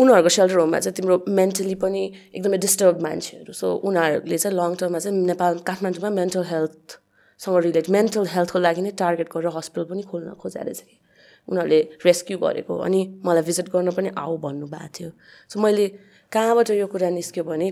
उनीहरूको 0.00 0.28
सेल्टर 0.36 0.58
होममा 0.58 0.78
चाहिँ 0.80 0.94
तिम्रो 0.96 1.16
मेन्टली 1.28 1.74
पनि 1.80 2.02
एकदमै 2.34 2.58
डिस्टर्ब 2.58 3.02
मान्छेहरू। 3.02 3.52
सो 3.52 3.74
उनीहरूले 3.90 4.38
चाहिँ 4.38 4.56
लङ 4.56 4.74
टर्ममा 4.80 4.98
चाहिँ 4.98 5.24
नेपाल 5.26 5.58
काठमाडौँमा 5.68 6.10
मेन्टल 6.20 6.44
हेल्थ 6.52 6.98
सँग 7.40 7.58
रिलेट 7.64 7.90
मेन्टल 7.90 8.26
हेल्थको 8.34 8.58
लागि 8.58 8.82
नै 8.82 8.90
टार्गेट 8.98 9.28
गरेर 9.36 9.56
हस्पिटल 9.56 9.84
पनि 9.90 10.02
खोल्न 10.10 10.36
रहेछ 10.46 10.80
कि। 10.80 10.98
उनीहरूले 11.48 11.80
रेस्क्यु 12.06 12.38
गरेको 12.38 12.74
अनि 12.86 13.00
मलाई 13.24 13.42
भिजिट 13.48 13.68
गर्न 13.74 13.90
पनि 13.98 14.10
आऊ 14.18 14.36
भन्नुभएको 14.44 14.88
थियो। 14.98 15.10
सो 15.50 15.60
मैले 15.60 15.86
कहाँबाट 16.32 16.70
यो 16.70 16.86
कुरा 16.86 17.08
निस्क्यो 17.10 17.44
भने 17.44 17.68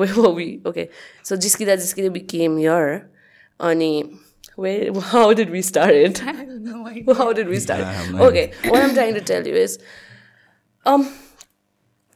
वे 0.00 0.06
वी 0.36 0.48
ओके 0.66 0.88
सो 1.24 1.36
जिस्किँदा 1.44 1.74
जिस्किँदै 1.76 2.10
बी 2.10 2.20
केम 2.32 2.58
यर 2.58 2.86
अनि 3.60 3.92
way 4.58 4.72
how 5.12 5.32
did 5.38 5.50
we 5.50 5.62
start 5.62 6.20
how 7.18 7.32
did 7.32 7.48
we 7.48 7.60
start 7.60 8.20
okay 8.26 8.44
what 8.70 8.80
am 8.82 8.92
trying 8.94 9.14
to 9.14 9.20
tell 9.32 9.48
you 9.48 9.56
is 9.62 9.78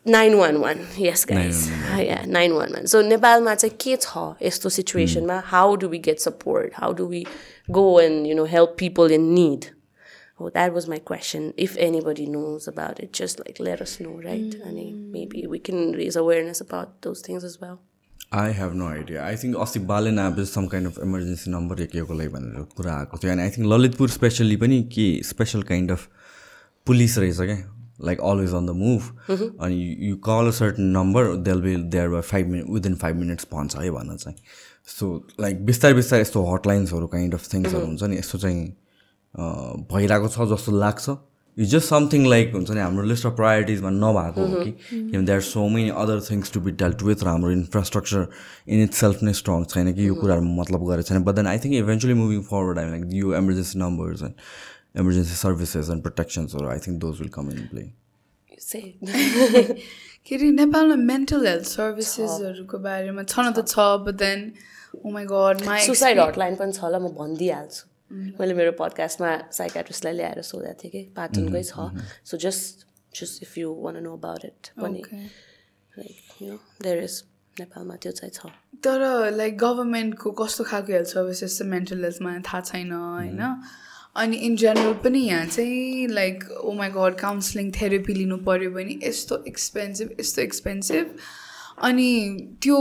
nine 0.06 0.35
one 0.35 0.56
one 0.56 0.78
yes 0.98 1.24
guys 1.28 1.66
nine 2.27 2.52
one 2.52 2.72
one 2.72 2.86
so 2.86 3.01
नेपालमा 3.02 3.55
चाहिँ 3.55 3.77
के 3.81 3.97
छ 3.97 4.22
यस्तो 4.43 4.68
सिचुएसनमा 4.68 5.39
how 5.47 5.74
do 5.77 5.89
we 5.89 5.98
get 6.06 6.18
support 6.18 6.72
how 6.77 6.93
do 6.93 7.06
we 7.06 7.24
go 7.70 7.85
and 8.01 8.27
you 8.27 8.36
know 8.36 8.44
help 8.55 8.74
people 8.78 9.12
in 9.12 9.28
need 9.32 9.64
हो 10.40 10.48
that 10.48 10.72
was 10.72 10.89
my 10.89 10.98
question 11.06 11.52
if 11.59 11.77
anybody 12.01 12.27
knows 12.27 12.68
about 12.68 13.01
it 13.01 13.16
just 13.16 13.40
like 13.40 13.60
let 13.60 13.82
us 13.82 13.98
know 14.02 14.20
right 14.24 14.62
अनि 14.66 14.90
maybe 15.14 15.47
we 15.47 15.59
can 15.59 15.94
raise 15.94 16.18
awareness 16.18 16.62
about 16.62 16.89
those 17.05 17.22
things 17.28 17.44
is 17.44 17.59
well 17.62 17.77
I 18.39 18.52
have 18.52 18.74
no 18.74 18.89
idea 18.89 19.24
I 19.27 19.36
think 19.36 19.56
अस्ति 19.56 19.78
बालेन 19.90 20.18
अब 20.18 20.43
some 20.44 20.66
kind 20.66 20.89
of 20.89 20.98
emergency 21.05 21.51
number 21.51 21.78
लागि 21.78 22.28
भनेर 22.28 22.62
कुरा 22.77 22.94
आएको 22.94 23.18
थियो। 23.18 23.32
अनि 23.32 23.43
I 23.43 23.51
think 23.51 23.72
Lalitpur 23.72 24.09
specially 24.10 24.56
पनि 24.56 24.82
के 24.94 25.06
स्पेसल 25.28 25.62
काइन्ड 25.62 25.90
अफ 25.90 26.09
पुलिस 26.86 27.18
रहेछ 27.18 27.40
क्या? 27.40 27.56
Like 28.09 28.20
always 28.31 28.52
on 28.59 28.66
the 28.66 28.74
move. 28.74 29.06
Mm-hmm. 29.28 29.62
and 29.64 29.74
you, 29.74 29.89
you 30.09 30.16
call 30.28 30.48
a 30.48 30.52
certain 30.59 30.93
number 30.93 31.24
they'll 31.36 31.64
be 31.68 31.77
there 31.94 32.10
by 32.10 32.20
five 32.32 32.47
minutes 32.52 32.70
within 32.77 32.97
five 32.97 33.16
minutes 33.22 33.44
है 33.77 33.90
भन्न 33.97 34.16
चाहिँ 34.16 34.36
सो 34.90 35.06
लाइक 35.40 35.64
बिस्तारै 35.66 35.94
बिस्तारै 35.94 36.22
यस्तो 36.22 36.44
हटलाइन्सहरू 36.52 37.06
काइन्ड 37.16 37.35
अफ 37.35 37.48
थिङ्सहरू 37.55 37.86
हुन्छ 37.86 38.02
नि 38.02 38.16
यस्तो 38.18 38.39
चाहिँ 38.39 38.62
भइरहेको 39.90 40.28
छ 40.28 40.47
जस्तो 40.52 40.72
लाग्छ। 40.78 41.16
इज 41.56 41.70
जस्ट 41.70 41.89
समथिङ 41.89 42.27
लाइक 42.31 42.52
हुन्छ 42.55 42.70
नि 42.70 42.81
हाम्रो 42.81 43.05
लिस्ट 43.10 43.27
अफ 43.27 43.36
प्रायोरिटिजमा 43.36 43.90
नभएको 43.90 44.47
हो 44.47 44.62
कि। 44.64 44.70
किनभने 44.90 45.27
there 45.27 45.40
so 45.51 45.68
many 45.68 45.90
other 46.02 46.20
things 46.31 46.52
to 46.52 46.60
be 46.60 46.70
dealt 46.82 47.02
with 47.02 47.22
र 47.24 47.28
हाम्रो 47.28 47.51
इन्फ्रास्ट्रक्चर 47.51 48.27
इन 48.68 48.82
इट 48.82 48.93
सेल्फ 49.02 49.22
नै 49.22 49.32
स्ट्रङ 49.43 49.64
छैन 49.74 49.93
कि 49.94 50.09
यो 50.09 50.14
कुराहरू 50.14 50.43
मतलब 50.60 50.86
गरेको 50.90 51.09
छैन। 51.09 51.22
But 51.24 51.35
then 51.35 51.47
I 51.52 51.59
think 51.64 51.74
eventually 51.85 52.14
moving 52.22 52.43
forward 52.51 52.78
I 52.78 52.90
like 52.90 53.05
यो 53.20 53.35
emergency 53.43 53.78
numbers 53.78 54.22
and 54.22 54.35
emergency 54.94 55.34
services 55.34 55.88
and 55.88 56.02
protections 56.02 56.54
or 56.54 56.68
I 56.70 56.78
think 56.78 57.00
those 57.00 57.20
will 57.20 57.28
come 57.28 57.50
in 57.50 57.68
play. 57.68 57.92
Say. 58.58 58.96
के 60.26 60.36
अरे 60.36 60.50
नेपालमा 60.52 60.96
मेन्टल 61.10 61.46
हेल्थ 61.46 61.64
सर्भिसेसहरूको 61.66 62.78
बारेमा 62.78 63.22
छ 63.24 63.40
न 63.40 63.52
त 63.56 63.64
छ 63.68 63.84
but 64.04 64.16
then 64.22 64.40
my 65.14 65.24
God 65.30 65.64
my 65.66 65.86
suicide 65.86 66.18
hotline 66.20 66.56
पनि 66.60 66.72
छ 66.72 66.84
ल 66.84 67.00
म 67.00 67.12
भनिदिइहाल्छु 67.16 67.82
मैले 68.40 68.54
मेरो 68.58 68.72
पडकास्टमा 68.80 69.30
साइकाट्रिस्टलाई 69.58 70.14
ल्याएर 70.18 70.42
सोधेको 70.50 70.78
थिएँ 70.82 70.92
कि 70.92 71.02
पाटनकै 71.16 71.62
छ 71.70 71.88
so 72.30 72.40
just 72.44 72.86
just 73.12 73.42
if 73.42 73.56
you 73.58 73.72
want 73.84 74.02
know 74.04 74.12
about 74.20 74.44
it 74.50 74.72
पनि 74.76 75.02
देयर 76.84 77.02
इज 77.04 77.16
नेपालमा 77.56 77.96
त्यो 78.02 78.12
चाहिँ 78.20 78.34
छ 78.36 78.52
तर 78.84 79.06
लाइक 79.40 79.58
गभर्मेन्टको 79.64 80.32
कस्तो 80.42 80.64
खालको 80.72 80.92
हेल्थ 80.92 81.14
सर्भिसेस 81.16 81.58
चाहिँ 81.58 81.70
मेन्टल 81.70 82.04
हेल्थमा 82.04 82.38
थाहा 82.50 82.60
छैन 82.72 82.92
होइन 82.98 83.42
अनि 84.16 84.37
इन 84.37 84.57
जेनरल 84.57 84.93
पनि 85.05 85.19
यहाँ 85.19 85.47
चाहिँ 85.47 86.07
like 86.09 86.45
oh 86.51 86.73
my 86.73 86.89
God 86.89 87.19
counselling 87.20 87.70
therapy 87.73 88.15
लिनु 88.15 88.37
पऱ्यो 88.47 88.70
भने 88.70 88.99
यस्तो 89.05 89.45
एक्सपेन्सिभ 89.49 90.15
यस्तो 90.20 90.43
एक्सपेन्सिभ 90.43 91.16
अनि 91.82 92.09
त्यो 92.62 92.78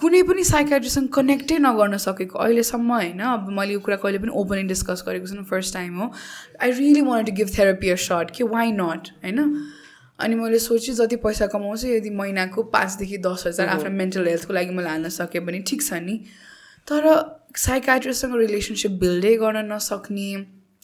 कुनै 0.00 0.22
पनि 0.22 0.44
साइकाट्रिसँग 0.44 1.08
कनेक्टै 1.08 1.56
नगर्न 1.58 1.96
सकेको 1.96 2.38
अहिलेसम्म 2.38 2.92
होइन। 2.92 3.20
अब 3.20 3.48
मैले 3.52 3.72
यो 3.72 3.80
कुरा 3.80 3.96
कहिले 3.96 4.18
पनि 4.18 4.30
ओपनली 4.32 4.62
डिस्कस 4.68 5.02
गरेको 5.06 5.26
छु 5.26 5.42
फर्स्ट 5.50 5.74
टाइम 5.74 5.98
हो। 6.00 6.10
I 6.62 6.70
really 6.70 7.00
want 7.00 7.26
to 7.28 7.32
give 7.32 7.50
therapy 7.58 7.90
a 7.90 7.96
shot 8.00 8.30
कि 8.30 8.44
वाइ 8.44 8.72
नट 8.72 9.08
होइन? 9.24 9.38
अनि 10.18 10.34
मैले 10.34 10.58
सोचेँ 10.58 10.94
जति 10.94 11.16
पैसा 11.16 11.46
कमाउँछु 11.46 11.88
यदि 11.88 12.10
महिनाको 12.10 12.62
पाँचदेखि 12.72 13.18
दस 13.18 13.44
हजार 13.46 13.68
आफ्नो 13.68 13.90
मेन्टल 13.90 14.28
हेल्थको 14.28 14.52
लागि 14.52 14.70
मैले 14.70 14.88
हाल्न 14.88 15.08
सकेँ 15.08 15.44
भने 15.44 15.60
ठिक 15.68 15.82
छ 15.82 16.00
नि। 16.00 16.16
तर 16.88 17.02
साइकाट्रिस्टसँग 17.58 18.36
रिलेसनसिप 18.36 18.92
बिल्डै 19.00 19.34
गर्न 19.36 19.72
नसक्ने। 19.72 20.28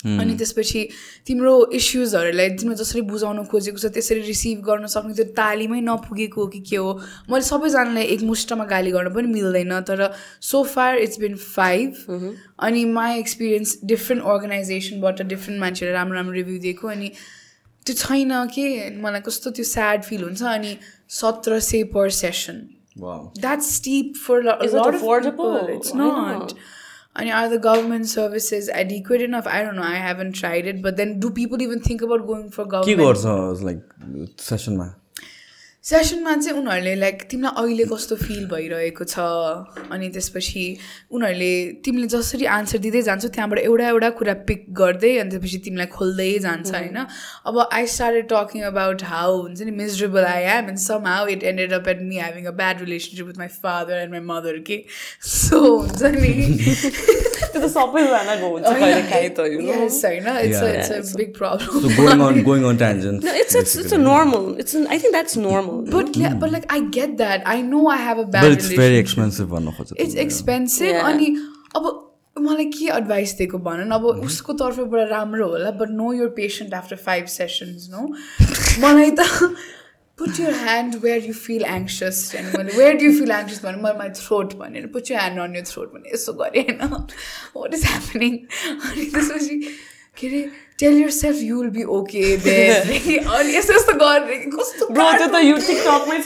अनि 0.01 0.35
त्यसपछि 0.41 0.83
तिम्रो 1.29 1.53
इस्युजहरूलाई 1.77 2.49
तिम्रो 2.57 2.75
जसरी 2.75 3.01
बुझाउन 3.09 3.45
खोजेको 3.53 3.79
छ 3.79 3.91
त्यसरी 3.93 4.21
रिसिभ 4.29 4.63
गर्न 4.69 4.87
सक्ने 4.89 5.15
त्यो 5.15 5.27
तालिमै 5.37 5.81
नपुगेको 5.81 6.41
हो 6.41 6.47
कि 6.55 6.61
के 6.71 6.77
हो 6.77 6.93
मैले 7.31 7.45
सबैजनालाई 7.45 8.05
एक 8.15 8.23
मुष्टमा 8.31 8.65
गाली 8.65 8.91
गर्न 8.91 9.13
पनि 9.15 9.29
मिल्दैन 9.29 9.81
तर 9.91 10.01
so 10.41 10.63
far 10.73 10.99
it's 10.99 11.21
been 11.21 11.37
five 11.37 12.01
अनि 12.59 12.85
माई 12.97 13.19
एक्सपिरियन्स 13.19 13.79
डिफ्रेन्ट 13.93 14.25
अर्गनाइजेसनबाट 14.25 15.23
डिफ्रेन्ट 15.35 15.61
मान्छेहरूले 15.61 15.99
राम्रो 15.99 16.17
राम्रो 16.17 16.35
रिभ्यू 16.41 16.59
दिएको 16.65 16.89
अनि 16.89 17.13
त्यो 17.87 17.95
छैन 17.95 18.33
के 18.57 18.67
मलाई 19.05 19.21
कस्तो 19.29 19.51
त्यो 19.61 19.65
स्याड 19.77 20.03
फिल 20.03 20.23
हुन्छ 20.25 20.43
अनि 20.57 20.77
सत्र 21.21 21.61
सय 21.71 21.85
per 21.95 22.11
session 22.25 22.67
Wow. 23.04 23.32
that's 23.44 23.70
steep 23.78 24.18
for 24.26 24.36
a 24.40 24.44
lo- 24.44 24.58
a 24.60 24.66
Is 24.66 24.74
it 24.74 24.78
lot 24.82 24.94
of 24.98 25.02
affordable? 25.02 25.32
people. 25.62 25.78
It's 25.78 25.92
Why 25.94 25.98
not. 26.00 26.40
not? 26.40 26.54
And 27.22 27.32
are 27.40 27.48
the 27.54 27.58
government 27.64 28.08
services 28.12 28.70
adequate 28.84 29.22
enough? 29.26 29.46
I 29.58 29.60
don't 29.66 29.78
know. 29.82 29.84
I 29.90 30.00
haven't 30.06 30.34
tried 30.40 30.66
it. 30.72 30.82
But 30.86 30.98
then, 31.02 31.12
do 31.26 31.30
people 31.40 31.62
even 31.66 31.82
think 31.90 32.02
about 32.08 32.26
going 32.32 32.50
for 32.56 32.66
के 32.66 32.72
government 32.76 33.02
गर्छ 33.08 33.64
like 33.68 34.36
सेसनमा 34.48 34.88
सेसनमा 35.85 36.35
चाहिँ 36.37 36.59
उनीहरूले 36.61 36.95
like 36.95 37.23
तिमीलाई 37.31 37.63
अहिले 37.63 37.85
कस्तो 37.89 38.17
feel 38.17 38.45
भइरहेको 38.47 39.05
छ? 39.05 39.25
अनि 39.89 40.09
त्यसपछि 40.13 40.65
उनीहरूले 41.11 41.53
तिमीले 41.85 42.07
जसरी 42.15 42.45
आन्सर 42.57 42.79
दिँदै 42.85 43.03
जान्छौ 43.03 43.29
त्यहाँबाट 43.29 43.59
एउटा 43.61 43.89
एउटा 43.89 44.11
कुरा 44.21 44.35
पिक 44.51 44.67
गर्दै 44.81 45.13
अनि 45.19 45.31
त्यसपछि 45.31 45.59
तिमीलाई 45.65 45.87
खोल्दै 45.97 46.29
जान्छ 46.47 46.75
होइन? 46.75 46.99
अब 47.47 47.59
I 47.73 47.87
started 47.97 48.29
talking 48.33 48.63
about 48.73 49.03
how 49.15 49.41
हुन्छ 49.41 49.61
नि 49.63 49.77
miserable 49.81 50.25
I 50.35 50.45
am 50.59 50.69
and 50.69 50.85
somehow 51.13 51.27
it 51.39 51.43
ended 51.55 51.73
up 51.81 51.89
at 51.89 52.07
me 52.13 52.17
having 52.21 52.45
a 52.45 52.55
bad 52.61 52.87
relationship 52.87 53.27
with 53.27 53.39
my 53.39 53.49
father 53.65 54.05
and 54.05 54.13
my 54.13 54.25
mother 54.37 54.59
के 54.71 54.83
सो 55.33 55.65
हुन्छ 55.65 56.03
नि? 56.21 57.27
त्यो 57.53 57.61
त 57.63 57.71
सबैजनाको 57.77 58.49
हुन्छ 58.55 58.65
कहिले 58.81 59.03
काहीँ 59.13 59.31
त 59.39 59.47
you 59.55 59.61
know. 59.67 59.79
Yes, 59.81 59.99
होइन 60.05 60.27
it's 60.43 60.61
Yeah. 60.63 60.75
It's 60.99 61.15
a 61.15 61.19
big 61.23 61.33
problem 61.39 61.81
So 61.87 61.95
going 62.01 62.25
on 62.27 62.43
going 62.51 62.67
on 62.73 62.81
tangents. 62.85 63.25
No, 63.29 63.35
it's 63.45 63.57
it's, 63.63 63.75
it's 63.85 63.97
a 63.99 64.03
normal. 64.05 64.47
It's 64.65 64.77
an, 64.81 64.87
I 64.97 65.01
think 65.05 65.17
that's 65.19 65.39
normal. 65.47 65.81
But 65.97 66.17
yeah, 66.25 66.37
but 66.45 66.55
like 66.59 66.69
I 66.77 66.81
get 66.99 67.17
that. 67.25 67.49
I 67.55 67.57
know 67.73 67.83
I 67.97 67.99
have 68.11 68.23
a 68.27 68.29
bad 68.37 68.47
But 68.49 68.59
it's 68.59 68.69
very 68.69 68.79
relationship. 68.79 69.03
expensive 69.07 69.51
भन्नु 69.57 69.77
खोज्छ 69.81 69.99
It's 70.07 70.21
expensive 70.27 70.93
Yeah. 70.95 71.11
अनि 71.11 71.33
अब 71.81 71.91
मलाई 72.47 72.65
के 72.75 72.87
advice 72.97 73.33
दिएको 73.39 73.59
भन 73.65 73.81
न 73.89 73.91
अब 73.95 74.05
उसको 74.29 74.53
तर्फबाट 74.61 75.09
राम्रो 75.11 75.47
होला 75.49 75.71
but 75.83 75.91
no 76.01 76.13
your 76.19 76.29
patient 76.37 76.75
after 76.75 76.97
five 77.09 77.27
sessions 77.39 77.89
no 77.95 78.07
मलाई 78.87 79.11
त 79.19 79.27
put 80.21 80.41
your 80.41 80.55
hand 80.55 80.95
where 81.03 81.27
you 81.27 81.35
feel 81.35 81.65
anxious 81.67 82.25
अनि 82.37 82.57
मैले 82.57 82.79
where 82.79 82.97
do 82.97 83.05
you 83.05 83.13
feel 83.19 83.31
anxious 83.33 83.63
भने 83.63 83.83
मैले 83.83 83.99
माई 83.99 84.09
थ्रोट 84.17 84.55
भनेर 84.57 84.87
put 84.89 85.11
your 85.11 85.21
hand 85.21 85.41
on 85.41 85.55
your 85.55 85.67
throat 85.67 85.93
भने 85.93 86.13
यसो 86.15 86.33
गरेँ 86.41 86.65
होइन 86.65 87.07
वाट 87.57 87.75
इज 87.75 87.87
ह्यापनिङ 87.87 88.37
अनि 88.67 89.07
त्यसपछि 89.07 89.57
के 90.17 90.27
अरे 90.27 90.43
tell 90.79 91.01
yourself 91.13 91.41
you 91.43 91.61
will 91.61 91.71
be 91.71 91.83
okay 91.95 92.23
अनि 92.35 93.57
यस्तो 93.57 93.75
यस्तो 93.75 93.93
गरेर 93.97 94.39
कि 94.39 94.51
कस्तो 94.53 95.39
यो 95.41 95.59
छ 95.59 95.81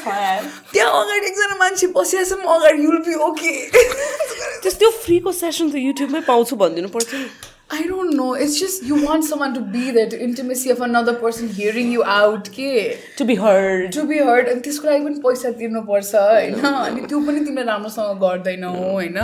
यार 0.08 0.44
त्यहाँ 0.72 1.00
अगाडि 1.00 1.26
एकजना 1.26 1.56
मान्छे 1.56 1.86
बसिरहेछ 1.94 2.32
म 2.34 2.54
अगाडि 2.54 2.84
युल 2.84 2.98
बी 3.06 3.14
ओके 3.22 3.56
त्यस 3.72 4.78
त्यो 4.78 4.90
फ्रीको 5.00 5.32
सेसन 5.38 5.70
त 5.70 5.82
युट्युबमै 5.82 6.20
पाउँछु 6.28 6.56
भनिदिनु 6.58 6.88
पर्छ 6.90 7.14
नि 7.14 7.53
I 7.71 7.85
don't 7.88 8.15
know. 8.17 8.34
It's 8.34 8.59
just 8.59 8.84
you 8.84 8.95
want 9.05 9.26
someone 9.26 9.53
to 9.53 9.61
be 9.61 9.91
there, 9.91 10.09
to 10.09 10.19
intimacy 10.27 10.71
of 10.71 10.81
another 10.81 11.13
person 11.13 11.49
hearing 11.49 11.91
you 11.91 12.03
out, 12.03 12.49
के 12.49 12.71
to 13.17 13.26
be 13.26 13.35
heard 13.35 13.93
to 13.97 14.05
be 14.11 14.17
heard 14.30 14.49
अनि 14.53 14.61
त्यसको 14.67 14.88
लागि 14.88 15.03
पनि 15.05 15.21
पैसा 15.26 15.51
तिर्नुपर्छ 15.59 16.15
होइन 16.15 16.55
अनि 16.71 17.05
त्यो 17.07 17.19
पनि 17.27 17.45
तिमीले 17.45 17.65
राम्रोसँग 17.71 18.19
गर्दैनौ 18.23 18.73
होइन 18.77 19.19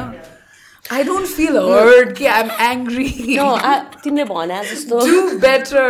I 0.92 1.02
don't 1.06 1.26
feel 1.38 1.56
heard 1.56 2.12
कि 2.16 2.24
I 2.26 2.40
am 2.42 2.50
angry 2.70 3.04
No, 3.38 3.44
I- 3.72 3.82
तिमीले 4.04 4.24
भने 4.30 4.56
जस्तो। 4.70 4.94
Do 5.06 5.20
better 5.44 5.84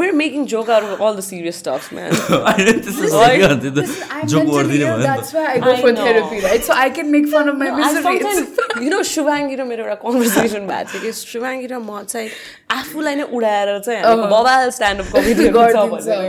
we're 0.00 0.16
making 0.20 0.42
joke 0.52 0.68
out 0.76 0.84
of 0.88 0.92
all 1.00 1.14
the 1.18 1.22
serious 1.28 1.56
stuff, 1.62 1.84
man. 1.98 2.10
Joke 2.12 2.18
गरिदिने 4.46 4.84
भयो 4.84 4.96
नि 4.96 5.04
That's 5.04 5.30
त 5.32 5.34
why 5.36 5.44
I 5.52 5.54
go 5.64 5.70
I 5.72 5.74
for 5.84 5.92
know. 5.92 6.04
therapy, 6.08 6.38
right? 6.46 6.62
So 6.68 6.72
I 6.74 6.76
can 6.98 7.06
make 7.14 7.26
fun 7.36 7.46
of 7.52 7.56
my 7.62 7.68
I 7.70 7.72
misery. 7.78 8.16
It's- 8.16 8.42
sometimes, 8.42 8.66
you 8.86 8.90
know, 8.94 9.02
Shivangi 9.12 9.54
र 9.60 9.62
मेरो 9.70 9.82
एउटा 9.86 9.96
conversation 10.04 10.62
भएको 10.72 10.88
थियो 10.92 11.00
कि 11.06 11.10
शिवाङ्गी 11.22 11.66
र 11.72 11.74
म 11.88 11.90
चाहिँ 12.12 12.28
आफूलाई 12.78 13.14
नै 13.22 13.26
उडाएर 13.38 13.68
चाहिँ 13.88 14.00
बबाल 14.34 14.62
स्ट्यान्डअप 14.76 15.08
कमेडी 15.16 15.44
गर्छ 15.56 15.76
भनेर। 15.94 16.22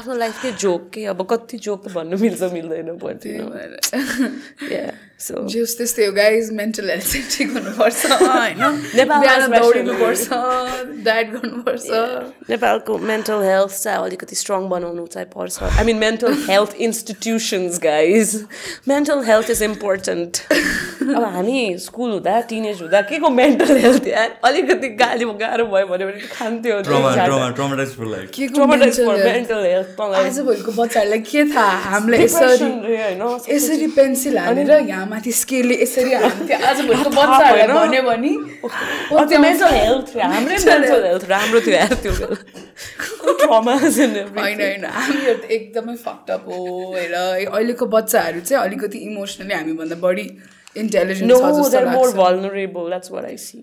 आफ्नो 0.00 0.14
लाइफकै 0.24 0.50
जोक 0.64 0.82
के? 0.94 1.02
अब 1.14 1.20
कति 1.30 1.56
जोक 1.68 1.78
त 1.86 1.88
भन्नु 1.94 2.14
मिल्छ 2.24 2.42
मिल्दैन 2.58 2.88
पर्थ्यो 2.98 3.42
जस 5.52 5.76
त्यस्तै 5.78 6.06
हो 6.06 6.12
गाइज 6.12 6.50
मेन्टल 6.60 6.90
हेल्थ 6.90 7.06
चाहिँ 7.12 7.26
ठिक 7.36 7.48
हुनुपर्छ 7.56 8.06
होइन. 8.22 8.62
दौडिनुपर्छ 9.62 10.28
डायट 11.08 11.30
गर्नुपर्छ 11.32 11.86
नेपालको 12.50 12.98
मेन्टल 13.10 13.42
हेल्थ 13.48 13.82
चाहिँ 13.82 13.98
अलिकति 14.04 14.36
स्ट्रङ 14.36 14.68
बनाउनु 14.68 15.06
चाहिँ 15.14 15.28
पर्छ 15.36 15.62
I 15.62 15.84
mean 15.84 15.96
mental 15.98 16.32
health 16.48 16.74
institutions 16.88 17.78
guys 17.84 18.34
mental 18.88 19.22
health 19.30 19.50
is 19.50 19.62
important 19.62 20.42
अब 21.02 21.22
हामी 21.34 21.60
स्कुल 21.84 22.10
हुँदा 22.10 22.40
टिनेज 22.50 22.82
हुँदा 22.82 23.00
के 23.10 23.18
को 23.18 23.30
मेन्टल 23.30 23.76
हेल्थ 23.84 24.06
यार 24.08 24.36
अलिकति 24.50 24.88
गाली 25.04 25.24
गाह्रो 25.40 25.66
भयो 25.72 25.86
भने 25.86 26.04
पनि 26.10 26.20
खान्थ्यो 26.32 26.80
के 26.82 26.90
बच्चाहरूलाई 30.76 31.20
थाहा 31.54 31.76
हामीलाई 31.90 32.26
यसरी 33.48 33.86
पेन्सिल 33.96 34.38
हानेर 34.38 34.70
यहाँ 34.72 35.06
माथि 35.12 35.32
स्केलले 35.40 35.74
यसरी 35.82 36.12
हान्थ्यो 36.22 36.58
बच्चाहरूलाई 37.16 37.66
भएन। 37.66 37.72
भन्यो 37.78 38.02
भने। 38.08 38.32
राम्रो 41.32 41.60
थियो 41.60 41.74
यार 41.80 41.94
त्यो 42.02 42.12
होइन 44.38 44.60
होइन 44.60 44.84
हामीहरू 44.96 45.34
त 45.42 45.50
एकदमै 45.56 45.94
फक्टअप 46.06 46.42
हो 46.48 46.58
हेर 46.96 47.14
अहिलेको 47.14 47.86
बच्चाहरू 47.96 48.40
चाहिँ 48.48 48.62
अलिकति 48.64 48.98
इमोसनली 49.08 49.54
हामीभन्दा 49.54 49.96
बढी 50.06 50.26
इन्टेलिजेन्ट 50.80 51.30
No, 51.30 51.38
छ 51.38 51.48
जस्तो 51.56 51.70
they're 51.72 51.92
more 51.92 52.06
लाग्छ 52.10 52.16
vulnerable. 52.18 52.86
That's 52.92 53.10
what 53.14 53.24
I 53.30 53.36
see. 53.36 53.62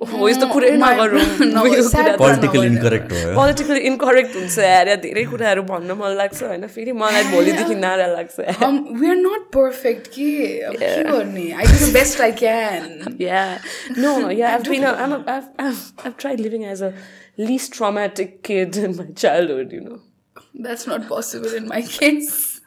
Oh, 0.00 0.28
यस्तो 0.28 0.46
कुरै 0.52 0.70
my- 0.80 0.88
नगरौँ 0.98 1.52
No, 1.52 1.62
यो 1.66 1.82
sad 1.88 2.04
कुरा- 2.08 2.18
पोलिटिकल 2.18 2.58
नभएर। 2.58 2.70
इन्करेक्ट 2.72 3.12
हो 3.12 3.34
पोलिटिकली 3.38 3.80
इन्करेक्ट 3.90 4.34
हुन्छ 4.36 4.58
यार 4.58 4.88
यहाँ 4.88 5.00
धेरै 5.04 5.24
कुराहरू 5.30 5.62
भन्न 5.70 5.92
मन 6.00 6.16
लाग्छ 6.22 6.42
होइन 6.42 6.66
फेरि 6.74 6.92
मलाई 7.02 7.24
भोलिदेखि 7.34 7.74
नारा 7.84 8.06
लाग्छ 8.14 8.38
यार 8.40 8.64
um, 8.68 8.78
we 9.02 9.10
are 9.14 9.20
not 9.22 9.46
perfect 9.58 10.08
के 10.16 10.28
अब 10.70 10.76
के 10.82 11.02
गर्ने 11.10 11.46
I 11.62 11.68
do 11.70 11.78
the 11.84 11.92
best 11.98 12.20
I 12.28 12.30
can 12.42 13.16
Yeah. 13.18 13.58
No, 13.96 14.12
yeah, 14.40 14.54
I've 14.56 14.64
been, 14.72 14.84
a, 14.84 14.92
I'm 15.04 15.12
a, 15.18 15.22
I've, 15.36 15.48
I've, 15.66 15.82
I've 16.04 16.16
tried 16.24 16.40
living 16.48 16.64
as 16.74 16.82
a 16.90 16.92
least 17.50 17.72
traumatic 17.78 18.42
kid 18.50 18.76
in 18.76 18.96
my 19.00 19.08
childhood, 19.24 19.72
you 19.78 19.82
know. 19.88 19.98
that's 20.66 20.86
not 20.90 21.02
possible 21.08 21.52
in 21.56 21.66
my 21.72 21.80
case 21.96 22.60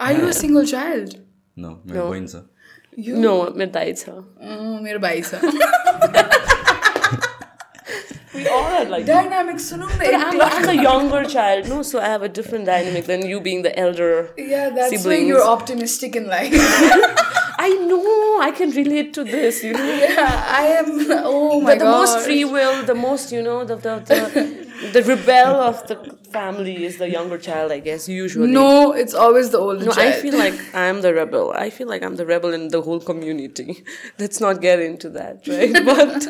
are 0.00 0.12
you 0.18 0.26
a 0.32 0.34
single 0.40 0.66
child 0.72 1.14
न 1.58 1.70
मेरो 1.86 2.04
बहिनी 2.10 2.28
छ 2.32 2.42
you 3.05 3.15
No, 3.23 3.33
मेरो 3.61 3.71
दाइ 3.71 3.93
छ 3.93 4.09
अँ, 4.09 4.81
मेरो 4.83 4.99
भाइ 4.99 5.21
छ 5.21 5.41
We 8.37 8.47
all 8.55 8.65
had 8.71 8.89
like 8.93 9.05
dynamic 9.05 9.59
सुनौँ 9.59 9.87
न 9.91 9.97
But 9.99 10.15
I'm, 10.15 10.41
I'm 10.47 10.65
the 10.69 10.75
younger 10.81 11.21
child, 11.33 11.69
no? 11.69 11.81
So 11.91 11.99
I 11.99 12.09
have 12.13 12.21
a 12.21 12.29
different 12.39 12.65
dynamic 12.71 13.05
than 13.11 13.23
you 13.29 13.39
being 13.47 13.63
the 13.67 13.71
elder. 13.83 14.09
Yeah, 14.37 14.69
that's 14.69 14.91
why 14.91 14.97
siblings. 14.97 15.27
you're 15.29 15.45
optimistic 15.53 16.15
in 16.21 16.27
life. 16.27 16.53
I 17.59 17.69
know, 17.91 18.39
I 18.47 18.51
can 18.59 18.75
relate 18.79 19.13
to 19.15 19.23
this, 19.23 19.63
you 19.63 19.73
know. 19.73 19.87
yeah, 20.01 20.43
I 20.57 20.65
am. 20.81 20.91
Oh 21.23 21.59
my 21.61 21.71
But 21.71 21.79
the 21.79 21.85
god. 21.85 21.97
most 21.99 22.19
free 22.27 22.43
will, 22.45 22.83
the 22.91 22.95
most, 22.95 23.31
you 23.31 23.41
know, 23.41 23.63
the, 23.71 23.75
the, 23.87 23.95
the, 24.11 24.23
the 24.93 25.03
rebel 25.03 25.55
of 25.67 25.85
the 25.87 25.95
family 26.31 26.85
is 26.85 26.97
the 26.97 27.09
younger 27.09 27.37
child, 27.37 27.71
I 27.71 27.79
guess, 27.79 28.07
usually. 28.09 28.51
No, 28.51 28.91
it's 29.03 29.13
always 29.13 29.49
the 29.51 29.57
older 29.59 29.85
No, 29.85 29.91
child. 29.91 30.13
I 30.13 30.21
feel 30.21 30.37
like 30.37 30.59
I'm 30.75 31.01
the 31.01 31.13
rebel. 31.13 31.51
I 31.65 31.69
feel 31.69 31.87
like 31.87 32.03
I'm 32.03 32.15
the 32.15 32.25
rebel 32.25 32.53
in 32.53 32.67
the 32.69 32.81
whole 32.81 32.99
community. 32.99 33.83
Let's 34.19 34.39
not 34.47 34.61
get 34.61 34.79
into 34.79 35.09
that, 35.11 35.47
right? 35.47 35.73
But 35.85 36.27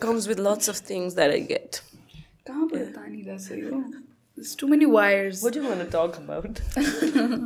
comes 0.00 0.26
with 0.28 0.38
lots 0.38 0.68
of 0.68 0.76
things 0.92 1.14
that 1.20 1.30
I 1.30 1.40
get. 1.54 1.80
कहाँबाट 2.48 2.88
तानिरहेछ 2.96 3.50
यो? 3.58 3.82
There's 4.36 4.54
too 4.60 4.66
many 4.70 4.86
wires. 4.92 5.42
What 5.42 5.52
do 5.54 5.60
you 5.62 5.68
want 5.68 5.80
to 5.84 5.90
talk 5.90 6.16
about? 6.18 6.60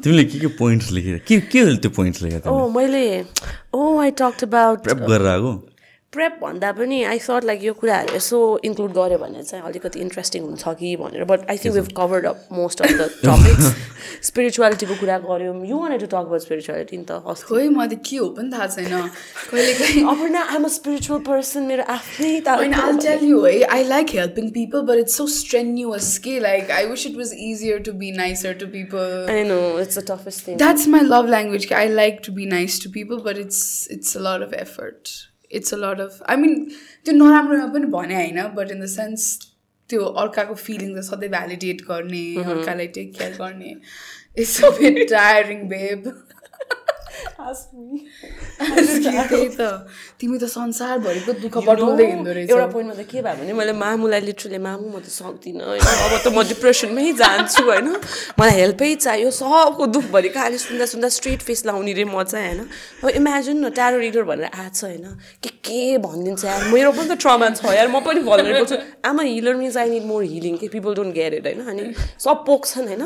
तिमीले 0.02 0.24
के 0.24 0.38
के 0.40 0.46
points 0.60 0.90
लेखेर 0.92 1.18
के 1.28 1.40
के 1.52 1.60
हो 1.60 1.74
त्यो 1.84 1.90
पोइन्ट्स 1.98 2.22
लेखेर 2.22 2.40
तिमीले 2.46 2.62
Oh, 2.62 2.70
मैले 2.76 3.26
Oh, 3.74 3.98
I 4.04 4.10
talked 4.22 4.42
about 4.46 4.82
prep 4.84 4.98
गरेर 5.10 5.26
आएको 5.34 5.52
प्रेप 6.13 6.37
भन्दा 6.41 6.71
पनि 6.71 7.03
आई 7.03 7.19
सट 7.19 7.43
लाइक 7.43 7.63
यो 7.63 7.73
कुराहरू 7.73 8.15
यसो 8.15 8.39
इन्क्लुड 8.65 8.91
गऱ्यो 8.93 9.17
भने 9.17 9.43
चाहिँ 9.43 9.63
अलिकति 9.65 9.99
इन्ट्रेस्टिङ 9.99 10.43
हुन्छ 10.43 10.63
कि 10.79 10.95
भनेर 10.95 11.23
but 11.23 11.49
I 11.49 11.57
think 11.57 11.93
covered 11.97 12.25
up 12.25 12.47
most 12.51 12.81
of 12.81 12.91
the 12.91 13.09
topic 13.25 13.59
स्पिरिचुअलिटीको 14.23 14.95
कुरा 14.95 15.17
गऱ्यौँ। 15.17 15.65
यु 15.65 15.77
वान 15.77 15.97
टु 15.97 16.05
टक 16.05 16.27
छिनीहरूलाई 16.39 17.95
के 17.95 18.17
हो 18.17 18.29
पनि 18.29 18.51
थाहा 18.51 18.67
छैन। 18.67 19.09
पर्सन 21.27 21.63
मेरो 21.63 21.83
आफ्नै 21.83 22.41
आई 22.47 22.97
टेल 22.97 23.25
यु 23.29 23.41
है 23.45 23.61
I 23.63 23.83
like 23.83 24.09
helping 24.09 24.49
people 24.49 24.81
but 24.81 24.97
it's 24.97 25.17
so 25.17 25.27
strenuous 25.27 26.17
के 26.17 26.39
like 26.39 26.71
I 26.71 26.85
wish 26.85 27.07
it 27.07 27.17
was 27.17 27.33
easier 27.39 27.79
to 27.79 27.91
be 27.91 28.11
nicer 28.11 28.53
to 28.53 28.67
people 28.67 29.25
my 30.87 31.01
love 31.01 31.29
language 31.29 31.65
कि 31.65 31.75
I 31.75 31.87
like 31.87 32.21
to 32.25 32.33
be 32.33 32.45
nice 32.45 32.83
to 32.83 32.89
people 32.89 33.15
but 33.15 33.37
it's 33.37 33.87
it's 33.91 34.17
of 34.17 34.53
effort 34.53 35.32
It's 35.53 35.71
a 35.71 35.77
lot 35.77 35.99
of. 35.99 36.21
I 36.25 36.35
mean, 36.35 36.53
त्यो 37.05 37.13
नराम्रोमा 37.15 37.65
पनि 37.73 37.87
भने 37.95 38.15
होइन 38.15 38.41
but 38.55 38.71
in 38.71 38.81
the 38.81 38.85
sense 38.91 39.25
त्यो 39.89 40.05
अर्काको 40.21 40.55
feeling 40.61 41.01
सधैँ 41.09 41.29
validate 41.29 41.81
गर्ने 41.87 42.25
अर्कालाई 42.43 42.87
टेक 42.97 43.13
केयर 43.17 43.33
गर्ने 43.39 43.75
it's 44.37 44.63
a 44.63 44.69
bit 44.79 44.99
tiring 45.09 45.67
babe 45.73 46.07
त्यही 48.59 49.47
त 49.49 49.61
तिमी 50.19 50.37
त 50.37 50.45
संसारभरिको 50.49 51.31
दुःख 51.39 51.57
बटुल्दै 51.63 52.05
हिँड्दो 52.05 52.31
रहेछ 52.31 52.49
एउटा 52.49 52.67
पोइन्टमा 52.67 52.95
त 52.95 53.05
के 53.05 53.21
भयो 53.21 53.35
भने 53.35 53.53
मैले 53.53 53.73
मामुलाई 53.75 54.21
लिटरली 54.23 54.59
मामु 54.59 54.85
म 54.87 54.97
त 54.99 55.07
सक्दिनँ 55.11 55.63
होइन 55.63 55.81
अब 55.81 56.13
त 56.17 56.27
म 56.29 56.37
डिप्रेसनमै 56.45 57.11
जान्छु 57.15 57.63
होइन 57.63 57.87
मलाई 58.33 58.53
हेल्पै 58.55 58.89
चाहियो 58.97 59.29
सबको 59.33 59.83
दुःखभरि 59.93 60.29
कहानी 60.31 60.57
सुन्दा 60.59 60.85
सुन्दा 60.87 61.09
स्ट्रेट 61.11 61.41
फेस 61.43 61.65
लाउने 61.65 61.93
रे 61.93 62.05
म 62.05 62.23
चाहिँ 62.23 62.47
होइन 62.49 62.61
अब 62.63 63.09
इमेजिन 63.13 63.57
न 63.59 63.69
ट्यारो 63.71 63.97
रिडर 63.99 64.23
भनेर 64.23 64.49
आएको 64.51 64.71
छ 64.71 64.83
होइन 64.85 65.05
के 65.39 65.49
के 65.63 65.81
भनिदिन्छ 65.99 66.43
यार 66.43 66.61
मेरो 66.69 66.91
पनि 66.93 67.07
त 67.07 67.19
ट्रमा 67.19 67.49
छ 67.51 67.73
यार 67.73 67.87
म 67.87 67.99
पनि 68.01 68.19
भनिरहेको 68.23 68.65
छु 68.65 68.77
आमा 69.03 69.23
healer 69.25 69.55
means 69.55 69.77
I 69.77 69.89
need 69.89 70.05
more 70.05 70.23
healing 70.25 70.57
के 70.57 70.67
पिपल 70.69 70.95
डोन्ट 70.95 71.13
गेट 71.13 71.33
इट 71.33 71.45
होइन 71.45 71.61
अनि 71.67 71.83
सब 72.19 72.43
पोख्छन् 72.45 72.87
होइन 72.87 73.03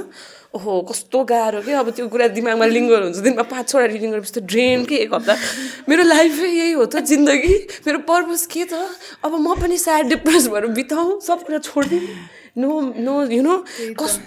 ओहो 0.58 0.82
कस्तो 0.90 1.24
गाह्रो 1.30 1.62
के? 1.62 1.72
अब 1.78 1.90
त्यो 1.94 2.08
कुरा 2.10 2.28
दिमागमा 2.34 2.66
लिङ्गर 2.76 3.02
हुन्छ। 3.04 3.18
दिनमा 3.22 3.44
पाँच 3.46 3.70
छवटा 3.70 3.86
रिडिङ 3.94 4.10
गरेपछि 4.12 4.34
त 4.34 4.44
ड्रेन 4.50 4.86
के 4.90 4.96
एक 5.06 5.14
हप्ता? 5.14 5.36
मेरो 5.90 6.04
लाइफै 6.04 6.50
यही 6.50 6.72
हो 6.74 6.86
त 6.90 7.06
जिन्दगी। 7.06 7.56
मेरो 7.86 8.00
पर्पज 8.10 8.46
के 8.50 8.64
त? 8.66 8.74
अब 9.22 9.32
म 9.38 9.54
पनि 9.62 9.78
स्याड 9.78 10.10
डिप्रेस 10.10 10.48
भएर 10.50 10.66
बिताउँ 10.74 11.22
सब 11.22 11.46
कुरा 11.46 11.60
छोडिदिउँ। 11.70 12.02
No 12.58 12.70
no 12.98 13.14
you 13.30 13.42
know 13.46 13.56
cause 14.02 14.18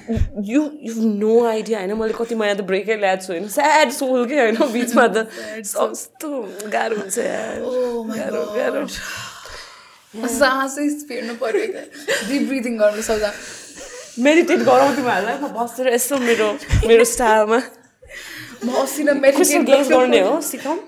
you 0.46 0.60
you 0.86 0.94
no 1.18 1.32
idea 1.50 1.78
होइन? 1.78 1.94
मैले 1.98 2.14
कति 2.14 2.34
महिना 2.38 2.54
त 2.54 2.62
ब्रेकै 2.62 2.96
ल्याएको 3.02 3.22
छु 3.26 3.32
होइन? 3.32 3.48
स्याड 3.50 3.90
सोल 3.90 4.26
के 4.30 4.38
होइन? 4.38 4.56
बिचमा 4.74 5.06
त 5.10 5.26
कस्तो 5.66 6.30
गाह्रो 6.70 6.96
हुन्छ 7.02 7.18
यार। 7.18 7.58
गाह्रो 8.14 8.42
गाह्रो। 8.54 8.86
सासै 10.14 10.86
फेर्नु 11.10 11.34
पऱ्यो 11.42 11.66
डिप 12.30 12.42
ब्रिदिङ 12.46 12.78
गर्नु 12.78 13.02
सक्दा। 13.02 13.30
मेडिटेट 14.18 14.58
गराउँ 14.68 14.94
तिमीहरूलाई 14.96 15.36
म 15.42 15.48
बसेर 15.56 15.86
यसो 15.94 16.18
मेरो 16.18 16.48
मेरो 16.88 17.04
स्टाइलमा 17.14 17.58
म 18.64 18.68
अस्ति 18.82 19.02
न 19.04 19.20
क्रिस्टल 19.20 19.62
गेज 19.70 19.88
गर्ने 19.92 20.20
हो 20.20 20.40
सिकाउँ 20.50 20.78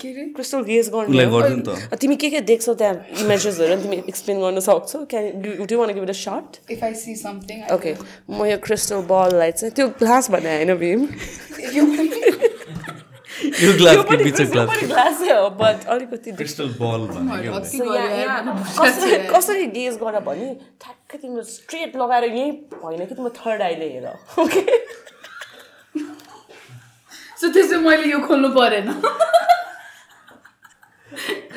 के 0.00 0.08
अरे 0.10 0.24
क्रिस्टल 0.34 0.62
गेज 0.64 0.88
गर्ने 0.94 1.96
तिमी 1.96 2.16
के 2.16 2.30
के 2.30 2.40
देख्छौ 2.50 2.74
त्यहाँ 2.74 2.94
इमेजेसहरू 3.22 3.72
अनि 3.74 3.82
तिमी 3.82 3.96
एक्सप्लेन 4.08 4.40
गर्न 4.40 4.60
सक्छौ? 4.66 4.98
Can 5.10 5.24
do 5.66 5.78
one 5.78 5.92
give 5.94 6.02
it 6.02 6.10
a 6.10 6.18
shot 6.20 6.70
if 6.72 6.84
I 6.84 6.94
see 7.02 7.14
something 7.16 7.62
okay 7.74 7.94
म 8.30 8.46
यो 8.50 8.58
क्रिस्टल 8.66 9.06
बललाई 9.12 9.52
चाहिँ 9.52 9.72
त्यो 9.74 9.88
ग्लास 10.02 10.30
भने 10.30 10.56
होइन 10.56 10.74
भीम। 10.82 11.06
यो 13.42 13.72
ग्लास 13.78 14.04
कि 14.08 14.16
बिच 14.16 14.40
ग्लास 14.52 14.82
ग्लासै 14.84 15.30
हो 15.32 15.48
बट 15.60 15.84
अलिकति 15.94 16.32
क्रिस्टल 16.32 16.68
बल 16.80 17.06
भन्यो 17.14 17.52
अति 17.54 17.78
So, 17.78 17.84
यहाँ- 17.84 18.08
गऱ्यो 18.08 18.20
यहाँ 18.20 18.42
यार। 18.44 18.62
कसरी 18.80 19.16
कसरी 19.28 19.66
गेज 19.78 19.98
गर 20.02 20.18
भने 20.28 20.48
ठ्याक्कै 20.80 21.18
तिम्रो 21.18 21.42
स्ट्रेट 21.50 21.96
लगाएर 21.96 22.24
यहीँ 22.30 22.50
होइन 22.84 23.04
कि 23.06 23.14
तिम्रो 23.14 23.30
थर्ड 23.40 23.62
आइले 23.62 23.88
हेर 23.92 24.06
ओके 24.42 24.62
सो 27.40 27.48
त्यसो 27.52 27.78
मैले 27.80 28.10
यो 28.10 28.18
खोल्नु 28.26 28.48
परेन 28.58 28.88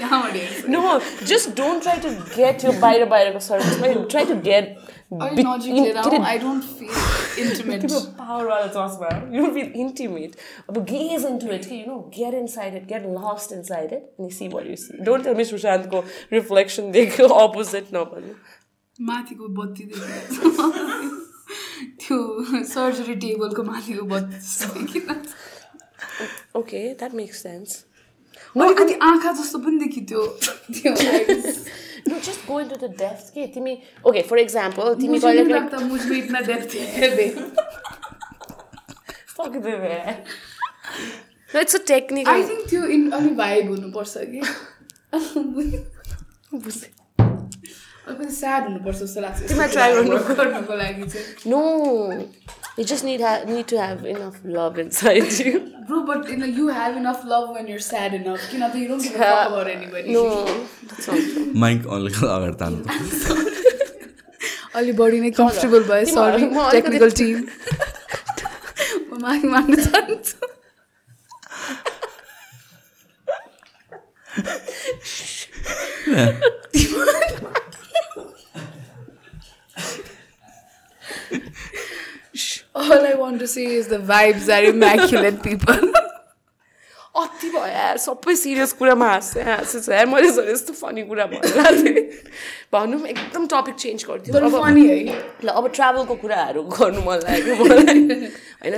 यहाँबाट 0.06 0.35
हेर्छु। 0.36 0.73
No 0.73 0.81
just 1.27 1.56
don't 1.60 1.82
try 1.82 1.98
to 2.01 2.10
get 2.36 2.64
यो 2.64 2.73
बाहिर 2.81 3.05
बाहिरको 3.14 3.40
सर्भिसमा 3.48 3.86
ट्राई 4.10 4.24
टु 4.24 4.36
गेट 4.48 4.77
अलिक 5.23 5.47
नजिक 5.47 5.74
लिएर 5.74 5.97
आऊ 5.97 6.23
आई 6.24 6.39
डोन्ट 6.39 6.64
फिल 6.78 7.43
इन्टिमेट 7.43 7.81
तिम्रो 7.81 8.01
पावरवाला 8.19 8.66
चस्मा 8.77 9.09
यु 9.36 9.47
विल 9.56 9.73
इन्टिमेट 9.85 10.36
अब 10.70 10.78
गेज 10.93 11.27
इन्टु 11.27 11.52
इट 11.55 11.69
कि 11.69 11.81
you 11.81 11.86
know 11.86 11.98
get 12.16 12.35
inside 12.55 12.74
it 12.77 12.86
get 12.93 13.02
lost 13.19 13.52
inside 13.70 13.93
it 13.93 14.02
अनि 14.20 14.31
see 14.39 14.48
what 14.55 14.66
you 14.66 14.77
see 14.85 15.05
don't 15.05 15.24
tell 15.24 15.35
me 15.36 15.44
सुशान्तको 15.52 16.05
reflection 16.32 16.90
देख्यो 16.93 17.28
अपोजिट 17.40 17.94
नभन्नु 17.94 18.35
माथिको 19.10 19.48
बत्ती 19.60 19.85
देख्नु 19.93 21.10
त्यो 22.01 22.16
सर्जरी 22.64 23.14
टेबलको 23.23 23.62
माथिको 23.62 24.05
बत्ती 24.06 24.36
देखिन 24.81 25.23
ओके 26.56 26.82
द्याट 26.94 27.14
मेक्स 27.14 27.43
सेन्स 27.43 27.85
अलिकति 28.65 28.93
आँखा 29.03 29.31
जस्तो 29.39 29.57
पनि 29.59 29.77
देखि 29.79 30.01
त्यो 30.09 30.21
just 32.07 32.47
go 32.47 32.59
into 32.59 32.75
the 32.75 32.89
depth 32.99 33.34
के 33.34 33.47
तिमी 33.53 33.73
ओके 34.07 34.21
फर 34.29 34.38
इक्जाम्पल 34.39 34.93
तिमी 35.01 35.19
कहिले 35.19 35.43
it's 41.49 41.75
a 41.75 41.79
technique 41.88 42.27
I 42.29 42.43
think 42.43 42.69
त्यो 42.69 42.85
इन 42.95 43.09
अलिक 43.17 43.35
भाइब 43.38 43.69
हुनुपर्छ 43.69 44.13
कि 44.31 44.39
अलिकति 48.07 48.35
स्याड 48.35 48.63
हुनुपर्छ 48.63 48.97
जस्तो 48.97 49.21
लाग्छ 49.21 49.38
गर्नु। 49.77 50.17
गर्नुको 50.35 50.75
लागि 50.75 51.07
चाहिँ 51.07 51.51
no 51.51 51.61
you 52.80 52.84
just 52.86 53.06
need 53.06 53.22
need 53.49 53.66
to 53.70 53.78
have 53.82 54.06
enough 54.16 54.34
love 54.60 54.80
inside 55.02 55.26
you 55.48 55.60
Bro, 55.90 55.99
but 56.08 56.30
you 56.30 56.38
know, 56.38 56.48
you 56.56 56.64
have 56.68 56.95
enough 56.98 57.22
love 57.24 57.44
when 57.58 57.68
you're 57.72 57.84
sad 57.84 58.14
enough. 58.16 58.48
You 58.54 58.58
know, 58.60 58.68
you 58.74 58.88
don't 58.88 59.04
give 59.04 59.14
a 59.16 59.20
fuck 59.20 59.52
about 59.52 59.68
anybody. 59.74 60.14
No 60.14 60.24
that's 60.24 61.10
not 61.10 61.30
true 61.34 61.44
Mike 61.60 61.86
अलिक 61.98 62.18
अगाडि 62.24 62.56
तान्नु 62.62 62.82
अलि 64.82 64.91
बढी 64.99 65.20
नै 65.22 65.32
comfortable 65.38 65.82
भयो 65.91 66.10
sorry 66.16 66.49
technical 66.74 67.12
team 67.22 67.38
म 69.12 69.22
माफी 69.22 69.48
माग्न 69.56 69.74
चाहन्छु 69.86 70.36
All 82.88 83.06
I 83.06 83.16
want 83.16 83.40
to 83.40 83.48
say 83.48 83.66
is 83.66 83.88
the 83.88 83.98
vibes 83.99 84.49
are 84.49 84.64
immaculate, 84.66 85.41
people. 85.44 85.94
अति 87.18 87.49
भयो 87.49 87.66
यार 87.66 87.98
सबै 87.98 88.36
सिरियस 88.36 88.74
कुरामा 88.78 89.06
हाँस्छ 89.10 89.38
हाँस्छ 89.45 89.90
यार 89.90 90.06
मैले 90.06 90.28
यस्तो 90.52 90.74
फनी 90.74 91.02
कुरा 91.10 91.26
भनिरहेको 91.32 91.72
थिएँ 91.82 92.04
भनौँ 92.74 92.99
एकदम 93.10 93.48
टपिक 93.54 93.76
चेन्ज 93.76 94.06
गर्थ्यो 94.10 94.38
अब 94.38 94.78
है 94.78 94.98
ल 95.41 95.49
अब 95.49 95.68
ट्राभलको 95.74 96.16
कुराहरू 96.22 96.64
गर्नु 96.78 97.02
मन 97.08 97.18
लाग्यो 97.26 97.56
मलाई 97.64 98.06
होइन 98.62 98.76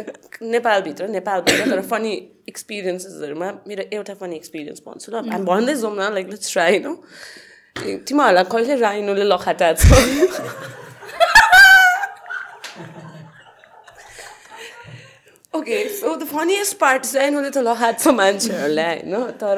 नेपालभित्र 0.56 1.08
नेपालभित्र 1.18 1.70
तर 1.72 1.82
फनी 1.92 2.14
एक्सपिरियन्सेसहरूमा 2.50 3.52
मेरो 3.68 3.84
एउटा 4.00 4.14
फनी 4.24 4.36
एक्सपिरियन्स 4.36 4.88
भन्छु 4.88 5.12
ल 5.12 5.28
हामी 5.28 5.46
भन्दै 5.52 5.76
जाउँ 5.84 5.96
न 5.96 6.12
लाइक 6.16 6.36
लेट्स 6.36 6.52
ट्राई 6.54 6.80
होइन 6.80 6.96
तिमीहरूलाई 8.08 8.52
कहिले 8.56 8.82
राइनोले 8.88 9.32
लखाटा 9.36 9.74
छ 9.84 10.78
okay 15.54 15.78
so 15.90 16.16
the 16.16 16.24
funniest 16.30 16.78
part 16.78 17.04
चाहिँ 17.04 17.20
राइनोले 17.20 17.50
त 17.50 17.58
लखाएको 17.66 18.00
छ 18.00 18.08
मान्छेहरूलाई 18.14 18.98
होइन? 19.02 19.32
तर 19.42 19.58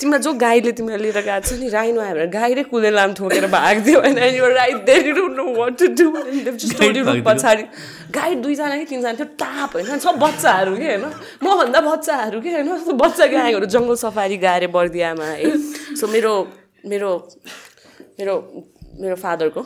तिमीलाई 0.00 0.20
जो 0.20 0.32
गाईले 0.36 0.72
तिमीलाई 0.76 1.00
लिएर 1.00 1.20
गएको 1.24 1.48
छ 1.48 1.52
नि 1.60 1.68
राइनो 1.68 2.00
आयो 2.00 2.14
भने 2.14 2.26
गाईले 2.28 2.62
कुले 2.68 2.90
लाम 2.92 3.14
ठोकेर 3.16 3.46
भागिदियो 3.48 4.00
होइन 4.00 4.18
यो 4.36 4.48
right 4.52 4.84
there 4.84 5.08
you 5.08 5.14
don't 5.16 5.36
know 5.36 5.44
what 5.56 5.78
to 5.78 5.86
do 5.96 6.10
guy? 6.12 7.20
पछाडि 7.24 7.62
गाई 8.12 8.34
दुईजना 8.44 8.76
कि 8.76 8.84
तिनजना 8.84 9.12
थियो 9.16 9.28
टाप 9.40 9.70
होइन? 9.74 9.98
सब 9.98 10.18
बच्चाहरू 10.20 10.76
कि 10.76 10.86
होइन? 10.86 11.04
मभन्दा 11.42 11.80
बच्चाहरू 11.88 12.40
कि 12.40 12.52
होइन? 12.52 12.68
बच्चा 12.92 13.26
गाईहरू 13.32 13.66
जङ्गल 13.66 13.96
सफारी 14.04 14.36
गाएर 14.44 14.66
बर्दियामा 14.76 15.24
है? 15.24 15.56
सो 16.00 16.06
मेरो 16.06 16.34
मेरो 16.84 17.10
मेरो 18.20 18.34
मेरो 19.00 19.16
फादरको 19.16 19.62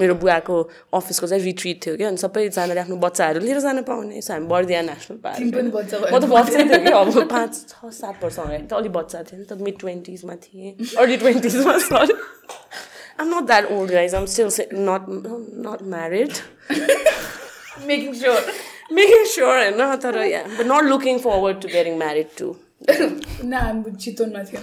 मेरो 0.00 0.14
बुवाको 0.22 0.54
अफिसको 0.94 1.26
चाहिँ 1.26 1.44
रिट्रिट 1.44 1.76
थियो 1.86 1.96
कि 1.96 2.04
अनि 2.04 2.16
सबैजनाले 2.16 2.80
आफ्नो 2.80 2.96
बच्चाहरू 3.04 3.40
लिएर 3.40 3.60
जान 3.60 3.82
पाउने। 3.84 4.20
सो 4.20 4.32
हामी 4.32 4.46
बर्दिया 4.48 4.80
नेसनल 4.82 5.18
पार्क 5.22 5.38
म 5.42 6.18
त 6.18 6.24
बच्चा 6.32 6.58
थिएँ 6.58 6.80
कि। 6.84 6.90
अब 6.92 7.28
पाँच 7.30 7.52
छ 7.68 7.92
सात 8.00 8.24
वर्ष 8.24 8.38
अगाडि 8.38 8.66
त 8.66 8.72
अलिक 8.72 8.92
बच्चा 8.92 9.22
थिएँ 9.22 9.38
नि 9.38 9.46
त। 9.46 9.52
मिड 9.62 9.76
ट्वेन्टिजमा 9.78 10.34
थिएँ। 10.42 10.70
Early 10.98 11.16
ट्वेन्टिजमा 11.22 11.76
sorry 11.86 12.14
I'm 13.20 13.26
not 13.28 13.44
that 13.46 13.64
old 13.72 13.90
guys 13.92 14.14
I'm 14.14 14.26
still 14.26 14.48
not 14.88 15.02
not 15.68 15.80
married 15.94 16.32
making 17.86 18.12
sure 18.14 18.40
making 18.92 19.24
sure 19.34 19.56
होइन 19.56 19.96
तर 20.02 20.14
not 20.64 20.84
looking 20.84 21.18
forward 21.18 21.60
to 21.62 21.68
getting 21.68 21.98
married 21.98 22.28
to 22.38 22.54
न 22.88 23.52
हामी 23.54 23.90
चितवनमा 24.02 24.42
थियो 24.50 24.60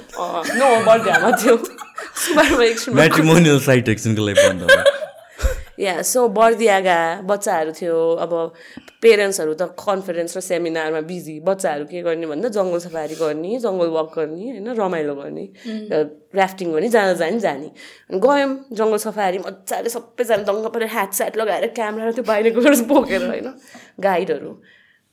नो 0.59 0.67
बर्दियामा 0.85 1.31
थियो 1.41 1.55
सुबारमा 1.57 2.63
एकछिन 2.63 2.93
म्याट्रिमोनियल 2.95 3.59
साइट 3.67 3.89
एकछिनको 3.89 4.25
लागि 4.25 4.47
बन्द 4.47 4.61
भयो। 4.69 4.83
या 5.79 6.01
सो 6.03 6.27
बर्दियागा 6.35 6.99
बच्चाहरू 7.23 7.71
थियो 7.71 7.97
अब 8.23 8.31
पेरेन्ट्सहरू 9.03 9.53
त 9.55 9.63
कन्फरेन्स 9.79 10.35
र 10.37 10.39
सेमिनारमा 10.43 11.01
बिजी। 11.07 11.35
बच्चाहरू 11.47 11.85
के 11.87 12.01
गर्ने 12.03 12.27
भन्दा 12.27 12.49
जङ्गल 12.57 12.79
सफारी 12.85 13.15
गर्ने 13.15 13.51
जङ्गल 13.63 13.89
वक 13.95 14.09
गर्ने 14.15 14.43
होइन 14.51 14.67
रमाइलो 14.75 15.15
गर्ने 15.15 15.45
राफ्टिङ 16.35 16.67
गर्ने 16.73 16.89
जाँदा 16.95 17.13
जाने 17.21 17.39
जाने। 17.39 17.69
अनि 18.11 18.19
गयौँ 18.19 18.51
जङ्गल 18.75 18.99
सफारी 19.05 19.39
मजाले 19.45 19.89
सबैजना 19.95 20.43
दङ्ग 20.49 20.67
परेर 20.75 20.91
ह्याट 20.95 21.11
स्याट 21.19 21.37
लगाएर 21.39 21.67
क्यामेरा 21.79 22.11
त्यो 22.19 22.27
बाहिरको 22.27 22.59
बोकेर 22.91 23.23
होइन 23.31 23.47
गाइडहरू। 24.03 24.51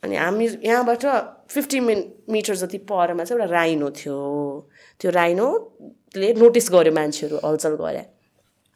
अनि 0.05 0.17
हामी 0.17 0.47
यहाँबाट 0.47 1.05
फिफ्टी 1.49 1.81
मिन 1.81 2.13
मिटर 2.31 2.55
जति 2.55 2.79
परमा 2.79 3.25
चाहिँ 3.25 3.41
एउटा 3.43 3.53
राइनो 3.55 3.91
थियो। 3.91 4.19
त्यो 5.01 5.11
राइनोले 5.11 6.33
नोटिस 6.35 6.71
गर्यो 6.73 6.93
मान्छेहरू 6.93 7.37
हलचल 7.45 7.75
गरे। 7.75 8.05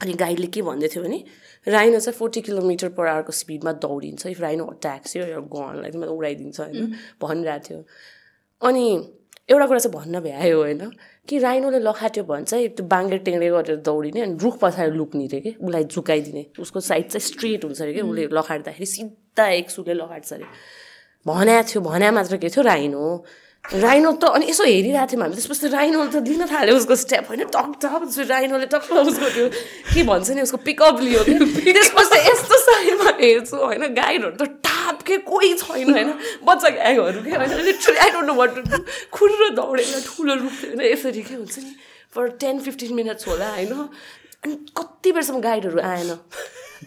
अनि 0.01 0.13
गाइडले 0.13 0.47
के 0.47 0.63
भन्दै 0.63 0.89
थियो 0.89 1.05
भने 1.05 1.25
राइनो 1.69 1.99
चाहिँ 2.01 2.17
फोर्टी 2.19 2.41
किलोमिटर 2.41 2.89
पर 2.89 3.07
आवरको 3.07 3.33
स्पिडमा 3.33 3.73
दौडिन्छ। 3.73 4.27
इफ 4.27 4.41
राइनो 4.41 4.65
अट्याक्स 4.65 5.17
यो 5.17 5.41
गनलाई 5.43 5.91
चाहिँ 5.91 6.07
उडाइदिन्छ 6.07 6.61
होइन? 6.61 6.95
भनिरहेको 7.23 7.65
थियो। 7.69 7.85
अनि 8.63 8.85
एउटा 9.51 9.67
कुरा 9.67 9.79
चाहिँ 9.79 9.95
भन्न 9.99 10.21
भ्यायो 10.21 10.59
होइन? 10.59 10.91
कि 11.29 11.39
राइनोले 11.39 11.79
लखाट्यो 11.79 12.25
भने 12.25 12.45
चाहिँ 12.45 12.69
त्यो 12.69 12.87
बाङ्गे 12.87 13.19
टेङ्डे 13.19 13.49
गरेर 13.51 13.77
दौडिने 13.77 14.21
अनि 14.21 14.39
रुख 14.43 14.59
पछाडि 14.61 14.97
लुक्ने 14.97 15.27
रे 15.27 15.41
कि? 15.41 15.51
उसलाई 15.61 15.85
झुकाइदिने। 15.85 16.47
उसको 16.59 16.81
साइड 16.81 17.09
चाहिँ 17.09 17.27
स्ट्रेट 17.29 17.65
हुन्छ 17.65 17.83
अरे 17.83 17.93
कि? 17.95 18.01
उसले 18.01 18.27
लखाट्दाखेरि 18.33 18.87
सिधा 18.87 19.49
एक 19.49 19.71
सुले 19.71 19.95
लखाट्छ 19.95 20.33
अरे। 20.33 20.45
भन्या 21.27 21.63
थियो 21.63 21.81
भन्या 21.83 22.11
मात्र 22.13 22.37
के 22.37 22.49
थियो 22.49 22.63
राइनो? 22.65 23.25
राइनो 23.65 24.13
त 24.17 24.25
अनि 24.25 24.47
यसो 24.49 24.65
हेरिरहेको 24.65 25.07
थियौँ 25.13 25.23
हामी 25.23 25.35
त्यसपछि 25.37 25.69
राइनोले 25.69 26.11
त 26.11 26.25
लिन 26.25 26.47
थाल्यो 26.49 26.77
उसको 26.81 26.97
स्टेप 26.97 27.29
होइन? 27.29 27.45
टक 27.53 27.77
टक 27.85 28.31
राइनोले 28.31 28.67
टक्क 28.73 28.93
उसको 29.05 29.29
त्यो 29.37 29.47
के 29.93 30.03
भन्छ 30.09 30.31
नि 30.33 30.41
उसको 30.49 30.57
पिकअप 30.65 31.01
लियो 31.01 31.21
त्यसपछि 31.29 32.19
यस्तो 32.25 32.57
साइडमा 32.65 33.11
हेर्छु 33.21 33.57
होइन? 33.57 33.85
गाइडहरू 34.01 34.37
त 34.41 34.49
टाप 34.65 35.03
के 35.07 35.17
कोही 35.29 35.53
छैन 35.61 35.93
होइन? 35.93 36.11
बच्चा 36.49 36.69
ग्याङहरू 36.79 37.21
के 37.21 37.37
होइन? 37.37 37.53
Literally 37.69 37.99
I 38.01 38.11
don't 38.17 38.27
know 38.27 38.35
what 38.41 38.51
to 38.57 38.83
खुर्र 39.13 39.49
दौडेर 39.61 40.01
ठुलो 40.09 40.35
रूप 40.41 40.57
होइन? 40.65 40.81
यसरी 40.81 41.23
के 41.29 41.35
हुन्छ 41.35 41.59
नि? 41.59 41.77
फर 42.17 42.29
टेन 42.41 42.61
फिफ्टिन 42.65 42.95
मिनट्स 42.97 43.29
होला 43.29 43.49
होइन? 43.61 43.77
अनि 44.41 44.55
कति 44.73 45.13
बेरसम्म 45.13 45.41
गाइडहरू 45.41 45.81
आएन? 45.85 46.17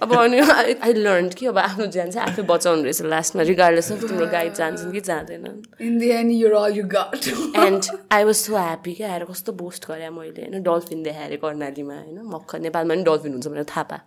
अब 0.02 0.14
अनि 0.18 0.40
आई 0.40 0.94
लर्न 0.94 1.30
कि 1.30 1.46
अब 1.46 1.58
आफ्नो 1.58 1.86
ज्यान 1.86 2.12
चाहिँ 2.12 2.30
आफै 2.30 2.42
बचाउनु 2.50 2.84
रहेछ 2.84 3.02
लास्टमा 3.14 3.44
रिगार्डलेस 3.44 3.92
अफ 3.92 4.00
तिम्रो 4.02 4.26
गाइड 4.32 4.54
जान्छन् 4.54 4.92
कि 4.92 5.02
जाँदैनन्। 5.02 5.60
In 5.88 6.00
the 6.00 6.10
end, 6.12 6.32
you're 6.34 6.56
all 6.60 6.74
you 6.78 6.86
got. 6.94 7.28
And 7.66 7.84
I 8.12 8.24
was 8.24 8.36
so 8.36 8.56
happy 8.58 8.94
क्या 8.94 9.12
आएर 9.12 9.24
कस्तो 9.26 9.52
बोस्ट 9.54 9.88
गरेँ 9.88 10.10
मैले 10.10 10.42
होइन? 10.42 10.64
डल्फिन 10.64 11.04
देखाएर 11.04 11.36
कर्णालीमा 11.44 11.94
होइन? 11.94 12.20
मक्ख 12.34 12.56
नेपालमा 12.66 12.94
पनि 12.94 13.04
डल्फिन 13.04 13.32
हुन्छ 13.34 13.48
भनेर 13.48 13.66
थाहा 13.70 13.84
पा 13.84 13.98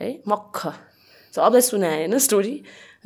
है? 0.00 0.10
मक्ख। 0.28 0.66
सो 1.34 1.42
अब 1.42 1.58
सुनाएँ 1.60 1.98
होइन 1.98 2.18
स्टोरी 2.18 2.54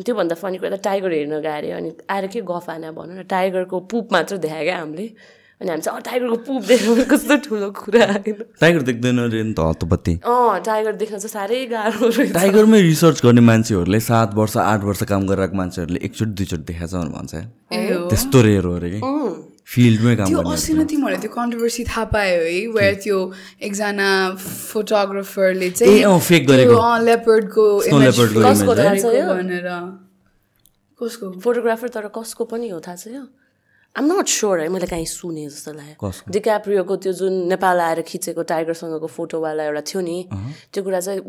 त्योभन्दा 0.01 0.35
फनी 0.41 0.59
कुरा 0.59 0.77
त 0.77 0.81
टाइगर 0.85 1.13
हेर्न 1.13 1.41
गएर 1.45 1.65
अनि 1.77 1.91
आएर 2.11 2.27
के 2.33 2.41
गफ 2.49 2.71
आना 2.71 2.93
भनौँ 2.97 3.17
न 3.19 3.23
टाइगरको 3.29 3.81
पुप 3.93 4.13
मात्र 4.13 4.37
देखायो 4.41 4.65
क्या 4.65 4.79
हामीले। 4.79 5.07
अनि 5.61 5.69
हामी 5.71 5.83
चाहिँ 5.83 5.97
अँ 5.97 6.03
टाइगरको 6.05 6.37
पुप 6.49 6.63
देख्नु 6.65 7.05
कस्तो 7.05 7.37
ठुलो 7.45 7.69
कुरा 7.77 8.07
होइन। 8.13 8.39
टाइगर 8.61 8.83
देख्दैन 8.89 9.19
अरे 9.21 9.43
नि 9.45 9.53
त 9.53 9.61
हतपत्ती 9.61 10.15
अँ 10.25 10.61
टाइगर 10.65 10.93
देख्न 10.97 11.19
चाहिँ 11.21 11.33
साह्रै 11.37 11.61
गाह्रो 11.69 12.09
रहेछ। 12.09 12.33
टाइगरमै 12.33 12.81
रिसर्च 12.81 13.21
गर्ने 13.25 13.41
मान्छेहरूले 13.45 14.01
सात 14.01 14.35
वर्ष 14.35 14.57
आठ 14.57 14.81
वर्ष 14.89 15.03
काम 15.13 15.27
गरिरहेको 15.29 15.57
मान्छेहरूले 15.61 16.01
एकचोटि 16.01 16.33
दुईचोटि 16.33 16.65
देखाएको 16.65 16.89
छ 16.89 16.95
भनेर 16.97 17.13
भन्छ। 17.13 17.35
त्यस्तो 18.09 18.39
रेयर 18.41 18.65
हो 18.65 18.75
अरे 18.81 18.91
कि। 18.91 19.01
फिल्डमै 19.71 20.15
काम 20.17 20.27
त्यो 20.27 20.39
गर्ने 20.41 20.51
अस्ति 20.51 20.73
न 20.75 20.85
तिमीहरूले 20.91 21.21
त्यो 21.23 21.31
कन्ट्रोभर्सी 21.31 21.83
थाहा 21.87 22.05
पायो 22.11 22.41
है 22.43 22.61
वेयर 22.75 22.95
त्यो 23.05 23.19
एकजना 23.63 24.09
फोटोग्राफरले 24.35 25.69
ए, 25.71 26.03
अँ, 26.03 26.19
fake 26.19 26.47
गरेको। 26.49 26.75
लेपर्डको? 27.07 27.65
भनेर। 29.31 29.69
कसको? 31.01 31.27
फोटोग्राफर 31.45 31.89
तर 31.89 32.09
कसको 32.17 32.45
पनि 32.51 32.69
हो 32.73 32.81
थाहा 32.81 32.97
छ 32.97 33.15
यो? 33.15 33.25
आम 33.97 34.13
नट 34.13 34.29
स्योर 34.29 34.61
है 34.61 34.69
मैले 34.69 34.87
काहीँ 34.87 35.07
सुने 35.07 35.49
जस्तो 35.49 35.73
लाग्यो? 35.73 36.11
डिक्याप्रियोको 36.31 36.97
त्यो 36.97 37.13
जुन 37.13 37.33
नेपाल 37.49 37.81
आएर 37.81 38.03
खिचेको 38.07 38.43
टाइगरसँगको 38.43 39.07
फोटोवाला 39.07 39.65
एउटा 39.65 39.81
थियो 39.83 40.01
नि 40.01 40.17
त्यो 40.73 40.83
कुरा 40.85 41.01
चाहिँ 41.01 41.21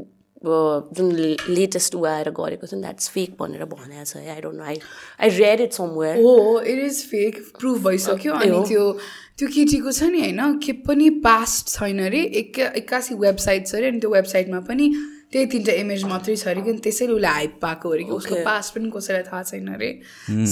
जुन 0.97 1.11
लेटेस्ट 1.49 1.95
ऊ 1.95 2.05
आएर 2.05 2.29
गरेको 2.29 2.67
थियो 2.67 2.77
नि 2.77 2.81
द्याट्स 2.81 3.09
फेक 3.09 3.35
भनेर 3.39 3.65
भनेको 3.65 4.05
छ 4.05 4.17
I 4.17 4.41
don't 4.41 4.57
know 4.57 4.63
I 4.63 4.77
I 5.21 5.29
read 5.29 5.61
it 5.61 5.73
somewhere 5.73 6.21
हो 6.21 6.61
इट 6.61 6.79
इज 6.85 7.01
फेक 7.09 7.41
प्रुभ 7.59 7.87
भइसक्यो। 7.87 8.33
अनि 8.33 8.57
हो। 8.57 8.63
त्यो 8.65 8.91
त्यो 9.37 9.47
केटीको 9.47 9.91
छ 9.91 10.03
नि 10.03 10.21
होइन 10.21 10.59
के 10.65 10.73
पनि 10.85 11.09
पास्ट 11.25 11.69
छैन 11.69 12.05
अरे 12.05 12.21
एक 12.41 12.59
एक्कासी 12.59 13.15
वेबसाइट 13.15 13.67
छ 13.67 13.75
अरे 13.75 13.87
अनि 13.87 13.99
त्यो 13.99 14.09
वेबसाइटमा 14.09 14.59
पनि 14.69 14.93
त्यही 15.33 15.45
तिनवटा 15.53 15.73
इमेज 15.81 16.03
मात्रै 16.11 16.35
छ 16.35 16.47
अरे 16.47 16.61
कि? 16.61 16.69
अनि 16.69 16.79
त्यसैले 16.83 17.13
उसले 17.13 17.27
हाइप 17.27 17.57
पाएको 17.61 17.89
अरे 17.89 18.03
कि? 18.03 18.11
उसको. 18.11 18.35
पास्ट 18.45 18.75
पनि 18.75 18.91
कसैलाई 18.97 19.23
थाहा 19.31 19.43
छैन 19.49 19.67
अरे। 19.73 19.89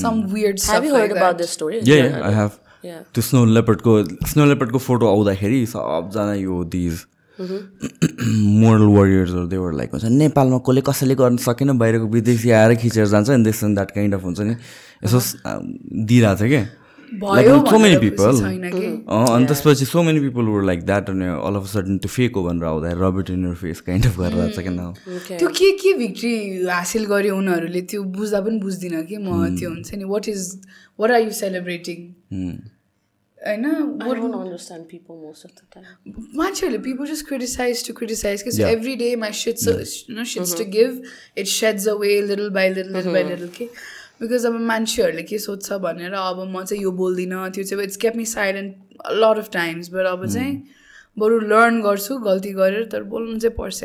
Some 0.02 0.24
weird 0.34 0.60
have 0.70 0.86
you 0.86 0.96
heard 0.96 1.12
about 1.18 1.38
this 1.38 1.54
story 1.54 1.78
uh 1.78 2.02
I 2.02 2.34
have 2.40 2.58
Yeah. 2.80 3.00
त्यो 3.14 3.22
स्नो 3.22 3.44
लेपर्डको 3.46 3.94
स्नो 4.32 4.44
लेपर्डको 4.46 4.80
फोटो 4.80 5.08
आउँदाखेरि 5.08 5.66
सबजना 5.68 6.34
यो 6.34 6.64
दिज 6.76 7.00
मोरल 8.60 8.86
वरियर्सहरू 8.96 9.48
देवर 9.54 9.74
लाइक 9.78 9.90
हुन्छ 9.94 10.06
नेपालमा 10.14 10.58
कसले 10.68 10.82
कसैले 10.88 11.16
गर्न 11.22 11.38
सकेन 11.44 11.78
बाहिरको 11.78 12.08
विदेशी 12.14 12.52
आएर 12.56 12.76
खिचेर 12.80 13.08
जान्छ 13.14 13.30
नि 13.30 13.44
this 13.44 13.64
and 13.64 13.76
that 13.76 13.92
kind 13.92 14.16
of 14.16 14.24
हुन्छ 14.24 14.40
नि। 14.40 14.56
यसो 15.04 15.20
दिइरहेको 16.08 16.36
छ 16.40 16.48
क्या 16.48 16.64
छैन 18.40 18.70
कि 18.72 18.86
अँ 19.10 19.26
अनि 19.36 19.46
त्यसपछि 19.52 19.86
so 19.86 20.04
many 20.04 20.20
people 20.20 20.46
were 20.54 20.64
like 20.70 20.84
that 20.86 21.10
अनि 21.10 21.26
अल 21.50 21.56
अफ 21.60 21.66
सडन 21.74 21.98
त्यो 22.06 22.10
फेक 22.16 22.36
हो 22.36 22.44
भनेर 22.48 22.66
आउँदा 22.72 22.92
rabbit 23.04 23.30
in 23.36 23.46
your 23.48 23.56
face 23.66 23.82
kind 23.90 24.06
of 24.06 24.18
गरेर 24.20 24.40
आएको 24.40 24.56
छ 24.56 24.66
क्या 24.66 24.74
न 24.80 24.94
त्यो 25.38 25.50
के 25.60 25.72
के 25.84 25.94
भिक्ट्री 26.02 26.34
हासिल 26.80 27.06
गर्यो 27.14 27.38
उनीहरूले 27.38 27.82
त्यो 27.94 28.04
बुझ्दा 28.18 28.42
पनि 28.48 28.60
बुझ्दिनँ 28.66 29.04
कि 29.12 29.18
म 29.18 29.56
त्यो 29.60 29.70
हुन्छ 29.70 29.94
नि 30.02 30.12
what 30.16 30.28
is 30.36 30.50
what 31.00 31.12
are 31.12 31.22
you 31.22 31.32
celebrating 31.44 32.12
होइन 33.38 33.66
I 34.06 34.14
don't 34.16 34.34
understand 34.38 34.88
people 34.88 35.18
most 35.26 35.46
of 35.48 35.52
the 35.60 35.66
time. 35.74 35.86
मान्छेहरूले 36.40 36.80
people 36.88 37.06
just 37.12 37.26
criticize 37.30 37.84
to 37.88 37.94
criticize 38.00 38.44
because 38.44 38.58
Yeah. 38.62 38.72
every 38.78 38.96
day 39.02 39.12
my 39.22 39.30
shit's 39.42 39.68
you 39.70 40.16
know 40.18 40.26
shit's 40.32 40.52
to 40.62 40.66
give 40.74 40.98
it 41.44 41.48
sheds 41.54 41.88
away 41.94 42.18
little 42.32 42.50
by 42.58 42.66
little 42.74 42.98
little 42.98 43.16
by 43.18 43.24
little 43.30 43.54
के 43.60 43.70
because 44.22 44.46
अब 44.46 44.60
मान्छेहरूले 44.70 45.24
के 45.24 45.38
सोध्छ 45.40 45.74
भनेर 45.86 46.14
अब 46.14 46.44
म 46.48 46.64
चाहिँ 46.64 46.84
यो 46.84 46.92
बोल्दिनँ 47.02 47.50
त्यो 47.52 47.64
चाहिँ 47.64 47.84
it's 47.84 47.98
keep 47.98 48.16
me 48.16 48.26
silent 48.26 48.76
lot 49.24 49.38
of 49.38 49.50
times 49.54 49.90
but 49.94 50.06
अब 50.06 50.26
चाहिँ 50.28 50.54
बरु 51.20 51.40
लर्न 51.52 51.82
गर्छु 51.82 52.18
गल्ती 52.26 52.52
गरेर 52.54 52.90
तर 52.92 53.04
बोल्नु 53.14 53.40
चाहिँ 53.40 53.56
पर्छ 53.58 53.84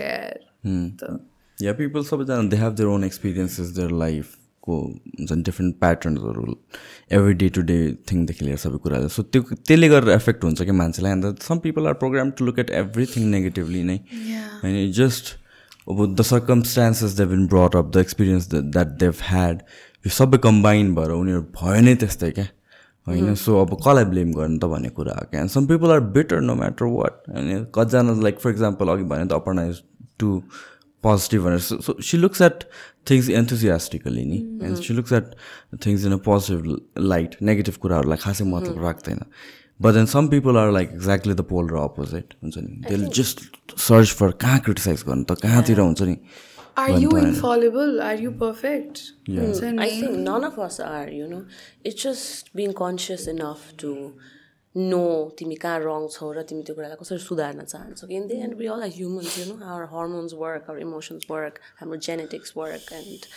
त 1.02 1.18
या 1.58 1.72
पिपल 1.72 2.04
सबैजना 2.04 2.48
they 2.50 2.56
have 2.56 2.72
their 2.74 2.88
own 2.88 3.04
experiences 3.04 3.68
their 3.76 3.90
लाइफको 4.02 4.80
हुन्छ 4.80 5.32
नि 5.32 5.42
डिफ्रेन्ट 5.42 5.76
प्याटर्न्सहरू 5.80 6.56
एभ्री 7.12 7.34
डे 7.42 7.48
टु 7.56 7.62
डे 7.70 7.78
थिङदेखि 8.10 8.44
लिएर 8.44 8.56
सबै 8.58 8.78
कुराहरू 8.84 9.08
सो 9.16 9.22
त्यो 9.22 9.42
त्यसले 9.52 9.88
गरेर 9.88 10.10
एफेक्ट 10.10 10.44
हुन्छ 10.44 10.62
कि 10.62 10.72
मान्छेलाई। 10.80 11.12
अन्त 11.12 11.42
some 11.42 11.58
people 11.66 11.86
are 11.86 11.94
program 12.02 12.30
to 12.38 12.44
look 12.44 12.58
at 12.58 12.70
everything 12.82 13.30
negatively 13.30 13.82
नै? 13.84 13.96
होइन 14.62 14.92
जस्ट 14.98 15.34
अब 15.88 16.14
the 16.14 16.22
circumstances 16.22 17.12
they 17.12 17.26
been 17.32 17.46
brought 17.46 17.76
up 17.76 17.90
the 17.94 17.96
experience 18.00 18.48
that 18.54 18.98
they've 19.00 19.14
had 19.22 19.62
यो 20.05 20.10
सबै 20.12 20.39
कम्बाइन 20.44 20.94
भएर 20.94 21.10
उनीहरू 21.10 21.42
भयो 21.57 21.81
नै 21.81 21.94
त्यस्तै 22.02 22.31
क्या। 22.31 22.47
होइन 23.07 23.34
सो 23.36 23.60
अब 23.60 23.74
कसलाई 23.81 24.05
ब्लेम 24.12 24.33
गर्नु 24.33 24.58
त 24.58 24.65
भन्ने 24.73 24.91
कुरा 24.97 25.15
हो 25.16 25.24
क्या। 25.31 25.47
Some 25.55 25.66
people 25.66 25.91
are 25.92 26.00
better 26.12 26.41
no 26.41 26.55
matter 26.55 26.84
what 26.84 27.15
होइन 27.33 27.65
कतिजना 27.74 28.20
लाइक 28.23 28.39
फर 28.41 28.50
इक्जाम्पल 28.50 28.89
अघि 28.89 29.05
भने 29.10 29.24
त 29.28 29.33
अपर्णा 29.41 29.65
इज 29.73 29.83
टु 30.20 30.28
पोजिटिभ 31.05 31.44
भनेर। 31.44 31.58
So 31.60 32.00
she 32.00 32.16
looks 32.18 32.41
at 32.42 32.65
things 33.10 33.28
enthusiastically 33.41 34.24
नि। 34.24 34.39
And 34.65 34.76
she 34.81 34.94
looks 34.94 35.12
at 35.12 35.34
things 35.86 36.05
in 36.07 36.12
a 36.12 36.20
positive 36.24 37.02
light 37.12 37.36
negative 37.42 37.76
कुराहरूलाई 37.83 38.18
खासै 38.24 38.44
मतलब 38.44 38.84
राख्दैन। 38.84 39.20
But 39.83 39.92
then 39.94 40.07
some 40.07 40.28
people 40.28 40.57
are 40.57 40.70
like 40.73 40.91
exactly 40.94 41.34
the 41.34 41.44
pole 41.50 41.68
र 41.68 41.76
अपोजिट 41.84 42.34
हुन्छ 42.42 42.57
नि। 42.58 42.73
दे 42.89 42.97
जस्ट 43.12 43.41
सर्च 43.76 44.12
फर 44.16 44.31
कहाँ 44.41 44.58
क्रिटिसाइज 44.60 45.05
गर्नु 45.07 45.24
त? 45.24 45.41
कहाँतिर 45.44 45.81
हुन्छ 45.81 46.02
नि? 46.02 46.16
Are 46.76 46.90
you 47.00 47.16
infallible 47.18 48.00
are 48.00 48.20
you 48.20 48.30
perfect 48.44 48.98
हुन्छ 49.30 49.62
I 49.64 49.72
नि 49.72 49.90
think 50.00 50.16
none 50.28 50.44
of 50.50 50.58
us 50.68 50.78
are, 50.86 51.10
you 51.18 51.26
know. 51.32 51.42
It's 51.84 52.06
just 52.06 52.54
being 52.60 52.74
conscious 52.80 53.26
enough 53.34 53.66
to 53.82 53.90
know 54.74 55.10
तिमी 55.38 55.56
कहाँ 55.64 55.78
रङ 55.80 56.06
छौ 56.12 56.30
र 56.32 56.42
तिमी 56.52 56.62
त्यो 56.68 56.74
कुरालाई 56.74 56.96
कसरी 57.02 57.18
सुधार्न 57.24 57.64
चाहन्छौ? 57.64 58.06
In 58.08 58.26
the 58.28 58.38
end 58.46 58.54
we 58.58 58.66
all 58.76 58.82
are 58.82 58.90
humans 58.96 59.38
you 59.38 59.44
know 59.50 59.58
our 59.64 59.84
hormones 59.92 60.32
work 60.40 60.70
our 60.70 60.80
emotions 60.86 61.26
work 61.30 61.60
हाम्रो 61.80 61.96
जेनेटिक्स 62.08 62.56
वर्क 62.56 62.92
एन्ड 62.98 63.28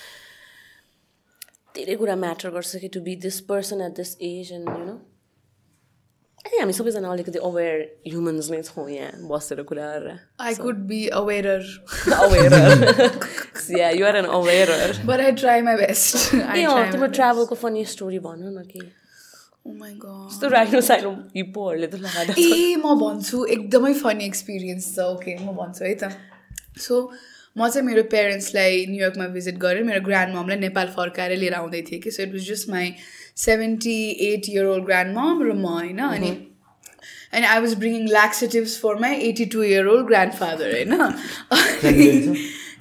धेरै 1.75 1.95
कुरा 2.01 2.15
म्याटर 2.23 2.49
गर्छ 2.57 2.81
कि 2.85 2.89
to 2.97 3.01
be 3.09 3.15
this 3.27 3.39
person 3.53 3.81
at 3.89 3.95
this 4.01 4.17
age 4.31 4.51
and 4.57 4.69
you 4.69 4.81
know 4.85 4.97
I 6.47 6.59
हामी 6.59 6.73
सबैजना 6.73 7.09
अलिकति 7.11 7.39
अवेर 7.43 7.79
ह्युमन्स 8.07 8.49
नै 8.51 8.61
छौँ 8.63 8.89
यहाँ 8.89 9.27
बसेर 9.27 9.61
कुरा 9.67 9.87
गरेर 9.87 10.19
I 10.41 10.55
could 10.57 10.77
be 10.87 10.99
awarer 11.13 11.63
aware 12.17 12.53
yeah 13.77 13.89
you're 13.91 14.15
an 14.17 14.25
aware 14.37 14.71
but 15.05 15.19
I 15.19 15.31
try 15.41 15.61
my 15.67 15.75
best 15.77 16.35
uh 16.35 16.63
अँ 16.65 16.91
तिम्रो 16.91 17.07
ट्राभलको 17.17 17.55
फनी 17.57 17.83
स्टोरी 17.93 18.19
भन 18.21 18.47
न 18.47 18.63
कि 18.71 18.79
माई 19.65 19.91
गड 19.95 20.31
यस्तो 20.31 20.47
राइनो 20.49 20.81
साइनो 20.91 21.11
हिप्पोहरूले 21.35 21.87
त 21.87 22.01
लगाएर 22.05 22.33
ए 22.37 22.75
म 22.77 22.95
भन्छु 23.03 23.43
एकदमै 23.57 23.93
फनी 24.05 24.25
एक्सपिरियन्स 24.25 24.89
छ 24.95 25.09
ओके 25.09 25.35
म 25.37 25.57
भन्छु 25.59 25.85
है 25.85 25.93
त 25.95 26.11
सो 26.79 27.03
म 27.55 27.69
चाहिँ 27.69 27.87
मेरो 27.87 28.03
पेरेन्ट्सलाई 28.09 28.85
न्युयोर्कमा 28.89 29.27
भिजिट 29.35 29.61
गरेर 29.61 29.83
मेरो 29.83 30.01
ग्रान्ड 30.07 30.35
ममलाई 30.35 30.59
नेपाल 30.59 30.97
फर्काएर 30.97 31.37
लिएर 31.43 31.53
आउँदै 31.59 31.81
थिएँ 31.91 32.01
कि 32.01 32.11
so 32.11 32.23
it 32.23 32.33
was 32.33 32.49
just 32.49 32.69
my 32.69 32.93
seventy 33.37 33.99
eight 34.27 34.49
year 34.49 34.65
old 34.65 34.85
grandmom 35.17 35.43
र 35.43 35.53
म 35.53 35.65
होइन 35.67 35.99
अनि 35.99 36.29
and 37.33 37.45
I 37.45 37.59
was 37.59 37.73
bringing 37.79 38.07
laxatives 38.09 38.77
for 38.81 38.99
my 39.01 39.15
eighty 39.23 39.45
two 39.47 39.63
year 39.63 39.87
old 39.87 40.07
grandfather 40.33 40.73
होइन 40.73 40.91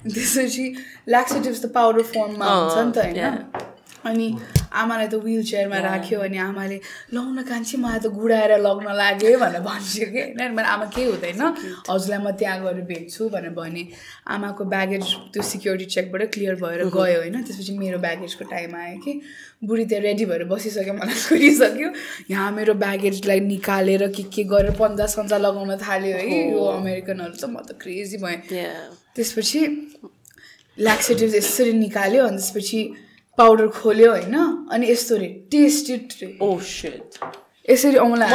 त्यसपछि 0.07 0.65
ल्याक्सेटिभ्स 1.07 1.61
त 1.61 1.71
पाउडर 1.73 2.11
फर्ममा 2.11 2.53
हुन्छ 2.53 2.77
नि 2.77 2.91
त 2.91 3.05
होइन 3.05 3.66
अनि 4.07 4.27
आमालाई 4.73 5.07
त 5.07 5.15
विल 5.23 5.43
चेयरमा 5.43 5.79
राख्यो 5.79 6.19
अनि 6.19 6.37
आमाले 6.37 6.77
लाउन 7.13 7.41
कान्छी 7.49 7.77
मलाई 7.77 7.99
त 7.99 8.07
गुडाएर 8.13 8.51
लग्न 8.59 8.87
लाग्यो 9.01 9.37
भनेर 9.39 9.61
भन्छ 9.67 9.93
कि। 9.97 10.21
होइन 10.21 10.51
मैले 10.55 10.67
आमा 10.67 10.85
केही 10.95 11.07
हुँदैन? 11.11 11.41
हजुरलाई 11.89 12.19
म 12.23 12.31
त्यहाँ 12.39 12.57
गएर 12.63 12.81
भेट्छु 12.91 13.29
भनेर 13.29 13.53
भने 13.57 13.83
आमाको 14.27 14.63
ब्यागेज 14.73 15.05
त्यो 15.33 15.43
सिक्योरिटी 15.43 15.85
चेकबाट 15.95 16.21
क्लियर 16.33 16.55
भएर 16.61 16.83
गयो 16.89 17.19
होइन। 17.21 17.35
त्यसपछि 17.43 17.73
मेरो 17.77 17.97
ब्यागेजको 18.05 18.43
टाइम 18.51 18.75
आयो 18.75 18.97
कि। 19.03 19.13
बुढी 19.65 19.85
त्यहाँ 19.89 20.03
रेडी 20.03 20.25
भएर 20.25 20.43
बसिसक्यो 20.53 20.93
मलाई 20.93 21.17
कुरिसक्यो 21.29 21.89
यहाँ 22.31 22.51
मेरो 22.51 22.73
ब्यागेजलाई 22.77 23.39
निकालेर 23.39 24.07
के 24.13 24.23
के 24.29 24.43
गरेर 24.51 24.71
पन्जा 24.77 25.05
सन्जा 25.15 25.37
लगाउन 25.37 25.75
थाल्यो 25.81 26.17
है। 26.17 26.25
यो 26.51 26.61
अमेरिकनहरू 26.77 27.35
त 27.41 27.45
म 27.49 27.65
त 27.65 27.73
क्रेजी 27.81 28.17
भएँ। 28.21 28.37
त्यसपछि 29.15 29.61
ल्याक्सेटिभ 30.77 31.35
यसरी 31.35 31.73
निकाल्यो 31.73 32.21
अनि 32.27 32.37
त्यसपछि 32.37 32.79
पाउडर 33.37 33.67
खोल्यो 33.79 34.11
होइन 34.11 34.35
अनि 34.71 34.91
यस्तो 34.91 35.15
रे 35.17 35.27
टेस्टेड 35.51 36.13
रे 36.21 36.27
ओ 36.41 36.57
सेट 36.69 37.19
यसरी 37.69 37.97
औँला 38.05 38.25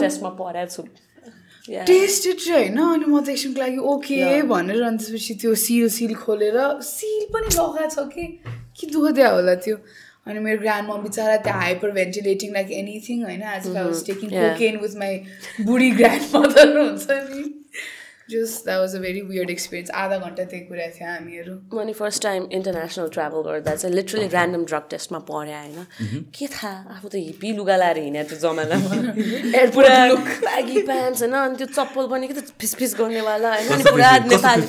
टेस्टमा 0.00 0.30
छु। 0.66 0.82
चाहिँ 2.44 2.68
होइन 2.68 2.78
अनि 2.78 3.04
म 3.06 3.20
त 3.24 3.28
एकछिनको 3.30 3.60
लागि 3.60 3.78
ओके 3.92 4.42
भनेर 4.52 4.82
अनि 4.82 4.98
त्यसपछि 4.98 5.34
त्यो 5.40 5.54
सिल 5.64 5.88
सिल 5.96 6.14
खोलेर 6.24 6.56
सिल 6.82 7.26
पनि 7.32 7.48
लगाएको 7.56 7.88
छ 7.94 8.08
कि 8.14 8.24
के 8.80 8.86
दुःख 8.92 9.10
दियो 9.16 9.30
होला 9.34 9.54
त्यो। 9.64 9.76
अनि 10.26 10.38
मेरो 10.44 10.58
ग्रान्ड 10.60 10.88
मम 10.88 11.02
बिचरा 11.02 11.36
त्यहाँ 11.44 11.60
हाइपर 11.60 11.90
भेन्टिलेटिङ 11.98 12.52
लाइक 12.52 12.70
एनिथिङ 12.80 13.22
होइन 13.24 13.42
as 13.42 13.66
I 13.66 13.84
was 13.84 14.04
taking 14.06 14.30
cocaine 14.30 14.76
with 14.82 14.96
my 15.00 15.14
बुढी 15.68 15.90
ग्रान्ड 16.00 16.36
मदर 16.36 16.66
हुन्छ 16.80 17.06
नि। 17.30 17.42
Just 18.30 18.64
that 18.64 18.78
was 18.80 18.94
a 18.96 18.98
very 19.00 19.20
weird 19.24 19.50
experience 19.50 19.90
आधा 19.96 20.18
घन्टा 20.18 20.44
त्यही 20.44 20.62
कुरा 20.64 20.86
थियो 20.90 21.08
हामीहरू 21.08 21.54
मैले 21.72 21.92
फर्स्ट 21.94 22.22
टाइम 22.22 22.46
इन्टरनेसनल 22.52 23.08
ट्राभल 23.10 23.42
गर्दा 23.44 23.74
चाहिँ 23.74 23.94
लिटरली 23.94 24.28
ऱ्यान्डम 24.28 24.64
ड्रग 24.64 24.88
टेस्टमा 24.90 25.18
पढेँ 25.30 25.54
होइन 25.54 26.24
के 26.34 26.46
थाहा 26.48 26.72
आफू 26.90 27.08
त 27.08 27.14
हिप्पी 27.20 27.52
लुगा 27.54 27.76
लाएर 27.76 27.98
हिँडेँ 28.00 28.24
त्यो 28.24 28.38
जमानामा 28.40 29.00
पुरा 29.70 29.94
ब्यागी 30.40 30.82
प्यान्ट्स 30.82 31.22
होइन 31.22 31.34
अनि 31.36 31.56
त्यो 31.56 31.70
चप्पल 31.70 32.10
पनि 32.10 32.28
के 32.28 32.34
त 32.34 32.58
फिसफिस 32.60 32.94
गर्नेवाला 32.98 33.54
होइन 33.54 33.72
अनि 33.72 33.90
पुरा 33.90 34.10
नेपाली 34.26 34.66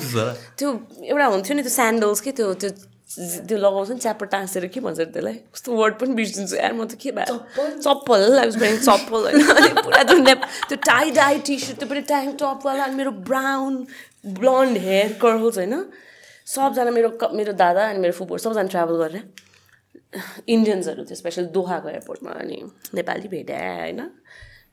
त्यो 0.58 0.72
एउटा 1.04 1.26
हुन्थ्यो 1.26 1.56
नि 1.56 1.62
त्यो 1.62 1.72
स्यान्डल्स 1.72 2.20
के 2.20 2.32
त्यो 2.32 2.54
त्यो 2.62 2.70
त्यो 3.12 3.58
लगाउँछ 3.58 3.90
नि 3.90 3.98
च्याप्पर 3.98 4.26
टाँसेर 4.26 4.66
के 4.72 4.80
भन्छ 4.80 4.98
त्यसलाई? 5.00 5.34
कस्तो 5.52 5.72
वर्ड 5.76 5.94
पनि 6.00 6.14
बिर्सिन्छु। 6.14 6.56
यार 6.56 6.72
म 6.72 6.84
त 6.88 6.96
के 6.96 7.10
भयो 7.12 7.36
चप्पल। 7.82 8.38
आई 8.38 8.76
चप्पल 8.78 9.20
होइन? 9.28 9.40
पुरा 9.84 10.02
त्यो 10.02 10.18
त्यो 10.68 10.76
टाई 10.86 11.10
डाई 11.12 11.38
टी 11.44 11.58
सर्ट 11.58 11.78
त्यो 11.78 11.88
पनि 11.88 12.00
ट्याङ्क 12.08 12.36
टपवाला 12.40 12.84
अनि 12.84 12.94
मेरो 12.96 13.10
ब्राउन 13.28 13.72
ब्लन्ड 14.40 14.76
हेयर 14.86 15.12
कर्ल्स 15.20 15.58
होइन? 15.58 15.74
सबजना 16.46 16.90
मेरो 16.90 17.10
मेरो 17.36 17.52
दादा 17.52 17.82
अनि 17.90 17.98
मेरो 17.98 18.12
फुपूहरू 18.16 18.42
सबजना 18.42 18.68
ट्राभल 18.72 18.96
गरेर 19.02 19.24
इन्डियन्सहरू 20.48 21.04
थियो 21.04 21.16
स्पेसल 21.16 21.44
दोहाको 21.52 21.88
एयरपोर्टमा 21.88 22.30
अनि 22.40 22.58
नेपाली 22.94 23.28
भेट्या 23.28 23.58
होइन? 23.58 24.00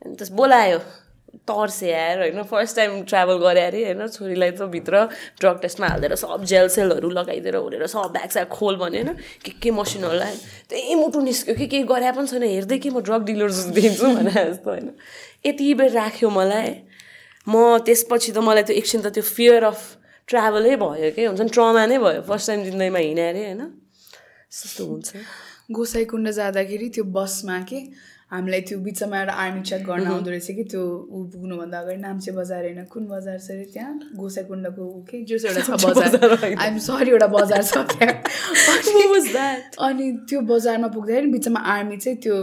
अनि 0.06 0.16
त्यस 0.16 0.32
बोलायो। 0.32 0.80
तर्से 1.30 1.94
आएर 1.94 2.20
होइन? 2.20 2.44
फर्स्ट 2.44 2.76
टाइम 2.76 3.04
ट्राभल 3.04 3.38
गरे 3.38 3.62
अरे 3.62 3.84
होइन? 3.86 4.08
छोरीलाई 4.08 4.52
त 4.52 4.62
भित्र 4.62 5.06
ड्रग 5.40 5.62
टेस्टमा 5.62 5.88
हालिदिएर 5.88 6.16
सब 6.16 6.44
जेल 6.44 6.68
सेलहरू 6.68 7.10
लगाइदिएर 7.10 7.56
ओरेर 7.56 7.88
सब 7.88 8.12
ब्याग 8.14 8.48
खोल 8.48 8.76
भने 8.76 9.02
होइन? 9.02 9.14
के 9.46 9.52
के 9.52 9.72
मसिनहरूलाई 9.72 10.36
त्यही 10.70 10.96
मुटु 10.96 11.22
निस्क्यो। 11.22 11.56
कि 11.56 11.68
केही 11.68 11.84
गरे 11.84 12.12
पनि 12.12 12.28
छैन। 12.28 12.44
हेर्दै 12.44 12.78
कि 12.78 12.90
म 12.90 13.00
ड्रग 13.02 13.24
डिलर 13.26 13.52
जस्तो 13.52 13.72
दिन्छु 13.72 14.06
भने 14.06 14.32
जस्तो 14.32 14.70
होइन? 14.70 14.90
यति 15.46 15.74
बेर 15.74 15.92
राख्यो 15.92 16.30
मलाई। 16.30 16.70
म 17.48 17.78
त्यसपछि 17.86 18.32
त 18.32 18.38
मलाई 18.38 18.64
त्यो 18.64 18.76
एकछिन 18.76 19.02
त 19.02 19.08
त्यो 19.08 19.24
फियर 19.24 19.64
अफ 19.64 19.80
ट्राभलै 20.28 20.76
भयो 20.76 21.12
कि? 21.12 21.26
हुन्छ 21.26 21.42
नि? 21.42 21.50
ट्रमा 21.50 21.86
नै 21.86 21.98
भयो। 21.98 22.22
फर्स्ट 22.22 22.48
टाइम 22.48 22.64
जिन्दगीमा 22.64 23.00
हिँडेँ 23.00 23.30
अरे 23.30 23.44
होइन? 23.46 23.62
त्यस्तो 24.50 24.86
हुन्छ। 24.86 25.10
गोसाइकुण्ड 25.72 26.30
जाँदाखेरि 26.30 26.90
त्यो 26.90 27.04
बसमा 27.04 27.58
के 27.70 27.80
हामीलाई 28.32 28.62
त्यो 28.70 28.78
बिचमा 28.86 29.20
एउटा 29.20 29.34
आर्मी 29.44 29.62
चेक 29.70 29.82
गर्न 29.90 30.06
आउँदो 30.08 30.30
रहेछ 30.30 30.48
कि 30.58 30.64
त्यो 30.72 30.82
ऊ 31.10 31.24
पुग्नुभन्दा 31.34 31.78
अगाडि 31.80 31.98
नाम्चे 32.02 32.32
बजार 32.32 32.62
होइन 32.64 32.84
कुन 32.94 33.04
बजार 33.10 33.38
छ 33.42 33.50
अरे 33.52 33.64
त्यहाँ? 33.74 33.94
गोसाइकुण्डको 34.16 34.84
ऊ 34.86 35.02
के? 35.10 35.18
जो 35.26 35.36
एउटा 35.50 35.62
छ 35.66 35.70
बजार 35.86 36.38
आइएम 36.62 36.78
सरी 36.78 37.10
एउटा 37.10 37.28
बजार 37.34 37.64
छ 37.64 37.78
त्यहाँ। 37.90 38.14
अनि 39.90 40.12
त्यो 40.30 40.42
बजारमा 40.52 40.88
पुग्दाखेरि 40.94 41.28
बिचमा 41.34 41.60
आर्मी 41.74 41.98
चाहिँ 41.98 42.18
त्यो 42.24 42.36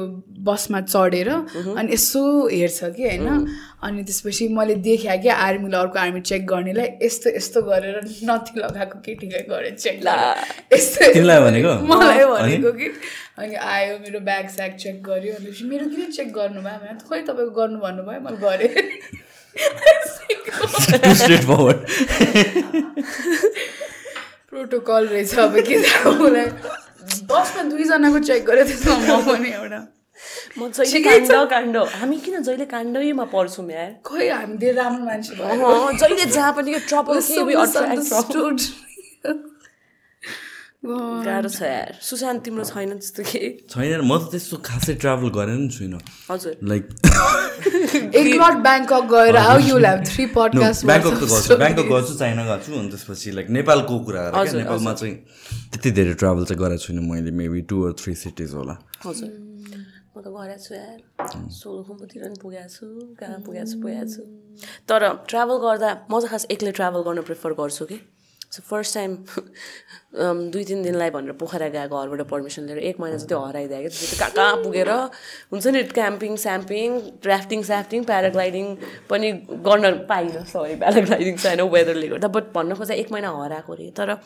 बसमा 0.48 0.81
चढेर 0.90 1.28
अनि 1.31 1.92
यसो 1.92 2.23
हेर्छ 2.48 2.81
कि 2.97 3.02
होइन। 3.06 3.47
अनि 3.86 4.02
त्यसपछि 4.02 4.48
मैले 4.58 4.74
देखेँ 4.82 5.18
कि 5.23 5.28
आर्मीले 5.28 5.76
अर्को 5.76 5.98
आर्मी 5.98 6.20
चेक 6.26 6.47
गर्नेलाई 6.47 6.89
यस्तो 7.02 7.31
यस्तो 7.36 7.62
गरेर 7.62 8.00
नथी 8.31 8.58
लगाएको 8.60 8.98
केटीलाई 9.06 9.42
गरेर 9.50 9.74
चेक 9.78 10.02
यस्तो 10.74 11.12
मलाई 11.86 12.24
भनेको 12.26 12.73
कि। 12.73 12.89
अनि 13.39 13.55
आयो 13.55 13.94
मेरो 14.00 14.20
ब्याग 14.26 14.47
स्याग 14.48 14.73
चेक 14.82 14.97
गर्यो 15.06 15.32
अनि 15.36 15.50
मेरो 15.68 15.86
किन 15.92 16.10
चेक 16.10 16.28
गर्नुभयो 16.32 16.78
भने 16.82 16.98
खोइ 17.08 17.20
तपाईँको 17.28 17.52
गर्नु 17.58 17.78
भन्नुभयो 17.81 18.20
मैले 18.24 18.39
गरेँ। 18.44 18.70
प्रोटोकल 24.50 25.02
रहेछ 25.08 25.32
अब 25.39 25.55
के 25.68 25.76
मलाई 25.76 26.47
बसमा 27.28 27.62
दुईजनाको 27.70 28.18
चेक 28.24 28.40
गरेँ 28.48 28.65
त्यसमा 28.65 28.94
म 28.97 29.20
पनि 29.28 29.50
एउटा। 29.52 29.81
म 30.58 30.60
जहिले 30.73 31.00
काण्ड 31.05 31.32
काण्ड। 31.50 31.76
हामी 32.00 32.16
किन 32.24 32.34
जहिले 32.42 32.66
काण्डैमा 32.73 33.24
पढ्छौँ 33.36 33.68
यार? 33.70 33.90
खोइ 34.00 34.28
हामी 34.32 34.56
धेरै 34.56 34.76
राम्रो 34.81 35.05
मान्छे 35.05 35.32
भयो। 35.36 35.92
जहिले 35.92 36.24
जहाँ 36.32 36.52
पनि 36.56 36.70
गाह्रो 40.86 41.50
छ 41.50 41.62
यार। 41.62 41.98
सुशान्त 41.98 42.40
तिम्रो 42.47 42.65
छैन 42.65 42.90
त्यस्तो 42.98 43.23
के? 43.26 43.40
छैन 43.66 44.00
म 44.06 44.12
त 44.23 44.31
त्यस्तो 44.31 44.56
खासै 44.62 44.94
ट्राभल 45.02 45.28
गरेर 45.34 45.58
नि 45.58 45.68
छुइनँ। 45.74 46.00
हजुर। 46.31 46.55
लाइक 46.62 46.84
एकलट 48.15 48.56
ब्याङ्कक 48.66 49.05
गएर 49.10 49.36
how 49.36 49.58
you 49.66 49.76
have 49.82 50.00
three 50.06 50.24
podcast 50.36 50.86
Bangkok 50.86 51.15
त 51.18 51.24
गर्छु। 51.26 51.56
ब्याङ्कक 51.58 51.86
गर्छु 51.90 52.15
चाइना 52.23 52.42
गर्छु 52.47 52.70
अनि 52.78 52.89
त्यसपछि 52.94 53.28
लाइक 53.36 53.47
नेपालको 53.58 53.94
कुरा 54.06 54.23
नेपालमा 54.36 54.92
चाहिँ 54.94 55.15
त्यति 55.74 55.90
धेरै 55.98 56.15
ट्राभल 56.23 56.44
चाहिँ 56.47 56.60
गरेको 56.62 56.82
छुइनँ 56.86 57.02
मैले 57.02 57.31
maybe 57.34 57.60
two 57.66 57.76
or 57.86 57.92
three 57.98 58.15
cities 58.23 58.55
होला। 58.55 58.74
हजुर। 59.06 59.31
म 60.16 60.23
त 60.23 60.26
गरेको 60.32 60.60
छु 60.65 60.73
यार। 60.74 60.98
सोलुखुम्बुतिर 61.50 62.20
पनि 62.24 62.36
पुगेको 62.40 62.70
छु 62.70 62.86
कहाँ 63.20 63.39
पुगेको 63.42 63.66
छु 63.68 63.76
पुगेको 63.82 64.06
छु। 64.15 64.23
तर 64.89 65.00
ट्राभल 65.28 65.56
गर्दा 65.66 65.90
म 66.08 66.12
चाहिँ 66.20 66.31
खास 66.31 66.44
एक्लै 66.55 66.73
ट्राभल 66.78 67.00
गर्न 67.05 67.20
प्रिफर 67.26 67.52
गर्छु 67.58 67.84
कि? 67.90 67.98
फर्स्ट 68.60 68.94
टाइम 68.94 69.17
दुई 70.52 70.65
तिन 70.65 70.83
दिनलाई 70.83 71.10
भनेर 71.10 71.33
पोखरा 71.41 71.68
गएको 71.68 72.02
घरबाट 72.02 72.26
पर्मिसन 72.28 72.62
लिएर। 72.67 72.78
एक 72.91 73.01
महिना 73.01 73.17
चाहिँ 73.17 73.28
त्यो 73.28 73.41
हराइदियो 73.41 73.78
क्या। 73.81 73.89
त्यसपछि 73.89 74.17
कहाँ 74.18 74.31
कहाँ 74.33 74.57
पुगेर 74.62 74.91
हुन्छ 75.52 75.67
नि 75.67 75.83
क्याम्पिङ 75.93 76.36
स्याम्पिङ 76.44 76.99
ड्राफ्टिङ 77.23 77.62
स्याफ्टिङ 77.70 78.05
प्याराग्लाइडिङ 78.05 78.75
पनि 79.10 79.33
गर्न 79.68 79.93
पाइनँ 80.09 80.44
सरी 80.52 80.76
प्याराग्लाइडिङ 80.85 81.36
छैन 81.36 81.60
वेदरले 81.76 82.09
गर्दा 82.09 82.28
बट 82.39 82.52
भन्न 82.55 82.75
खोज्दा 82.75 82.94
एक 83.05 83.12
महिना 83.12 83.35
हराएको 83.43 83.73
अरे 83.73 83.91
तर 83.97 84.17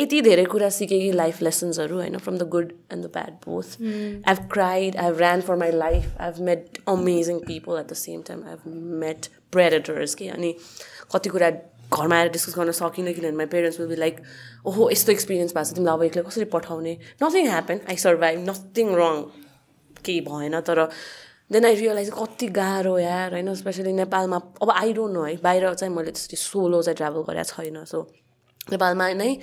यति 0.00 0.20
धेरै 0.22 0.44
कुरा 0.52 0.68
सिकेँ 0.74 0.98
कि 1.00 1.10
लाइफ 1.12 1.40
लेसन्सहरू 1.42 1.96
होइन 1.96 2.16
from 2.18 2.36
the 2.38 2.48
good 2.52 2.70
and 2.92 3.04
the 3.04 3.10
bad 3.16 3.32
both 3.46 3.74
I 3.82 4.22
have 4.28 4.48
cried 4.52 4.96
I 4.96 5.04
have 5.04 5.18
ran 5.18 5.40
for 5.48 5.56
my 5.62 5.72
life 5.72 6.16
I 6.20 6.26
have 6.26 6.40
met 6.46 6.78
amazing 6.88 7.38
people 7.46 7.78
at 7.80 7.90
the 7.90 7.94
same 8.02 8.22
time 8.28 8.44
I 8.44 8.50
have 8.50 8.74
met 9.02 9.26
predators 9.52 10.14
कि 10.14 10.28
अनि 10.28 10.54
कति 11.14 11.28
कुरा 11.28 11.50
घरमा 11.92 12.16
आएर 12.16 12.28
डिस्कस 12.32 12.54
गर्न 12.58 12.72
सकिनँ 12.72 13.12
किनभने 13.14 13.36
my 13.36 13.46
parents 13.54 13.80
will 13.80 13.88
be 13.88 13.96
like 13.96 14.20
ओहो 14.66 14.90
यस्तो 14.90 15.12
एक्सपिरियन्स 15.12 15.54
भएको 15.54 15.64
छ 15.70 15.74
तिमीलाई 15.76 15.94
अब 15.94 16.02
एक्लै 16.02 16.22
कसरी 16.28 16.44
पठाउने? 16.54 16.92
Nothing 17.22 17.48
happen 17.48 17.80
I 17.90 17.96
survive 18.06 18.48
nothing 18.48 18.94
wrong 19.02 19.20
केही 20.04 20.20
भएन 20.30 20.60
तर 20.68 20.88
देन 21.52 21.64
आई 21.64 21.74
रियलाइज 21.74 22.10
कति 22.16 22.46
गाह्रो 22.56 22.98
यार 22.98 23.32
होइन? 23.32 23.54
स्पेसली 23.54 23.92
नेपालमा 23.92 24.36
अब 24.62 24.70
आई 24.70 24.92
डोन्ट 24.92 25.14
नो 25.14 25.22
है? 25.24 25.36
बाहिर 25.44 25.74
चाहिँ 25.74 25.94
मैले 25.94 26.10
त्यसरी 26.16 26.36
सोलो 26.42 26.82
चाहिँ 26.82 26.96
ट्राभल 26.96 27.22
गरेको 27.28 27.62
छैन 27.62 27.84
सो 27.92 28.00
नेपालमा 28.72 29.12
नै 29.20 29.36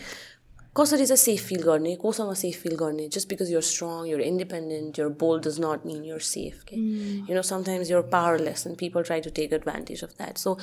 कसरी 0.77 1.05
चाहिँ 1.05 1.17
सेफ 1.17 1.47
फिल 1.47 1.61
गर्ने 1.63 1.95
कोसँग 2.01 2.33
सेफ 2.41 2.61
फिल 2.63 2.75
गर्ने? 2.81 3.07
Just 3.13 3.29
because 3.29 3.51
you're 3.51 3.61
strong 3.69 4.05
you're 4.07 4.21
independent 4.21 4.99
you're 4.99 5.09
bold 5.21 5.47
does 5.47 5.59
not 5.61 5.85
mean 5.85 6.03
you're 6.05 6.19
safe 6.27 6.63
के 6.69 6.75
you 6.75 7.35
know 7.35 7.41
sometimes 7.49 7.91
you're 7.91 8.01
powerless 8.13 8.65
and 8.67 8.77
people 8.79 9.03
try 9.09 9.21
to 9.21 9.29
take 9.35 9.53
advantage 9.53 10.03
of 10.03 10.09
that 10.17 10.37
so 10.37 10.57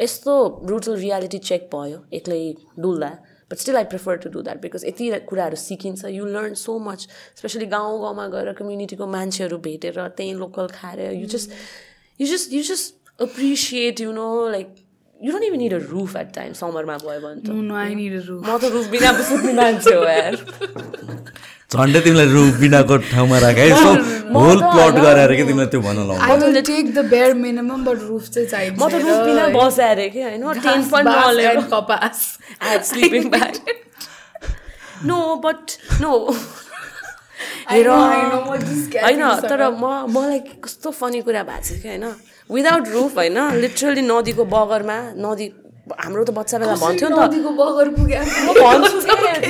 यस्तो 0.00 0.32
brutal 0.64 0.96
reality 0.96 1.38
check 1.48 1.68
भयो 1.72 1.98
एक्लै 2.14 2.40
डुल्दा। 2.78 3.10
But 3.50 3.56
still 3.58 3.76
I 3.76 3.84
prefer 3.92 4.16
to 4.22 4.28
do 4.30 4.40
that 4.42 4.60
because 4.62 4.84
यति 4.86 5.10
कुराहरू 5.28 5.56
सिकिन्छ। 5.56 6.04
You 6.14 6.24
learn 6.26 6.54
so 6.54 6.78
much 6.78 7.08
especially 7.38 7.66
गाउँ 7.66 8.00
गाउँमा 8.00 8.26
गएर 8.34 8.52
कम्युनिटीको 8.58 9.06
मान्छेहरू 9.06 9.58
भेटेर 9.66 10.06
त्यहीँ 10.16 10.34
लोकल 10.34 10.66
खाएर 10.74 11.00
you 11.12 11.26
just 11.26 11.50
you 12.20 12.26
just 12.26 12.52
you 12.52 12.62
just 12.70 13.22
appreciate 13.22 14.00
you 14.00 14.12
know 14.12 14.28
like 14.48 14.74
you 15.16 15.32
don't 15.32 15.44
even 15.44 15.58
need 15.58 15.74
a 15.74 15.78
roof 15.90 16.16
at 16.16 16.34
time 16.34 16.52
समरमा 16.62 16.96
गयो 17.04 17.20
भने 17.20 17.40
त। 17.40 17.48
म 17.50 18.58
त 18.58 18.64
रुफ 18.74 18.86
बिना 18.90 19.12
मान्छे 19.62 19.94
हो 19.94 20.04
यार। 20.04 20.36
झन्डै 21.68 22.00
तिमीलाई 22.00 22.28
रुफ 22.32 22.54
बिनाको 22.60 22.96
ठाउँमा 23.12 23.38
राख। 23.44 23.58
है 23.60 23.68
होल 24.32 24.58
प्लट 24.60 24.94
गराएर 25.04 25.32
कि 25.36 25.44
तिमीलाई 25.48 25.68
त्यो 25.68 25.80
भन्न 25.84 26.00
लाउनु। 26.08 26.60
Take 26.64 26.86
the 26.94 26.98
bare 27.12 27.34
minimum 27.36 27.84
but 27.84 27.98
roof 28.08 28.24
चाहिँ 28.32 28.48
चाहिन्छ। 28.48 28.80
म 28.80 28.88
त 28.88 28.94
रुफ 29.04 29.18
बिना 29.28 29.44
बसेँ 29.52 29.84
अरे 29.84 30.08
कि 30.08 30.22
होइन? 30.22 30.44
टेन्ट 30.64 30.84
पनि 30.88 31.12
नलेर 31.12 31.60
कपास। 31.68 32.16
I 32.64 32.78
sleeping 32.88 33.28
bag 33.28 33.54
no 35.04 35.18
but 35.44 35.64
no 36.00 36.12
हेर 37.68 37.88
होइन 37.92 39.20
तर 39.44 39.60
म 39.68 40.08
मलाई 40.08 40.40
कस्तो 40.64 40.88
फनी 40.90 41.20
कुरा 41.20 41.42
भएको 41.44 41.62
छ 41.68 41.84
कि 41.84 41.88
होइन? 41.88 42.06
विदाउट 42.48 42.84
रुफ 42.96 43.12
होइन 43.20 43.38
लिटरली 43.60 44.02
नदीको 44.08 44.44
बगरमा 44.56 44.98
नदी 45.20 45.46
हाम्रो 46.02 46.22
त 46.24 46.30
बच्चा 46.38 46.56
बेला 46.58 46.74
भन्थ्यो 46.84 47.08
नि 47.08 47.16
त। 47.16 47.20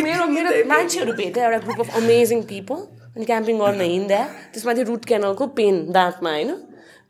मेरो 0.09 0.25
मेरो 0.37 0.51
मान्छेहरू 0.69 1.13
भेटेँ 1.21 1.43
एउटा 1.45 1.59
ग्रुप 1.67 1.81
अफ 1.81 1.89
अमेजिङ 2.03 2.39
पिपल 2.53 2.79
अनि 3.17 3.25
क्याम्पिङ 3.31 3.55
गर्न 3.65 3.81
हिँड्दा 3.81 4.21
त्यसमाथि 4.55 4.83
रुट 4.91 5.03
क्यानलको 5.11 5.45
पेन 5.59 5.75
दाँतमा 5.99 6.31
होइन? 6.39 6.51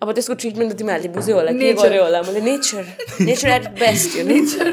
अब 0.03 0.09
त्यसको 0.15 0.35
ट्रिटमेन्ट 0.41 0.71
त 0.73 0.75
तिमीहरूले 0.79 1.09
बुझ्यो 1.15 1.35
होला 1.37 1.53
के 1.59 1.73
गर्यो 1.79 2.03
होला? 2.03 2.19
मैले 2.27 2.41
nature 2.49 2.85
nature 3.29 3.49
at 3.51 3.65
best 3.81 4.11
nature. 4.29 4.67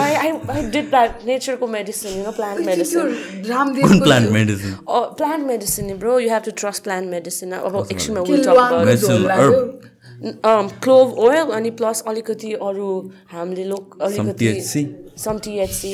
I 0.00 0.14
I 0.22 0.62
did 0.74 0.86
that 0.90 1.10
नेचरको 1.26 1.66
medicine 1.76 2.10
you 2.18 2.22
know 2.24 2.32
plant 2.38 2.60
medicine 2.66 3.06
plant 4.04 4.30
medicine 4.36 4.72
plant 5.20 5.42
medicine 5.52 5.84
bro 6.04 6.18
you 6.20 6.28
have 6.30 6.42
to 6.44 6.52
trust 6.62 6.80
plant 6.84 7.06
medicine 7.10 7.52
अब 7.60 7.74
एकछिनमा 7.90 8.20
त्यो 8.24 8.34
विल 8.36 8.44
टक 8.44 9.88
Medicinal 10.20 10.62
लाग्यो। 10.62 10.78
क्लोभ 10.84 11.18
ओइल 11.26 11.50
अनि 11.56 11.70
प्लस 11.80 12.02
अलिकति 12.08 12.52
अरू 12.52 12.88
हामीले 13.32 13.64
लोक 13.64 13.98
अलिकति 14.02 14.52
THC? 14.54 14.84
Some 15.20 15.38
THC 15.44 15.92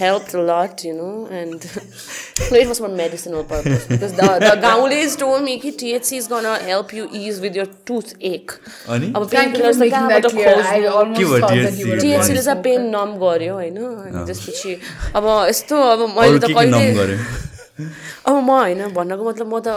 help 0.00 0.26
lot 0.36 0.84
you 0.84 0.94
know 0.94 1.10
and 1.32 1.62
it 1.64 2.66
was 2.66 2.80
for 2.80 2.88
medicinal 2.88 3.42
purpose 3.52 3.86
because 3.90 4.12
the 4.14 4.28
the 4.42 4.58
गाउँलेज 4.62 5.16
told 5.18 5.40
me 5.42 5.56
कि 5.58 5.70
THC 5.80 6.16
is 6.16 6.28
gonna 6.32 6.46
help 6.66 6.94
you 6.94 7.04
is 7.20 7.40
with 7.40 7.56
your 7.56 7.68
toothache 8.32 8.50
अनि 8.88 9.12
अब 9.16 9.26
Thank 9.28 9.56
you 9.56 9.62
for 9.64 9.72
pain 9.72 9.78
making 9.82 10.08
that 10.08 10.22
कहाँबाट 10.22 10.30
clear. 10.32 10.48
I 10.48 10.80
खोज्नु 10.80 10.90
almost 10.96 11.18
के 11.18 11.24
भयो 11.24 11.40
thought 11.40 11.56
that 11.56 11.72
THC? 11.72 11.80
you 11.80 11.90
were 11.90 12.00
टिएचसीले 12.00 12.40
a 12.40 12.44
चाहिँ 12.44 12.62
pain 12.62 12.88
numb 12.96 13.16
गर्यो 13.24 13.54
होइन 13.54 13.76
अनि 13.84 14.26
त्यसपछि 14.26 14.76
अब 15.14 15.28
यस्तो 15.48 15.82
अब 15.92 16.08
मैले 16.18 16.38
त 16.38 16.52
कहिले 16.54 17.18
अब 18.26 18.34
म 18.34 18.50
होइन 18.50 18.88
भन्नको 18.94 19.22
मतलब 19.28 19.46
म 19.54 19.60
त 19.60 19.68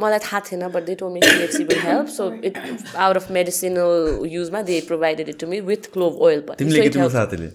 मलाई 0.00 0.18
थाहा 0.18 0.40
थिएन 0.40 0.68
but 0.68 0.82
they 0.84 0.94
told 0.94 1.12
me 1.12 1.20
THC 1.20 1.64
will 1.64 1.80
help 1.80 2.08
so 2.08 2.32
it 2.44 2.54
out 2.96 3.16
of 3.16 3.30
medicinal 3.30 4.28
युजमा 4.32 4.62
they 4.62 4.80
provided 4.86 5.28
it 5.28 5.38
to 5.40 5.46
me 5.46 5.60
with 5.60 5.92
clove 5.92 6.12
oil 6.28 6.40
पनि 6.40 7.50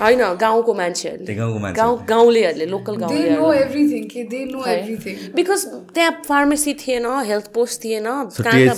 होइन 0.00 0.20
गाउँको 0.40 0.74
मान्छेहरूले। 0.74 1.34
गाउँ 1.74 2.04
गाउँलेहरूले 2.08 2.66
लोकल 2.66 2.94
everything. 4.72 5.16
बिकज 5.34 5.64
त्यहाँ 5.94 6.22
फार्मेसी 6.28 6.74
थिएन 6.74 7.06
हेल्थ 7.06 7.46
पोस्ट 7.54 7.84
थिएन 7.84 8.04
कहाँ 8.40 8.74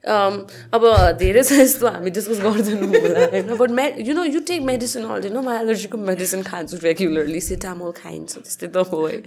Um, 0.00 0.48
अब 0.72 0.82
धेरै 1.20 1.42
छ 1.44 1.52
यस्तो 1.60 1.86
हामी 1.86 2.10
डिस्कस 2.16 2.40
गर्दैनौँ 2.40 2.88
होला 2.88 3.20
होइन? 3.32 3.52
But 3.56 3.70
may 3.70 3.84
you 4.00 4.14
know 4.16 4.24
you 4.24 4.40
take 4.48 4.60
medicine 4.64 5.04
all 5.04 5.28
म 5.28 5.52
एलर्जीको 5.52 5.98
मेडिसिन 6.00 6.42
खान्छु 6.42 6.76
रेगुलरली 6.82 7.40
सिटामोल 7.44 7.92
खाइन्छ 8.00 8.32
त्यस्तै 8.40 8.68
त 8.72 8.76
हो 8.88 9.00
है. 9.06 9.20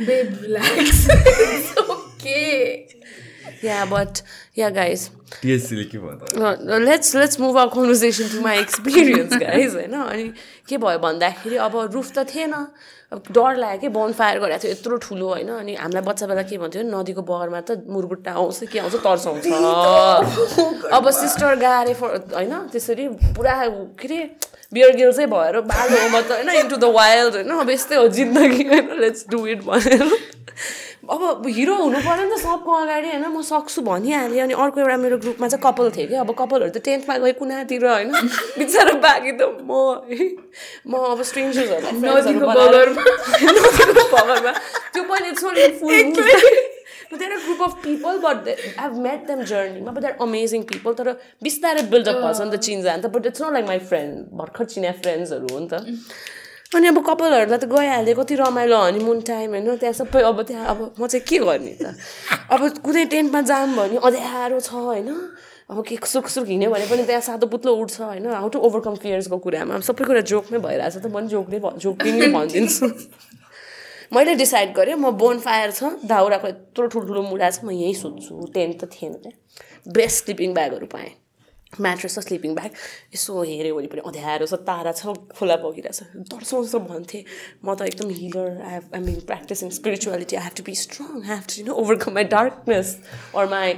Yeah 3.63 3.85
but 3.85 4.13
yeah 4.57 4.69
guys 4.69 5.01
let's 5.45 7.15
let's 7.15 7.39
move 7.39 7.57
our 7.57 7.69
conversation 7.75 8.27
to 8.33 8.41
my 8.41 8.57
experience 8.59 9.33
guys 9.45 9.75
होइन? 9.75 9.93
अनि 9.93 10.25
के 10.69 10.77
भयो 10.77 10.99
भन्दाखेरि 11.05 11.57
अब 11.69 11.73
रुफ 11.93 12.11
त 12.17 12.25
थिएन। 12.33 12.53
डर 13.13 13.55
लाग्यो 13.57 13.79
कि 13.81 13.87
बोन 13.89 14.11
फायर 14.13 14.39
गरेको 14.39 14.63
थियो। 14.63 14.71
यत्रो 14.71 14.97
ठुलो 14.97 15.27
होइन। 15.29 15.49
अनि 15.53 15.73
हामीलाई 15.75 16.03
बच्चा 16.03 16.25
बेला 16.27 16.41
के 16.49 16.57
भन्थ्यो? 16.57 16.83
नदीको 16.89 17.21
बगरमा 17.21 17.61
त 17.61 17.85
मुरबुट्टा 17.85 18.31
आउँछ 18.33 18.63
के 18.71 18.79
आउँछ 18.79 18.95
तर्साउँछ 19.05 19.45
अब 20.93 21.09
सिस्टर 21.11 21.55
गारे 21.59 21.93
फर 21.93 22.09
होइन 22.33 22.53
त्यसरी 22.71 23.07
पुरा 23.37 23.53
के 23.99 24.07
अरे 24.07 24.19
बियर 24.73 24.95
गिल 24.95 25.11
चाहिँ 25.11 25.29
भएर 25.29 25.59
बालोमा 25.71 26.21
त 26.21 26.31
होइन 26.31 26.49
इन्टु 26.49 26.75
द 26.75 26.83
वाइल्ड 26.99 27.35
होइन। 27.35 27.49
अब 27.59 27.69
यस्तै 27.69 27.95
हो 27.95 28.07
जिन्दगी 28.19 28.63
होइन 28.69 28.99
लेट्स 29.01 29.25
डु 29.29 29.47
इट 29.47 29.63
भनेर। 29.65 30.17
अब 31.03 31.43
हिरो 31.47 31.75
हुनु 31.75 31.99
पऱ्यो 31.99 32.23
नि 32.23 32.31
त 32.31 32.39
सबको 32.39 32.71
अगाडि 32.71 33.07
होइन 33.07 33.27
म 33.27 33.41
सक्छु 33.43 33.81
भनिहालेँ 33.83 34.41
अनि 34.41 34.53
अर्को 34.55 34.79
एउटा 34.79 34.97
मेरो 34.97 35.17
ग्रुपमा 35.19 35.47
चाहिँ 35.51 35.63
कपाल 35.63 35.89
थियो 35.91 36.07
कि 36.07 36.15
अब 36.15 36.31
कपालहरू 36.31 36.71
त 36.71 36.79
टेन्थमा 36.79 37.17
गयो 37.19 37.33
कुनातिर 37.39 37.85
होइन 37.85 38.11
बिचरा 38.57 38.93
बाँकी 39.03 39.31
त 39.35 39.43
म। 39.67 40.07
है 40.07 40.39
म 40.87 40.95
अब 41.11 41.21
स्ट्रेन्जर्सहरूलाई 41.27 41.93
त्यो 44.93 45.03
पनि 45.03 45.31
their 47.17 47.37
group 47.37 47.61
of 47.61 47.73
people 47.83 48.19
but 48.19 48.47
have 48.77 48.97
met 48.99 49.25
them 49.27 49.43
जर्नीमा 49.45 49.91
but 49.91 50.01
they're 50.01 50.17
amazing 50.21 50.63
people 50.69 50.93
तर 50.93 51.11
बिस्तारै 51.43 51.83
बिल्डअप 51.89 52.21
भन्छ 52.21 52.41
नि 52.41 52.51
त 52.51 52.61
चिन्जा 52.61 52.95
नि 52.95 53.03
त 53.03 53.11
but 53.11 53.25
it's 53.25 53.41
not 53.41 53.53
like 53.53 53.67
my 53.67 53.79
friend 53.87 54.37
भर्खर 54.37 54.65
चिने 54.67 54.91
फ्रेन्ड्सहरू 54.99 55.53
हो 55.53 55.59
नि 55.59 55.67
त 55.67 55.81
अनि 56.71 56.87
अब 56.87 56.99
कपालहरूलाई 57.05 57.59
त 57.59 57.69
गइहाल्यो 57.69 58.15
कति 58.15 58.35
रमाइलो 58.37 58.77
हनीमुन 58.81 59.19
टाइम 59.23 59.49
होइन 59.51 59.75
त्यहाँ 59.77 59.93
सबै 59.95 60.21
अब 60.23 60.41
त्यहाँ 60.43 60.67
अब 60.67 60.79
म 60.99 61.07
चाहिँ 61.07 61.25
के 61.25 61.39
गर्ने 61.41 61.73
त 61.77 61.95
अब 62.49 62.69
कुनै 62.81 63.05
टेन्टमा 63.11 63.41
जाम 63.45 63.75
भने 63.77 63.97
अँध्यारो 64.03 64.59
छ 64.61 64.73
होइन 64.73 65.09
अब 65.69 65.83
के 65.83 65.97
सुख 66.05 66.27
सुख 66.29 66.47
हिँड्यो 66.47 66.71
भने 66.71 66.85
पनि 66.87 67.03
त्यहाँ 67.03 67.21
सातो 67.23 67.47
पुत्लो 67.47 67.75
उठ्छ 67.77 68.01
होइन 68.01 68.25
हाउ 68.27 68.49
टु 68.49 68.59
ओभरकम 68.61 68.95
फियर्सको 68.97 69.37
कुरामा 69.39 69.79
सबै 69.83 70.05
कुरा 70.05 70.21
जोकमै 70.27 70.59
भइरहेछ 70.59 70.95
त 70.95 71.05
म 71.05 71.13
पनि 71.13 71.27
जोकले 71.29 71.59
जोकिङले 71.79 72.27
भनिदिन्छु 72.31 72.89
मैले 74.13 74.35
डिसाइड 74.35 74.73
गरेँ 74.75 74.95
म 74.95 75.11
बोन 75.17 75.39
फायर 75.41 75.71
छ 75.71 75.83
दाउराको 76.05 76.47
यत्रो 76.47 76.87
ठुल्ठुलो 76.93 77.21
मुढा 77.23 77.49
छ 77.49 77.63
म 77.65 77.71
यहीँ 77.71 77.93
सुत्छु। 77.97 78.53
टेन्ट 78.53 78.83
त 78.83 78.89
थिएन 78.93 79.13
क्या 79.23 79.33
बेस्ट 79.89 80.23
स्लिपिङ 80.25 80.53
ब्यागहरू 80.53 80.87
पाएँ। 80.93 81.11
म्याट्रेस 81.81 82.15
छ 82.15 82.19
स्लिपिङ 82.21 82.53
ब्याग 82.53 82.71
यसो 83.15 83.41
हेऱ्यो 83.41 83.75
वरिपरि 83.75 84.01
अँध्यारो 84.05 84.45
छ 84.45 84.61
तारा 84.69 84.91
छ 84.93 85.17
खोला 85.33 85.55
बगिरहेछ 85.65 86.29
तर्साउँछ 86.29 86.75
भन्थेँ। 86.93 87.23
म 87.65 87.73
त 87.73 87.89
एकदम 87.89 88.09
healer 88.13 88.49
I 88.61 88.73
have 88.73 88.85
I 88.93 89.01
mean 89.01 89.19
practicing 89.25 89.69
spirituality 89.81 90.35
I 90.37 90.43
have 90.45 90.55
to 90.57 90.63
be 90.69 90.75
strong 90.77 91.25
have 91.25 91.41
to 91.49 91.53
you 91.57 91.65
know 91.67 91.73
overcome 91.81 92.13
my 92.13 92.23
darkness 92.29 92.87
or 93.33 93.45
my 93.49 93.73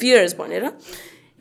fears 0.00 0.34
भनेर 0.40 0.64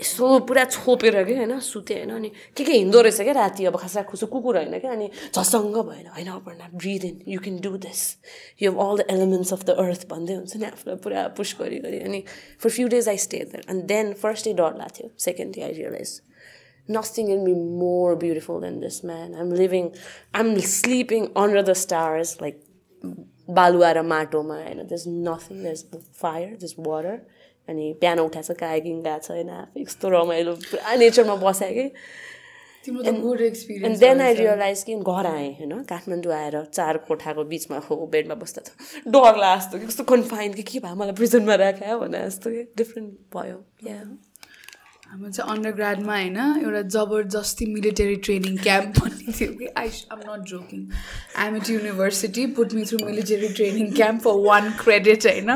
यसो 0.04 0.40
पुरा 0.48 0.64
छोपेर 0.68 1.24
क्या 1.24 1.38
होइन 1.38 1.60
सुतेँ 1.64 1.98
होइन 1.98 2.12
अनि 2.12 2.30
के 2.58 2.64
के 2.64 2.72
हिँड्दो 2.74 3.02
रहेछ 3.02 3.22
क्या 3.22 3.34
राति 3.34 3.66
अब 3.66 3.78
खासा 3.80 4.02
खुसु 4.12 4.26
कुकुर 4.28 4.58
होइन 4.58 4.80
क्या 4.80 4.92
अनि 4.92 5.08
झसङ्ग 5.32 5.78
भएन। 5.90 6.08
होइन 6.08 6.28
Aparna 6.34 6.68
breathe 6.76 7.04
in 7.06 7.16
you 7.28 7.40
can 7.40 7.60
do 7.64 7.78
this 7.86 8.02
you 8.62 8.72
have 8.72 8.80
all 8.80 8.98
the 8.98 9.08
elements 9.10 9.54
of 9.54 9.64
the 9.64 9.78
earth 9.86 10.08
भन्दै 10.10 10.36
हुन्छ 10.36 10.58
नि 10.58 10.66
आफूलाई 10.66 10.98
पुरा 11.06 11.28
पुस 11.40 11.56
गरी 11.62 11.80
गरी 11.88 12.00
अनि 12.02 12.24
for 12.60 12.70
few 12.70 12.88
days 12.96 13.10
I 13.10 13.18
stay 13.26 13.40
there 13.54 13.66
and 13.70 13.84
then 13.94 14.14
first 14.22 14.46
day 14.46 14.54
डर 14.62 14.78
लाग्थ्यो 14.78 15.10
second 15.26 15.56
day 15.56 15.62
I 15.62 15.82
realise 15.82 16.20
nothing 16.90 17.28
can 17.28 17.46
be 17.46 17.54
more 17.54 18.16
beautiful 18.16 18.60
than 18.60 18.80
this 18.80 19.04
man. 19.04 19.34
I'm 19.34 19.50
living 19.52 19.96
i'm 20.34 20.60
sleeping 20.60 21.32
under 21.36 21.64
the 21.64 21.76
stars 21.76 22.40
like 22.42 22.60
बालुवा 23.50 23.92
र 23.92 24.02
माटोमा 24.04 24.56
होइन 24.56 24.88
there's 24.88 25.06
nothing 25.08 25.64
there's 25.64 25.86
fire 26.14 26.56
there's 26.58 26.78
water. 26.78 27.16
अनि 27.68 27.94
बिहान 28.02 28.20
उठाएछ 28.20 28.52
kayaking 28.60 29.02
गएको 29.02 29.20
छ 29.20 29.32
होइन 29.32 29.50
आफू 29.52 29.80
यस्तो 29.80 30.10
रमाइलो 30.12 30.56
पुरा 30.64 30.96
नेचरमा 30.96 31.36
बसेँ 31.44 31.74
कि 31.74 31.86
एन्ड 32.86 33.98
देन 33.98 34.22
आई 34.22 34.34
रियलाइज 34.34 34.84
कि 34.84 34.96
घर 34.96 35.26
आएँ 35.28 35.52
होइन 35.54 35.84
काठमाडौँ 35.86 36.34
आएर 36.34 36.64
चार 36.66 36.98
कोठाको 37.08 37.44
बिचमा 37.46 37.78
हो 37.90 38.06
बेडमा 38.12 38.36
बस्दा 38.36 38.62
त 38.62 39.08
डर 39.08 39.40
जस्तो 39.40 39.80
कि 39.80 39.86
कस्तो 39.86 40.04
कन्फाइन 40.06 40.54
कि 40.54 40.64
के 40.64 40.80
भयो 40.80 40.96
मलाई 40.96 41.16
प्रिजनमा 41.16 41.56
राख्यो 41.62 42.00
भने 42.00 42.26
जस्तो 42.26 42.50
कि 42.50 42.64
डिफ्रेन्ट 42.78 43.18
भयो 43.34 43.58
हाम्रो 45.14 45.30
चाहिँ 45.30 45.52
अन्डर 45.54 45.72
ग्राडमा 45.78 46.14
होइन 46.14 46.38
एउटा 46.66 46.82
जबरजस्ती 46.90 47.66
मिलिटरी 47.74 48.16
ट्रेनिङ 48.26 48.56
क्याम्प 48.58 48.98
भन्ने 49.00 49.34
थियो 49.40 49.52
कि। 49.58 49.68
I 49.78 49.90
am 50.12 50.20
not 50.20 50.48
joking 50.50 50.80
my 51.46 51.70
university 51.70 52.46
put 52.58 52.74
me 52.74 52.86
through 52.90 52.98
military 53.06 53.50
training 53.60 53.92
camp 53.94 54.22
for 54.24 54.40
one 54.48 54.72
credit 54.80 55.28
होइन। 55.28 55.52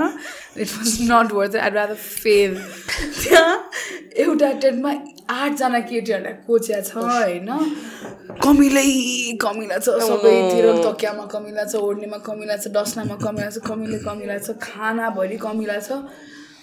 It 0.61 0.69
was 0.75 0.97
not 1.09 1.31
worth 1.33 1.55
I 1.55 1.69
rather 1.73 1.95
fail 1.95 2.55
त्यहाँ 3.23 3.57
एउटा 4.25 4.51
टेन्टमा 4.61 4.93
आठजना 5.39 5.79
केटीहरूलाई 5.89 6.33
कोच्या 6.45 6.81
छ 6.81 7.09
होइन। 7.09 7.49
कमिलै 8.45 8.87
कमिला 9.41 9.77
छ 9.81 9.97
सबैतिर 10.05 10.71
तकियामा 10.85 11.25
कमिला 11.33 11.65
छ 11.65 11.81
ओढ्नेमा 11.81 12.17
कमिला 12.29 12.61
छ 12.61 12.77
डस्नामा 12.77 13.21
कमिला 13.25 13.49
छ 13.49 13.67
कमिलै 13.73 13.99
कमिला 14.05 14.37
छ 14.37 14.59
खानाभरि 14.61 15.37
कमिला 15.49 15.79
छ। 15.89 16.03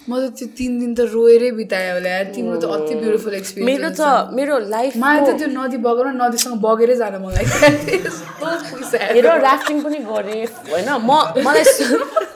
म 0.07 0.11
त 0.21 0.37
त्यो 0.37 0.47
तिन 0.57 0.71
दिन 0.79 0.91
त 0.93 0.99
रोएरै 1.13 1.49
बिताएँ 1.51 1.89
होला 1.91 2.13
तिम्रो 2.35 2.57
त 2.61 2.65
अति 2.75 2.93
ब्युटिफुल 2.95 3.31
मेरो 3.31 3.39
एक्सपिरियन्स 3.39 3.99
त 3.99 4.01
मेरो 4.37 4.55
लाइफ 4.69 4.97
मलाई 4.97 5.21
त 5.25 5.37
त्यो 5.39 5.47
नदी 5.55 5.77
बगेर 5.87 6.07
नदीसँग 6.21 6.55
बगेरै 6.61 6.95
जान 6.95 7.13
पैसा 8.37 8.97
हेर 9.09 9.27
राफ्टिङ 9.41 9.81
पनि 9.81 9.99
गरेँ। 10.05 10.45
होइन 10.69 10.89
म 11.01 11.11
मलाई 11.41 11.63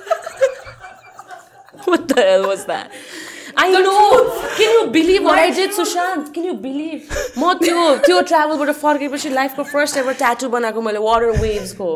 Know. 3.59 4.31
Can 4.57 4.69
you 4.71 4.87
believe 4.91 5.23
what 5.23 5.37
I 5.37 5.51
did, 5.51 5.71
Sushant? 5.71 6.33
Can 6.33 6.43
you 6.45 6.53
believe? 6.53 7.09
म 7.37 7.53
त्यो 7.59 7.95
त्यो 8.05 8.21
ट्राभलबाट 8.31 8.69
फर्केपछि 8.75 9.29
लाइफको 9.29 9.63
फर्स्ट 9.71 9.97
एभर 9.97 10.13
ट्याटु 10.21 10.49
बनाएको 10.49 10.81
मैले 10.81 10.99
वाटर 10.99 11.31
वेभ्सको 11.41 11.89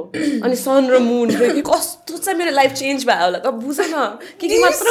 अनि 0.43 0.55
सन 0.55 0.89
र 0.91 0.99
मुन 0.99 1.27
कस्तो 1.69 2.17
चाहिँ 2.17 2.37
मेरो 2.39 2.51
लाइफ 2.51 2.71
चेन्ज 2.73 3.05
भयो 3.07 3.23
होला 3.23 3.39
त 3.39 3.47
बुझ 3.63 3.79
न। 3.79 4.19
के 4.39 4.47
के 4.47 4.57
मात्र 4.63 4.85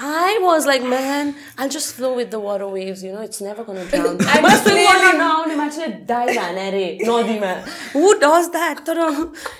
I 0.00 0.38
was 0.40 0.64
like, 0.64 0.82
man, 0.82 1.34
I'll 1.58 1.68
just 1.68 1.94
flow 1.94 2.14
with 2.14 2.30
the 2.30 2.38
water 2.38 2.68
waves, 2.68 3.02
you 3.02 3.12
know, 3.12 3.20
it's 3.20 3.40
never 3.40 3.64
gonna 3.64 3.84
drown. 3.84 4.18
I 4.20 4.40
must 4.40 4.64
be 4.64 4.74
water 4.84 5.18
now, 5.18 5.44
I'm 5.44 5.58
actually 5.58 6.04
die 6.06 6.34
vanare, 6.36 7.40
man. 7.40 7.64
Who 7.92 8.18
does 8.20 8.50
that? 8.52 8.84
तर 8.86 8.96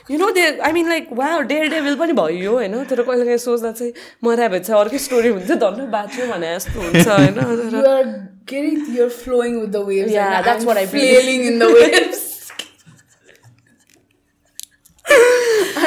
you 0.08 0.18
know, 0.18 0.33
they, 0.33 0.60
I 0.60 0.73
mean, 0.73 0.89
like, 0.89 1.10
wow, 1.10 1.42
daredevil 1.70 1.97
पनि 1.99 2.12
भयो 2.12 2.52
होइन 2.52 2.84
तर 2.84 3.02
कहिले 3.02 3.25
काहीँ 3.25 3.39
सोच्दा 3.39 3.73
चाहिँ 3.73 3.92
मरा 4.25 4.49
भए 4.49 4.60
चाहिँ 4.60 4.81
अर्कै 4.81 4.99
स्टोरी 5.08 5.28
हुन्थ्यो 5.28 5.57
धन्न 5.67 5.91
बाँच्यो 5.91 6.26
भने 6.33 6.55
जस्तो 6.55 6.81
हुन्छ 6.81 7.07
होइन 7.08 7.75
You 7.75 7.86
are 7.86 8.28
getting, 8.47 8.94
you're 8.94 9.10
flowing 9.10 9.60
with 9.60 9.73
the 9.73 9.84
waves. 9.84 10.12
Yeah, 10.12 10.39
and 10.39 10.47
that's 10.47 10.62
I'm 10.62 10.67
what 10.67 10.76
I 10.78 10.86
flailing 10.86 11.44
in 11.52 11.58
the 11.58 11.73
waves. 11.75 12.38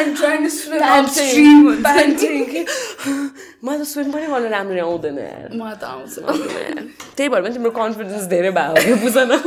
I'm 0.00 0.14
trying 0.20 0.42
to 0.46 0.50
swim 0.50 0.82
upstream. 0.82 1.82
प्यान्टिङ 1.86 2.66
मलाई 3.64 3.78
त 3.78 3.86
स्विम 3.92 4.10
पनि 4.16 4.26
गर्न 4.32 4.48
राम्ररी 4.56 4.80
आउँदैन 4.86 5.18
यार 5.18 5.48
म 5.54 5.72
त 5.80 5.84
आउँछ 5.84 6.14
त्यही 7.16 7.28
भएर 7.28 7.42
पनि 7.46 7.54
तिम्रो 7.56 7.70
कन्फिडेन्स 7.80 8.26
धेरै 8.34 8.50
भयो 8.60 8.74
क्या 8.84 8.96
बुझ 9.04 9.16
न 9.32 9.42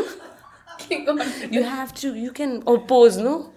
You 1.56 1.62
have 1.64 1.94
to, 2.02 2.10
you 2.16 2.32
can 2.38 2.64
oppose, 2.66 3.18
no? 3.24 3.52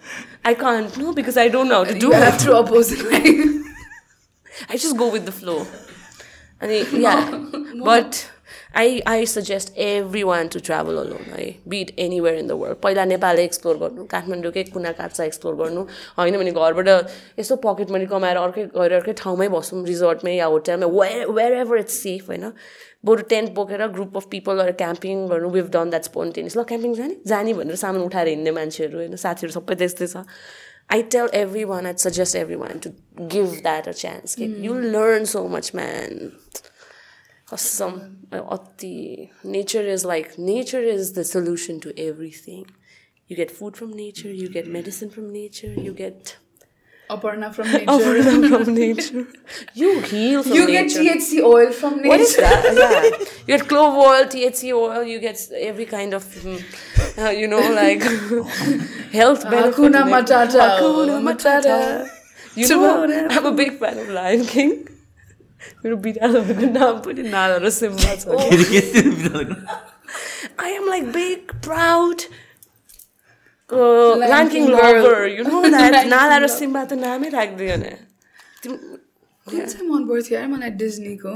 I 0.45 0.53
can't, 0.63 0.97
no, 1.03 1.13
because 1.19 1.37
I 1.43 1.49
don't 1.49 1.69
know 1.69 1.77
how 1.83 1.85
to 1.91 1.95
do 1.99 2.09
You 2.09 2.13
it. 2.13 2.23
have 2.25 2.37
to 2.45 2.57
oppose 2.57 2.91
it. 2.93 3.01
Like, 3.13 3.39
I 4.69 4.77
just 4.77 4.97
go 5.03 5.09
with 5.15 5.25
the 5.25 5.33
flow. 5.33 5.55
And 6.61 6.71
it- 6.79 6.93
yeah, 6.93 7.31
but 7.91 8.21
I 8.80 9.02
I 9.08 9.26
suggest 9.26 9.72
everyone 9.76 10.50
to 10.56 10.60
travel 10.66 11.00
alone. 11.04 11.30
है 11.36 11.46
be 11.70 11.78
it 11.84 11.92
anywhere 11.98 12.34
in 12.42 12.50
the 12.52 12.58
world. 12.62 12.80
पहिला 12.82 13.06
Nepal 13.06 13.40
explore 13.40 13.78
गर्नु 13.78 14.06
काठमाडौँकै 14.12 14.64
कुना 14.74 14.92
काप्चा 15.00 15.24
explore 15.24 15.56
गर्नु 15.62 15.86
होइन 16.18 16.38
भने 16.38 16.52
घरबाट 16.52 16.90
यसो 17.40 17.56
pocket 17.64 17.92
money 17.96 18.06
कमाएर 18.12 18.38
अर्कै 18.44 18.66
गएर 18.76 18.94
अर्कै 19.00 19.14
ठाउँमै 19.24 19.48
बसौँ 19.56 19.86
रिजोर्टमै 19.88 20.36
या 20.36 20.46
होटेलमै 20.56 20.92
where 21.00 21.32
where 21.40 21.58
ever 21.64 21.80
it's 21.80 21.98
safe 22.04 22.30
होइन 22.30 22.46
बरु 23.10 23.28
टेन्ट 23.34 23.54
बोकेर 23.58 23.88
ग्रुप 23.98 24.18
अफ 24.18 24.30
पिपल 24.36 24.62
गएर 24.62 24.72
क्याम्पिङ 24.84 25.26
गर्नु 25.34 25.50
विभ 25.58 25.74
डन 25.80 25.90
द्याट 25.96 26.12
स्पोन्टेनियस 26.12 26.58
ल 26.58 26.70
क्याम्पिङ 26.76 26.96
जाने 27.02 27.20
जाने 27.34 27.54
भनेर 27.60 27.84
सामान 27.88 28.08
उठाएर 28.12 28.34
हिँड्ने 28.36 28.58
मान्छेहरू 28.62 29.04
होइन 29.04 29.22
साथीहरू 29.26 29.60
सबै 29.60 29.82
त्यस्तै 29.84 30.14
छ 30.16 30.26
I 30.90 31.02
tell 31.02 31.30
everyone, 31.34 31.86
I'd 31.86 32.00
suggest 32.00 32.36
everyone 32.36 32.80
to 32.80 32.94
give 33.28 33.64
that 33.64 33.88
a 33.88 33.94
chance. 33.94 34.38
You'll 34.38 34.86
learn 34.92 35.26
so 35.26 35.48
much, 35.50 35.74
man. 35.74 36.32
Awesome. 37.52 38.28
Atti. 38.32 39.30
Nature 39.44 39.82
is 39.82 40.04
like, 40.04 40.38
nature 40.38 40.82
is 40.82 41.14
the 41.14 41.24
solution 41.24 41.80
to 41.82 41.98
everything. 41.98 42.66
You 43.28 43.36
get 43.36 43.52
food 43.52 43.76
from 43.78 43.92
nature, 43.94 44.32
you 44.32 44.50
get 44.50 44.68
medicine 44.68 45.10
from 45.10 45.32
nature, 45.32 45.74
you 45.74 45.94
get 45.94 46.38
Aparna 47.10 47.54
from 47.56 47.72
nature. 47.72 47.86
Aparna 47.86 48.66
from 48.66 48.74
nature. 48.86 49.28
You 49.74 50.02
heal 50.02 50.44
from 50.44 50.54
You 50.54 50.68
get. 50.68 50.88
THC 50.88 51.42
oil 51.42 51.72
from 51.72 51.98
nature. 51.98 52.10
What 52.10 52.20
is 52.20 52.36
that? 52.36 52.64
Yeah. 52.78 53.26
You 53.48 53.58
get 53.58 53.68
clove 53.70 53.96
oil, 53.96 54.26
THC 54.26 54.74
oil, 54.74 55.04
you 55.04 55.20
get 55.20 55.40
every 55.56 55.86
kind 55.86 56.14
of, 56.14 56.24
mm, 56.26 56.62
uh, 57.18 57.30
you 57.30 57.48
know, 57.48 57.60
like 57.72 58.02
health 59.14 59.44
benefit. 59.50 59.76
Hakuna. 59.76 60.04
Matata. 60.04 60.80
Hakuna 60.80 61.22
Matata. 61.22 62.10
You 62.56 62.68
know, 62.70 63.28
I'm 63.30 63.46
a 63.46 63.52
big 63.54 63.80
fan 63.80 64.00
of 64.00 64.10
Lion 64.10 64.46
King. 64.46 64.88
बिरालो 65.98 66.40
नाम 66.72 66.96
पनि 67.02 67.22
Nala 67.30 67.58
र 67.58 67.70
Simba 67.70 68.12
I 70.64 70.72
am 70.72 70.86
like 70.90 71.06
big 71.12 71.42
proud 71.66 72.30
Nala 76.10 76.38
र 76.38 76.48
Simba 76.48 76.82
त 76.84 76.92
नामै 76.94 77.30
राख्दियो 77.30 77.76
राख्दैन 77.76 77.84
कहाँ 79.48 79.66
चाहिँ 79.66 79.90
मन 79.90 80.02
पर्थ्यो 80.08 80.38
हरे 80.38 80.48
मलाई 80.48 80.72
डिज्नीको 80.78 81.34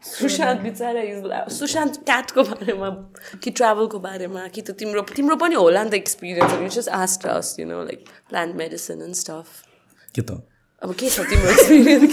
सुशान्त 0.05 0.61
बिचरा 0.61 1.01
इज 1.03 1.23
सुशान्त 1.53 1.97
क्याटको 2.05 2.43
बारेमा 2.43 2.89
कि 3.43 3.51
ट्राभलको 3.51 3.99
बारेमा 3.99 4.47
कि 4.49 4.61
त 4.61 4.77
तिम्रो 4.79 5.01
तिम्रो 5.11 5.35
पनि 5.35 5.55
होला 5.55 5.83
नि 5.83 5.89
त 5.89 5.93
experience 5.95 6.75
just 6.75 6.89
asked 6.97 7.25
us 7.27 7.55
you 7.59 7.65
know 7.65 7.81
like 7.83 8.05
plant 8.29 8.55
medicine 8.55 9.01
and 9.01 9.15
stuff 9.15 9.47
के 10.15 10.21
त 10.21 10.37
अब 10.81 10.93
के 10.93 11.09
छ 11.09 11.25
तिम्रो 11.25 11.49
एक्सपिरियन्स 11.51 12.05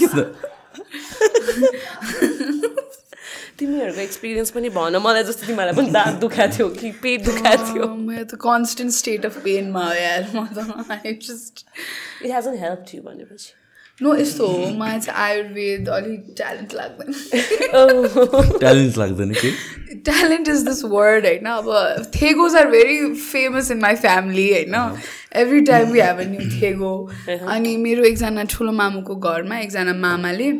तिमीहरूको 3.57 4.01
एक्सपिरियन्स 4.01 4.51
पनि 4.51 4.69
भन 4.75 4.95
मलाई 4.99 5.23
जस्तो 5.23 5.47
तिमीहरूलाई 5.47 5.75
पनि 5.81 5.91
दाँत 5.93 6.15
दुखाएको 6.21 6.55
थियो 6.55 6.69
कि 6.77 6.91
पेट 7.01 7.25
दुखाएको 7.25 7.73
थियो 7.73 7.87
मेरो 7.95 8.23
त 8.25 8.39
कन्सटेन्ट 8.41 8.93
स्टेट 8.93 9.25
अफ 9.25 9.37
पेनमा 9.43 9.83
हो 9.87 9.93
यार 9.95 10.29
म 10.35 10.47
त 10.51 11.01
just 11.27 11.65
it 12.23 12.31
hasn't 12.31 12.57
help 12.63 12.95
you 12.95 13.01
भनेपछि 13.01 13.53
नो 14.01 14.15
यस्तो 14.15 14.47
हो 14.47 14.69
मलाई 14.77 14.99
चाहिँ 14.99 15.19
आयुर्वेद 15.23 15.89
अलिक 15.97 16.33
ट्यालेन्ट 16.37 16.73
लाग्दैन 16.73 18.57
ट्यालेन्ट 18.59 18.97
लाग्दैन 18.97 19.33
कि 19.41 19.53
talent 20.05 20.47
is 20.51 20.63
this 20.67 20.79
word 20.91 21.25
होइन 21.25 21.45
अब 21.45 21.67
थेगोज 22.15 22.55
are 22.55 22.67
very 22.69 23.13
famous 23.15 23.69
in 23.71 23.79
my 23.81 23.95
family 24.05 24.47
होइन 24.53 24.75
every 25.41 25.61
time 25.69 25.91
we 25.91 25.99
have 25.99 26.19
a 26.19 26.23
new 26.29 26.49
थेगो 26.61 26.93
अनि 27.29 27.75
मेरो 27.77 28.03
एकजना 28.03 28.43
ठुलो 28.53 28.71
मामुको 28.81 29.15
घरमा 29.15 29.59
एकजना 29.59 29.93
मामाले 30.07 30.51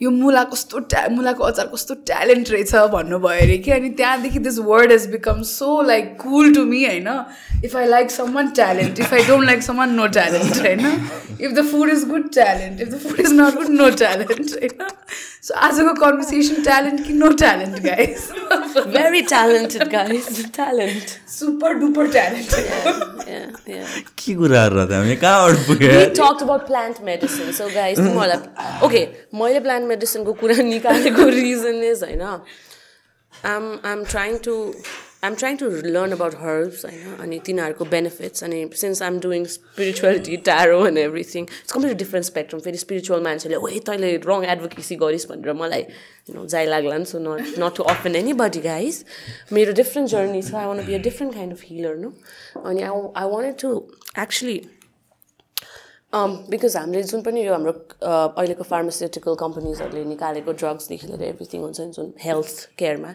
यो 0.00 0.10
मुला 0.10 0.42
कस्तो 0.52 0.78
ट्या 0.90 1.06
मुलाको 1.10 1.44
अचार 1.44 1.66
कस्तो 1.66 1.94
ट्यालेन्ट 2.06 2.50
रहेछ 2.50 2.74
भन्नुभयो 2.92 3.40
अरे 3.44 3.56
कि। 3.58 3.70
अनि 3.70 3.90
त्यहाँदेखि 4.00 4.38
this 4.38 4.58
word 4.70 4.92
has 4.92 5.06
become 5.12 5.42
so 5.52 5.70
like 5.86 6.16
cool 6.22 6.54
to 6.54 6.64
me 6.64 6.84
होइन। 6.84 7.08
If 7.64 7.76
I 7.76 7.86
like 7.86 8.10
someone 8.34 8.50
talent 8.58 9.00
if 9.00 9.14
I 9.14 9.24
don't 9.28 9.46
like 9.46 9.62
someone 9.78 9.94
no 9.94 10.06
talent 10.18 10.56
होइन। 10.56 10.86
If 11.40 11.50
the 11.52 11.66
food 11.70 11.88
is 11.90 12.04
good 12.08 12.32
talent 12.34 12.80
if 12.80 12.88
the 12.88 13.00
food 13.06 13.20
is 13.20 13.32
not 13.40 13.54
good 13.54 13.68
no 13.80 13.90
talent 14.02 14.52
होइन। 14.52 14.86
So 15.42 15.54
आजको 15.66 15.94
conversation 15.94 16.62
talent 16.62 17.06
कि 17.06 17.12
no 17.12 17.28
talent 17.42 17.78
guys 17.84 18.30
very 18.94 19.22
talented 19.34 19.88
guys 19.92 20.44
talent 20.54 21.16
talented. 22.12 22.64
yeah 23.28 23.48
yeah 23.72 23.90
के 24.18 24.34
कुराहरू 24.34 24.84
कहाँबाट 24.86 25.58
पुग्यो 25.66 25.90
about 26.44 26.64
plant 26.70 26.96
medicine. 27.08 27.52
So 27.58 27.68
guys 27.74 28.00
तिमीहरूलाई 28.00 28.80
okay 28.86 29.04
मैले 29.40 29.60
plant 29.66 29.87
medicine 29.90 30.24
को 30.24 30.32
कुरा 30.44 30.62
निकालेको 30.70 31.28
reason 31.40 31.84
is 31.90 32.06
होइन 32.08 32.24
I'm 33.44 33.66
I'm 33.84 34.04
trying 34.14 34.40
to 34.46 34.54
I'm 35.20 35.34
trying 35.34 35.56
to 35.58 35.68
learn 35.94 36.12
about 36.12 36.34
herbs 36.48 36.84
होइन 36.84 37.16
अनि 37.22 37.38
तिनीहरूको 37.46 37.86
benefits 37.94 38.42
अनि 38.48 38.60
since 38.82 39.00
I'm 39.06 39.18
doing 39.24 39.46
spirituality 39.54 40.36
tarot 40.48 40.84
and 40.90 41.00
everything 41.04 41.48
it's 41.62 41.74
completely 41.76 41.98
different 42.02 42.28
spectrum 42.28 42.62
फेरि 42.66 42.80
spiritual 42.84 43.24
मान्छेले 43.24 43.56
ओए 43.56 43.78
तैँले 43.88 44.12
wrong 44.26 44.46
advocacy 44.54 44.98
गरिस् 45.02 45.26
भनेर 45.32 45.52
मलाई 45.62 45.86
जाइ 46.30 46.66
लाग्ला 46.66 46.98
नि 46.98 47.10
so 47.12 47.22
not 47.26 47.58
not 47.64 47.78
to 47.80 47.88
offend 47.94 48.20
anybody 48.22 48.64
guys 48.68 49.02
मेरो 49.58 49.76
different 49.82 50.14
journey 50.14 50.42
छ 50.50 50.66
want 50.70 50.84
to 50.84 50.88
be 50.90 50.98
a 51.00 51.04
different 51.08 51.38
kind 51.40 51.58
of 51.58 51.66
healer 51.70 51.94
no 52.06 52.12
अनि 52.64 52.82
I, 52.82 52.92
I 53.24 53.26
wanted 53.36 53.58
to 53.66 53.72
actually 54.26 54.58
because 56.12 56.76
हामीले 56.76 57.02
जुन 57.02 57.22
पनि 57.22 57.40
यो 57.46 57.52
हाम्रो 57.52 57.72
uh, 57.72 58.32
अहिलेको 58.32 58.64
फार्मास्युटिकल 58.64 59.34
कम्पनीजहरूले 59.40 60.04
निकालेको 60.04 60.52
ड्रग्सदेखि 60.52 61.06
लिएर 61.06 61.22
एभ्रिथिङ 61.24 61.60
हुन्छ 61.62 61.80
नि 61.80 61.92
जुन 61.92 62.12
हेल्थ 62.20 62.68
केयरमा 62.78 63.10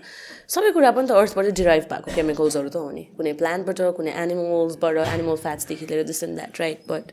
सबै 0.56 0.72
कुरा 0.72 0.92
पनि 0.98 1.08
त 1.08 1.12
अर्थबाट 1.22 1.50
डिराइभ 1.60 1.88
भएको 1.90 2.14
केमिकल्सहरू 2.16 2.70
त 2.70 2.76
हो 2.76 2.92
नि। 2.92 3.04
कुनै 3.18 3.34
प्लान्टबाट 3.40 3.82
कुनै 3.98 4.14
एनिमल्सबाट 4.24 4.98
एनिमल 5.06 5.42
फ्याट्सदेखि 5.46 5.86
लिएर 5.92 6.04
this 6.12 6.24
and 6.24 6.38
that 6.38 6.62
right 6.62 6.86
but 6.92 7.06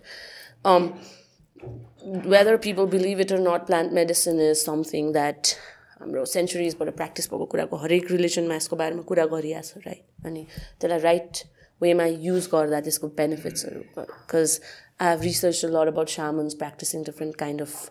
whether 2.34 2.56
people 2.66 2.92
believe 2.96 3.24
it 3.26 3.32
or 3.32 3.40
not 3.46 3.66
plant 3.72 3.92
medicine 4.00 4.40
is 4.48 4.56
something 4.64 5.12
that 5.16 5.54
हाम्रो 6.00 6.24
सेन्चुरिजबाट 6.34 6.92
प्र्याक्टिस 7.00 7.30
भएको 7.32 7.46
कुराको 7.56 7.80
हरेक 7.86 8.10
रिलिजनमा 8.10 8.60
यसको 8.60 8.76
बारेमा 8.82 9.08
कुरा 9.14 9.26
गरिरहेको 9.32 9.80
छ 9.80 9.88
राइट 9.88 10.28
अनि 10.28 10.44
त्यसलाई 10.52 11.04
राइट 11.08 11.42
वेमा 11.80 12.06
युज 12.28 12.52
गर्दा 12.52 12.80
त्यसको 12.86 13.12
बेनिफिट्सहरू 13.18 13.80
because 13.98 14.60
I 14.99 15.09
have 15.09 15.21
research 15.21 15.65
lot 15.65 15.87
about 15.87 16.09
shamans 16.09 16.53
practising 16.61 17.03
different 17.03 17.35
kind 17.35 17.61
of 17.61 17.89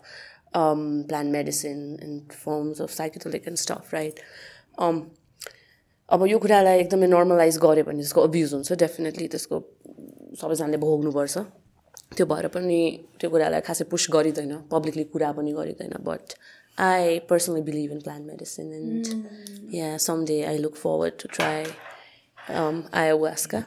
plant 0.57 1.33
medicine 1.33 1.83
and 2.03 2.33
forms 2.44 2.81
of 2.81 2.91
psychedelic 2.93 3.49
and 3.49 3.59
stuff 3.59 3.94
right 3.94 4.20
अब 6.09 6.27
यो 6.28 6.39
कुरालाई 6.39 6.81
एकदमै 6.81 7.07
नर्मलाइज 7.09 7.59
गऱ्यो 7.59 7.85
भने 7.85 8.03
त्यसको 8.03 8.23
अब्युज 8.23 8.55
हुन्छ 8.55 8.81
डेफिनेटली 8.81 9.28
त्यसको 9.35 9.61
सबैजनाले 10.41 10.77
भोग्नुपर्छ 10.78 11.44
त्यो 12.17 12.27
भएर 12.27 12.49
पनि 12.57 12.81
त्यो 13.20 13.31
कुरालाई 13.31 13.61
खासै 13.69 13.85
पुस 13.93 14.09
गरिँदैन 14.12 14.53
पब्लिकली 14.70 15.05
कुरा 15.15 15.33
पनि 15.39 15.53
गरिँदैन 15.53 15.97
but 16.05 16.36
I 16.78 17.19
personally 17.31 17.62
believe 17.62 17.93
in 17.93 18.01
plant 18.01 18.27
medicine 18.27 18.73
and 18.73 19.75
yeah 19.75 19.97
some 20.07 20.25
day 20.27 20.43
I 20.44 20.59
look 20.59 20.77
forward 20.77 21.15
to 21.23 21.28
try 21.33 21.65
ayahuasca 22.94 23.62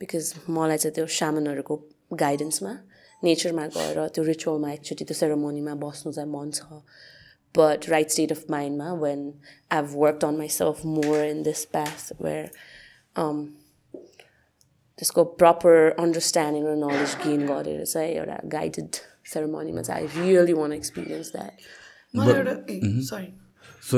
because 0.00 0.32
मलाई 0.56 0.78
चाहिँ 0.82 0.94
त्यो 0.94 1.06
सामानहरूको 1.20 1.76
गाइडेन्समा 2.24 2.72
नेचरमा 3.24 3.66
गएर 3.76 3.98
त्यो 4.16 4.24
रिचुअलमा 4.24 4.72
एकचोटि 4.72 5.04
त्यो 5.04 5.16
सेरोमोनीमा 5.22 5.74
बस्नु 5.86 6.12
चाहिँ 6.12 6.30
मन 6.32 6.50
छ. 6.58 6.82
But 7.52 7.88
right 7.88 8.10
state 8.10 8.30
of 8.30 8.48
mind 8.48 8.78
ma, 8.78 8.94
when 8.94 9.22
I've 9.70 9.94
worked 9.94 10.22
on 10.22 10.38
myself 10.38 10.84
more 10.84 11.24
in 11.24 11.42
this 11.42 11.64
path 11.66 12.12
where 12.18 12.50
um, 13.16 13.40
त्यसको 14.98 15.24
प्रपर 15.40 15.76
अन्डरस्ट्यान्डिङ 15.98 16.64
र 16.68 16.72
नलेज 16.84 17.12
गेन 17.24 17.46
गरेर 17.50 17.84
चाहिँ 17.84 18.10
एउटा 18.14 18.36
गाइडेड 18.54 19.00
सेरोमनीमा 19.32 19.82
चाहिँ 19.82 20.08
I 20.08 20.26
really 20.26 20.52
want 20.60 20.72
experience 20.72 21.32
that 21.36 21.54
so 23.90 23.96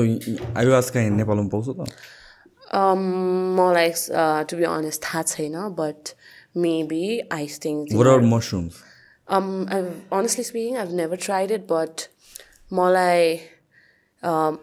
ayahuasca 0.59 0.89
कहीँ 0.97 1.09
नेपालमा 1.19 1.47
पाउँछ 1.53 1.67
त? 1.69 1.91
मलाई 2.73 3.93
टु 4.49 4.57
बी 4.57 4.63
अनेस्ट 4.63 5.03
थाहा 5.03 5.21
छैन 5.21 5.69
but 5.79 6.09
maybe 6.57 7.19
I 7.31 7.47
think 7.65 7.93
What 7.93 8.07
are 8.07 8.21
mushrooms? 8.21 8.83
Um, 9.27 9.67
I've, 9.69 10.01
honestly 10.11 10.43
speaking, 10.43 10.77
I've 10.77 10.91
never 10.91 11.15
tried 11.15 11.51
it, 11.51 11.65
but 11.67 12.09
Malay, 12.69 13.41
um, 14.21 14.59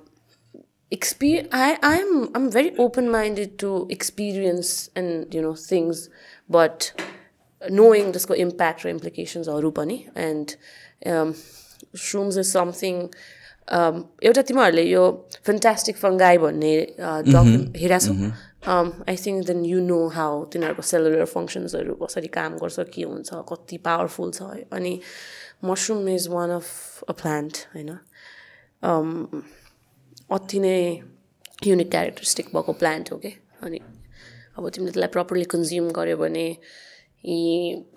experience. 0.90 1.48
I 1.52 1.78
I'm 1.82 2.28
I'm 2.34 2.50
very 2.50 2.76
open 2.76 3.10
minded 3.10 3.58
to 3.58 3.86
experience 3.88 4.90
and 4.94 5.34
you 5.34 5.40
know 5.40 5.54
things, 5.54 6.08
but 6.48 6.92
knowing 7.70 8.12
this 8.12 8.24
impact 8.24 8.84
or 8.84 8.88
implications 8.88 9.48
or 9.48 9.62
rupani 9.62 10.08
and 10.14 10.56
um. 13.70 13.76
Um, 13.78 14.02
एउटा 14.22 14.42
तिमीहरूले 14.42 14.82
यो 14.82 15.02
fantastic 15.46 15.96
फङ्गाई 15.96 16.38
भन्ने 16.38 16.72
document 17.26 17.76
हेरेको 17.76 18.00
छौ? 18.06 18.14
I 19.08 19.16
think 19.16 19.46
then 19.46 19.64
you 19.64 19.80
know 19.82 20.00
how 20.16 20.44
तिनीहरूको 20.52 20.82
cellular 20.88 21.24
फङ्सन्सहरू 21.34 21.94
कसरी 22.02 22.28
काम 22.38 22.58
गर्छ 22.62 22.86
के 22.96 23.02
हुन्छ 23.02 23.44
कति 23.52 23.78
पावरफुल 23.86 24.30
छ 24.32 24.66
अनि 24.72 24.92
mushroom 25.70 26.08
is 26.08 26.28
one 26.34 26.50
of 26.50 26.68
a 27.08 27.12
plant 27.22 27.62
होइन? 27.76 27.96
अति 30.38 30.58
नै 30.66 30.76
युनिक 31.66 31.90
क्यारेक्टरिस्टिक 31.90 32.46
भएको 32.54 32.72
प्लान्ट 32.82 33.12
हो 33.12 33.16
कि? 33.24 33.32
अनि 33.62 33.80
अब 34.58 34.68
तिमीले 34.68 34.92
त्यसलाई 34.92 35.08
प्रपरली 35.16 35.44
कन्ज्युम 35.54 35.90
गर्यो 35.96 36.16
भने 36.16 36.46
यी 37.24 37.40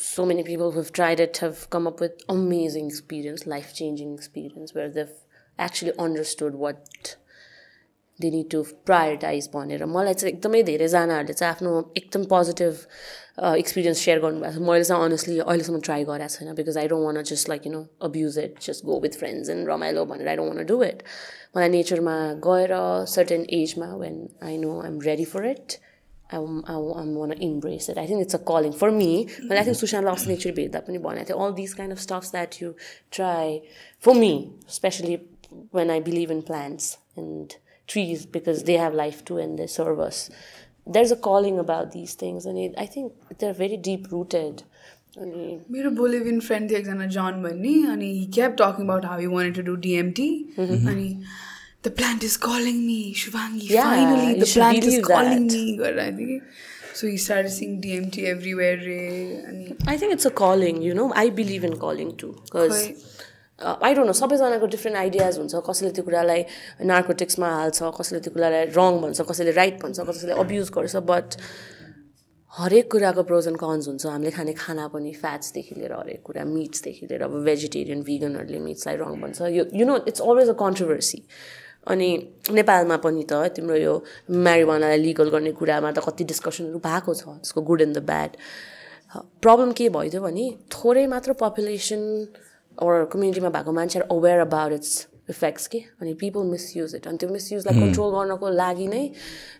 so 0.03 0.25
many 0.25 0.43
people 0.43 0.71
who've 0.77 0.87
tried 0.93 1.19
it 1.19 1.43
have 1.43 1.55
come 1.71 1.85
up 1.87 2.01
with 2.01 2.25
amazing 2.29 2.87
experience 2.87 3.47
life 3.47 3.71
changing 3.75 4.13
experience 4.13 4.75
where 4.75 4.89
they've 4.97 5.13
actually 5.59 5.91
understood 5.99 6.55
what 6.57 7.15
they 8.19 8.29
need 8.31 8.49
to 8.51 8.61
prioritise 8.85 9.49
भनेर 9.53 9.85
मलाई 9.87 10.13
चाहिँ 10.13 10.33
एकदमै 10.33 10.61
धेरैजनाहरूले 10.63 11.33
चाहिँ 11.33 11.53
आफ्नो 11.53 11.71
एकदम 11.97 12.23
पोजिटिभ 12.29 12.73
एक्सपिरियन्स 13.57 13.99
सेयर 13.99 14.19
गर्नुभएको 14.19 14.59
छ 14.59 14.67
मैले 14.67 14.83
चाहिँ 14.83 15.05
अनेस्टली 15.05 15.37
अहिलेसम्म 15.41 15.79
ट्राई 15.87 16.03
गरेको 16.09 16.35
छैन 16.35 16.53
because 16.55 16.77
I 16.77 16.87
don't 16.87 17.05
want 17.05 17.23
just 17.25 17.49
like 17.49 17.65
you 17.67 17.71
know 17.71 17.85
abuse 18.03 18.37
it 18.39 18.59
just 18.65 18.85
go 18.85 18.99
with 18.99 19.17
friends 19.19 19.49
and 19.49 19.69
रमाइलो 19.69 20.05
भनेर 20.05 20.27
I 20.27 20.35
don't 20.35 20.55
want 20.55 20.65
do 20.67 20.83
it 20.83 21.01
मलाई 21.55 21.69
नेचरमा 21.69 22.17
गएर 22.45 22.75
सर्टेन 23.09 23.47
एजमा 23.53 23.89
when 23.95 24.21
I 24.43 24.57
know 24.59 24.79
I 24.81 24.87
am 24.87 25.01
ready 25.03 25.25
for 25.33 25.45
it 25.47 25.77
I 26.33 26.61
I 26.69 27.11
want 27.15 27.35
embrace 27.41 27.89
it 27.89 27.97
I 27.97 28.07
think 28.07 28.21
it's 28.21 28.35
a 28.35 28.43
calling 28.47 28.79
for 28.79 28.97
me 29.01 29.11
मैले 29.41 29.59
I 29.59 29.65
think 29.65 29.77
सुशान्तलाई 29.77 30.15
अस्ति 30.15 30.29
nature 30.29 30.57
भेट्दा 30.61 30.85
पनि 30.87 30.97
भनेको 31.01 31.29
थिएँ 31.29 31.45
all 31.45 31.53
this 31.55 31.73
kind 31.73 31.97
of 31.97 31.99
stuffs 32.01 32.31
that 32.31 32.61
you 32.61 32.73
try 33.13 33.61
for 34.03 34.13
me 34.15 34.33
especially 34.71 35.21
when 35.72 35.90
I 35.90 36.00
believe 36.00 36.30
in 36.30 36.42
plants 36.42 36.98
and 37.16 37.56
trees 37.88 38.24
because 38.26 38.64
they 38.64 38.76
have 38.84 38.94
life 38.94 39.24
too 39.24 39.38
and 39.38 39.58
they 39.58 39.66
serve 39.66 40.00
us. 40.00 40.30
There's 40.86 41.10
a 41.12 41.16
calling 41.16 41.58
about 41.58 41.92
these 41.92 42.14
things, 42.14 42.46
and 42.46 42.58
it, 42.58 42.74
I 42.78 42.86
think 42.86 43.12
they're 43.38 43.58
very 43.64 43.76
deep 43.90 44.10
rooted. 44.12 44.62
अनि 45.18 45.44
मेरो 45.74 45.90
बोलिभियन 45.98 46.40
friend 46.40 46.70
थियो 46.70 46.78
एकजना 46.78 47.06
जन 47.14 47.42
भन्ने 47.42 47.72
अनि 47.92 48.08
he 48.18 48.26
kept 48.34 48.56
talking 48.60 48.84
about 48.86 49.04
how 49.04 49.20
you 49.20 49.30
want 49.30 49.54
to 49.56 49.62
do 49.68 49.74
DMT 49.86 50.28
अनि 50.58 51.08
the 51.86 51.92
plant 52.00 52.24
is 52.24 52.36
calling 52.44 52.76
me 52.86 52.98
Shubhangi 53.22 53.68
Yeah, 53.74 53.88
finally 53.90 54.26
you 54.32 54.42
the 54.42 54.48
should 54.52 54.62
plant 54.62 54.84
is 54.84 54.90
believe 54.90 55.08
calling 55.08 55.48
that. 55.48 55.56
Me 55.56 55.76
गरेर 55.80 55.98
आएको 56.04 56.18
थियो 56.18 56.28
कि 56.28 56.96
so 57.00 57.06
he 57.08 57.18
start 57.24 57.48
seeing 57.56 57.78
DMT 57.86 58.24
everywhere 58.34 58.78
रे 58.84 59.00
अनि 59.48 59.66
I 59.94 59.96
think 60.02 60.16
it's 60.18 60.30
a 60.30 60.34
calling, 60.42 60.82
you 60.88 60.94
know. 61.00 61.08
I 61.24 61.26
believe 61.40 61.66
in 61.70 61.76
calling 61.86 62.14
too 62.22 62.32
because 62.44 62.82
खै 62.84 63.11
I 63.63 63.93
don't 63.95 64.07
know 64.07 64.13
सबैजनाको 64.21 64.67
different 64.75 64.97
ideas 65.03 65.37
हुन्छ 65.39 65.53
कसैले 65.67 65.91
त्यो 65.97 66.03
कुरालाई 66.07 66.41
नार्कोटिक्समा 66.93 67.49
हाल्छ 67.57 67.79
कसैले 67.99 68.19
त्यो 68.25 68.33
कुरालाई 68.33 68.65
रङ 68.79 68.99
भन्छ 69.03 69.21
कसैले 69.29 69.51
राइट 69.61 69.81
भन्छ 69.83 69.99
कसैले 70.09 70.33
अब्युज 70.43 70.69
गर्छ 70.77 70.95
बट 71.11 71.37
हरेक 72.53 72.91
कुराको 72.91 73.23
प्रोज 73.29 73.47
एन्ड 73.47 73.57
कन्स 73.59 73.87
हुन्छ। 73.87 74.05
हामीले 74.05 74.31
खाने 74.31 74.53
खाना 74.53 74.87
पनि 74.93 75.11
फ्याट्सदेखि 75.21 75.75
लिएर 75.75 75.93
हरेक 75.93 76.21
कुरा 76.25 76.43
मिट्सदेखि 76.45 77.05
लिएर 77.09 77.23
अब 77.23 77.33
भेजिटेरियन 77.45 78.01
भिगनहरूले 78.09 78.59
मिट्सलाई 78.67 78.95
रङ 79.01 79.21
भन्छ। 79.21 79.41
यो 79.57 79.65
you 79.73 79.85
know 79.89 79.95
it's 80.11 80.21
always 80.21 80.49
a 80.49 80.57
controversy 80.61 81.19
अनि 81.93 82.09
नेपालमा 82.59 82.97
पनि 83.05 83.23
त 83.31 83.33
तिम्रो 83.55 83.75
यो 83.75 83.93
म्यारिवानालाई 84.45 84.99
लिगल 85.07 85.29
गर्ने 85.33 85.51
कुरामा 85.59 85.91
त 85.91 86.05
कति 86.05 86.23
डिस्कसनहरू 86.31 86.79
भएको 86.85 87.13
छ 87.13 87.23
त्यसको 87.41 87.61
good 87.69 87.81
and 87.87 87.97
the 87.97 88.03
bad 88.11 88.31
problem 89.43 89.71
के 89.77 89.89
भइदियो 89.97 90.21
भने 90.21 90.45
थोरै 90.75 91.05
मात्र 91.13 91.33
पपुलेसन 91.41 92.01
अर 92.79 93.05
कम्युनिटीमा 93.13 93.49
भएको 93.49 93.71
मान्छेहरू 93.71 94.17
अवेर 94.17 94.39
अबाउट 94.39 94.71
इट्स 94.73 95.07
इफेक्ट्स 95.29 95.67
के 95.67 95.79
अनि 96.01 96.13
पिपल 96.21 96.43
मिसयुज 96.47 96.95
इट 96.95 97.07
अनि 97.07 97.17
त्यो 97.17 97.29
मिसयुजलाई 97.29 97.79
कन्ट्रोल 97.79 98.11
गर्नको 98.15 98.49
लागि 98.49 98.87
नै 98.87 99.03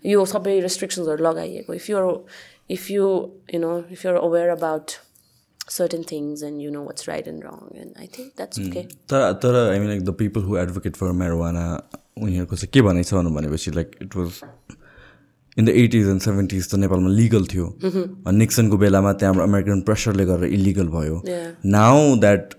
यो 0.06 0.25
सबै 0.25 0.59
रेस्ट्रिक्सन्सहरू 0.59 1.24
लगाइएको 1.24 1.74
if 1.74 1.90
your 1.90 2.11
if 2.69 2.92
you 2.92 3.08
you 3.53 3.59
know 3.59 3.72
if 3.92 4.06
you're 4.06 4.22
aware 4.22 4.50
about 4.50 4.92
certain 5.69 6.03
things 6.11 6.43
and 6.43 6.61
you 6.61 6.72
know 6.72 6.83
what's 6.83 7.09
right 7.09 7.27
and 7.27 7.43
wrong 7.43 7.82
and 7.82 7.98
I 8.00 8.08
think 8.17 8.32
that's 8.38 8.59
okay 8.59 8.83
तर 9.09 9.32
तर 9.43 9.59
I 9.64 9.80
mean 9.80 9.88
like 9.88 10.03
the 10.03 10.16
people 10.17 10.42
who 10.43 10.58
advocate 10.58 10.95
for 10.95 11.11
marijuana 11.22 11.66
उनीहरूको 12.17 12.56
चाहिँ 12.56 12.72
के 12.74 12.82
भनाइ 12.82 13.03
छ 13.03 13.14
भनेपछि 13.14 13.72
like 13.72 13.95
it 14.01 14.16
was 14.16 14.42
in 15.58 15.66
the 15.66 15.69
eighties 15.69 16.08
and 16.08 16.22
seventies 16.22 16.69
त 16.69 16.75
नेपालमा 16.75 17.09
लिगल 17.09 17.45
थियो 17.45 17.66
निक्सनको 18.33 18.77
बेलामा 18.77 19.14
त्यहाँबाट 19.14 19.48
अमेरिकन 19.48 19.82
प्रेसरले 19.82 20.25
गरेर 20.25 20.53
इलिगल 20.53 20.88
भयो. 20.88 21.22
Now 21.66 22.16
that 22.19 22.53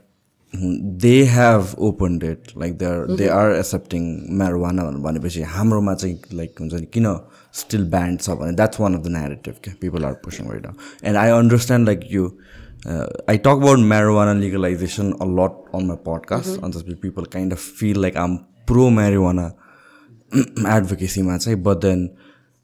they 1.00 1.22
have 1.22 1.74
open 1.78 2.18
that 2.18 2.42
like 2.58 2.78
they 2.78 2.84
are 2.84 3.16
they 3.16 3.28
are 3.28 3.52
accepting 3.52 4.26
marijuana 4.30 4.84
भनेर 4.84 5.00
भनेपछि 5.00 5.42
हाम्रोमा 5.42 5.94
चाहिँ 5.94 6.20
लाइक 6.32 6.54
हुन्छ 6.60 6.74
नि 6.74 6.86
किन 6.86 7.20
स्टिल 7.52 7.90
ब्यान्ड 7.90 8.20
छ 8.20 8.30
भने 8.30 8.52
that's 8.52 8.80
one 8.80 8.94
of 8.94 9.04
the 9.04 9.06
narrative 9.06 9.54
क्या? 9.64 9.74
People 9.80 10.04
are 10.04 10.12
pushing 10.12 10.50
right 10.50 10.66
and 11.04 11.16
I 11.16 11.30
understand 11.30 11.86
like 11.86 12.00
you 12.10 12.32
I 13.30 13.38
talk 13.38 13.48
about 13.48 13.78
marijuana 13.78 14.32
legalisation 14.32 15.12
a 15.12 15.24
lot 15.24 15.64
on 15.74 15.86
my 15.86 15.96
podcast 15.96 16.64
अन्त 16.64 16.76
people 17.02 17.22
kind 17.22 17.52
of 17.52 17.58
feel 17.58 18.00
like 18.00 18.16
um 18.16 18.36
pro 18.66 18.90
marijuana 18.90 19.52
advocacy 20.58 21.38
चाहिँ 21.38 21.62
but 21.62 21.80
then 21.80 22.08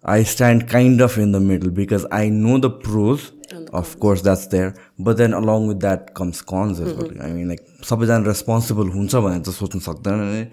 I 0.04 0.22
stand 0.22 0.68
kind 0.68 1.00
of 1.00 1.18
in 1.18 1.32
the 1.32 1.40
middle 1.40 1.70
because 1.70 2.06
I 2.10 2.28
know 2.28 2.58
the 2.58 2.70
pros 2.70 3.32
of 3.72 3.98
course 4.00 4.22
that's 4.22 4.46
there 4.46 4.74
but 4.98 5.16
then 5.16 5.32
along 5.32 5.66
with 5.68 5.80
that 5.80 6.14
comes 6.14 6.40
cons 6.42 6.80
as 6.80 6.94
well 6.94 7.10
I 7.20 7.32
mean 7.32 7.48
like 7.48 7.66
सबैजना 7.90 8.24
responsible 8.26 8.88
हुन्छ 8.94 9.14
भनेर 9.26 9.42
त 9.42 9.52
सोच्नु 9.58 9.80
सक्दैन 9.90 10.48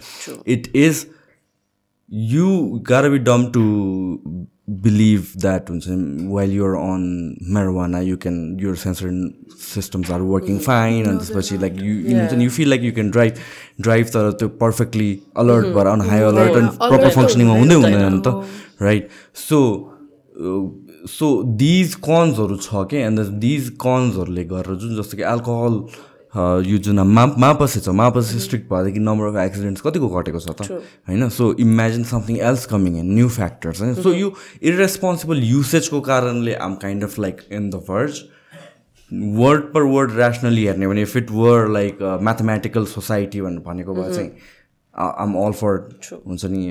it 0.56 0.76
is 0.76 1.06
you 2.10 2.50
gotta 2.90 3.10
be 3.14 3.20
dumb 3.30 3.42
to 3.56 3.64
believe 4.84 5.32
that 5.46 5.70
हुन्छ 5.72 5.88
नि, 5.88 6.28
while 6.36 6.54
you're 6.58 6.78
on 6.78 7.02
marijuana 7.56 8.00
you 8.06 8.18
can 8.26 8.38
your 8.60 8.76
sensory 8.84 9.12
systems 9.66 10.10
are 10.10 10.24
working 10.30 10.62
fine 10.68 11.10
and 11.10 11.20
त्यसपछि 11.22 11.60
like 11.64 11.76
you 11.88 11.94
you, 11.94 12.16
हुन्छ 12.20 12.34
नि, 12.34 12.44
you 12.44 12.54
feel 12.60 12.70
like 12.74 12.86
you 12.90 12.94
can 13.00 13.12
drive 13.18 13.42
drive 13.90 14.14
तर 14.16 14.32
त्यो 14.40 14.50
perfectly 14.64 15.10
alert 15.44 15.68
भएर 15.76 15.92
on 15.96 16.06
high 16.12 16.24
alert 16.30 16.56
and 16.62 16.70
Alert 16.70 16.88
proper 16.94 17.10
त 17.10 17.14
functioning 17.20 17.48
मा 17.52 17.60
हुँदैन, 17.60 17.76
हुँदै 17.76 17.92
हुँदैन 17.92 18.14
नि। 18.14 18.22
त 18.28 18.66
so 19.46 19.60
uh, 20.40 20.62
so 21.14 21.32
these 21.64 21.96
कन्सहरू 22.10 22.58
छ 22.58 22.86
कि 22.92 22.98
एन्ड 22.98 23.20
दिज 23.46 23.70
कन्सहरूले 23.82 24.44
गरेर 24.54 24.76
जुन 24.84 24.96
जस्तो 25.02 25.18
कि 25.18 25.24
एल्कोहल 25.32 25.82
यो 26.68 26.78
जुन 26.86 27.00
मा 27.18 27.26
मापसे 27.40 27.80
छ 27.80 27.90
मापसे 27.98 28.40
स्ट्रिक्ट 28.40 28.70
भएदेखि 28.72 29.00
नम्बर 29.00 29.28
अफ 29.28 29.38
एक्सिडेन्ट्स 29.44 29.82
कतिको 29.82 30.08
घटेको 30.20 30.40
छ 30.40 30.50
त? 30.50 30.80
होइन? 31.10 31.30
So 31.30 31.54
imagine 31.66 32.04
something 32.14 32.38
else 32.50 32.66
coming 32.74 32.98
in 33.00 33.14
new 33.14 33.30
factors 33.38 33.82
होइन? 33.82 33.94
सो 34.04 34.14
यो 34.14 34.34
इरेस्पोन्सिबल 34.72 35.44
युसेजको 35.44 36.02
कारणले 36.10 36.54
आम 36.66 36.76
kind 36.84 37.04
of 37.04 37.20
like 37.20 37.42
in 37.52 37.70
the 37.70 37.82
words 37.90 38.22
word 39.12 39.62
per 39.74 39.82
word 39.94 40.12
rationally 40.20 40.66
हेर्ने 40.66 40.88
भने 40.88 41.02
if 41.02 41.18
it 41.18 41.32
were 41.32 41.68
like 41.74 42.02
mathematical 42.30 42.86
society 42.94 43.42
भनेर 43.42 43.60
भनेको 43.68 43.94
भए 43.96 44.14
चाहिँ 44.14 44.32
आम 44.98 45.36
अल 45.38 45.52
फर 45.54 45.78
हुन्छ 46.28 46.46
नि 46.46 46.62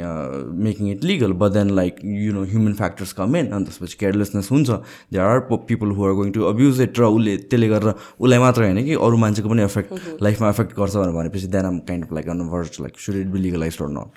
making 0.64 0.90
it 0.90 1.04
legal 1.04 1.32
but 1.42 1.52
then 1.52 1.70
like 1.76 1.96
you 2.04 2.32
know 2.32 2.42
human 2.44 2.72
factors 2.74 3.12
come 3.20 3.36
in 3.36 3.50
अनि 3.50 3.64
त्यसपछि 3.64 3.96
केयरलेसनेस 4.00 4.48
हुन्छ. 4.52 4.70
They 5.12 5.18
are 5.18 5.40
people 5.52 5.90
who 5.96 6.06
are 6.06 6.12
going 6.20 6.32
to 6.32 6.44
abuse 6.44 6.80
it 6.80 6.98
र 6.98 7.04
उसले 7.18 7.36
त्यसले 7.36 7.68
गरेर 7.68 7.94
उसलाई 8.20 8.38
मात्र 8.38 8.62
होइन 8.62 8.84
कि 8.84 8.94
अरू 8.94 9.16
मान्छेको 9.24 9.48
पनि 9.48 9.62
एफेक्ट 9.62 10.22
लाइफमा 10.22 10.48
एफेक्ट 10.50 10.76
गर्छ 10.78 10.96
भनेर 10.96 11.14
भनेपछि 11.18 11.46
then 11.56 11.64
um 11.64 11.78
kind 11.90 12.04
of 12.04 12.12
like 12.12 12.28
on 12.28 12.40
word 12.54 12.80
like 12.80 12.98
should 13.06 13.16
it 13.16 13.26
be 13.26 13.38
legalise 13.38 13.78
or 13.82 13.88
not 13.98 14.10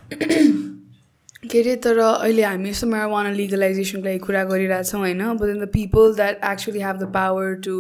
के 1.52 1.60
अरे 1.60 1.76
तर 1.84 1.98
अहिले 1.98 2.44
हामी 2.44 2.70
यस्तो 2.70 2.88
marijuana 2.88 3.30
लिगलाइजेसनको 3.36 4.06
लागि 4.06 4.20
कुरा 4.20 4.44
गरिरहेछौँ 4.44 5.00
होइन? 5.00 5.22
But 5.34 5.46
then 5.46 5.60
the 5.60 5.68
people 5.74 6.14
that 6.16 6.44
actually 6.46 6.80
have 6.80 6.98
the 6.98 7.12
power 7.14 7.54
to 7.66 7.76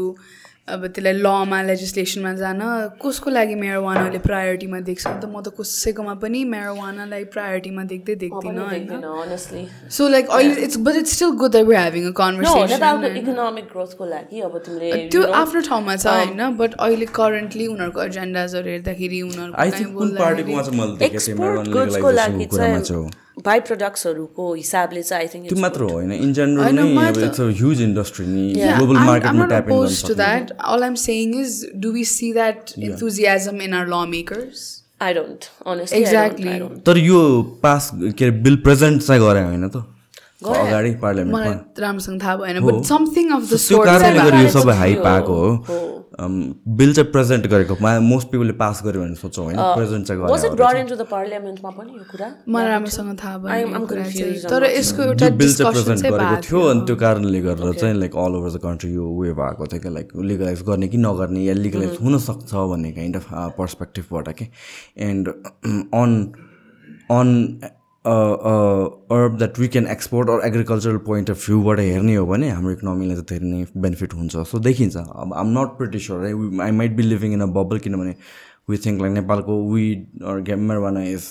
अब 0.69 0.85
त्यसलाई 0.87 1.13
लमा 1.25 1.61
लेजिस्लेसनमा 1.69 2.33
जान 2.33 2.61
कसको 3.03 3.29
लागि 3.29 3.55
मेरोवानाले 3.55 4.19
प्रायोरिटीमा 4.19 4.79
देख्छ? 4.89 5.03
नि 5.07 5.19
त 5.21 5.25
म 5.25 5.41
त 5.41 5.53
कसैकोमा 5.59 6.13
पनि 6.23 6.43
मेरोवानालाई 6.55 7.23
प्रायोरिटीमा 7.35 7.83
देख्दै 7.91 8.15
देख्दिनँ 8.23 8.65
होइन? 8.69 8.87
honestly. 9.19 9.63
सो 9.89 10.07
लाइक 10.07 10.29
अहिले 10.29 10.61
it's 10.65 10.77
but 10.87 10.95
it's 10.95 11.15
still 11.15 11.31
good 11.43 11.55
we 11.55 11.75
having 11.75 12.03
a 12.03 12.09
No, 12.09 12.15
conversation 12.21 13.17
economic 13.17 13.65
ग्रोथको 13.73 14.05
लागि 14.05 14.41
अब 14.41 14.57
तिमीले 14.65 15.07
त्यो 15.09 15.21
आफ्नो 15.41 15.61
ठाउँमा 15.69 15.95
छ 15.95 16.07
होइन? 16.07 16.41
बट 16.57 16.71
अहिले 16.79 17.05
करेन्टली 17.19 17.67
उनीहरूको 17.67 18.01
एजेन्डाजहरू 18.03 18.69
हेर्दाखेरि 18.69 19.19
आई 19.57 19.69
बाई 23.45 23.59
प्रडक्ट्सहरूको 23.67 24.53
हिसाबले 24.53 25.03
चाहिँ 25.03 25.23
आई 25.23 25.27
थिङ्क 25.33 25.49
त्यो 25.49 25.59
मात्र 25.61 25.81
होइन? 25.91 26.11
इन 26.11 26.33
जेनरल 26.33 26.75
नै 26.75 27.07
अब 27.07 27.17
इट्स 27.27 27.41
अ 27.41 27.47
ह्युज 27.61 27.81
इन्डस्ट्री 27.81 28.25
नि। 28.27 28.45
ग्लोबल 28.55 28.97
मार्केटमा 29.11 29.45
ट्याप 29.45 29.69
इन 29.69 29.75
गर्न 29.75 29.85
opposed 29.85 30.05
to 30.07 30.13
सक्ने 30.13 30.23
that. 30.23 30.51
All 30.71 30.89
I'm 30.89 30.99
saying 31.05 31.37
is, 31.43 31.59
do 31.85 31.93
we 31.99 32.03
see 32.15 32.31
that 32.39 32.73
enthusiasm 32.89 33.61
in 33.67 33.79
our 33.79 33.87
lawmakers? 33.95 34.65
I 35.01 35.13
don't 35.13 35.45
I 35.65 36.59
don't. 36.59 36.83
तर 36.85 36.97
यो 36.97 37.21
पास 37.63 37.91
के 37.95 38.25
अरे 38.25 38.31
बिल 38.47 38.55
प्रेजेन्ट 38.67 39.01
चाहिँ 39.01 39.21
गरे 39.21 39.43
होइन 39.43 39.69
त। 39.69 39.85
अगाडि 40.41 40.91
पार्लियामेन्टमा। 41.01 41.83
राम्रोसँग 41.83 42.21
थाहा 42.21 42.35
भएन 42.37 42.59
बट 42.63 42.83
समथिङ 42.87 43.31
अफ 43.31 43.41
द 43.43 43.47
त्यो 43.49 43.57
सोर्ट 43.59 43.87
कारणले 43.89 44.19
गर्दा 44.19 44.39
यो 44.39 44.47
चाहिँ 44.47 44.63
सबै 44.63 44.73
हाई 44.73 44.93
थियो। 44.93 45.03
पाएको 45.03 45.33
हो। 45.35 45.49
बिल 46.79 46.93
चाहिँ 46.93 47.11
प्रेजेन्ट 47.11 47.47
गरेको। 47.47 47.75
मोस्ट 48.01 48.27
पिपलले 48.31 48.53
पास 48.61 48.81
गर्यो 48.85 49.01
भने 49.01 49.15
सोचौँ 49.15 49.45
होइन। 49.45 49.57
प्रेजेन्ट 49.59 50.07
चाहिँ 50.07 50.21
Was 50.21 50.43
it 50.43 50.51
गरेर 50.51 50.57
brought 50.59 50.79
into 50.79 50.95
the 51.01 51.07
parliamentमा 51.11 51.69
पनि 51.69 51.91
यो 51.91 52.03
कुरा? 52.11 52.27
मलाई 52.47 52.67
राम्रोसँग 52.69 53.17
थाहा 53.23 53.37
भएन 53.37 53.85
तर 54.49 54.63
यसको 54.71 55.03
एउटा 55.03 55.27
त्यो 55.27 55.37
बिल 55.37 55.53
चाहिँ 55.55 55.73
डिस्कसन 55.73 55.83
प्रेजेन्ट 55.85 56.13
गरेको 56.13 56.41
थियो 56.47 56.61
अनि 56.69 56.81
त्यो 56.87 56.95
कारणले 57.03 57.41
गर्दा 57.41 57.71
चाहिँ 57.79 57.95
like 57.99 58.15
all 58.15 58.35
over 58.35 58.51
the 58.57 58.61
country 58.63 58.91
यो 58.93 59.05
उयो 59.15 59.33
भएको 59.39 59.67
थियो 59.71 59.81
कि 59.81 59.89
लाइक 59.95 60.07
लिगलाइज 60.29 60.61
गर्ने 60.69 60.87
कि 60.87 60.97
नगर्ने 61.07 61.41
या 61.43 61.53
लिगलाइज 61.55 61.97
हुनसक्छ 62.03 62.53
भन्ने 62.53 62.91
काइन्ड 62.91 63.15
अफ 63.15 63.27
पर्सपेक्टिभबाट 63.57 64.29
के। 64.39 64.47
And 65.09 65.27
on 65.27 66.11
on 67.11 67.27
herb 68.05 69.37
that 69.37 69.59
we 69.59 69.67
can 69.67 69.87
export 69.87 70.29
or 70.29 70.45
agricultural 70.47 70.97
point 71.05 71.29
of 71.31 71.45
भ्यूबाट 71.45 71.79
हेर्ने 71.79 72.15
हो 72.15 72.25
भने 72.25 72.49
हाम्रो 72.49 72.71
इकोनोमीलाई 72.71 73.15
चाहिँ 73.15 73.27
धेरै 73.29 73.51
नै 73.51 73.65
बेनिफिट 73.81 74.13
हुन्छ। 74.13 74.35
सो 74.51 74.59
देखिन्छ। 74.59 74.95
अब 74.97 75.33
आम 75.37 75.47
not 75.57 75.77
pretty 75.77 75.99
sure 75.99 76.25
I 76.61 76.71
might 76.71 76.95
be 76.95 77.03
living 77.03 77.33
in 77.33 77.41
a 77.41 77.45
bubble 77.57 77.79
किनभने 77.85 78.15
वी 78.69 78.77
थिङ्क 78.85 79.01
लाइक 79.01 79.13
नेपालको 79.13 79.61
weed 79.73 80.23
or 80.23 80.39
marijuana 80.49 81.03
is 81.03 81.23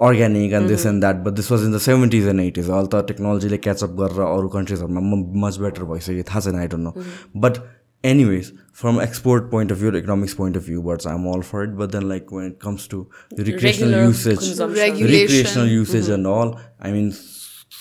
organic 0.00 0.52
and 0.52 0.68
this 0.68 0.86
and 0.86 1.00
that 1.00 1.16
but 1.24 1.32
this 1.32 1.50
was 1.52 1.64
in 1.64 1.72
the 1.72 1.78
seventies 1.82 2.26
and 2.28 2.40
eighties 2.40 2.70
अहिले 2.70 2.88
त 2.94 3.04
टेक्नोलोजीले 3.08 3.56
catch up 3.66 3.90
गरेर 4.00 4.20
अरू 4.26 4.48
कन्ट्रिजहरूमा 4.56 5.00
much 5.46 5.58
better 5.60 5.84
भइसक्यो 5.92 6.22
थाहा 6.30 6.40
छैन 6.40 6.58
I 6.58 6.66
don't 6.74 6.84
know 6.84 6.92
but 7.40 7.58
anyways 8.04 8.52
from 8.72 8.98
export 9.00 9.50
point 9.50 9.70
of 9.70 9.78
view 9.78 9.90
economics 9.96 10.34
point 10.34 10.56
of 10.56 10.62
view 10.64 10.82
but 10.82 11.06
i'm 11.06 11.26
all 11.26 11.42
for 11.42 11.62
it 11.64 11.76
but 11.76 11.92
then 11.92 12.08
like 12.08 12.30
when 12.32 12.46
it 12.46 12.58
comes 12.58 12.86
to 12.88 13.08
recreational 13.38 13.90
Regular 13.90 14.08
usage. 14.08 14.58
Regulation. 14.60 15.20
recreational 15.20 15.68
usage 15.68 16.08
and 16.08 16.26
all 16.26 16.58
i 16.80 16.90
mean 16.90 17.12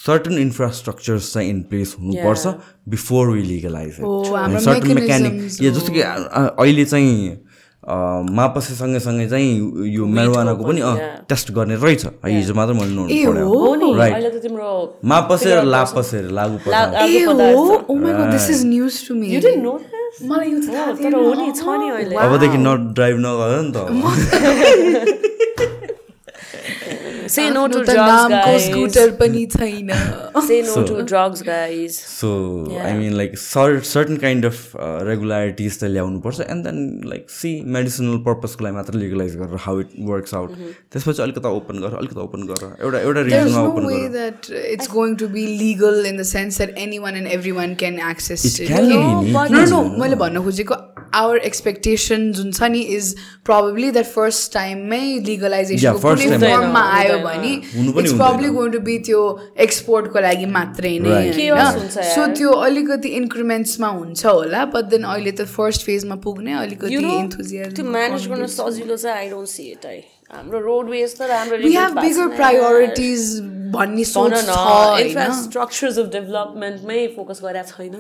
certain 0.04 0.34
infrastructures 0.48 1.32
चाहिँ 1.34 1.50
in 1.50 1.64
place 1.72 1.94
हुनुपर्छ 2.00 2.54
before 2.90 3.30
we 3.32 3.42
legalize 3.44 3.98
it 4.00 4.06
Oh, 4.06 4.36
And 4.36 4.54
हाम्रो 4.54 4.60
certain 4.68 4.94
mechanic 5.00 5.34
mechanisms 5.34 5.62
yeah, 5.62 5.74
जस्तो 5.78 5.94
कि 5.94 6.02
अहिले 6.66 6.86
चाहिँ 6.86 7.38
मापसे 8.38 8.74
सँगैसँगै 8.80 9.28
चाहिँ 9.30 9.90
यो 9.96 10.06
मेरोवानाको 10.18 10.64
पनि 10.64 10.82
टेस्ट 11.30 11.52
गर्ने 11.52 11.76
रहेछ 11.84 12.06
है 12.06 12.12
हिजो 12.36 12.54
मात्र 12.54 12.74
मैले 12.78 12.94
नोट 12.96 13.10
तिम्रो 13.10 13.48
मापसे 15.14 15.50
र 15.56 15.64
लापसे 15.76 16.22
लागु 16.40 16.58
पर्छ 16.66 16.74
मलाई 20.30 20.50
यो 20.52 20.60
थाहा 20.68 20.92
तर 21.02 21.14
हो 21.16 21.34
नि 21.34 21.52
छ 21.60 21.76
नि 21.82 21.90
अहिले। 21.90 22.16
अबदेखि 22.26 22.58
नट 22.68 22.82
ड्राइभ 22.96 23.18
नगर 23.26 23.50
नि 23.62 23.72
त। 23.76 23.78
Say 27.36 27.50
no 27.56 27.62
to 27.68 27.80
आफ्नो 27.80 27.86
त 27.86 27.94
drugs, 27.96 28.12
नामको 28.12 28.52
guys. 28.52 28.64
स्कुटर 28.68 29.12
पनि 29.20 29.46
छैन 29.56 29.92
Say 30.48 30.62
no 30.70 30.84
to 30.90 31.04
drugs, 31.12 31.42
guys. 31.50 31.98
So 32.22 32.30
I 32.84 32.94
mean 32.98 33.14
like 33.18 33.38
certain 33.38 34.18
kind 34.24 34.46
of 34.46 34.72
regularities 35.10 35.80
चाहिँ 35.80 35.94
ल्याउनुपर्छ 35.94 36.40
and 36.50 36.66
then 36.68 36.80
like 37.10 37.30
see 37.40 37.52
medicinal 37.78 38.18
पर्पजको 38.28 38.64
लागि 38.66 38.76
मात्र 38.76 38.94
लिगलाइज 39.04 39.36
गरेर 39.42 39.58
हाउ 39.66 39.80
इट 39.80 39.90
वर्क्स 40.10 40.34
आउट 40.42 40.56
त्यसपछि 40.94 41.22
अलिकति 41.24 41.48
ओपन 41.62 41.80
गर 41.86 41.96
अलिकति 42.02 42.20
ओपन 42.26 42.46
गर 42.52 42.66
एउटा 42.84 43.00
एउटा 43.00 43.22
रिजनमा 43.30 43.58
no 43.58 43.68
ओपन 43.72 43.86
way 43.92 44.00
गर 44.02 44.18
that 44.18 44.50
it's 44.76 44.92
going 44.98 45.16
to 45.24 45.28
be 45.38 45.46
legal 45.64 46.06
in 46.12 46.22
the 46.24 46.28
sense 46.34 46.58
that 46.64 46.74
anyone 46.86 47.20
and 47.22 47.34
everyone 47.40 47.76
can 47.84 48.00
access 48.12 48.46
It 48.52 48.60
it. 48.60 48.68
can 48.74 48.90
you 48.92 49.00
be 49.00 49.04
know? 49.04 49.22
नि, 49.22 49.32
No, 49.34 49.46
किन 49.48 49.70
no, 49.74 49.82
छैन? 49.84 50.00
मैले 50.02 50.16
भन्न 50.24 50.44
खोजेको 50.50 50.76
our 51.20 51.38
expectation 51.50 52.32
जुन 52.38 52.52
छ 52.52 52.70
नि 52.72 52.82
is 52.98 53.08
probably 53.50 53.90
that 53.98 54.08
first 54.14 54.52
time 54.54 54.84
मै 54.90 55.00
legalization 55.28 55.84
Yeah, 55.84 55.98
को 55.98 56.02
first 56.06 56.24
कुनै 56.24 56.40
time 56.40 56.42
मा। 56.42 56.58
form 56.58 56.74
मा 56.74 56.84
आयो। 56.98 57.18
भने 57.26 57.52
हुँदैन। 57.76 58.18
probably 58.22 58.52
going 58.58 58.72
to 58.78 58.82
be 58.90 58.98
त्यो 59.10 59.24
export 59.68 60.10
को 60.14 60.20
लागि 60.28 60.46
मात्रै 60.58 60.94
नै 61.08 61.18
होइन 61.40 61.90
सो। 61.98 62.28
त्यो 62.40 62.52
अलिकति 62.70 63.10
इन्क्रिमेन्ट्समा 63.22 63.88
हुन्छ 64.00 64.26
होला 64.26 64.66
बट 64.78 64.90
देन 64.96 65.04
अहिले 65.04 65.32
त 65.32 65.48
फर्स्ट 65.58 65.86
फेजमा 65.92 66.16
पुग्ने 66.28 66.54
अलिकति 66.64 66.94
You 66.96 67.02
know, 67.08 67.20
enthusiasm 67.26 67.76
त्यो 67.76 67.86
म्यानेज 67.98 68.28
गर्न 68.34 68.48
सजिलो 68.58 68.98
चाहिँ 68.98 69.18
आई 69.18 69.30
डोन्ट 69.30 69.50
सी 69.50 69.72
इट 69.72 69.86
है 69.86 69.98
हाम्रो 70.32 70.60
रोडवेज 70.66 71.18
त 71.18 71.22
राम्रो 71.30 71.58
we 71.68 71.74
have 71.76 71.96
bigger 72.02 72.30
priorities 72.38 73.26
भन्ने 73.74 74.04
सोच 74.12 74.34
छ 74.34 74.56
होइन। 74.58 75.06
इन्फ्रास्ट्रक्चर्स 75.06 76.00
अफ 76.00 76.08
डेभलपमेन्टमै 76.14 77.00
फोकस 77.16 77.42
गरेको 77.44 77.70
छैन। 77.78 77.96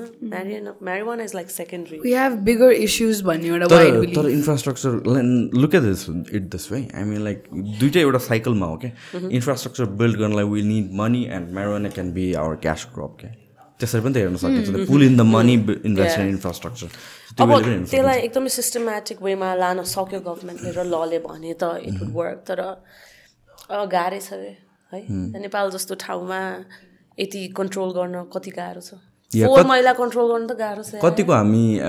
Marijuana 0.89 1.23
is 1.23 1.35
like 1.35 1.49
secondary 1.51 1.99
we 2.05 2.13
have 2.19 2.37
bigger 2.49 2.71
issues 2.87 3.21
भन्ने 3.29 3.47
एउटा 3.47 3.67
belief 3.73 4.15
तर 4.15 4.29
infrastructure 4.29 4.91
look 5.61 5.75
at 5.75 5.83
this 5.83 6.01
it 6.09 6.49
this 6.55 6.71
way 6.71 6.79
I 6.95 7.03
mean 7.11 7.21
like 7.23 7.43
दुइटै 7.53 8.01
एउटा 8.07 8.19
साइकलमा 8.29 8.65
हो 8.73 8.77
क्या 8.85 8.91
इन्फ्रास्ट्रक्चर 9.29 9.85
बिल्ड 10.01 10.15
गर्नलाई 10.19 10.45
will 10.55 10.65
need 10.67 10.87
money 11.01 11.23
and 11.37 11.53
marijuana 11.59 11.89
can 11.99 12.11
be 12.13 12.33
our 12.45 12.55
cash 12.65 12.81
crop 12.95 13.17
क्या 13.21 13.31
त्यसरी 13.79 14.01
पनि 14.01 14.13
त 14.13 14.17
हेर्न 14.17 14.35
सकिन्छ 14.37 14.87
pull 14.89 15.03
in 15.03 15.15
the 15.17 15.21
money 15.27 15.53
invest 15.91 16.19
in 16.19 16.27
infrastructure 16.29 16.89
अब 17.41 17.49
त्यसलाई 17.61 18.19
एकदमै 18.19 18.49
सिस्टमेटिक 18.55 19.21
वेमा 19.23 19.53
लान 19.61 19.77
सक्यो 19.91 20.19
गभर्मेन्टले 20.27 20.71
र 20.75 20.83
लले 20.89 21.19
भने 21.23 21.53
त 21.63 21.63
इट 21.87 21.95
वुड 22.01 22.11
वर्क 22.17 22.43
तर 22.49 22.59
गाह्रै 23.93 24.19
छ 24.19 24.29
रे। 24.41 24.51
है। 24.93 25.39
नेपाल 25.39 25.71
जस्तो 25.71 25.95
ठाउँमा 25.95 26.39
यति 27.19 27.47
कन्ट्रोल 27.57 27.91
गर्न 27.93 28.23
कति 28.33 28.51
गाह्रो 28.51 28.81
छ? 28.81 28.93
फोहोर 29.31 29.59
कत- 29.59 29.69
मैला 29.71 29.93
कन्ट्रोल 29.93 30.27
गर्न 30.31 30.47
त 30.47 30.51
गाह्रो 30.59 30.83
छ। 30.83 30.93
यार। 30.93 31.01
कतिको 31.03 31.33
हामी 31.33 31.79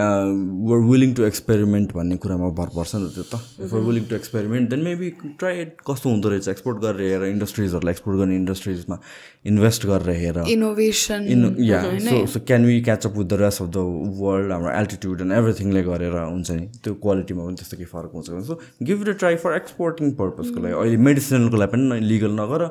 वर 0.70 0.78
विलिङ 0.90 1.14
टु 1.14 1.22
एक्सपेरिमेन्ट 1.24 1.92
भन्ने 1.92 2.16
कुरामा 2.16 2.48
भर 2.54 2.68
पर्छ 2.76 2.94
नि 2.94 3.08
त 3.08 3.14
त्यो 3.14 3.24
त। 3.24 3.34
If 3.60 3.72
we're 3.72 3.80
willing 3.80 4.04
to 4.04 4.14
experiment 4.16 4.70
then 4.70 4.80
maybe 4.80 5.10
try 5.42 5.60
it 5.60 5.76
कस्तो 5.90 6.10
हुँदो 6.10 6.28
रहेछ 6.28 6.48
एक्सपोर्ट 6.48 6.78
गरेर 6.78 7.10
हेर 7.12 7.24
इन्डस्ट्रिजहरूलाई 7.30 7.92
एक्सपोर्ट 7.92 8.18
गर्ने 8.18 8.36
इन्डस्ट्रिजमा 8.36 8.98
इन्भेस्ट 9.46 9.86
गरेर 9.86 10.16
हेर। 10.16 10.38
Innovation 10.54 11.20
in 11.34 11.56
yeah 11.60 11.82
so 11.98 12.26
so 12.26 12.40
can 12.46 12.64
we 12.66 12.80
catch 12.80 13.06
up 13.06 13.16
with 13.18 13.26
the 13.26 13.32
rest 13.42 13.62
of 13.62 13.68
the 13.68 13.76
world 14.22 14.52
हाम्रो 14.52 14.70
एल्टिट्युड 14.78 15.20
एन्ड 15.20 15.32
एभ्रिथिङले 15.32 15.82
गरेर 15.82 16.12
हुन्छ 16.12 16.50
नि 16.50 16.66
त्यो 16.84 16.94
क्वालिटीमा 16.94 17.44
पनि 17.44 17.56
त्यस्तो 17.56 17.76
केही 17.76 17.90
फरक 17.92 18.10
हुन्छ। 18.14 18.46
So 18.46 18.60
give 18.82 19.08
a 19.08 19.12
try 19.12 19.36
for 19.36 19.56
exporting 19.56 20.10
पर्पजको 20.22 20.58
लागि। 20.62 20.74
अहिले 20.74 20.96
मेडिसिनलको 20.96 21.56
लागि 21.56 21.72
पनि 21.72 22.00
लिगल 22.06 22.32
नगर 22.38 22.62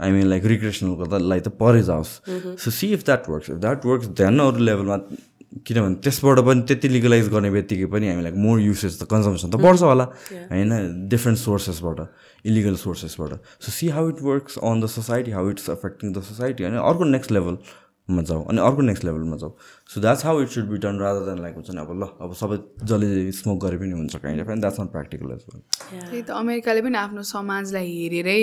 आई 0.00 0.10
मिन 0.12 0.26
लाइक 0.26 0.44
रिक्रेसनलको 0.54 1.04
त 1.06 1.48
परै 1.60 1.82
जाओस्। 1.82 2.10
So 2.62 2.70
see 2.70 2.92
if 2.94 3.04
that 3.04 3.28
works 3.30 3.50
if 3.50 3.58
that 3.62 3.86
works 3.86 4.08
ध्यान 4.18 4.40
अरू 4.40 4.58
लेभलमा 4.58 4.96
किनभने 5.66 5.94
त्यसबाट 6.02 6.38
पनि 6.46 6.62
त्यति 6.66 6.88
लिगलाइज 6.88 7.28
गर्ने 7.30 7.50
बित्तिकै 7.54 7.86
पनि 7.94 8.08
हामी 8.10 8.22
लाइक 8.22 8.36
मोर 8.42 8.60
युसेज 8.60 8.98
त 8.98 9.06
कन्जम्सन 9.06 9.50
त 9.50 9.56
बढ्छ 9.62 9.82
होला। 9.82 10.04
होइन 10.50 10.72
डिफ्रेन्ट 11.08 11.38
सोर्सेसबाट 11.38 11.98
illegal 12.44 12.76
सोर्सेसबाट 12.82 13.38
so 13.62 13.70
see 13.70 13.88
how 13.94 14.08
it 14.10 14.22
works 14.28 14.58
on 14.58 14.80
the 14.82 14.86
society 14.98 15.30
how 15.30 15.50
it's 15.50 15.70
affecting 15.70 16.12
the 16.12 16.22
society 16.26 16.64
अनि 16.64 16.82
अर्को 16.82 17.04
नेक्स्ट 17.14 17.32
लेभलमा 17.38 18.22
जाऊ 18.30 18.42
अनि 18.50 18.60
अर्को 18.66 18.82
नेक्स्ट 18.82 19.04
लेभलमा 19.04 19.36
जाऊ। 19.36 19.52
So 19.94 20.00
that's 20.00 20.24
how 20.26 20.42
it 20.42 20.48
should 20.58 20.66
be 20.70 20.78
done 20.82 20.98
rather 20.98 21.30
than 21.30 21.38
like 21.42 21.54
हुन्छ 21.54 21.70
नि 21.70 21.80
अब 21.80 21.92
ल 22.02 22.10
अब 22.18 22.34
सबै 22.42 22.58
जसले 22.82 23.30
स्मोक 23.38 23.64
गरे 23.64 23.78
पनि 23.78 23.94
हुन्छ 24.00 24.16
kind 24.16 24.42
of 24.42 24.50
and 24.50 24.60
that's 24.60 24.80
not 24.80 24.90
practical 24.90 25.30
as 25.36 25.44
well 25.54 25.62
त्यही 25.62 26.22
त 26.22 26.30
अमेरिकाले 26.42 26.82
पनि 26.82 26.98
आफ्नो 26.98 27.22
समाजलाई 27.30 27.94
हेरेरै 27.94 28.42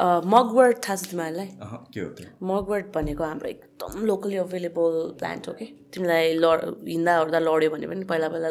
mugwort 0.00 0.78
थाहा 0.84 0.96
छ 0.96 1.06
तिमीहरूलाई? 1.10 1.48
मगवर्ड 2.42 2.86
भनेको 2.94 3.24
हाम्रो 3.24 3.48
एकदम 3.48 4.04
लोकली 4.06 4.36
अभाइलेबल 4.36 4.94
प्लान्ट 5.18 5.48
हो 5.48 5.52
कि? 5.54 5.66
तिमीलाई 5.94 6.32
लड 6.34 6.60
हिँड्दा 6.88 7.12
ओर्दा 7.22 7.38
लड्यो 7.38 7.70
भने 7.70 7.86
पनि 7.86 8.04
पहिला 8.10 8.28
पहिला 8.28 8.50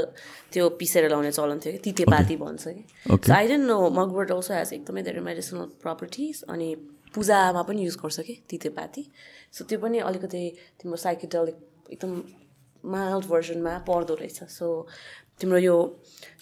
त्यो 0.53 0.69
पिसेर 0.79 1.09
लाउने 1.09 1.31
चलन 1.31 1.59
थियो 1.59 1.73
कि? 1.73 1.79
तितेपाती 1.79 2.35
भन्छ 2.37 2.67
कि? 2.67 2.83
So 3.09 3.33
I 3.33 3.47
don't 3.47 3.65
know 3.67 3.77
mugwort 3.89 4.31
also 4.31 4.53
has 4.53 4.73
एकदमै 4.73 5.01
धेरै 5.03 5.21
मेडिसिनल 5.27 5.65
प्रपर्टिज 5.83 6.43
अनि 6.49 6.67
पूजामा 7.15 7.61
पनि 7.67 7.85
युज 7.85 7.95
गर्छ 8.03 8.19
कि 8.27 8.35
तितेपाती। 8.49 9.03
सो 9.51 9.65
त्यो 9.65 9.79
पनि 9.79 9.97
अलिकति 10.07 10.43
तिम्रो 10.79 10.97
साइकेडलिक 11.05 11.57
एकदम 11.91 12.11
माइल्ड 12.83 13.25
भर्जनमा 13.27 13.77
पर्दो 13.89 14.15
रहेछ। 14.21 14.39
सो 14.57 14.87
तिम्रो 15.39 15.57
यो 15.57 15.75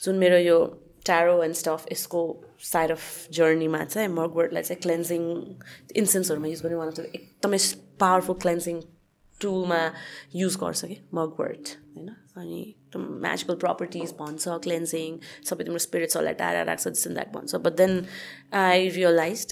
जुन 0.03 0.15
मेरो 0.21 0.37
यो 0.37 0.59
ट्यारो 1.05 1.41
एन्ड 1.43 1.55
स्टफ 1.55 1.85
यसको 1.91 2.21
साइड 2.63 2.91
अफ 2.91 3.27
जर्नीमा 3.31 3.83
चाहिँ 3.85 4.07
मगवर्डलाई 4.09 4.63
चाहिँ 4.63 4.81
क्लेन्जिङ 4.81 5.27
इन्सेन्सहरूमा 5.95 6.47
युज 6.47 6.61
गर्ने 6.61 6.75
वान 6.75 6.87
अफ 6.87 6.99
द 6.99 7.05
एकदमै 7.15 7.59
पावरफुल 7.99 8.35
क्लेन्जिङ 8.41 8.81
टुलमा 9.35 9.81
युज 10.35 10.55
गर्छ 10.55 10.85
कि 10.85 10.97
मगवर्ड 11.13 11.67
होइन 11.95 12.09
अनि 12.37 12.59
एकदम 12.61 13.07
म्याजिकल 13.21 13.55
प्रपर्टिज 13.65 14.13
भन्छ 14.19 14.57
क्लेन्जिङ 14.65 15.19
सबै 15.49 15.63
तिम्रो 15.63 15.85
स्पिरिट्सहरूलाई 15.85 16.33
टाढा 16.41 16.65
राख्छ 16.71 16.87
दिस 16.87 17.07
एन्ड 17.07 17.17
द्याट 17.17 17.33
भन्छ 17.33 17.63
but 17.67 17.79
then 17.83 17.95
I 18.63 18.89
realise 18.97 19.47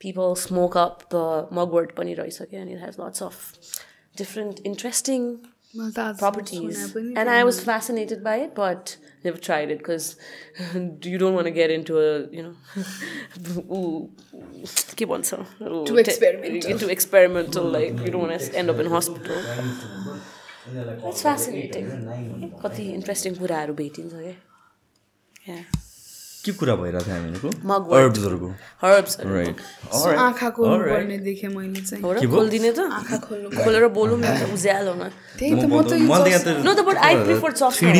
people 0.00 0.34
smoke 0.46 0.76
up 0.78 1.04
the 1.12 1.58
mugwort 1.60 1.92
पनि 1.92 2.14
रहेछ 2.14 2.50
कि 2.50 2.56
अनि 2.56 2.72
it 2.72 2.82
has 2.84 3.00
lots 3.00 3.22
of 3.22 3.86
different 4.16 4.60
interesting 4.64 5.24
मैले 5.74 5.92
त 5.92 5.98
आज 6.00 6.18
properties. 6.18 6.76
सुने 6.76 6.92
पनि 6.94 7.14
And 7.14 7.30
I 7.30 7.40
never 9.24 9.38
tried 9.38 9.70
it 9.70 9.78
because 9.78 10.16
you 11.02 11.18
don't 11.18 11.34
want 11.34 11.46
to 11.46 11.50
get 11.50 11.70
into 11.70 11.98
a, 11.98 12.28
you 12.30 12.42
know, 12.42 14.10
keep 14.96 15.10
on 15.10 15.22
so 15.22 15.44
Too 15.86 15.98
experimental. 15.98 16.70
Into 16.70 16.88
experimental, 16.88 17.64
like 17.64 17.98
you 17.98 18.10
don't 18.10 18.28
want 18.28 18.40
to 18.40 18.54
end 18.56 18.70
up 18.70 18.78
in 18.78 18.86
hospital. 18.86 19.36
It's 21.10 21.22
fascinating. 21.22 21.86
कति 22.62 22.84
interesting 22.94 23.34
कुराहरू 23.42 23.74
भेटिन्छ 23.74 24.12
क्या 24.14 24.34
Yeah. 25.48 25.64
के 26.44 26.52
कुरा 26.58 26.74
भइरहेको 26.80 27.04
थियो 27.04 27.14
हामीहरूको. 27.14 27.48
अर्ब्सहरूको 27.98 28.48
Herbs. 28.82 29.12
Right 29.20 29.56
आँखा 30.18 30.48
खोल्नु 30.54 30.84
पर्ने 30.86 31.18
देखेँ 31.26 31.48
मैले 31.50 31.80
चाहिँ। 31.82 32.02
खोलिदिने 32.30 32.70
त? 32.78 32.80
खोलेर 33.64 33.86
बोलौँ 33.90 34.18
न 34.18 34.22
त्यही 35.38 35.54
त 35.58 35.64
म 35.66 35.82
चस्मा। 35.82 35.98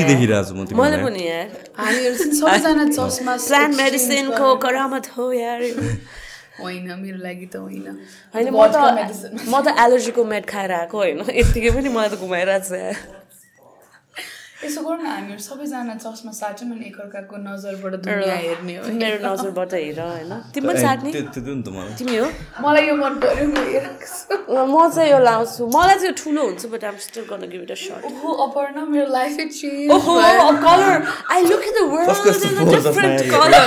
देखिरहेको 0.09 0.67
छु। 0.71 0.77
मैले 0.79 0.97
पनि 1.03 1.23
यार 1.29 1.47
हामीहरू 1.79 2.15
सबैजना 2.39 2.85
चस्मा 2.95 3.33
मेडिसिनको 3.83 4.55
करामत 4.65 5.07
हो 5.19 5.33
यार। 5.33 5.61
होइन 6.63 6.87
मेरो 7.03 7.19
लागि 7.23 7.47
त 7.53 7.57
होइन। 7.59 7.87
होइन 8.35 8.47
म 8.55 8.67
त 8.67 8.77
medicine। 8.99 9.35
म 9.51 9.55
त 9.63 9.75
एलर्जीको 9.79 10.23
मेड 10.25 10.45
खाएर 10.47 10.71
आएको 10.79 10.97
होइन। 10.99 11.19
यत्तिकै 11.31 11.71
पनि 11.75 11.89
मलाई 11.91 12.09
त 12.09 12.15
घुमाइरहेको 12.19 12.67
छ 12.67 12.73
यार। 12.79 13.18
यसो 14.59 14.83
गरौँ 14.83 14.99
न 14.99 15.07
हामीहरू 15.07 15.39
सबैजना 15.41 15.95
चस्मा 15.97 16.33
साट्छौँ 16.35 16.67
अनि 16.69 16.87
एकअर्काको 16.87 17.37
नजरबाट 17.39 17.95
दुनियाँ 18.03 18.39
हेर्ने 18.39 18.75
हो 18.77 18.91
मेरो 18.93 19.19
नजरबाट 19.23 19.75
हेर 19.75 20.01
होइन 20.03 20.33
तिमी 20.51 20.67
पनि 20.67 20.81
साट्ने 20.83 21.13
त्यो 21.15 21.23
त्यो 21.31 21.55
नि 21.55 21.63
त 21.63 21.71
मलाई 21.71 21.95
तिमी 21.95 22.17
हो 22.17 22.27
मलाई 22.59 22.83
यो 22.89 22.95
मन 22.99 23.15
पर्यो 23.23 23.47
म 24.67 24.89
चाहिँ 24.91 25.11
यो 25.11 25.19
लाउँछु 25.23 25.63
मलाई 25.69 25.95
चाहिँ 25.95 26.11
यो 26.11 26.15
ठुलो 26.19 26.43
हुन्छ 26.43 26.67
बट 26.75 26.85
आम 26.91 26.97
स्टिल 27.07 27.25
गर्न 27.31 27.47
गिभ 27.49 27.63
इट 27.63 27.71
अ 27.71 27.79
सर्ट 27.79 28.11
ओहो 28.11 28.35
अपर्णा 28.47 28.85
मेरो 28.89 29.07
लाइफै 29.13 29.47
चेन्ज 29.49 29.91
ओहो 29.95 30.19
colour 30.67 31.07
I 31.31 31.41
look 31.47 31.63
at 31.63 31.75
the 31.79 31.87
world 31.95 32.11
in 32.45 32.59
a 32.59 32.69
different 32.75 33.19
of 33.21 33.31
colour 33.35 33.63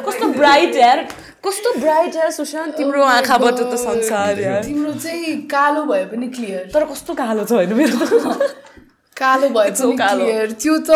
कस्तो 0.00 0.32
ब्राइट 0.32 0.72
यार 0.76 1.06
कस्तो 1.44 1.72
ब्राइट 1.80 2.16
यार 2.16 2.30
सुशान्त 2.30 2.76
तिम्रो 2.76 3.02
आँखाबाट 3.02 3.58
त 3.60 3.76
संसार 3.80 4.40
यार। 4.40 4.64
तिम्रो 4.68 4.92
चाहिँ 4.94 5.36
कालो 5.48 5.84
भए 5.88 6.04
पनि 6.12 6.28
क्लियर 6.36 6.70
तर 6.74 6.84
कस्तो 6.84 7.14
कालो 7.16 7.44
छ 7.44 7.52
होइन 7.52 7.72
मेरो 7.74 7.96
त? 7.96 8.48
कालो 9.20 9.48
भए 9.48 9.70
पनि 9.80 9.96
कालो। 9.96 10.24
क्लियर 10.24 10.52
त्यो 10.60 10.74
त 10.84 10.90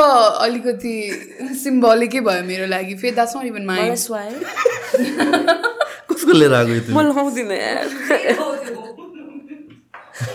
अलिकति 0.45 0.95
सिम्बलिकै 1.63 2.21
भयो 2.29 2.43
मेरो 2.45 2.67
लागि। 2.67 2.95
फेरि 3.01 3.15
that's 3.15 3.37
not 3.37 3.45
even 3.53 3.65
mind 3.65 3.97
sway 4.05 4.31
कसको 6.13 6.33
लिएर 6.33 6.55
आएको 6.55 6.93
म? 6.93 7.01
लाउँदिनँ 7.09 7.57
यार। 7.57 7.87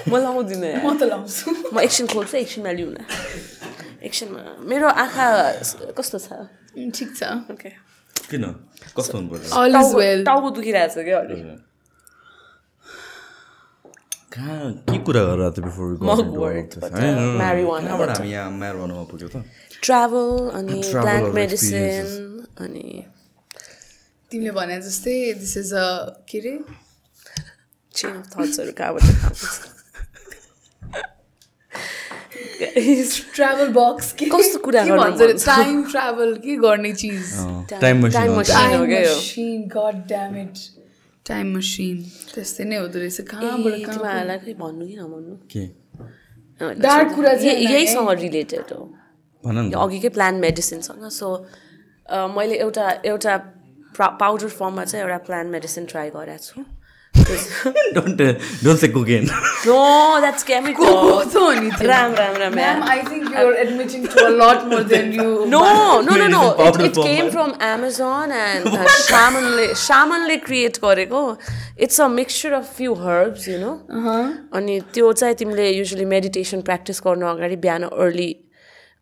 म 0.10 0.18
लाउँदिनँ 0.18 0.68
यार। 0.70 0.82
म 0.86 0.98
त 0.98 1.02
लाउँछु। 1.06 1.46
म 1.74 1.80
एकछिन 1.86 2.06
खोल्छु 2.10 2.36
एकछिनमा 2.38 2.72
लिउँ 2.82 2.92
न 2.94 3.06
एकछिनमा 4.04 4.42
मेरो 4.66 4.88
आँखा 4.90 5.28
कस्तो 5.94 6.18
छ? 6.18 6.28
ठिक 6.98 7.10
छ। 7.14 7.22
ओके 7.54 7.70
किन 8.32 8.44
कस्तो 8.98 9.16
हुनु 9.18 9.28
पर्छ 9.32 9.44
टाउको 10.30 10.48
दुखिरहेको 10.58 10.94
छ 10.94 10.98
क्या 11.10 11.20
कहाँ 14.34 14.66
के 14.90 14.98
कुरा 15.06 15.22
गरेर 15.28 15.50
थियो 15.58 15.64
बिफोर 15.66 15.88
कहाँबाट 16.02 16.74
बाट। 16.80 18.10
हामी 18.18 18.30
यहाँ 18.32 18.52
म्यारोवानामा 18.62 19.04
पुग्यो 19.12 19.28
त 19.34 19.36
ट्राभल 19.84 20.30
अनि 20.60 20.78
प्लान्ट 20.92 21.34
मेडिसिन 21.36 22.06
अनि 22.64 22.86
तिमीले 24.32 24.52
भने 24.58 24.76
जस्तै 24.86 25.16
दिस 25.42 25.54
इज 25.58 25.74
अ 25.74 25.88
के 26.30 26.38
अरे 26.40 26.54
चेन 27.94 28.14
अफ 28.22 28.26
थट्सहरू 28.34 28.72
कहाँबाट 28.80 29.06
ट्राभल 33.36 33.68
बक्स 33.74 34.12
के 34.20 34.26
कस्तो 34.30 34.60
कुरा? 34.66 34.84
टाइम 35.46 35.84
ट्राभल 35.92 36.30
के 36.44 36.56
गर्ने 36.58 36.92
चिज? 36.94 37.26
Time 37.72 37.96
machine 38.38 39.68
god 39.76 39.96
damn 40.08 40.36
it 40.38 40.56
time 41.26 41.46
machine 41.58 41.98
त्यस्तै 42.34 42.64
नै 42.64 42.78
हुँदो 42.78 43.00
रहेछ। 43.00 43.22
कहाँबाट 43.32 43.74
कहाँ 43.86 44.38
खै 44.40 44.54
भन्नु 44.62 44.84
कि 44.88 44.96
नभन्नु? 44.96 45.36
के? 45.52 45.64
so 46.60 47.16
कुरा 47.16 47.34
चाहिँ 47.36 47.58
यहीसँग 47.66 48.10
रिलेटेड 48.20 48.68
हो। 48.74 48.82
अघिकै 49.84 50.10
प्लान्ट 50.10 50.38
मेडिसिनसँग 50.42 51.04
सो 51.20 51.28
मैले 52.36 52.56
एउटा 52.60 52.86
एउटा 53.06 53.34
पाउडर 54.00 54.48
फर्ममा 54.50 54.84
चाहिँ 54.86 55.04
एउटा 55.06 55.18
प्लान्ट 55.28 55.52
मेडिसिन 55.52 55.86
ट्राई 55.86 56.10
गरेको 56.10 56.44
छु। 56.44 56.58
Don't 57.96 58.22
don't 58.64 58.80
say 58.80 58.88
cocaine 58.96 59.26
no 59.68 59.80
that's 60.20 60.44
chemical 60.50 60.86
हो 60.86 61.24
त 61.24 61.36
हो 61.36 61.52
नि 61.60 61.70
त्यो 61.80 61.88
Ram 61.90 62.14
Ram 62.20 62.36
Ram 62.44 62.56
Ma'am, 62.60 62.84
I 62.84 62.98
think 63.08 63.30
you're 63.34 63.56
admitting 63.64 64.08
to 64.14 64.28
a 64.28 64.32
lot 64.42 64.68
more 64.72 64.84
than 64.84 65.12
you. 65.18 65.46
No, 65.54 65.62
no, 66.02 66.16
no, 66.22 66.28
no. 66.28 66.42
It, 66.88 66.96
came 66.96 67.30
from 67.36 67.54
Amazon 67.68 68.32
and 68.32 68.68
uh, 68.68 68.86
shamanले 69.08 69.68
shamanले 69.86 70.38
create 70.48 70.80
गरेको 70.84 71.24
it's 71.88 72.02
a 72.02 72.08
mixture 72.18 72.54
of 72.54 72.74
few 72.78 72.94
herbs 73.06 73.48
you 73.48 73.58
know 73.60 73.74
अनि 74.60 74.80
त्यो 74.94 75.12
चाहिँ 75.22 75.36
तिमीले 75.42 75.70
usually 75.70 76.06
meditation 76.16 76.62
practice 76.70 77.02
गर्नु 77.08 77.28
अगाडि 77.34 77.56
बिहान 77.68 77.84
अर्ली 77.90 78.30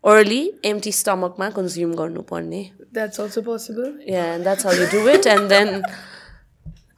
अर्ली 0.04 0.42
एम्टी 0.72 0.92
स्टमकमा 1.02 1.50
कन्ज्युम 1.60 1.94
गर्नुपर्ने 2.02 2.64
That's 2.98 3.20
also 3.20 3.42
possible. 3.48 3.90
Yeah, 4.06 4.36
and 4.36 4.46
that's 4.46 4.64
how 4.64 4.72
you 4.72 4.86
do 4.92 5.08
it. 5.08 5.28
And 5.28 5.52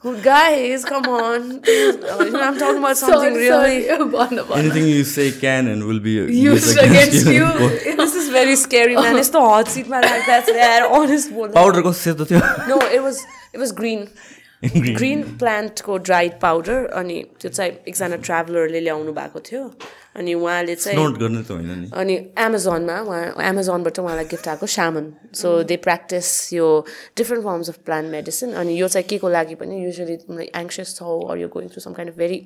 oh, 0.03 0.21
guys, 0.21 0.85
come 0.85 1.05
on. 1.05 1.61
You 1.65 2.01
know, 2.01 2.41
I'm 2.41 2.57
talking 2.57 2.77
about 2.77 2.97
something 2.97 3.35
Sorry, 3.35 3.49
really. 3.49 3.87
sorry. 3.87 4.37
Anything 4.59 4.87
you 4.87 5.03
say 5.11 5.29
can 5.43 5.67
and 5.75 5.83
will 5.83 5.99
be 6.07 6.15
Used 6.39 6.81
against 6.85 7.29
you. 7.35 7.51
This 8.01 8.15
is 8.23 8.29
very 8.39 8.55
scary, 8.55 8.95
man. 8.95 9.17
It's 9.23 9.29
the 9.37 9.41
hot 9.41 9.67
seat, 9.75 9.87
man. 9.93 10.03
Like 10.09 10.25
that's 10.31 10.51
there. 10.59 10.89
Honest. 10.99 11.31
Powder 11.59 11.81
कस्तो 11.81 11.93
सेतो 12.03 12.25
थियो 12.33 12.41
No, 12.73 12.81
it 12.97 13.01
was 13.07 13.23
it 13.53 13.65
was 13.65 13.71
green. 13.83 14.09
Green 14.63 15.21
प्लान्टको 15.39 15.97
dried 16.07 16.39
powder 16.39 16.85
अनि 17.01 17.23
त्यो 17.41 17.49
चाहिँ 17.49 17.71
एकजना 17.87 18.15
ट्राभलरले 18.27 18.79
ल्याउनु 18.87 19.11
भएको 19.19 19.39
थियो 19.49 19.61
अनि 20.15 20.33
उहाँले 20.33 20.75
चाहिँ 20.75 21.91
अनि 21.93 22.15
एमाजोनमा 22.39 22.99
उहाँ 23.01 23.49
एमाजोनबाट 23.49 23.99
उहाँलाई 23.99 24.25
गिफ्ट 24.25 24.47
आएको 24.47 24.65
सामन 24.69 25.05
सो 25.33 25.51
दे 25.63 25.77
प्र्याक्टिस 25.79 26.31
यो 26.53 26.67
different 27.17 27.43
forms 27.45 27.69
of 27.69 27.77
plant 27.85 28.11
medicine 28.11 28.53
अनि 28.55 28.79
यो 28.79 28.87
चाहिँ 28.87 29.07
के 29.07 29.17
को 29.17 29.29
लागि 29.29 29.55
पनि 29.55 29.83
युजली 29.85 30.17
तिमीलाई 30.17 30.51
एङ्सियस 30.55 30.95
छौ 30.95 31.19
or 31.21 31.37
you 31.37 31.47
going 31.49 31.69
through 31.69 31.81
some 31.81 31.93
kind 31.93 32.13
of 32.13 32.17
very 32.17 32.41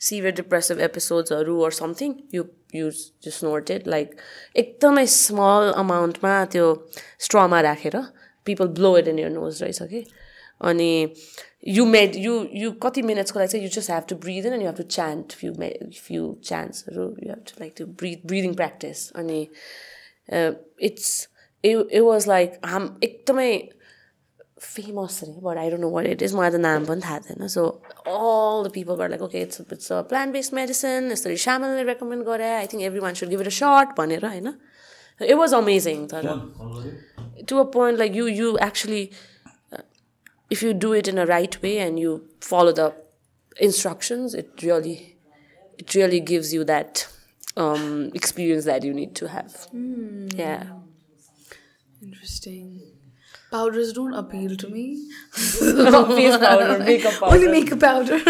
severe 0.00 0.34
depressive 0.34 0.80
एपिसोड्सहरू 0.82 1.60
or 1.62 1.70
something 1.72 2.14
you 2.34 2.44
use 2.74 3.04
just 3.24 3.44
noted 3.44 3.88
like 3.88 4.16
एकदमै 4.56 5.06
स्मल 5.12 5.72
अमाउन्टमा 5.76 6.34
त्यो 6.52 6.66
स्ट्रमा 7.20 7.60
राखेर 7.62 8.02
people 8.46 8.68
blow 8.78 8.96
it 8.98 9.08
in 9.08 9.18
your 9.18 9.30
nose 9.32 9.62
रहेछ 9.62 9.82
कि 9.90 10.04
अनि 10.62 10.90
यु 11.66 11.84
मेड 11.86 12.16
यु 12.16 12.34
यु 12.54 12.70
कति 12.82 13.02
मिनट्सको 13.02 13.38
लागि 13.38 13.50
चाहिँ 13.52 13.64
you 13.64 13.70
just 13.74 13.90
have 13.90 14.04
to 14.08 14.16
breathe 14.22 14.46
in 14.46 14.52
and 14.52 14.62
you 14.62 14.68
have 14.68 14.76
to 14.76 14.82
chant 14.94 15.32
few 15.40 15.52
may 15.58 15.68
few 15.98 16.34
च्यान्ट्सहरू 16.44 17.04
you 17.22 17.28
have 17.28 17.44
to 17.48 17.60
like 17.60 17.74
to 17.78 17.86
breathe 18.00 18.26
breathing 18.26 18.54
practice 18.54 19.10
अनि 19.22 19.40
it's 20.88 21.28
it 21.64 22.00
was 22.00 22.28
like 22.28 22.58
um 22.64 22.96
एकदमै 23.04 23.52
famous 24.60 25.22
अरे 25.24 25.32
but 25.42 25.56
I 25.58 25.70
don't 25.70 25.82
know 25.82 25.90
what 25.90 26.06
it 26.06 26.22
is 26.22 26.34
मलाई 26.34 26.50
त 26.50 26.54
नाम 26.66 26.84
पनि 26.86 27.00
थाहा 27.04 27.18
थिएन. 27.18 27.46
So 27.48 27.66
all 28.06 28.68
the 28.68 28.70
people 28.74 28.94
गर 28.96 29.08
like 29.08 29.22
okay 29.22 29.42
it's 29.42 29.60
it's 29.72 29.92
a 29.92 30.00
plant 30.10 30.32
based 30.32 30.54
medicine 30.54 31.10
यसरी 31.12 31.36
सामानले 31.44 31.82
रेकमेन्ड 31.92 32.24
गरे 32.26 32.50
I 32.50 32.66
think 32.72 32.82
everyone 33.00 33.14
should 33.20 33.28
give 33.28 33.40
it 33.40 33.46
a 33.46 33.56
shot 33.56 33.98
भनेर 33.98 34.26
होइन? 34.26 34.54
इट 35.20 35.36
वाज 35.36 35.54
अमेजिङ 35.54 36.06
तर 36.14 36.28
to 37.48 37.58
a 37.58 37.64
point 37.74 37.98
like 37.98 38.16
you 38.16 38.26
you 38.28 38.56
actually 38.66 39.08
if 40.52 40.62
you 40.62 40.74
do 40.74 40.92
it 40.92 41.08
in 41.08 41.18
a 41.18 41.24
right 41.24 41.54
way 41.62 41.78
and 41.78 41.98
you 41.98 42.28
follow 42.40 42.72
the 42.72 42.94
instructions, 43.58 44.34
it 44.34 44.62
really, 44.62 45.16
it 45.78 45.94
really 45.94 46.20
gives 46.20 46.52
you 46.52 46.62
that 46.64 47.08
um, 47.56 48.10
experience 48.12 48.66
that 48.66 48.84
you 48.84 48.92
need 48.92 49.14
to 49.14 49.28
have. 49.28 49.66
Yeah. 49.72 50.64
Interesting. 52.02 52.82
Powders 53.50 53.94
don't 53.94 54.12
appeal 54.12 54.56
to 54.56 54.68
me. 54.68 55.08
Powder, 55.60 56.78
makeup 56.84 57.14
powder. 57.14 57.34
Only 57.34 57.48
makeup 57.48 57.80
powder. 57.80 58.20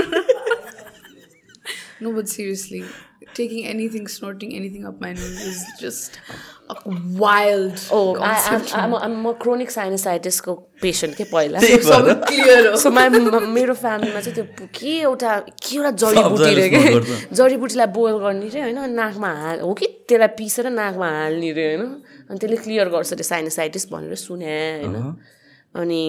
No, 2.00 2.12
but 2.12 2.28
seriously, 2.28 2.84
taking 3.34 3.66
anything, 3.74 4.06
snorting 4.14 4.54
anything 4.60 4.84
up 4.90 5.00
my 5.00 5.12
nose 5.12 5.40
is 5.50 5.60
just 5.80 6.18
a 6.70 6.74
wild 7.22 7.80
Oh, 7.90 8.16
I, 8.16 8.30
I'm, 8.30 8.60
concept. 8.60 8.76
I'm, 8.76 8.94
I'm 8.94 9.26
a 9.26 9.34
chronic 9.44 9.70
sinusitis-को 9.74 10.54
patient 10.82 11.16
के 11.16 11.24
पहिला 11.32 11.60
clear 12.28 12.70
हो 12.70 12.76
so 12.84 12.90
मा 12.90 13.08
मेरो 13.08 13.74
फ्यामिलीमा 13.82 14.20
चाहिँ 14.20 14.34
त्यो 14.34 14.68
के 14.78 14.92
एउटा 15.00 15.38
के 15.62 15.76
एउटा 15.76 15.90
जडीबुटी 16.04 16.54
रे 16.54 16.68
के? 16.68 17.34
जडीबुटीलाई 17.40 17.86
बोइल 17.98 18.16
गर्ने 18.24 18.48
रे 18.54 18.60
होइन? 18.60 18.78
नाकमा 19.00 19.32
हाल 19.42 19.60
हो 19.60 19.74
कि? 19.80 19.86
त्यसलाई 20.08 20.28
पिसेर 20.38 20.70
नाकमा 20.70 21.08
हाल्ने 21.18 21.52
रे 21.58 21.66
होइन? 21.74 21.84
अनि 22.30 22.38
त्यसले 22.38 22.56
क्लियर 22.64 22.88
गर्छ 22.96 23.12
अरे 23.12 23.22
साइनोसाइटिस 23.32 23.90
भनेर 23.92 24.14
सुने 24.26 24.56
होइन? 24.82 24.96
अनि 25.74 26.00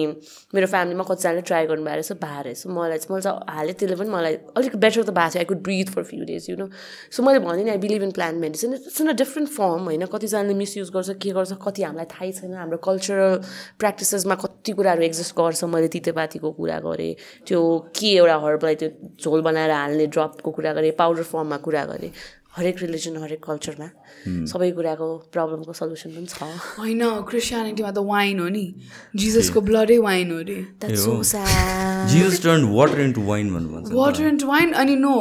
मेरो 0.54 0.66
फ्यामिलीमा 0.66 1.04
कतिजनाले 1.08 1.40
ट्राई 1.40 1.66
गर्नुभएको 1.66 1.94
रहेछ 1.94 2.12
भए 2.24 2.42
रहेछ 2.42 2.66
मलाई 2.66 2.98
चाहिँ 2.98 3.14
मैले 3.14 3.22
चाहिँ 3.22 3.56
हालेँ 3.56 3.74
त्यसले 3.74 3.96
पनि 3.96 4.10
मलाई 4.10 4.34
अलिक 4.56 4.76
बेटर 4.76 5.02
त 5.02 5.10
भएको 5.10 5.30
थियो 5.32 5.40
I 5.40 5.44
could 5.44 5.62
breathe 5.64 5.88
for 5.94 6.02
few 6.04 6.24
days 6.24 6.50
you 6.50 6.56
know 6.56 6.68
so 7.10 7.22
मैले 7.22 7.38
भने 7.46 7.64
नि 7.64 7.70
I 7.70 7.78
believe 7.84 8.02
in 8.02 8.10
plant 8.12 8.40
medicine 8.40 8.74
it's 8.74 9.00
in 9.00 9.08
a 9.08 9.16
different 9.22 9.48
form 9.50 9.82
होइन? 9.88 10.04
कतिजनाले 10.14 10.54
मिसयुज 10.54 10.90
गर्छ 10.96 11.10
के 11.22 11.30
गर्छ 11.32 11.52
कति 11.64 11.82
हामीलाई 11.82 12.06
थाहै 12.12 12.30
छैन। 12.32 12.54
हाम्रो 12.54 12.78
कल्चरल 12.84 13.40
प्र्याक्टिसेसमा 13.80 14.34
कति 14.44 14.72
कुराहरू 14.72 15.02
एक्जिस्ट 15.02 15.34
गर्छ। 15.38 15.64
मैले 15.64 15.88
तितेपातीको 15.88 16.50
कुरा 16.60 16.78
गरेँ 16.84 17.14
त्यो 17.46 17.60
के 17.96 18.14
एउटा 18.16 18.36
हर्बलाई 18.44 18.74
त्यो 18.74 18.88
झोल 19.20 19.40
बनाएर 19.42 19.70
हाल्ने 19.70 20.06
ड्रपको 20.06 20.50
कुरा 20.50 20.72
गरेँ 20.72 20.92
पाउडर 20.98 21.22
फर्ममा 21.32 21.56
कुरा 21.64 21.84
गरेँ। 21.84 22.10
हरेक 22.56 22.76
रिलिजन 22.82 23.16
हरेक 23.22 23.40
कल्चरमा 23.44 23.88
सबै 24.50 24.70
कुराको 24.78 25.06
प्रब्लमको 25.34 25.72
सल्युसन 25.78 26.10
पनि 26.16 26.26
छ। 26.26 26.48
होइन 26.78 27.02
क्रिस्चियनिटीमा 27.30 27.90
त 27.90 27.98
वाइन 28.10 28.40
हो 28.40 28.48
नि। 28.56 28.66
जिजसको 29.22 29.60
ब्लडै 29.70 29.98
वाइन 30.06 30.30
हो 30.32 30.38
अरे 30.38 30.96
so 31.04 31.12
वाटर 32.78 33.00
इन्टु 34.28 34.46
वाइन 34.46 34.72
अनि 34.82 34.96
नो 34.96 35.14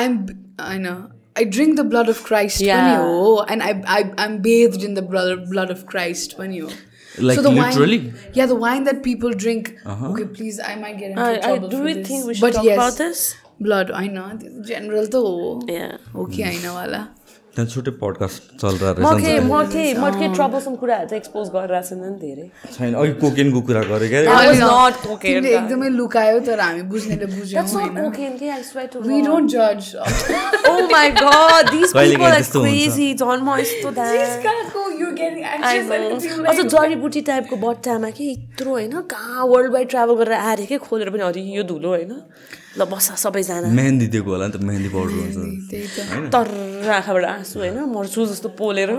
आइएम 0.00 0.14
होइन 0.60 0.86
I 0.86 1.44
drink 1.44 1.76
the 1.76 1.86
blood 1.94 2.08
of 2.08 2.26
Christ. 2.26 2.62
पनि 2.62 2.94
हो 3.04 3.46
and 3.50 3.62
I 3.62 3.72
I 3.96 4.02
I'm 4.26 4.38
based 4.50 4.84
in 4.84 4.94
the 4.94 5.06
blood 5.14 5.48
blood 5.48 5.70
of 5.70 5.82
Christ 5.94 6.38
पनि 6.38 6.58
हो। 6.58 6.70
Like 7.18 7.38
the 7.44 7.50
literally? 7.50 7.96
Wine, 7.98 8.32
yeah, 8.34 8.46
the 8.48 8.56
wine 8.62 8.82
that 8.86 8.98
people 9.04 9.34
drink. 9.42 9.68
Okay, 9.90 10.24
please, 10.38 10.56
I 10.70 10.72
might 10.80 10.96
get 11.02 11.12
into 11.12 11.22
I, 11.26 11.28
I, 11.36 11.38
trouble 11.44 11.70
do 11.74 11.78
for 11.78 11.84
we 11.84 11.94
this. 11.94 12.08
think 12.08 12.26
we 12.30 12.34
should 12.34 12.44
but 12.46 12.56
talk 12.56 12.66
yes, 12.66 12.76
about 12.78 12.98
this? 13.02 13.22
I 13.60 14.08
know. 14.08 14.38
General 14.62 15.06
to 15.06 15.16
हो. 15.16 15.60
हो 16.14 16.24
कि 16.24 16.42
होइन 16.42 16.68
वाला। 16.68 17.06
त्यहाँ 17.56 17.70
छुट्टै 17.70 17.90
podcast 17.90 18.42
चलिरहेको 18.60 19.00
म 19.00 19.16
रहेछ 19.16 19.24
के 19.24 19.32
नि 19.32 19.40
म 19.48 19.64
के 19.72 19.94
म 19.94 20.10
के 20.20 20.26
ट्रबलसम 20.34 20.74
कुराहरू 20.76 21.08
चाहिँ 21.08 21.20
एक्सपोज 21.20 21.48
गरिरहेको 21.48 21.88
छैन 21.88 22.04
नि 22.04 22.18
धेरै। 22.20 22.44
त। 22.44 22.48
छैन 22.76 22.94
अघि 22.94 23.12
कोकेनको 23.12 23.60
कुरा 23.60 23.82
गरेँ 23.82 24.08
क्या? 24.08 24.22
That 24.22 24.36
was 24.36 24.46
होइन, 24.46 24.60
not 24.60 24.92
cocaine, 24.92 25.22
तिमीले 25.22 25.48
da. 25.48 25.62
एकदमै 25.62 25.88
लुकायो 25.88 26.40
तर 26.40 26.60
हामी 26.60 26.82
बुझ्नेले 26.82 27.26
बुझ्यौँ 27.26 27.64
होइन। 27.64 27.96
यस्तो 33.60 33.90
अझ 36.44 36.60
जडीबुटी 36.60 37.20
टाइपको 37.20 37.56
बट्टामा 37.56 38.10
कि 38.10 38.30
यत्रो 38.30 38.70
होइन 38.70 39.00
कहाँ 39.00 39.46
वर्ल्ड 39.46 39.72
वाइड 39.72 39.88
ट्राभल 39.88 40.14
गरेर 40.14 40.32
आएर 40.32 40.66
के 40.66 40.78
खोलेर 40.78 41.10
पनि 41.10 41.22
अरे 41.22 41.56
यो 41.56 41.62
धुलो 41.62 41.88
होइन। 41.88 42.22
ल 42.78 42.84
बस 42.84 43.06
सबैजना। 43.16 43.68
मेहन्दी 43.72 44.06
दिएको 44.12 44.30
होला 44.30 44.46
नि 44.46 44.52
त 44.52 44.60
मेहन्दी 44.60 44.88
पाउडर 44.92 45.14
हुन्छ। 45.16 45.36
त्यही 45.70 45.86
त। 45.96 46.32
तर 46.32 46.46
आँखाबाट 46.92 47.24
आँसु 47.24 47.58
होइन? 47.58 47.78
मर्छु 47.88 48.20
जस्तो 48.26 48.48
पोलेर। 48.60 48.90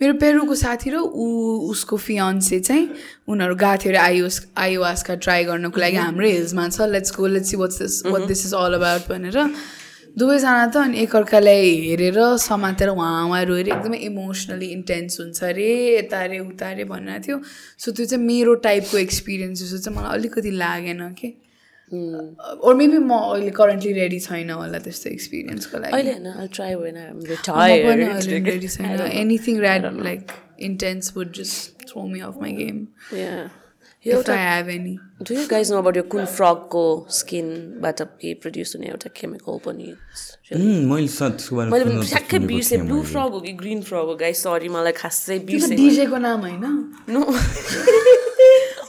मेरो 0.00 0.14
पेरुको 0.18 0.54
साथी 0.58 0.90
र 0.90 0.96
ऊ 0.98 1.70
उसको 1.70 1.96
फियन्से 1.96 2.58
चाहिँ 2.66 2.84
उनीहरू 3.30 3.54
गएको 3.54 3.78
थियो 3.78 3.90
अरे 3.94 4.00
आयुस 4.10 4.36
आयुवासका 4.58 5.14
ट्राई 5.22 5.44
गर्नको 5.46 5.78
लागि 5.80 5.96
हाम्रै 5.96 6.30
हिल्समा। 6.34 6.68
छ 6.74 6.90
let's 6.90 7.14
go 7.14 7.26
let's 7.30 7.48
see 7.50 7.56
what's 7.62 7.78
this 7.78 7.94
what 8.10 8.22
this 8.26 8.40
is 8.46 8.54
all 8.58 8.74
about 8.74 9.02
भनेर। 9.06 9.38
दुवैजना 10.18 10.66
त 10.66 10.76
अनि 10.82 10.98
एकअर्कालाई 10.98 11.70
हेरेर 11.86 12.18
समातेर 12.42 12.88
उहाँ 12.90 13.26
उहाँ 13.30 13.44
रोएर 13.46 13.68
एकदमै 13.70 13.98
इमोसनली 14.10 14.66
इन्टेन्स 14.74 15.20
हुन्छ 15.20 15.38
अरे 15.46 15.70
यता 16.02 16.18
अरे 16.26 16.38
उता 16.42 16.70
अरे 16.74 16.84
भनिरहेको 16.90 17.22
थियो। 17.26 17.38
सो 17.78 17.92
त्यो 17.94 18.04
चाहिँ 18.06 18.22
मेरो 18.26 18.54
टाइपको 18.66 18.98
एक्सपिरियन्स 18.98 19.62
जस्तो 19.62 19.78
चाहिँ 19.78 19.94
मलाई 19.94 20.18
अलिकति 20.18 20.50
लागेन 20.50 21.02
कि। 21.14 21.28
ओर 22.68 22.74
मेबी 22.74 22.98
म 22.98 23.10
अहिले 23.16 23.52
करेन्टली 23.58 23.92
रेडी 23.98 24.20
छैन 24.28 24.50
होला 24.50 24.78
त्यस्तो 24.86 25.10
एक्सपिरियन्सको 25.10 25.76
लागि 25.78 26.00
छैन 28.68 29.00
anything 29.24 29.54
rad 29.64 29.82
like 30.04 30.22
intense 30.70 31.04
would 31.16 31.28
just 31.40 31.58
throw 31.88 32.06
me 32.06 32.20
off 32.30 32.34
my 32.40 32.52
game 32.62 32.76
यो 34.06 34.18
if 34.20 34.30
I 34.30 34.38
have 34.38 34.66
any 34.68 34.94
do 35.28 35.34
you 35.34 35.42
guys 35.50 35.66
know 35.72 35.76
about 35.78 35.96
यो 35.96 36.02
कुन 36.14 36.24
फ्रगको 36.32 36.84
स्किनबाट 37.18 37.98
के 38.22 38.32
प्रड्युस 38.42 38.70
हुने 38.76 38.86
एउटा 38.88 39.08
केमिकल 39.20 39.54
पनि 39.66 39.88
मैले 40.90 41.08
ठ्याक्कै 42.02 42.38
बिर्सेँ 42.50 42.78
ब्लू। 42.80 42.98
फ्रग 43.12 43.30
हो 43.32 43.40
कि 43.40 43.52
ग्रिन 43.62 43.80
फ्रग 43.88 44.06
हो 44.12 44.14
गाइस 44.22 44.38
सरी 44.42 44.68
मलाई 44.76 44.94
खासै 45.00 45.38
बिर्सेँ 45.50 45.76
डिजेको 45.76 46.18
नाम 46.26 46.38
होइन 46.40 46.66
नो 47.16 47.22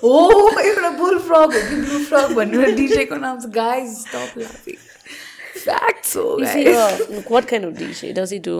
हो 0.01 0.15
एउटा 0.61 0.89
बुल 1.03 1.19
फ्रग 1.27 1.53
हो 1.55 1.61
कि 1.69 1.75
ब्लू 1.83 1.99
फ्रग 2.05 2.33
भनेर 2.39 2.75
डिजेको 2.81 3.15
नाम 3.27 3.39
छ 3.39 3.51
गाइज 3.59 3.93
स्टप 3.99 4.37
लाफिङ 4.39 4.81
फ्याक्ट्स 5.63 6.15
हो 6.17 6.25
what 7.35 7.47
kind 7.53 7.69
of 7.69 7.77
DJ 7.83 8.11
does 8.19 8.35
he 8.37 8.41
do? 8.49 8.57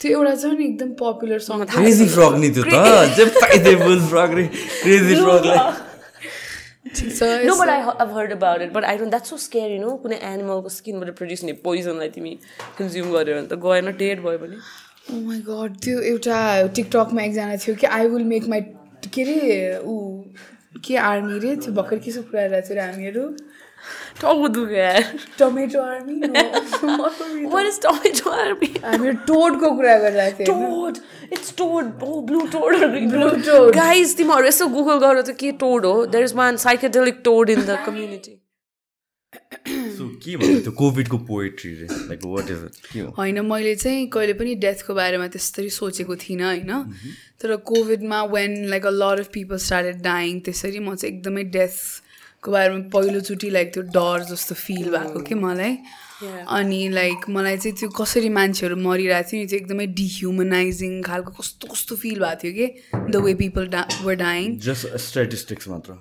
त्यो 0.00 0.18
एउटा 0.18 0.34
छ 0.34 0.52
नि 0.54 0.64
एकदम 0.64 0.88
पपुलर 1.02 1.38
सङ 1.48 1.64
क्रेजी 1.74 2.06
फ्रग 2.14 2.38
नि 2.40 2.50
त्यो 2.56 2.64
त 2.70 3.16
जे 3.18 3.24
पाइदे 3.40 3.74
बुल 3.82 4.00
फ्रग 4.08 4.34
रे 4.40 4.46
क्रेजी 4.54 5.20
फ्रगलाई 5.24 5.84
No, 7.46 7.54
but 7.58 7.68
I, 7.68 7.78
I've 8.02 8.12
heard 8.12 8.32
about 8.32 8.62
it. 8.62 8.72
But 8.72 8.84
I 8.84 8.96
don't. 8.96 9.10
That's 9.10 9.28
so 9.28 9.36
scary, 9.36 9.72
you 9.74 9.80
know. 9.80 9.94
कुनै 10.02 10.18
एनिमलको 10.28 10.68
स्किनबाट 10.74 11.16
प्रड्युस 11.18 11.42
हुने 11.42 11.52
पोइजनलाई 11.64 12.08
तिमी 12.16 12.34
कन्ज्युम 12.78 13.10
गर्यो 13.12 13.34
भने 13.36 13.48
त 13.48 13.58
गएन 13.64 13.90
डेड 14.02 14.22
भयो 14.26 14.38
भने 14.44 14.56
ओ 15.10 15.20
माई 15.26 15.40
गड 15.48 15.72
Oh 15.72 15.80
त्यो 15.86 16.00
एउटा 16.12 16.38
टिकटकमा 16.78 17.22
एकजना 17.22 17.56
थियो 17.64 17.74
कि 17.82 17.86
आई 17.98 18.06
विल 18.14 18.24
मेक 18.32 18.48
माई 18.54 18.60
के 19.16 19.22
अरे 19.22 19.80
ऊ 19.84 20.15
के 20.84 20.96
आर्मी 20.96 21.38
रे 21.38 21.54
त्यो 21.56 21.72
भर्खर 21.72 21.98
के 21.98 22.12
कुरा 22.12 22.46
गरिरहेको 22.48 22.74
थियो 22.74 22.82
हामीहरू? 22.82 23.24
Tomato 25.38 25.80
army? 25.82 26.14
What 27.52 27.66
is 27.66 27.78
tomato 27.84 28.32
army? 28.44 28.70
हामीहरू 28.84 29.16
टोडको 29.26 29.70
कुरा 29.76 29.98
गरिरहेको 29.98 30.44
थियो 30.44 30.56
toad! 30.56 31.00
Or 32.62 32.88
green 32.94 33.10
Blue 33.10 33.30
toad. 33.30 33.44
toad. 33.44 33.74
Guys, 33.76 34.16
तिमीहरू 34.16 34.46
यसो 34.46 34.66
गुगल 34.78 34.98
गर 35.06 35.22
त 35.22 35.36
के 35.44 35.52
टोड 35.64 35.86
हो? 35.86 35.94
There 36.16 36.24
is 36.24 36.34
one 36.42 36.56
psychedelic 36.66 37.20
toad 37.24 37.50
in 37.50 37.60
the 37.66 37.78
community 37.86 38.34
so 39.96 40.08
के 40.22 40.36
भन्नु 40.36 40.60
त्यो 40.60 40.72
कोभिडको 40.72 41.18
पोएट्री 41.28 41.72
रे? 41.74 41.86
लाइक 41.90 42.20
वाट 42.24 42.50
इज 42.50 42.64
इट 42.64 42.86
के 42.92 43.00
हो? 43.00 43.10
होइन 43.18 43.40
मैले 43.46 43.74
चाहिँ 43.76 44.06
कहिले 44.08 44.32
पनि 44.32 44.54
डेथको 44.64 44.94
बारेमा 44.94 45.26
त्यस्तरी 45.28 45.70
सोचेको 45.70 46.16
थिइनँ 46.16 46.44
होइन। 46.44 46.72
तर 47.40 47.56
कोभिडमा 47.70 48.22
when 48.32 48.64
like 48.70 48.86
a 48.86 48.90
lot 48.92 49.20
of 49.20 49.28
people 49.32 49.56
started 49.66 50.02
dying 50.02 50.40
त्यसरी 50.40 50.78
म 50.78 50.94
चाहिँ 50.94 51.14
एकदमै 51.14 51.44
डेथको 51.58 52.52
बारेमा 52.52 52.88
पहिलोचोटि 52.94 53.50
लाइक 53.50 53.72
त्यो 53.74 53.82
डर 53.94 54.24
जस्तो 54.32 54.54
फिल 54.56 54.90
भएको 54.96 55.20
कि 55.20 55.34
मलाई। 55.34 55.78
अनि 56.48 56.88
लाइक 56.88 57.28
मलाई 57.28 57.56
चाहिँ 57.56 57.76
त्यो 57.76 57.88
कसरी 57.92 58.28
मान्छेहरू 58.32 58.76
मरिरहेको 58.76 59.30
थियो 59.30 59.40
नि 59.40 59.46
त्यो 59.46 59.58
एकदमै 59.58 59.86
डिह्युमनाइजिङ 60.00 61.02
खालको 61.02 61.30
कस्तो 61.40 61.68
कस्तो 61.72 61.96
फिल 61.96 62.18
भएको 62.20 62.42
थियो 62.42 62.52
कि 62.56 62.66
द 63.12 63.24
वे 63.24 63.34
पिपल 63.36 63.66
डा 63.68 63.86
वर 64.02 64.14
डाइङ 64.24 64.58
जस्ट 64.64 64.96
स्ट्याटिस्टिक्स 65.06 65.68
मात्र। 65.68 65.92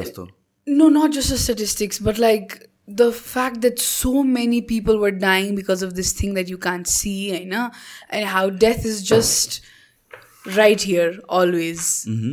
जस्तो। 0.00 0.28
No 0.66 0.88
not 0.88 1.12
just 1.12 1.30
the 1.30 1.38
statistics 1.38 1.98
but 1.98 2.18
like 2.18 2.70
the 2.86 3.10
fact 3.12 3.60
that 3.62 3.78
so 3.78 4.22
many 4.22 4.60
people 4.60 4.98
were 4.98 5.10
dying 5.10 5.54
because 5.54 5.82
of 5.82 5.94
this 5.94 6.12
thing 6.12 6.34
that 6.34 6.48
you 6.48 6.58
can't 6.58 6.88
see 6.88 7.18
you 7.38 7.46
know 7.46 7.70
and 8.10 8.26
how 8.26 8.48
death 8.50 8.84
is 8.84 9.02
just 9.02 9.60
right 10.56 10.80
here 10.80 11.12
always. 11.28 11.80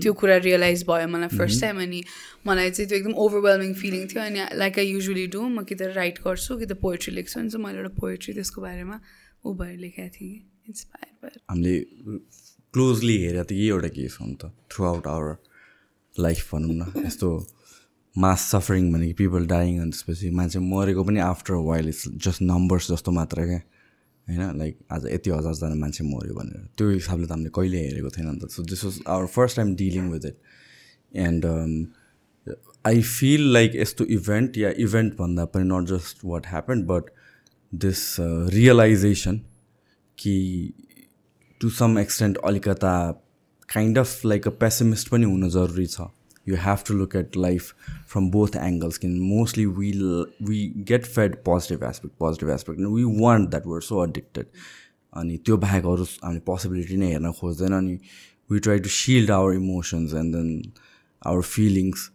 त्यो 0.01 0.13
कुरा 0.19 0.35
realise 0.43 0.83
भयो 0.89 1.07
मलाई 1.07 1.37
first 1.37 1.61
time 1.61 1.81
अनि 1.81 2.03
मलाई 2.47 2.71
चाहिँ 2.71 2.87
त्यो 2.89 2.97
एकदम 2.97 3.13
overwhelming 3.23 3.73
feeling 3.81 4.07
थियो 4.13 4.21
अनि 4.23 4.45
लाइक 4.57 4.79
आई 4.79 4.87
युजली 4.87 5.25
डु 5.35 5.41
म 5.47 5.63
कि 5.63 5.75
त 5.75 5.91
राइट 5.97 6.19
गर्छु 6.27 6.57
कि 6.57 6.65
त 6.65 6.77
पोएट्री 6.83 7.13
लेख्छु 7.15 7.39
अनि 7.39 7.49
चाहिँ 7.49 7.63
मैले 7.65 7.77
एउटा 7.79 7.93
पोएट्री 7.99 8.33
त्यसको 8.33 8.61
बारेमा 8.61 8.99
ऊ 9.45 9.53
भएर 9.61 9.77
लेखेको 9.83 10.09
थिएँ 10.15 10.39
इन्सपायर 10.71 11.11
भएर 11.23 11.39
हामीले 11.49 11.75
क्लोजली 12.73 13.17
हेरेर 13.25 13.43
त 13.43 13.51
यही 13.51 13.67
एउटा 13.75 13.87
केस 13.99 14.17
हो 14.21 14.25
नि 14.31 14.35
त 14.41 14.51
थ्रु 14.71 14.85
आउट 14.93 15.07
आवर 15.15 15.35
लाइफ 16.27 16.53
भनौँ 16.53 16.75
न 16.79 17.05
यस्तो 17.05 17.29
मास 18.17 18.41
सफरिङ 18.51 18.91
भनेको 18.93 19.15
पिपल 19.17 19.45
डाइङ 19.47 19.79
अनि 19.81 19.91
त्यसपछि 19.91 20.29
मान्छे 20.37 20.59
मरेको 20.59 21.03
पनि 21.03 21.19
after 21.21 21.53
while 21.69 21.89
it's 21.89 22.07
just 22.25 22.41
numbers 22.41 22.91
जस्तो 22.91 23.11
मात्र 23.11 23.45
क्या। 23.45 23.61
होइन? 24.27 24.57
लाइक 24.57 24.79
आज 24.91 25.05
यति 25.13 25.29
हजारजना 25.29 25.75
मान्छे 25.81 26.03
मऱ्यो 26.03 26.33
भनेर। 26.35 26.65
त्यो 26.77 26.89
हिसाबले 26.89 27.27
त 27.27 27.31
हामीले 27.31 27.49
कहिले 27.55 27.77
हेरेको 27.83 28.09
थिएन 28.17 28.27
नि 28.29 28.39
त। 28.39 28.49
So 28.51 28.63
this 28.63 28.83
was 28.85 28.99
our 29.07 29.25
first 29.35 29.55
time 29.57 29.75
dealing 29.75 30.09
with 30.11 30.25
it 30.25 30.37
and 31.27 31.45
I 32.85 33.01
feel 33.01 33.53
like 33.53 33.75
यस्तो 33.75 34.05
इभेन्ट 34.17 34.57
या 34.57 34.73
इभेन्ट 34.79 35.13
भन्दा 35.19 35.45
पनि 35.53 35.69
not 35.69 35.87
just 35.87 36.25
what 36.25 36.47
happen 36.47 36.83
but 36.89 37.09
this 37.73 38.03
realization 38.57 39.37
कि 40.17 40.35
टु 41.61 41.69
सम 41.69 41.99
एक्सटेन्ट 41.99 42.37
अलिकता 42.45 42.93
kind 43.69 43.97
of 43.97 44.25
like 44.25 44.47
a 44.47 44.51
pessimist 44.61 45.09
पनि 45.09 45.25
हुन 45.25 45.49
जरुरी 45.49 45.85
छ। 45.85 46.07
You 46.49 46.57
have 46.63 46.83
to 46.89 46.93
look 47.01 47.15
at 47.21 47.35
life 47.35 47.69
from 48.15 48.29
both 48.35 48.55
angles 48.55 48.97
can 49.05 49.15
mostly 49.29 49.65
we 49.79 49.93
we 50.49 50.59
get 50.91 51.07
fed 51.15 51.39
positive 51.51 51.87
aspect 51.91 52.17
positive 52.25 52.51
aspect 52.57 52.79
and 52.79 52.91
we 52.97 53.05
want 53.23 53.55
that 53.55 53.71
we're 53.73 53.87
so 53.91 54.03
addicted 54.09 54.51
अनि 55.19 55.37
त्यो 55.45 55.55
बाहेक 55.57 55.85
अरू 55.89 56.03
हामीले 56.23 56.39
possibility 56.47 56.97
नै 57.03 57.07
हेर्न 57.11 57.31
खोज्दैन 57.39 57.73
अनि 57.77 57.93
we 58.51 58.59
try 58.65 58.79
to 58.87 58.89
shield 58.95 59.31
our 59.37 59.53
emotions 59.55 60.13
and 60.21 60.35
then 60.35 60.51
our 61.31 61.41
feelings 61.55 62.11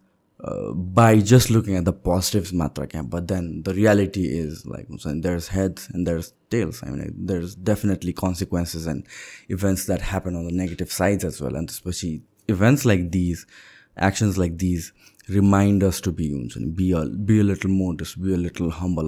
by 0.97 1.20
just 1.31 1.51
looking 1.55 1.77
at 1.78 1.85
the 1.89 1.93
positives 2.07 2.52
matra 2.61 2.86
क्या 2.93 3.02
but 3.11 3.27
then 3.33 3.44
the 3.67 3.75
reality 3.75 4.23
is 4.39 4.65
like 4.67 4.89
there's 5.27 5.49
heads 5.57 5.85
and 5.93 6.09
there's 6.11 6.31
tails 6.55 6.81
I 6.86 6.89
mean 6.94 7.12
there's 7.28 7.55
definitely 7.69 8.15
consequences 8.23 8.89
and 8.93 9.07
events 9.49 9.85
that 9.91 10.02
happen 10.09 10.41
on 10.41 10.49
the 10.49 10.57
negative 10.62 10.97
sides 10.97 11.28
as 11.31 11.41
well 11.44 11.61
and 11.61 11.70
especially 11.70 12.23
events 12.49 12.85
like 12.93 13.07
these 13.12 13.47
actions 13.97 14.39
like 14.39 14.59
these 14.59 14.93
remind 15.29 15.83
us 15.83 16.01
to 16.01 16.12
be 16.12 16.29
be 16.75 16.93
a 16.93 17.05
be 17.07 17.41
a 17.41 17.45
little 17.45 17.71
modest 17.71 18.21
be 18.21 18.35
a 18.35 18.37
little 18.37 18.71
humble 18.71 19.05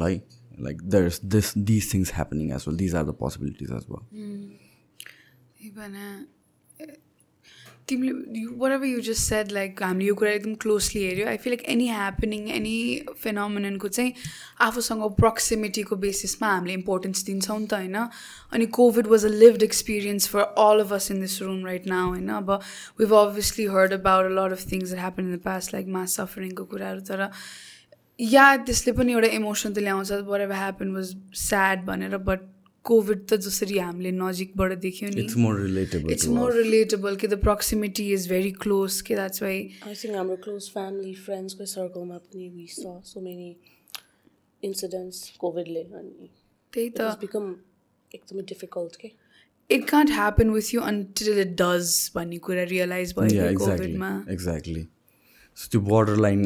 like 0.59 0.79
there's 0.83 1.19
this 1.21 1.53
these 1.55 1.91
things 1.91 2.11
happening 2.11 2.53
as 2.53 2.67
well. 2.67 2.77
These 2.77 2.95
are 2.95 3.05
the 3.05 3.13
possibilities 3.13 3.71
as 3.71 3.89
well. 3.89 4.05
Mm. 4.15 4.57
तिमीले 7.89 8.45
whatever 8.73 8.87
you 8.87 9.01
just 9.03 9.21
said 9.23 9.51
like 9.53 9.83
हामीले 9.83 10.05
यो 10.05 10.15
कुरा 10.15 10.31
एकदम 10.31 10.55
closely 10.61 11.03
हेऱ्यो 11.03 11.27
I 11.29 11.37
feel 11.39 11.53
like 11.53 11.65
any 11.69 11.89
happening 11.89 12.49
any 12.51 12.77
फिनोमिनको 13.19 13.89
चाहिँ 13.89 14.13
आफूसँग 14.61 15.03
प्रोक्सिमिटीको 15.17 15.97
बेसिसमा 15.99 16.49
हामीले 16.49 16.75
importance 16.75 17.25
दिन्छौँ 17.25 17.59
नि 17.59 17.67
त 17.67 17.75
होइन 17.75 17.97
अनि 18.53 18.67
Covid 18.79 19.07
was 19.07 19.25
a 19.25 19.33
lived 19.35 19.63
experience 19.63 20.29
for 20.29 20.49
all 20.61 20.81
of 20.81 20.93
us 20.93 21.11
in 21.11 21.21
this 21.21 21.41
room 21.43 21.65
right 21.67 21.87
now 21.89 22.09
होइन 22.09 22.29
अब 22.37 22.51
we've 22.99 23.15
obviously 23.17 23.67
heard 23.77 23.93
about 23.95 24.27
a 24.27 24.35
lot 24.37 24.53
of 24.53 24.73
things 24.73 24.95
happen 24.95 25.23
in 25.25 25.37
the 25.37 25.41
past 25.45 25.75
like 25.75 25.95
mass 25.99 26.17
सफरिङको 26.17 26.65
कुराहरू 26.67 27.07
तर 27.07 27.29
या 28.19 28.49
त्यसले 28.65 28.93
पनि 28.95 29.13
एउटा 29.13 29.35
इमोसन 29.35 29.73
त 29.73 29.79
ल्याउँछ 29.81 30.27
what 30.27 30.41
ever 30.41 30.57
happen 30.57 30.95
was 30.95 31.15
sad 31.43 31.85
भनेर 31.87 32.19
बट 32.25 32.53
कोभिड 32.85 33.21
त 33.29 33.37
जसरी 33.45 33.79
हामीले 33.79 34.11
नजिकबाट 34.13 34.73
देख्यौँ 34.81 35.11
नि। 35.11 35.21
It's 35.23 35.37
more 35.43 35.61
relatable 35.61 36.13
it's 36.13 36.29
more 36.37 36.53
relatable 36.55 37.17
कि 37.17 37.27
the 37.29 37.39
proximity 37.43 38.07
is 38.15 38.29
very 38.31 38.51
close 38.65 39.01
के 39.09 39.15
द्याट्स 39.15 39.43
वाइ 39.43 39.59
आई 39.87 39.95
थिङ्क 40.03 40.15
हाम्रो 40.17 40.37
क्लोज 40.45 40.71
फ्यामिली 40.73 41.15
फ्रेन्ड्सको 41.27 41.67
सर्कलमा 41.73 42.19
पनि 42.25 42.49
वी 42.57 42.67
स 42.73 42.97
सो 43.11 43.21
मेनी 43.29 43.51
इन्सिडेन्ट्स 44.63 45.19
कोभिडले 45.41 45.83
अनि 46.01 46.29
त्यही 46.73 46.89
त। 46.91 47.01
बिकम 47.21 47.55
एकदमै 48.15 48.43
डिफिकल्ट 48.51 48.97
के। 49.01 49.11
It 49.71 49.89
can't 49.89 50.11
happen 50.13 50.51
with 50.51 50.75
you 50.75 50.81
until 50.89 51.39
it 51.41 51.55
does 51.61 51.95
भन्ने 52.15 52.39
कुरा 52.49 52.65
रियलाइज 52.73 53.15
भयो 53.19 53.53
कोभिडमा 53.59 54.11
एक्ज्याक्टली 54.33 54.83
सो 55.57 55.69
त्यो 55.73 55.81
border 55.89 56.17
line 56.27 56.45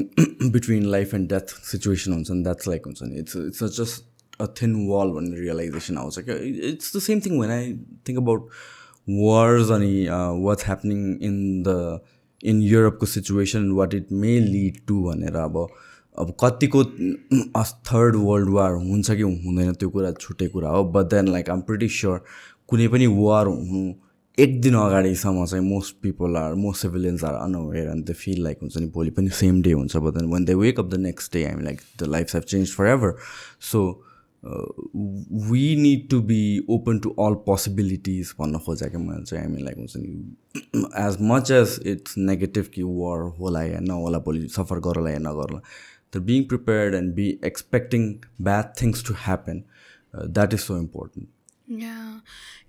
between 0.53 0.87
life 0.95 1.15
and 1.15 1.29
death 1.33 1.55
situation 1.71 2.13
हुन्छ 2.13 2.31
नि 2.31 2.43
द्याट्स 2.43 2.69
लाइक 2.69 2.87
हुन्छ 2.87 3.03
नि। 3.03 3.19
It's 3.21 3.37
it's 3.37 3.81
just 3.81 4.08
wall 4.41 5.13
when 5.13 5.33
realization 5.33 5.99
I 5.99 6.05
was 6.05 6.17
like 6.17 6.29
it's 6.29 6.93
the 6.93 7.01
same 7.01 7.21
thing 7.21 7.39
when 7.39 7.51
I 7.51 7.79
think 8.05 8.19
about 8.19 8.43
wars 9.07 9.71
and 9.71 10.09
uh, 10.09 10.33
what's 10.33 10.63
happening 10.63 11.21
in 11.21 11.63
the 11.63 12.01
in 12.41 12.61
Europe 12.63 13.05
situation 13.07 13.75
what 13.75 13.95
it 13.95 14.11
may 14.11 14.41
lead 14.41 14.87
to 14.87 15.03
भनेर 15.03 15.37
अब 15.37 15.67
अब 16.19 16.35
कतिको 16.41 16.85
third 17.93 18.17
world 18.17 18.49
war 18.55 18.73
हुन्छ 18.73 19.11
कि 19.11 19.23
हुँदैन 19.23 19.73
त्यो 19.75 19.89
कुरा 19.91 20.11
छुट्टै 20.21 20.47
कुरा 20.49 20.69
हो। 20.69 20.85
But 20.85 21.07
then 21.11 21.29
like 21.29 21.51
um 21.51 21.61
pretty 21.71 21.89
sure 21.89 22.23
कुनै 22.69 22.89
पनि 22.89 23.07
वार 23.07 23.47
हुनु 23.47 23.95
एक 24.39 24.61
दिन 24.63 24.75
अगाडिसम्म 24.75 25.47
चाहिँ 25.47 25.65
most 25.69 25.97
people 26.03 26.37
are 26.37 26.55
most 26.55 26.83
civilians 26.83 27.25
are 27.25 27.35
unaware 27.35 27.89
and 27.91 28.05
the 28.11 28.13
feel 28.15 28.43
like 28.45 28.59
हुन्छ 28.63 28.77
नि 28.79 28.87
भोलि 28.95 29.11
पनि 29.11 29.29
सेम 29.39 29.63
डे 29.63 29.73
हुन्छ। 29.73 29.97
But 29.97 30.15
then 30.19 30.31
when 30.33 30.45
they 30.45 30.55
wake 30.55 30.81
up 30.81 30.89
the 30.91 30.95
next 31.01 31.33
day 31.33 31.45
I'm 31.45 31.61
like 31.65 31.81
the 32.01 32.05
life 32.09 32.35
have 32.35 32.43
change 32.43 32.75
forever 32.87 33.15
so 33.73 34.05
we 34.45 35.77
need 35.77 36.09
to 36.11 36.21
be 36.23 36.41
open 36.71 36.99
to 36.99 37.11
all 37.21 37.35
possibilities 37.47 38.35
भन्न 38.39 38.59
खोजेको 38.67 38.99
मैले 38.99 39.25
चाहिँ 39.25 39.45
हामी 39.45 39.63
लाइक 39.63 39.79
हुन्छ 39.79 39.97
नि 39.97 40.85
as 41.07 41.17
much 41.31 41.51
as 41.51 41.79
it's 41.87 42.19
negative 42.19 42.71
कि 42.75 42.83
वर 42.83 43.23
होला 43.39 43.63
या 43.63 43.81
नहोला 43.81 44.19
भोलि 44.27 44.49
सफर 44.49 44.81
गरला 44.87 45.11
या 45.11 45.19
नगरला 45.19 45.61
तर 46.13 46.21
being 46.29 46.45
prepared 46.45 46.95
and 46.95 47.15
be 47.15 47.29
expecting 47.45 48.13
bad 48.43 48.73
things 48.83 49.05
to 49.07 49.15
happen 49.25 49.63
that 50.15 50.55
is 50.55 50.61
so 50.61 50.79
important 50.79 51.29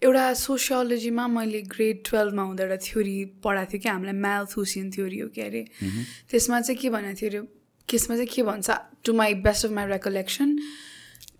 एउटा 0.03 0.33
सोसियोलोजीमा 0.33 1.27
मैले 1.27 1.61
ग्रेड 1.75 2.03
टुवेल्भमा 2.09 2.43
हुँदा 2.43 2.63
एउटा 2.63 2.77
थ्योरी 2.85 3.15
पढाएको 3.43 3.71
थिएँ 3.73 3.81
कि 3.81 3.89
हामीलाई 3.89 4.15
म्यालथुसियन 4.25 4.91
थ्योरी 4.91 5.19
हो 5.19 5.27
कि 5.35 5.41
अरे। 5.41 5.65
त्यसमा 6.31 6.61
चाहिँ 6.61 6.81
के 6.81 6.89
भनेको 6.89 7.19
थियो 7.21 7.29
अरे 7.29 7.47
त्यसमा 7.89 8.15
चाहिँ 8.15 8.27
के 8.35 8.43
भन्छ 8.43 8.69
to 9.05 9.13
my 9.13 9.33
best 9.45 9.65
of 9.65 9.71
my 9.71 9.85
recollection 9.87 10.57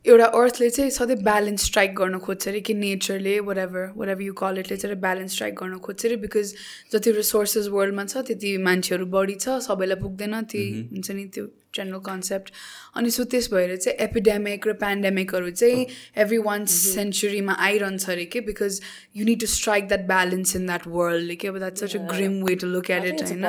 एउटा 0.06 0.26
अर्थले 0.26 0.70
चाहिँ 0.70 0.92
सधैँ 0.92 1.16
ब्यालेन्स 1.24 1.64
स्ट्राइक 1.66 1.96
गर्न 1.96 2.18
खोज्छ 2.18 2.48
अरे 2.48 2.60
कि 2.62 2.74
नेचरले 2.74 3.40
what 3.40 3.58
ever 3.58 3.92
what 3.96 4.10
ever 4.10 4.22
you 4.22 4.34
call 4.34 4.58
इटले 4.60 4.78
चाहिँ 4.78 4.96
ब्यालेन्स 4.98 5.34
स्ट्राइक 5.34 5.56
गर्न 5.56 5.78
खोज्छ 5.78 6.06
अरे 6.06 6.16
बिकज 6.16 6.54
जति 6.94 7.12
रिसोर्सेस 7.12 7.68
वर्ल्डमा 7.68 8.06
छ 8.06 8.24
त्यति 8.28 8.58
मान्छेहरू 8.64 9.06
बढी 9.08 9.36
छ 9.36 9.60
सबैलाई 9.68 10.00
पुग्दैन 10.02 10.42
त्यही 10.44 10.88
हुन्छ 10.92 11.12
नि 11.12 11.26
त्यो 11.36 11.46
जेनरल 11.76 12.00
कन्सेप्ट 12.00 12.52
अनि 12.96 13.10
सो 13.12 13.24
त्यस 13.34 13.52
भएर 13.54 13.76
चाहिँ 13.76 13.98
एपिडेमिक 14.00 14.68
र 14.68 14.74
पेन्डेमिकहरू 14.80 15.50
चाहिँ 15.52 15.86
एभ्री 16.18 16.38
वान 16.48 16.66
सेन्चुरीमा 16.66 17.54
आइरहन्छ 17.60 18.10
अरे 18.10 18.26
कि? 18.26 18.40
Because 18.42 18.82
you 19.18 19.26
need 19.26 19.40
to 19.40 19.46
strike 19.48 19.88
that 19.88 20.08
balance 20.08 20.56
in 20.56 20.66
that 20.66 20.88
world 20.88 21.36
कि? 21.36 21.48
अब 21.48 21.58
that 21.58 21.78
such 21.84 21.96
a 21.96 22.00
grim 22.08 22.42
way 22.44 22.56
to 22.56 22.68
look 22.68 22.92
at 22.92 23.06
it 23.06 23.24
होइन 23.24 23.46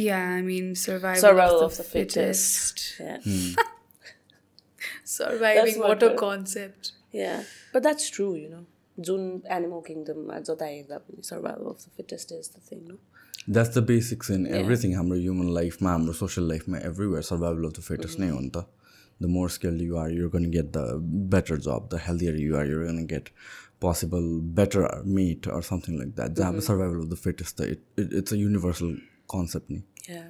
या 0.00 0.26
I 0.34 0.42
mean 0.42 0.74
survive 0.88 1.20
surviving 5.06 5.78
what, 5.78 5.88
what 5.88 6.02
a 6.02 6.14
concept 6.14 6.92
yeah 7.12 7.42
but 7.72 7.82
that's 7.82 8.10
true 8.10 8.34
you 8.34 8.48
know 8.48 8.64
June 9.00 9.42
animal 9.48 9.82
kingdom 9.82 10.30
survival 10.44 11.70
of 11.70 11.84
the 11.84 11.90
fittest 11.96 12.32
is 12.32 12.48
the 12.48 12.60
thing 12.60 12.86
no 12.88 12.96
that's 13.56 13.74
the 13.74 13.82
basics 13.82 14.30
in 14.36 14.46
everything 14.60 14.94
हाम्रो 14.98 15.18
human 15.26 15.50
life 15.58 15.76
मा 15.86 15.90
हाम्रो 15.96 16.14
social 16.22 16.48
life 16.52 16.66
मा 16.74 16.78
everywhere 16.90 17.22
survival 17.32 17.68
of 17.68 17.74
the 17.78 17.84
fittest 17.90 18.18
नै 18.22 18.30
हो 18.36 18.40
नि 18.46 18.50
त 18.56 18.64
the 19.24 19.28
more 19.34 19.48
skilled 19.56 19.82
you 19.88 19.98
are 20.00 20.08
you're 20.14 20.32
going 20.32 20.46
to 20.48 20.54
get 20.56 20.72
the 20.78 20.86
better 21.34 21.56
job 21.66 21.86
the 21.94 22.00
healthier 22.06 22.34
you 22.46 22.56
are 22.60 22.64
you're 22.70 22.86
going 22.88 23.02
to 23.02 23.10
get 23.12 23.30
possible 23.84 24.26
better 24.58 24.82
meat 25.18 25.46
or 25.58 25.60
something 25.68 25.96
like 26.00 26.12
that 26.20 26.30
mm 26.30 26.48
-hmm. 26.48 26.66
survival 26.70 26.98
of 27.04 27.08
the 27.14 27.20
fittest 27.26 27.62
it, 27.68 27.80
it, 28.02 28.12
it's 28.20 28.32
a 28.38 28.40
universal 28.48 28.92
concept 29.34 29.70
yeah 30.14 30.26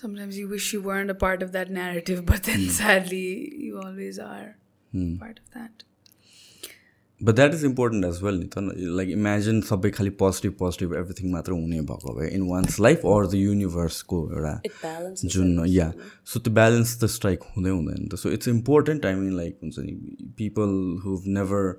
sometimes 0.00 0.38
you 0.38 0.48
wish 0.48 0.72
you 0.72 0.82
weren't 0.82 1.10
a 1.10 1.18
part 1.24 1.42
of 1.42 1.52
that 1.52 1.70
narrative, 1.70 2.26
but 2.26 2.44
then 2.44 2.60
mm. 2.60 2.70
sadly 2.70 3.24
you 3.66 3.80
always 3.86 4.18
are 4.18 4.56
mm. 4.94 5.18
part 5.18 5.38
of 5.38 5.50
that. 5.54 5.84
But 7.20 7.36
that 7.36 7.54
is 7.54 7.62
important 7.64 8.04
as 8.04 8.20
well. 8.20 8.38
Like 8.98 9.08
imagine 9.08 9.60
सबै 9.62 9.90
खालि 9.98 10.10
positive 10.22 10.56
positive 10.62 10.94
everything 11.00 11.30
मात्र 11.34 11.52
हुने 11.52 11.80
भएको 11.90 12.14
भए 12.16 12.30
in 12.38 12.46
one's 12.48 12.78
life 12.86 13.04
or 13.12 13.20
the 13.34 13.42
universe 13.42 14.00
को 14.12 14.18
एउटा 14.32 15.14
जुन 15.34 15.66
या 15.74 15.92
so 16.32 16.40
त्यो 16.40 16.54
ब्यालेन्स 16.54 16.96
त 17.02 17.10
स्ट्राइक 17.18 17.46
हुँदै 17.56 17.70
हुँदैन 17.70 18.08
त 18.08 18.18
so 18.24 18.30
it's 18.38 18.48
important 18.48 19.06
I 19.06 19.14
mean 19.20 19.36
like 19.36 19.58
हुन्छ 19.62 19.78
नि 19.86 19.94
people 20.38 20.74
who've 21.04 21.30
never 21.38 21.72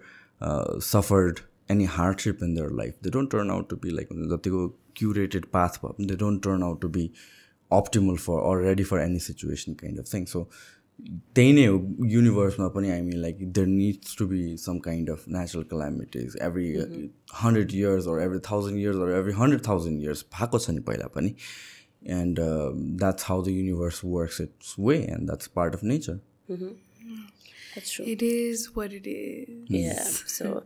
suffered 0.94 1.40
any 1.74 1.86
hardship 1.92 2.42
in 2.46 2.52
their 2.56 2.72
life 2.80 2.98
they 3.06 3.12
don't 3.14 3.32
turn 3.36 3.52
out 3.52 3.70
to 3.70 3.78
be 3.84 3.94
like 4.00 4.10
जतिको 4.34 4.66
curated 5.00 5.48
path 5.56 5.80
भयो 5.84 6.10
they 6.10 6.18
don't 6.24 6.44
turn 6.48 6.66
out 6.68 6.82
to 6.84 6.90
be 6.98 7.06
Optimal 7.79 8.19
for 8.27 8.41
or 8.41 8.59
ready 8.61 8.85
for 8.91 8.99
any 9.07 9.21
situation 9.31 9.75
kind 9.83 9.99
of 10.05 10.09
thing 10.13 10.27
so 10.35 10.47
त्यही 11.35 11.53
नै 11.57 11.65
हो 11.67 11.77
युनिभर्समा 12.07 12.67
पनि 12.73 12.91
I 12.91 13.01
mean 13.03 13.17
like 13.21 13.37
there 13.59 13.67
needs 13.67 14.17
to 14.19 14.27
be 14.33 14.41
some 14.65 14.79
kind 14.87 15.11
of 15.11 15.25
natural 15.37 15.65
calamities 15.71 16.37
every 16.49 16.67
hundred 17.43 17.73
years 17.75 18.07
or 18.15 18.21
every 18.23 18.39
thousand 18.51 18.79
years 18.81 18.97
or 19.07 19.13
every 19.19 19.33
hundred 19.39 19.67
thousand 19.69 20.03
years 20.03 20.25
भएको 20.35 20.59
छ 20.59 20.71
नि 20.71 20.81
पहिला 20.91 21.07
पनि 21.15 21.35
and 22.19 22.41
that's 22.41 23.25
how 23.29 23.43
the 23.43 23.55
universe 23.57 24.01
works 24.05 24.41
it's 24.41 24.75
way 24.89 24.99
and 24.99 25.27
that's 25.27 25.47
part 25.57 25.75
of 25.75 25.85
nature 25.93 26.21
That's 27.75 27.91
true. 27.93 28.05
It 28.13 28.23
is 28.23 28.63
what 28.77 28.93
it 28.93 29.07
is. 29.07 29.49
Yeah. 29.69 30.03
So 30.37 30.65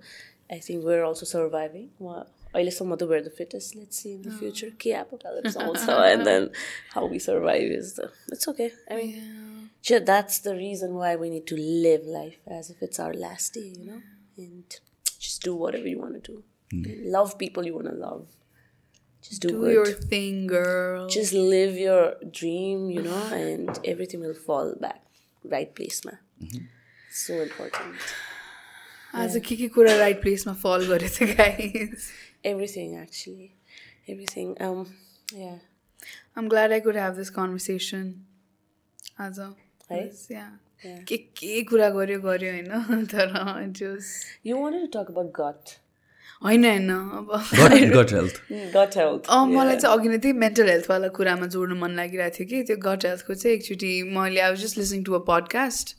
I 0.50 0.58
think 0.58 0.84
we're 0.84 1.05
also 1.05 1.26
surviving. 1.26 1.91
Well, 2.53 2.61
अहिलेसम्म 2.61 2.95
त 2.95 3.03
where 3.09 3.24
the 3.24 3.32
fittest 3.38 3.76
let's 3.76 3.98
see 4.01 4.11
in 4.11 4.22
the 4.22 4.38
future 4.38 4.69
के 4.82 4.93
apocalypse 5.00 5.58
आउँछ 5.66 5.90
and 5.90 6.24
then 6.26 6.50
how 6.93 7.09
we 7.09 7.19
survive 7.26 7.72
is 7.80 7.93
the 8.00 8.09
it's 8.34 8.50
okay 8.50 8.72
I 8.92 9.08
mean 9.08 9.68
Sure, 9.82 10.00
that's 10.08 10.40
the 10.40 10.53
reason 10.56 10.95
why 10.95 11.09
we 11.16 11.30
need 11.30 11.48
to 11.48 11.56
live 11.56 12.06
life 12.06 12.40
as 12.56 12.69
if 12.69 12.82
it's 12.82 13.00
our 13.00 13.14
last 13.14 13.53
day, 13.53 13.68
you 13.76 13.85
know, 13.85 14.01
and 14.38 14.76
just 15.26 15.42
do 15.42 15.56
whatever 15.56 15.88
you 15.88 16.00
want 16.00 16.18
to 16.18 16.32
do. 16.32 16.43
Mm. 16.74 17.06
Love 17.06 17.38
people 17.38 17.66
you 17.66 17.74
want 17.76 17.88
to 17.88 17.93
love. 17.93 18.26
Just 19.24 19.42
do, 19.42 19.50
do 19.50 19.69
your 19.69 19.85
thing, 19.85 20.48
girl. 20.48 21.08
Just 21.08 21.34
live 21.34 21.77
your 21.77 22.16
dream, 22.32 22.90
you 22.90 23.01
know, 23.01 23.24
and 23.32 23.80
everything 23.85 24.19
will 24.19 24.34
fall 24.34 24.76
back 24.80 25.01
right 25.43 25.74
place, 25.74 26.03
man. 26.06 26.19
Mm-hmm. 26.42 26.66
So 27.11 27.42
important. 27.42 27.95
आज 29.16 29.42
के 29.45 29.56
के 29.56 29.68
कुरा 29.74 29.95
right 29.98 30.22
प्लेसमा 30.22 30.53
fall 30.64 30.85
गरेको 30.88 31.16
थियो 31.16 31.35
guys 31.35 32.09
Everything, 32.44 32.97
actually. 32.97 33.55
Everything. 34.08 34.56
Um, 34.60 34.94
yeah. 35.32 35.58
I'm 36.36 36.48
glad 36.48 36.73
I 36.73 36.81
could 36.81 36.97
have 36.97 37.16
this 37.16 37.31
conversation 37.31 38.12
आज. 39.18 39.39
के 41.08 41.16
के 41.39 41.62
कुरा 41.62 41.89
गर्यो 41.90 42.20
गर्यो 42.20 42.52
होइन 42.52 43.05
तर 43.06 43.73
जस 43.78 44.10
wanted 44.47 44.84
to 44.84 44.90
talk 44.98 45.10
about 45.14 45.32
gut. 45.32 45.78
होइन 46.44 46.64
होइन 46.64 46.90
अब 46.90 47.31
गट 47.55 48.12
गट 48.76 49.28
मलाई 49.48 49.76
चाहिँ 49.76 49.98
अघि 49.98 50.08
नै 50.08 50.18
त्यही 50.18 50.32
मेन्टल 50.39 50.68
हेल्थवाला 50.68 51.08
कुरामा 51.18 51.47
जोड्नु 51.55 51.76
मन 51.82 51.97
लागिरहेको 52.00 52.36
थियो 52.39 52.48
कि 52.48 52.62
त्यो 52.70 52.76
गट 52.86 53.06
हेल्थको 53.06 53.34
चाहिँ 53.34 53.56
एकचोटि 53.56 53.92
मैले 54.16 54.40
I 54.40 54.50
was 54.50 54.62
just 54.64 54.78
listening 54.78 55.05
to 55.05 55.14
a 55.14 55.23
podcast 55.31 55.97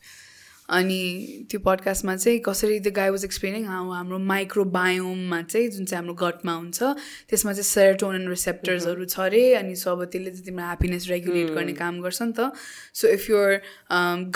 अनि 0.69 1.45
त्यो 1.49 1.59
पडकास्टमा 1.61 2.15
चाहिँ 2.15 2.39
कसरी 2.45 2.79
त्यो 2.85 2.91
गाई 2.91 3.09
वाज 3.09 3.25
एक्सप्लेनिङ 3.25 3.65
हाउ 3.65 3.89
हाम्रो 3.91 4.17
माइक्रोबायोममा 4.19 5.41
चाहिँ 5.41 5.67
जुन 5.69 5.85
चाहिँ 5.85 6.01
हाम्रो 6.01 6.13
गटमा 6.21 6.53
हुन्छ 6.53 6.83
त्यसमा 7.29 7.53
चाहिँ 7.53 7.63
सेरोटोनिन 7.63 8.27
रिसेप्टर्सहरू 8.29 9.05
छ 9.05 9.19
अरे 9.25 9.43
अनि 9.55 9.75
सो 9.75 9.91
अब 9.91 10.03
त्यसले 10.05 10.31
चाहिँ 10.31 10.45
तिम्रो 10.45 10.65
ह्याप्पिनेस 10.65 11.07
रेगुलेट 11.09 11.51
गर्ने 11.53 11.73
काम 11.83 12.01
गर्छ 12.01 12.21
नि 12.21 12.33
त। 12.39 12.51
So 12.93 13.07
if 13.07 13.29
your 13.29 13.61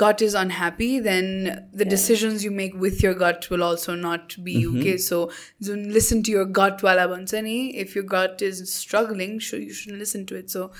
gut 0.04 0.22
is 0.22 0.36
unhappy 0.36 0.92
then 1.10 1.28
the 1.76 1.90
decisions 1.90 2.46
you 2.46 2.52
make 2.62 2.76
with 2.86 3.04
your 3.06 3.14
gut 3.26 3.52
will 3.52 3.62
also 3.72 3.96
not 4.06 4.40
be 4.40 4.62
you 4.62 4.74
के 4.84 4.98
सो 5.10 5.30
जुन 5.62 5.86
लिसन 5.98 6.22
टु 6.22 6.32
यर 6.32 6.50
गटवाला 6.64 7.08
भन्छ 7.18 7.46
नि 7.50 7.60
if 7.86 7.98
you 7.98 8.04
gut 8.18 8.44
is 8.54 8.64
struggling 8.70 9.40
so 9.52 9.58
you 9.58 9.74
should 9.84 9.98
listen 10.00 10.26
to 10.30 10.36
it 10.36 10.50
so 10.50 10.72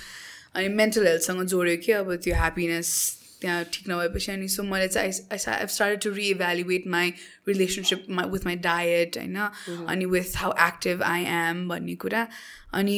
अनि 0.56 0.68
mental 0.82 1.08
हेल्थसँग 1.08 1.44
जोड्यो 1.48 1.78
कि 1.86 1.92
अब 1.92 2.16
त्यो 2.16 2.36
ह्याप्पिनेस 2.36 2.92
त्यहाँ 3.42 3.64
ठिक 3.74 3.90
नभएपछि 3.90 4.32
अनि 4.32 4.48
सो 4.48 4.64
मैले 4.64 4.88
चाहिँ 4.88 5.12
I 5.32 5.38
started 5.38 6.02
to 6.04 6.10
reevaluate 6.16 6.88
my 6.88 7.14
relationship 7.48 8.06
with 8.10 8.46
my 8.46 8.56
diet 8.66 9.18
होइन 9.18 9.38
अनि 9.88 10.06
with 10.06 10.38
how 10.38 10.52
active 10.68 11.04
I 11.04 11.24
am 11.38 11.68
भन्ने 11.70 11.96
कुरा। 11.96 12.28
अनि 12.74 12.98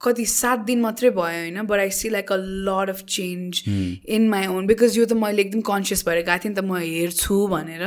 कति 0.00 0.24
सात 0.26 0.58
दिन 0.60 0.80
मात्रै 0.80 1.10
भयो 1.10 1.22
होइन? 1.22 1.62
But 1.62 1.78
I 1.78 1.90
see 1.90 2.08
like 2.08 2.32
a 2.32 2.36
lot 2.38 2.90
of 2.90 3.02
change 3.10 3.62
in 3.66 4.28
my 4.28 4.46
own 4.46 4.66
because 4.66 4.98
यो 4.98 5.04
त 5.04 5.12
मैले 5.16 5.42
एकदम 5.42 5.60
कन्सियस 5.68 6.04
भएर 6.08 6.22
गएको 6.22 6.44
थिएँ 6.44 6.52
नि 6.52 6.60
त 6.60 6.64
म 6.64 6.76
हेर्छु 6.76 7.46
भनेर। 7.48 7.84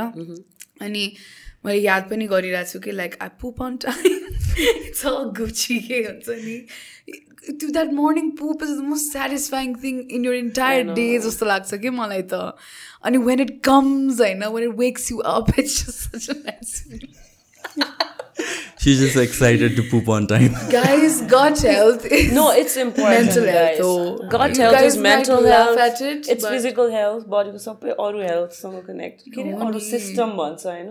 अनि 0.82 1.04
मैले 1.66 1.80
याद 1.80 2.04
पनि 2.10 2.28
गरिरहेको 2.28 2.72
छु 2.72 2.80
कि 2.80 2.92
like 2.92 3.16
I 3.22 3.30
poop 3.42 3.62
on 3.64 3.78
time 3.86 4.28
a 5.06 5.24
Gucci 5.38 5.80
के 5.80 5.98
हुन्छ 6.04 6.30
नि? 6.30 6.58
त्यो 7.49 7.71
that 7.71 7.93
morning 7.93 8.31
poop 8.37 8.63
is 8.63 8.71
the 8.71 8.85
most 8.93 9.13
satisfying 9.13 9.75
thing 9.83 10.01
in 10.19 10.25
your 10.25 10.35
entire 10.35 10.93
day 10.95 11.09
जस्तो 11.27 11.47
लाग्छ 11.47 11.75
कि 11.83 11.91
मलाई 12.01 12.23
त 12.33 12.55
अनि 13.05 13.19
वेन 13.29 13.41
इट 13.41 13.59
कम्स 13.65 14.21
होइन 14.21 14.45
when 14.57 14.65
it 14.71 14.77
wakes 14.79 15.11
you 15.13 15.19
up 15.35 15.59
it's 15.59 15.79
such 16.01 16.31
a 16.31 16.39
nice 16.41 16.83
She's 18.85 18.99
just 19.01 19.17
excited 19.21 19.77
to 19.77 19.83
poop 19.91 20.09
on 20.15 20.25
time. 20.31 20.57
Guys, 20.71 21.15
gut 21.33 21.61
health 21.67 22.03
is 22.07 22.33
No, 22.33 22.43
it's 22.53 22.75
important. 22.77 23.29
mental 23.29 23.47
health. 23.47 23.69
guys. 23.69 23.79
So 23.79 23.93
Gut 24.35 24.57
you 24.57 24.63
health 24.63 24.75
guys 24.77 24.89
is 24.89 24.97
might 24.99 25.05
mental 25.11 25.41
laugh 25.43 25.69
health. 25.69 25.79
at 25.85 26.01
it, 26.09 26.29
it's 26.29 26.45
but- 26.47 26.53
physical 26.55 26.91
health, 26.91 27.23
body 27.35 27.55
को 27.55 27.63
सबै 27.65 27.95
अरू 28.07 28.21
हेल्थसँग 28.23 28.83
connect 28.89 29.23
के 29.35 29.41
अरे 29.43 29.53
हो 29.53 29.61
अरू 29.69 29.79
नि। 29.79 29.85
System 29.87 30.35
भन्छ 30.41 30.67
होइन 30.67 30.91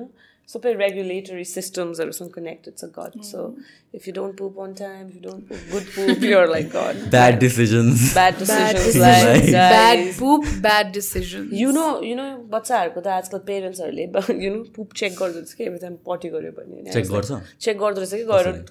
सबै 0.50 0.74
रेगुलेटरी 0.80 1.43
सिस्टम्सहरूसँग 1.52 2.32
कनेक्टेड 2.40 2.77
छ 2.80 3.45
gut 3.92 3.97
so 3.97 3.99
if 3.99 4.08
you 4.08 4.12
don't 4.15 4.39
poop 4.39 4.58
on 4.60 4.73
time 4.73 5.07
you 5.08 5.20
don't 5.23 5.49
poop 5.49 5.58
good 5.73 5.83
poop 5.83 6.25
your 6.25 6.49
like 6.50 6.68
gut 6.68 7.10
Bad 7.10 7.39
decisions. 7.41 8.15
bad 8.15 8.39
decisions, 8.39 8.97
लाइक 8.97 9.44
bad 9.52 10.18
poop, 10.18 10.44
bad 10.62 10.92
decisions. 10.92 11.52
You 11.52 11.70
know 11.70 12.02
you 12.05 12.17
know 12.17 12.36
बच्चाहरूको 12.49 13.00
त 13.00 13.07
आजकल 13.07 13.39
पेरेन्ट्सहरूले 13.39 14.02
you 14.44 14.55
know 14.55 14.62
poop 14.76 14.92
check 14.97 15.12
गर्दो 15.12 15.39
रहेछ 15.39 15.52
कि 15.52 15.65
every 15.65 15.78
time 15.78 15.97
पटी 16.07 16.28
गऱ्यो 16.28 16.52
भने। 16.52 16.92
Check 16.92 17.10
गर्छ? 17.10 17.33
चेक 17.60 17.78
गर्दो 17.78 18.00
रहेछ 18.00 18.15
कि 18.15 18.25
गएर 18.25 18.65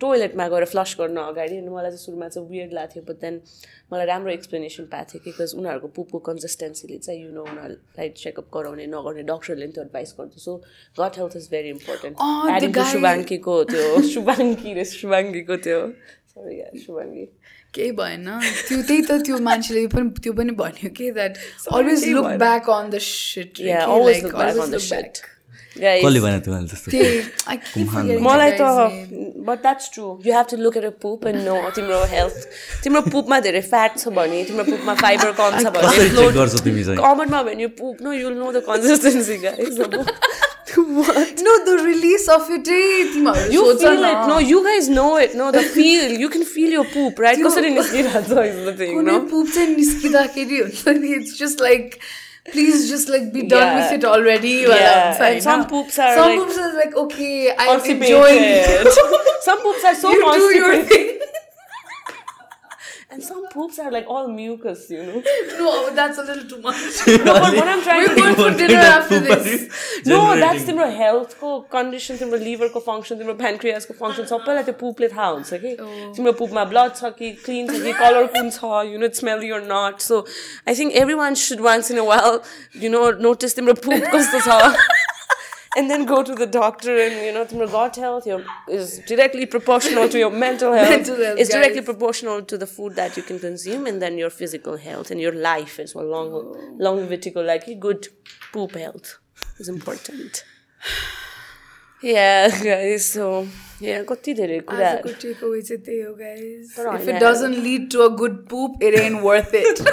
टोइलेटमा 0.00 0.48
गएर 0.48 0.64
फ्लस 0.64 0.96
गर्न 1.00 1.16
अगाडि। 1.16 1.56
अनि 1.56 1.68
मलाई 1.68 1.90
चाहिँ 1.90 2.04
सुरुमा 2.04 2.28
चाहिँ 2.28 2.48
वियर्ड 2.48 2.72
लाग्थ्यो 2.72 3.02
बट 3.08 3.20
देन 3.20 3.40
मलाई 3.92 4.06
राम्रो 4.06 4.32
एक्सप्लेनेसन 4.32 4.84
पाएको 4.92 5.12
थियो 5.12 5.20
कि 5.24 5.30
बिकज 5.30 5.54
उनीहरूको 5.58 5.88
पुपको 5.96 6.18
कन्सिस्टेन्सीले 6.18 6.98
चाहिँ 6.98 7.22
यु 7.24 7.30
नो 7.32 7.42
उनीहरूलाई 7.42 8.08
चेकअप 8.08 8.46
गराउने 8.54 8.86
नगर्ने 8.86 9.22
डक्टरले 9.22 9.66
पनि 9.66 9.72
त्यो 9.74 9.82
एडभाइस 9.84 10.14
गर्छ 10.20 10.38
so 10.44 10.56
gut 11.00 11.18
health 11.18 11.36
is 11.36 11.48
very 11.50 11.68
important 11.68 12.78
शुभाङ्कीको 12.92 13.62
त्यो 13.64 14.02
शुभाङ्की 14.14 14.62
रे 14.78 14.84
शुभाङ्कीको 14.92 15.56
त्यो 15.66 15.80
सरी 16.32 16.54
शुभाङ्गी 16.84 17.26
केही 17.74 17.90
भएन 18.00 18.26
त्यो 18.68 18.80
त्यही 18.88 19.02
त 19.10 19.20
त्यो 19.26 19.36
मान्छेले 19.50 19.86
पनि 19.92 20.08
त्यो 20.22 20.32
पनि 20.40 20.52
भन्यो 20.62 20.88
कि 20.96 21.10
that 21.20 21.32
always 21.74 22.08
look. 22.16 22.26
Back 22.46 22.70
on 22.70 22.90
the 22.90 22.98
seat 23.10 23.52
Yeah, 23.68 23.84
always 23.94 24.22
look 24.24 24.36
back 24.40 24.56
on 24.64 24.70
the 24.70 24.80
shit. 24.88 25.22
Guys, 25.74 26.02
कसले 26.04 26.20
भने 26.22 26.38
त्यो 26.40 26.52
मैले 26.54 26.66
त्यस्तो 26.70 26.90
त्यही 26.90 28.18
मलाई 28.22 28.50
त 28.58 28.62
but 29.46 29.58
that's 29.62 29.90
true 29.94 30.04
you 30.26 30.30
have 30.34 30.46
to 30.50 30.56
look 30.56 30.76
at 30.76 30.84
a 30.84 30.90
poop 31.02 31.26
and 31.26 31.40
know 31.48 31.56
तिम्रो 31.74 31.98
हेल्थ 32.12 32.38
तिम्रो 32.84 33.00
पुपमा 33.10 33.40
धेरै 33.46 33.62
फ्याट 33.72 33.98
छ 33.98 34.14
भने 34.18 34.44
तिम्रो 34.50 34.64
पुपमा 34.70 34.94
फाइबर 35.02 35.32
कम 35.40 35.58
छ 35.58 35.74
भने 35.74 35.88
check 35.98 36.34
गर्छौ 36.38 36.58
तिमी 36.68 36.84
चाहिँ? 36.84 36.98
कमनमा 37.02 37.42
भने 37.50 37.62
यो 37.62 37.70
poop 37.80 37.96
no 38.06 38.12
you'll 38.22 38.34
know 38.38 38.52
the 38.52 38.62
consistency 38.70 39.36
No 40.77 41.57
the 41.65 41.75
release 41.85 42.27
of 42.29 42.47
it 42.51 42.63
तिमीहरू 43.13 43.51
You 43.53 43.63
सोच 43.65 43.81
feel 43.83 43.99
न। 44.01 44.09
it, 44.11 44.27
no, 44.31 44.37
you 44.51 44.61
guys 44.67 44.89
know 44.97 45.09
it, 45.25 45.35
no, 45.41 45.49
the 45.57 45.63
feel, 45.75 46.11
you 46.23 46.29
can 46.35 46.45
feel 46.55 46.75
your 46.77 46.85
poop, 46.95 47.21
right? 47.25 47.43
कसरी 47.45 47.69
निस्किरहेछ 47.77 48.31
is 48.45 48.59
the 48.69 48.73
thing, 48.81 48.93
कुनै 48.97 49.11
no? 49.17 49.19
पुप 49.33 49.51
चाहिँ 49.55 49.75
निस्किँदाखेरि 49.75 50.59
हुन्छ 50.59 50.97
नि 50.99 51.13
it's 51.19 51.37
just 51.39 51.61
like 51.67 51.95
please 52.51 52.85
just 52.91 53.09
like 53.09 53.31
be 53.33 53.41
done 53.53 53.57
Yeah. 53.63 53.75
With 53.79 53.93
it 53.97 54.05
already 54.11 54.53
Yeah, 54.67 55.23
and 55.29 55.41
some 55.47 55.65
poops 55.73 55.99
are 56.05 56.11
some 56.19 56.29
like- 56.29 56.39
poops 56.43 56.61
are 56.67 56.71
like 56.77 56.95
okay 57.05 57.33
I'm 57.65 57.73
enjoying 57.95 58.45
Constipated. 58.45 58.93
Some 59.49 59.59
poops 59.65 59.83
are 59.91 59.95
so 60.03 60.13
you 60.15 60.23
do 60.37 60.47
your 60.59 60.71
constipated. 60.71 60.89
thing 60.93 61.27
And 63.13 63.23
some 63.23 63.45
poops 63.49 63.79
are 63.79 63.91
like 63.91 64.07
all 64.07 64.27
mucus, 64.29 64.89
you 64.89 65.03
know? 65.03 65.21
no 65.59 65.89
that's 65.93 66.17
a 66.17 66.23
little 66.23 66.47
too 66.49 66.61
much 66.61 67.07
No, 67.07 67.33
but 67.33 67.55
what 67.55 67.67
I'm 67.67 67.81
trying 67.83 68.03
we're 68.03 68.15
to 68.15 68.21
going 68.21 68.35
for 68.35 68.51
dinner 68.57 68.83
after 68.91 69.19
this 69.19 69.67
No, 70.05 70.19
that's 70.39 70.65
तिम्रो 70.65 70.85
हेल्थको 70.97 71.49
condition 71.71 72.17
तिम्रो 72.17 72.37
लिभरको 72.39 72.79
function 72.87 73.17
तिम्रो 73.19 73.33
प्यान्क्रियासको 73.41 73.93
function 73.99 74.25
सबैलाई 74.31 74.63
त्यो 74.63 74.75
पुपले 74.81 75.07
थाहा 75.09 75.27
हुन्छ 75.29 75.59
कि 75.63 75.75
तिम्रो 76.15 76.33
पुपमा 76.41 76.63
ब्लड 76.73 76.95
छ 76.95 77.11
कि 77.19 77.31
क्लिन 77.45 77.67
छ 77.67 77.81
कि 77.83 77.93
कलर 78.01 78.31
कुन 78.35 78.49
छ 78.57 78.83
you 78.91 78.99
know 78.99 79.09
smell 79.19 79.43
you're 79.49 79.65
not 79.71 80.07
so 80.07 80.21
I 80.67 80.79
think 80.81 81.01
every 81.03 81.19
one 81.23 81.41
should 81.43 81.65
once 81.67 81.91
in 81.91 81.97
a 81.99 82.07
while 82.11 82.39
you 82.83 82.89
know 82.91 83.03
notice 83.27 83.55
तिम्रो 83.55 83.77
पुप 83.81 84.09
कस्तो 84.15 84.45
छ 84.47 85.12
and 85.76 85.90
then 85.90 86.04
go 86.04 86.22
to 86.22 86.34
the 86.34 86.46
doctor 86.46 86.96
and 86.96 87.14
you 87.24 87.32
know 87.32 87.46
your 87.50 87.66
gut 87.66 87.96
health 87.96 88.26
your, 88.26 88.44
is 88.68 89.00
directly 89.06 89.46
proportional 89.46 90.08
to 90.08 90.18
your 90.18 90.30
mental 90.30 90.72
health, 90.72 90.88
mental 90.96 91.16
health 91.16 91.38
is 91.38 91.48
directly 91.48 91.82
proportional 91.82 92.42
to 92.42 92.58
the 92.58 92.66
food 92.66 92.94
that 92.96 93.16
you 93.16 93.22
can 93.22 93.38
consume 93.38 93.86
and 93.86 94.00
then 94.00 94.18
your 94.18 94.30
physical 94.30 94.76
health 94.76 95.10
and 95.10 95.20
your 95.20 95.32
life 95.32 95.78
as 95.78 95.94
well. 95.94 96.06
Long 96.06 96.32
oh. 96.32 96.56
long 96.78 97.06
vertical 97.08 97.44
like 97.44 97.68
good 97.80 98.08
poop 98.52 98.72
health 98.72 99.18
is 99.58 99.68
important. 99.68 100.44
Yeah 102.02 102.50
guys 102.62 103.06
so 103.06 103.48
yeah 103.80 104.02
consider 104.04 104.44
it 104.44 104.66
As 104.68 105.00
a 105.00 105.02
good 105.02 105.36
ho, 105.40 106.14
guys. 106.18 106.78
if 107.00 107.08
it 107.08 107.18
doesn't 107.18 107.62
lead 107.62 107.90
to 107.92 108.04
a 108.04 108.10
good 108.10 108.46
poop 108.46 108.72
it 108.82 108.98
ain't 109.00 109.22
worth 109.22 109.54
it. 109.54 109.80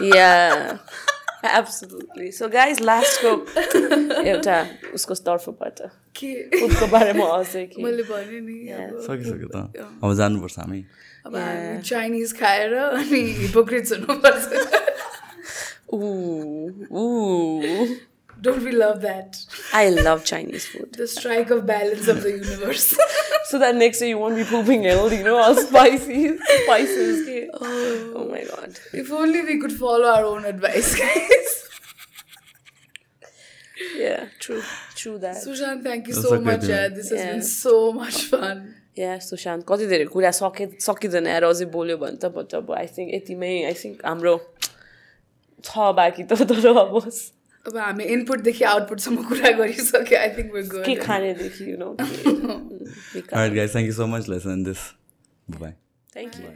Yeah. 0.00 0.78
absolutely. 1.60 2.30
So 2.30 2.48
guys 2.48 2.80
last 2.80 3.18
को 3.24 3.32
एउटा 4.32 4.66
उसको 4.94 5.14
तर्फबाट। 5.14 5.80
के? 6.16 6.32
पुपको 6.60 6.86
बारेमा 6.86 7.24
अझै 7.24 7.66
के? 7.66 7.82
मैले 7.82 8.02
भने 8.02 8.40
नि 8.40 8.58
सकिसक्यो 9.06 9.48
त। 9.54 9.56
अब 10.04 10.14
जानुपर्छ 10.14 10.58
हामी। 10.58 10.84
अब 11.26 11.32
चाइनिज 11.86 12.38
खाएर 12.38 12.74
अनि 12.74 13.20
हिपोक्रिट्स 13.42 13.92
हुनुपर्छ। 13.92 14.44
Ooh 15.94 16.72
ooh. 16.90 18.11
Don't 18.45 18.63
we 18.63 18.71
love 18.71 18.97
that 19.01 19.35
I 19.77 19.83
love 20.07 20.23
Chinese 20.31 20.65
food. 20.71 20.89
The 20.99 21.05
strike 21.13 21.51
of 21.51 21.63
balance 21.71 22.09
of 22.09 22.23
the 22.23 22.33
universe 22.35 22.89
So 23.49 23.59
that 23.59 23.75
next 23.79 24.01
day 24.03 24.07
you 24.09 24.17
won't 24.21 24.37
be 24.37 24.43
pooping 24.47 24.81
ill, 24.93 25.05
you 25.17 25.23
know, 25.25 25.35
all 25.41 25.53
spicy 25.59 26.21
spices. 26.47 27.19
Okay. 27.19 27.43
Oh. 27.67 28.23
my 28.31 28.41
god. 28.47 28.79
If 29.01 29.11
only 29.19 29.43
we 29.49 29.55
could 29.61 29.75
follow 29.83 30.09
our 30.13 30.25
own 30.31 30.47
advice, 30.49 30.89
guys. 31.01 31.53
Yeah, 33.99 34.25
true. 34.39 34.61
True 34.95 35.17
that. 35.19 35.37
Sushant, 35.45 35.83
thank 35.83 36.07
you 36.07 36.13
That's 36.13 36.27
so 36.27 36.33
okay, 36.35 36.43
much. 36.49 36.61
dude. 36.61 36.69
Yeah, 36.69 36.87
this 36.97 37.09
has 37.11 37.19
Yeah. 37.19 37.31
been 37.31 37.43
so 37.43 37.75
much 38.01 38.19
fun. 38.33 38.61
Yeah, 38.99 39.19
Sushant 39.29 39.65
कति 39.69 39.87
धेरै 39.93 40.05
कुरा 40.17 40.31
सके 40.41 40.65
सकिँदैन 40.89 41.27
यार 41.27 41.43
अझै 41.53 41.65
बोल्यो 41.77 41.97
भने 42.03 42.17
त 42.21 42.33
बट 42.37 42.55
अब 42.59 42.71
आई 42.81 42.87
थिङ्क 42.97 43.13
यतिमै 43.13 43.51
आई 43.71 43.73
थिङ्क 43.81 44.05
हाम्रो 44.11 44.33
छ 45.63 45.91
बाँकी 45.99 46.23
त 46.31 46.47
तर 46.51 46.67
अब 46.83 46.97
अब 47.66 47.76
हामी 47.76 48.04
इनपुटदेखि 48.14 48.64
आउटपुटसम्म 48.70 49.22
कुरा 49.28 49.50
गरिसक्यो 49.58 50.18
आई 50.20 50.28
थिङ्क 50.38 50.52
के 50.54 50.62
good 50.72 51.04
खानेदेखि 51.04 51.70
you 51.70 51.76
know 51.84 51.90
Alright 53.32 53.54
guys, 53.54 53.72
thank 53.72 53.86
you 53.86 53.96
so 53.98 54.06
much. 54.06 54.28
Let's 54.28 54.46
end 54.46 54.66
this. 54.66 54.82
Bye 55.48 55.60
bye. 55.64 55.74
Thank 56.16 56.34
you 56.36 56.48